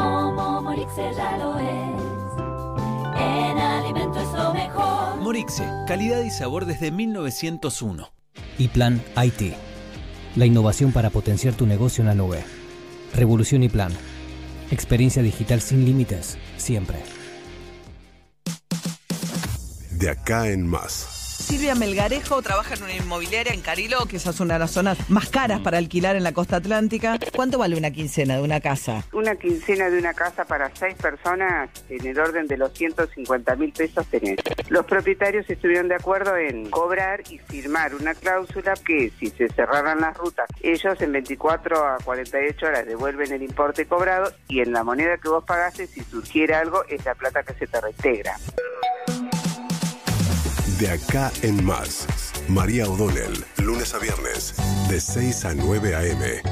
Momo 0.00 0.62
Morixe 0.62 1.12
ya 1.14 1.36
lo 1.36 1.58
es. 1.58 2.00
En 3.20 3.58
alimento 3.58 4.18
es 4.18 4.32
lo 4.32 4.54
mejor. 4.54 5.16
Morixe, 5.20 5.68
calidad 5.86 6.22
y 6.22 6.30
sabor 6.30 6.64
desde 6.64 6.90
1901. 6.90 8.10
Y 8.56 8.68
Plan 8.68 9.02
IT. 9.22 9.54
La 10.36 10.46
innovación 10.46 10.92
para 10.92 11.10
potenciar 11.10 11.54
tu 11.54 11.66
negocio 11.66 12.00
en 12.00 12.08
la 12.08 12.14
nube. 12.14 12.42
Revolución 13.14 13.62
y 13.62 13.68
Plan. 13.68 13.92
Experiencia 14.70 15.22
digital 15.22 15.60
sin 15.60 15.84
límites, 15.84 16.38
siempre. 16.56 17.02
De 19.90 20.08
acá 20.08 20.48
en 20.48 20.66
más. 20.66 21.19
Silvia 21.40 21.74
Melgarejo 21.74 22.42
trabaja 22.42 22.74
en 22.74 22.82
una 22.82 22.94
inmobiliaria 22.94 23.54
en 23.54 23.62
Cariló, 23.62 24.06
que 24.06 24.16
es 24.16 24.40
una 24.40 24.54
de 24.54 24.60
las 24.60 24.70
zonas 24.70 24.98
más 25.08 25.30
caras 25.30 25.60
para 25.60 25.78
alquilar 25.78 26.14
en 26.14 26.22
la 26.22 26.32
costa 26.32 26.56
atlántica. 26.56 27.18
¿Cuánto 27.34 27.58
vale 27.58 27.76
una 27.76 27.90
quincena 27.90 28.36
de 28.36 28.42
una 28.42 28.60
casa? 28.60 29.04
Una 29.12 29.34
quincena 29.34 29.88
de 29.88 29.98
una 29.98 30.12
casa 30.12 30.44
para 30.44 30.70
seis 30.76 30.94
personas 30.96 31.70
en 31.88 32.06
el 32.06 32.18
orden 32.18 32.46
de 32.46 32.58
los 32.58 32.72
150 32.74 33.56
mil 33.56 33.72
pesos 33.72 34.06
tenés. 34.06 34.36
Los 34.68 34.84
propietarios 34.84 35.48
estuvieron 35.48 35.88
de 35.88 35.94
acuerdo 35.94 36.36
en 36.36 36.68
cobrar 36.68 37.22
y 37.30 37.38
firmar 37.38 37.94
una 37.94 38.14
cláusula 38.14 38.74
que 38.74 39.10
si 39.18 39.30
se 39.30 39.48
cerraran 39.48 40.00
las 40.00 40.16
rutas, 40.16 40.46
ellos 40.62 41.00
en 41.00 41.12
24 41.12 41.86
a 41.86 41.96
48 42.04 42.66
horas 42.66 42.86
devuelven 42.86 43.32
el 43.32 43.42
importe 43.42 43.86
cobrado 43.86 44.30
y 44.46 44.60
en 44.60 44.72
la 44.72 44.84
moneda 44.84 45.16
que 45.16 45.30
vos 45.30 45.42
pagaste, 45.44 45.86
si 45.86 46.02
surgiera 46.02 46.60
algo, 46.60 46.84
es 46.84 47.04
la 47.04 47.14
plata 47.14 47.42
que 47.42 47.54
se 47.54 47.66
te 47.66 47.80
reintegra. 47.80 48.36
De 50.80 50.88
acá 50.88 51.30
en 51.42 51.62
más. 51.62 52.06
María 52.48 52.88
O'Donnell, 52.88 53.44
lunes 53.58 53.92
a 53.92 53.98
viernes, 53.98 54.54
de 54.88 54.98
6 54.98 55.44
a 55.44 55.52
9 55.52 55.94
a.m. 55.94 56.42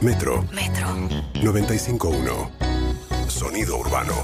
Metro. 0.00 0.42
Metro. 0.54 0.86
95.1. 1.34 3.28
Sonido 3.28 3.76
urbano. 3.76 4.14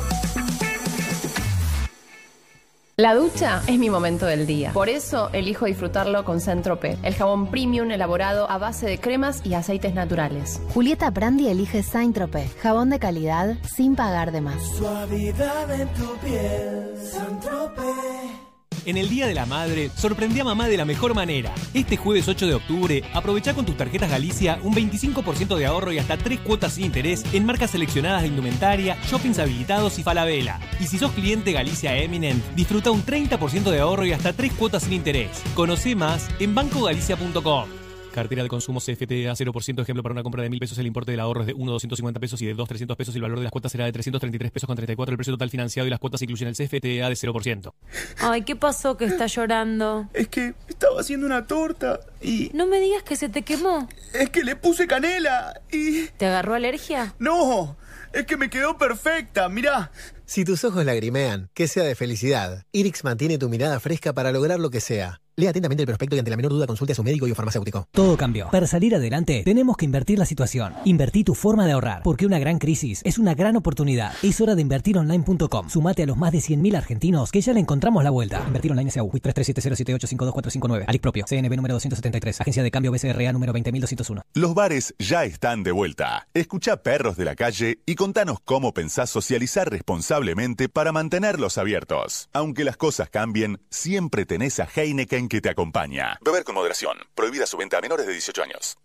La 2.97 3.15
ducha 3.15 3.63
es 3.67 3.79
mi 3.79 3.91
momento 3.91 4.25
del 4.25 4.47
día. 4.47 4.73
Por 4.73 4.89
eso 4.89 5.29
elijo 5.35 5.67
disfrutarlo 5.67 6.25
con 6.25 6.41
Centrope, 6.41 6.97
el 7.03 7.15
jabón 7.15 7.51
premium 7.51 7.91
elaborado 7.91 8.51
a 8.51 8.57
base 8.57 8.87
de 8.87 8.99
cremas 8.99 9.43
y 9.45 9.53
aceites 9.53 9.93
naturales. 9.93 10.63
Julieta 10.73 11.11
Brandi 11.11 11.49
elige 11.49 11.83
Saint-Tropez, 11.83 12.57
jabón 12.63 12.89
de 12.89 12.99
calidad 12.99 13.59
sin 13.77 13.95
pagar 13.95 14.33
de 14.33 14.41
más. 14.41 14.63
Suavidad 14.79 15.71
en 15.79 15.89
tu 15.89 16.17
piel, 16.17 16.95
Saint-Tropez. 17.13 18.50
En 18.87 18.97
el 18.97 19.09
Día 19.11 19.27
de 19.27 19.35
la 19.35 19.47
Madre, 19.47 19.91
sorprendí 19.95 20.41
a 20.41 20.45
mamá 20.45 20.69
de 20.69 20.77
la 20.77 20.85
mejor 20.85 21.15
manera. 21.15 21.55
Este 21.75 21.97
jueves 21.97 22.29
8 22.29 22.47
de 22.47 22.55
octubre, 22.55 23.05
aprovecha 23.13 23.55
con 23.55 23.67
tus 23.67 23.77
tarjetas 23.77 24.11
Galicia 24.11 24.59
un 24.63 24.75
25% 24.75 25.57
de 25.57 25.67
ahorro 25.67 25.93
y 25.93 25.99
hasta 25.99 26.17
3 26.17 26.41
cuotas 26.41 26.75
sin 26.75 26.87
interés 26.87 27.25
en 27.33 27.45
marcas 27.45 27.73
seleccionadas 27.73 28.23
de 28.23 28.29
indumentaria, 28.29 28.97
shoppings 29.07 29.39
habilitados 29.39 29.99
y 29.99 30.03
Falabella. 30.03 30.61
Y 30.81 30.87
si 30.87 30.99
sos 30.99 31.13
cliente 31.13 31.53
Galicia 31.53 31.97
Eminent, 31.97 32.43
disfruta 32.55 32.91
un 32.91 33.05
30% 33.05 33.71
de 33.71 33.81
ahorro 33.81 34.07
y 34.07 34.13
hasta 34.13 34.33
3 34.33 34.53
cuotas 34.53 34.85
sin 34.85 34.95
interés. 34.95 35.43
Conoce 35.55 35.95
más 35.95 36.29
en 36.39 36.55
bancogalicia.com. 36.55 37.80
Cartera 38.13 38.43
de 38.43 38.49
consumo 38.49 38.81
CFTA 38.81 39.33
0%, 39.33 39.83
ejemplo 39.83 40.03
para 40.03 40.13
una 40.13 40.23
compra 40.23 40.43
de 40.43 40.51
1000 40.51 40.61
pesos, 40.61 40.79
el 40.79 40.87
importe 40.87 41.13
del 41.13 41.21
ahorro 41.21 41.43
es 41.43 41.47
de 41.47 41.55
1 41.55 41.73
250 41.73 42.19
pesos 42.19 42.43
y 42.43 42.47
de 42.47 42.55
2 42.55 42.69
300 42.69 42.97
pesos 42.97 43.15
el 43.15 43.23
valor 43.23 43.39
de 43.39 43.45
las 43.45 43.53
cuotas 43.53 43.71
será 43.71 43.85
de 43.85 43.93
333 43.93 44.51
pesos 44.51 44.67
con 44.67 44.77
34, 44.77 45.13
el 45.13 45.17
precio 45.17 45.35
total 45.35 45.51
financiado 45.51 45.87
y 45.87 45.91
las 45.91 46.01
cuotas 46.01 46.21
incluyen 46.23 46.49
el 46.49 46.55
CFTA 46.55 47.09
de 47.09 47.15
0%. 47.15 47.73
Ay, 48.19 48.43
¿qué 48.43 48.57
pasó 48.57 48.97
que 48.97 49.05
está 49.05 49.27
llorando? 49.27 50.09
Es 50.13 50.29
que 50.29 50.55
estaba 50.69 51.01
haciendo 51.01 51.27
una 51.27 51.47
torta 51.47 52.01
y... 52.21 52.51
No 52.53 52.67
me 52.67 52.81
digas 52.81 53.03
que 53.05 53.17
se 53.17 53.29
te 53.29 53.43
quemó. 53.43 53.89
Es 54.13 54.31
que 54.31 54.43
le 54.43 54.57
puse 54.57 54.87
canela 54.87 55.61
y... 55.71 56.09
¿Te 56.09 56.27
agarró 56.27 56.55
alergia? 56.55 57.15
No, 57.19 57.77
es 58.13 58.27
que 58.27 58.37
me 58.37 58.51
quedó 58.51 58.77
perfecta, 58.77 59.49
mirá. 59.49 59.93
Si 60.27 60.45
tus 60.45 60.65
ojos 60.65 60.85
lagrimean, 60.85 61.49
que 61.55 61.69
sea 61.69 61.85
de 61.85 61.95
felicidad. 61.95 62.65
Irix 62.73 63.05
mantiene 63.05 63.39
tu 63.39 63.49
mirada 63.49 63.81
fresca 63.81 64.13
para 64.13 64.33
lograr 64.33 64.61
lo 64.61 64.71
que 64.71 64.81
sea. 64.81 65.21
Lea 65.41 65.51
atentamente 65.51 65.83
el 65.83 65.87
prospecto 65.87 66.17
y 66.17 66.19
ante 66.19 66.31
la 66.31 66.37
menor 66.37 66.53
duda 66.53 66.67
consulte 66.67 66.93
a 66.93 66.95
su 66.95 67.03
médico 67.03 67.27
y 67.27 67.31
o 67.31 67.35
farmacéutico. 67.35 67.89
Todo 67.93 68.17
cambió. 68.17 68.51
Para 68.51 68.67
salir 68.67 68.95
adelante, 68.95 69.43
tenemos 69.43 69.77
que 69.79 69.87
invertir 69.87 70.19
la 70.19 70.27
situación. 70.27 70.75
Invertí 70.85 71.25
tu 71.25 71.35
forma 71.35 71.67
de 71.67 71.73
ahorrar, 71.73 72.03
porque 72.03 72.27
una 72.27 72.39
gran 72.39 72.59
crisis 72.59 73.01
es 73.05 73.19
una 73.19 73.35
gran 73.35 73.57
oportunidad. 73.57 74.13
Es 74.23 74.41
hora 74.43 74.55
de 74.55 74.61
invertironline.com. 74.61 75.71
Sumate 75.71 76.03
a 76.03 76.07
los 76.07 76.19
más 76.19 76.33
de 76.33 76.39
100.000 76.41 76.77
argentinos 76.77 77.33
que 77.33 77.41
ya 77.41 77.55
le 77.55 77.61
encontramos 77.61 78.05
la 78.05 78.11
vuelta. 78.11 78.45
Invertir 78.47 78.71
online 78.73 78.91
SAU, 78.91 79.09
WIT 79.11 79.25
337078525459. 79.25 80.85
Alic 80.87 81.01
propio, 81.01 81.25
CNB 81.27 81.57
número 81.57 81.75
273, 81.75 82.43
Agencia 82.43 82.63
de 82.63 82.71
Cambio 82.71 82.93
BCRA 82.93 83.33
número 83.33 83.55
20201. 83.55 84.23
Los 84.35 84.55
bares 84.55 84.95
ya 84.99 85.25
están 85.25 85.63
de 85.63 85.73
vuelta. 85.73 86.29
Escucha 86.35 86.83
Perros 86.83 87.17
de 87.17 87.25
la 87.25 87.35
Calle 87.35 87.81
y 87.87 87.95
contanos 87.95 88.41
cómo 88.45 88.75
pensás 88.75 89.09
socializar 89.09 89.71
responsablemente 89.71 90.69
para 90.69 90.93
mantenerlos 90.93 91.57
abiertos. 91.57 92.29
Aunque 92.35 92.65
las 92.65 92.77
cosas 92.77 93.09
cambien, 93.09 93.59
siempre 93.71 94.27
tenés 94.27 94.61
a 94.61 94.69
Heineken 94.75 95.30
que 95.31 95.41
te 95.41 95.49
acompaña. 95.49 96.19
Beber 96.21 96.45
con 96.45 96.55
moderación. 96.57 96.99
Prohibida 97.15 97.47
su 97.47 97.57
venta 97.57 97.79
a 97.79 97.81
menores 97.81 98.07
de 98.07 98.13
18 98.13 98.43
años. 98.43 98.77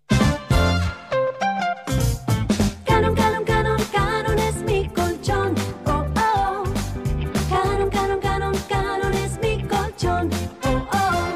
Canon, 2.86 3.14
canon, 3.14 3.44
canon, 3.44 3.82
canon 3.92 4.38
es 4.38 4.56
mi 4.62 4.88
colchón. 4.88 5.54
Oh, 5.84 6.06
oh. 6.16 6.64
Canon, 7.50 7.90
canon, 7.90 8.20
canon, 8.20 8.54
canon 8.68 9.12
es 9.12 9.38
mi 9.40 9.62
colchón. 9.68 10.30
Oh, 10.64 10.88
oh. 10.92 11.34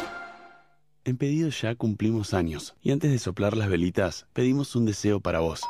En 1.05 1.19
pedido 1.19 1.51
ya 1.51 1.75
cumplimos 1.75 2.33
años 2.33 2.75
y 2.81 2.93
antes 2.93 3.11
de 3.11 3.19
soplar 3.19 3.57
las 3.57 3.69
velitas 3.69 4.27
pedimos 4.33 4.75
un 4.77 4.87
deseo 4.87 5.21
para 5.21 5.41
vos. 5.41 5.61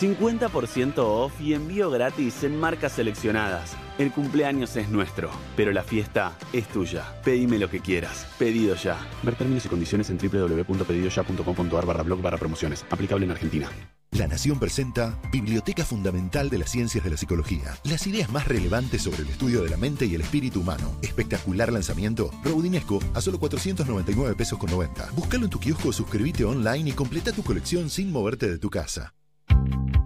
50% 0.00 0.98
off 0.98 1.40
y 1.40 1.54
envío 1.54 1.90
gratis 1.90 2.44
en 2.44 2.58
marcas 2.58 2.92
seleccionadas. 2.92 3.76
El 3.98 4.12
cumpleaños 4.12 4.76
es 4.76 4.88
nuestro, 4.90 5.28
pero 5.56 5.72
la 5.72 5.82
fiesta 5.82 6.38
es 6.52 6.68
tuya. 6.68 7.04
Pedime 7.24 7.58
lo 7.58 7.68
que 7.68 7.80
quieras. 7.80 8.28
Pedido 8.38 8.76
ya. 8.76 8.96
Ver 9.24 9.34
términos 9.34 9.66
y 9.66 9.68
condiciones 9.68 10.08
en 10.10 10.18
www.pedidoya.com.ar 10.18 11.86
barra 11.86 12.04
blog 12.04 12.22
barra 12.22 12.38
promociones. 12.38 12.86
Aplicable 12.90 13.24
en 13.24 13.32
Argentina. 13.32 13.68
La 14.12 14.28
Nación 14.28 14.60
presenta 14.60 15.20
Biblioteca 15.32 15.84
Fundamental 15.84 16.48
de 16.48 16.58
las 16.58 16.70
Ciencias 16.70 17.02
de 17.02 17.10
la 17.10 17.16
Psicología. 17.16 17.76
Las 17.82 18.06
ideas 18.06 18.30
más 18.30 18.46
relevantes 18.46 19.02
sobre 19.02 19.22
el 19.22 19.28
estudio 19.28 19.64
de 19.64 19.70
la 19.70 19.76
mente 19.76 20.06
y 20.06 20.14
el 20.14 20.20
espíritu 20.20 20.60
humano. 20.60 20.96
Espectacular 21.02 21.72
lanzamiento. 21.72 22.30
Rodinesco 22.44 23.00
a 23.14 23.20
solo 23.20 23.40
499 23.40 24.36
pesos 24.36 24.58
con 24.60 24.70
90. 24.70 25.10
Búscalo 25.16 25.44
en 25.44 25.50
tu 25.50 25.58
kiosco 25.58 25.92
suscríbete 25.92 26.44
online 26.44 26.90
y 26.90 26.92
completa 26.92 27.32
tu 27.32 27.42
colección 27.42 27.90
sin 27.90 28.12
moverte 28.12 28.48
de 28.48 28.58
tu 28.58 28.70
casa. 28.70 29.12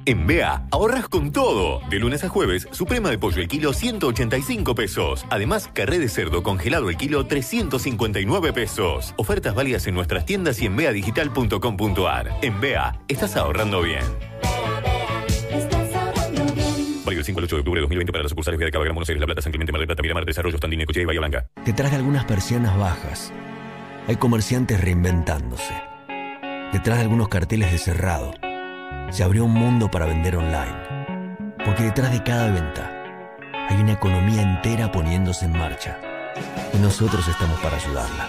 En 0.04 0.26
BEA, 0.26 0.66
ahorras 0.72 1.08
con 1.08 1.30
todo. 1.30 1.80
De 1.88 2.00
lunes 2.00 2.24
a 2.24 2.28
jueves, 2.28 2.66
suprema 2.72 3.08
de 3.10 3.18
pollo 3.18 3.40
el 3.40 3.46
kilo 3.46 3.72
185 3.72 4.74
pesos. 4.74 5.24
Además, 5.30 5.70
carré 5.72 6.00
de 6.00 6.08
cerdo 6.08 6.42
congelado 6.42 6.90
el 6.90 6.96
kilo 6.96 7.26
359 7.26 8.52
pesos. 8.52 9.14
Ofertas 9.16 9.54
válidas 9.54 9.86
en 9.86 9.94
nuestras 9.94 10.26
tiendas 10.26 10.60
y 10.60 10.66
en 10.66 10.74
beadigital.com.ar. 10.74 12.32
En 12.42 12.60
BEA, 12.60 13.00
estás 13.06 13.36
ahorrando 13.36 13.82
bien. 13.82 14.02
Válido 17.04 17.18
del 17.18 17.24
5 17.24 17.38
al 17.38 17.44
8 17.44 17.56
de 17.56 17.60
octubre 17.60 17.78
de 17.78 17.82
2020 17.82 18.12
para 18.12 18.22
las 18.24 18.30
sucursales 18.30 18.58
de 18.58 18.70
Cava, 18.72 18.84
Gran 18.84 18.96
Buenos 18.96 19.08
Aires, 19.08 19.20
La 19.20 19.26
Plata, 19.26 19.42
San 19.42 19.52
Clemente, 19.52 19.70
Mar 19.70 19.80
del 19.80 19.86
Plata, 19.86 20.02
Miramar, 20.02 20.24
Desarrollo, 20.24 20.56
Standine, 20.56 20.84
Cochea 20.84 21.02
y 21.02 21.06
Bahía 21.06 21.20
Blanca. 21.20 21.46
Detrás 21.64 21.92
de 21.92 21.98
algunas 21.98 22.24
persianas 22.24 22.76
bajas, 22.76 23.32
hay 24.08 24.16
comerciantes 24.16 24.80
reinventándose. 24.80 25.74
Detrás 26.72 26.98
de 26.98 27.02
algunos 27.02 27.28
carteles 27.28 27.70
de 27.70 27.78
cerrado, 27.78 28.32
se 29.12 29.22
abrió 29.22 29.44
un 29.44 29.52
mundo 29.52 29.90
para 29.90 30.06
vender 30.06 30.36
online. 30.36 31.54
Porque 31.64 31.84
detrás 31.84 32.10
de 32.12 32.22
cada 32.22 32.50
venta, 32.50 32.90
hay 33.68 33.76
una 33.76 33.92
economía 33.92 34.40
entera 34.40 34.90
poniéndose 34.90 35.44
en 35.44 35.52
marcha. 35.52 35.98
Y 36.72 36.78
nosotros 36.78 37.28
estamos 37.28 37.60
para 37.60 37.76
ayudarla. 37.76 38.28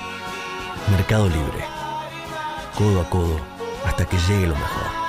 Mercado 0.91 1.29
Libre. 1.29 1.63
Codo 2.77 3.01
a 3.01 3.09
codo, 3.09 3.39
hasta 3.85 4.05
que 4.05 4.17
llegue 4.17 4.47
lo 4.47 4.55
mejor. 4.55 5.03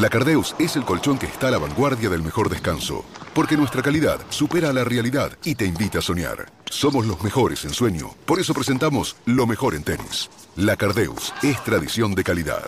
La 0.00 0.08
Cardeus 0.08 0.56
es 0.58 0.76
el 0.76 0.84
colchón 0.84 1.18
que 1.18 1.26
está 1.26 1.48
a 1.48 1.50
la 1.50 1.58
vanguardia 1.58 2.08
del 2.08 2.22
mejor 2.22 2.48
descanso, 2.48 3.04
porque 3.34 3.58
nuestra 3.58 3.82
calidad 3.82 4.20
supera 4.30 4.72
la 4.72 4.84
realidad 4.84 5.32
y 5.44 5.54
te 5.54 5.66
invita 5.66 5.98
a 5.98 6.02
soñar. 6.02 6.50
Somos 6.64 7.06
los 7.06 7.22
mejores 7.22 7.66
en 7.66 7.74
sueño, 7.74 8.08
por 8.24 8.40
eso 8.40 8.54
presentamos 8.54 9.16
lo 9.26 9.46
mejor 9.46 9.74
en 9.74 9.82
tenis. 9.84 10.30
La 10.56 10.76
Cardeus 10.76 11.34
es 11.42 11.62
tradición 11.62 12.14
de 12.14 12.24
calidad. 12.24 12.62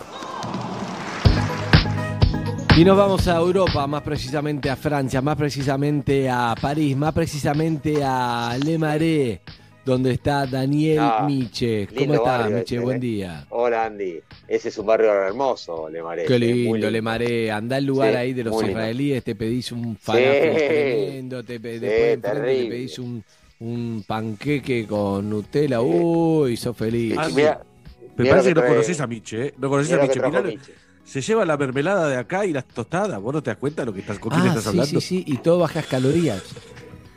Y 2.77 2.85
nos 2.85 2.95
vamos 2.95 3.27
a 3.27 3.37
Europa, 3.37 3.87
más 3.87 4.03
precisamente 4.03 4.69
a 4.69 4.75
Francia, 4.75 5.19
más 5.19 5.35
precisamente 5.35 6.29
a 6.29 6.53
París, 6.61 6.95
más 6.95 7.13
precisamente 7.13 8.03
a 8.03 8.55
Le 8.63 8.77
Marais, 8.77 9.39
donde 9.85 10.11
está 10.11 10.45
Daniel 10.47 10.99
Ah, 10.99 11.25
Miche. 11.27 11.87
¿Cómo 11.95 12.15
estás, 12.15 12.39
barrio 12.39 12.57
Miche? 12.57 12.75
ese, 12.75 12.83
Buen 12.83 12.97
¿eh? 12.97 12.99
día. 12.99 13.45
Hola 13.49 13.85
Andy, 13.85 14.19
ese 14.47 14.69
es 14.69 14.77
un 14.77 14.85
barrio 14.87 15.13
hermoso, 15.13 15.89
Le 15.89 16.01
Marais. 16.01 16.27
Qué 16.27 16.35
eh, 16.35 16.39
muy 16.39 16.79
lindo, 16.79 16.89
Le 16.91 17.01
Marais. 17.01 17.51
Andá 17.51 17.75
al 17.77 17.85
lugar 17.85 18.11
Sí, 18.11 18.17
ahí 18.17 18.33
de 18.33 18.43
los 18.43 18.63
israelíes, 18.63 19.23
te 19.23 19.35
pedís 19.35 19.71
un 19.71 19.95
falafel 19.97 20.57
Sí. 20.57 20.65
tremendo, 20.67 21.43
te 21.43 21.59
pe- 21.59 21.73
Sí, 21.73 21.79
después 21.79 22.13
enfrente 22.13 22.63
te 22.63 22.69
pedís 22.69 22.99
un, 22.99 23.23
un 23.59 24.03
panqueque 24.07 24.87
con 24.87 25.29
Nutella. 25.29 25.81
Uy, 25.81 26.57
sos 26.57 26.75
feliz. 26.75 27.15
Ah, 27.17 27.29
Mira- 27.29 27.61
Me 27.99 28.23
mira 28.23 28.29
parece 28.31 28.49
que 28.49 28.55
no 28.55 28.61
conoces 28.67 28.99
a 29.01 29.07
Miche, 29.07 29.45
¿eh? 29.47 29.53
No 29.57 29.69
conoces 29.69 29.91
mira 29.91 30.03
a 30.03 30.07
Miche. 30.07 30.19
Mirá, 30.25 30.41
Miche. 30.41 30.73
se 31.05 31.21
lleva 31.21 31.45
la 31.45 31.57
mermelada 31.57 32.07
de 32.09 32.17
acá 32.17 32.45
y 32.45 32.53
las 32.53 32.65
tostadas. 32.65 33.21
¿Vos 33.21 33.33
no 33.33 33.43
te 33.43 33.51
das 33.51 33.57
cuenta 33.57 33.85
lo 33.85 33.93
que 33.93 33.99
estás, 33.99 34.17
con 34.19 34.31
quién 34.31 34.45
Ah, 34.45 34.47
estás 34.47 34.63
sí, 34.63 34.69
hablando? 34.69 34.99
sí, 35.01 35.07
sí, 35.07 35.23
y 35.27 35.37
todo 35.37 35.59
bajas 35.59 35.85
calorías. 35.85 36.41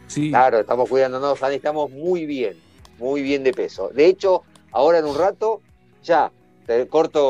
Sí. 0.09 0.31
Claro, 0.31 0.59
estamos 0.61 0.89
cuidándonos, 0.89 1.41
Andy, 1.43 1.57
estamos 1.57 1.91
muy 1.91 2.27
bien, 2.27 2.57
muy 2.99 3.23
bien 3.23 3.45
de 3.45 3.53
peso. 3.53 3.89
De 3.91 4.07
hecho, 4.07 4.43
ahora 4.73 4.99
en 4.99 5.05
un 5.05 5.17
rato, 5.17 5.61
ya, 6.03 6.33
te 6.67 6.87
corto 6.89 7.21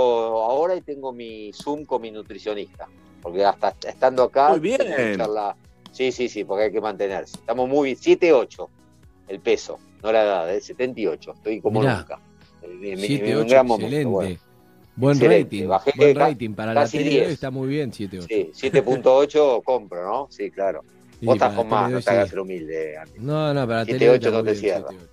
ahora 0.44 0.74
y 0.76 0.80
tengo 0.80 1.12
mi 1.12 1.52
Zoom 1.52 1.84
con 1.84 2.00
mi 2.02 2.10
nutricionista. 2.10 2.88
Porque 3.20 3.44
hasta 3.44 3.74
estando 3.86 4.22
acá, 4.22 4.50
Muy 4.50 4.60
bien. 4.60 4.78
charlar. 5.16 5.54
Sí, 5.92 6.12
sí, 6.12 6.28
sí, 6.28 6.44
porque 6.44 6.64
hay 6.64 6.72
que 6.72 6.80
mantenerse. 6.80 7.36
Estamos 7.36 7.68
muy 7.68 7.86
bien, 7.90 7.98
7-8 8.20 8.68
el 9.26 9.40
peso, 9.40 9.78
no 10.02 10.10
la 10.12 10.22
edad, 10.22 10.54
es 10.54 10.64
78, 10.66 11.32
estoy 11.34 11.60
como 11.60 11.80
Mirá. 11.80 11.98
nunca. 11.98 12.20
En- 12.62 12.84
en- 12.84 12.92
en 12.92 12.98
7, 12.98 13.36
un 13.36 13.42
8, 13.42 13.48
gran 13.50 13.66
momento, 13.66 13.86
excelente. 13.88 14.10
bueno. 14.10 14.36
Buen 14.96 15.16
Excelente, 15.16 15.44
rating. 15.44 15.68
bajé 15.68 15.92
Buen 15.96 16.16
rating 16.16 16.50
para 16.54 16.74
la 16.74 16.84
10. 16.86 17.28
está 17.30 17.50
muy 17.52 17.68
bien, 17.68 17.92
7, 17.92 18.18
8. 18.18 18.26
Sí, 18.28 18.50
7.8 18.52 19.62
compro, 19.64 20.04
¿no? 20.04 20.26
Sí, 20.30 20.50
claro. 20.50 20.82
Sí, 21.20 21.26
Vos 21.26 21.34
estás 21.34 21.54
con 21.54 21.68
más, 21.68 21.90
no 21.90 22.00
te 22.00 22.10
hagas 22.10 22.28
sí. 22.28 22.34
el 22.34 22.40
humilde, 22.40 22.96
Andy. 22.96 23.18
No, 23.18 23.52
no, 23.52 23.66
para 23.66 23.80
la 23.80 23.86
tele 23.86 24.08
7.8 24.08 24.14
está 24.14 24.30
no 24.30 24.44
te 24.44 24.54
cierra. 24.54 24.86
7, 24.88 25.08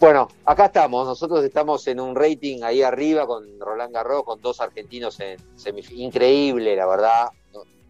Bueno, 0.00 0.28
acá 0.46 0.66
estamos. 0.66 1.06
Nosotros 1.06 1.44
estamos 1.44 1.86
en 1.88 2.00
un 2.00 2.14
rating 2.16 2.62
ahí 2.62 2.82
arriba 2.82 3.26
con 3.26 3.60
Roland 3.60 3.92
Garros, 3.92 4.24
con 4.24 4.40
dos 4.40 4.60
argentinos 4.60 5.20
en 5.20 5.38
semifinal. 5.56 6.00
Increíble, 6.02 6.76
la 6.76 6.86
verdad. 6.86 7.28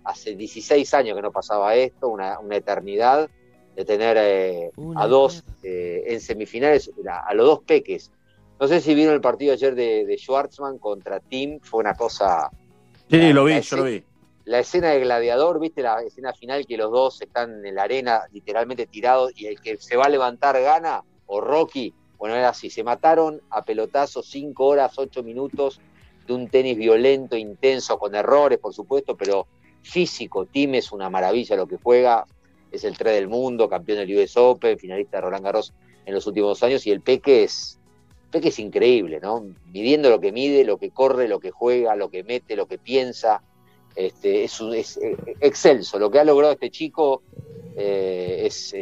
Hace 0.02 0.34
16 0.34 0.94
años 0.94 1.14
que 1.14 1.22
no 1.22 1.30
pasaba 1.30 1.74
esto, 1.74 2.08
una, 2.08 2.40
una 2.40 2.56
eternidad 2.56 3.28
de 3.76 3.84
tener 3.84 4.16
eh, 4.18 4.70
a 4.96 5.06
dos 5.06 5.44
eh, 5.62 6.04
en 6.06 6.20
semifinales, 6.20 6.90
a, 7.08 7.20
a 7.20 7.34
los 7.34 7.46
dos 7.46 7.60
peques. 7.60 8.10
No 8.58 8.66
sé 8.66 8.80
si 8.80 8.94
vieron 8.94 9.14
el 9.14 9.20
partido 9.20 9.52
ayer 9.52 9.74
de, 9.74 10.04
de 10.04 10.18
Schwartzman 10.18 10.78
contra 10.78 11.20
Tim, 11.20 11.60
fue 11.60 11.80
una 11.80 11.94
cosa. 11.94 12.50
Sí, 13.08 13.32
lo 13.32 13.44
vi, 13.44 13.60
yo 13.60 13.76
lo 13.76 13.84
vi. 13.84 14.02
La 14.50 14.58
escena 14.58 14.88
de 14.88 14.98
Gladiador, 14.98 15.60
¿viste 15.60 15.80
la 15.80 16.02
escena 16.02 16.32
final 16.32 16.66
que 16.66 16.76
los 16.76 16.90
dos 16.90 17.22
están 17.22 17.64
en 17.64 17.72
la 17.72 17.84
arena 17.84 18.22
literalmente 18.32 18.84
tirados 18.84 19.30
y 19.36 19.46
el 19.46 19.60
que 19.60 19.76
se 19.76 19.96
va 19.96 20.06
a 20.06 20.08
levantar 20.08 20.60
gana? 20.60 21.04
O 21.26 21.40
Rocky, 21.40 21.94
bueno, 22.18 22.34
era 22.34 22.48
así, 22.48 22.68
se 22.68 22.82
mataron 22.82 23.40
a 23.48 23.64
pelotazos 23.64 24.26
5 24.28 24.66
horas, 24.66 24.98
8 24.98 25.22
minutos 25.22 25.80
de 26.26 26.32
un 26.32 26.48
tenis 26.48 26.76
violento, 26.76 27.36
intenso, 27.36 27.96
con 27.96 28.16
errores, 28.16 28.58
por 28.58 28.74
supuesto, 28.74 29.16
pero 29.16 29.46
físico. 29.82 30.46
Tim 30.46 30.74
es 30.74 30.90
una 30.90 31.08
maravilla 31.08 31.54
lo 31.54 31.68
que 31.68 31.76
juega, 31.76 32.24
es 32.72 32.82
el 32.82 32.98
3 32.98 33.14
del 33.14 33.28
mundo, 33.28 33.68
campeón 33.68 33.98
del 33.98 34.18
US 34.18 34.36
Open, 34.36 34.76
finalista 34.80 35.18
de 35.18 35.20
Roland 35.20 35.44
Garros 35.44 35.72
en 36.06 36.12
los 36.12 36.26
últimos 36.26 36.60
años, 36.64 36.84
y 36.88 36.90
el 36.90 37.02
Peque 37.02 37.44
es, 37.44 37.78
Peque 38.32 38.48
es 38.48 38.58
increíble, 38.58 39.20
¿no? 39.22 39.46
Midiendo 39.66 40.10
lo 40.10 40.18
que 40.18 40.32
mide, 40.32 40.64
lo 40.64 40.76
que 40.76 40.90
corre, 40.90 41.28
lo 41.28 41.38
que 41.38 41.52
juega, 41.52 41.94
lo 41.94 42.10
que 42.10 42.24
mete, 42.24 42.56
lo 42.56 42.66
que 42.66 42.78
piensa, 42.78 43.44
este, 43.96 44.44
es, 44.44 44.60
un- 44.60 44.74
es, 44.74 44.96
eh, 44.98 45.16
excelso. 45.40 45.98
Lo 45.98 46.10
que 46.10 46.18
ha 46.18 46.24
logrado 46.24 46.52
este 46.52 46.70
chico 46.70 47.22
eh, 47.76 48.42
es, 48.46 48.74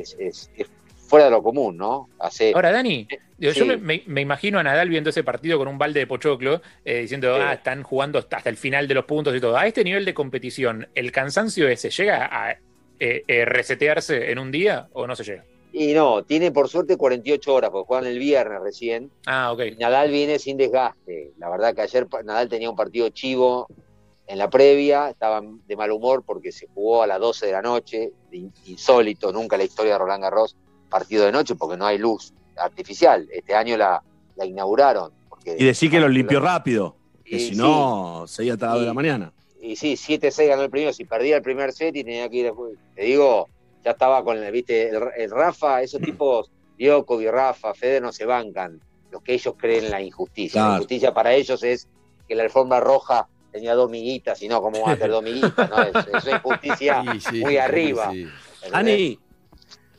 fuera 1.06 1.26
de 1.26 1.30
lo 1.30 1.42
común, 1.42 1.76
¿no? 1.76 2.08
Hace, 2.18 2.52
Ahora, 2.54 2.70
Dani, 2.70 3.06
digo, 3.38 3.52
sí. 3.54 3.60
yo 3.60 3.66
me, 3.66 4.02
me- 4.06 4.20
imagino 4.20 4.58
a 4.58 4.62
Nadal 4.62 4.88
viendo 4.90 5.08
ese 5.10 5.24
partido 5.24 5.56
con 5.58 5.66
un 5.68 5.78
balde 5.78 6.00
de 6.00 6.06
pochoclo, 6.06 6.60
eh, 6.84 7.00
diciendo, 7.02 7.34
Sí. 7.36 7.42
ah, 7.42 7.54
están 7.54 7.82
jugando 7.82 8.18
hasta 8.18 8.42
el 8.50 8.56
final 8.56 8.86
de 8.86 8.94
los 8.94 9.04
puntos 9.06 9.34
y 9.34 9.40
todo. 9.40 9.56
A 9.56 9.66
este 9.66 9.84
nivel 9.84 10.04
de 10.04 10.12
competición, 10.14 10.86
¿el 10.94 11.10
cansancio 11.12 11.66
ese 11.68 11.90
llega 11.90 12.26
a 12.30 12.52
eh, 13.00 13.22
eh, 13.28 13.44
resetearse 13.44 14.30
en 14.32 14.38
un 14.38 14.50
día 14.50 14.88
o 14.92 15.06
no 15.06 15.14
se 15.16 15.24
llega? 15.24 15.44
Y 15.72 15.92
no, 15.92 16.24
tiene 16.24 16.50
por 16.50 16.68
suerte 16.68 16.96
48 16.96 17.54
horas, 17.54 17.70
porque 17.70 17.86
juegan 17.86 18.06
el 18.06 18.18
viernes 18.18 18.60
recién. 18.60 19.10
Ah, 19.26 19.52
ok. 19.52 19.60
Nadal 19.78 20.10
viene 20.10 20.38
sin 20.38 20.56
desgaste. 20.56 21.30
La 21.38 21.48
verdad 21.48 21.74
que 21.74 21.82
ayer 21.82 22.06
Nadal 22.24 22.48
tenía 22.48 22.68
un 22.68 22.76
partido 22.76 23.08
chivo 23.10 23.66
en 24.28 24.38
la 24.38 24.48
previa, 24.50 25.08
estaba 25.10 25.40
de 25.42 25.76
mal 25.76 25.90
humor 25.90 26.22
porque 26.24 26.52
se 26.52 26.66
jugó 26.68 27.02
a 27.02 27.06
las 27.06 27.18
12 27.18 27.46
de 27.46 27.52
la 27.52 27.62
noche, 27.62 28.12
in- 28.30 28.52
insólito, 28.66 29.32
nunca 29.32 29.56
en 29.56 29.60
la 29.60 29.64
historia 29.64 29.92
de 29.94 29.98
Roland 29.98 30.22
Garros, 30.22 30.54
partido 30.90 31.24
de 31.24 31.32
noche 31.32 31.54
porque 31.54 31.76
no 31.76 31.86
hay 31.86 31.98
luz 31.98 32.32
artificial. 32.56 33.26
Este 33.32 33.54
año 33.54 33.76
la, 33.76 34.02
la 34.36 34.44
inauguraron. 34.44 35.12
Porque, 35.28 35.56
Y 35.58 35.64
decir 35.64 35.90
que 35.90 35.98
lo 36.00 36.08
limpió 36.08 36.40
rápido, 36.40 36.96
que 37.24 37.36
Y 37.36 37.40
si 37.40 37.48
sí. 37.54 37.56
no, 37.56 38.24
seguía 38.26 38.54
hasta 38.54 38.66
las 38.68 38.76
Y- 38.76 38.80
de 38.80 38.86
la 38.86 38.94
mañana. 38.94 39.32
y 39.60 39.76
sí, 39.76 39.94
7-6 39.96 40.48
ganó 40.48 40.62
el 40.62 40.70
primero. 40.70 40.92
Si 40.92 41.04
perdía 41.04 41.36
el 41.36 41.42
primer 41.42 41.72
set 41.72 41.96
y 41.96 42.04
tenía 42.04 42.28
que 42.28 42.36
ir 42.36 42.44
después. 42.44 42.74
Te 42.94 43.02
digo, 43.04 43.48
ya 43.84 43.92
estaba 43.92 44.22
con 44.24 44.36
el, 44.36 44.52
viste, 44.52 44.88
el, 44.90 45.02
el 45.16 45.30
Rafa, 45.30 45.82
esos 45.82 46.00
tipos, 46.00 46.50
Djokovic, 46.78 47.30
Rafa, 47.30 47.74
Federer 47.74 48.02
no 48.02 48.12
se 48.12 48.24
bancan. 48.26 48.80
Lo 49.10 49.20
que 49.20 49.32
ellos 49.34 49.54
creen 49.56 49.86
en 49.86 49.90
la 49.90 50.02
injusticia. 50.02 50.68
La 50.68 50.74
injusticia 50.74 51.14
para 51.14 51.32
ellos 51.32 51.62
es 51.62 51.88
que 52.28 52.34
la 52.34 52.42
alfombra 52.42 52.78
roja 52.78 53.26
tenía 53.50 53.74
dos 53.74 53.90
miguitas, 53.90 54.42
y 54.42 54.48
no, 54.48 54.60
¿cómo 54.60 54.80
van 54.82 54.92
a 54.92 54.96
tener 54.96 55.10
dos 55.10 55.22
miguitas? 55.22 55.70
No, 55.70 55.82
es, 55.82 55.92
Sí, 56.78 57.20
sí, 57.20 57.40
muy 57.40 57.52
sí, 57.52 57.56
arriba. 57.56 58.10
sí. 58.12 58.26
Ani, 58.72 59.18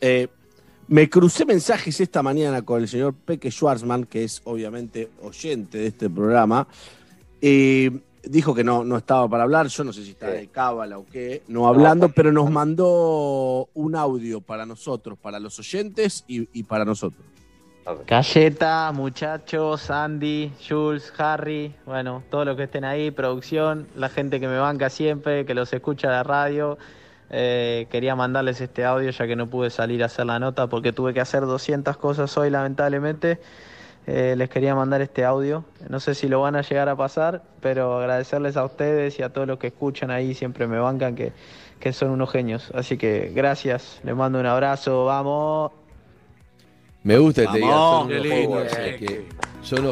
eh, 0.02 0.28
me 0.88 1.10
crucé 1.10 1.46
mensajes 1.46 2.00
esta 2.00 2.24
mañana 2.24 2.64
con 2.64 2.82
el 2.82 2.88
señor 2.88 3.14
Peque 3.14 3.52
Schwarzman, 3.52 4.06
que 4.06 4.24
es 4.24 4.42
obviamente 4.46 5.10
oyente 5.22 5.78
de 5.78 5.88
este 5.88 6.10
programa. 6.10 6.68
y 7.42 7.90
dijo 8.24 8.54
que 8.54 8.64
no, 8.64 8.84
no 8.84 8.98
estaba 8.98 9.28
para 9.30 9.44
hablar, 9.44 9.68
yo 9.68 9.84
no 9.84 9.94
sé 9.94 10.04
si 10.04 10.12
está 10.12 10.30
de 10.30 10.48
cábala 10.48 10.98
o 10.98 11.06
qué, 11.06 11.42
no 11.48 11.68
hablando, 11.68 12.10
pero 12.10 12.32
nos 12.32 12.52
mandó 12.52 13.70
un 13.74 13.96
audio 13.96 14.42
para 14.42 14.66
nosotros, 14.66 15.18
para 15.18 15.40
los 15.40 15.58
oyentes 15.60 16.26
y, 16.28 16.48
y 16.58 16.64
para 16.64 16.84
nosotros. 16.86 17.24
Galleta, 18.08 18.92
muchachos, 18.94 19.90
Andy, 19.90 20.52
Jules, 20.68 21.14
Harry, 21.18 21.76
bueno, 21.86 22.24
todos 22.30 22.46
los 22.46 22.56
que 22.58 22.64
estén 22.64 22.84
ahí, 22.86 23.12
producción, 23.12 23.88
la 23.96 24.10
gente 24.10 24.40
que 24.40 24.48
me 24.48 24.58
banca 24.60 24.90
siempre, 24.90 25.46
que 25.46 25.54
los 25.54 25.72
escucha 25.74 26.10
la 26.10 26.24
radio. 26.24 26.78
Eh, 27.32 27.88
quería 27.92 28.16
mandarles 28.16 28.60
este 28.62 28.86
audio 28.86 29.12
ya 29.12 29.28
que 29.28 29.36
no 29.36 29.48
pude 29.48 29.70
salir 29.70 30.02
a 30.02 30.08
hacer 30.08 30.26
la 30.26 30.40
nota 30.40 30.66
porque 30.68 30.94
tuve 30.94 31.14
que 31.14 31.22
hacer 31.22 31.42
200 31.46 31.96
cosas 31.98 32.36
hoy 32.38 32.50
lamentablemente. 32.50 33.40
eh, 34.08 34.36
les 34.38 34.50
quería 34.50 34.76
mandar 34.76 35.02
este 35.02 35.26
audio. 35.26 35.66
No 35.90 36.00
sé 36.00 36.16
si 36.16 36.28
lo 36.28 36.42
van 36.42 36.56
a 36.56 36.62
llegar 36.64 36.90
a 36.90 36.96
pasar, 36.96 37.44
pero 37.62 37.98
agradecerles 38.00 38.58
a 38.58 38.66
ustedes 38.66 39.20
y 39.20 39.24
a 39.24 39.30
todos 39.34 39.48
los 39.48 39.60
que 39.60 39.68
escuchan 39.68 40.12
ahí, 40.12 40.34
siempre 40.34 40.68
me 40.68 40.80
bancan 40.80 41.16
que, 41.16 41.34
que 41.80 41.94
son 41.94 42.10
unos 42.12 42.32
genios. 42.32 42.72
Así 42.76 42.98
que 42.98 43.32
gracias, 43.36 44.00
les 44.04 44.16
mando 44.16 44.40
un 44.40 44.46
abrazo, 44.48 45.06
vamos. 45.06 45.72
Me 47.10 47.18
gusta 47.18 47.42
que 47.42 47.48
te 47.48 47.58
diga, 47.58 47.70
Vamos, 47.70 48.02
son 48.02 48.08
qué 48.10 48.20
unos 48.20 48.24
lindo, 48.24 48.56
genios, 48.56 48.74
eh, 48.78 48.90
el 48.90 49.00
que, 49.00 49.26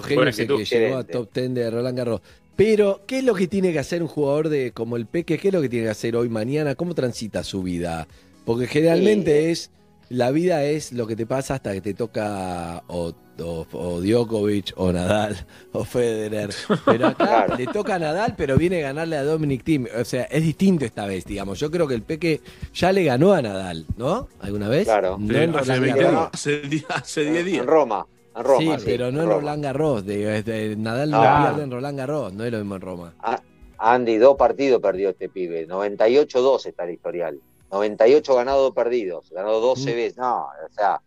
genios 0.04 0.06
que 0.06 0.66
llegó 0.66 0.98
a 0.98 1.04
top 1.04 1.34
10 1.34 1.54
de 1.56 1.72
Roland 1.72 1.98
Garros. 1.98 2.22
Pero, 2.56 3.02
¿qué 3.08 3.18
es 3.18 3.24
lo 3.24 3.34
que 3.34 3.48
tiene 3.48 3.74
que 3.74 3.80
hacer 3.80 4.04
un 4.04 4.08
jugador 4.08 4.50
de 4.50 4.72
como 4.72 4.98
el 4.98 5.08
Peque? 5.08 5.40
¿Qué 5.40 5.48
es 5.48 5.54
lo 5.56 5.60
que 5.60 5.68
tiene 5.68 5.86
que 5.86 5.90
hacer 5.90 6.16
hoy, 6.16 6.30
mañana? 6.30 6.76
¿Cómo 6.76 6.94
transita 6.94 7.44
su 7.44 7.64
vida? 7.64 8.08
Porque 8.46 8.68
generalmente 8.68 9.50
es, 9.50 9.72
la 10.10 10.32
vida 10.32 10.64
es 10.64 10.94
lo 10.94 11.06
que 11.08 11.16
te 11.16 11.26
pasa 11.26 11.56
hasta 11.56 11.74
que 11.74 11.82
te 11.82 11.94
toca 11.94 12.84
o, 12.88 13.14
o, 13.40 13.66
o 13.74 14.02
Djokovic 14.02 14.74
o 14.78 14.92
Nadal 14.92 15.36
o 15.74 15.84
Federer. 15.84 16.50
Pero 16.86 17.08
acá 17.08 17.26
Claro. 17.46 17.56
le 17.58 17.68
toca 17.68 17.96
a 17.96 18.00
Nadal, 18.00 18.34
pero 18.38 18.58
viene 18.58 18.80
a 18.80 18.88
ganarle 18.88 19.18
a 19.18 19.24
Dominic 19.24 19.64
Thiem. 19.64 19.88
O 20.00 20.06
sea, 20.06 20.24
es 20.24 20.42
distinto 20.44 20.86
esta 20.86 21.06
vez, 21.06 21.26
digamos. 21.26 21.60
Yo 21.60 21.70
creo 21.70 21.88
que 21.88 21.94
el 21.96 22.04
Peque 22.04 22.42
ya 22.74 22.92
le 22.92 23.04
ganó 23.04 23.34
a 23.34 23.42
Nadal, 23.42 23.86
¿no? 23.98 24.28
¿Alguna 24.40 24.70
vez? 24.70 24.86
Claro. 24.86 25.18
No 25.20 25.34
Sí, 25.34 25.40
en 25.44 25.56
hace 25.56 25.60
Roland 25.76 25.82
20 25.82 26.02
Garros. 26.02 26.20
días, 26.22 26.30
hace 26.34 26.60
di- 26.62 26.86
hace 26.90 27.32
10 27.32 27.46
días. 27.46 27.62
En 27.62 27.68
Roma. 27.68 28.08
En 28.36 28.44
Roma, 28.44 28.76
sí, 28.78 28.80
sí, 28.80 28.84
pero 28.86 29.12
no 29.12 29.22
en 29.22 29.28
Roma. 29.28 29.40
Roland 29.42 29.64
Garros. 29.64 30.06
digo, 30.06 30.30
Nadal 30.78 31.12
no 31.12 31.22
Ah. 31.22 31.46
pierde 31.48 31.64
en 31.64 31.72
Roland 31.72 31.98
Garros, 31.98 32.34
no 32.34 32.44
es 32.46 32.52
lo 32.52 32.60
mismo 32.60 32.76
en 32.76 32.82
Roma. 32.82 33.14
Ah, 33.20 33.42
Andy, 33.80 34.18
dos 34.18 34.36
partidos 34.38 34.82
perdió 34.82 35.10
este 35.10 35.28
pibe. 35.30 35.68
98-2 35.68 36.66
está 36.68 36.84
el 36.86 36.92
historial. 36.94 37.40
98 37.72 38.36
ganados, 38.36 38.62
dos 38.64 38.74
perdidos. 38.76 39.30
Ganó 39.32 39.60
12 39.60 39.92
Mm. 39.92 39.96
veces. 39.96 40.18
No, 40.18 40.44
o 40.46 40.74
sea, 40.74 41.02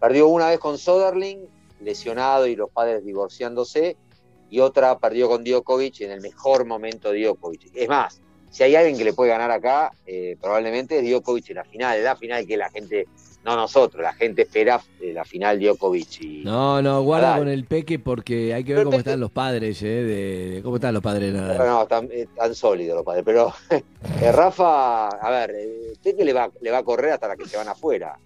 perdió 0.00 0.28
una 0.28 0.48
vez 0.48 0.58
con 0.58 0.76
Soderling, 0.78 1.46
lesionado 1.80 2.46
y 2.46 2.56
los 2.56 2.70
padres 2.70 3.04
divorciándose. 3.04 3.96
Y 4.50 4.60
otra 4.60 4.98
perdió 4.98 5.28
con 5.28 5.42
Djokovic 5.42 6.00
en 6.02 6.12
el 6.12 6.20
mejor 6.20 6.64
momento 6.64 7.10
de 7.10 7.24
Djokovic. 7.24 7.70
Es 7.74 7.88
más, 7.88 8.20
si 8.54 8.62
hay 8.62 8.76
alguien 8.76 8.96
que 8.96 9.04
le 9.04 9.12
puede 9.12 9.30
ganar 9.32 9.50
acá, 9.50 9.92
eh, 10.06 10.36
probablemente 10.40 10.98
es 10.98 11.04
Djokovic 11.04 11.50
en 11.50 11.56
la 11.56 11.64
final. 11.64 12.02
La 12.04 12.14
final 12.14 12.46
que 12.46 12.56
la 12.56 12.70
gente, 12.70 13.08
no 13.44 13.56
nosotros, 13.56 14.00
la 14.00 14.12
gente 14.12 14.42
espera 14.42 14.80
eh, 15.00 15.12
la 15.12 15.24
final 15.24 15.58
Djokovic 15.58 16.20
y, 16.22 16.44
No, 16.44 16.80
no, 16.80 17.02
guarda 17.02 17.26
Nadal. 17.30 17.40
con 17.40 17.48
el 17.48 17.64
Peque 17.64 17.98
porque 17.98 18.54
hay 18.54 18.62
que 18.62 18.74
ver 18.74 18.84
cómo 18.84 18.98
están 18.98 19.18
los 19.18 19.32
padres, 19.32 19.82
¿eh? 19.82 19.86
De, 19.86 20.50
de- 20.50 20.62
cómo 20.62 20.76
están 20.76 20.94
los 20.94 21.02
padres 21.02 21.32
de 21.32 21.40
Nadal. 21.40 21.58
No, 21.66 21.86
tan, 21.86 22.08
eh, 22.12 22.28
tan 22.36 22.54
sólido 22.54 22.94
los 22.94 23.04
padres. 23.04 23.24
Pero 23.26 23.52
eh, 24.22 24.30
Rafa, 24.32 25.08
a 25.08 25.30
ver, 25.30 25.50
eh, 25.56 25.92
Peque 26.02 26.24
le 26.24 26.32
va, 26.32 26.48
le 26.60 26.70
va 26.70 26.78
a 26.78 26.82
correr 26.84 27.10
hasta 27.12 27.26
la 27.26 27.36
que 27.36 27.46
se 27.48 27.56
van 27.56 27.66
afuera. 27.68 28.16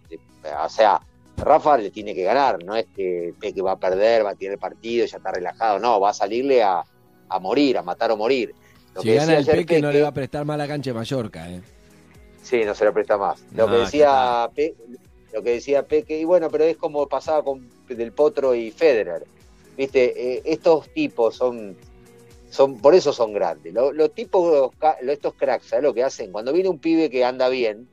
O 0.65 0.68
sea, 0.68 1.00
Rafa 1.39 1.78
le 1.78 1.90
tiene 1.90 2.15
que 2.15 2.23
ganar. 2.24 2.62
No 2.65 2.76
es 2.76 2.84
que 2.94 3.32
Peque 3.40 3.62
va 3.62 3.73
a 3.73 3.78
perder, 3.78 4.26
va 4.26 4.31
a 4.31 4.34
tirar 4.34 4.52
el 4.55 4.58
partido 4.60 5.05
y 5.05 5.08
ya 5.08 5.16
está 5.16 5.32
relajado. 5.32 5.78
No, 5.78 5.98
va 6.00 6.10
a 6.10 6.15
salirle 6.15 6.62
a, 6.62 6.82
a 7.31 7.39
morir, 7.39 7.78
a 7.78 7.82
matar 7.82 8.10
o 8.12 8.16
morir. 8.16 8.55
Lo 8.94 9.02
si 9.02 9.08
que 9.08 9.15
gana 9.15 9.36
el 9.39 9.47
Peque, 9.47 9.81
no 9.81 9.91
le 9.92 10.02
va 10.02 10.08
a 10.08 10.15
prestar 10.15 10.44
más 10.44 10.58
la 10.58 10.67
cancha 10.67 10.91
de 10.91 10.94
Mallorca, 10.94 11.49
¿eh? 11.50 11.60
Sí, 12.42 12.65
no 12.65 12.75
se 12.75 12.84
le 12.84 12.92
presta 12.92 13.17
más. 13.18 13.42
Lo 13.55 13.67
No, 13.67 13.73
que 13.73 13.78
decía 13.81 14.50
Pe- 14.55 14.75
lo 15.33 15.42
que 15.42 15.50
decía 15.50 15.86
Peque, 15.86 16.18
y 16.18 16.25
bueno, 16.25 16.50
pero 16.50 16.65
es 16.65 16.76
como 16.76 17.07
pasaba 17.07 17.42
con 17.44 17.68
Del 17.89 18.12
Potro 18.12 18.55
y 18.55 18.70
Federer. 18.70 19.25
Viste, 19.76 20.12
Eh, 20.36 20.42
estos 20.47 20.89
tipos 20.92 21.36
son, 21.36 21.76
son, 22.50 22.78
por 22.78 22.94
eso 22.94 23.12
son 23.12 23.33
grandes. 23.33 23.73
Lo- 23.75 23.92
Los, 23.92 24.12
tipos, 24.15 24.70
los 25.02 25.12
estos 25.12 25.34
cracks, 25.34 25.67
¿sabes 25.67 25.84
lo 25.84 25.92
que 25.94 26.02
hacen? 26.02 26.33
Cuando 26.33 26.52
viene 26.52 26.68
un 26.70 26.78
pibe 26.78 27.10
que 27.10 27.25
anda 27.25 27.49
bien, 27.49 27.86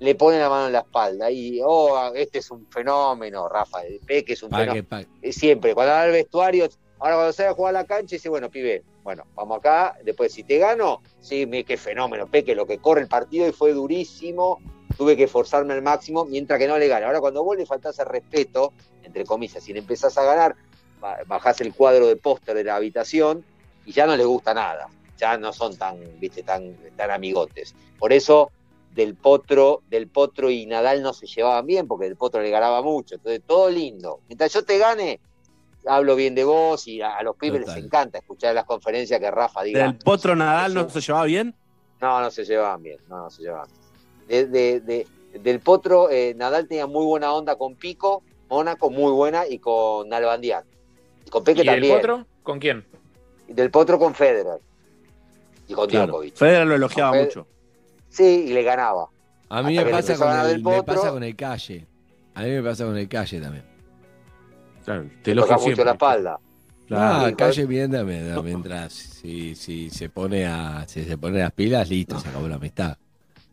le 0.00 0.14
ponen 0.16 0.40
la 0.40 0.48
mano 0.48 0.66
en 0.66 0.72
la 0.72 0.80
espalda 0.80 1.30
y, 1.30 1.60
oh, 1.62 2.12
este 2.14 2.38
es 2.38 2.50
un 2.50 2.66
fenómeno, 2.68 3.48
Rafa, 3.48 3.82
el 3.84 4.00
Peque 4.00 4.32
es 4.32 4.42
un 4.42 4.50
Pa' 4.50 4.58
que- 4.58 4.64
fenómeno. 4.64 4.86
pa- 4.88 5.04
Eh, 5.22 5.32
Siempre, 5.32 5.74
cuando 5.74 5.92
va 5.92 6.02
al 6.02 6.10
vestuario, 6.12 6.66
ahora 7.04 7.16
cuando 7.16 7.32
sale 7.34 7.50
a 7.50 7.54
jugar 7.54 7.76
a 7.76 7.80
la 7.80 7.84
cancha, 7.84 8.16
dice, 8.16 8.30
bueno, 8.30 8.50
pibe, 8.50 8.82
bueno, 9.02 9.24
vamos 9.34 9.58
acá, 9.58 9.94
después 10.02 10.32
si 10.32 10.42
te 10.42 10.56
gano, 10.58 11.02
sí, 11.20 11.46
qué 11.64 11.76
fenómeno, 11.76 12.26
Peque, 12.26 12.54
lo 12.54 12.66
que 12.66 12.78
corre 12.78 13.02
el 13.02 13.08
partido 13.08 13.46
y 13.46 13.52
fue 13.52 13.72
durísimo, 13.74 14.58
tuve 14.96 15.14
que 15.14 15.24
esforzarme 15.24 15.74
al 15.74 15.82
máximo, 15.82 16.24
mientras 16.24 16.58
que 16.58 16.66
no 16.66 16.78
le 16.78 16.88
gane. 16.88 17.04
Ahora 17.04 17.20
cuando 17.20 17.44
vos 17.44 17.56
le 17.58 17.66
faltás 17.66 17.98
el 17.98 18.06
respeto, 18.06 18.72
entre 19.02 19.24
comillas, 19.24 19.62
si 19.62 19.74
le 19.74 19.80
empezás 19.80 20.16
a 20.16 20.24
ganar, 20.24 20.56
ba- 20.98 21.18
bajás 21.26 21.60
el 21.60 21.74
cuadro 21.74 22.06
de 22.06 22.16
póster 22.16 22.56
de 22.56 22.64
la 22.64 22.76
habitación 22.76 23.44
y 23.84 23.92
ya 23.92 24.06
no 24.06 24.16
les 24.16 24.26
gusta 24.26 24.54
nada, 24.54 24.86
ya 25.18 25.36
no 25.36 25.52
son 25.52 25.76
tan, 25.76 25.98
viste, 26.18 26.42
tan, 26.42 26.74
tan 26.96 27.10
amigotes. 27.10 27.74
Por 27.98 28.14
eso 28.14 28.50
del 28.94 29.14
Potro, 29.16 29.82
del 29.90 30.08
Potro 30.08 30.48
y 30.50 30.64
Nadal 30.64 31.02
no 31.02 31.12
se 31.12 31.26
llevaban 31.26 31.66
bien, 31.66 31.86
porque 31.86 32.06
el 32.06 32.16
Potro 32.16 32.40
le 32.40 32.48
ganaba 32.48 32.80
mucho. 32.80 33.16
Entonces, 33.16 33.42
todo 33.44 33.68
lindo. 33.68 34.20
Mientras 34.28 34.52
yo 34.52 34.64
te 34.64 34.78
gane, 34.78 35.20
hablo 35.86 36.16
bien 36.16 36.34
de 36.34 36.44
vos 36.44 36.86
y 36.88 37.00
a, 37.02 37.16
a 37.16 37.22
los 37.22 37.36
pibes 37.36 37.60
Total. 37.60 37.76
les 37.76 37.84
encanta 37.84 38.18
escuchar 38.18 38.54
las 38.54 38.64
conferencias 38.64 39.20
que 39.20 39.30
Rafa 39.30 39.62
diga. 39.62 39.82
¿Del 39.84 39.96
Potro 39.98 40.34
Nadal 40.36 40.74
no 40.74 40.88
se 40.88 41.00
llevaba 41.00 41.24
bien? 41.26 41.54
No, 42.00 42.20
no 42.20 42.30
se 42.30 42.44
llevaban 42.44 42.82
bien, 42.82 42.98
no, 43.08 43.18
no 43.24 43.30
se 43.30 43.42
llevaban 43.42 43.68
bien. 44.28 44.50
De, 44.50 44.80
de- 44.80 44.80
de- 44.80 45.06
del 45.40 45.60
Potro, 45.60 46.10
eh, 46.10 46.32
Nadal 46.36 46.68
tenía 46.68 46.86
muy 46.86 47.04
buena 47.04 47.32
onda 47.32 47.56
con 47.56 47.74
Pico, 47.74 48.22
Mónaco 48.48 48.88
muy 48.90 49.10
buena 49.12 49.46
y 49.48 49.58
con 49.58 50.08
Nalbandián. 50.08 50.64
Y 51.26 51.30
con 51.30 51.42
Peque 51.42 51.62
¿Y 51.64 51.68
el 51.68 51.74
también. 51.74 51.96
potro? 51.96 52.26
¿Con 52.42 52.58
quién? 52.60 52.84
Del 53.48 53.70
Potro 53.70 53.98
con 53.98 54.14
Federer. 54.14 54.60
Y 55.66 55.74
con 55.74 55.88
Claro. 55.88 56.06
Djokovic. 56.12 56.36
Federer 56.36 56.66
lo 56.66 56.74
elogiaba 56.76 57.12
Fed- 57.16 57.24
mucho. 57.24 57.46
Sí, 58.10 58.44
y 58.48 58.52
le 58.52 58.62
ganaba. 58.62 59.08
A 59.48 59.62
mí 59.62 59.76
me 59.76 59.84
pasa, 59.86 60.16
con 60.16 60.30
el, 60.30 60.46
del 60.46 60.62
me 60.62 60.76
Potro. 60.76 60.94
pasa 60.94 61.10
con 61.10 61.24
el 61.24 61.34
calle. 61.36 61.86
A 62.34 62.42
mí 62.42 62.50
me 62.50 62.62
pasa 62.62 62.84
con 62.84 62.96
el 62.96 63.08
calle 63.08 63.40
también. 63.40 63.64
Claro, 64.84 65.06
te 65.22 65.34
toca 65.34 65.56
mucho 65.58 65.84
la 65.84 65.92
espalda. 65.92 66.38
Ah, 66.90 67.26
Sí, 67.28 67.34
calle 67.34 67.66
mientras, 67.66 68.04
mientras 68.04 68.92
si, 68.92 69.54
si 69.54 69.88
se 69.88 70.10
pone 70.10 70.44
a 70.46 70.84
si 70.86 71.02
se 71.04 71.16
pone 71.16 71.38
las 71.38 71.52
pilas, 71.52 71.88
listo, 71.88 72.20
se 72.20 72.28
acabó 72.28 72.46
la 72.46 72.56
amistad. 72.56 72.96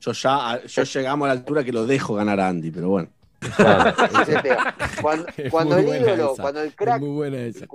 Yo 0.02 0.12
ya 0.12 0.62
yo 0.66 0.84
llegamos 0.84 1.26
a 1.26 1.28
la 1.34 1.40
altura 1.40 1.64
que 1.64 1.72
lo 1.72 1.86
dejo 1.86 2.16
ganar 2.16 2.40
a 2.42 2.50
Andy, 2.50 2.72
pero 2.72 2.90
bueno. 2.90 3.10
Tema. 3.58 4.76
Cuando, 5.02 5.26
cuando 5.50 5.78
el 5.78 5.88
ídolo, 5.88 6.34
esa, 6.34 6.42
cuando 6.42 6.62
el 6.62 6.68
es 6.68 6.76
crack, 6.76 7.00
muy 7.00 7.10
buena 7.10 7.38
esa. 7.40 7.66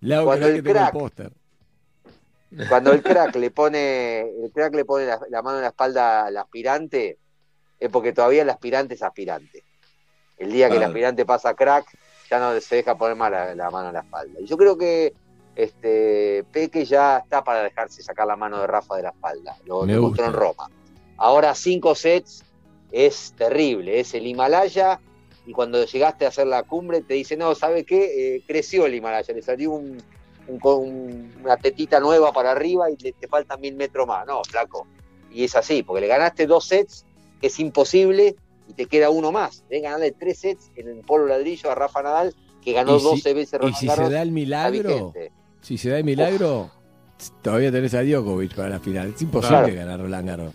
Lau, 0.00 0.24
cuando 0.26 0.46
el 0.48 0.54
que 0.56 0.62
tengo 0.62 0.78
crack- 0.78 0.92
póster. 0.92 1.32
cuando 2.68 2.92
el 2.92 3.02
crack 3.02 3.34
le 3.36 3.50
pone, 3.50 4.20
el 4.20 4.52
crack 4.52 4.74
le 4.74 4.84
pone 4.84 5.06
la, 5.06 5.18
la 5.30 5.42
mano 5.42 5.56
en 5.56 5.62
la 5.62 5.68
espalda 5.68 6.26
al 6.26 6.36
aspirante, 6.36 7.18
es 7.80 7.90
porque 7.90 8.12
todavía 8.12 8.42
el 8.42 8.50
aspirante 8.50 8.94
es 8.94 9.02
aspirante. 9.02 9.64
El 10.38 10.52
día 10.52 10.66
que 10.68 10.74
el 10.74 10.78
Claro. 10.80 10.90
aspirante 10.92 11.24
pasa 11.24 11.48
a 11.50 11.54
crack, 11.54 11.86
ya 12.32 12.38
no 12.40 12.58
se 12.62 12.76
deja 12.76 12.96
poner 12.96 13.14
más 13.14 13.30
la, 13.30 13.54
la 13.54 13.70
mano 13.70 13.88
en 13.88 13.94
la 13.94 14.00
espalda. 14.00 14.40
Y 14.40 14.46
yo 14.46 14.56
creo 14.56 14.78
que 14.78 15.12
este 15.54 16.44
Peque 16.50 16.86
ya 16.86 17.18
está 17.18 17.44
para 17.44 17.62
dejarse 17.62 18.02
sacar 18.02 18.26
la 18.26 18.36
mano 18.36 18.58
de 18.60 18.66
Rafa 18.66 18.96
de 18.96 19.02
la 19.02 19.10
espalda. 19.10 19.54
Lo 19.66 19.82
Me 19.84 19.92
demostró 19.92 20.26
en. 20.26 20.32
Roma. 20.32 20.70
Ahora 21.18 21.54
cinco 21.54 21.94
sets 21.94 22.42
es 22.90 23.34
terrible, 23.36 24.00
es 24.00 24.14
el 24.14 24.26
Himalaya 24.26 24.98
y 25.44 25.52
cuando 25.52 25.84
llegaste 25.84 26.24
a 26.24 26.28
hacer 26.28 26.46
la 26.46 26.62
cumbre 26.62 27.02
te 27.02 27.14
dice, 27.14 27.36
no, 27.36 27.54
¿sabe 27.54 27.84
qué? 27.84 28.36
Eh, 28.36 28.42
creció 28.46 28.86
el 28.86 28.94
Himalaya, 28.94 29.34
le 29.34 29.42
salió 29.42 29.72
un, 29.72 30.02
un- 30.48 30.60
un- 30.62 31.34
una 31.44 31.56
tetita 31.58 32.00
nueva 32.00 32.32
para 32.32 32.52
arriba 32.52 32.90
y 32.90 32.96
le- 32.96 33.12
te 33.12 33.28
faltan 33.28 33.60
mil 33.60 33.74
metros 33.74 34.06
más. 34.06 34.26
No, 34.26 34.40
flaco. 34.48 34.86
Y 35.30 35.44
es 35.44 35.54
así, 35.54 35.82
porque 35.82 36.00
le 36.00 36.06
ganaste 36.08 36.46
dos 36.46 36.64
sets, 36.66 37.04
que 37.40 37.48
es 37.48 37.60
imposible, 37.60 38.36
y 38.72 38.74
te 38.74 38.86
queda 38.86 39.10
uno 39.10 39.30
más. 39.32 39.64
Deben 39.68 39.84
ganarle 39.84 40.12
tres 40.12 40.38
sets 40.38 40.70
en 40.76 40.88
el 40.88 41.00
polo 41.00 41.26
ladrillo 41.26 41.70
a 41.70 41.74
Rafa 41.74 42.02
Nadal, 42.02 42.34
que 42.62 42.72
ganó 42.72 42.96
Y 42.96 43.00
si- 43.00 43.04
12 43.04 43.34
veces 43.34 43.52
Y 43.54 43.56
Roland 43.58 43.76
si 43.76 43.86
Garros, 43.86 44.08
se 44.08 44.14
da 44.14 44.22
el 44.22 44.32
milagro, 44.32 45.12
si 45.60 45.78
se 45.78 45.90
da 45.90 45.98
el 45.98 46.04
milagro, 46.04 46.70
todavía 47.42 47.70
tenés 47.70 47.94
a 47.94 48.02
Djokovic 48.02 48.54
para 48.54 48.70
la 48.70 48.80
final. 48.80 49.12
Es 49.14 49.22
imposible 49.22 49.58
Claro. 49.58 49.74
ganar 49.74 50.00
Roland 50.00 50.28
Garros. 50.28 50.54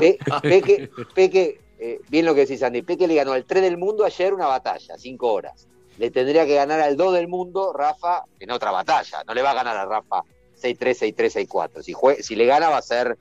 Pe- 0.00 0.18
Peque, 0.42 0.90
Peque, 1.14 1.60
eh, 1.78 2.00
bien 2.08 2.24
lo 2.26 2.34
que 2.34 2.40
decís, 2.42 2.62
Andy, 2.62 2.82
Peque 2.82 3.06
le 3.06 3.14
ganó 3.14 3.32
al 3.32 3.44
3 3.44 3.62
del 3.62 3.76
mundo 3.78 4.04
ayer 4.04 4.32
una 4.34 4.46
batalla, 4.46 4.96
5 4.98 5.32
horas. 5.32 5.68
Le 5.98 6.10
tendría 6.10 6.46
que 6.46 6.54
ganar 6.54 6.80
al 6.80 6.96
2 6.96 7.12
del 7.14 7.28
mundo, 7.28 7.72
Rafa, 7.72 8.24
en 8.40 8.50
otra 8.50 8.70
batalla. 8.70 9.22
No 9.26 9.34
le 9.34 9.42
va 9.42 9.50
a 9.50 9.54
ganar 9.54 9.76
a 9.76 9.84
Rafa 9.84 10.22
6-3, 10.54 10.96
6-3, 10.98 11.32
6-4. 11.48 11.82
Si, 11.82 11.94
si 12.22 12.34
le 12.36 12.46
gana 12.46 12.70
va 12.70 12.78
a 12.78 12.82
ser 12.82 13.18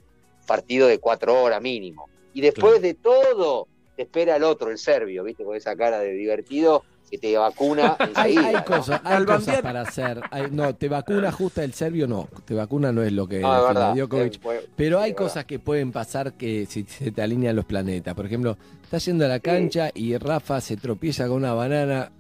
partido 0.48 0.88
de 0.88 1.00
4 1.00 1.41
horas 1.43 1.61
mínimo. 1.61 2.08
Y 2.33 2.41
después 2.41 2.82
de 2.82 2.93
todo, 2.93 3.67
te 4.02 4.06
espera 4.20 4.36
el 4.38 4.44
otro, 4.44 4.72
el 4.72 4.78
serbio, 4.80 5.24
¿viste? 5.24 5.44
Con 5.44 5.56
esa 5.56 5.76
cara 5.76 6.00
de 6.00 6.12
divertido 6.14 6.84
que 7.10 7.18
te 7.20 7.38
vacuna 7.38 7.96
Hay, 8.16 8.32
enseguida. 8.36 8.48
hay 8.48 8.54
¿no? 8.56 8.66
cosas, 8.66 9.02
hay 9.04 9.26
cosas 9.26 9.62
para 9.62 9.82
hacer. 9.82 10.22
Hay- 10.32 10.50
no, 10.52 10.74
te 10.76 10.88
vacuna 10.90 11.32
justa 11.32 11.64
el 11.64 11.74
serbio, 11.74 12.08
no. 12.08 12.28
Te 12.46 12.54
vacuna 12.56 12.92
no 12.92 13.04
es 13.04 13.12
lo 13.12 13.28
que 13.28 13.40
No, 13.42 13.70
es. 13.70 13.96
Djokovic. 13.96 14.42
Bu- 14.42 14.60
Pero 14.76 15.00
hay 15.00 15.12
verdad. 15.12 15.26
cosas 15.26 15.46
que 15.46 15.60
pueden 15.60 15.92
pasar 15.92 16.34
que 16.34 16.66
si 16.66 16.84
se 16.84 17.12
te 17.12 17.22
alinean 17.22 17.56
los 17.56 17.66
planetas. 17.66 18.16
Por 18.16 18.26
ejemplo, 18.26 18.58
estás 18.84 19.06
yendo 19.06 19.26
a 19.26 19.28
la 19.28 19.40
cancha 19.40 19.92
y 19.94 20.18
Rafa 20.18 20.60
se 20.62 20.78
tropieza 20.78 21.28
con 21.28 21.38
una 21.38 21.54
banana 21.54 22.12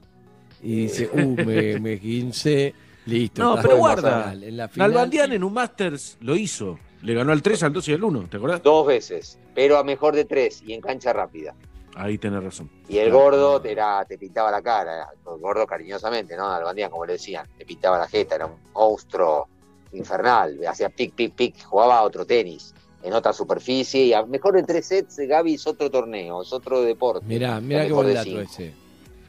y 0.61 0.81
dice, 0.83 1.09
uh, 1.11 1.35
me, 1.45 1.79
me 1.79 1.95
guincé, 1.95 2.75
listo. 3.07 3.41
No, 3.41 3.59
pero 3.61 3.77
guarda. 3.77 4.33
En 4.33 4.55
la 4.57 4.67
final, 4.67 4.91
Nalbandian 4.91 5.31
en 5.33 5.43
un 5.43 5.53
Masters 5.53 6.17
lo 6.21 6.35
hizo. 6.35 6.77
Le 7.01 7.15
ganó 7.15 7.31
al 7.31 7.41
3, 7.41 7.63
al 7.63 7.73
2 7.73 7.87
y 7.89 7.93
al 7.93 8.03
1, 8.03 8.27
¿te 8.29 8.37
acordás? 8.37 8.61
Dos 8.61 8.85
veces, 8.85 9.39
pero 9.55 9.77
a 9.79 9.83
mejor 9.83 10.15
de 10.15 10.23
tres 10.25 10.61
y 10.63 10.73
en 10.73 10.81
cancha 10.81 11.11
rápida. 11.11 11.55
Ahí 11.95 12.17
tenés 12.17 12.43
razón. 12.43 12.69
Y 12.87 12.97
el 12.97 13.11
gordo 13.11 13.61
te, 13.61 13.71
era, 13.71 14.05
te 14.05 14.17
pintaba 14.17 14.49
la 14.51 14.61
cara, 14.61 15.09
el 15.11 15.39
gordo 15.39 15.67
cariñosamente, 15.67 16.35
¿no? 16.37 16.49
Albandía, 16.49 16.89
como 16.89 17.05
le 17.05 17.13
decían, 17.13 17.47
te 17.57 17.65
pintaba 17.65 17.97
la 17.97 18.07
jeta, 18.07 18.35
era 18.35 18.45
un 18.45 18.55
monstruo 18.73 19.47
infernal, 19.93 20.57
hacía 20.67 20.89
pic, 20.89 21.13
pic, 21.13 21.33
pic, 21.33 21.63
jugaba 21.65 21.97
a 21.97 22.03
otro 22.03 22.25
tenis, 22.25 22.73
en 23.03 23.13
otra 23.13 23.33
superficie, 23.33 24.05
y 24.05 24.13
a 24.13 24.23
mejor 24.23 24.55
de 24.55 24.63
tres 24.63 24.85
sets, 24.85 25.17
Gaby 25.17 25.55
es 25.55 25.67
otro 25.67 25.89
torneo, 25.91 26.41
es 26.43 26.53
otro 26.53 26.81
deporte. 26.81 27.25
Mirá, 27.27 27.59
mirá 27.59 27.85
qué 27.85 27.93
buen 27.93 28.13
dato 28.13 28.23
cinco. 28.23 28.41
ese. 28.41 28.73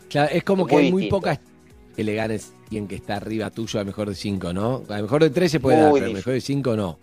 Claro, 0.09 0.31
es 0.33 0.45
como 0.45 0.63
Es 0.65 0.69
que 0.69 0.75
muy 0.75 0.85
hay 0.85 0.93
muy 0.93 1.03
distinto. 1.03 1.17
pocas 1.21 1.39
que 1.97 2.05
le 2.05 2.15
ganes 2.15 2.53
quien 2.69 2.87
que 2.87 2.95
está 2.95 3.17
arriba 3.17 3.51
tuyo 3.51 3.81
a 3.81 3.85
mejor 3.85 4.09
de 4.09 4.15
5, 4.15 4.53
¿no? 4.53 4.83
A 4.89 5.03
mejor 5.03 5.23
de 5.23 5.31
3 5.31 5.53
se 5.53 5.61
puede 5.61 5.77
Muy 5.77 5.85
dar, 5.85 5.93
pero 5.95 6.07
a 6.07 6.15
mejor 6.15 6.33
de 6.35 6.41
5 6.41 6.77
no. 6.77 6.99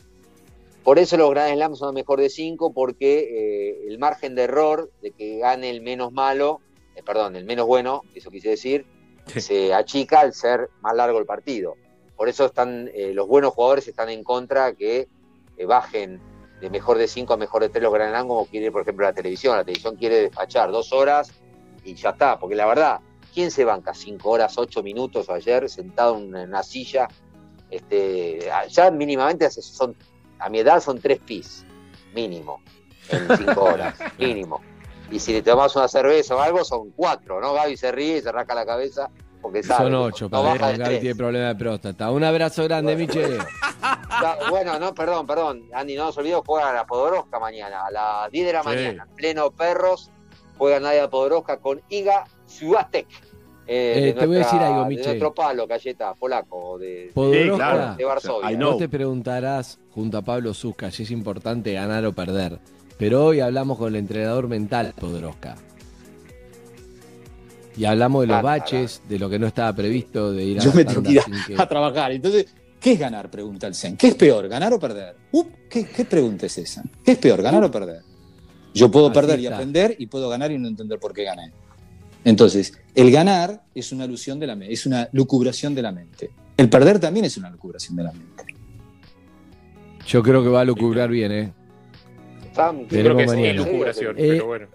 Por 0.90 0.98
eso 0.98 1.18
los 1.18 1.30
Grand 1.30 1.54
Slams 1.54 1.78
son 1.78 1.94
mejor 1.94 2.20
de 2.20 2.32
cinco, 2.32 2.74
porque 2.74 3.20
eh, 3.20 3.88
el 3.88 4.00
margen 4.00 4.34
de 4.34 4.46
error 4.46 4.90
de 5.04 5.12
que 5.12 5.38
gane 5.38 5.70
el 5.70 5.82
menos 5.82 6.12
malo, 6.12 6.62
eh, 6.96 7.04
perdón, 7.04 7.36
el 7.36 7.46
menos 7.46 7.68
bueno, 7.68 8.02
eso 8.16 8.32
quise 8.32 8.50
decir, 8.50 8.88
se 9.28 9.72
achica 9.72 10.22
al 10.22 10.34
ser 10.34 10.72
más 10.82 10.96
largo 10.96 11.20
el 11.20 11.28
partido. 11.28 11.76
Por 12.16 12.28
eso 12.28 12.48
están 12.48 12.90
eh, 12.96 13.14
los 13.14 13.28
buenos 13.28 13.54
jugadores 13.54 13.88
están 13.88 14.10
en 14.10 14.24
contra 14.24 14.74
que 14.74 15.08
bajen 15.68 16.20
de 16.60 16.72
mejor 16.72 16.98
de 16.98 17.08
cinco 17.08 17.34
a 17.34 17.38
mejor 17.38 17.62
de 17.62 17.70
tres 17.70 17.84
los 17.84 17.94
Grand 17.94 18.10
Slams, 18.10 18.28
como 18.28 18.46
quiere, 18.48 18.72
por 18.72 18.82
ejemplo, 18.82 19.06
la 19.06 19.14
televisión. 19.14 19.58
La 19.58 19.64
televisión 19.64 19.96
quiere 19.96 20.22
despachar 20.22 20.72
dos 20.72 20.92
horas 20.92 21.32
y 21.84 21.94
ya 21.94 22.10
está, 22.10 22.40
porque 22.40 22.56
la 22.56 22.66
verdad, 22.66 23.00
¿quién 23.32 23.52
se 23.52 23.64
banca 23.64 23.94
cinco 23.94 24.32
horas, 24.32 24.58
ocho 24.58 24.82
minutos 24.82 25.30
ayer 25.30 25.70
sentado 25.70 26.18
en 26.18 26.34
una 26.34 26.64
silla? 26.64 27.08
Este, 27.70 28.50
ya 28.72 28.90
mínimamente 28.90 29.52
son, 29.52 29.96
a 30.40 30.50
mi 30.50 30.60
edad 30.60 30.80
son 30.82 31.00
tres 31.00 31.20
pis, 31.20 31.66
mínimo, 32.14 32.62
en 33.10 33.28
cinco 33.38 33.62
horas, 33.66 33.96
mínimo. 34.18 34.62
Y 35.12 35.20
si 35.20 35.34
le 35.34 35.42
tomas 35.42 35.76
una 35.76 35.88
cerveza 35.88 36.36
o 36.36 36.40
algo, 36.40 36.64
son 36.64 36.92
cuatro, 36.92 37.42
¿no? 37.42 37.54
Gaby 37.54 37.76
se 37.78 37.92
ríe 37.92 38.18
y 38.18 38.22
se 38.22 38.32
rasca 38.32 38.54
la 38.56 38.66
cabeza 38.66 39.10
porque 39.42 39.64
sabe. 39.64 39.86
Son 39.86 39.96
8, 39.96 40.26
no 40.26 40.30
para 40.30 40.44
baja 40.44 40.68
de 40.68 40.78
Gaby 40.78 40.84
tres. 40.90 41.00
tiene 41.02 41.16
problema 41.16 41.48
de 41.48 41.56
próstata. 41.56 42.12
Un 42.12 42.24
abrazo 42.24 42.64
grande. 42.66 43.08
Ya, 44.22 44.38
bueno, 44.50 44.78
no, 44.80 44.94
perdón, 44.94 45.26
perdón. 45.26 45.64
Andy, 45.74 45.96
no 45.96 46.06
nos 46.06 46.18
olvidemos, 46.18 46.44
juega 46.46 46.70
a 46.72 46.74
la 46.74 46.86
Podoroska 46.86 47.40
mañana, 47.40 47.86
a 47.86 47.92
las 47.92 48.32
10 48.32 48.48
de 48.48 48.54
la 48.54 48.62
Sí. 48.64 48.68
mañana, 48.68 49.06
en 49.10 49.16
pleno 49.16 49.52
Perros, 49.52 50.12
juega 50.58 50.80
Nadia 50.82 51.10
Podoroska 51.10 51.58
con 51.58 51.82
Iga 51.88 52.26
Swiatek. 52.46 53.08
Eh, 53.72 54.16
te 54.18 54.26
voy 54.26 54.38
a 54.38 54.40
decir 54.40 54.60
algo, 54.60 54.86
Miche. 54.86 55.02
De 55.02 55.08
nuestro 55.10 55.34
palo, 55.34 55.68
Galleta, 55.68 56.14
polaco, 56.16 56.80
de, 56.80 57.12
Podoroska, 57.14 57.96
de 57.96 58.04
Varsovia. 58.04 58.58
vos 58.58 58.78
te 58.80 58.90
preguntarás 58.90 59.80
junto 59.92 60.18
a 60.18 60.22
Pablo 60.24 60.54
Zuzca 60.56 60.90
si 60.90 61.04
es 61.04 61.12
importante 61.12 61.72
ganar 61.74 62.04
o 62.06 62.14
perder. 62.14 62.58
Pero 62.98 63.26
hoy 63.26 63.40
hablamos 63.42 63.78
con 63.78 63.90
el 63.90 63.96
entrenador 63.98 64.48
mental 64.48 64.94
Podoroska. 65.00 65.56
Y 67.78 67.86
hablamos 67.86 68.22
de 68.22 68.28
los 68.28 68.42
Claro, 68.42 68.48
baches, 68.48 69.02
de 69.08 69.20
lo 69.20 69.30
que 69.30 69.40
no 69.40 69.48
estaba 69.48 69.72
previsto, 69.74 70.32
de 70.34 70.44
ir 70.44 70.60
a 70.60 70.64
Yo 70.64 70.74
me 70.74 70.84
tengo 70.84 71.04
que 71.04 71.12
ir 71.12 71.20
a, 71.20 71.26
que- 71.48 71.56
a 71.62 71.68
trabajar. 71.68 72.12
Entonces, 72.12 72.48
¿qué 72.80 72.94
es 72.94 73.00
ganar? 73.00 73.30
Pregunta 73.32 73.68
el 73.68 73.76
Zen. 73.76 73.96
¿Qué 73.96 74.08
es 74.08 74.16
peor, 74.16 74.48
ganar 74.50 74.74
o 74.74 74.80
perder? 74.80 75.16
Uh, 75.32 75.46
¿qué, 75.70 75.86
qué 75.86 76.04
pregunta 76.06 76.48
es 76.48 76.58
esa? 76.58 76.84
¿Qué 77.06 77.12
es 77.14 77.18
peor, 77.20 77.42
ganar 77.42 77.64
o 77.64 77.72
perder? 77.72 78.02
Yo 78.74 78.92
puedo 78.92 79.08
Así 79.08 79.14
perder 79.16 79.40
y 79.40 79.46
está. 79.46 79.56
aprender 79.56 79.96
y 79.98 80.08
puedo 80.08 80.28
ganar 80.28 80.52
y 80.52 80.58
no 80.58 80.68
entender 80.68 81.00
por 81.00 81.14
qué 81.14 81.24
gané. 81.24 81.52
Entonces, 82.24 82.74
el 82.96 83.12
ganar 83.12 83.64
es 83.74 83.92
una 83.92 84.04
alusión 84.04 84.40
de 84.40 84.48
la 84.48 84.56
mente, 84.56 84.74
es 84.74 84.86
una 84.86 85.08
lucubración 85.14 85.74
de 85.76 85.82
la 85.82 85.92
mente. 85.92 86.30
El 86.58 86.70
perder 86.70 87.00
también 87.00 87.26
es 87.26 87.38
una 87.38 87.50
lucubración 87.50 87.96
de 87.96 88.04
la 88.04 88.12
mente. 88.12 88.44
Yo 90.06 90.22
creo 90.24 90.44
que 90.44 90.50
va 90.50 90.62
a 90.62 90.66
lucubrar 90.66 91.10
bien, 91.10 91.32
¿eh? 91.32 91.54
Sam, 92.54 92.82
Yo 92.82 92.88
creo 92.88 93.16
que 93.16 93.24
es 93.24 93.30
mañana. 93.30 93.50
elucubración, 93.62 94.16
Eh, 94.18 94.28
pero 94.32 94.46
bueno. 94.48 94.68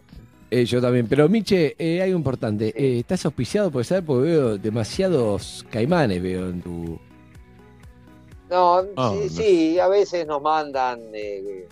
Eh, 0.50 0.64
yo 0.64 0.80
también. 0.80 1.06
Pero, 1.08 1.28
Miche, 1.28 1.74
eh, 1.78 1.94
hay 1.96 2.00
algo 2.02 2.16
importante. 2.18 2.72
Eh, 2.76 3.00
¿Estás 3.00 3.24
auspiciado? 3.26 3.70
Porque, 3.72 3.84
¿sabes? 3.84 4.04
Porque 4.06 4.28
veo 4.30 4.56
demasiados 4.58 5.66
caimanes, 5.70 6.22
veo 6.22 6.48
en 6.48 6.60
tu... 6.62 6.98
No, 8.48 8.82
Ah, 8.96 9.12
sí, 9.14 9.24
no. 9.24 9.28
sí, 9.30 9.78
a 9.80 9.88
veces 9.88 10.26
nos 10.26 10.40
mandan 10.40 11.00
eh, 11.12 11.66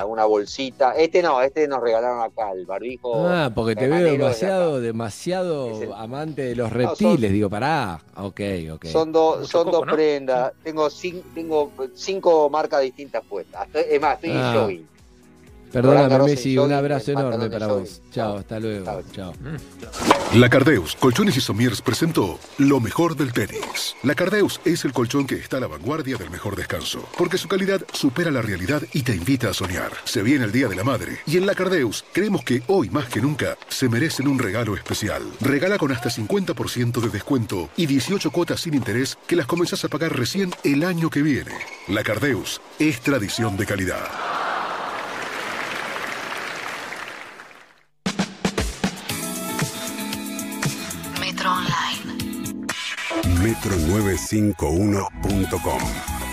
alguna 0.00 0.24
bolsita. 0.24 0.92
Este 0.96 1.22
no, 1.22 1.40
este 1.40 1.68
nos 1.68 1.80
regalaron 1.80 2.20
acá, 2.20 2.50
el 2.52 2.66
barbijo. 2.66 3.26
Ah, 3.28 3.50
porque 3.54 3.76
te 3.76 3.86
veo 3.88 3.98
de 4.04 4.10
demasiado, 4.12 4.80
demasiado 4.80 5.94
amante 5.94 6.42
de 6.42 6.56
los 6.56 6.72
reptiles. 6.72 7.32
Digo, 7.32 7.48
pará. 7.48 8.00
Ok, 8.16 8.40
ok. 8.72 8.86
Son, 8.86 9.12
dos 9.12 9.48
son 9.48 9.64
coco, 9.66 9.76
dos 9.78 9.86
¿no? 9.86 9.92
prendas. 9.94 10.52
Tengo, 10.62 10.88
cin- 10.88 11.22
tengo 11.34 11.70
cinco 11.94 12.50
marcas 12.50 12.82
distintas 12.82 13.22
puestas. 13.24 13.66
Estoy- 13.68 13.84
Es 13.88 14.00
más, 14.00 14.14
estoy 14.16 14.30
Ah. 14.32 14.52
en 14.54 14.60
jogging. 14.60 14.88
Perdóname, 15.74 16.24
Messi. 16.24 16.56
Un 16.56 16.72
abrazo 16.72 17.10
en 17.10 17.18
enorme 17.18 17.50
para 17.50 17.66
vos. 17.66 18.00
Chao, 18.12 18.38
hasta 18.38 18.60
luego. 18.60 19.02
Chao. 19.12 19.32
La 20.34 20.48
Cardeus, 20.48 20.94
Colchones 20.94 21.36
y 21.36 21.40
Somiers 21.40 21.82
presentó 21.82 22.38
lo 22.58 22.78
mejor 22.78 23.16
del 23.16 23.32
tenis. 23.32 23.96
La 24.04 24.14
Cardeus 24.14 24.60
es 24.64 24.84
el 24.84 24.92
colchón 24.92 25.26
que 25.26 25.34
está 25.34 25.56
a 25.56 25.60
la 25.60 25.66
vanguardia 25.66 26.16
del 26.16 26.30
mejor 26.30 26.54
descanso, 26.54 27.04
porque 27.18 27.38
su 27.38 27.48
calidad 27.48 27.82
supera 27.92 28.30
la 28.30 28.42
realidad 28.42 28.82
y 28.92 29.02
te 29.02 29.14
invita 29.16 29.50
a 29.50 29.54
soñar. 29.54 29.90
Se 30.04 30.22
viene 30.22 30.44
el 30.44 30.52
Día 30.52 30.68
de 30.68 30.76
la 30.76 30.84
Madre 30.84 31.18
y 31.26 31.38
en 31.38 31.46
La 31.46 31.54
Cardeus 31.54 32.04
creemos 32.12 32.44
que 32.44 32.62
hoy 32.68 32.88
más 32.90 33.06
que 33.06 33.20
nunca 33.20 33.56
se 33.68 33.88
merecen 33.88 34.28
un 34.28 34.38
regalo 34.38 34.76
especial. 34.76 35.22
Regala 35.40 35.78
con 35.78 35.90
hasta 35.90 36.08
50% 36.08 37.00
de 37.00 37.08
descuento 37.08 37.68
y 37.76 37.86
18 37.86 38.30
cuotas 38.30 38.60
sin 38.60 38.74
interés 38.74 39.18
que 39.26 39.36
las 39.36 39.46
comenzás 39.46 39.84
a 39.84 39.88
pagar 39.88 40.16
recién 40.16 40.52
el 40.62 40.84
año 40.84 41.10
que 41.10 41.22
viene. 41.22 41.52
La 41.88 42.04
Cardeus 42.04 42.60
es 42.78 43.00
tradición 43.00 43.56
de 43.56 43.66
calidad. 43.66 44.33
Metro951.com 53.44 56.23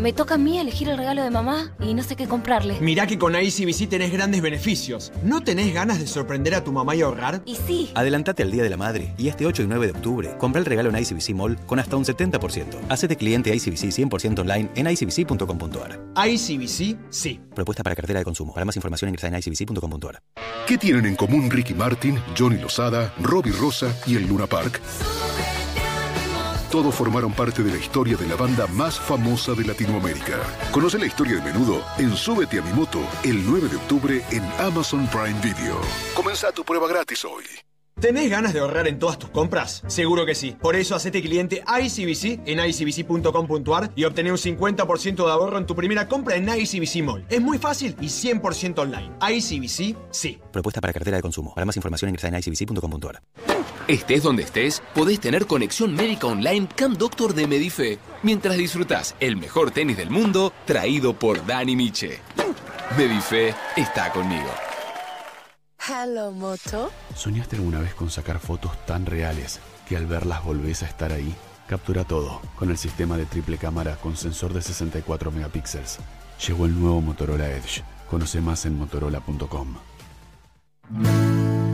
Me 0.00 0.14
toca 0.14 0.36
a 0.36 0.38
mí 0.38 0.58
elegir 0.58 0.88
el 0.88 0.96
regalo 0.96 1.22
de 1.22 1.30
mamá 1.30 1.74
y 1.78 1.92
no 1.92 2.02
sé 2.02 2.16
qué 2.16 2.26
comprarle. 2.26 2.80
Mirá 2.80 3.06
que 3.06 3.18
con 3.18 3.34
ICBC 3.34 3.86
tenés 3.86 4.10
grandes 4.10 4.40
beneficios. 4.40 5.12
¿No 5.22 5.42
tenés 5.42 5.74
ganas 5.74 6.00
de 6.00 6.06
sorprender 6.06 6.54
a 6.54 6.64
tu 6.64 6.72
mamá 6.72 6.96
y 6.96 7.02
ahorrar? 7.02 7.42
Y 7.44 7.56
sí. 7.56 7.90
Adelantate 7.94 8.42
al 8.42 8.50
Día 8.50 8.62
de 8.62 8.70
la 8.70 8.78
Madre 8.78 9.14
y 9.18 9.28
este 9.28 9.44
8 9.44 9.64
y 9.64 9.66
9 9.66 9.88
de 9.88 9.92
octubre 9.92 10.34
compra 10.38 10.58
el 10.58 10.64
regalo 10.64 10.88
en 10.88 10.96
ICBC 10.96 11.34
Mall 11.34 11.58
con 11.66 11.78
hasta 11.78 11.96
un 11.98 12.06
70%. 12.06 12.78
Hacete 12.88 13.16
cliente 13.16 13.54
ICBC 13.54 14.08
100% 14.08 14.38
online 14.38 14.70
en 14.74 14.90
icbc.com.ar. 14.90 16.00
ICBC, 16.16 16.96
sí. 17.10 17.38
Propuesta 17.54 17.82
para 17.82 17.94
cartera 17.94 18.20
de 18.20 18.24
consumo. 18.24 18.54
Para 18.54 18.64
más 18.64 18.76
información 18.76 19.10
ingresa 19.10 19.28
en 19.28 19.34
icbc.com.ar. 19.34 20.22
¿Qué 20.66 20.78
tienen 20.78 21.04
en 21.04 21.16
común 21.16 21.50
Ricky 21.50 21.74
Martin, 21.74 22.18
Johnny 22.38 22.56
Lozada, 22.56 23.12
Robbie 23.20 23.52
Rosa 23.52 23.94
y 24.06 24.16
el 24.16 24.26
Luna 24.26 24.46
Park? 24.46 24.80
Todos 26.70 26.94
formaron 26.94 27.32
parte 27.32 27.64
de 27.64 27.72
la 27.72 27.78
historia 27.78 28.16
de 28.16 28.28
la 28.28 28.36
banda 28.36 28.68
más 28.68 28.98
famosa 28.98 29.54
de 29.54 29.64
Latinoamérica. 29.64 30.38
Conoce 30.70 31.00
la 31.00 31.06
historia 31.06 31.40
de 31.40 31.52
menudo 31.52 31.82
en 31.98 32.16
Súbete 32.16 32.60
a 32.60 32.62
mi 32.62 32.72
moto 32.72 33.00
el 33.24 33.44
9 33.44 33.68
de 33.68 33.76
octubre 33.76 34.24
en 34.30 34.44
Amazon 34.60 35.04
Prime 35.08 35.40
Video. 35.42 35.80
Comienza 36.14 36.52
tu 36.52 36.64
prueba 36.64 36.86
gratis 36.86 37.24
hoy. 37.24 37.44
¿Tenés 38.00 38.30
ganas 38.30 38.54
de 38.54 38.60
ahorrar 38.60 38.88
en 38.88 38.98
todas 38.98 39.18
tus 39.18 39.28
compras? 39.28 39.82
Seguro 39.86 40.24
que 40.24 40.34
sí. 40.34 40.56
Por 40.58 40.74
eso 40.74 40.94
hacete 40.94 41.20
cliente 41.20 41.62
ICBC 41.66 42.40
en 42.46 42.66
icbc.com.ar 42.66 43.92
y 43.94 44.04
obtené 44.04 44.30
un 44.32 44.38
50% 44.38 45.16
de 45.26 45.30
ahorro 45.30 45.58
en 45.58 45.66
tu 45.66 45.76
primera 45.76 46.08
compra 46.08 46.36
en 46.36 46.48
ICBC 46.48 47.02
Mall. 47.04 47.26
Es 47.28 47.42
muy 47.42 47.58
fácil 47.58 47.94
y 48.00 48.06
100% 48.06 48.78
online. 48.78 49.12
ICBC, 49.20 49.98
sí. 50.10 50.38
Propuesta 50.50 50.80
para 50.80 50.94
cartera 50.94 51.18
de 51.18 51.22
consumo. 51.22 51.54
Para 51.54 51.66
más 51.66 51.76
información 51.76 52.08
ingresa 52.08 52.28
en 52.28 52.36
icbc.com.ar. 52.36 53.20
Estés 53.86 54.22
donde 54.22 54.44
estés, 54.44 54.82
podés 54.94 55.20
tener 55.20 55.46
conexión 55.46 55.94
médica 55.94 56.26
online 56.26 56.68
Camp 56.74 56.96
Doctor 56.96 57.34
de 57.34 57.46
Medife, 57.46 57.98
mientras 58.22 58.56
disfrutás 58.56 59.14
el 59.20 59.36
mejor 59.36 59.72
tenis 59.72 59.98
del 59.98 60.08
mundo 60.08 60.54
traído 60.64 61.12
por 61.12 61.44
Dani 61.44 61.76
Miche. 61.76 62.20
Medife 62.96 63.54
está 63.76 64.10
conmigo. 64.10 64.69
Hello, 65.88 66.30
Moto. 66.30 66.90
¿Soñaste 67.14 67.56
alguna 67.56 67.80
vez 67.80 67.94
con 67.94 68.10
sacar 68.10 68.38
fotos 68.38 68.72
tan 68.84 69.06
reales 69.06 69.60
que 69.88 69.96
al 69.96 70.06
verlas 70.06 70.44
volvés 70.44 70.82
a 70.82 70.86
estar 70.86 71.10
ahí? 71.12 71.34
Captura 71.66 72.04
todo 72.04 72.40
con 72.56 72.70
el 72.70 72.76
sistema 72.76 73.16
de 73.16 73.24
triple 73.24 73.56
cámara 73.56 73.96
con 73.96 74.16
sensor 74.16 74.52
de 74.52 74.60
64 74.60 75.30
megapíxeles. 75.30 75.98
Llegó 76.46 76.66
el 76.66 76.78
nuevo 76.78 77.00
Motorola 77.00 77.48
Edge. 77.50 77.82
Conoce 78.10 78.40
más 78.40 78.66
en 78.66 78.76
motorola.com. 78.76 79.76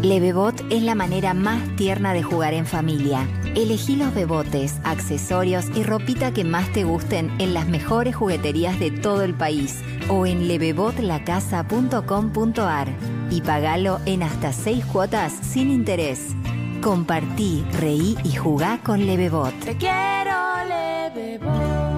Levebot 0.02 0.60
es 0.70 0.82
la 0.82 0.94
manera 0.94 1.32
más 1.34 1.60
tierna 1.76 2.14
de 2.14 2.22
jugar 2.22 2.54
en 2.54 2.64
familia. 2.66 3.26
Elegí 3.56 3.96
los 3.96 4.14
bebotes, 4.14 4.78
accesorios 4.84 5.66
y 5.74 5.82
ropita 5.82 6.32
que 6.32 6.44
más 6.44 6.72
te 6.72 6.84
gusten 6.84 7.32
en 7.40 7.54
las 7.54 7.66
mejores 7.66 8.14
jugueterías 8.14 8.78
de 8.78 8.92
todo 8.92 9.22
el 9.22 9.34
país 9.34 9.82
o 10.08 10.26
en 10.26 10.46
levebotlacasa.com.ar 10.46 12.88
y 13.30 13.40
pagalo 13.40 13.98
en 14.06 14.22
hasta 14.22 14.52
6 14.52 14.84
cuotas 14.84 15.32
sin 15.32 15.70
interés. 15.70 16.36
Compartí, 16.82 17.64
reí 17.80 18.16
y 18.22 18.36
jugá 18.36 18.78
con 18.84 19.06
Levebot. 19.06 19.58
Te 19.60 19.76
quiero, 19.76 20.36
Levebot. 20.68 21.95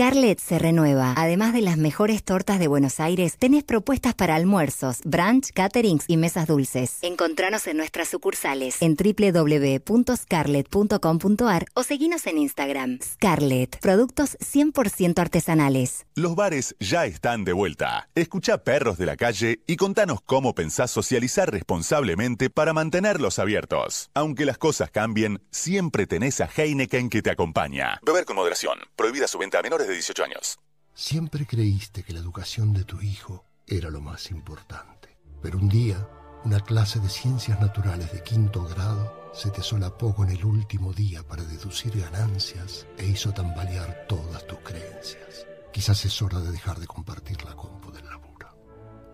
Scarlett 0.00 0.40
se 0.40 0.58
renueva. 0.58 1.12
Además 1.14 1.52
de 1.52 1.60
las 1.60 1.76
mejores 1.76 2.24
tortas 2.24 2.58
de 2.58 2.68
Buenos 2.68 3.00
Aires, 3.00 3.36
tenés 3.38 3.64
propuestas 3.64 4.14
para 4.14 4.34
almuerzos, 4.34 5.00
brunch, 5.04 5.50
caterings 5.52 6.04
y 6.06 6.16
mesas 6.16 6.46
dulces. 6.46 6.96
Encontranos 7.02 7.66
en 7.66 7.76
nuestras 7.76 8.08
sucursales 8.08 8.80
en 8.80 8.96
www.scarlett.com.ar 8.96 11.66
o 11.74 11.82
seguinos 11.82 12.26
en 12.26 12.38
Instagram. 12.38 12.98
Scarlett, 13.02 13.78
productos 13.80 14.38
100% 14.38 15.18
artesanales. 15.18 16.06
Los 16.14 16.34
bares 16.34 16.74
ya 16.80 17.04
están 17.04 17.44
de 17.44 17.52
vuelta. 17.52 18.08
Escucha 18.14 18.64
Perros 18.64 18.96
de 18.96 19.04
la 19.04 19.18
Calle 19.18 19.60
y 19.66 19.76
contanos 19.76 20.20
cómo 20.24 20.54
pensás 20.54 20.90
socializar 20.90 21.52
responsablemente 21.52 22.48
para 22.48 22.72
mantenerlos 22.72 23.38
abiertos. 23.38 24.08
Aunque 24.14 24.46
las 24.46 24.56
cosas 24.56 24.90
cambien, 24.90 25.42
siempre 25.50 26.06
tenés 26.06 26.40
a 26.40 26.48
Heineken 26.56 27.10
que 27.10 27.20
te 27.20 27.28
acompaña. 27.28 28.00
Beber 28.00 28.24
con 28.24 28.36
moderación. 28.36 28.78
Prohibida 28.96 29.28
su 29.28 29.36
venta 29.36 29.58
a 29.58 29.62
menores 29.62 29.89
de 29.89 29.89
18 29.94 30.24
años. 30.24 30.58
Siempre 30.94 31.46
creíste 31.46 32.02
que 32.02 32.12
la 32.12 32.20
educación 32.20 32.72
de 32.72 32.84
tu 32.84 33.00
hijo 33.00 33.44
era 33.66 33.90
lo 33.90 34.00
más 34.00 34.30
importante. 34.30 35.16
Pero 35.40 35.58
un 35.58 35.68
día, 35.68 36.06
una 36.44 36.60
clase 36.60 37.00
de 37.00 37.08
ciencias 37.08 37.60
naturales 37.60 38.12
de 38.12 38.22
quinto 38.22 38.64
grado 38.64 39.30
se 39.32 39.50
te 39.50 39.62
solapó 39.62 40.14
con 40.14 40.28
el 40.28 40.44
último 40.44 40.92
día 40.92 41.22
para 41.22 41.44
deducir 41.44 41.98
ganancias 41.98 42.86
e 42.98 43.06
hizo 43.06 43.32
tambalear 43.32 44.06
todas 44.08 44.46
tus 44.46 44.58
creencias. 44.58 45.46
Quizás 45.72 46.04
es 46.04 46.20
hora 46.20 46.40
de 46.40 46.50
dejar 46.50 46.80
de 46.80 46.86
compartir 46.86 47.42
la 47.44 47.54
compu 47.54 47.70
del 47.70 47.70
laburo. 47.70 47.79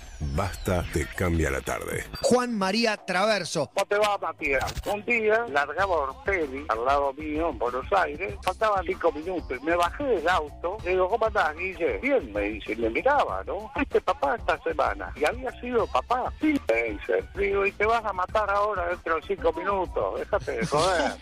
Basta 0.21 0.85
te 0.93 1.07
cambia 1.07 1.49
la 1.49 1.61
tarde. 1.61 2.05
Juan 2.21 2.55
María 2.55 2.95
Traverso. 2.95 3.71
¿Cómo 3.73 3.85
te 3.87 3.97
va, 3.97 4.17
Matías? 4.19 4.63
Un 4.85 5.03
día 5.03 5.45
largaba 5.49 5.95
Orpelli 5.95 6.63
al 6.69 6.85
lado 6.85 7.11
mío 7.13 7.49
en 7.49 7.57
Buenos 7.57 7.91
Aires. 7.91 8.35
Faltaban 8.43 8.85
cinco 8.85 9.11
minutos. 9.11 9.61
Me 9.63 9.75
bajé 9.75 10.03
del 10.03 10.29
auto. 10.29 10.77
Le 10.83 10.91
digo, 10.91 11.09
¿cómo 11.09 11.25
andás, 11.25 11.55
Guille? 11.57 11.97
Bien, 11.97 12.31
me 12.31 12.41
dice. 12.41 12.75
Me 12.75 12.91
miraba, 12.91 13.43
¿no? 13.45 13.71
¿Fuiste 13.73 13.99
papá 14.01 14.35
esta 14.35 14.61
semana? 14.61 15.11
¿Y 15.15 15.25
había 15.25 15.51
sido 15.59 15.87
papá? 15.87 16.31
Sí, 16.39 16.53
me 16.69 16.83
dice. 16.83 17.23
Digo, 17.35 17.65
y 17.65 17.71
te 17.71 17.85
vas 17.87 18.05
a 18.05 18.13
matar 18.13 18.49
ahora 18.51 18.87
dentro 18.89 19.15
de 19.15 19.21
cinco 19.23 19.51
minutos. 19.53 20.19
Déjate 20.19 20.51
de 20.51 20.65
joder. 20.67 21.11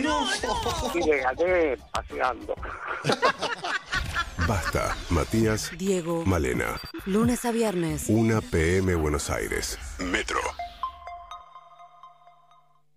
No, 0.00 0.26
Y 0.94 1.02
le 1.02 1.16
gané 1.18 1.76
paseando. 1.92 2.54
Basta, 4.46 4.96
Matías, 5.10 5.70
Diego. 5.78 6.24
Malena. 6.24 6.80
Lunes 7.06 7.44
a 7.44 7.52
viernes. 7.52 8.04
1 8.08 8.42
PM 8.42 8.94
Buenos 8.94 9.30
Aires. 9.30 9.78
Metro. 9.98 10.40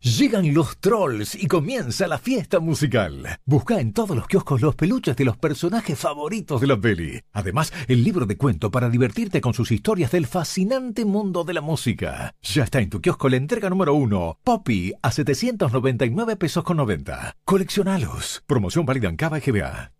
Llegan 0.02 0.54
los 0.54 0.80
trolls 0.80 1.34
y 1.34 1.48
comienza 1.48 2.10
la 2.10 2.18
fiesta 2.18 2.60
musical. 2.60 3.40
Busca 3.46 3.80
en 3.80 3.94
todos 3.94 4.18
los 4.18 4.28
kioscos 4.28 4.62
los 4.62 4.76
peluches 4.76 5.16
de 5.16 5.24
los 5.24 5.38
personajes 5.38 5.98
favoritos 5.98 6.60
de 6.60 6.68
la 6.68 6.78
peli. 6.78 7.22
Además, 7.32 7.72
el 7.88 8.04
libro 8.04 8.26
de 8.26 8.36
cuento 8.36 8.70
para 8.70 8.90
divertirte 8.90 9.40
con 9.40 9.54
sus 9.54 9.72
historias 9.72 10.12
del 10.12 10.28
fascinante 10.28 11.06
mundo 11.06 11.46
de 11.46 11.54
la 11.54 11.62
música. 11.62 12.36
Ya 12.42 12.66
está 12.66 12.82
en 12.82 12.90
tu 12.90 13.00
kiosco 13.00 13.30
la 13.30 13.38
entrega 13.38 13.70
número 13.70 13.94
uno. 13.94 14.40
Poppy 14.44 14.94
a 15.02 15.10
799 15.10 16.36
pesos 16.36 16.66
con 16.66 16.76
90. 16.78 17.38
Coleccionalos. 17.46 18.44
Promoción 18.46 18.86
válida 18.86 19.08
en 19.08 19.16
Cava 19.16 19.38
y 19.38 19.42
GBA. 19.42 19.93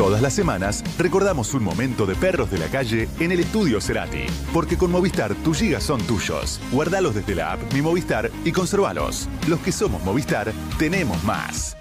Todas 0.00 0.22
las 0.22 0.32
semanas 0.32 0.82
recordamos 0.96 1.52
un 1.52 1.62
momento 1.62 2.06
de 2.06 2.14
perros 2.14 2.50
de 2.50 2.56
la 2.56 2.68
calle 2.68 3.06
en 3.20 3.32
el 3.32 3.40
estudio 3.40 3.82
Cerati. 3.82 4.24
Porque 4.50 4.78
con 4.78 4.90
Movistar 4.90 5.34
tus 5.34 5.58
gigas 5.58 5.84
son 5.84 6.00
tuyos. 6.00 6.58
Guardalos 6.72 7.14
desde 7.14 7.34
la 7.34 7.52
app 7.52 7.74
Mi 7.74 7.82
Movistar 7.82 8.30
y 8.42 8.50
conservalos. 8.50 9.28
Los 9.46 9.60
que 9.60 9.72
somos 9.72 10.02
Movistar 10.02 10.54
tenemos 10.78 11.22
más. 11.22 11.76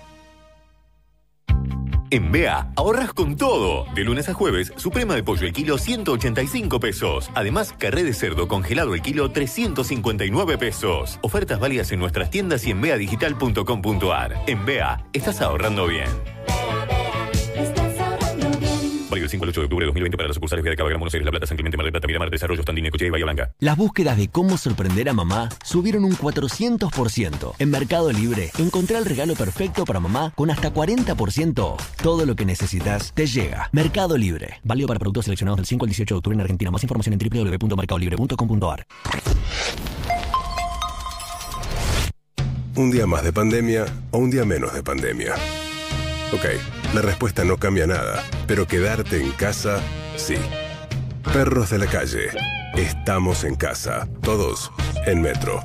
En 2.09 2.29
BEA 2.29 2.73
ahorras 2.75 3.13
con 3.13 3.37
todo. 3.37 3.85
De 3.95 4.03
lunes 4.03 4.27
a 4.27 4.33
jueves, 4.33 4.73
suprema 4.75 5.15
de 5.15 5.23
pollo 5.23 5.47
el 5.47 5.53
kilo 5.53 5.77
185 5.77 6.77
pesos. 6.81 7.31
Además, 7.35 7.73
carré 7.77 8.03
de 8.03 8.13
cerdo 8.13 8.49
congelado 8.49 8.95
el 8.95 9.01
kilo 9.01 9.31
359 9.31 10.57
pesos. 10.57 11.19
Ofertas 11.21 11.61
válidas 11.61 11.89
en 11.93 11.99
nuestras 11.99 12.29
tiendas 12.29 12.67
y 12.67 12.71
en 12.71 12.81
beadigital.com.ar. 12.81 14.43
En 14.45 14.65
BEA, 14.65 15.05
estás 15.13 15.39
ahorrando 15.39 15.87
bien. 15.87 16.09
Del 19.29 19.33
5 19.33 19.43
al 19.43 19.49
8 19.49 19.61
de 19.61 19.65
octubre 19.65 19.83
de 19.83 19.87
2020 19.87 20.17
para 20.17 20.27
las 20.27 20.35
sucursales 20.35 20.65
de 20.65 20.75
Cava, 20.75 20.89
Gran 20.89 20.99
Buenos 20.99 21.13
Aires, 21.13 21.25
La 21.25 21.29
Plata, 21.29 21.45
San 21.45 21.55
Clemente, 21.55 21.77
Mar 21.77 21.83
del 21.83 21.91
Plata, 21.91 22.07
Miramar, 22.07 22.31
Desarrollo, 22.31 22.63
Tandine, 22.63 22.89
Cochea 22.89 23.09
y 23.09 23.11
Bahía 23.11 23.25
Blanca. 23.25 23.51
Las 23.59 23.77
búsquedas 23.77 24.17
de 24.17 24.27
cómo 24.27 24.57
sorprender 24.57 25.07
a 25.07 25.13
mamá 25.13 25.49
subieron 25.63 26.03
un 26.03 26.13
400%. 26.13 27.53
En 27.59 27.69
Mercado 27.69 28.11
Libre, 28.11 28.49
encontré 28.57 28.97
el 28.97 29.05
regalo 29.05 29.35
perfecto 29.35 29.85
para 29.85 29.99
mamá 29.99 30.33
con 30.35 30.49
hasta 30.49 30.73
40% 30.73 31.59
off. 31.59 31.95
Todo 32.01 32.25
lo 32.25 32.35
que 32.35 32.45
necesitas 32.45 33.13
te 33.13 33.27
llega. 33.27 33.69
Mercado 33.71 34.17
Libre. 34.17 34.61
Válido 34.63 34.87
para 34.87 34.99
productos 34.99 35.25
seleccionados 35.25 35.57
del 35.57 35.67
5 35.67 35.85
al 35.85 35.89
18 35.89 36.15
de 36.15 36.17
octubre 36.17 36.35
en 36.35 36.41
Argentina. 36.41 36.71
Más 36.71 36.81
información 36.81 37.13
en 37.13 37.19
www.mercadolibre.com.ar. 37.19 38.87
Un 42.75 42.89
día 42.89 43.05
más 43.05 43.23
de 43.23 43.31
pandemia 43.31 43.85
o 44.09 44.17
un 44.17 44.31
día 44.31 44.43
menos 44.43 44.73
de 44.73 44.81
pandemia. 44.81 45.35
Ok, 46.33 46.45
la 46.93 47.01
respuesta 47.01 47.43
no 47.43 47.57
cambia 47.57 47.87
nada, 47.87 48.23
pero 48.47 48.65
quedarte 48.67 49.21
en 49.21 49.31
casa, 49.31 49.79
sí. 50.15 50.35
Perros 51.33 51.69
de 51.69 51.77
la 51.79 51.85
calle. 51.85 52.29
Estamos 52.75 53.43
en 53.43 53.55
casa. 53.55 54.07
Todos 54.21 54.71
en 55.05 55.21
Metro. 55.21 55.59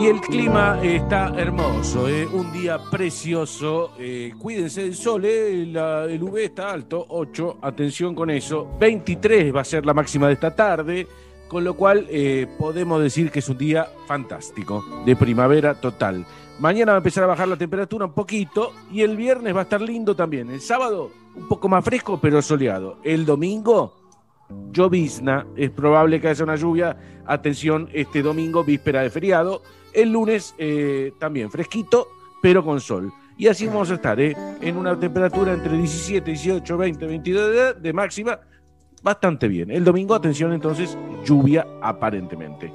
Y 0.00 0.06
el 0.06 0.20
clima 0.20 0.80
está 0.82 1.32
hermoso, 1.36 2.08
¿eh? 2.08 2.26
un 2.26 2.52
día 2.52 2.78
precioso. 2.90 3.92
eh, 4.00 4.32
cuídense 4.36 4.82
del 4.82 4.96
sol, 4.96 5.24
¿eh? 5.24 5.64
La- 5.70 6.04
el 6.06 6.20
UV 6.22 6.38
está 6.46 6.72
alto, 6.72 7.06
8, 7.10 7.58
atención 7.62 8.12
con 8.14 8.28
eso. 8.30 8.68
23 8.80 9.54
va 9.54 9.60
a 9.60 9.64
ser 9.64 9.86
la 9.86 9.94
máxima 9.94 10.26
de 10.26 10.32
esta 10.34 10.56
tarde, 10.56 11.06
con 11.46 11.62
lo 11.62 11.74
cual 11.74 12.08
podemos 12.58 13.00
decir 13.00 13.30
que 13.30 13.38
es 13.38 13.48
un 13.48 13.58
día 13.58 13.86
fantástico, 14.08 14.84
de 15.06 15.14
primavera 15.14 15.74
total. 15.80 16.26
Mañana 16.62 16.92
va 16.92 16.98
a 16.98 17.00
empezar 17.00 17.24
a 17.24 17.26
bajar 17.26 17.48
la 17.48 17.56
temperatura 17.56 18.06
un 18.06 18.12
poquito 18.12 18.72
y 18.92 19.02
el 19.02 19.16
viernes 19.16 19.52
va 19.52 19.58
a 19.58 19.62
estar 19.64 19.80
lindo 19.80 20.14
también. 20.14 20.48
El 20.48 20.60
sábado 20.60 21.10
un 21.34 21.48
poco 21.48 21.68
más 21.68 21.84
fresco 21.84 22.20
pero 22.22 22.40
soleado. 22.40 22.98
El 23.02 23.26
domingo 23.26 23.96
llovizna. 24.70 25.44
Es 25.56 25.70
probable 25.70 26.20
que 26.20 26.28
haya 26.28 26.44
una 26.44 26.54
lluvia. 26.54 26.96
Atención, 27.26 27.88
este 27.92 28.22
domingo, 28.22 28.62
víspera 28.62 29.02
de 29.02 29.10
feriado. 29.10 29.62
El 29.92 30.12
lunes 30.12 30.54
eh, 30.56 31.12
también 31.18 31.50
fresquito, 31.50 32.06
pero 32.40 32.64
con 32.64 32.80
sol. 32.80 33.12
Y 33.36 33.48
así 33.48 33.66
vamos 33.66 33.90
a 33.90 33.94
estar, 33.94 34.20
¿eh? 34.20 34.36
en 34.60 34.76
una 34.76 34.96
temperatura 34.96 35.54
entre 35.54 35.76
17, 35.76 36.30
18, 36.30 36.76
20, 36.76 37.06
22 37.08 37.50
de, 37.50 37.74
de 37.74 37.92
máxima. 37.92 38.38
Bastante 39.02 39.48
bien. 39.48 39.68
El 39.72 39.82
domingo, 39.82 40.14
atención 40.14 40.52
entonces, 40.52 40.96
lluvia 41.24 41.66
aparentemente. 41.80 42.70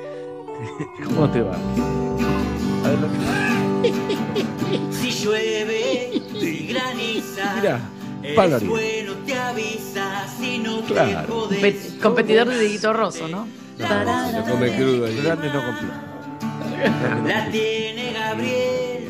¿Cómo 1.06 1.30
te 1.30 1.41
va? 1.41 1.53
A 1.53 2.90
ver, 2.90 2.99
lo 2.99 3.07
que- 3.07 3.66
Si 4.91 5.11
llueve, 5.11 6.22
si 6.40 6.67
graniza, 6.67 7.56
Mira, 7.56 7.80
el 8.24 8.59
suelo 8.59 9.14
te 9.25 9.33
avisa 9.38 10.27
si 10.40 10.57
no 10.59 10.80
te 10.80 10.93
Claro. 10.93 11.27
jodes. 11.33 11.59
Compe- 11.61 11.99
competidor 12.01 12.48
de 12.49 12.59
Dieguito 12.59 12.91
Rosso, 12.93 13.27
¿no? 13.27 13.48
Se 13.77 14.51
come 14.51 14.75
crudo 14.75 15.06
ahí. 15.06 15.22
Grande 15.24 15.48
no 15.53 15.66
completo. 15.66 17.27
La 17.27 17.49
tiene 17.51 18.14
Gabriel. 18.14 19.03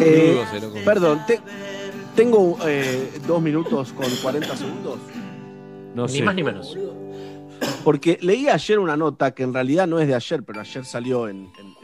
Eh, 0.00 0.36
Crudo 0.52 0.70
se 0.76 0.80
perdón, 0.84 1.20
te- 1.26 1.40
tengo 2.14 2.58
eh, 2.66 3.18
dos 3.26 3.42
minutos 3.42 3.92
con 3.92 4.06
40 4.22 4.56
segundos. 4.56 4.98
No 5.94 6.06
Ni 6.06 6.12
sé. 6.18 6.22
más 6.22 6.34
ni 6.34 6.42
menos. 6.44 6.76
Porque 7.82 8.18
leí 8.20 8.48
ayer 8.48 8.78
una 8.78 8.96
nota 8.96 9.32
que 9.32 9.42
en 9.42 9.52
realidad 9.52 9.86
no 9.88 9.98
es 9.98 10.06
de 10.06 10.14
ayer, 10.14 10.42
pero 10.44 10.60
ayer 10.60 10.84
salió 10.84 11.28
en- 11.28 11.50
en- 11.58 11.78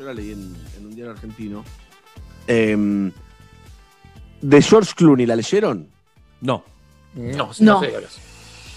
yo 0.00 0.06
la 0.06 0.14
leí 0.14 0.32
en, 0.32 0.56
en 0.78 0.86
un 0.86 0.94
diario 0.94 1.12
argentino. 1.12 1.62
Em, 2.46 3.12
de 4.40 4.62
George 4.62 4.92
Clooney, 4.96 5.26
¿la 5.26 5.36
leyeron? 5.36 5.88
No. 6.40 6.64
No, 7.14 7.50
no, 7.60 7.80
sé. 7.80 7.92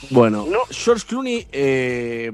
Bueno, 0.09 0.45
George 0.69 1.05
Clooney, 1.07 1.47
eh, 1.51 2.29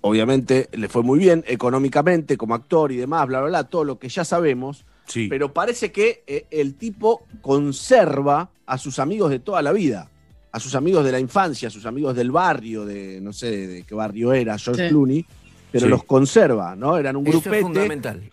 obviamente 0.00 0.68
le 0.72 0.88
fue 0.88 1.02
muy 1.04 1.20
bien 1.20 1.44
económicamente 1.46 2.36
como 2.36 2.54
actor 2.54 2.90
y 2.90 2.96
demás, 2.96 3.28
bla, 3.28 3.40
bla, 3.40 3.48
bla, 3.48 3.64
todo 3.64 3.84
lo 3.84 3.98
que 3.98 4.08
ya 4.08 4.24
sabemos. 4.24 4.84
Sí. 5.06 5.28
Pero 5.28 5.52
parece 5.52 5.92
que 5.92 6.24
eh, 6.26 6.46
el 6.50 6.74
tipo 6.74 7.26
conserva 7.42 8.50
a 8.66 8.76
sus 8.78 8.98
amigos 8.98 9.30
de 9.30 9.38
toda 9.38 9.62
la 9.62 9.72
vida, 9.72 10.10
a 10.50 10.58
sus 10.58 10.74
amigos 10.74 11.04
de 11.04 11.12
la 11.12 11.20
infancia, 11.20 11.68
a 11.68 11.70
sus 11.70 11.86
amigos 11.86 12.16
del 12.16 12.32
barrio, 12.32 12.84
de 12.84 13.20
no 13.20 13.32
sé 13.32 13.68
de 13.68 13.82
qué 13.84 13.94
barrio 13.94 14.32
era 14.32 14.58
George 14.58 14.84
Sí. 14.84 14.88
Clooney, 14.88 15.26
pero 15.74 15.86
Sí. 15.86 15.90
los 15.90 16.04
conserva, 16.04 16.76
¿no? 16.76 16.96
Eran 16.96 17.16
un 17.16 17.26
Eso 17.26 17.40
grupete 17.40 17.56
es 17.56 17.62
fundamental. 17.64 18.30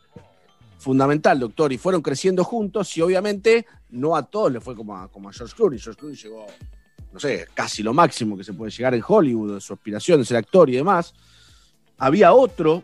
fundamental, 0.78 1.40
doctor, 1.40 1.74
y 1.74 1.80
fueron 1.80 2.04
creciendo 2.04 2.44
juntos 2.44 2.96
y 2.98 3.02
obviamente 3.02 3.66
no 3.90 4.16
a 4.16 4.22
todos 4.22 4.52
le 4.52 4.62
fue 4.62 4.76
como 4.76 4.96
a, 4.96 5.08
como 5.08 5.28
a 5.30 5.34
George 5.34 5.56
Clooney. 5.56 5.80
George 5.80 5.98
Clooney 6.00 6.16
llegó, 6.18 6.46
no 7.12 7.20
sé, 7.20 7.48
casi 7.56 7.82
lo 7.82 7.96
máximo 7.96 8.38
que 8.38 8.44
se 8.44 8.54
puede 8.54 8.70
llegar 8.72 8.94
en 8.94 9.02
Hollywood, 9.08 9.60
su 9.60 9.74
aspiración 9.74 10.20
de 10.20 10.26
ser 10.26 10.38
actor 10.38 10.70
y 10.70 10.74
demás. 10.76 11.16
Había 11.98 12.32
otro, 12.34 12.84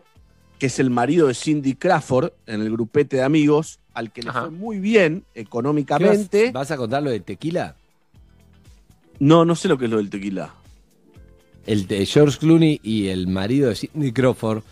que 0.58 0.66
es 0.66 0.80
el 0.80 0.90
marido 0.90 1.28
de 1.28 1.34
Cindy 1.34 1.74
Crawford, 1.76 2.32
en 2.46 2.60
el 2.60 2.70
grupete 2.72 3.18
de 3.18 3.22
amigos, 3.22 3.78
al 3.94 4.10
que 4.12 4.22
le 4.24 4.30
Ajá. 4.30 4.40
fue 4.40 4.50
muy 4.50 4.80
bien 4.80 5.24
¿Qué 5.34 5.42
económicamente. 5.42 6.46
vas, 6.46 6.52
¿Vas 6.54 6.70
a 6.72 6.76
contar 6.76 7.04
lo 7.04 7.10
de 7.10 7.20
tequila? 7.20 7.76
No, 9.20 9.44
no 9.44 9.54
sé 9.54 9.68
lo 9.68 9.78
que 9.78 9.84
es 9.84 9.90
lo 9.92 9.98
del 9.98 10.10
tequila. 10.10 10.52
El 11.68 11.86
de 11.86 12.06
George 12.06 12.38
Clooney 12.38 12.80
y 12.82 13.08
el 13.08 13.26
marido 13.26 13.68
de 13.68 13.74
Cindy 13.76 14.10
Crawford 14.12 14.62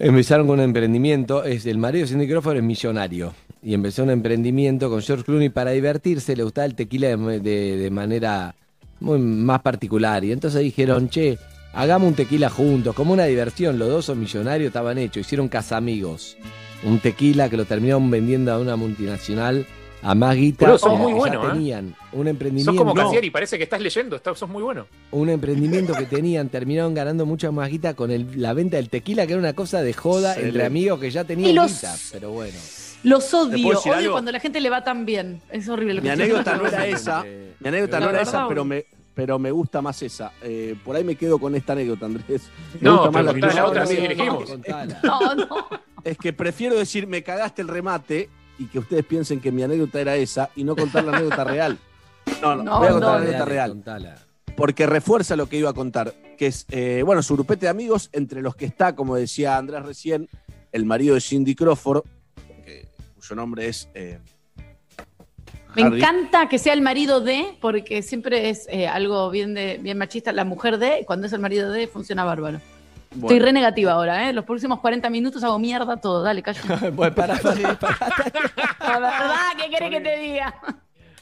empezaron 0.00 0.48
con 0.48 0.58
un 0.58 0.64
emprendimiento. 0.64 1.44
Es, 1.44 1.64
el 1.64 1.78
marido 1.78 2.02
de 2.04 2.08
Cindy 2.10 2.26
Crawford 2.26 2.56
es 2.56 2.62
millonario. 2.64 3.32
Y 3.62 3.72
empezó 3.72 4.02
un 4.02 4.10
emprendimiento 4.10 4.90
con 4.90 5.00
George 5.00 5.24
Clooney 5.24 5.50
para 5.50 5.70
divertirse. 5.70 6.34
Le 6.34 6.42
gustaba 6.42 6.64
el 6.64 6.74
tequila 6.74 7.16
de, 7.16 7.38
de- 7.38 7.76
de 7.76 7.90
manera 7.90 8.56
muy 8.98 9.20
más 9.20 9.62
particular. 9.62 10.24
Y 10.24 10.32
entonces 10.32 10.60
dijeron, 10.60 11.08
che, 11.08 11.38
hagamos 11.72 12.08
un 12.08 12.14
tequila 12.14 12.50
juntos, 12.50 12.96
como 12.96 13.12
una 13.12 13.26
diversión. 13.26 13.78
Los 13.78 13.88
dos 13.88 14.04
son 14.06 14.18
millonarios, 14.18 14.66
estaban 14.66 14.98
hechos. 14.98 15.20
Hicieron 15.20 15.46
casamigos. 15.48 16.36
Un 16.82 16.98
tequila 16.98 17.48
que 17.48 17.56
lo 17.56 17.64
terminaron 17.64 18.10
vendiendo 18.10 18.52
a 18.52 18.58
una 18.58 18.74
multinacional 18.74 19.66
a 20.04 20.14
más 20.14 20.36
guita. 20.36 20.66
Boludo, 20.66 20.78
sos 20.78 20.98
muy 20.98 21.12
bueno, 21.14 21.42
ya 21.42 21.48
¿eh? 21.48 21.52
tenían. 21.52 21.94
Un 22.12 22.28
emprendimiento. 22.28 22.70
Sos 22.72 22.78
como 22.78 22.94
No 22.94 23.02
Casieri, 23.04 23.30
parece 23.30 23.56
que 23.58 23.64
estás 23.64 23.80
leyendo, 23.80 24.16
estás, 24.16 24.38
sos 24.38 24.48
muy 24.48 24.62
bueno. 24.62 24.86
un 25.10 25.28
emprendimiento 25.30 25.94
que 25.94 26.04
tenían, 26.06 26.48
terminaron 26.50 26.94
ganando 26.94 27.26
mucha 27.26 27.50
más 27.50 27.68
guita 27.70 27.94
con 27.94 28.10
el- 28.10 28.40
la 28.40 28.52
venta 28.52 28.76
del 28.76 28.88
tequila, 28.90 29.26
que 29.26 29.32
era 29.32 29.40
una 29.40 29.54
cosa 29.54 29.82
de 29.82 29.92
joda 29.92 30.28
Excelente. 30.32 30.48
entre 30.50 30.66
amigos 30.66 31.00
que 31.00 31.10
ya 31.10 31.24
tenían 31.24 31.54
los- 31.54 31.72
guita, 31.72 31.96
pero 32.12 32.30
bueno. 32.30 32.56
Los 33.02 33.28
¿Te 33.30 33.36
odio, 33.36 33.78
odio 33.78 33.92
algo? 33.94 34.12
cuando 34.12 34.32
la 34.32 34.40
gente 34.40 34.60
le 34.60 34.70
va 34.70 34.82
tan 34.84 35.04
bien. 35.04 35.40
Es 35.50 35.68
horrible 35.68 36.00
Mi 36.00 36.08
anécdota 36.08 36.56
no 36.56 36.66
era 36.66 36.86
esa. 36.86 37.24
Mi 37.60 37.68
anécdota 37.68 38.00
no 38.00 38.10
era 38.10 38.22
esa, 38.22 38.48
pero 38.48 38.64
me, 38.64 38.86
pero 39.14 39.38
me 39.38 39.50
gusta 39.50 39.82
más 39.82 40.00
esa. 40.02 40.32
Eh, 40.42 40.74
por 40.84 40.96
ahí 40.96 41.04
me 41.04 41.14
quedo 41.16 41.38
con 41.38 41.54
esta 41.54 41.74
anécdota, 41.74 42.06
Andrés. 42.06 42.42
Me 42.74 42.80
No, 42.80 42.96
gusta 42.96 43.10
más 43.10 43.32
pero 43.34 43.46
la 43.46 43.54
no, 43.62 43.66
otra 43.68 43.84
elegimos. 43.84 44.50
Contala. 44.50 45.00
No, 45.02 45.34
no. 45.34 45.68
Es 46.02 46.16
que 46.18 46.32
prefiero 46.32 46.76
decir, 46.76 47.06
me 47.06 47.22
cagaste 47.22 47.60
el 47.62 47.68
remate 47.68 48.28
y 48.58 48.66
que 48.66 48.78
ustedes 48.78 49.04
piensen 49.04 49.40
que 49.40 49.50
mi 49.52 49.62
anécdota 49.62 50.00
era 50.00 50.16
esa 50.16 50.50
y 50.56 50.64
no 50.64 50.74
contar 50.76 51.04
la 51.04 51.16
anécdota 51.16 51.44
real. 51.44 51.78
No, 52.42 52.56
no, 52.56 52.62
No, 52.62 52.78
voy 52.78 52.88
a 52.88 52.92
contar 52.92 53.08
no, 53.10 53.14
la 53.14 53.16
anécdota 53.16 53.38
Dale, 53.38 53.50
real. 53.50 53.70
contala. 53.70 54.18
Porque 54.56 54.86
refuerza 54.86 55.34
lo 55.36 55.48
que 55.48 55.56
iba 55.58 55.70
a 55.70 55.74
contar, 55.74 56.14
que 56.38 56.46
es, 56.46 56.66
eh, 56.70 57.02
bueno, 57.04 57.22
su 57.22 57.34
grupete 57.34 57.66
de 57.66 57.70
amigos, 57.70 58.08
entre 58.12 58.40
los 58.40 58.54
que 58.54 58.66
está, 58.66 58.94
como 58.94 59.16
decía 59.16 59.56
Andrés 59.56 59.82
recién, 59.84 60.28
el 60.72 60.84
marido 60.84 61.14
de 61.16 61.20
Cindy 61.20 61.54
Crawford, 61.56 62.02
que- 62.64 62.86
cuyo 63.16 63.34
nombre 63.36 63.66
es... 63.68 63.88
eh, 63.94 64.20
Me 65.74 65.82
Harry. 65.82 65.98
encanta 66.00 66.48
que 66.48 66.58
sea 66.60 66.72
el 66.72 66.82
marido 66.82 67.20
de, 67.20 67.56
porque 67.60 68.02
siempre 68.02 68.48
es 68.48 68.66
eh, 68.68 68.86
algo 68.86 69.28
bien, 69.30 69.54
de, 69.54 69.78
bien 69.82 69.98
machista, 69.98 70.32
la 70.32 70.44
mujer 70.44 70.78
de, 70.78 71.00
y 71.00 71.04
cuando 71.04 71.26
es 71.26 71.32
el 71.32 71.40
marido 71.40 71.72
de, 71.72 71.88
funciona 71.88 72.22
bárbaro. 72.24 72.60
Estoy 73.14 73.38
re 73.38 73.52
negativa 73.52 73.92
ahora, 73.92 74.28
¿eh? 74.28 74.32
Los 74.32 74.44
próximos 74.44 74.80
40 74.80 75.08
minutos 75.10 75.42
hago 75.44 75.58
mierda 75.58 75.96
todo. 75.96 76.22
Dale, 76.22 76.42
calla. 76.42 76.60
Bueno, 76.92 77.14
pará, 77.14 77.38
pará, 77.38 77.78
pará. 77.80 77.98
La 78.80 78.98
verdad, 78.98 79.36
¿qué 79.62 79.70
querés 79.70 79.90
que 79.90 80.00
te 80.00 80.16
diga? 80.18 80.54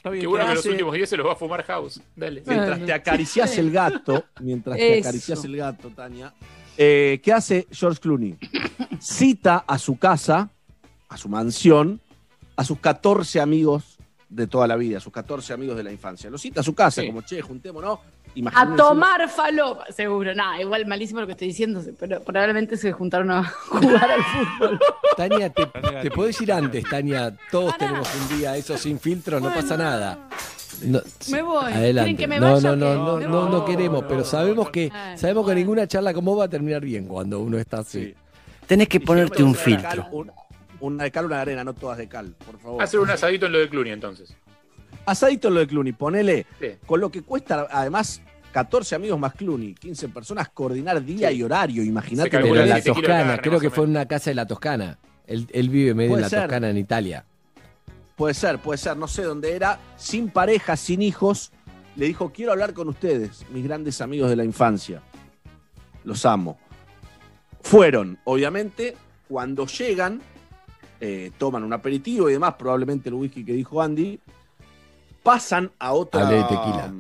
Qué 0.02 0.26
bueno 0.26 0.44
¿qué 0.44 0.50
que 0.50 0.54
los 0.56 0.66
últimos 0.66 0.94
10 0.94 1.08
se 1.08 1.16
los 1.16 1.26
va 1.26 1.32
a 1.32 1.36
fumar 1.36 1.62
House. 1.64 2.00
Dale. 2.16 2.42
Mientras 2.44 2.84
te 2.84 2.92
acaricias 2.92 3.56
el 3.58 3.70
gato, 3.70 4.24
mientras 4.40 4.76
te 4.76 4.98
Eso. 4.98 5.08
acaricias 5.08 5.44
el 5.44 5.56
gato, 5.56 5.90
Tania, 5.90 6.32
eh, 6.76 7.20
¿qué 7.22 7.32
hace 7.32 7.68
George 7.70 8.00
Clooney? 8.00 8.36
Cita 9.00 9.64
a 9.66 9.78
su 9.78 9.96
casa, 9.98 10.50
a 11.08 11.16
su 11.16 11.28
mansión, 11.28 12.00
a 12.56 12.64
sus 12.64 12.78
14 12.80 13.40
amigos 13.40 13.98
de 14.28 14.46
toda 14.48 14.66
la 14.66 14.74
vida, 14.76 14.96
a 14.98 15.00
sus 15.00 15.12
14 15.12 15.52
amigos 15.52 15.76
de 15.76 15.84
la 15.84 15.92
infancia. 15.92 16.30
Los 16.30 16.40
cita 16.40 16.60
a 16.60 16.64
su 16.64 16.74
casa, 16.74 17.02
Sí. 17.02 17.06
como, 17.06 17.22
che, 17.22 17.40
juntémonos. 17.40 18.00
A 18.54 18.74
tomar 18.76 19.28
falopa, 19.28 19.86
seguro. 19.92 20.34
Nada, 20.34 20.60
igual 20.60 20.86
malísimo 20.86 21.20
lo 21.20 21.26
que 21.26 21.32
estoy 21.32 21.48
diciendo, 21.48 21.82
pero 21.98 22.22
probablemente 22.22 22.76
se 22.76 22.90
juntaron 22.92 23.30
a 23.30 23.44
jugar 23.68 24.10
al 24.10 24.22
fútbol. 24.22 24.80
Tania, 25.16 25.50
te, 25.50 25.66
te 26.02 26.10
podés 26.10 26.40
ir 26.40 26.52
antes, 26.52 26.84
Tania. 26.88 27.34
Todos 27.50 27.76
tenemos 27.78 28.08
un 28.14 28.38
día 28.38 28.56
eso 28.56 28.76
sin 28.78 28.98
filtro, 28.98 29.38
no 29.40 29.52
pasa 29.52 29.76
nada. 29.76 30.28
No, 30.82 31.00
Me 31.30 31.42
voy. 31.42 31.72
Adelante. 31.72 32.08
¿Quieren 32.08 32.16
que 32.16 32.26
me 32.26 32.40
no, 32.40 32.52
vaya 32.54 32.70
no, 32.74 32.94
no, 32.94 33.20
no, 33.20 33.28
no, 33.28 33.48
no 33.50 33.64
queremos, 33.64 34.04
pero 34.08 34.24
sabemos 34.24 34.70
que 34.70 34.90
Ay, 34.92 35.18
sabemos 35.18 35.46
que 35.46 35.54
ninguna 35.54 35.86
charla 35.86 36.14
como 36.14 36.34
va 36.34 36.46
a 36.46 36.48
terminar 36.48 36.80
bien 36.80 37.06
cuando 37.06 37.40
uno 37.40 37.58
está 37.58 37.80
así. 37.80 38.14
Tenés 38.66 38.88
que 38.88 38.98
ponerte 39.00 39.42
un 39.42 39.54
filtro. 39.54 39.88
cal, 39.88 40.08
un- 40.10 40.32
Una 40.80 41.04
de 41.04 41.10
cal, 41.12 41.26
una 41.26 41.36
de 41.36 41.42
arena, 41.42 41.62
no 41.64 41.74
todas 41.74 41.98
de 41.98 42.08
cal, 42.08 42.34
por 42.46 42.58
favor. 42.58 42.82
Hacer 42.82 42.98
un 42.98 43.10
asadito 43.10 43.46
en 43.46 43.52
lo 43.52 43.58
de 43.58 43.68
Clooney 43.68 43.92
entonces. 43.92 44.34
Asadito 45.06 45.50
lo 45.50 45.60
de 45.60 45.66
Clooney, 45.66 45.92
ponele. 45.92 46.46
Sí. 46.60 46.68
Con 46.86 47.00
lo 47.00 47.10
que 47.10 47.22
cuesta, 47.22 47.66
además, 47.70 48.22
14 48.52 48.94
amigos 48.94 49.18
más 49.18 49.34
Clooney, 49.34 49.74
15 49.74 50.08
personas, 50.10 50.48
coordinar 50.50 51.04
día 51.04 51.30
Sí. 51.30 51.36
y 51.36 51.42
horario, 51.42 51.82
imagínate. 51.82 52.30
Pero 52.30 52.54
en 52.56 52.68
la 52.68 52.82
Toscana, 52.82 53.38
creo 53.38 53.58
que 53.58 53.70
fue 53.70 53.84
en 53.84 53.90
una 53.90 54.06
casa 54.06 54.30
de 54.30 54.34
la 54.34 54.46
Toscana. 54.46 54.98
Él, 55.26 55.46
él 55.52 55.68
vive 55.70 55.94
medio 55.94 56.10
Puede 56.10 56.20
en 56.20 56.22
la 56.22 56.28
ser. 56.28 56.40
Toscana, 56.42 56.70
en 56.70 56.78
Italia. 56.78 57.24
Puede 58.16 58.34
ser, 58.34 58.58
puede 58.58 58.78
ser, 58.78 58.96
no 58.96 59.08
sé 59.08 59.22
dónde 59.22 59.56
era, 59.56 59.80
sin 59.96 60.28
pareja, 60.30 60.76
sin 60.76 61.02
hijos. 61.02 61.50
Le 61.96 62.06
dijo, 62.06 62.30
quiero 62.32 62.52
hablar 62.52 62.72
con 62.74 62.88
ustedes, 62.88 63.44
mis 63.50 63.64
grandes 63.64 64.00
amigos 64.00 64.30
de 64.30 64.36
la 64.36 64.44
infancia. 64.44 65.02
Los 66.04 66.24
amo. 66.26 66.58
Fueron, 67.62 68.18
obviamente, 68.24 68.96
cuando 69.28 69.66
llegan, 69.66 70.20
eh, 71.00 71.30
toman 71.38 71.62
un 71.64 71.72
aperitivo 71.72 72.28
y 72.28 72.34
demás, 72.34 72.54
probablemente 72.54 73.08
el 73.08 73.14
whisky 73.14 73.44
que 73.44 73.52
dijo 73.52 73.80
Andy, 73.82 74.18
pasan 75.22 75.72
a 75.78 75.92
otra... 75.92 76.22
Hablé 76.22 76.36
de 76.36 76.42
tequila. 76.44 76.92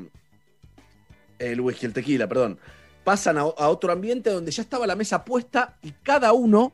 El 1.38 1.60
whisky, 1.60 1.86
el 1.86 1.92
tequila, 1.92 2.28
perdón. 2.28 2.58
Pasan 3.04 3.36
a, 3.38 3.40
a 3.42 3.68
otro 3.68 3.92
ambiente 3.92 4.30
donde 4.30 4.50
ya 4.52 4.62
estaba 4.62 4.86
la 4.86 4.94
mesa 4.96 5.24
puesta 5.24 5.76
y 5.82 5.90
cada 6.02 6.32
uno 6.32 6.72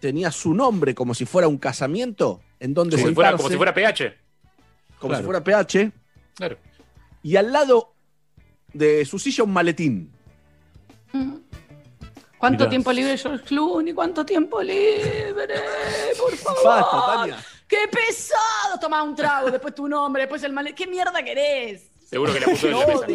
tenía 0.00 0.30
su 0.32 0.52
nombre 0.54 0.94
como 0.94 1.14
si 1.14 1.24
fuera 1.24 1.46
un 1.48 1.56
casamiento 1.58 2.40
en 2.60 2.74
donde 2.74 2.96
Como 2.96 3.08
si, 3.08 3.14
fuera, 3.14 3.36
como 3.36 3.48
si 3.48 3.56
fuera 3.56 3.72
PH. 3.74 4.14
como 4.98 5.10
Claro. 5.10 5.22
si 5.22 5.24
fuera 5.24 5.44
PH, 5.44 5.92
Claro. 6.34 6.58
y 7.22 7.36
al 7.36 7.52
lado 7.52 7.92
de 8.72 9.04
su 9.04 9.18
silla 9.18 9.44
un 9.44 9.52
maletín. 9.52 10.12
¿Cuánto 12.38 12.64
Mirá. 12.64 12.70
tiempo 12.70 12.92
libre 12.92 13.16
George 13.16 13.44
Clooney? 13.44 13.94
¿Cuánto 13.94 14.26
tiempo 14.26 14.60
libre? 14.62 15.32
Por 16.18 16.36
favor. 16.36 16.64
Basta, 16.64 17.06
Tania. 17.06 17.36
¡Qué 17.68 17.88
pesado! 17.90 18.78
Toma 18.80 19.02
un 19.02 19.14
trago, 19.16 19.50
después 19.50 19.74
tu 19.74 19.88
nombre, 19.88 20.22
después 20.22 20.42
el 20.44 20.52
mal. 20.52 20.74
¿Qué 20.74 20.86
mierda 20.86 21.22
querés? 21.22 21.90
Seguro 22.08 22.32
que 22.32 22.38
la 22.40 22.46
puso 22.46 22.68
en 22.68 22.78
la 22.78 22.86
mesa. 22.86 23.06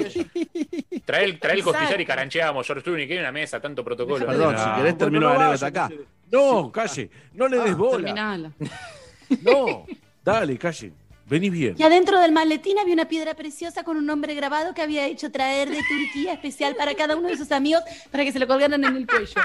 Trae 1.06 1.24
el, 1.24 1.40
trae 1.40 1.54
el 1.56 1.64
costillar 1.64 2.02
y 2.02 2.06
carancheamos. 2.06 2.68
George 2.68 2.84
Clooney, 2.84 3.08
que 3.08 3.14
hay 3.14 3.20
una 3.20 3.32
mesa, 3.32 3.62
tanto 3.62 3.84
protocolo. 3.86 4.26
Perdón, 4.26 4.58
si 4.58 4.70
querés 4.76 4.98
termino 4.98 5.30
la 5.34 5.36
anécdota 5.46 5.66
acá. 5.68 5.90
No, 6.30 6.72
calle. 6.72 7.10
No 7.34 7.48
le 7.48 7.60
Ah, 7.60 7.64
des 7.64 7.76
bola. 7.78 7.98
Terminala. 8.06 8.52
No. 9.42 9.86
Dale, 10.26 10.58
calle. 10.58 10.92
Vení 11.26 11.50
bien. 11.50 11.76
Y 11.78 11.84
adentro 11.84 12.20
del 12.20 12.34
maletín 12.34 12.78
había 12.80 12.94
una 12.94 13.08
piedra 13.08 13.34
preciosa 13.34 13.86
con 13.86 13.96
un 13.96 14.06
nombre 14.06 14.34
grabado 14.36 14.74
que 14.74 14.82
había 14.82 15.06
hecho 15.06 15.32
traer 15.32 15.70
de 15.70 15.78
Turquía 15.78 16.34
especial 16.34 16.76
para 16.76 16.94
cada 16.94 17.16
uno 17.16 17.30
de 17.30 17.38
sus 17.38 17.50
amigos 17.54 17.82
para 18.12 18.26
que 18.26 18.34
se 18.34 18.40
lo 18.40 18.48
colgaran 18.48 18.84
en 18.84 18.94
el 18.98 19.08
cuello. 19.08 19.36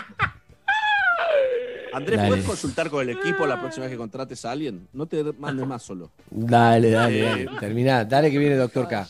Andrés, 1.96 2.16
Dale. 2.18 2.28
¿puedes 2.28 2.44
consultar 2.44 2.90
con 2.90 3.02
el 3.08 3.16
equipo 3.16 3.46
la 3.46 3.58
próxima 3.58 3.84
vez 3.86 3.92
que 3.92 3.98
contrates 3.98 4.44
a 4.44 4.50
alguien? 4.52 4.86
No 4.92 5.06
te 5.06 5.22
mandes 5.32 5.66
más 5.66 5.82
solo. 5.82 6.10
Dale, 6.30 6.90
dale, 6.90 7.20
Eh, 7.20 7.44
dale. 7.44 7.58
Terminá. 7.60 8.04
Dale 8.04 8.30
que 8.30 8.38
viene 8.38 8.56
Doctor 8.56 8.86
K. 8.88 9.08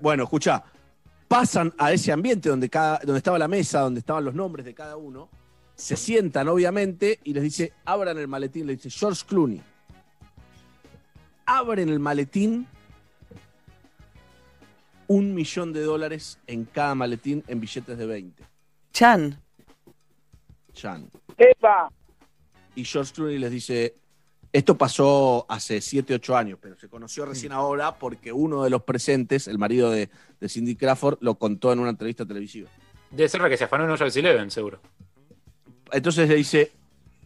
Bueno, 0.00 0.24
escucha, 0.24 0.62
pasan 1.28 1.72
a 1.78 1.92
ese 1.92 2.12
ambiente 2.12 2.48
donde, 2.48 2.68
cada, 2.68 2.98
donde 2.98 3.18
estaba 3.18 3.38
la 3.38 3.48
mesa, 3.48 3.80
donde 3.80 4.00
estaban 4.00 4.24
los 4.24 4.34
nombres 4.34 4.64
de 4.66 4.74
cada 4.74 4.96
uno, 4.96 5.28
se 5.74 5.96
sientan 5.96 6.48
obviamente 6.48 7.20
y 7.24 7.32
les 7.34 7.42
dice, 7.42 7.72
abran 7.84 8.18
el 8.18 8.28
maletín, 8.28 8.66
le 8.66 8.76
dice 8.76 8.90
George 8.90 9.22
Clooney. 9.28 9.62
Abren 11.46 11.88
el 11.90 12.00
maletín, 12.00 12.66
un 15.06 15.34
millón 15.34 15.72
de 15.72 15.82
dólares 15.82 16.38
en 16.48 16.64
cada 16.64 16.94
maletín 16.96 17.44
en 17.46 17.60
billetes 17.60 17.96
de 17.96 18.06
20. 18.06 18.42
Chan. 18.92 19.40
Chan. 20.76 21.08
Y 22.74 22.84
George 22.84 23.12
Clooney 23.14 23.38
les 23.38 23.50
dice, 23.50 23.94
esto 24.52 24.76
pasó 24.76 25.46
hace 25.48 25.80
7, 25.80 26.14
8 26.14 26.36
años, 26.36 26.58
pero 26.60 26.76
se 26.78 26.88
conoció 26.88 27.24
recién 27.26 27.52
ahora 27.52 27.96
porque 27.98 28.32
uno 28.32 28.62
de 28.62 28.70
los 28.70 28.82
presentes, 28.82 29.48
el 29.48 29.58
marido 29.58 29.90
de, 29.90 30.10
de 30.40 30.48
Cindy 30.48 30.76
Crawford, 30.76 31.18
lo 31.20 31.36
contó 31.36 31.72
en 31.72 31.78
una 31.78 31.90
entrevista 31.90 32.24
televisiva. 32.26 32.68
Debe 33.10 33.28
ser 33.28 33.40
la 33.40 33.48
que 33.48 33.56
se 33.56 33.64
afanó 33.64 33.84
en 33.84 33.90
Ocean's 33.90 34.16
Eleven, 34.16 34.50
seguro. 34.50 34.80
Entonces 35.92 36.28
le 36.28 36.34
dice, 36.34 36.72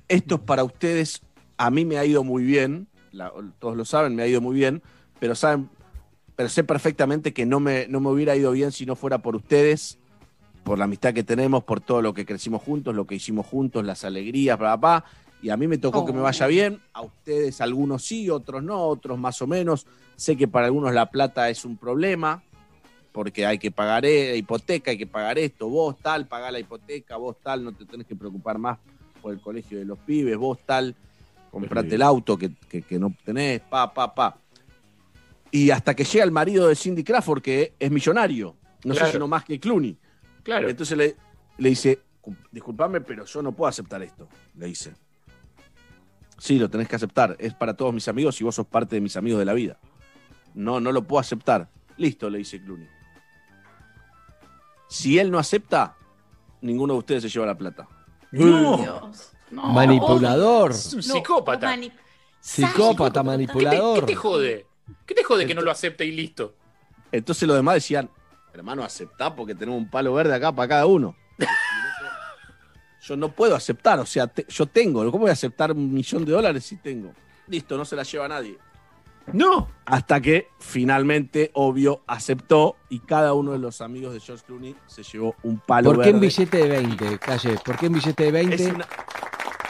esto 0.09 0.37
es 0.37 0.41
para 0.43 0.63
ustedes, 0.65 1.23
a 1.57 1.71
mí 1.71 1.85
me 1.85 1.99
ha 1.99 2.05
ido 2.05 2.23
muy 2.23 2.45
bien, 2.45 2.87
la- 3.13 3.33
todos 3.59 3.77
lo 3.77 3.85
saben, 3.85 4.15
me 4.15 4.23
ha 4.23 4.27
ido 4.27 4.41
muy 4.41 4.55
bien, 4.55 4.83
pero 5.19 5.35
saben, 5.35 5.69
pero 6.37 6.49
sé 6.49 6.63
perfectamente 6.65 7.33
que 7.33 7.47
no 7.47 7.59
me, 7.59 7.87
no 7.89 8.01
me 8.01 8.11
hubiera 8.11 8.37
ido 8.37 8.53
bien 8.53 8.71
si 8.73 8.87
no 8.87 8.97
fuera 8.97 9.19
por 9.19 9.35
ustedes, 9.37 9.99
por 10.65 10.79
la 10.79 10.85
amistad 10.85 11.15
que 11.15 11.23
tenemos, 11.25 11.65
por 11.65 11.81
todo 11.81 12.03
lo 12.03 12.13
que 12.15 12.25
crecimos 12.27 12.63
juntos, 12.63 12.95
lo 12.95 13.07
que 13.07 13.15
hicimos 13.15 13.47
juntos, 13.47 13.85
las 13.85 14.05
alegrías, 14.05 14.59
bla, 14.59 14.77
bla, 14.77 15.01
bla. 15.01 15.05
Y 15.43 15.49
a 15.49 15.57
mí 15.57 15.67
me 15.67 15.79
tocó 15.79 16.05
que 16.05 16.13
me 16.13 16.21
vaya 16.21 16.47
bien, 16.47 16.81
a 16.93 17.01
ustedes 17.01 17.61
algunos 17.63 18.05
sí, 18.05 18.29
otros 18.29 18.63
no, 18.63 18.83
otros 18.85 19.19
más 19.19 19.41
o 19.41 19.47
menos. 19.47 19.87
Sé 20.17 20.37
que 20.37 20.47
para 20.47 20.67
algunos 20.67 20.93
la 20.93 21.07
plata 21.11 21.49
es 21.49 21.65
un 21.65 21.79
problema, 21.79 22.43
porque 23.13 23.47
hay 23.47 23.59
que 23.59 23.71
pagar 23.71 24.05
eh, 24.05 24.37
hipoteca, 24.37 24.91
hay 24.91 24.99
que 24.99 25.07
pagar 25.07 25.39
esto, 25.39 25.69
vos 25.69 25.97
tal, 26.03 26.27
pagá 26.27 26.51
la 26.51 26.61
hipoteca, 26.61 27.17
vos 27.17 27.37
tal, 27.43 27.65
no 27.65 27.73
te 27.73 27.87
tenés 27.87 28.07
que 28.07 28.15
preocupar 28.15 28.59
más 28.59 28.79
por 29.23 29.33
el 29.33 29.41
colegio 29.41 29.79
de 29.79 29.87
los 29.87 29.99
pibes, 29.99 30.37
vos 30.37 30.59
tal, 30.67 30.95
comprate 31.51 31.95
el 31.95 32.03
auto 32.03 32.37
que, 32.37 32.51
que- 32.69 32.83
que 32.83 32.99
no 32.99 33.13
tenés, 33.25 33.61
pa, 33.63 33.93
pa, 33.95 34.15
pa. 34.15 34.37
Y 35.51 35.71
hasta 35.71 35.95
que 35.97 36.05
llega 36.05 36.25
el 36.25 36.31
marido 36.31 36.69
de 36.69 36.77
Cindy 36.77 37.03
Crawford, 37.03 37.41
que 37.43 37.73
es 37.79 37.91
millonario, 37.91 38.57
no 38.85 38.93
Claro. 38.95 39.07
sé 39.07 39.13
si 39.13 39.19
no 39.19 39.27
más 39.27 39.45
que 39.45 39.59
Clooney. 39.59 39.97
Claro. 40.43 40.69
Entonces 40.69 40.97
le, 40.97 41.17
le 41.59 41.69
dice, 41.69 42.01
disculpame, 42.51 43.01
pero 43.01 43.25
yo 43.25 43.43
no 43.43 43.53
puedo 43.53 43.69
aceptar 43.69 44.03
esto, 44.03 44.29
le 44.57 44.67
dice. 44.67 44.95
Sí, 46.39 46.59
lo 46.59 46.71
tenés 46.71 46.89
que 46.89 46.97
aceptar, 46.97 47.37
es 47.39 47.53
para 47.53 47.75
todos 47.75 47.93
mis 47.93 48.09
amigos 48.09 48.41
y 48.41 48.45
vos 48.45 48.55
sos 48.55 48.67
parte 48.67 48.97
de 48.97 49.01
mis 49.01 49.17
amigos 49.17 49.39
de 49.39 49.45
la 49.45 49.53
vida. 49.53 49.79
No, 50.55 50.81
no 50.81 50.91
lo 50.91 51.03
puedo 51.03 51.21
aceptar. 51.21 51.69
Listo, 51.97 52.31
le 52.31 52.39
dice 52.39 52.63
Clooney. 52.63 52.89
Si 54.89 55.19
él 55.19 55.31
no 55.31 55.39
acepta, 55.39 55.97
ninguno 56.63 56.95
de 56.95 56.99
ustedes 56.99 57.23
se 57.23 57.29
lleva 57.29 57.47
la 57.47 57.57
plata. 57.57 57.87
No. 58.33 59.11
Manipulador. 59.51 60.71
Es 60.71 60.95
un 60.95 61.03
psicópata. 61.03 61.77
Psicópata, 62.41 63.21
¿Qué 63.21 63.25
te, 63.25 63.27
manipulador. 63.27 64.01
qué 64.01 64.07
te 64.07 64.15
jode? 64.15 64.67
¿Qué 65.05 65.15
te 65.15 65.23
jode 65.23 65.47
que 65.47 65.55
no 65.55 65.61
lo 65.61 65.71
acepte 65.71 66.05
y 66.07 66.13
listo? 66.13 66.55
Entonces 67.13 67.47
los 67.47 67.57
demás 67.57 67.75
decían, 67.75 68.09
hermano, 68.55 68.83
aceptá 68.85 69.35
porque 69.35 69.55
tenemos 69.55 69.79
un 69.81 69.89
palo 69.91 70.13
verde 70.15 70.35
acá 70.35 70.53
para 70.53 70.69
cada 70.69 70.87
uno. 70.87 71.15
Yo 73.03 73.17
no 73.17 73.31
puedo 73.33 73.57
aceptar, 73.57 73.99
o 73.99 74.05
sea, 74.07 74.27
te- 74.27 74.45
yo 74.49 74.67
tengo. 74.67 75.03
¿Cómo 75.11 75.23
voy 75.23 75.31
a 75.31 75.33
aceptar 75.33 75.73
un 75.73 75.93
millón 75.93 76.25
de 76.25 76.33
dólares 76.33 76.65
si 76.65 76.77
tengo? 76.77 77.13
Listo, 77.47 77.77
no 77.79 77.85
se 77.87 77.97
la 77.97 78.03
lleva 78.03 78.29
nadie. 78.29 78.59
No. 79.33 79.69
Hasta 79.87 80.21
que 80.21 80.49
finalmente, 80.59 81.51
obvio, 81.55 82.03
aceptó 82.07 82.77
y 82.91 82.99
cada 83.01 83.33
uno 83.33 83.53
de 83.53 83.59
los 83.59 83.81
amigos 83.81 84.13
de 84.13 84.21
George 84.21 84.45
Clooney 84.47 84.77
se 84.87 85.03
llevó 85.03 85.35
un 85.45 85.59
palo 85.61 85.93
¿Por 85.95 86.03
qué 86.03 86.11
en 86.11 86.21
verde. 86.21 86.27
billete 86.37 86.57
de 86.59 86.69
20, 86.69 87.19
Calle? 87.19 87.57
¿Por 87.65 87.77
qué 87.79 87.87
en 87.87 87.93
billete 87.95 88.23
de 88.25 88.33
20? 88.33 88.55
Es 88.57 88.71
una, 88.73 88.87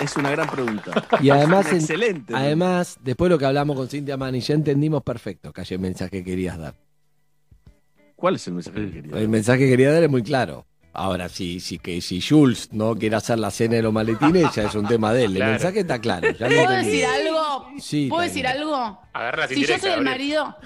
es 0.00 0.16
una 0.16 0.30
gran 0.32 0.48
pregunta. 0.50 0.90
Y 1.22 1.30
además, 1.30 1.68
en- 1.70 1.76
excelente. 1.76 2.34
además, 2.34 2.98
después 3.00 3.28
de 3.28 3.34
lo 3.34 3.38
que 3.38 3.46
hablamos 3.46 3.76
con 3.76 3.88
Cintia 3.88 4.16
Mani, 4.16 4.40
ya 4.40 4.54
entendimos 4.54 5.02
perfecto, 5.04 5.52
Calle, 5.52 5.76
el 5.76 5.80
mensaje 5.80 6.10
que 6.10 6.24
querías 6.24 6.58
dar. 6.58 6.74
¿Cuál 8.20 8.36
es 8.36 8.46
el 8.46 8.54
mensaje 8.54 8.76
que 8.86 8.90
quería 8.92 9.16
El 9.18 9.28
mensaje 9.28 9.58
que 9.60 9.68
quería 9.70 9.92
dar 9.92 10.02
es 10.02 10.10
muy 10.10 10.22
claro. 10.22 10.66
Ahora, 10.92 11.28
si, 11.28 11.60
si, 11.60 11.78
que, 11.78 12.00
si 12.00 12.20
Jules 12.20 12.68
no 12.72 12.96
quiere 12.96 13.14
hacer 13.16 13.38
la 13.38 13.50
cena 13.52 13.76
de 13.76 13.82
los 13.82 13.92
maletines, 13.92 14.52
ya 14.54 14.64
es 14.64 14.74
un 14.74 14.86
tema 14.88 15.12
de 15.12 15.24
él. 15.24 15.30
Claro. 15.34 15.44
El 15.46 15.50
mensaje 15.52 15.80
está 15.80 15.98
claro. 16.00 16.28
Ya 16.32 16.46
¿Puedo 16.48 16.70
decir 16.70 17.04
algo? 17.06 17.68
Sí, 17.78 18.06
¿Puedo 18.08 18.22
está 18.22 18.34
decir 18.34 18.42
bien. 18.42 18.56
algo? 18.62 19.00
Agarra 19.12 19.46
Si 19.48 19.54
yo 19.54 19.60
indirectas, 19.60 19.80
soy 19.82 19.90
el 19.90 20.04
Gabriel. 20.04 20.18
marido, 20.18 20.56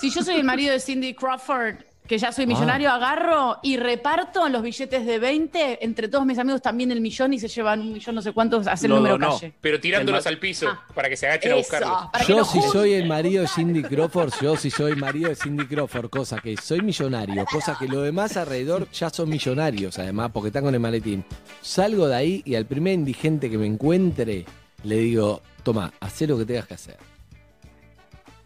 si 0.00 0.10
yo 0.10 0.22
soy 0.22 0.34
el 0.36 0.44
marido 0.44 0.72
de 0.72 0.80
Cindy 0.80 1.14
Crawford, 1.14 1.76
que 2.12 2.18
ya 2.18 2.30
soy 2.30 2.44
Ah. 2.44 2.48
millonario, 2.48 2.90
agarro 2.90 3.58
y 3.62 3.78
reparto 3.78 4.46
los 4.50 4.60
billetes 4.60 5.06
de 5.06 5.18
20 5.18 5.82
entre 5.82 6.08
todos 6.08 6.26
mis 6.26 6.38
amigos 6.38 6.60
también 6.60 6.92
el 6.92 7.00
millón 7.00 7.32
y 7.32 7.38
se 7.38 7.48
llevan 7.48 7.80
un 7.80 7.90
millón 7.94 8.14
no 8.14 8.20
sé 8.20 8.32
cuántos, 8.32 8.66
hace 8.66 8.84
el 8.84 8.92
número 8.92 9.14
donó. 9.14 9.30
calle. 9.30 9.54
Pero 9.62 9.80
tirándolos 9.80 10.26
al 10.26 10.38
piso 10.38 10.68
para 10.94 11.08
que 11.08 11.16
se 11.16 11.26
agachen 11.26 11.52
a 11.52 11.54
buscarlos. 11.54 11.98
que 12.26 12.30
Yo 12.30 12.44
si 12.44 12.60
soy 12.60 12.92
el 12.92 13.08
marido 13.08 13.40
de 13.40 13.48
Cindy 13.48 13.82
Crawford, 13.82 14.30
yo 14.42 14.56
si 14.58 14.70
soy 14.70 14.94
marido 14.94 15.30
de 15.30 15.36
Cindy 15.36 15.64
Crawford, 15.64 16.10
cosa 16.10 16.38
que 16.38 16.54
soy 16.58 16.82
millonario, 16.82 17.46
cosa 17.46 17.78
que 17.78 17.88
los 17.88 18.02
demás 18.04 18.36
alrededor 18.36 18.90
ya 18.90 19.08
son 19.08 19.30
millonarios, 19.30 19.98
además, 19.98 20.32
porque 20.34 20.48
están 20.48 20.64
con 20.64 20.74
el 20.74 20.80
maletín. 20.80 21.24
Salgo 21.62 22.08
de 22.08 22.14
ahí 22.14 22.42
y 22.44 22.56
al 22.56 22.66
primer 22.66 22.92
indigente 22.92 23.48
que 23.48 23.56
me 23.56 23.64
encuentre 23.64 24.44
le 24.84 24.96
digo, 24.96 25.40
toma, 25.62 25.90
haz 25.98 26.20
lo 26.20 26.36
que 26.36 26.44
tengas 26.44 26.66
que 26.66 26.74
hacer. 26.74 26.96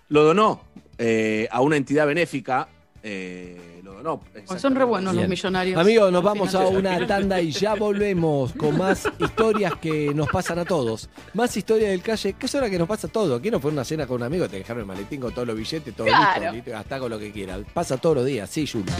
Lo 0.08 0.22
donó 0.22 0.60
eh, 0.98 1.48
a 1.50 1.62
una 1.62 1.76
entidad 1.76 2.06
benéfica. 2.06 2.68
Eh, 3.08 3.80
lo 3.84 3.92
donó. 3.94 4.20
Pues 4.46 4.60
son 4.60 4.74
re 4.74 4.82
buenos 4.84 5.14
los 5.14 5.28
millonarios. 5.28 5.78
Amigos, 5.80 6.10
nos 6.10 6.24
vamos 6.24 6.52
a 6.56 6.66
una 6.66 7.06
tanda 7.06 7.40
y 7.40 7.52
ya 7.52 7.74
volvemos 7.74 8.52
con 8.54 8.76
más 8.76 9.06
historias 9.20 9.74
que 9.80 10.12
nos 10.12 10.28
pasan 10.28 10.58
a 10.58 10.64
todos. 10.64 11.08
Más 11.34 11.56
historias 11.56 11.90
del 11.90 12.02
calle, 12.02 12.32
que 12.32 12.46
es 12.46 12.54
hora 12.56 12.68
que 12.68 12.78
nos 12.78 12.88
pasa 12.88 13.06
a 13.06 13.10
todos. 13.10 13.38
Aquí 13.38 13.48
no 13.50 13.60
fue 13.60 13.70
una 13.70 13.84
cena 13.84 14.08
con 14.08 14.16
un 14.16 14.22
amigo, 14.24 14.48
te 14.48 14.56
dejaron 14.58 14.80
el 14.80 14.86
maletín 14.86 15.20
con 15.20 15.32
todos 15.32 15.46
los 15.46 15.56
billetes, 15.56 15.94
todo 15.94 16.06
Claro. 16.08 16.40
listo, 16.40 16.54
listo, 16.56 16.70
gastá 16.72 16.98
con 16.98 17.10
lo 17.10 17.18
que 17.18 17.30
quieras. 17.30 17.60
Pasa 17.72 17.96
todos 17.96 18.16
los 18.16 18.26
días, 18.26 18.50
sí, 18.50 18.66
Juli. 18.66 18.90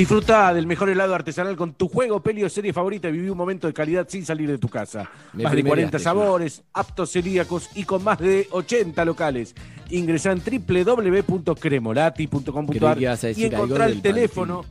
Disfruta 0.00 0.54
del 0.54 0.66
mejor 0.66 0.88
helado 0.88 1.14
artesanal 1.14 1.56
con 1.56 1.74
tu 1.74 1.86
juego, 1.86 2.22
peli 2.22 2.42
o 2.42 2.48
serie 2.48 2.72
favorita 2.72 3.10
y 3.10 3.12
viví 3.12 3.28
un 3.28 3.36
momento 3.36 3.66
de 3.66 3.74
calidad 3.74 4.08
sin 4.08 4.24
salir 4.24 4.48
de 4.48 4.56
tu 4.56 4.70
casa. 4.70 5.10
Me 5.34 5.42
más 5.42 5.52
de 5.52 5.60
40 5.60 5.60
primereaste, 5.60 5.98
sabores, 5.98 6.62
aptos 6.72 7.12
celíacos 7.12 7.68
y 7.74 7.84
con 7.84 8.02
más 8.02 8.18
de 8.18 8.48
80 8.50 9.04
locales. 9.04 9.54
Ingresa 9.90 10.32
en 10.32 10.40
www.cremolati.com.ar 10.40 12.98
y 13.36 13.44
encontrá 13.44 13.84
el 13.84 14.00
teléfono 14.00 14.64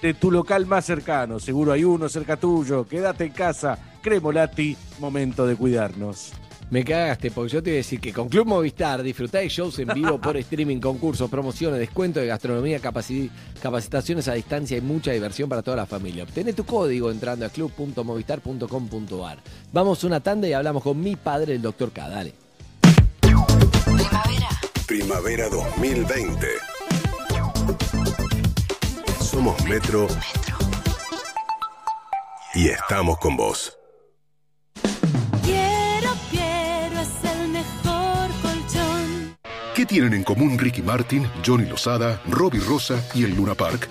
de 0.00 0.14
tu 0.14 0.30
local 0.30 0.64
más 0.64 0.86
cercano. 0.86 1.38
Seguro 1.38 1.72
hay 1.72 1.84
uno 1.84 2.08
cerca 2.08 2.38
tuyo. 2.38 2.86
Quédate 2.86 3.24
en 3.24 3.32
casa. 3.32 3.78
Cremolati, 4.00 4.74
momento 5.00 5.46
de 5.46 5.54
cuidarnos. 5.54 6.32
Me 6.72 6.82
cagaste, 6.84 7.30
porque 7.30 7.52
yo 7.52 7.62
te 7.62 7.68
iba 7.68 7.74
a 7.74 7.84
decir 7.84 8.00
que 8.00 8.14
con 8.14 8.30
Club 8.30 8.46
Movistar 8.46 9.02
disfrutáis 9.02 9.52
shows 9.52 9.78
en 9.78 9.88
vivo 9.88 10.18
por 10.18 10.38
streaming, 10.38 10.80
concursos, 10.80 11.28
promociones, 11.28 11.78
descuento 11.78 12.18
de 12.18 12.26
gastronomía, 12.28 12.80
capaci- 12.80 13.28
capacitaciones 13.60 14.26
a 14.28 14.32
distancia 14.32 14.78
y 14.78 14.80
mucha 14.80 15.12
diversión 15.12 15.50
para 15.50 15.60
toda 15.60 15.76
la 15.76 15.84
familia. 15.84 16.22
Obtené 16.24 16.54
tu 16.54 16.64
código 16.64 17.10
entrando 17.10 17.44
a 17.44 17.50
club.movistar.com.ar. 17.50 19.38
Vamos 19.70 20.02
una 20.04 20.20
tanda 20.20 20.48
y 20.48 20.54
hablamos 20.54 20.82
con 20.82 20.98
mi 20.98 21.14
padre, 21.14 21.56
el 21.56 21.60
doctor 21.60 21.92
K. 21.92 22.08
Dale. 22.08 22.32
Primavera 24.86 25.50
2020. 25.50 26.46
Somos 29.20 29.62
Metro. 29.66 30.08
Y 32.54 32.68
estamos 32.68 33.18
con 33.18 33.36
vos. 33.36 33.76
¿Qué 39.82 39.86
tienen 39.86 40.14
en 40.14 40.22
común 40.22 40.56
Ricky 40.60 40.80
Martin, 40.80 41.28
Johnny 41.44 41.68
Lozada, 41.68 42.22
Robbie 42.28 42.60
Rosa 42.60 43.04
y 43.16 43.24
el 43.24 43.34
Luna 43.34 43.56
Park? 43.56 43.88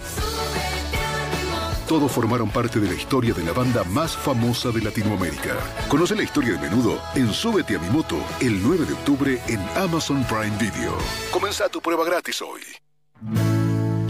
Todos 1.86 2.10
formaron 2.10 2.50
parte 2.50 2.80
de 2.80 2.88
la 2.88 2.94
historia 2.94 3.34
de 3.34 3.44
la 3.44 3.52
banda 3.52 3.84
más 3.84 4.16
famosa 4.16 4.70
de 4.70 4.80
Latinoamérica. 4.82 5.58
Conoce 5.90 6.16
la 6.16 6.24
historia 6.24 6.54
de 6.54 6.60
menudo 6.60 6.98
en 7.14 7.34
Súbete 7.34 7.76
a 7.76 7.80
mi 7.80 7.90
moto 7.90 8.16
el 8.40 8.64
9 8.64 8.86
de 8.86 8.94
octubre 8.94 9.42
en 9.50 9.60
Amazon 9.76 10.24
Prime 10.24 10.58
Video. 10.58 10.98
Comenzá 11.30 11.68
tu 11.68 11.82
prueba 11.82 12.06
gratis 12.06 12.42
hoy. 12.42 12.62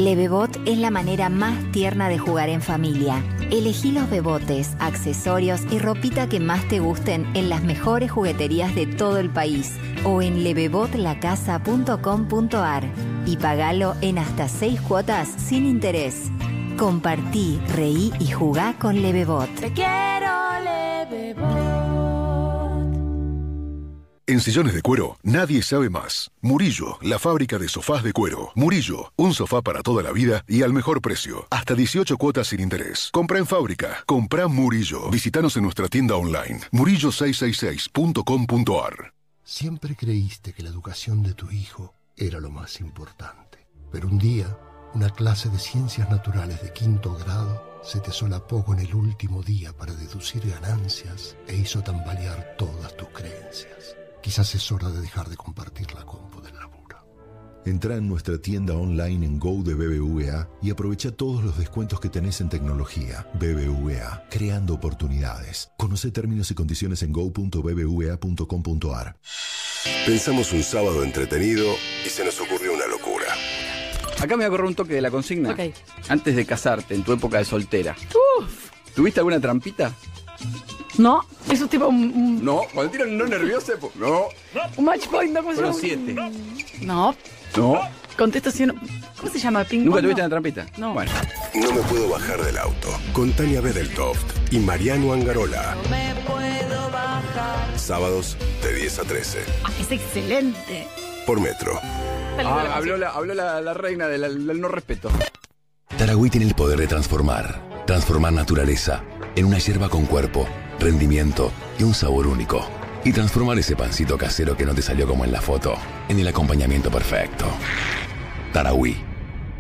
Levebot 0.04 0.60
es 0.66 0.78
la 0.80 0.90
manera 0.90 1.30
más 1.30 1.72
tierna 1.72 2.10
de 2.10 2.18
jugar 2.18 2.50
en 2.50 2.64
familia. 2.64 3.24
Elegí 3.52 3.92
los 3.92 4.10
bebotes, 4.10 4.76
accesorios 4.80 5.62
y 5.70 5.78
ropita 5.78 6.28
que 6.28 6.40
más 6.40 6.68
te 6.70 6.80
gusten 6.80 7.28
en 7.36 7.50
las 7.50 7.62
mejores 7.62 8.10
jugueterías 8.10 8.74
de 8.74 8.88
todo 8.88 9.20
el 9.20 9.30
país 9.30 9.78
o 10.04 10.24
en 10.24 10.44
levebotlacasa.com.ar 10.44 12.84
y 13.28 13.38
pagalo 13.38 13.94
en 14.02 14.18
hasta 14.18 14.48
seis 14.48 14.82
cuotas 14.82 15.30
sin 15.30 15.68
interés. 15.68 16.32
Compartí, 16.80 17.62
reí 17.76 18.12
y 18.20 18.32
jugá 18.32 18.74
con 18.80 19.04
Levebot. 19.04 19.54
Te 19.54 19.72
quiero, 19.72 20.32
Levebot. 20.64 22.01
En 24.32 24.40
sillones 24.40 24.74
de 24.74 24.82
cuero, 24.82 25.20
nadie 25.24 25.62
sabe 25.62 25.90
más. 25.90 26.32
Murillo, 26.40 26.98
la 27.02 27.20
fábrica 27.20 27.60
de 27.60 27.68
sofás 27.68 28.02
de 28.02 28.14
cuero. 28.14 28.54
Murillo, 28.56 29.12
un 29.18 29.34
sofá 29.34 29.62
para 29.62 29.84
toda 29.84 30.02
la 30.04 30.14
vida 30.14 30.46
y 30.48 30.64
al 30.64 30.72
mejor 30.72 31.02
precio. 31.02 31.48
Hasta 31.50 31.76
18 31.76 32.18
cuotas 32.18 32.48
sin 32.48 32.62
interés. 32.62 33.10
Compra 33.12 33.40
en 33.40 33.46
fábrica. 33.46 34.06
Compra 34.06 34.48
Murillo. 34.48 35.10
Visítanos 35.10 35.58
en 35.58 35.64
nuestra 35.64 35.90
tienda 35.90 36.16
online. 36.16 36.62
murillo666.com.ar. 36.72 39.14
Siempre 39.44 39.98
creíste 39.98 40.54
que 40.54 40.64
la 40.64 40.70
educación 40.70 41.24
de 41.24 41.34
tu 41.34 41.52
hijo 41.52 41.94
era 42.16 42.40
lo 42.40 42.52
más 42.52 42.80
importante. 42.80 43.68
Pero 43.92 44.08
un 44.08 44.18
día, 44.18 44.58
una 44.94 45.10
clase 45.10 45.50
de 45.50 45.60
ciencias 45.60 46.10
naturales 46.10 46.62
de 46.62 46.72
quinto 46.72 47.16
grado 47.16 47.82
se 47.84 48.00
te 48.00 48.12
solapó 48.12 48.64
con 48.64 48.80
el 48.80 48.96
último 48.96 49.44
día 49.44 49.74
para 49.74 49.94
deducir 49.94 50.50
ganancias 50.50 51.36
e 51.50 51.58
hizo 51.58 51.82
tambalear 51.82 52.56
todas 52.58 52.96
tus 52.96 53.10
creencias. 53.10 53.98
Quizás 54.22 54.54
es 54.56 54.72
hora 54.72 54.90
de 54.90 55.02
dejar 55.02 55.28
de 55.30 55.36
compartir 55.36 55.94
la 55.94 56.06
compu 56.06 56.42
del 56.42 56.54
laburo. 56.56 56.82
Entra 57.66 57.96
en 57.96 58.08
nuestra 58.08 58.38
tienda 58.40 58.76
online 58.76 59.26
en 59.26 59.40
Go 59.40 59.64
de 59.64 59.74
BBVA 59.74 60.48
y 60.62 60.70
aprovecha 60.72 61.12
todos 61.12 61.44
los 61.44 61.58
descuentos 61.58 62.00
que 62.00 62.10
tenés 62.10 62.40
en 62.42 62.50
tecnología. 62.50 63.28
BBVA, 63.36 64.28
creando 64.30 64.76
oportunidades. 64.76 65.72
Conoce 65.78 66.12
términos 66.12 66.52
y 66.52 66.56
condiciones 66.56 67.02
en 67.04 67.12
go.bbva.com.ar. 67.12 67.56
Pensamos 70.06 70.54
un 70.54 70.64
sábado 70.64 71.04
entretenido 71.04 71.68
y 72.06 72.10
se 72.10 72.24
nos 72.24 72.40
ocurrió 72.40 72.74
una 72.74 72.86
locura. 72.88 73.26
Acá 74.20 74.38
me 74.38 74.44
voy 74.44 74.46
a 74.46 74.50
correr 74.50 74.66
un 74.68 74.76
toque 74.76 74.94
de 74.94 75.02
la 75.02 75.10
consigna. 75.10 75.52
Ok. 75.52 75.60
Antes 76.10 76.36
de 76.36 76.46
casarte, 76.46 76.94
en 76.94 77.04
tu 77.04 77.12
época 77.14 77.40
de 77.40 77.46
soltera. 77.46 77.96
¿Tuviste 78.96 79.20
alguna 79.20 79.40
trampita? 79.40 79.96
No, 80.98 81.22
eso 81.50 81.66
es 81.66 81.70
tipo 81.70 81.88
un, 81.88 82.12
un, 82.14 82.44
No, 82.46 82.62
cuando 82.74 82.92
tiran 82.92 83.18
no 83.18 83.26
nervioso, 83.26 83.74
po- 83.80 83.92
no. 83.96 84.26
un 84.78 84.86
match 84.86 85.08
point, 85.08 85.34
¿no? 85.34 85.42
¿Cómo 85.42 85.52
se 85.56 85.62
Fueron 85.62 85.74
llama? 85.82 86.24
siete. 86.60 86.86
No, 86.86 87.16
No. 87.56 87.80
contestación. 88.18 88.76
¿Cómo 89.20 89.32
se 89.32 89.40
llama? 89.40 89.64
¿Ping 89.64 89.80
¿Nunca 89.86 89.96
pong? 89.98 90.02
tuviste 90.04 90.22
No. 90.22 90.26
una 90.26 90.30
trampita? 90.30 90.66
No. 90.78 90.94
Bueno. 90.94 91.12
No 91.56 91.72
me 91.72 91.82
puedo 91.84 92.10
bajar 92.10 92.42
del 92.44 92.58
auto. 92.58 92.88
Con 93.14 93.32
Tania 93.34 93.62
Bedeltoft 93.62 94.24
y 94.52 94.60
Mariano 94.60 95.14
Angarola. 95.14 95.76
Me 95.90 96.14
puedo 96.26 96.90
bajar. 96.92 97.80
Sábados 97.80 98.38
de 98.64 98.74
10 98.76 99.00
a 99.00 99.04
13. 99.04 99.40
Ah, 99.64 99.70
es 99.80 99.92
excelente. 99.92 100.88
Por 101.26 101.40
Metro. 101.40 101.80
Ah, 101.84 102.74
habló 102.76 102.98
la, 102.98 103.10
habló 103.10 103.34
la, 103.34 103.62
la 103.62 103.74
reina 103.74 104.08
del, 104.08 104.46
del 104.48 104.60
no 104.62 104.68
respeto. 104.68 105.10
Taragüí 105.98 106.30
tiene 106.30 106.48
el 106.48 106.56
poder 106.56 106.80
de 106.80 106.88
transformar. 106.88 107.62
Transformar 107.86 108.34
naturaleza 108.34 109.04
en 109.36 109.46
una 109.46 109.58
hierba 109.60 109.90
con 109.90 110.06
cuerpo, 110.06 110.48
rendimiento 110.82 111.52
y 111.80 111.84
un 111.84 111.94
sabor 111.94 112.28
único. 112.28 112.68
Y 113.06 113.14
transformar 113.14 113.58
ese 113.58 113.76
pancito 113.76 114.18
casero 114.18 114.58
que 114.58 114.66
no 114.66 114.76
te 114.76 114.82
salió 114.82 115.08
como 115.08 115.24
en 115.24 115.32
la 115.32 115.42
foto 115.42 115.76
en 116.10 116.20
el 116.20 116.28
acompañamiento 116.28 116.92
perfecto. 116.92 117.46
Taragüí. 118.52 118.98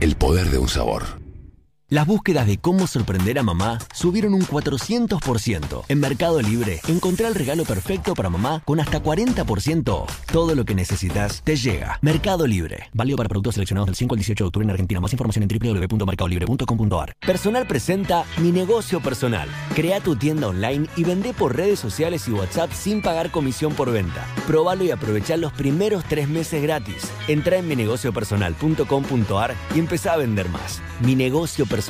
El 0.02 0.16
poder 0.16 0.50
de 0.50 0.58
un 0.58 0.68
sabor. 0.68 1.21
Las 1.92 2.08
búsquedas 2.08 2.48
de 2.48 2.58
cómo 2.58 2.88
sorprender 2.88 3.38
a 3.38 3.44
mamá 3.44 3.78
subieron 3.94 4.34
un 4.34 4.44
400%. 4.44 5.84
En 5.90 6.00
Mercado 6.00 6.42
Libre, 6.42 6.80
encontré 6.88 7.28
el 7.28 7.36
regalo 7.36 7.66
perfecto 7.66 8.14
para 8.14 8.30
mamá 8.30 8.62
con 8.64 8.80
hasta 8.80 9.04
40%. 9.04 10.06
Todo 10.32 10.56
lo 10.56 10.64
que 10.64 10.74
necesitas 10.74 11.42
te 11.44 11.58
llega. 11.58 12.00
Mercado 12.02 12.48
Libre. 12.48 12.88
Válido 12.94 13.18
para 13.18 13.28
productos 13.28 13.56
seleccionados 13.56 13.88
del 13.88 13.96
5 13.96 14.16
al 14.16 14.20
18 14.20 14.42
de 14.42 14.48
octubre 14.48 14.64
en 14.64 14.70
Argentina. 14.70 15.02
Más 15.02 15.12
información 15.12 15.44
en 15.44 15.50
www.mercadolibre.com.ar. 15.50 17.14
Personal 17.20 17.68
presenta 17.68 18.24
Mi 18.38 18.54
Negocio 18.54 19.02
Personal. 19.02 19.50
Crea 19.76 20.00
tu 20.00 20.16
tienda 20.16 20.48
online 20.48 20.88
y 20.96 21.04
vende 21.04 21.34
por 21.34 21.58
redes 21.58 21.80
sociales 21.80 22.26
y 22.30 22.32
WhatsApp 22.32 22.72
sin 22.72 23.02
pagar 23.02 23.32
comisión 23.32 23.74
por 23.74 23.92
venta. 23.92 24.26
Probalo 24.48 24.86
y 24.86 24.92
aprovechá 24.92 25.36
los 25.36 25.52
primeros 25.52 26.06
tres 26.06 26.30
meses 26.30 26.64
gratis. 26.64 27.12
Entra 27.28 27.58
en 27.58 27.68
minegociopersonal.com.ar 27.68 29.56
y 29.76 29.80
empezá 29.80 30.14
a 30.14 30.18
vender 30.18 30.48
más. 30.48 30.82
Mi 31.02 31.16
Negocio 31.16 31.66
Personal. 31.66 31.81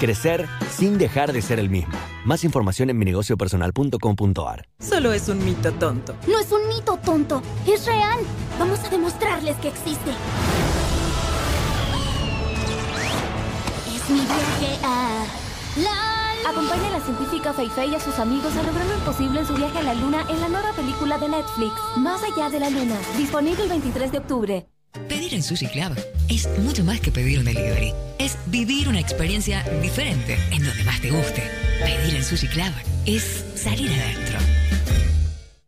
Crecer 0.00 0.46
sin 0.70 0.98
dejar 0.98 1.32
de 1.32 1.42
ser 1.42 1.58
el 1.58 1.70
mismo. 1.70 1.94
Más 2.24 2.44
información 2.44 2.90
en 2.90 2.98
minegociopersonal.com.ar. 2.98 4.68
Solo 4.80 5.12
es 5.12 5.28
un 5.28 5.44
mito 5.44 5.72
tonto. 5.72 6.14
No 6.26 6.40
es 6.40 6.50
un 6.50 6.68
mito 6.68 6.98
tonto, 7.04 7.42
es 7.66 7.86
real. 7.86 8.18
Vamos 8.58 8.80
a 8.80 8.88
demostrarles 8.88 9.56
que 9.56 9.68
existe. 9.68 10.10
Es 13.94 14.10
mi 14.10 14.20
viaje 14.20 14.78
a 14.84 15.24
la 15.82 16.18
Acompaña 16.48 16.88
a 16.88 16.98
la 16.98 17.00
científica 17.00 17.52
Feifei 17.52 17.90
y 17.90 17.94
a 17.94 18.00
sus 18.00 18.18
amigos 18.18 18.56
a 18.56 18.62
lograr 18.62 18.86
lo 18.86 18.94
imposible 18.94 19.40
en 19.40 19.46
su 19.46 19.54
viaje 19.54 19.78
a 19.78 19.82
la 19.82 19.94
luna 19.94 20.24
en 20.28 20.40
la 20.40 20.48
nueva 20.48 20.72
película 20.72 21.18
de 21.18 21.28
Netflix, 21.28 21.72
Más 21.96 22.22
allá 22.22 22.48
de 22.48 22.60
la 22.60 22.70
luna, 22.70 22.96
disponible 23.16 23.64
el 23.64 23.68
23 23.68 24.12
de 24.12 24.18
octubre. 24.18 24.68
Pedir 25.28 25.40
en 25.40 25.44
Sushi 25.44 25.66
Club 25.66 25.94
es 26.30 26.48
mucho 26.60 26.82
más 26.84 27.00
que 27.00 27.12
pedir 27.12 27.38
un 27.38 27.44
delivery. 27.44 27.92
Es 28.18 28.38
vivir 28.46 28.88
una 28.88 28.98
experiencia 28.98 29.62
diferente 29.82 30.38
en 30.50 30.64
donde 30.64 30.82
más 30.84 31.02
te 31.02 31.10
guste. 31.10 31.42
Pedir 31.84 32.16
en 32.16 32.24
Sushi 32.24 32.46
Club 32.48 32.72
es 33.04 33.44
salir 33.54 33.90
adentro. 33.90 34.38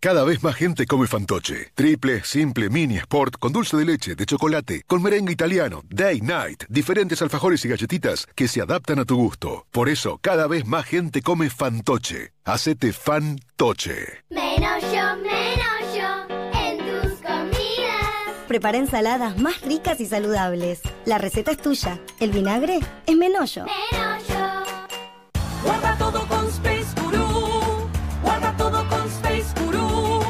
Cada 0.01 0.25
vez 0.25 0.43
más 0.43 0.55
gente 0.55 0.87
come 0.87 1.07
fantoche. 1.07 1.73
Triple, 1.75 2.23
simple, 2.25 2.71
mini, 2.71 2.97
sport, 2.97 3.35
con 3.39 3.53
dulce 3.53 3.77
de 3.77 3.85
leche, 3.85 4.15
de 4.15 4.25
chocolate, 4.25 4.83
con 4.87 5.03
merengue 5.03 5.33
italiano, 5.33 5.83
day, 5.91 6.23
night, 6.23 6.65
diferentes 6.71 7.21
alfajores 7.21 7.63
y 7.67 7.69
galletitas 7.69 8.27
que 8.35 8.49
se 8.49 8.63
adaptan 8.63 9.01
a 9.01 9.05
tu 9.05 9.17
gusto. 9.17 9.67
Por 9.71 9.91
eso, 9.91 10.19
cada 10.23 10.47
vez 10.47 10.65
más 10.65 10.87
gente 10.87 11.21
come 11.21 11.51
fantoche. 11.51 12.33
Hacete 12.45 12.95
fantoche. 12.95 14.25
Menos 14.31 14.83
yo, 14.85 15.17
menos 15.23 15.70
Prepara 18.51 18.79
ensaladas 18.79 19.39
más 19.39 19.61
ricas 19.61 20.01
y 20.01 20.07
saludables. 20.07 20.81
La 21.05 21.19
receta 21.19 21.53
es 21.53 21.59
tuya. 21.59 22.01
El 22.19 22.33
vinagre 22.33 22.81
es 23.07 23.17
menollo. 23.17 23.65
Menos 23.65 24.27
yo. 24.27 25.45
Guarda 25.63 25.97
todo 25.97 26.27
con 26.27 26.49
Space 26.49 27.01
Guru. 27.01 27.89
Guarda 28.25 28.57
todo 28.57 28.89
con 28.89 29.07
Space 29.07 29.55
Guru. 29.65 30.21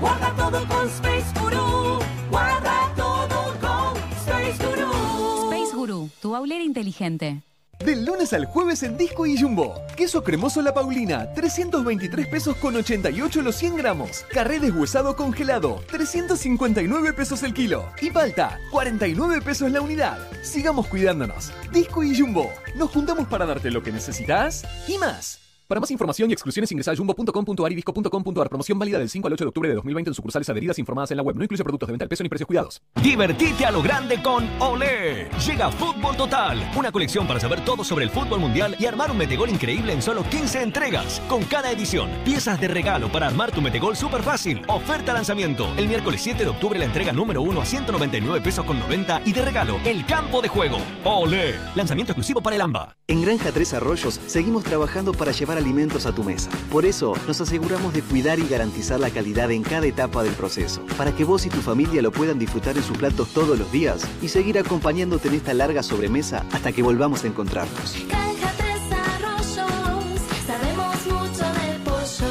Guarda 0.00 0.34
todo 0.36 0.66
con 0.66 0.88
Space 0.88 1.40
Guru. 1.40 1.98
Guarda 2.28 2.92
todo 2.96 3.56
con 3.60 3.96
Space 4.18 4.66
Guru. 4.66 5.52
Space 5.52 5.76
Guru, 5.76 6.10
tu 6.20 6.34
aulera 6.34 6.64
inteligente. 6.64 7.40
Del 7.84 8.04
lunes 8.04 8.34
al 8.34 8.44
jueves 8.44 8.82
en 8.82 8.98
Disco 8.98 9.24
y 9.26 9.40
Jumbo. 9.40 9.82
Queso 9.96 10.22
cremoso 10.22 10.60
La 10.60 10.74
Paulina, 10.74 11.32
323 11.32 12.26
pesos 12.26 12.56
con 12.56 12.76
88 12.76 13.40
los 13.40 13.56
100 13.56 13.76
gramos. 13.76 14.26
Carré 14.30 14.60
deshuesado 14.60 15.16
congelado, 15.16 15.82
359 15.90 17.14
pesos 17.14 17.42
el 17.42 17.54
kilo. 17.54 17.90
Y 18.02 18.10
palta, 18.10 18.58
49 18.70 19.40
pesos 19.40 19.70
la 19.70 19.80
unidad. 19.80 20.18
Sigamos 20.42 20.88
cuidándonos. 20.88 21.52
Disco 21.72 22.04
y 22.04 22.18
Jumbo. 22.18 22.52
Nos 22.76 22.90
juntamos 22.90 23.26
para 23.28 23.46
darte 23.46 23.70
lo 23.70 23.82
que 23.82 23.92
necesitas 23.92 24.66
y 24.86 24.98
más. 24.98 25.49
Para 25.70 25.80
más 25.80 25.92
información 25.92 26.28
y 26.28 26.32
exclusiones 26.32 26.72
ingresa 26.72 26.90
a 26.90 26.96
jumbo.com.ar 26.96 27.70
y 27.70 27.76
disco.com.ar. 27.76 28.48
Promoción 28.48 28.76
válida 28.76 28.98
del 28.98 29.08
5 29.08 29.28
al 29.28 29.34
8 29.34 29.44
de 29.44 29.48
octubre 29.50 29.68
de 29.68 29.76
2020 29.76 30.10
en 30.10 30.14
sucursales 30.14 30.50
adheridas 30.50 30.80
informadas 30.80 31.12
en 31.12 31.18
la 31.18 31.22
web. 31.22 31.36
No 31.36 31.44
incluye 31.44 31.62
productos 31.62 31.86
de 31.86 31.92
venta 31.92 32.04
al 32.06 32.08
peso 32.08 32.24
ni 32.24 32.28
precios 32.28 32.48
cuidados. 32.48 32.82
Divertite 33.00 33.66
a 33.66 33.70
lo 33.70 33.80
grande 33.80 34.20
con 34.20 34.48
Olé. 34.58 35.28
Llega 35.46 35.70
Fútbol 35.70 36.16
Total, 36.16 36.58
una 36.74 36.90
colección 36.90 37.24
para 37.28 37.38
saber 37.38 37.64
todo 37.64 37.84
sobre 37.84 38.04
el 38.04 38.10
fútbol 38.10 38.40
mundial 38.40 38.74
y 38.80 38.86
armar 38.86 39.12
un 39.12 39.18
metegol 39.18 39.48
increíble 39.48 39.92
en 39.92 40.02
solo 40.02 40.24
15 40.28 40.60
entregas. 40.60 41.22
Con 41.28 41.44
cada 41.44 41.70
edición, 41.70 42.10
piezas 42.24 42.60
de 42.60 42.66
regalo 42.66 43.08
para 43.12 43.28
armar 43.28 43.52
tu 43.52 43.62
metegol 43.62 43.94
súper 43.94 44.24
fácil. 44.24 44.62
Oferta 44.66 45.12
lanzamiento. 45.12 45.72
El 45.76 45.86
miércoles 45.86 46.20
7 46.20 46.42
de 46.42 46.50
octubre 46.50 46.80
la 46.80 46.86
entrega 46.86 47.12
número 47.12 47.42
1 47.42 47.60
a 47.60 47.64
199 47.64 48.40
pesos 48.40 48.64
con 48.64 48.76
90 48.80 49.22
y 49.24 49.32
de 49.32 49.44
regalo 49.44 49.78
el 49.84 50.04
campo 50.04 50.42
de 50.42 50.48
juego. 50.48 50.78
Olé. 51.04 51.54
Lanzamiento 51.76 52.10
exclusivo 52.10 52.40
para 52.40 52.56
el 52.56 52.62
AMBA. 52.62 52.96
En 53.06 53.22
Granja 53.22 53.52
Tres 53.52 53.72
Arroyos 53.72 54.18
seguimos 54.26 54.64
trabajando 54.64 55.12
para 55.12 55.30
llevar 55.30 55.59
alimentos 55.60 56.06
a 56.06 56.12
tu 56.12 56.24
mesa. 56.24 56.50
Por 56.72 56.84
eso 56.84 57.14
nos 57.26 57.40
aseguramos 57.40 57.92
de 57.92 58.02
cuidar 58.02 58.38
y 58.38 58.48
garantizar 58.48 58.98
la 58.98 59.10
calidad 59.10 59.50
en 59.50 59.62
cada 59.62 59.86
etapa 59.86 60.22
del 60.22 60.32
proceso, 60.34 60.82
para 60.96 61.14
que 61.14 61.24
vos 61.24 61.46
y 61.46 61.50
tu 61.50 61.60
familia 61.60 62.02
lo 62.02 62.10
puedan 62.10 62.38
disfrutar 62.38 62.76
en 62.76 62.82
sus 62.82 62.96
platos 62.96 63.28
todos 63.32 63.58
los 63.58 63.70
días 63.70 64.02
y 64.22 64.28
seguir 64.28 64.58
acompañándote 64.58 65.28
en 65.28 65.34
esta 65.34 65.54
larga 65.54 65.82
sobremesa 65.82 66.44
hasta 66.52 66.72
que 66.72 66.82
volvamos 66.82 67.24
a 67.24 67.28
encontrarnos. 67.28 67.96
Granja 68.08 68.52
Tres 68.56 68.80
Arroyos, 68.92 70.20
sabemos 70.46 70.96
mucho 71.06 71.44
del 71.60 71.82
pollo. 71.82 72.30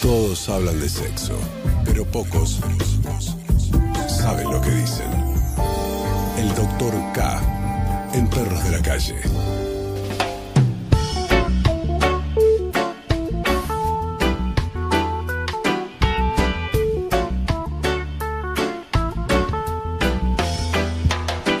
Todos 0.00 0.28
Todos 0.28 0.48
hablan 0.48 0.80
de 0.80 0.88
sexo, 0.88 1.38
pero 1.84 2.04
pocos 2.04 2.60
saben 4.08 4.50
lo 4.50 4.60
que 4.60 4.70
dicen. 4.70 5.27
El 6.38 6.54
doctor 6.54 6.94
K 7.14 8.10
en 8.14 8.30
Perros 8.30 8.62
de 8.62 8.70
la 8.70 8.80
Calle. 8.80 9.16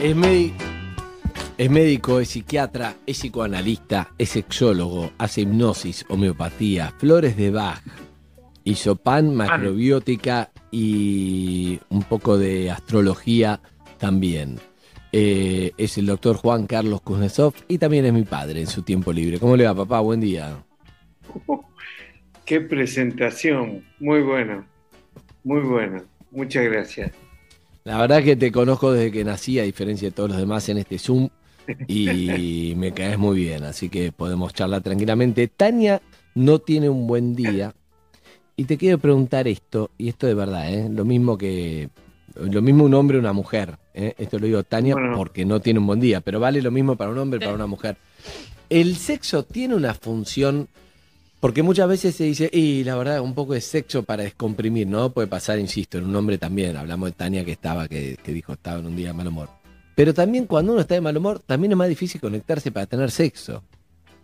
Es, 0.00 0.52
es 1.58 1.70
médico, 1.70 2.20
es 2.20 2.28
psiquiatra, 2.28 2.94
es 3.04 3.18
psicoanalista, 3.18 4.12
es 4.16 4.28
sexólogo, 4.28 5.10
hace 5.18 5.40
hipnosis, 5.40 6.04
homeopatía, 6.08 6.94
flores 6.98 7.36
de 7.36 7.50
Bach, 7.50 7.82
hizo 8.62 8.94
pan, 8.94 9.34
macrobiótica 9.34 10.52
y 10.70 11.80
un 11.88 12.04
poco 12.04 12.38
de 12.38 12.70
astrología 12.70 13.60
también. 13.98 14.60
Eh, 15.12 15.72
es 15.78 15.96
el 15.96 16.06
doctor 16.06 16.36
Juan 16.36 16.66
Carlos 16.66 17.00
Kuznetsov 17.00 17.54
y 17.66 17.78
también 17.78 18.04
es 18.04 18.12
mi 18.12 18.24
padre 18.24 18.60
en 18.60 18.66
su 18.66 18.82
tiempo 18.82 19.12
libre. 19.12 19.38
¿Cómo 19.38 19.56
le 19.56 19.64
va, 19.64 19.74
papá? 19.74 20.00
Buen 20.00 20.20
día. 20.20 20.62
Qué 22.44 22.60
presentación, 22.60 23.84
muy 24.00 24.22
buena, 24.22 24.66
muy 25.44 25.60
buena. 25.60 26.02
Muchas 26.30 26.64
gracias. 26.64 27.12
La 27.84 27.98
verdad 27.98 28.22
que 28.22 28.36
te 28.36 28.52
conozco 28.52 28.92
desde 28.92 29.10
que 29.10 29.24
nací, 29.24 29.58
a 29.58 29.62
diferencia 29.62 30.08
de 30.08 30.12
todos 30.12 30.30
los 30.30 30.38
demás 30.38 30.68
en 30.68 30.78
este 30.78 30.98
Zoom, 30.98 31.30
y 31.86 32.74
me 32.76 32.92
caes 32.92 33.18
muy 33.18 33.38
bien, 33.38 33.64
así 33.64 33.88
que 33.88 34.12
podemos 34.12 34.52
charlar 34.52 34.82
tranquilamente. 34.82 35.48
Tania 35.48 36.02
no 36.34 36.58
tiene 36.58 36.90
un 36.90 37.06
buen 37.06 37.34
día, 37.34 37.74
y 38.56 38.64
te 38.64 38.76
quiero 38.76 38.98
preguntar 38.98 39.48
esto, 39.48 39.90
y 39.96 40.08
esto 40.08 40.26
de 40.26 40.34
verdad, 40.34 40.72
¿eh? 40.72 40.88
lo 40.90 41.04
mismo 41.04 41.38
que 41.38 41.88
lo 42.34 42.62
mismo 42.62 42.84
un 42.84 42.94
hombre 42.94 43.16
o 43.16 43.20
una 43.20 43.32
mujer. 43.32 43.78
¿Eh? 43.98 44.14
Esto 44.18 44.38
lo 44.38 44.46
digo 44.46 44.62
Tania 44.62 44.94
Bueno. 44.94 45.16
porque 45.16 45.44
no 45.44 45.60
tiene 45.60 45.80
un 45.80 45.86
buen 45.86 46.00
día, 46.00 46.20
pero 46.20 46.40
vale 46.40 46.62
lo 46.62 46.70
mismo 46.70 46.96
para 46.96 47.10
un 47.10 47.18
hombre 47.18 47.38
y 47.38 47.40
para 47.40 47.54
una 47.54 47.66
mujer. 47.66 47.96
El 48.70 48.96
sexo 48.96 49.42
tiene 49.44 49.74
una 49.74 49.94
función, 49.94 50.68
porque 51.40 51.62
muchas 51.62 51.88
veces 51.88 52.14
se 52.14 52.24
dice, 52.24 52.50
y 52.52 52.84
la 52.84 52.96
verdad, 52.96 53.20
un 53.20 53.34
poco 53.34 53.54
de 53.54 53.60
sexo 53.60 54.02
para 54.02 54.22
descomprimir, 54.22 54.86
¿no? 54.86 55.10
Puede 55.10 55.28
pasar, 55.28 55.58
insisto, 55.58 55.98
en 55.98 56.04
un 56.04 56.16
hombre 56.16 56.38
también. 56.38 56.76
Hablamos 56.76 57.08
de 57.10 57.12
Tania 57.12 57.44
que 57.44 57.52
estaba, 57.52 57.88
que, 57.88 58.16
que 58.22 58.32
dijo 58.32 58.52
estaba 58.54 58.78
en 58.80 58.86
un 58.86 58.96
día 58.96 59.08
de 59.08 59.12
mal 59.14 59.28
humor. 59.28 59.48
Pero 59.94 60.14
también 60.14 60.46
cuando 60.46 60.72
uno 60.72 60.80
está 60.80 60.94
de 60.94 61.00
mal 61.00 61.16
humor, 61.16 61.40
también 61.44 61.72
es 61.72 61.78
más 61.78 61.88
difícil 61.88 62.20
conectarse 62.20 62.70
para 62.70 62.86
tener 62.86 63.10
sexo. 63.10 63.64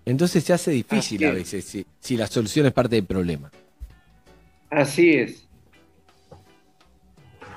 Entonces 0.06 0.44
se 0.44 0.52
hace 0.52 0.70
difícil 0.70 1.16
Así 1.18 1.24
a 1.24 1.28
es. 1.30 1.34
veces 1.34 1.64
si, 1.64 1.86
si 1.98 2.16
la 2.16 2.26
solución 2.26 2.66
es 2.66 2.72
parte 2.72 2.96
del 2.96 3.06
problema. 3.06 3.50
Así 4.70 5.14
es. 5.14 5.46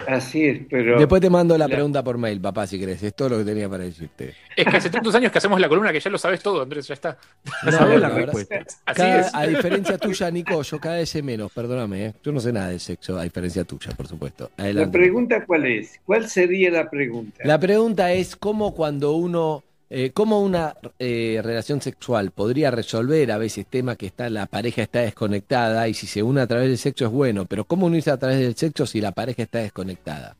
Así 0.06 0.46
es, 0.48 0.60
pero... 0.70 1.00
Después 1.00 1.22
te 1.22 1.30
mando 1.30 1.58
la, 1.58 1.68
la- 1.68 1.74
pregunta 1.76 2.04
por 2.04 2.18
mail, 2.18 2.40
papá, 2.40 2.68
si 2.68 2.80
querés. 2.80 3.02
Es 3.04 3.14
todo 3.16 3.30
lo 3.30 3.38
que 3.40 3.46
tenía 3.46 3.68
para 3.70 3.84
decirte. 3.84 4.36
Es 4.56 4.66
que 4.66 4.78
hace 4.78 4.90
tantos 4.90 5.14
años 5.16 5.32
que 5.32 5.38
hacemos 5.38 5.60
la 5.60 5.68
columna 5.68 5.92
que 5.92 6.00
ya 6.00 6.10
lo 6.10 6.18
sabes 6.18 6.42
todo, 6.42 6.62
Andrés, 6.62 6.88
ya 6.88 6.94
está. 6.94 7.18
No, 7.66 7.72
Sabés 7.72 8.00
la 8.00 8.10
respuesta. 8.10 8.56
Así 8.86 8.98
Cada- 9.02 9.20
es. 9.22 9.36
A 9.36 9.44
diferencia 9.48 9.98
tuya, 9.98 10.30
Nico, 10.32 10.62
yo 10.62 10.80
cada 10.80 10.96
vez 10.98 11.10
sé 11.10 11.22
menos, 11.22 11.52
perdóname. 11.52 12.06
¿eh? 12.08 12.14
Yo 12.24 12.32
no 12.32 12.40
sé 12.40 12.54
nada 12.54 12.70
de 12.70 12.80
sexo, 12.80 13.18
a 13.18 13.24
diferencia 13.24 13.64
tuya, 13.64 13.92
por 13.92 14.08
supuesto. 14.08 14.52
La 14.58 14.90
pregunta 14.92 15.46
cuál 15.46 15.66
es? 15.66 16.00
¿Cuál 16.06 16.28
sería 16.30 16.70
la 16.72 16.90
pregunta? 16.90 17.42
La 17.44 17.60
pregunta 17.60 18.12
es 18.14 18.36
cómo 18.36 18.74
cuando 18.74 19.14
uno, 19.14 19.64
eh, 19.90 20.12
cómo 20.14 20.42
una 20.42 20.76
eh, 21.00 21.40
relación 21.42 21.82
sexual 21.82 22.32
podría 22.32 22.72
resolver 22.72 23.32
a 23.32 23.38
veces 23.38 23.66
temas 23.68 23.96
que 23.96 24.08
está, 24.08 24.30
la 24.30 24.46
pareja 24.46 24.82
está 24.82 25.00
desconectada 25.00 25.88
y 25.88 25.94
si 25.94 26.08
se 26.08 26.22
une 26.22 26.42
a 26.42 26.48
través 26.48 26.68
del 26.68 26.78
sexo 26.78 27.06
es 27.06 27.12
bueno, 27.12 27.46
pero 27.46 27.64
cómo 27.64 27.86
unirse 27.86 28.12
a 28.12 28.18
través 28.18 28.40
del 28.40 28.56
sexo 28.56 28.86
si 28.86 29.00
la 29.00 29.14
pareja 29.14 29.44
está 29.44 29.60
desconectada. 29.60 30.36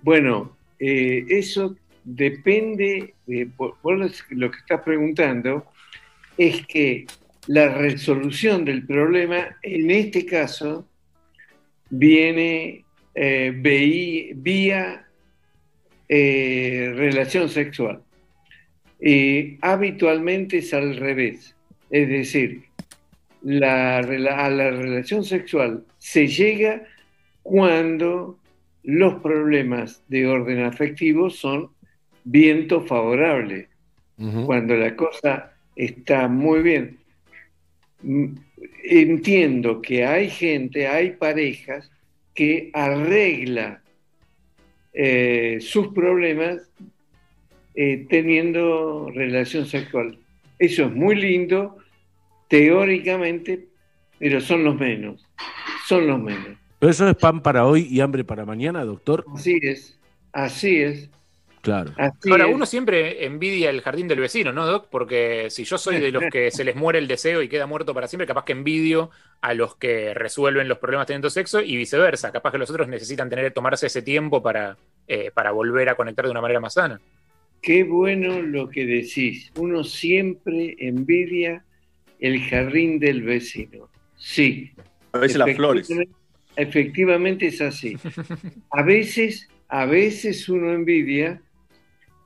Bueno, 0.00 0.54
eh, 0.78 1.24
eso 1.28 1.74
depende, 2.04 3.14
de, 3.26 3.46
por, 3.46 3.76
lo 3.82 4.50
que 4.50 4.58
estás 4.58 4.82
preguntando, 4.82 5.66
es 6.36 6.66
que 6.66 7.06
la 7.46 7.68
resolución 7.70 8.66
del 8.66 8.84
problema, 8.84 9.56
en 9.62 9.90
este 9.90 10.26
caso, 10.26 10.86
viene 11.88 12.84
vía 14.34 15.06
eh, 16.08 16.92
relación 16.94 17.48
sexual. 17.48 18.02
Eh, 19.00 19.58
habitualmente 19.60 20.58
es 20.58 20.72
al 20.74 20.96
revés, 20.96 21.54
es 21.90 22.08
decir, 22.08 22.62
la, 23.42 23.98
a 23.98 24.50
la 24.50 24.70
relación 24.70 25.24
sexual 25.24 25.84
se 25.98 26.28
llega 26.28 26.84
cuando 27.42 28.38
los 28.84 29.14
problemas 29.14 30.02
de 30.08 30.26
orden 30.26 30.62
afectivo 30.62 31.30
son 31.30 31.70
viento 32.24 32.82
favorable, 32.82 33.68
cuando 34.46 34.76
la 34.76 34.94
cosa 34.94 35.52
está 35.74 36.28
muy 36.28 36.62
bien. 36.62 36.98
Mm, 38.02 38.34
Entiendo 38.84 39.80
que 39.80 40.04
hay 40.04 40.28
gente, 40.28 40.86
hay 40.86 41.12
parejas 41.12 41.90
que 42.34 42.70
arregla 42.72 43.81
eh, 44.92 45.58
sus 45.60 45.88
problemas 45.88 46.70
eh, 47.74 48.06
teniendo 48.08 49.10
relación 49.14 49.66
sexual. 49.66 50.18
Eso 50.58 50.84
es 50.84 50.92
muy 50.92 51.16
lindo, 51.16 51.78
teóricamente, 52.48 53.68
pero 54.18 54.40
son 54.40 54.64
los 54.64 54.78
menos. 54.78 55.26
Son 55.86 56.06
los 56.06 56.20
menos. 56.20 56.58
Pero 56.78 56.90
eso 56.90 57.08
es 57.08 57.16
pan 57.16 57.42
para 57.42 57.66
hoy 57.66 57.86
y 57.90 58.00
hambre 58.00 58.24
para 58.24 58.44
mañana, 58.44 58.84
doctor. 58.84 59.24
Así 59.34 59.58
es, 59.62 59.98
así 60.32 60.76
es. 60.82 61.10
Claro. 61.62 61.92
Así 61.96 62.28
Ahora, 62.30 62.48
es. 62.48 62.54
uno 62.54 62.66
siempre 62.66 63.24
envidia 63.24 63.70
el 63.70 63.80
jardín 63.82 64.08
del 64.08 64.18
vecino, 64.20 64.52
¿no, 64.52 64.66
Doc? 64.66 64.88
Porque 64.90 65.46
si 65.48 65.62
yo 65.64 65.78
soy 65.78 66.00
de 66.00 66.10
los 66.10 66.24
que 66.30 66.50
se 66.50 66.64
les 66.64 66.74
muere 66.76 66.98
el 66.98 67.06
deseo 67.08 67.40
y 67.40 67.48
queda 67.48 67.66
muerto 67.66 67.94
para 67.94 68.08
siempre, 68.08 68.26
capaz 68.26 68.44
que 68.44 68.52
envidio 68.52 69.10
a 69.40 69.54
los 69.54 69.76
que 69.76 70.12
resuelven 70.12 70.68
los 70.68 70.78
problemas 70.78 71.06
teniendo 71.06 71.30
sexo 71.30 71.60
y 71.62 71.76
viceversa. 71.76 72.32
Capaz 72.32 72.50
que 72.50 72.58
los 72.58 72.68
otros 72.68 72.88
necesitan 72.88 73.30
tener, 73.30 73.52
tomarse 73.52 73.86
ese 73.86 74.02
tiempo 74.02 74.42
para, 74.42 74.76
eh, 75.06 75.30
para 75.32 75.52
volver 75.52 75.88
a 75.88 75.94
conectar 75.94 76.24
de 76.24 76.32
una 76.32 76.40
manera 76.40 76.58
más 76.58 76.74
sana. 76.74 77.00
Qué 77.60 77.84
bueno 77.84 78.42
lo 78.42 78.68
que 78.68 78.84
decís. 78.84 79.52
Uno 79.56 79.84
siempre 79.84 80.74
envidia 80.80 81.64
el 82.18 82.40
jardín 82.42 82.98
del 82.98 83.22
vecino. 83.22 83.88
Sí. 84.16 84.72
A 85.12 85.18
veces 85.18 85.36
las 85.38 85.54
flores. 85.54 85.88
Efectivamente- 85.88 86.22
Efectivamente 86.54 87.46
es 87.46 87.60
así. 87.62 87.96
A 88.70 88.82
veces, 88.82 89.48
a 89.68 89.86
veces 89.86 90.48
uno 90.50 90.70
envidia 90.72 91.40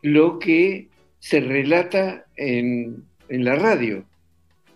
lo 0.07 0.39
que 0.39 0.89
se 1.19 1.41
relata 1.41 2.27
en, 2.37 3.03
en 3.29 3.45
la 3.45 3.57
radio 3.57 4.05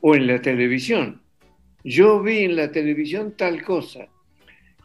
o 0.00 0.16
en 0.16 0.26
la 0.26 0.42
televisión. 0.42 1.22
Yo 1.84 2.20
vi 2.20 2.40
en 2.40 2.56
la 2.56 2.72
televisión 2.72 3.34
tal 3.36 3.62
cosa. 3.62 4.08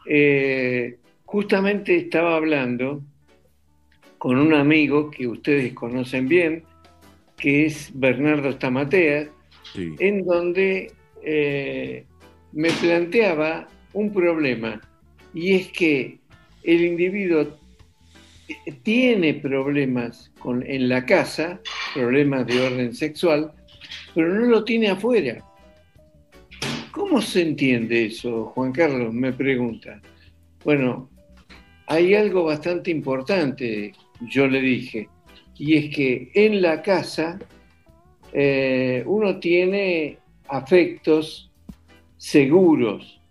Eh, 0.05 0.97
justamente 1.23 1.95
estaba 1.95 2.35
hablando 2.35 3.01
con 4.19 4.37
un 4.37 4.53
amigo 4.53 5.09
que 5.09 5.27
ustedes 5.27 5.73
conocen 5.73 6.27
bien, 6.27 6.63
que 7.37 7.65
es 7.65 7.91
Bernardo 7.95 8.51
Stamateas, 8.51 9.29
en 9.75 10.25
donde 10.25 10.91
eh, 11.23 12.05
me 12.53 12.69
planteaba 12.69 13.67
un 13.93 14.13
problema, 14.13 14.79
y 15.33 15.55
es 15.55 15.67
que 15.71 16.19
el 16.63 16.81
individuo 16.85 17.57
tiene 18.83 19.33
problemas 19.35 20.31
en 20.45 20.89
la 20.89 21.05
casa, 21.05 21.59
problemas 21.93 22.45
de 22.47 22.61
orden 22.61 22.93
sexual, 22.93 23.51
pero 24.13 24.33
no 24.33 24.45
lo 24.45 24.63
tiene 24.63 24.89
afuera. 24.89 25.43
¿Cómo 26.91 27.21
se 27.21 27.41
entiende 27.41 28.05
eso, 28.05 28.45
Juan 28.55 28.71
Carlos? 28.71 29.13
Me 29.13 29.33
pregunta. 29.33 30.01
Bueno, 30.63 31.09
hay 31.87 32.15
algo 32.15 32.45
bastante 32.45 32.89
importante, 32.91 33.93
yo 34.21 34.47
le 34.47 34.61
dije, 34.61 35.09
y 35.57 35.75
es 35.75 35.95
que 35.95 36.31
en 36.33 36.61
la 36.61 36.81
casa 36.81 37.37
eh, 38.33 39.03
uno 39.05 39.39
tiene 39.39 40.17
afectos 40.47 41.51
seguros 42.17 43.21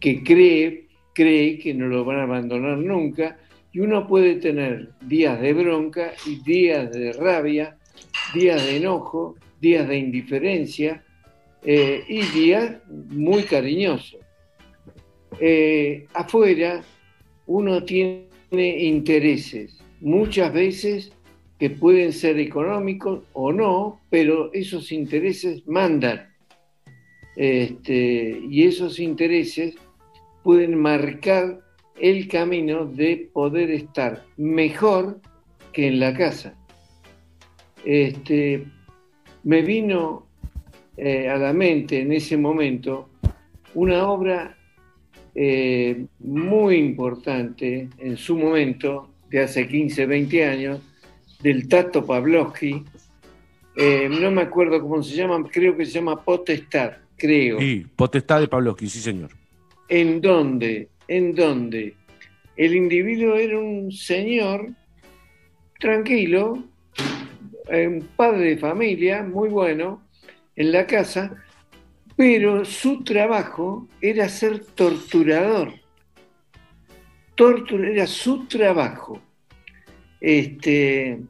que 0.00 0.22
cree, 0.22 0.88
cree 1.14 1.58
que 1.58 1.74
no 1.74 1.86
lo 1.86 2.04
van 2.04 2.18
a 2.18 2.22
abandonar 2.24 2.78
nunca, 2.78 3.38
y 3.72 3.80
uno 3.80 4.06
puede 4.06 4.36
tener 4.36 4.90
días 5.00 5.40
de 5.40 5.52
bronca 5.54 6.12
y 6.26 6.36
días 6.42 6.92
de 6.92 7.12
rabia, 7.12 7.76
días 8.34 8.64
de 8.64 8.76
enojo, 8.76 9.36
días 9.60 9.88
de 9.88 9.98
indiferencia 9.98 11.02
eh, 11.62 12.04
y 12.06 12.22
días 12.22 12.76
muy 12.86 13.44
cariñosos. 13.44 14.20
Eh, 15.40 16.06
afuera 16.12 16.82
uno 17.46 17.82
tiene 17.84 18.28
intereses, 18.50 19.78
muchas 20.00 20.52
veces 20.52 21.12
que 21.58 21.70
pueden 21.70 22.12
ser 22.12 22.38
económicos 22.38 23.22
o 23.32 23.52
no, 23.52 24.00
pero 24.10 24.52
esos 24.52 24.92
intereses 24.92 25.66
mandan. 25.66 26.28
Este, 27.36 28.38
y 28.50 28.64
esos 28.64 28.98
intereses 28.98 29.74
pueden 30.42 30.76
marcar 30.76 31.60
el 32.00 32.28
camino 32.28 32.84
de 32.86 33.30
poder 33.32 33.70
estar 33.70 34.24
mejor 34.36 35.20
que 35.72 35.88
en 35.88 36.00
la 36.00 36.14
casa. 36.14 36.54
Este, 37.84 38.64
me 39.44 39.62
vino 39.62 40.26
eh, 40.96 41.28
a 41.28 41.36
la 41.36 41.52
mente 41.52 42.00
en 42.00 42.12
ese 42.12 42.36
momento 42.36 43.08
una 43.74 44.08
obra 44.08 44.56
eh, 45.34 46.04
muy 46.20 46.76
importante 46.76 47.88
en 47.98 48.16
su 48.16 48.36
momento, 48.36 49.08
de 49.30 49.40
hace 49.40 49.66
15, 49.66 50.06
20 50.06 50.44
años, 50.44 50.80
del 51.40 51.66
Tato 51.68 52.04
Pavlovsky. 52.04 52.84
Eh, 53.74 54.08
no 54.10 54.30
me 54.30 54.42
acuerdo 54.42 54.80
cómo 54.82 55.02
se 55.02 55.16
llama, 55.16 55.42
creo 55.50 55.76
que 55.76 55.86
se 55.86 55.92
llama 55.92 56.22
Potestad, 56.22 56.92
creo. 57.16 57.58
Sí, 57.58 57.86
Potestad 57.96 58.40
de 58.40 58.48
Pavlovsky, 58.48 58.88
sí, 58.88 59.00
señor. 59.00 59.30
En 59.88 60.20
donde, 60.20 60.90
en 61.08 61.34
donde 61.34 61.94
el 62.56 62.74
individuo 62.74 63.36
era 63.36 63.58
un 63.58 63.90
señor 63.92 64.70
tranquilo, 65.78 66.64
un 67.68 68.08
padre 68.16 68.50
de 68.50 68.56
familia, 68.58 69.22
muy 69.22 69.48
bueno, 69.48 70.02
en 70.56 70.72
la 70.72 70.86
casa, 70.86 71.42
pero 72.16 72.64
su 72.64 73.02
trabajo 73.02 73.88
era 74.00 74.28
ser 74.28 74.64
torturador. 74.64 75.72
Tortura 77.34 77.88
era 77.88 78.06
su 78.06 78.46
trabajo. 78.46 79.20
Este, 80.20 81.20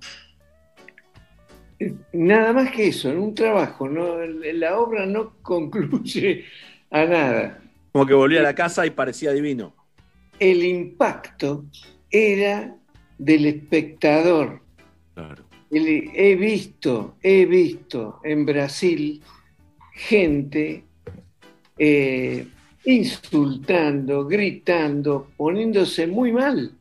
nada 2.12 2.52
más 2.52 2.70
que 2.72 2.88
eso, 2.88 3.10
en 3.10 3.18
un 3.18 3.34
trabajo, 3.34 3.88
la 3.88 4.78
obra 4.78 5.06
no 5.06 5.34
concluye 5.42 6.44
a 6.90 7.04
nada. 7.04 7.61
Como 7.92 8.06
que 8.06 8.14
volvía 8.14 8.40
a 8.40 8.44
la 8.44 8.54
casa 8.54 8.86
y 8.86 8.90
parecía 8.90 9.32
divino. 9.32 9.74
El 10.38 10.64
impacto 10.64 11.66
era 12.10 12.74
del 13.18 13.46
espectador. 13.46 14.60
El- 15.70 16.10
he 16.14 16.34
visto, 16.36 17.16
he 17.22 17.44
visto 17.46 18.20
en 18.24 18.44
Brasil 18.46 19.22
gente 19.94 20.84
eh, 21.78 22.46
insultando, 22.84 24.26
gritando, 24.26 25.28
poniéndose 25.36 26.06
muy 26.06 26.32
mal 26.32 26.72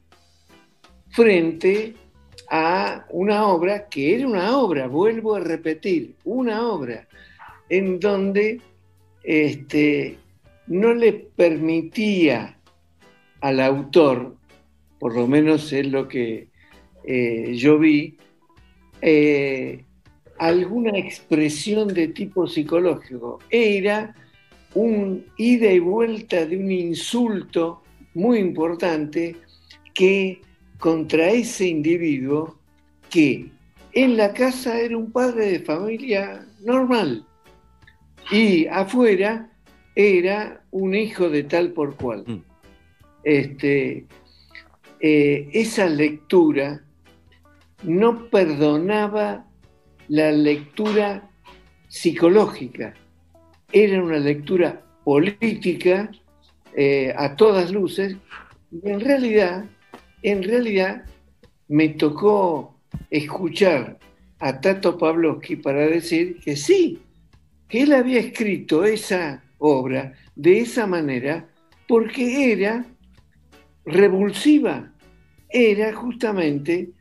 frente 1.10 1.94
a 2.50 3.06
una 3.10 3.48
obra 3.48 3.88
que 3.88 4.16
era 4.16 4.28
una 4.28 4.58
obra, 4.58 4.88
vuelvo 4.88 5.36
a 5.36 5.40
repetir, 5.40 6.16
una 6.24 6.68
obra 6.68 7.08
en 7.70 8.00
donde 8.00 8.62
este, 9.24 10.18
no 10.68 10.94
le 10.94 11.14
permitía 11.14 12.58
al 13.42 13.60
autor, 13.60 14.36
por 15.00 15.16
lo 15.16 15.28
menos 15.28 15.72
es 15.74 15.88
lo 15.88 16.08
que 16.08 16.48
eh, 17.04 17.54
yo 17.56 17.80
vi, 17.80 18.18
eh, 19.02 19.84
alguna 20.38 20.98
expresión 20.98 21.88
de 21.94 22.10
tipo 22.10 22.48
psicológico. 22.48 23.40
Era 23.50 24.16
un 24.74 25.26
ida 25.38 25.72
y 25.72 25.80
vuelta 25.80 26.46
de 26.46 26.58
un 26.58 26.72
insulto 26.72 27.84
muy 28.14 28.40
importante 28.40 29.36
que 29.94 30.42
contra 30.80 31.30
ese 31.30 31.68
individuo 31.68 32.58
que 33.10 33.52
en 33.94 34.18
la 34.18 34.34
casa 34.34 34.80
era 34.80 34.98
un 34.98 35.12
padre 35.12 35.52
de 35.52 35.60
familia 35.60 36.48
normal 36.62 37.26
y 38.32 38.66
afuera 38.68 39.51
era 39.96 40.64
un 40.72 40.96
hijo 40.96 41.30
de 41.30 41.44
tal 41.44 41.72
por 41.72 41.96
cual. 41.96 42.44
Este, 43.24 44.06
eh, 45.00 45.50
esa 45.54 45.88
lectura 45.88 46.84
no 47.84 48.30
perdonaba 48.30 49.46
la 50.08 50.32
lectura 50.32 51.30
psicológica, 51.88 52.94
era 53.72 54.04
una 54.04 54.20
lectura 54.20 54.84
política 55.04 56.12
eh, 56.76 57.14
a 57.18 57.36
todas 57.36 57.72
luces 57.72 58.16
y 58.72 58.90
en 58.90 59.00
realidad, 59.00 59.66
en 60.22 60.44
realidad 60.44 61.06
me 61.68 61.90
tocó 61.90 62.76
escuchar 63.10 63.98
a 64.40 64.60
Tato 64.60 64.98
Pavlovsky 64.98 65.58
para 65.58 65.88
decir 65.88 66.40
que 66.40 66.56
sí, 66.56 67.00
que 67.68 67.84
él 67.84 67.94
había 67.94 68.20
escrito 68.20 68.84
esa 68.84 69.44
obra 69.62 70.14
de 70.36 70.60
esa 70.60 70.86
manera 70.88 71.48
porque 71.88 72.52
era 72.52 72.86
revulsiva, 73.86 74.92
era 75.50 75.94
justamente 75.94 76.92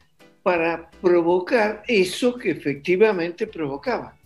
para 0.42 0.90
provocar 1.00 1.82
eso 1.86 2.34
que 2.36 2.50
efectivamente 2.50 3.46
provocaba. 3.46 4.16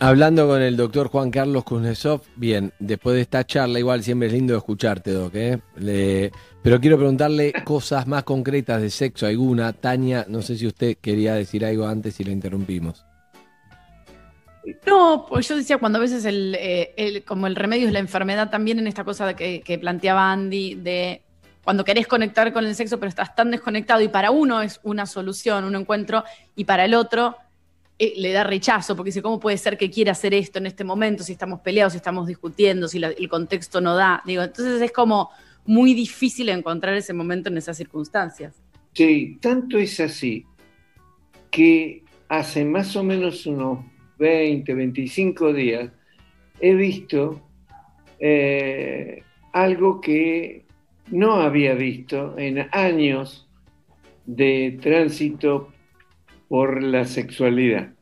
Hablando 0.00 0.46
con 0.48 0.60
el 0.60 0.76
doctor 0.76 1.08
Juan 1.08 1.30
Carlos 1.30 1.64
Kuznetsov, 1.64 2.22
bien, 2.36 2.72
después 2.78 3.14
de 3.14 3.22
esta 3.22 3.46
charla, 3.46 3.78
igual 3.78 4.02
siempre 4.02 4.26
es 4.28 4.34
lindo 4.34 4.56
escucharte, 4.56 5.12
Doc, 5.12 5.34
¿eh? 5.34 5.60
Le- 5.76 6.30
pero 6.62 6.80
quiero 6.80 6.96
preguntarle 6.98 7.52
cosas 7.64 8.06
más 8.06 8.24
concretas 8.24 8.82
de 8.82 8.90
sexo, 8.90 9.26
alguna. 9.26 9.72
Tania, 9.72 10.26
no 10.28 10.42
sé 10.42 10.56
si 10.56 10.66
usted 10.66 10.96
quería 11.00 11.34
decir 11.34 11.64
algo 11.64 11.86
antes 11.86 12.18
y 12.20 12.24
la 12.24 12.32
interrumpimos. 12.32 13.04
No, 14.86 15.26
pues 15.28 15.48
yo 15.48 15.56
decía 15.56 15.78
cuando 15.78 15.98
a 15.98 16.00
veces 16.02 16.24
el, 16.24 16.56
eh, 16.58 16.94
el- 16.96 17.24
como 17.24 17.46
el 17.46 17.56
remedio 17.56 17.86
es 17.86 17.92
la 17.92 17.98
enfermedad, 17.98 18.50
también 18.50 18.78
en 18.78 18.86
esta 18.86 19.04
cosa 19.04 19.34
que, 19.36 19.60
que 19.60 19.78
planteaba 19.78 20.32
Andy, 20.32 20.74
de 20.76 21.22
cuando 21.62 21.84
querés 21.84 22.06
conectar 22.06 22.52
con 22.52 22.64
el 22.66 22.74
sexo, 22.74 22.98
pero 22.98 23.08
estás 23.08 23.34
tan 23.34 23.50
desconectado 23.50 24.00
y 24.02 24.08
para 24.08 24.30
uno 24.30 24.60
es 24.62 24.80
una 24.82 25.06
solución, 25.06 25.64
un 25.64 25.74
encuentro, 25.76 26.24
y 26.56 26.64
para 26.64 26.84
el 26.84 26.94
otro 26.94 27.36
eh, 27.98 28.14
le 28.16 28.32
da 28.32 28.44
rechazo, 28.44 28.96
porque 28.96 29.08
dice, 29.08 29.22
¿cómo 29.22 29.38
puede 29.40 29.56
ser 29.56 29.78
que 29.78 29.90
quiera 29.90 30.12
hacer 30.12 30.34
esto 30.34 30.58
en 30.58 30.66
este 30.66 30.84
momento 30.84 31.22
si 31.24 31.32
estamos 31.32 31.60
peleados, 31.60 31.92
si 31.92 31.96
estamos 31.98 32.26
discutiendo, 32.26 32.88
si 32.88 33.02
el 33.02 33.28
contexto 33.28 33.80
no 33.80 33.94
da? 33.94 34.22
Digo, 34.26 34.42
entonces 34.42 34.82
es 34.82 34.92
como 34.92 35.30
muy 35.64 35.94
difícil 35.94 36.48
encontrar 36.50 36.94
ese 36.94 37.14
momento 37.14 37.48
en 37.48 37.56
esas 37.56 37.76
circunstancias. 37.76 38.54
Sí, 38.92 39.38
tanto 39.40 39.78
es 39.78 39.98
así 40.00 40.44
que 41.50 42.02
hace 42.28 42.64
más 42.64 42.94
o 42.96 43.02
menos 43.04 43.46
unos 43.46 43.78
20, 44.18 44.74
25 44.74 45.52
días 45.52 45.90
he 46.60 46.74
visto 46.74 47.40
eh, 48.20 49.22
algo 49.52 50.00
que 50.00 50.64
no 51.10 51.34
había 51.34 51.74
visto 51.74 52.36
en 52.38 52.66
años 52.72 53.48
de 54.26 54.78
tránsito 54.80 55.72
por 56.48 56.82
la 56.82 57.04
sexualidad. 57.04 57.92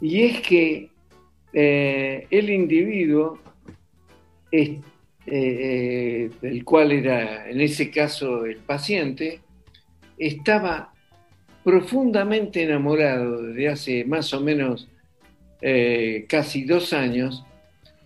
Y 0.00 0.22
es 0.22 0.40
que 0.40 0.90
eh, 1.52 2.26
el 2.30 2.50
individuo, 2.50 3.38
es- 4.50 4.70
eh, 4.70 4.78
eh, 5.26 6.30
del 6.40 6.64
cual 6.64 6.92
era 6.92 7.50
en 7.50 7.60
ese 7.60 7.90
caso 7.90 8.44
el 8.46 8.58
paciente, 8.58 9.40
estaba 10.16 10.92
profundamente 11.64 12.62
enamorado 12.62 13.42
desde 13.42 13.68
hace 13.68 14.04
más 14.04 14.32
o 14.32 14.40
menos 14.40 14.88
eh, 15.60 16.26
casi 16.28 16.64
dos 16.64 16.92
años 16.92 17.44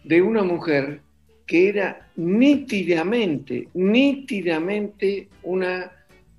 de 0.05 0.23
una 0.23 0.43
mujer 0.43 1.01
que 1.47 1.69
era 1.69 2.09
nítidamente, 2.17 3.69
nítidamente 3.75 5.29
una 5.43 5.91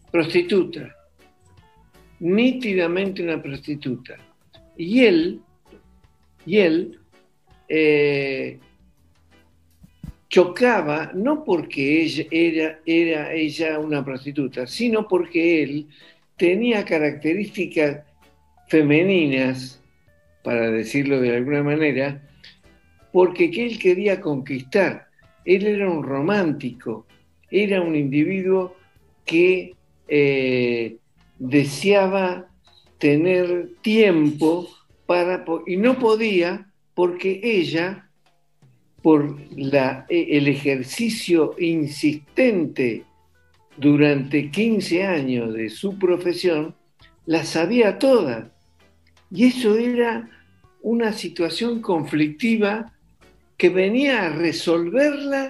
prostituta, 0.10 0.96
nítidamente 2.20 3.22
una 3.22 3.42
prostituta. 3.42 4.18
Y 4.78 5.02
él, 5.02 5.42
y 6.46 6.58
él 6.58 7.00
eh, 7.68 8.58
chocaba, 10.30 11.12
no 11.14 11.44
porque 11.44 12.04
ella 12.04 12.26
era, 12.32 12.80
era 12.86 13.34
ella 13.34 13.80
una 13.80 14.04
prostituta, 14.04 14.66
sino 14.66 15.08
porque 15.08 15.62
él 15.64 15.88
tenía 16.38 16.86
características 16.86 18.06
femeninas, 18.70 19.81
para 20.44 20.72
decirlo 20.72 21.20
de 21.20 21.36
alguna 21.36 21.64
manera, 21.64 22.22
porque 23.12 23.52
que 23.52 23.66
él 23.66 23.80
quería 23.80 24.22
conquistar. 24.22 25.08
Él 25.46 25.66
era 25.68 25.90
un 25.90 26.04
romántico, 26.04 27.06
era 27.50 27.82
un 27.82 27.96
individuo 27.96 28.76
que 29.26 29.76
eh, 30.08 30.98
deseaba 31.40 32.48
tener 32.98 33.70
tiempo 33.82 34.68
para, 35.06 35.44
y 35.68 35.78
no 35.78 35.98
podía 35.98 36.68
porque 36.94 37.40
ella, 37.44 38.10
por 39.02 39.38
la- 39.58 40.06
e- 40.10 40.38
el 40.38 40.48
ejercicio 40.48 41.56
insistente 41.60 43.04
durante 43.78 44.52
15 44.52 45.04
años 45.04 45.54
de 45.54 45.70
su 45.70 45.98
profesión, 45.98 46.76
la 47.26 47.44
sabía 47.44 47.98
toda. 47.98 48.52
Y 49.32 49.46
eso 49.46 49.78
era 49.78 50.30
una 50.82 51.14
situación 51.14 51.82
conflictiva 51.82 52.94
que 53.58 53.70
venía 53.70 54.26
a 54.26 54.30
resolverla 54.30 55.50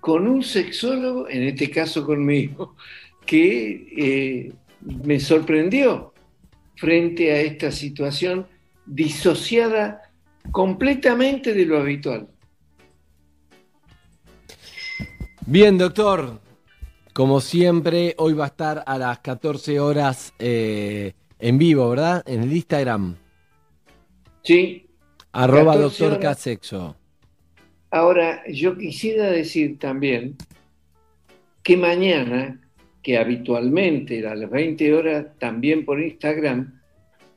con 0.00 0.26
un 0.26 0.42
sexólogo, 0.42 1.28
en 1.28 1.44
este 1.44 1.70
caso 1.70 2.04
conmigo, 2.04 2.76
que 3.24 3.88
eh, 3.96 4.52
me 5.04 5.18
sorprendió 5.20 6.12
frente 6.76 7.32
a 7.32 7.40
esta 7.40 7.72
situación 7.72 8.46
disociada 8.86 10.02
completamente 10.50 11.52
de 11.52 11.64
lo 11.64 11.78
habitual. 11.78 12.28
Bien, 15.46 15.78
doctor. 15.78 16.40
Como 17.12 17.40
siempre, 17.40 18.14
hoy 18.18 18.32
va 18.34 18.44
a 18.44 18.48
estar 18.48 18.84
a 18.86 18.96
las 18.96 19.18
14 19.18 19.80
horas 19.80 20.32
eh, 20.38 21.14
en 21.38 21.58
vivo, 21.58 21.90
¿verdad? 21.90 22.22
En 22.26 22.42
el 22.42 22.52
Instagram. 22.52 23.16
Sí. 24.42 24.86
Arroba 25.32 25.74
14 25.74 25.82
doctor 25.82 26.06
horas. 26.06 26.18
Casexo. 26.20 26.96
Ahora, 27.90 28.42
yo 28.48 28.76
quisiera 28.76 29.30
decir 29.30 29.78
también 29.78 30.36
que 31.62 31.76
mañana, 31.76 32.60
que 33.02 33.18
habitualmente 33.18 34.26
a 34.26 34.34
las 34.34 34.50
20 34.50 34.94
horas 34.94 35.26
también 35.38 35.84
por 35.84 36.00
Instagram, 36.00 36.80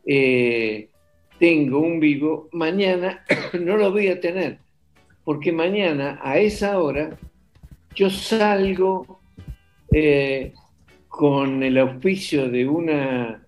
eh, 0.05 0.89
tengo 1.39 1.79
un 1.79 1.99
vivo, 1.99 2.49
mañana 2.51 3.23
no 3.59 3.77
lo 3.77 3.91
voy 3.91 4.07
a 4.07 4.19
tener, 4.19 4.59
porque 5.23 5.51
mañana 5.51 6.19
a 6.21 6.37
esa 6.37 6.79
hora 6.79 7.17
yo 7.95 8.09
salgo 8.09 9.21
eh, 9.91 10.53
con 11.07 11.63
el 11.63 11.77
auspicio 11.77 12.49
de, 12.49 12.67
una, 12.67 13.40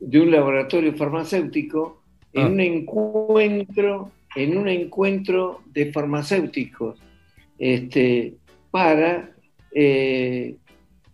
de 0.00 0.20
un 0.20 0.30
laboratorio 0.30 0.94
farmacéutico 0.94 2.02
en 2.32 2.42
Ah. 2.42 2.46
un 2.48 2.60
encuentro, 2.60 4.10
en 4.36 4.56
un 4.56 4.68
encuentro 4.68 5.60
de 5.72 5.92
farmacéuticos, 5.92 6.98
este, 7.58 8.34
para 8.70 9.30
eh, 9.72 10.56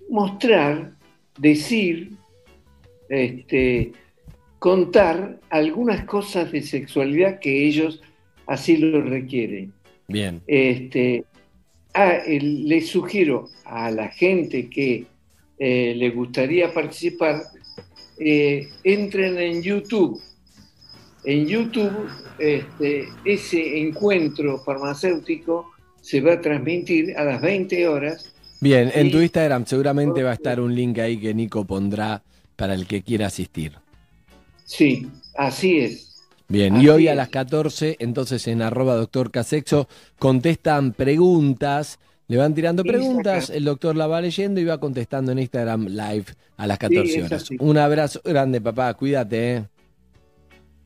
mostrar, 0.09 0.93
decir, 1.39 2.13
este, 3.09 3.93
contar 4.59 5.39
algunas 5.51 6.05
cosas 6.07 6.51
de 6.53 6.63
sexualidad 6.63 7.39
que 7.41 7.67
ellos 7.67 8.01
así 8.47 8.79
lo 8.79 9.03
requieren. 9.03 9.73
Bien. 10.09 10.41
Este, 10.47 11.25
ah, 11.93 12.15
el- 12.27 12.67
le 12.69 12.81
sugiero 12.81 13.49
a 13.65 13.91
la 13.91 14.09
gente 14.09 14.69
que 14.71 15.05
eh, 15.59 15.95
le 15.97 16.11
gustaría 16.11 16.73
participar, 16.75 17.43
eh, 18.19 18.69
entren 18.85 19.39
en 19.39 19.63
YouTube. 19.63 20.21
En 21.25 21.47
YouTube, 21.47 22.09
este, 22.39 23.09
ese 23.25 23.81
encuentro 23.81 24.63
farmacéutico 24.63 25.73
se 26.01 26.21
va 26.21 26.35
a 26.35 26.41
transmitir 26.41 27.17
a 27.17 27.25
las 27.25 27.41
20 27.41 27.89
horas. 27.89 28.33
Bien, 28.61 28.91
en 28.95 29.11
tu 29.11 29.21
Instagram 29.21 29.67
seguramente 29.67 30.23
va 30.23 30.31
a 30.31 30.35
estar 30.35 30.61
un 30.61 30.75
link 30.75 30.99
ahí 30.99 31.19
que 31.19 31.35
Nico 31.35 31.65
pondrá 31.65 32.23
para 32.55 32.75
el 32.75 32.87
que 32.87 33.03
quiera 33.03 33.27
asistir. 33.27 33.73
Sí, 34.65 35.09
así 35.37 35.79
es. 35.79 36.25
Bien, 36.49 36.81
y 36.81 36.89
hoy 36.89 37.09
a 37.09 37.17
las 37.17 37.29
14, 37.29 37.97
entonces 37.99 38.47
en 38.47 38.63
arroba 38.63 38.95
doctor 38.95 39.33
Casexo, 39.33 39.89
contestan 40.19 40.93
preguntas, 40.93 41.99
le 42.29 42.37
van 42.37 42.55
tirando 42.55 42.83
Sí, 42.83 42.89
preguntas, 42.89 43.51
el 43.51 43.65
doctor 43.65 43.97
la 43.97 44.07
va 44.07 44.21
leyendo 44.21 44.61
y 44.61 44.65
va 44.65 44.79
contestando 44.79 45.33
en 45.33 45.39
Instagram 45.39 45.87
live 45.87 46.25
a 46.57 46.67
las 46.67 46.79
14 46.79 47.19
es 47.19 47.25
horas. 47.25 47.49
Un 47.59 47.79
abrazo 47.79 48.21
grande, 48.25 48.61
papá, 48.61 48.93
cuídate. 48.95 49.65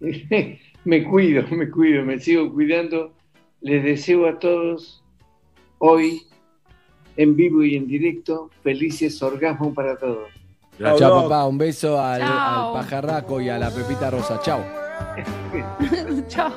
¿eh? 0.00 0.58
me 0.84 1.04
cuido, 1.04 1.44
me 1.50 1.70
cuido, 1.70 2.04
me 2.04 2.18
sigo 2.18 2.52
cuidando. 2.52 3.14
Les 3.62 3.82
deseo 3.84 4.26
a 4.26 4.38
todos 4.38 5.02
hoy, 5.78 6.22
en 7.16 7.36
vivo 7.36 7.62
y 7.62 7.76
en 7.76 7.86
directo, 7.86 8.50
felices 8.62 9.22
orgasmos 9.22 9.74
para 9.74 9.98
todos. 9.98 10.28
Chao, 10.78 11.22
papá, 11.22 11.46
un 11.46 11.58
beso 11.58 12.00
al, 12.00 12.20
Chao. 12.20 12.76
al 12.76 12.82
pajarraco 12.82 13.40
y 13.40 13.50
a 13.50 13.58
la 13.58 13.70
Pepita 13.70 14.10
Rosa. 14.10 14.40
Chao. 14.42 14.64
Chao. 16.28 16.52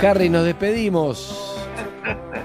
Harry, 0.00 0.28
nos 0.28 0.44
despedimos. 0.44 1.56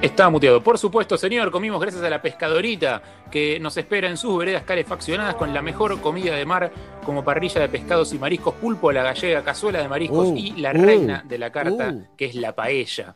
Está 0.00 0.30
muteado. 0.30 0.62
Por 0.62 0.78
supuesto, 0.78 1.18
señor, 1.18 1.50
comimos 1.50 1.80
gracias 1.80 2.04
a 2.04 2.08
la 2.08 2.22
pescadorita 2.22 3.02
que 3.32 3.58
nos 3.58 3.76
espera 3.76 4.08
en 4.08 4.16
sus 4.16 4.38
veredas 4.38 4.62
calefaccionadas 4.62 5.34
con 5.34 5.52
la 5.52 5.60
mejor 5.60 6.00
comida 6.00 6.36
de 6.36 6.46
mar 6.46 6.70
como 7.04 7.24
parrilla 7.24 7.60
de 7.62 7.68
pescados 7.68 8.12
y 8.12 8.18
mariscos, 8.18 8.54
pulpo 8.54 8.90
a 8.90 8.92
la 8.92 9.02
gallega, 9.02 9.42
cazuela 9.42 9.80
de 9.80 9.88
mariscos 9.88 10.28
Uh, 10.28 10.36
y 10.36 10.52
la 10.52 10.70
uh, 10.70 10.74
reina 10.74 11.24
de 11.26 11.38
la 11.38 11.50
carta, 11.50 11.90
uh. 11.90 12.16
que 12.16 12.26
es 12.26 12.36
la 12.36 12.54
paella. 12.54 13.12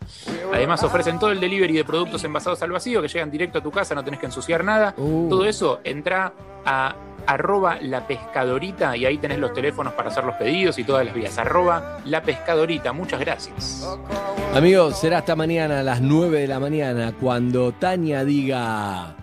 Además 0.52 0.82
ofrecen 0.82 1.20
todo 1.20 1.30
el 1.30 1.38
delivery 1.38 1.72
de 1.72 1.84
productos 1.84 2.24
envasados 2.24 2.60
al 2.62 2.72
vacío 2.72 3.00
que 3.00 3.08
llegan 3.08 3.30
directo 3.30 3.58
a 3.58 3.62
tu 3.62 3.70
casa, 3.70 3.94
no 3.94 4.02
tenés 4.02 4.18
que 4.18 4.26
ensuciar 4.26 4.64
nada. 4.64 4.92
Uh. 4.96 5.28
Todo 5.28 5.44
eso 5.44 5.80
entra 5.84 6.32
a 6.64 6.96
arroba 7.26 7.78
la 7.80 8.06
pescadorita 8.06 8.96
y 8.96 9.06
ahí 9.06 9.18
tenés 9.18 9.38
los 9.38 9.52
teléfonos 9.52 9.92
para 9.94 10.10
hacer 10.10 10.24
los 10.24 10.34
pedidos 10.36 10.78
y 10.78 10.84
todas 10.84 11.04
las 11.04 11.14
vías. 11.14 11.36
Arroba 11.38 11.98
la 12.04 12.22
pescadorita. 12.22 12.92
Muchas 12.92 13.20
gracias. 13.20 13.86
Amigos, 14.54 14.98
será 14.98 15.18
hasta 15.18 15.36
mañana 15.36 15.80
a 15.80 15.82
las 15.82 16.00
9 16.00 16.40
de 16.40 16.46
la 16.46 16.60
mañana 16.60 17.12
cuando 17.18 17.72
Tania 17.72 18.24
diga. 18.24 19.16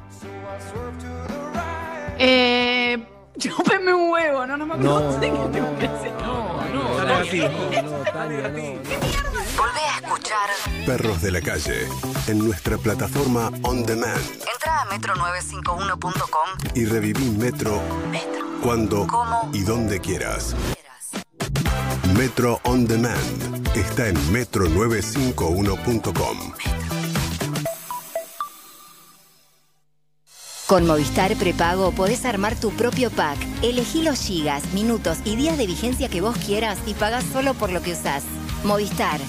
Eh, 2.17 2.97
chúpeme 3.37 3.93
un 3.93 4.11
huevo, 4.11 4.45
no, 4.45 4.57
no 4.57 4.65
me 4.65 4.73
acuerdo 4.73 4.99
No, 4.99 5.11
no, 5.11 5.19
qué 5.19 5.27
tengo 5.27 5.47
no, 5.47 5.79
que 5.79 5.87
hacer. 5.87 6.11
No, 6.21 6.61
no, 6.73 6.83
No, 6.83 7.81
no, 7.81 7.97
no, 7.97 8.03
Tania, 8.11 8.49
no. 8.49 9.28
Volvé 9.59 9.81
a 9.81 9.95
escuchar. 9.97 10.49
Perros 10.85 11.21
de 11.21 11.31
la 11.31 11.41
calle 11.41 11.87
en 12.27 12.39
nuestra 12.39 12.77
plataforma 12.77 13.51
On 13.63 13.83
Demand 13.85 14.21
Entra 14.53 14.81
a 14.81 14.85
metro951.com. 14.89 16.49
y 16.75 16.85
reviví 16.85 17.29
Metro 17.31 17.81
cuando 18.63 19.05
¿Cómo? 19.07 19.49
y 19.53 19.63
donde 19.63 19.99
quieras. 19.99 20.55
Metro 22.15 22.59
On 22.63 22.87
Demand 22.87 23.67
está 23.75 24.07
en 24.07 24.15
metro951.com. 24.33 26.37
Con 30.67 30.85
Movistar 30.85 31.35
Prepago 31.35 31.91
podés 31.91 32.23
armar 32.25 32.55
tu 32.55 32.71
propio 32.71 33.09
pack. 33.11 33.37
Elegí 33.63 34.03
los 34.03 34.19
gigas, 34.21 34.63
minutos 34.73 35.17
y 35.25 35.35
días 35.35 35.57
de 35.57 35.65
vigencia 35.67 36.07
que 36.09 36.21
vos 36.21 36.37
quieras 36.37 36.77
y 36.85 36.93
pagás 36.93 37.23
solo 37.33 37.53
por 37.55 37.71
lo 37.71 37.81
que 37.81 37.93
usás. 37.93 38.23
Movistar. 38.63 39.19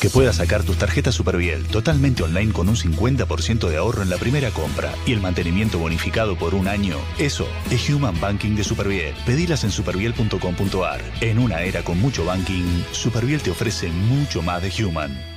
Que 0.00 0.10
puedas 0.10 0.36
sacar 0.36 0.64
tus 0.64 0.78
tarjetas 0.78 1.14
Superviel 1.14 1.66
totalmente 1.68 2.22
online 2.22 2.52
con 2.52 2.68
un 2.68 2.76
50% 2.76 3.68
de 3.68 3.76
ahorro 3.76 4.02
en 4.02 4.10
la 4.10 4.16
primera 4.16 4.50
compra 4.50 4.92
y 5.06 5.12
el 5.12 5.20
mantenimiento 5.20 5.78
bonificado 5.78 6.36
por 6.36 6.54
un 6.54 6.66
año. 6.66 6.96
Eso 7.18 7.46
es 7.70 7.88
Human 7.88 8.20
Banking 8.20 8.56
de 8.56 8.64
Superviel. 8.64 9.14
Pedilas 9.24 9.64
en 9.64 9.70
superviel.com.ar. 9.70 11.00
En 11.20 11.38
una 11.38 11.62
era 11.62 11.82
con 11.84 12.00
mucho 12.00 12.24
banking, 12.24 12.82
Superviel 12.90 13.42
te 13.42 13.50
ofrece 13.50 13.90
mucho 13.90 14.42
más 14.42 14.62
de 14.62 14.84
Human. 14.84 15.31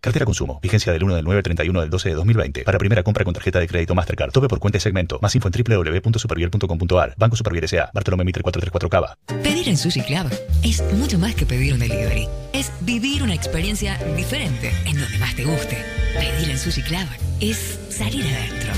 Cartera 0.00 0.24
consumo. 0.24 0.58
Vigencia 0.62 0.92
del 0.92 1.04
1 1.04 1.14
del 1.16 1.24
9 1.24 1.38
al 1.38 1.42
31 1.42 1.80
del 1.82 1.90
12 1.90 2.08
de 2.08 2.14
2020. 2.14 2.64
Para 2.64 2.78
primera 2.78 3.02
compra 3.02 3.24
con 3.24 3.34
tarjeta 3.34 3.58
de 3.60 3.68
crédito 3.68 3.94
Mastercard. 3.94 4.32
Tope 4.32 4.48
por 4.48 4.58
cuenta 4.58 4.78
y 4.78 4.80
segmento. 4.80 5.18
Más 5.20 5.34
info 5.34 5.48
en 5.48 5.64
www.superviel.com.ar. 5.64 7.14
Banco 7.18 7.36
Superviel 7.36 7.64
S.A. 7.64 7.90
Bartolomé 7.92 8.24
Mitre 8.24 8.42
434 8.42 8.88
Cava. 8.88 9.16
Pedir 9.42 9.68
en 9.68 9.76
Sushi 9.76 10.00
Club 10.02 10.30
es 10.62 10.82
mucho 10.94 11.18
más 11.18 11.34
que 11.34 11.44
pedir 11.44 11.74
un 11.74 11.80
delivery. 11.80 12.28
Es 12.52 12.72
vivir 12.80 13.22
una 13.22 13.34
experiencia 13.34 13.98
diferente 14.16 14.72
en 14.86 14.98
donde 14.98 15.18
más 15.18 15.34
te 15.36 15.44
guste. 15.44 15.76
Pedir 16.14 16.50
en 16.50 16.58
Sushi 16.58 16.82
Club 16.82 17.06
es 17.40 17.78
salir 17.90 18.24
adentro. 18.24 18.72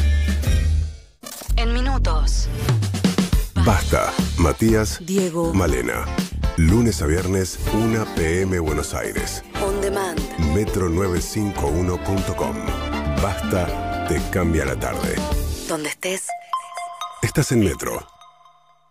En 1.56 1.72
minutos. 1.72 2.48
Basta. 3.64 4.12
Matías, 4.38 4.98
Diego. 5.06 5.54
Malena. 5.54 6.04
Lunes 6.58 7.00
a 7.00 7.06
viernes, 7.06 7.58
1 7.72 8.04
p.m. 8.14 8.58
Buenos 8.58 8.92
Aires. 8.92 9.42
On 9.64 9.80
demand. 9.80 10.18
Metro951.com. 10.54 12.56
Basta, 13.22 14.04
te 14.06 14.20
cambia 14.30 14.66
la 14.66 14.76
tarde. 14.76 15.14
Donde 15.66 15.88
estés. 15.88 16.28
Estás 17.22 17.52
en 17.52 17.60
Metro. 17.60 18.06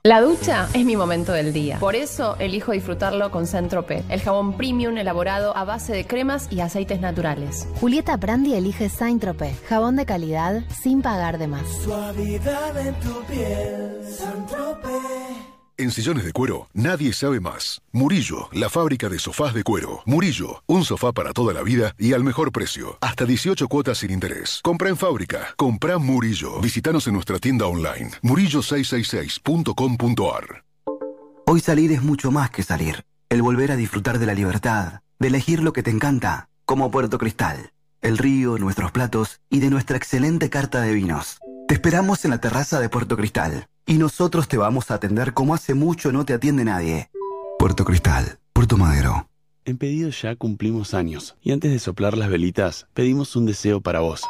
La 0.02 0.22
ducha 0.22 0.70
es 0.74 0.84
mi 0.84 0.96
momento 0.96 1.34
del 1.34 1.54
día. 1.54 1.78
Por 1.78 1.96
eso 1.96 2.36
elijo 2.40 2.72
disfrutarlo 2.72 3.30
con 3.30 3.46
Centrope, 3.46 4.04
el 4.10 4.22
jabón 4.22 4.58
premium 4.58 4.98
elaborado 4.98 5.56
a 5.56 5.64
base 5.64 5.94
de 5.94 6.08
cremas 6.08 6.48
y 6.50 6.62
aceites 6.62 7.00
naturales. 7.00 7.68
Julieta 7.80 8.18
Brandi 8.18 8.56
elige 8.56 8.90
Saint-Tropez, 8.90 9.62
jabón 9.68 9.98
de 9.98 10.08
calidad 10.08 10.64
sin 10.82 11.04
pagar 11.04 11.38
de 11.38 11.46
más. 11.46 11.68
Suavidad 11.84 12.76
en 12.80 12.96
tu 13.02 13.22
piel, 13.26 14.00
En 15.82 15.90
sillones 15.90 16.24
de 16.26 16.32
cuero, 16.32 16.70
nadie 16.76 17.12
sabe 17.12 17.40
más. 17.40 17.82
Murillo, 17.92 18.50
la 18.54 18.70
fábrica 18.70 19.10
de 19.10 19.18
sofás 19.18 19.56
de 19.56 19.64
cuero. 19.64 20.04
Murillo, 20.06 20.62
un 20.68 20.86
sofá 20.86 21.12
para 21.12 21.34
toda 21.34 21.56
la 21.56 21.64
vida 21.64 21.96
y 21.98 22.14
al 22.14 22.24
mejor 22.24 22.52
precio. 22.52 23.00
Hasta 23.02 23.26
18 23.26 23.68
cuotas 23.68 23.98
sin 23.98 24.12
interés. 24.12 24.60
Compra 24.62 24.90
en 24.90 24.98
fábrica. 24.98 25.56
Compra 25.58 25.98
Murillo. 25.98 26.62
Visítanos 26.62 27.08
en 27.08 27.16
nuestra 27.16 27.40
tienda 27.40 27.66
online. 27.66 28.12
murillo666.com.ar 28.22 30.64
Hoy 31.48 31.62
salir 31.62 31.92
es 31.92 32.04
mucho 32.04 32.30
más 32.30 32.52
que 32.52 32.62
salir. 32.62 33.04
El 33.30 33.42
volver 33.42 33.72
a 33.72 33.76
disfrutar 33.76 34.20
de 34.20 34.28
la 34.28 34.36
libertad, 34.36 35.02
de 35.18 35.30
elegir 35.30 35.64
lo 35.64 35.74
que 35.74 35.82
te 35.82 35.90
encanta, 35.90 36.48
como 36.64 36.92
Puerto 36.92 37.18
Cristal, 37.18 37.72
el 38.02 38.20
río, 38.20 38.60
nuestros 38.60 38.92
platos 38.92 39.40
y 39.50 39.62
de 39.62 39.72
nuestra 39.72 39.98
excelente 39.98 40.52
carta 40.52 40.80
de 40.82 40.94
vinos. 40.94 41.40
Te 41.68 41.74
esperamos 41.74 42.24
en 42.24 42.30
la 42.30 42.38
terraza 42.38 42.80
de 42.80 42.90
Puerto 42.90 43.18
Cristal 43.18 43.68
y 43.86 43.98
nosotros 43.98 44.48
te 44.48 44.58
vamos 44.58 44.92
a 44.92 44.96
atender 44.96 45.34
como 45.34 45.54
hace 45.54 45.74
mucho 45.74 46.12
no 46.12 46.26
te 46.26 46.34
atiende 46.34 46.66
nadie. 46.66 47.10
Puerto 47.60 47.86
Cristal, 47.86 48.40
Puerto 48.54 48.78
Madero. 48.78 49.28
En 49.66 49.78
pedido 49.78 50.10
ya 50.10 50.36
cumplimos 50.36 50.94
años 50.94 51.36
y 51.42 51.52
antes 51.52 51.72
de 51.72 51.80
soplar 51.80 52.18
las 52.18 52.30
velitas 52.30 52.88
pedimos 52.94 53.36
un 53.36 53.46
deseo 53.46 53.82
para 53.82 54.00
vos. 54.00 54.24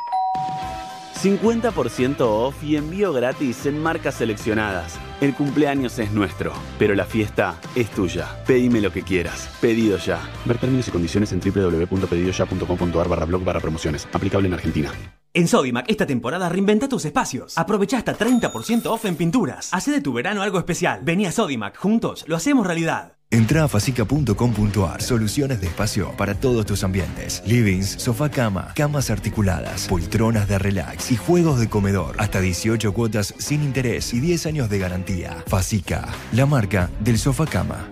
50% 1.21 2.21
off 2.21 2.63
y 2.63 2.77
envío 2.77 3.13
gratis 3.13 3.67
en 3.67 3.81
marcas 3.81 4.15
seleccionadas. 4.15 4.99
El 5.21 5.35
cumpleaños 5.35 5.99
es 5.99 6.11
nuestro, 6.11 6.51
pero 6.79 6.95
la 6.95 7.05
fiesta 7.05 7.59
es 7.75 7.91
tuya. 7.91 8.43
Pedime 8.47 8.81
lo 8.81 8.91
que 8.91 9.03
quieras. 9.03 9.49
Pedido 9.61 9.97
ya. 9.99 10.19
Ver 10.45 10.57
términos 10.57 10.87
y 10.87 10.91
condiciones 10.91 11.31
en 11.31 11.39
www.pedidoya.com.ar 11.39 13.07
barra 13.07 13.25
blog 13.25 13.43
barra 13.43 13.59
promociones. 13.59 14.07
Aplicable 14.11 14.47
en 14.47 14.55
Argentina. 14.55 14.91
En 15.33 15.47
Sodimac, 15.47 15.89
esta 15.89 16.05
temporada 16.05 16.49
reinventa 16.49 16.89
tus 16.89 17.05
espacios. 17.05 17.57
Aprovecha 17.57 17.97
hasta 17.97 18.17
30% 18.17 18.87
off 18.87 19.05
en 19.05 19.15
pinturas. 19.15 19.69
Hace 19.73 19.91
de 19.91 20.01
tu 20.01 20.11
verano 20.11 20.41
algo 20.41 20.59
especial. 20.59 20.99
Vení 21.03 21.25
a 21.25 21.31
Sodimac, 21.31 21.77
juntos 21.77 22.25
lo 22.27 22.35
hacemos 22.35 22.67
realidad. 22.67 23.13
Entra 23.29 23.63
a 23.63 23.67
facica.com.ar. 23.69 25.01
Soluciones 25.01 25.61
de 25.61 25.67
espacio 25.67 26.11
para 26.17 26.35
todos 26.35 26.65
tus 26.65 26.83
ambientes. 26.83 27.41
Livings, 27.45 27.91
sofá 27.91 28.29
cama, 28.29 28.73
camas 28.75 29.09
articuladas, 29.09 29.87
poltronas 29.87 30.49
de 30.49 30.59
relax 30.59 31.13
y 31.13 31.15
juegos 31.15 31.61
de 31.61 31.69
comedor. 31.69 32.17
Hasta 32.17 32.41
18 32.41 32.93
cuotas 32.93 33.33
sin 33.37 33.63
interés 33.63 34.13
y 34.13 34.19
10 34.19 34.47
años 34.47 34.69
de 34.69 34.79
garantía. 34.79 35.41
Facica, 35.47 36.09
la 36.33 36.45
marca 36.45 36.89
del 36.99 37.17
sofá 37.17 37.45
cama. 37.45 37.87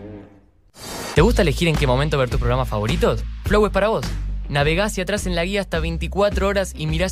¿Te 1.16 1.22
gusta 1.22 1.44
elegir 1.44 1.70
en 1.70 1.78
qué 1.78 1.88
momento 1.88 2.18
ver 2.18 2.30
tus 2.30 2.40
programas 2.40 2.68
favoritos? 2.68 3.24
Flow 3.46 3.66
es 3.66 3.72
para 3.72 3.88
vos. 3.88 4.06
Navegá 4.50 4.86
hacia 4.86 5.04
atrás 5.04 5.28
en 5.28 5.36
la 5.36 5.46
guía 5.46 5.62
hasta 5.62 5.80
24 5.80 6.48
horas 6.48 6.74
y 6.76 6.88
mirá 6.88 7.06